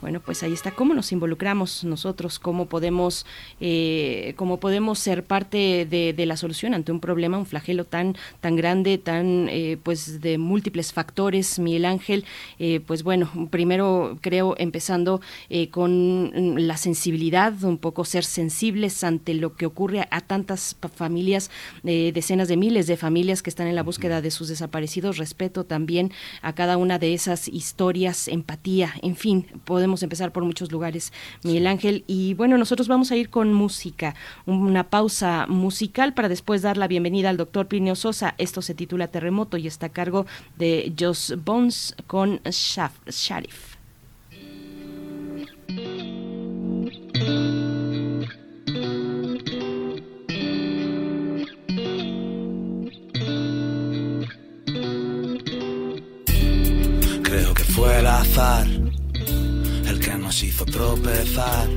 Bueno, 0.07 0.21
pues 0.21 0.45
ahí 0.45 0.53
está 0.53 0.71
cómo 0.71 0.95
nos 0.95 1.11
involucramos 1.11 1.83
nosotros, 1.83 2.39
cómo 2.39 2.67
podemos, 2.67 3.27
eh, 3.61 4.35
cómo 4.37 4.61
podemos 4.61 5.01
ser 5.01 5.25
parte 5.25 5.85
de, 5.85 6.13
de, 6.13 6.27
la 6.27 6.37
solución 6.37 6.75
ante 6.75 6.93
un 6.93 7.01
problema, 7.01 7.39
un 7.39 7.45
flagelo 7.45 7.85
tan, 7.85 8.15
tan 8.41 8.55
grande, 8.55 8.99
tan, 8.99 9.49
eh, 9.51 9.79
pues, 9.83 10.21
de 10.21 10.39
múltiples 10.39 10.93
factores. 10.93 11.59
Miguel 11.59 11.87
Ángel, 11.87 12.25
eh, 12.61 12.79
pues 12.87 13.03
bueno, 13.03 13.49
primero 13.51 14.17
creo 14.21 14.55
empezando 14.59 15.21
eh, 15.51 15.71
con 15.71 16.31
la 16.57 16.77
sensibilidad, 16.77 17.65
un 17.65 17.77
poco 17.77 18.05
ser 18.05 18.23
sensibles 18.25 19.03
ante 19.03 19.35
lo 19.35 19.57
que 19.57 19.67
ocurre 19.67 20.07
a, 20.13 20.21
tantas 20.21 20.77
familias, 20.95 21.51
decenas 21.83 22.47
de 22.47 22.57
miles 22.57 22.87
de 22.87 22.97
familias 22.97 23.43
que 23.43 23.51
están 23.51 23.67
en 23.67 23.75
la 23.75 23.83
búsqueda 23.83 24.23
de 24.23 24.31
sus 24.31 24.47
desaparecidos. 24.47 25.19
Respeto 25.19 25.65
también 25.65 26.13
a 26.43 26.53
cada 26.55 26.77
una 26.77 27.01
de 27.01 27.13
esas 27.13 27.49
historias, 27.49 28.29
empatía, 28.29 28.95
en 29.03 29.17
fin, 29.17 29.47
podemos 29.65 29.96
podemos 29.97 30.03
empezar 30.03 30.33
por 30.33 30.45
muchos 30.45 30.73
lugares, 30.73 31.13
Miguel 31.43 31.67
Ángel. 31.67 32.05
Y 32.07 32.35
bueno, 32.35 32.59
nosotros 32.59 32.87
vamos 32.87 33.11
a 33.11 33.17
ir 33.17 33.31
con 33.31 33.55
música, 33.55 34.15
una 34.45 34.91
pausa 34.91 35.47
musical 35.49 36.13
para 36.13 36.29
después 36.29 36.61
dar 36.61 36.77
la 36.77 36.87
bienvenida 36.87 37.31
al 37.31 37.39
doctor 37.39 37.67
Plinio 37.67 37.95
Sosa. 37.95 38.35
Esto 38.37 38.61
se 38.61 38.75
titula 38.75 39.09
Terremoto 39.09 39.57
y 39.57 39.67
está 39.67 39.87
a 39.87 39.89
cargo 39.89 40.27
de 40.59 40.93
Joss 40.99 41.35
Bones 41.45 41.95
con 42.07 42.41
Shaf 42.45 42.93
Sharif. 43.09 43.77
Creo 57.23 57.55
que 57.55 57.65
fue 57.65 57.99
el 57.99 58.07
azar 58.07 58.86
nos 60.27 60.43
hizo 60.43 60.65
tropezar. 60.65 61.69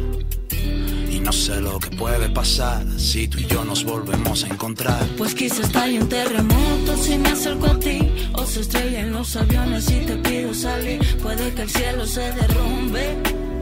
Y 1.11 1.19
no 1.19 1.31
sé 1.31 1.61
lo 1.61 1.77
que 1.77 1.91
puede 1.95 2.29
pasar 2.29 2.83
si 2.97 3.27
tú 3.27 3.37
y 3.37 3.45
yo 3.45 3.63
nos 3.63 3.83
volvemos 3.83 4.43
a 4.43 4.47
encontrar. 4.47 5.05
Pues 5.19 5.35
quizás 5.35 5.59
estalle 5.59 6.01
un 6.01 6.09
terremoto 6.09 6.97
si 6.97 7.19
me 7.19 7.29
acerco 7.29 7.67
a 7.67 7.79
ti. 7.79 7.99
O 8.33 8.43
se 8.47 8.61
estrellen 8.61 9.13
los 9.13 9.35
aviones 9.35 9.91
y 9.91 9.99
te 9.99 10.15
pido 10.15 10.51
salir. 10.55 10.99
Puede 11.21 11.53
que 11.53 11.61
el 11.61 11.69
cielo 11.69 12.07
se 12.07 12.21
derrumbe. 12.21 13.17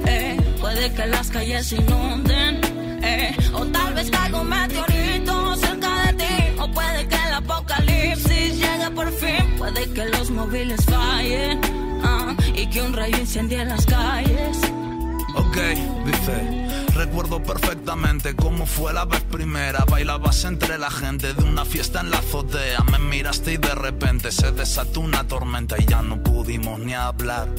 Eh. 0.05 0.37
Puede 0.61 0.93
que 0.93 1.05
las 1.07 1.29
calles 1.31 1.65
se 1.67 1.75
inunden. 1.75 2.61
Eh. 3.03 3.35
O 3.53 3.65
tal 3.65 3.93
vez 3.93 4.09
caiga 4.09 4.39
un 4.39 4.47
meteorito 4.47 5.55
cerca 5.57 5.91
de 6.05 6.13
ti. 6.13 6.35
O 6.61 6.71
puede 6.71 7.07
que 7.09 7.15
el 7.27 7.33
apocalipsis 7.33 8.49
llegue 8.55 8.89
por 8.95 9.11
fin. 9.11 9.53
Puede 9.57 9.91
que 9.91 10.05
los 10.05 10.29
móviles 10.29 10.79
fallen. 10.85 11.66
Que 12.71 12.81
un 12.81 12.93
rayo 12.93 13.17
incendie 13.17 13.63
las 13.65 13.85
calles. 13.85 14.57
Ok, 15.35 15.57
dice. 16.05 16.67
Recuerdo 16.93 17.41
perfectamente 17.43 18.35
cómo 18.35 18.65
fue 18.65 18.91
la 18.93 19.05
vez 19.05 19.21
primera. 19.21 19.85
Bailabas 19.85 20.43
entre 20.45 20.77
la 20.77 20.89
gente 20.89 21.33
de 21.33 21.43
una 21.43 21.63
fiesta 21.63 22.01
en 22.01 22.09
la 22.09 22.17
azotea. 22.17 22.83
Me 22.91 22.99
miraste 22.99 23.53
y 23.53 23.57
de 23.57 23.75
repente 23.75 24.31
se 24.31 24.51
desató 24.51 25.01
una 25.01 25.27
tormenta 25.27 25.75
y 25.79 25.85
ya 25.85 26.01
no 26.01 26.21
pudimos 26.23 26.79
ni 26.79 26.93
hablar. 26.93 27.49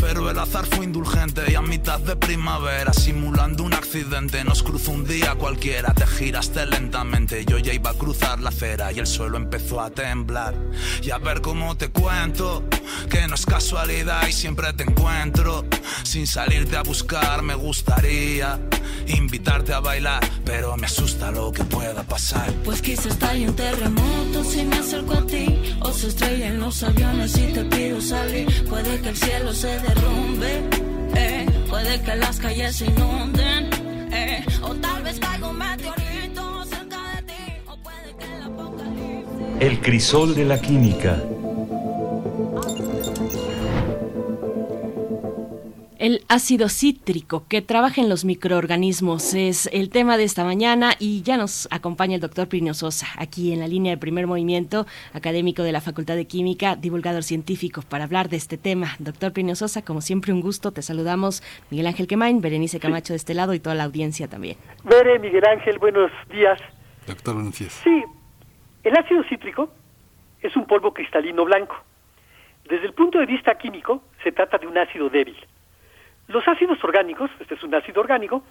Pero 0.00 0.30
el 0.30 0.38
azar 0.38 0.66
fue 0.66 0.84
indulgente 0.84 1.42
y 1.50 1.54
a 1.54 1.62
mitad 1.62 1.98
de 1.98 2.16
primavera, 2.16 2.92
simulando 2.92 3.64
un 3.64 3.74
accidente, 3.74 4.44
nos 4.44 4.62
cruzó 4.62 4.92
un 4.92 5.04
día 5.04 5.34
cualquiera. 5.34 5.92
Te 5.94 6.06
giraste 6.06 6.64
lentamente, 6.66 7.44
yo 7.44 7.58
ya 7.58 7.72
iba 7.72 7.90
a 7.90 7.94
cruzar 7.94 8.40
la 8.40 8.50
acera 8.50 8.92
y 8.92 8.98
el 8.98 9.06
suelo 9.06 9.36
empezó 9.36 9.80
a 9.80 9.90
temblar. 9.90 10.54
Y 11.02 11.10
a 11.10 11.18
ver 11.18 11.40
cómo 11.40 11.76
te 11.76 11.88
cuento, 11.88 12.64
que 13.10 13.26
no 13.26 13.34
es 13.34 13.46
casualidad 13.46 14.26
y 14.28 14.32
siempre 14.32 14.72
te 14.74 14.84
encuentro. 14.84 15.64
Sin 16.02 16.26
salirte 16.26 16.76
a 16.76 16.82
buscar, 16.82 17.42
me 17.42 17.54
gustaría 17.54 18.60
invitarte 19.08 19.72
a 19.72 19.80
bailar, 19.80 20.20
pero 20.44 20.76
me 20.76 20.86
asusta 20.86 21.30
lo 21.30 21.52
que 21.52 21.64
pueda 21.64 22.02
pasar. 22.02 22.52
Pues 22.64 22.82
quizás 22.82 23.06
estalle 23.06 23.48
un 23.48 23.56
terremoto 23.56 24.44
si 24.44 24.64
me 24.64 24.76
acerco 24.76 25.14
a 25.14 25.26
ti, 25.26 25.76
o 25.80 25.92
se 25.92 26.08
estrellen 26.08 26.60
los 26.60 26.82
aviones 26.82 27.36
y 27.36 27.52
te 27.52 27.64
pido 27.64 28.00
salir. 28.00 28.64
Puede 28.68 29.00
que 29.00 29.08
el 29.10 29.16
cielo 29.16 29.52
se 29.52 29.78
derrumbe, 29.86 30.62
eh. 31.14 31.46
puede 31.68 32.00
que 32.02 32.16
las 32.16 32.38
calles 32.38 32.76
se 32.76 32.86
inunden, 32.86 33.70
eh. 34.12 34.44
o 34.62 34.74
tal 34.74 35.02
vez 35.02 35.18
caiga 35.18 35.48
un 35.48 35.58
meteorito 35.58 36.64
cerca 36.64 36.98
de 37.14 37.22
ti, 37.22 37.44
o 37.66 37.76
puede 37.76 38.16
que 38.18 38.24
el 38.36 38.42
apocalipsis. 38.42 39.60
El 39.60 39.80
crisol 39.80 40.34
de 40.34 40.44
la 40.44 40.60
química. 40.60 41.22
El 46.06 46.20
ácido 46.28 46.68
cítrico 46.68 47.48
que 47.48 47.62
trabaja 47.62 48.00
en 48.00 48.08
los 48.08 48.24
microorganismos 48.24 49.34
es 49.34 49.68
el 49.72 49.90
tema 49.90 50.16
de 50.16 50.22
esta 50.22 50.44
mañana 50.44 50.92
y 51.00 51.24
ya 51.24 51.36
nos 51.36 51.66
acompaña 51.72 52.14
el 52.14 52.20
doctor 52.20 52.48
Plinio 52.48 52.74
Sosa 52.74 53.08
aquí 53.18 53.52
en 53.52 53.58
la 53.58 53.66
línea 53.66 53.90
de 53.90 53.98
primer 53.98 54.28
movimiento, 54.28 54.86
académico 55.12 55.64
de 55.64 55.72
la 55.72 55.80
Facultad 55.80 56.14
de 56.14 56.28
Química, 56.28 56.76
divulgador 56.76 57.24
científico, 57.24 57.82
para 57.82 58.04
hablar 58.04 58.28
de 58.28 58.36
este 58.36 58.56
tema. 58.56 58.94
Doctor 59.00 59.32
Plinio 59.32 59.56
Sosa, 59.56 59.84
como 59.84 60.00
siempre 60.00 60.32
un 60.32 60.40
gusto, 60.42 60.70
te 60.70 60.80
saludamos 60.80 61.42
Miguel 61.72 61.88
Ángel 61.88 62.06
Quemain, 62.06 62.40
Berenice 62.40 62.78
Camacho 62.78 63.12
de 63.12 63.16
este 63.16 63.34
lado 63.34 63.52
y 63.52 63.58
toda 63.58 63.74
la 63.74 63.82
audiencia 63.82 64.28
también. 64.28 64.58
Bere, 64.84 65.18
Miguel 65.18 65.44
Ángel, 65.44 65.80
buenos 65.80 66.12
días. 66.30 66.60
Doctor, 67.08 67.34
buenos 67.34 67.58
días. 67.58 67.72
Sí, 67.82 68.04
el 68.84 68.96
ácido 68.96 69.24
cítrico 69.24 69.70
es 70.40 70.54
un 70.54 70.66
polvo 70.66 70.94
cristalino 70.94 71.44
blanco. 71.44 71.74
Desde 72.70 72.86
el 72.86 72.92
punto 72.92 73.18
de 73.18 73.26
vista 73.26 73.58
químico, 73.58 74.04
se 74.22 74.30
trata 74.30 74.56
de 74.56 74.68
un 74.68 74.78
ácido 74.78 75.10
débil. 75.10 75.36
Los 76.28 76.46
ácidos 76.48 76.82
orgánicos, 76.82 77.30
este 77.40 77.54
es 77.54 77.62
un 77.62 77.74
ácido 77.74 78.00
orgánico, 78.00 78.42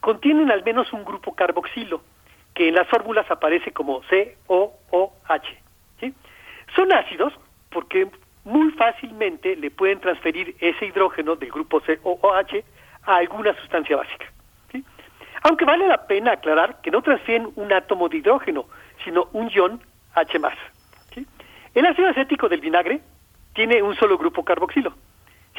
contienen 0.00 0.50
al 0.50 0.62
menos 0.62 0.92
un 0.92 1.04
grupo 1.04 1.34
carboxilo, 1.34 2.02
que 2.54 2.68
en 2.68 2.74
las 2.74 2.88
fórmulas 2.88 3.28
aparece 3.30 3.72
como 3.72 4.02
COOH. 4.46 5.64
Son 6.74 6.92
ácidos 6.92 7.32
porque 7.70 8.08
muy 8.44 8.70
fácilmente 8.72 9.56
le 9.56 9.70
pueden 9.70 10.00
transferir 10.00 10.56
ese 10.60 10.86
hidrógeno 10.86 11.36
del 11.36 11.50
grupo 11.50 11.80
COOH 11.80 12.64
a 13.04 13.16
alguna 13.16 13.54
sustancia 13.60 13.96
básica. 13.96 14.26
¿sí? 14.72 14.84
Aunque 15.42 15.64
vale 15.64 15.86
la 15.86 16.06
pena 16.06 16.32
aclarar 16.32 16.80
que 16.80 16.90
no 16.90 17.02
transfieren 17.02 17.50
un 17.56 17.72
átomo 17.72 18.08
de 18.08 18.18
hidrógeno, 18.18 18.66
sino 19.04 19.28
un 19.32 19.48
ion 19.50 19.80
H+. 20.14 20.38
¿sí? 21.14 21.26
El 21.74 21.86
ácido 21.86 22.08
acético 22.08 22.48
del 22.48 22.60
vinagre 22.60 23.00
tiene 23.54 23.82
un 23.82 23.94
solo 23.96 24.18
grupo 24.18 24.44
carboxilo. 24.44 24.94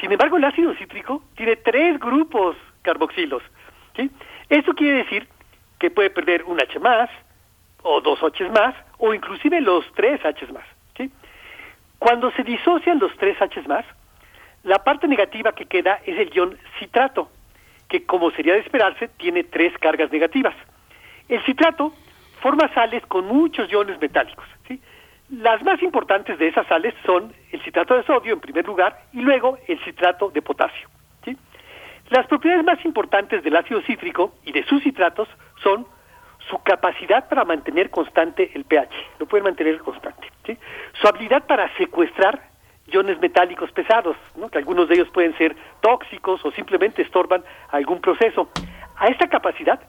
Sin 0.00 0.12
embargo, 0.12 0.36
el 0.36 0.44
ácido 0.44 0.74
cítrico 0.74 1.22
tiene 1.36 1.56
tres 1.56 1.98
grupos 1.98 2.56
carboxilos. 2.82 3.42
¿sí? 3.96 4.10
Esto 4.48 4.74
quiere 4.74 4.98
decir 4.98 5.28
que 5.78 5.90
puede 5.90 6.10
perder 6.10 6.44
un 6.44 6.60
H 6.60 6.78
más, 6.78 7.10
o 7.82 8.00
dos 8.00 8.22
H 8.22 8.48
más, 8.50 8.74
o 8.98 9.14
inclusive 9.14 9.60
los 9.60 9.84
tres 9.94 10.24
H 10.24 10.46
más. 10.52 10.64
¿sí? 10.96 11.10
Cuando 11.98 12.30
se 12.32 12.42
disocian 12.42 12.98
los 12.98 13.14
tres 13.16 13.40
H 13.40 13.62
más, 13.62 13.84
la 14.64 14.82
parte 14.82 15.06
negativa 15.06 15.52
que 15.52 15.66
queda 15.66 16.00
es 16.04 16.18
el 16.18 16.30
ion 16.34 16.58
citrato, 16.78 17.30
que 17.88 18.04
como 18.04 18.30
sería 18.32 18.54
de 18.54 18.60
esperarse, 18.60 19.08
tiene 19.16 19.44
tres 19.44 19.72
cargas 19.78 20.10
negativas. 20.10 20.54
El 21.28 21.42
citrato 21.44 21.92
forma 22.40 22.72
sales 22.74 23.04
con 23.06 23.26
muchos 23.26 23.70
iones 23.70 24.00
metálicos. 24.00 24.44
¿sí? 24.66 24.80
Las 25.30 25.60
más 25.62 25.82
importantes 25.82 26.38
de 26.38 26.48
esas 26.48 26.66
sales 26.68 26.94
son 27.04 27.32
el 27.50 27.60
citrato 27.62 27.96
de 27.96 28.04
sodio 28.04 28.34
en 28.34 28.40
primer 28.40 28.64
lugar 28.64 29.02
y 29.12 29.20
luego 29.22 29.58
el 29.66 29.78
citrato 29.84 30.30
de 30.30 30.40
potasio. 30.40 30.88
Las 32.10 32.28
propiedades 32.28 32.64
más 32.64 32.84
importantes 32.84 33.42
del 33.42 33.56
ácido 33.56 33.82
cítrico 33.82 34.32
y 34.44 34.52
de 34.52 34.62
sus 34.64 34.80
citratos 34.84 35.28
son 35.60 35.84
su 36.48 36.62
capacidad 36.62 37.28
para 37.28 37.44
mantener 37.44 37.90
constante 37.90 38.52
el 38.54 38.64
pH, 38.64 38.94
lo 39.18 39.26
pueden 39.26 39.42
mantener 39.42 39.78
constante, 39.78 40.30
¿sí? 40.44 40.56
su 40.92 41.08
habilidad 41.08 41.44
para 41.44 41.68
secuestrar 41.76 42.40
iones 42.86 43.18
metálicos 43.18 43.72
pesados, 43.72 44.16
¿no? 44.36 44.48
que 44.48 44.58
algunos 44.58 44.88
de 44.88 44.94
ellos 44.94 45.08
pueden 45.08 45.36
ser 45.36 45.56
tóxicos 45.80 46.44
o 46.44 46.52
simplemente 46.52 47.02
estorban 47.02 47.42
algún 47.70 48.00
proceso. 48.00 48.48
A 48.96 49.08
esta 49.08 49.26
capacidad 49.28 49.80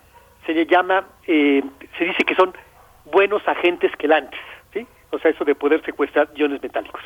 se 0.48 0.54
le 0.56 0.66
llama, 0.66 1.06
eh, 1.28 1.62
se 2.00 2.06
dice 2.06 2.24
que 2.24 2.34
son 2.34 2.52
buenos 3.06 3.48
agentes 3.48 3.96
quelantes 3.98 4.40
o 5.12 5.20
sea, 5.20 5.32
eso 5.32 5.46
de 5.46 5.56
poder 5.56 5.84
secuestrar 5.84 6.30
iones 6.36 6.62
metálicos. 6.62 7.02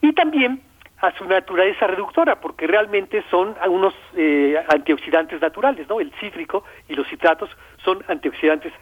Y 0.00 0.12
también 0.12 0.62
a 1.00 1.12
su 1.16 1.24
naturaleza 1.26 1.86
reductora, 1.86 2.40
porque 2.40 2.66
realmente 2.66 3.22
son 3.30 3.54
unos 3.68 3.94
eh, 4.16 4.56
antioxidantes 4.68 5.40
naturales, 5.40 5.88
¿no? 5.88 6.00
El 6.00 6.12
cítrico 6.20 6.64
y 6.88 6.94
los 6.94 7.06
citratos 7.08 7.50
son 7.84 8.02
antioxidantes 8.08 8.72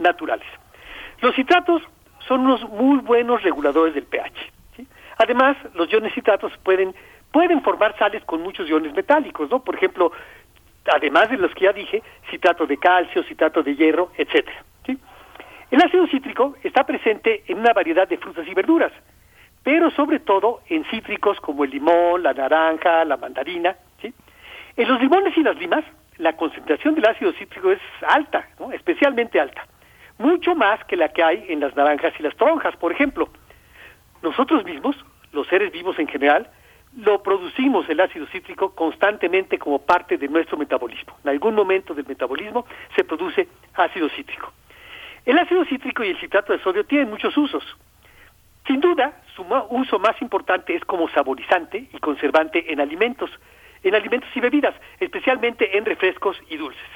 naturales. 0.00 0.46
Los 1.20 1.34
citratos 1.34 1.82
son 2.26 2.40
unos 2.40 2.62
muy 2.70 2.98
buenos 2.98 3.42
reguladores 3.42 3.94
del 3.94 4.04
pH. 4.04 4.52
Además, 5.18 5.56
los 5.74 5.90
iones 5.90 6.12
citratos 6.14 6.52
pueden 6.62 6.94
pueden 7.32 7.60
formar 7.62 7.94
sales 7.98 8.24
con 8.24 8.42
muchos 8.42 8.66
iones 8.66 8.94
metálicos, 8.94 9.50
¿no? 9.50 9.62
Por 9.62 9.74
ejemplo, 9.74 10.10
además 10.90 11.28
de 11.28 11.36
los 11.36 11.52
que 11.54 11.64
ya 11.64 11.72
dije, 11.72 12.02
citrato 12.30 12.66
de 12.66 12.78
calcio, 12.78 13.22
citrato 13.24 13.62
de 13.62 13.76
hierro, 13.76 14.10
etcétera. 14.16 14.64
El 15.70 15.82
ácido 15.82 16.06
cítrico 16.06 16.54
está 16.62 16.84
presente 16.84 17.42
en 17.48 17.58
una 17.58 17.72
variedad 17.72 18.06
de 18.06 18.18
frutas 18.18 18.46
y 18.46 18.54
verduras, 18.54 18.92
pero 19.64 19.90
sobre 19.90 20.20
todo 20.20 20.60
en 20.68 20.84
cítricos 20.84 21.40
como 21.40 21.64
el 21.64 21.70
limón, 21.70 22.22
la 22.22 22.32
naranja, 22.32 23.04
la 23.04 23.16
mandarina. 23.16 23.76
¿sí? 24.00 24.14
En 24.76 24.88
los 24.88 25.00
limones 25.00 25.36
y 25.36 25.42
las 25.42 25.56
limas, 25.56 25.84
la 26.18 26.36
concentración 26.36 26.94
del 26.94 27.06
ácido 27.06 27.32
cítrico 27.32 27.72
es 27.72 27.80
alta, 28.06 28.48
especialmente 28.72 29.40
alta, 29.40 29.66
mucho 30.18 30.54
más 30.54 30.84
que 30.84 30.96
la 30.96 31.08
que 31.08 31.22
hay 31.22 31.46
en 31.48 31.60
las 31.60 31.74
naranjas 31.74 32.14
y 32.18 32.22
las 32.22 32.36
toronjas, 32.36 32.76
por 32.76 32.92
ejemplo. 32.92 33.28
Nosotros 34.22 34.64
mismos, 34.64 34.96
los 35.32 35.48
seres 35.48 35.72
vivos 35.72 35.98
en 35.98 36.06
general, 36.06 36.48
lo 36.96 37.22
producimos 37.22 37.88
el 37.88 38.00
ácido 38.00 38.26
cítrico 38.28 38.70
constantemente 38.74 39.58
como 39.58 39.80
parte 39.80 40.16
de 40.16 40.28
nuestro 40.28 40.56
metabolismo. 40.56 41.18
En 41.24 41.30
algún 41.30 41.54
momento 41.54 41.92
del 41.92 42.06
metabolismo 42.06 42.64
se 42.94 43.02
produce 43.02 43.48
ácido 43.74 44.08
cítrico. 44.10 44.52
El 45.26 45.38
ácido 45.38 45.64
cítrico 45.64 46.04
y 46.04 46.10
el 46.10 46.20
citrato 46.20 46.52
de 46.52 46.62
sodio 46.62 46.84
tienen 46.84 47.10
muchos 47.10 47.36
usos. 47.36 47.64
Sin 48.64 48.80
duda, 48.80 49.12
su 49.34 49.44
uso 49.70 49.98
más 49.98 50.20
importante 50.22 50.74
es 50.74 50.84
como 50.84 51.08
saborizante 51.08 51.88
y 51.92 51.98
conservante 51.98 52.72
en 52.72 52.80
alimentos, 52.80 53.30
en 53.82 53.96
alimentos 53.96 54.30
y 54.36 54.40
bebidas, 54.40 54.74
especialmente 55.00 55.76
en 55.76 55.84
refrescos 55.84 56.40
y 56.48 56.56
dulces. 56.56 56.88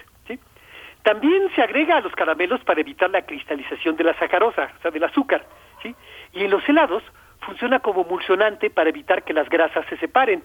También 1.02 1.48
se 1.56 1.62
agrega 1.62 1.96
a 1.96 2.00
los 2.02 2.12
caramelos 2.12 2.62
para 2.62 2.80
evitar 2.80 3.08
la 3.10 3.22
cristalización 3.22 3.96
de 3.96 4.04
la 4.04 4.18
sacarosa, 4.18 4.70
o 4.78 4.82
sea, 4.82 4.90
del 4.90 5.04
azúcar. 5.04 5.46
Y 6.32 6.44
en 6.44 6.50
los 6.50 6.68
helados 6.68 7.02
funciona 7.40 7.80
como 7.80 8.02
emulsionante 8.02 8.68
para 8.68 8.90
evitar 8.90 9.24
que 9.24 9.32
las 9.32 9.48
grasas 9.48 9.86
se 9.86 9.96
separen. 9.96 10.44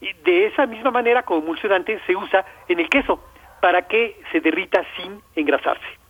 Y 0.00 0.12
de 0.24 0.46
esa 0.46 0.66
misma 0.66 0.92
manera, 0.92 1.24
como 1.24 1.42
emulsionante, 1.42 2.00
se 2.06 2.14
usa 2.14 2.46
en 2.68 2.78
el 2.78 2.88
queso 2.88 3.22
para 3.60 3.88
que 3.88 4.18
se 4.30 4.40
derrita 4.40 4.86
sin 4.96 5.20
engrasarse. 5.34 6.07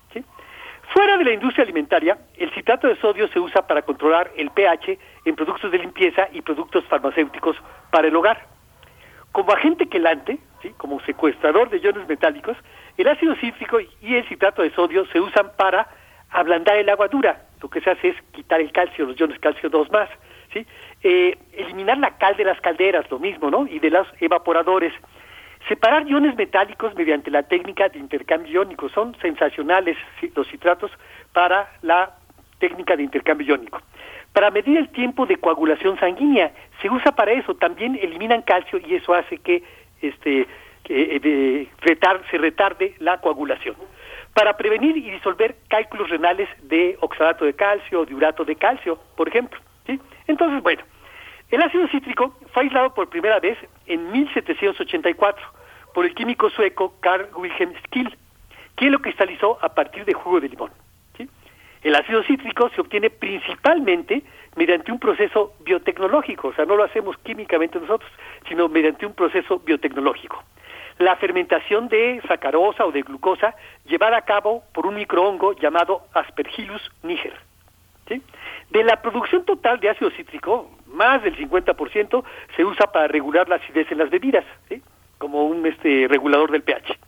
Fuera 0.92 1.18
de 1.18 1.24
la 1.24 1.32
industria 1.32 1.64
alimentaria, 1.64 2.18
el 2.38 2.50
citrato 2.54 2.88
de 2.88 2.96
sodio 2.96 3.28
se 3.28 3.38
usa 3.38 3.66
para 3.66 3.82
controlar 3.82 4.30
el 4.36 4.50
pH 4.50 4.98
en 5.26 5.36
productos 5.36 5.70
de 5.70 5.78
limpieza 5.78 6.28
y 6.32 6.40
productos 6.40 6.84
farmacéuticos 6.86 7.56
para 7.90 8.08
el 8.08 8.16
hogar. 8.16 8.46
Como 9.32 9.52
agente 9.52 9.86
quelante, 9.86 10.38
¿sí? 10.62 10.70
como 10.78 10.98
secuestrador 11.00 11.68
de 11.68 11.78
iones 11.78 12.08
metálicos, 12.08 12.56
el 12.96 13.06
ácido 13.06 13.34
cítrico 13.36 13.78
y 13.80 14.14
el 14.14 14.26
citrato 14.28 14.62
de 14.62 14.70
sodio 14.70 15.04
se 15.06 15.20
usan 15.20 15.52
para 15.56 15.88
ablandar 16.30 16.76
el 16.76 16.88
agua 16.88 17.08
dura. 17.08 17.42
Lo 17.60 17.68
que 17.68 17.82
se 17.82 17.90
hace 17.90 18.08
es 18.08 18.16
quitar 18.32 18.60
el 18.60 18.72
calcio, 18.72 19.04
los 19.04 19.20
iones 19.20 19.38
calcio 19.40 19.68
2 19.68 19.90
más, 19.90 20.08
¿sí? 20.54 20.66
Eh, 21.02 21.36
eliminar 21.52 21.98
la 21.98 22.16
cal 22.16 22.36
de 22.36 22.44
las 22.44 22.60
calderas, 22.62 23.10
lo 23.10 23.18
mismo, 23.18 23.50
¿no? 23.50 23.66
Y 23.66 23.78
de 23.78 23.90
los 23.90 24.08
evaporadores. 24.20 24.94
Separar 25.68 26.08
iones 26.08 26.34
metálicos 26.34 26.94
mediante 26.94 27.30
la 27.30 27.42
técnica 27.42 27.90
de 27.90 27.98
intercambio 27.98 28.62
iónico. 28.62 28.88
Son 28.88 29.14
sensacionales 29.20 29.98
los 30.34 30.48
citratos 30.48 30.90
para 31.34 31.70
la 31.82 32.16
técnica 32.58 32.96
de 32.96 33.02
intercambio 33.02 33.48
iónico. 33.48 33.82
Para 34.32 34.50
medir 34.50 34.78
el 34.78 34.88
tiempo 34.88 35.26
de 35.26 35.36
coagulación 35.36 35.98
sanguínea, 35.98 36.52
se 36.80 36.88
usa 36.88 37.12
para 37.12 37.32
eso. 37.32 37.54
También 37.54 37.98
eliminan 38.00 38.42
calcio 38.42 38.78
y 38.78 38.94
eso 38.94 39.12
hace 39.12 39.36
que 39.38 39.62
este, 40.00 40.46
eh, 40.88 41.68
se 42.30 42.38
retarde 42.38 42.94
la 42.98 43.20
coagulación. 43.20 43.76
Para 44.32 44.56
prevenir 44.56 44.96
y 44.96 45.10
disolver 45.10 45.56
cálculos 45.68 46.08
renales 46.08 46.48
de 46.62 46.96
oxalato 47.00 47.44
de 47.44 47.52
calcio 47.52 48.00
o 48.00 48.06
de 48.06 48.14
urato 48.14 48.44
de 48.44 48.56
calcio, 48.56 48.98
por 49.16 49.28
ejemplo. 49.28 49.60
¿sí? 49.86 50.00
Entonces, 50.28 50.62
bueno, 50.62 50.82
El 51.50 51.62
ácido 51.62 51.88
cítrico 51.88 52.36
fue 52.52 52.64
aislado 52.64 52.92
por 52.92 53.08
primera 53.08 53.40
vez 53.40 53.56
en 53.86 54.12
1784 54.12 55.46
por 55.94 56.04
el 56.04 56.14
químico 56.14 56.50
sueco 56.50 56.94
Carl 57.00 57.28
Wilhelm 57.34 57.72
Skill, 57.86 58.16
quien 58.74 58.92
lo 58.92 58.98
cristalizó 58.98 59.58
a 59.62 59.70
partir 59.70 60.04
de 60.04 60.12
jugo 60.12 60.40
de 60.40 60.48
limón. 60.50 60.70
El 61.82 61.94
ácido 61.94 62.22
cítrico 62.24 62.68
se 62.70 62.80
obtiene 62.80 63.08
principalmente 63.08 64.22
mediante 64.56 64.90
un 64.90 64.98
proceso 64.98 65.54
biotecnológico, 65.60 66.48
o 66.48 66.52
sea, 66.52 66.64
no 66.64 66.76
lo 66.76 66.84
hacemos 66.84 67.16
químicamente 67.18 67.78
nosotros, 67.78 68.10
sino 68.48 68.68
mediante 68.68 69.06
un 69.06 69.14
proceso 69.14 69.60
biotecnológico. 69.60 70.42
La 70.98 71.14
fermentación 71.16 71.88
de 71.88 72.20
sacarosa 72.26 72.84
o 72.84 72.90
de 72.90 73.02
glucosa 73.02 73.54
llevada 73.86 74.18
a 74.18 74.22
cabo 74.22 74.64
por 74.74 74.86
un 74.86 74.96
microhongo 74.96 75.52
llamado 75.52 76.02
Aspergillus 76.12 76.90
niger. 77.04 77.47
De 78.70 78.84
la 78.84 79.00
producción 79.00 79.44
total 79.44 79.80
de 79.80 79.90
ácido 79.90 80.10
cítrico, 80.10 80.70
más 80.86 81.22
del 81.22 81.36
50% 81.36 82.24
se 82.56 82.64
usa 82.64 82.86
para 82.86 83.08
regular 83.08 83.48
la 83.48 83.56
acidez 83.56 83.90
en 83.90 83.98
las 83.98 84.10
bebidas, 84.10 84.44
como 85.18 85.44
un 85.44 85.64
este, 85.66 86.06
regulador 86.08 86.50
del 86.50 86.62
pH. 86.62 86.98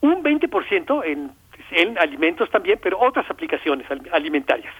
Un 0.00 0.22
20% 0.22 1.02
en, 1.04 1.30
en 1.70 1.98
alimentos 1.98 2.50
también, 2.50 2.78
pero 2.82 2.98
otras 2.98 3.28
aplicaciones 3.30 3.86
alimentarias. 4.12 4.74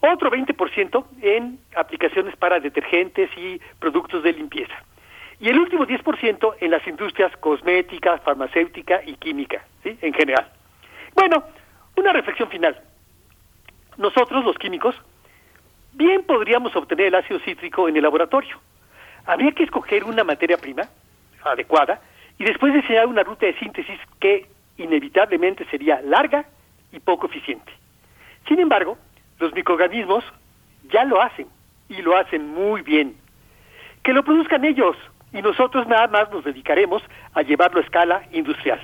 Otro 0.00 0.30
20% 0.30 1.04
en 1.22 1.58
aplicaciones 1.76 2.34
para 2.36 2.58
detergentes 2.58 3.30
y 3.36 3.60
productos 3.78 4.22
de 4.22 4.32
limpieza. 4.32 4.74
Y 5.38 5.48
el 5.48 5.58
último 5.58 5.86
10% 5.86 6.56
en 6.60 6.70
las 6.70 6.86
industrias 6.86 7.36
cosmética, 7.38 8.18
farmacéutica 8.18 9.00
y 9.04 9.14
química, 9.14 9.64
¿sí? 9.82 9.96
en 10.00 10.12
general. 10.12 10.48
Bueno, 11.14 11.44
una 11.96 12.12
reflexión 12.12 12.48
final. 12.48 12.80
Nosotros, 13.96 14.44
los 14.44 14.56
químicos, 14.56 14.94
bien 15.92 16.24
podríamos 16.24 16.74
obtener 16.74 17.06
el 17.06 17.14
ácido 17.14 17.40
cítrico 17.40 17.88
en 17.88 17.96
el 17.96 18.02
laboratorio. 18.02 18.58
Habría 19.26 19.52
que 19.52 19.64
escoger 19.64 20.04
una 20.04 20.24
materia 20.24 20.56
prima 20.56 20.88
adecuada 21.44 22.00
y 22.38 22.44
después 22.44 22.72
diseñar 22.72 23.06
una 23.06 23.22
ruta 23.22 23.46
de 23.46 23.58
síntesis 23.58 23.98
que 24.18 24.46
inevitablemente 24.78 25.64
sería 25.66 26.00
larga 26.02 26.46
y 26.92 26.98
poco 27.00 27.26
eficiente. 27.26 27.72
Sin 28.48 28.58
embargo, 28.58 28.98
los 29.38 29.52
microorganismos 29.52 30.24
ya 30.90 31.04
lo 31.04 31.20
hacen 31.20 31.46
y 31.88 32.02
lo 32.02 32.16
hacen 32.16 32.48
muy 32.48 32.82
bien. 32.82 33.16
Que 34.02 34.12
lo 34.12 34.24
produzcan 34.24 34.64
ellos 34.64 34.96
y 35.32 35.42
nosotros 35.42 35.86
nada 35.86 36.08
más 36.08 36.30
nos 36.30 36.44
dedicaremos 36.44 37.02
a 37.34 37.42
llevarlo 37.42 37.80
a 37.80 37.84
escala 37.84 38.22
industrial. 38.32 38.80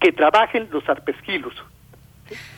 Que 0.00 0.12
trabajen 0.12 0.68
los 0.70 0.88
arpesquilos. 0.88 1.54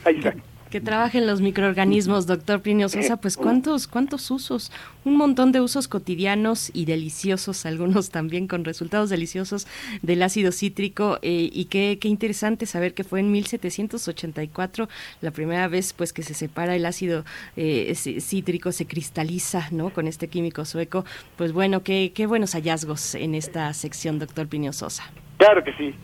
Ahí 0.04 0.18
está 0.18 0.34
que 0.76 0.80
trabajen 0.82 1.26
los 1.26 1.40
microorganismos, 1.40 2.26
doctor 2.26 2.60
Plinio 2.60 2.90
Sosa, 2.90 3.16
pues 3.16 3.38
cuántos, 3.38 3.86
cuántos 3.86 4.30
usos, 4.30 4.70
un 5.06 5.16
montón 5.16 5.50
de 5.50 5.62
usos 5.62 5.88
cotidianos 5.88 6.70
y 6.74 6.84
deliciosos, 6.84 7.64
algunos 7.64 8.10
también 8.10 8.46
con 8.46 8.62
resultados 8.62 9.08
deliciosos 9.08 9.66
del 10.02 10.22
ácido 10.22 10.52
cítrico 10.52 11.18
eh, 11.22 11.48
y 11.50 11.64
qué, 11.64 11.96
qué 11.98 12.08
interesante 12.08 12.66
saber 12.66 12.92
que 12.92 13.04
fue 13.04 13.20
en 13.20 13.32
1784 13.32 14.86
la 15.22 15.30
primera 15.30 15.66
vez 15.66 15.94
pues 15.94 16.12
que 16.12 16.22
se 16.22 16.34
separa 16.34 16.76
el 16.76 16.84
ácido 16.84 17.24
eh, 17.56 17.94
cítrico, 17.94 18.70
se 18.70 18.86
cristaliza, 18.86 19.68
¿no? 19.70 19.88
Con 19.88 20.06
este 20.06 20.28
químico 20.28 20.66
sueco, 20.66 21.06
pues 21.36 21.54
bueno, 21.54 21.82
qué, 21.84 22.12
qué 22.14 22.26
buenos 22.26 22.52
hallazgos 22.52 23.14
en 23.14 23.34
esta 23.34 23.72
sección, 23.72 24.18
doctor 24.18 24.46
Plinio 24.46 24.74
Sosa. 24.74 25.04
Claro 25.38 25.64
que 25.64 25.72
sí. 25.72 25.94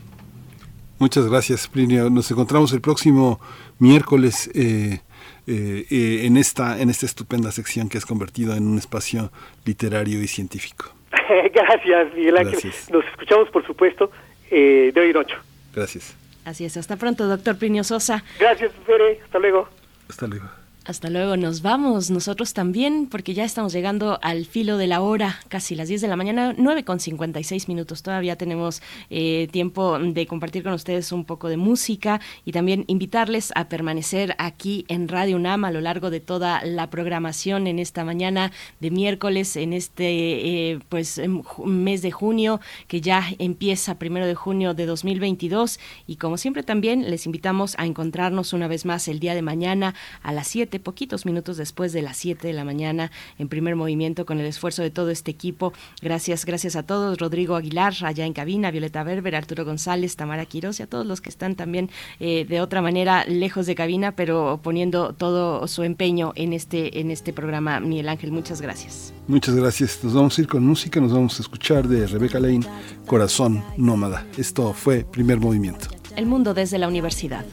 Muchas 1.03 1.27
gracias, 1.27 1.67
Plinio. 1.67 2.09
Nos 2.11 2.31
encontramos 2.31 2.73
el 2.73 2.81
próximo 2.81 3.41
miércoles 3.79 4.51
eh, 4.55 5.01
eh, 5.47 5.87
eh, 5.91 6.27
en, 6.27 6.37
esta, 6.37 6.81
en 6.81 6.91
esta 6.91 7.07
estupenda 7.07 7.51
sección 7.53 7.89
que 7.89 7.99
has 7.99 8.07
convertido 8.07 8.55
en 8.55 8.67
un 8.67 8.79
espacio 8.79 9.31
literario 9.65 10.23
y 10.23 10.29
científico. 10.29 10.93
gracias, 11.55 12.15
Miguel 12.15 12.39
Ángel. 12.39 12.73
Nos 12.91 13.05
escuchamos, 13.07 13.49
por 13.51 13.67
supuesto, 13.67 14.11
de 14.51 14.93
hoy 14.97 15.11
en 15.11 15.17
ocho. 15.17 15.37
Gracias. 15.75 16.15
Así 16.45 16.65
es. 16.65 16.77
Hasta 16.77 16.97
pronto, 16.97 17.27
doctor 17.27 17.57
Plinio 17.57 17.85
Sosa. 17.85 18.25
Gracias, 18.39 18.73
Fere. 18.87 19.21
Hasta 19.25 19.39
luego. 19.39 19.69
Hasta 20.09 20.27
luego. 20.27 20.62
Hasta 20.85 21.11
luego, 21.11 21.37
nos 21.37 21.63
vamos 21.63 22.11
nosotros 22.11 22.55
también 22.55 23.07
porque 23.07 23.35
ya 23.35 23.45
estamos 23.45 23.73
llegando 23.73 24.19
al 24.21 24.47
filo 24.47 24.79
de 24.79 24.89
la 24.89 25.01
hora, 25.01 25.39
casi 25.47 25.77
las 25.77 25.87
10 25.87 26.01
de 26.01 26.09
la 26.09 26.17
mañana, 26.17 26.57
9 26.59 26.85
con 26.85 26.99
56 26.99 27.69
minutos. 27.69 28.03
Todavía 28.03 28.35
tenemos 28.35 28.83
eh, 29.09 29.47
tiempo 29.53 29.97
de 30.01 30.27
compartir 30.27 30.65
con 30.65 30.73
ustedes 30.73 31.13
un 31.13 31.25
poco 31.25 31.49
de 31.49 31.57
música 31.57 32.21
y 32.45 32.51
también 32.51 32.85
invitarles 32.89 33.53
a 33.55 33.69
permanecer 33.69 34.35
aquí 34.39 34.85
en 34.89 35.07
Radio 35.07 35.37
UNAM 35.37 35.65
a 35.67 35.71
lo 35.71 35.81
largo 35.81 36.11
de 36.11 36.19
toda 36.19 36.65
la 36.65 36.91
programación 36.91 37.69
en 37.69 37.79
esta 37.79 38.05
mañana 38.05 38.51
de 38.81 38.91
miércoles, 38.91 39.55
en 39.55 39.75
este 39.75 40.73
eh, 40.73 40.81
pues 40.89 41.19
em, 41.19 41.43
mes 41.65 42.03
de 42.03 42.11
junio 42.11 42.61
que 42.89 43.01
ya 43.01 43.25
empieza 43.39 44.01
primero 44.01 44.27
de 44.27 44.35
junio 44.35 44.75
de 44.75 44.87
2022 44.87 45.79
y 46.09 46.17
como 46.17 46.37
siempre 46.39 46.65
también 46.65 47.09
les 47.09 47.27
invitamos 47.27 47.77
a 47.79 47.87
encontrarnos 47.87 48.53
una 48.53 48.67
vez 48.67 48.85
más 48.85 49.07
el 49.07 49.21
día 49.21 49.37
de 49.37 49.43
mañana 49.43 49.95
a 50.25 50.33
las 50.33 50.49
7 50.49 50.72
poquitos 50.81 51.27
minutos 51.27 51.57
después 51.57 51.93
de 51.93 52.03
las 52.03 52.17
7 52.17 52.47
de 52.47 52.53
la 52.53 52.65
mañana, 52.65 53.11
en 53.39 53.49
primer 53.49 53.77
movimiento, 53.77 54.27
con 54.27 54.41
el 54.41 54.47
esfuerzo 54.47 54.83
de 54.83 54.91
todo 54.91 55.11
este 55.11 55.31
equipo. 55.31 55.73
Gracias, 56.01 56.45
gracias 56.45 56.77
a 56.77 56.83
todos. 56.83 57.19
Rodrigo 57.19 57.57
Aguilar, 57.57 57.95
allá 58.03 58.27
en 58.27 58.33
cabina, 58.33 58.71
Violeta 58.71 59.03
Berber, 59.05 59.35
Arturo 59.35 59.65
González, 59.65 60.17
Tamara 60.17 60.47
Quiroz 60.47 60.81
y 60.81 60.83
a 60.83 60.87
todos 60.87 61.07
los 61.07 61.21
que 61.21 61.29
están 61.29 61.55
también 61.55 61.91
eh, 62.21 62.45
de 62.49 62.61
otra 62.61 62.83
manera 62.83 63.25
lejos 63.27 63.67
de 63.67 63.75
cabina, 63.75 64.13
pero 64.13 64.61
poniendo 64.63 65.13
todo 65.13 65.67
su 65.69 65.83
empeño 65.83 66.33
en 66.37 66.53
este, 66.53 67.01
en 67.01 67.11
este 67.11 67.33
programa. 67.33 67.81
Miguel 67.81 68.09
Ángel, 68.09 68.33
muchas 68.33 68.61
gracias. 68.61 69.13
Muchas 69.29 69.55
gracias. 69.55 70.03
Nos 70.03 70.15
vamos 70.15 70.39
a 70.39 70.41
ir 70.41 70.49
con 70.49 70.65
música, 70.65 71.01
nos 71.01 71.13
vamos 71.13 71.39
a 71.39 71.43
escuchar 71.43 71.89
de 71.89 72.07
Rebeca 72.07 72.41
Lane, 72.41 72.67
Corazón 73.07 73.65
Nómada. 73.77 74.27
Esto 74.37 74.73
fue 74.73 75.05
Primer 75.05 75.39
Movimiento. 75.39 75.89
El 76.17 76.27
mundo 76.27 76.55
desde 76.55 76.79
la 76.79 76.89
universidad. 76.89 77.45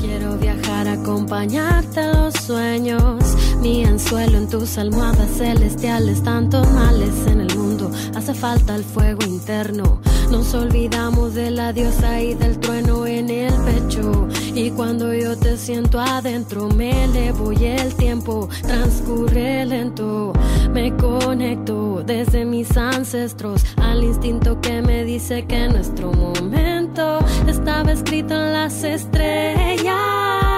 Quiero 0.00 0.38
viajar, 0.38 0.67
acompañarte 1.08 2.00
a 2.00 2.12
los 2.12 2.34
sueños. 2.34 3.24
Mi 3.62 3.82
anzuelo 3.84 4.36
en 4.36 4.48
tus 4.48 4.76
almohadas 4.76 5.30
celestiales, 5.38 6.22
tantos 6.22 6.70
males 6.72 7.26
en 7.26 7.40
el 7.40 7.56
mundo. 7.56 7.90
Hace 8.14 8.34
falta 8.34 8.76
el 8.76 8.84
fuego 8.84 9.24
interno. 9.24 10.00
Nos 10.30 10.52
olvidamos 10.52 11.34
de 11.34 11.50
la 11.50 11.72
diosa 11.72 12.20
y 12.20 12.34
del 12.34 12.60
trueno 12.60 13.06
en 13.06 13.30
el 13.30 13.54
pecho. 13.54 14.28
Y 14.54 14.70
cuando 14.70 15.14
yo 15.14 15.34
te 15.36 15.56
siento 15.56 15.98
adentro, 15.98 16.68
me 16.68 17.04
elevo 17.04 17.52
y 17.52 17.64
el 17.64 17.94
tiempo 17.94 18.50
transcurre 18.60 19.64
lento. 19.64 20.34
Me 20.74 20.94
conecto 20.94 22.02
desde 22.04 22.44
mis 22.44 22.76
ancestros 22.76 23.64
al 23.78 24.04
instinto 24.04 24.60
que 24.60 24.82
me 24.82 25.04
dice 25.04 25.46
que 25.46 25.68
nuestro 25.68 26.12
momento 26.12 27.18
estaba 27.46 27.92
escrito 27.92 28.34
en 28.34 28.52
las 28.52 28.84
estrellas. 28.84 30.57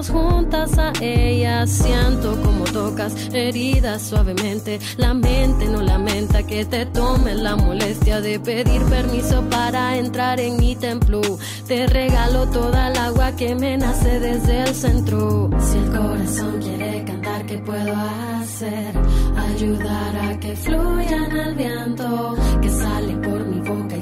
Juntas 0.00 0.78
a 0.78 0.92
ellas, 1.00 1.70
siento 1.70 2.40
como 2.42 2.64
tocas 2.64 3.14
heridas 3.32 4.02
suavemente. 4.02 4.80
La 4.96 5.14
mente 5.14 5.66
no 5.66 5.80
lamenta 5.80 6.42
que 6.44 6.64
te 6.64 6.86
tome 6.86 7.34
la 7.34 7.54
molestia 7.54 8.20
de 8.20 8.40
pedir 8.40 8.82
permiso 8.82 9.42
para 9.48 9.96
entrar 9.96 10.40
en 10.40 10.56
mi 10.58 10.74
templo. 10.74 11.20
Te 11.68 11.86
regalo 11.86 12.48
toda 12.48 12.88
el 12.88 12.96
agua 12.96 13.36
que 13.36 13.54
me 13.54 13.76
nace 13.76 14.18
desde 14.18 14.62
el 14.62 14.74
centro. 14.74 15.50
Si 15.60 15.78
el 15.78 15.90
corazón 15.90 16.60
quiere 16.60 17.04
cantar, 17.04 17.46
¿qué 17.46 17.58
puedo 17.58 17.94
hacer? 17.94 18.92
Ayudar 19.36 20.16
a 20.16 20.40
que 20.40 20.56
fluya 20.56 21.26
en 21.26 21.36
el 21.36 21.54
viento 21.54 22.34
que 22.60 22.70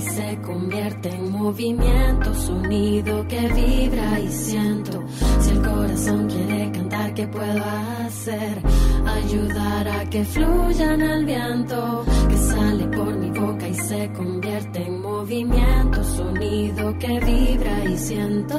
y 0.00 0.02
se 0.02 0.38
convierte 0.40 1.10
en 1.10 1.30
movimiento, 1.30 2.34
sonido 2.34 3.26
que 3.28 3.40
vibra 3.48 4.18
y 4.18 4.28
siento. 4.28 5.04
Si 5.40 5.50
el 5.50 5.62
corazón 5.62 6.26
quiere 6.26 6.72
cantar, 6.72 7.12
¿qué 7.12 7.26
puedo 7.28 7.62
hacer? 8.06 8.62
Ayudar 9.06 9.88
a 9.88 10.08
que 10.08 10.24
fluya 10.24 10.94
en 10.94 11.02
el 11.02 11.24
viento 11.26 12.04
que 12.28 12.36
sale 12.36 12.86
por 12.86 13.14
mi 13.14 13.30
boca 13.38 13.68
y 13.68 13.74
se 13.74 14.10
convierte 14.12 14.86
en 14.86 15.02
movimiento, 15.02 16.02
sonido 16.04 16.98
que 16.98 17.20
vibra 17.20 17.84
y 17.84 17.98
siento. 17.98 18.58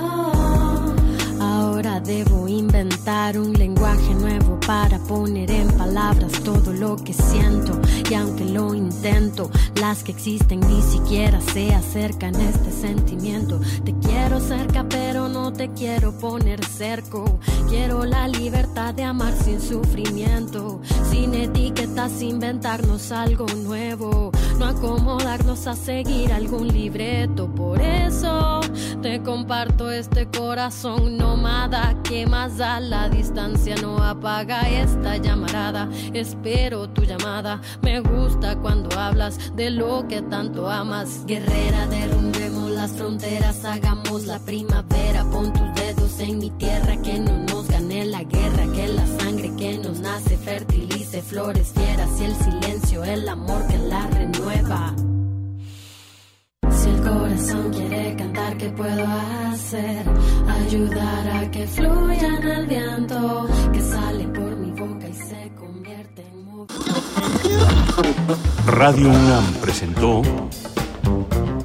Ahora 1.40 1.91
debo 2.04 2.48
inventar 2.48 3.38
un 3.38 3.54
lenguaje 3.54 4.14
nuevo 4.16 4.60
para 4.66 5.00
poner 5.00 5.52
en 5.52 5.68
palabras 5.78 6.32
todo 6.44 6.74
lo 6.74 6.96
que 6.98 7.14
siento. 7.14 7.80
Y 8.10 8.14
aunque 8.14 8.46
lo 8.46 8.74
intento, 8.74 9.50
las 9.80 10.04
que 10.04 10.12
existen 10.12 10.60
ni 10.62 10.82
siquiera 10.82 11.40
se 11.42 11.74
acercan 11.74 12.36
a 12.36 12.50
este 12.50 12.72
sentimiento. 12.72 13.60
Te 13.84 13.94
quiero 14.00 14.40
cerca, 14.40 14.86
pero 14.88 15.28
no 15.28 15.54
te 15.54 15.70
quiero 15.70 16.18
poner 16.18 16.64
cerco. 16.66 17.40
Quiero 17.70 18.06
la 18.06 18.28
libertad 18.28 18.94
de 18.94 19.04
amar 19.04 19.34
sin 19.34 19.62
sufrimiento, 19.62 20.82
sin 21.10 21.34
etiquetas, 21.34 22.22
inventarnos 22.22 23.12
algo 23.12 23.46
nuevo. 23.64 24.32
no 24.60 24.66
acomodarnos 24.66 25.66
a 25.68 25.76
seguir 25.76 26.32
algún 26.32 26.68
libreto. 26.68 27.48
Por 27.48 27.82
eso 27.82 28.62
te 29.02 29.22
comparto 29.22 29.90
este 29.92 30.28
corazón 30.28 31.18
nómada 31.18 31.91
que 32.04 32.26
más 32.26 32.60
a 32.60 32.80
la 32.80 33.10
distancia 33.10 33.76
no 33.82 33.98
apaga 33.98 34.62
esta 34.70 35.18
llamarada. 35.18 35.90
Espero 36.14 36.90
tu 36.90 37.04
llamada. 37.04 37.62
Me 37.82 38.00
gusta 38.00 38.58
cuando 38.58 38.98
hablas 38.98 39.56
de 39.56 39.70
lo 39.70 40.08
que 40.08 40.22
tanto 40.22 40.70
amas. 40.70 41.26
Guerrera, 41.26 41.88
derrumbemos 41.88 42.72
las 42.72 42.92
fronteras, 42.92 43.64
hagamos 43.66 44.26
la 44.26 44.40
primavera. 44.40 45.24
Pon 45.32 45.52
tus 45.54 45.74
dedos 45.76 46.20
en 46.20 46.40
mi 46.40 46.50
tierra 46.52 46.98
que 47.02 47.20
no 47.20 47.38
nos 47.38 47.68
gane 47.68 48.06
la 48.06 48.24
guerra, 48.24 48.66
que 48.74 48.88
la 48.88 49.06
sangre 49.06 49.56
que 49.56 49.78
nos 49.78 50.00
nace 50.00 50.38
fertilice 50.38 51.22
flores 51.22 51.72
fieras 51.74 52.10
y 52.20 52.24
el 52.26 52.36
silencio, 52.36 53.04
el 53.04 53.28
amor 53.28 53.66
que 53.68 53.78
la 53.78 54.08
renueva. 54.08 55.11
Corazón 57.12 57.72
quiere 57.72 58.16
cantar, 58.16 58.58
¿qué 58.58 58.70
puedo 58.70 59.06
hacer? 59.52 60.06
Ayudar 60.66 61.28
a 61.30 61.52
que 61.52 61.68
fluyan 61.68 62.44
el 62.44 62.68
viento 62.68 63.48
que 63.74 63.82
sale 63.82 64.28
por 64.30 64.56
mi 64.56 64.72
boca 64.72 65.10
y 65.10 65.14
se 65.14 65.52
convierte 65.60 66.22
en 66.22 66.68
Radio 68.66 69.10
UNAM 69.10 69.44
presentó 69.62 70.22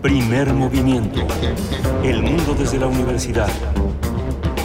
Primer 0.02 0.52
Movimiento. 0.52 1.20
El 2.02 2.23
mundo 2.25 2.57
desde 2.58 2.78
la 2.81 2.89
universidad. 2.89 3.50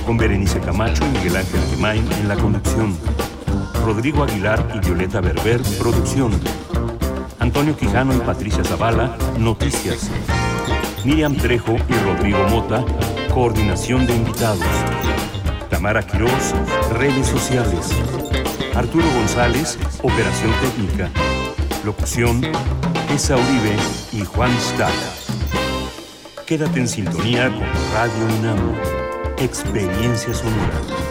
Con 0.07 0.17
Berenice 0.17 0.59
Camacho 0.61 1.05
y 1.05 1.09
Miguel 1.17 1.35
Ángel 1.37 1.61
Gemain 1.75 2.11
en 2.11 2.27
la 2.27 2.35
conducción. 2.35 2.97
Rodrigo 3.85 4.23
Aguilar 4.23 4.67
y 4.75 4.79
Violeta 4.79 5.21
Berber, 5.21 5.61
producción. 5.77 6.31
Antonio 7.37 7.77
Quijano 7.77 8.15
y 8.15 8.19
Patricia 8.19 8.63
Zavala, 8.63 9.15
noticias. 9.37 10.09
Miriam 11.03 11.35
Trejo 11.35 11.75
y 11.89 11.93
Rodrigo 12.05 12.47
Mota, 12.49 12.85
coordinación 13.33 14.05
de 14.05 14.15
invitados. 14.15 14.63
Tamara 15.69 16.03
Quirós, 16.03 16.53
redes 16.93 17.25
sociales. 17.27 17.89
Arturo 18.75 19.05
González, 19.15 19.79
operación 20.03 20.51
técnica. 20.61 21.09
Locución, 21.83 22.41
Esa 23.13 23.35
Uribe 23.35 23.75
y 24.11 24.23
Juan 24.25 24.51
Stack. 24.59 24.93
Quédate 26.45 26.79
en 26.79 26.87
sintonía 26.87 27.49
con 27.49 27.67
Radio 27.93 28.39
UNAM. 28.39 28.75
Experiencia 29.39 30.33
sonora. 30.35 31.10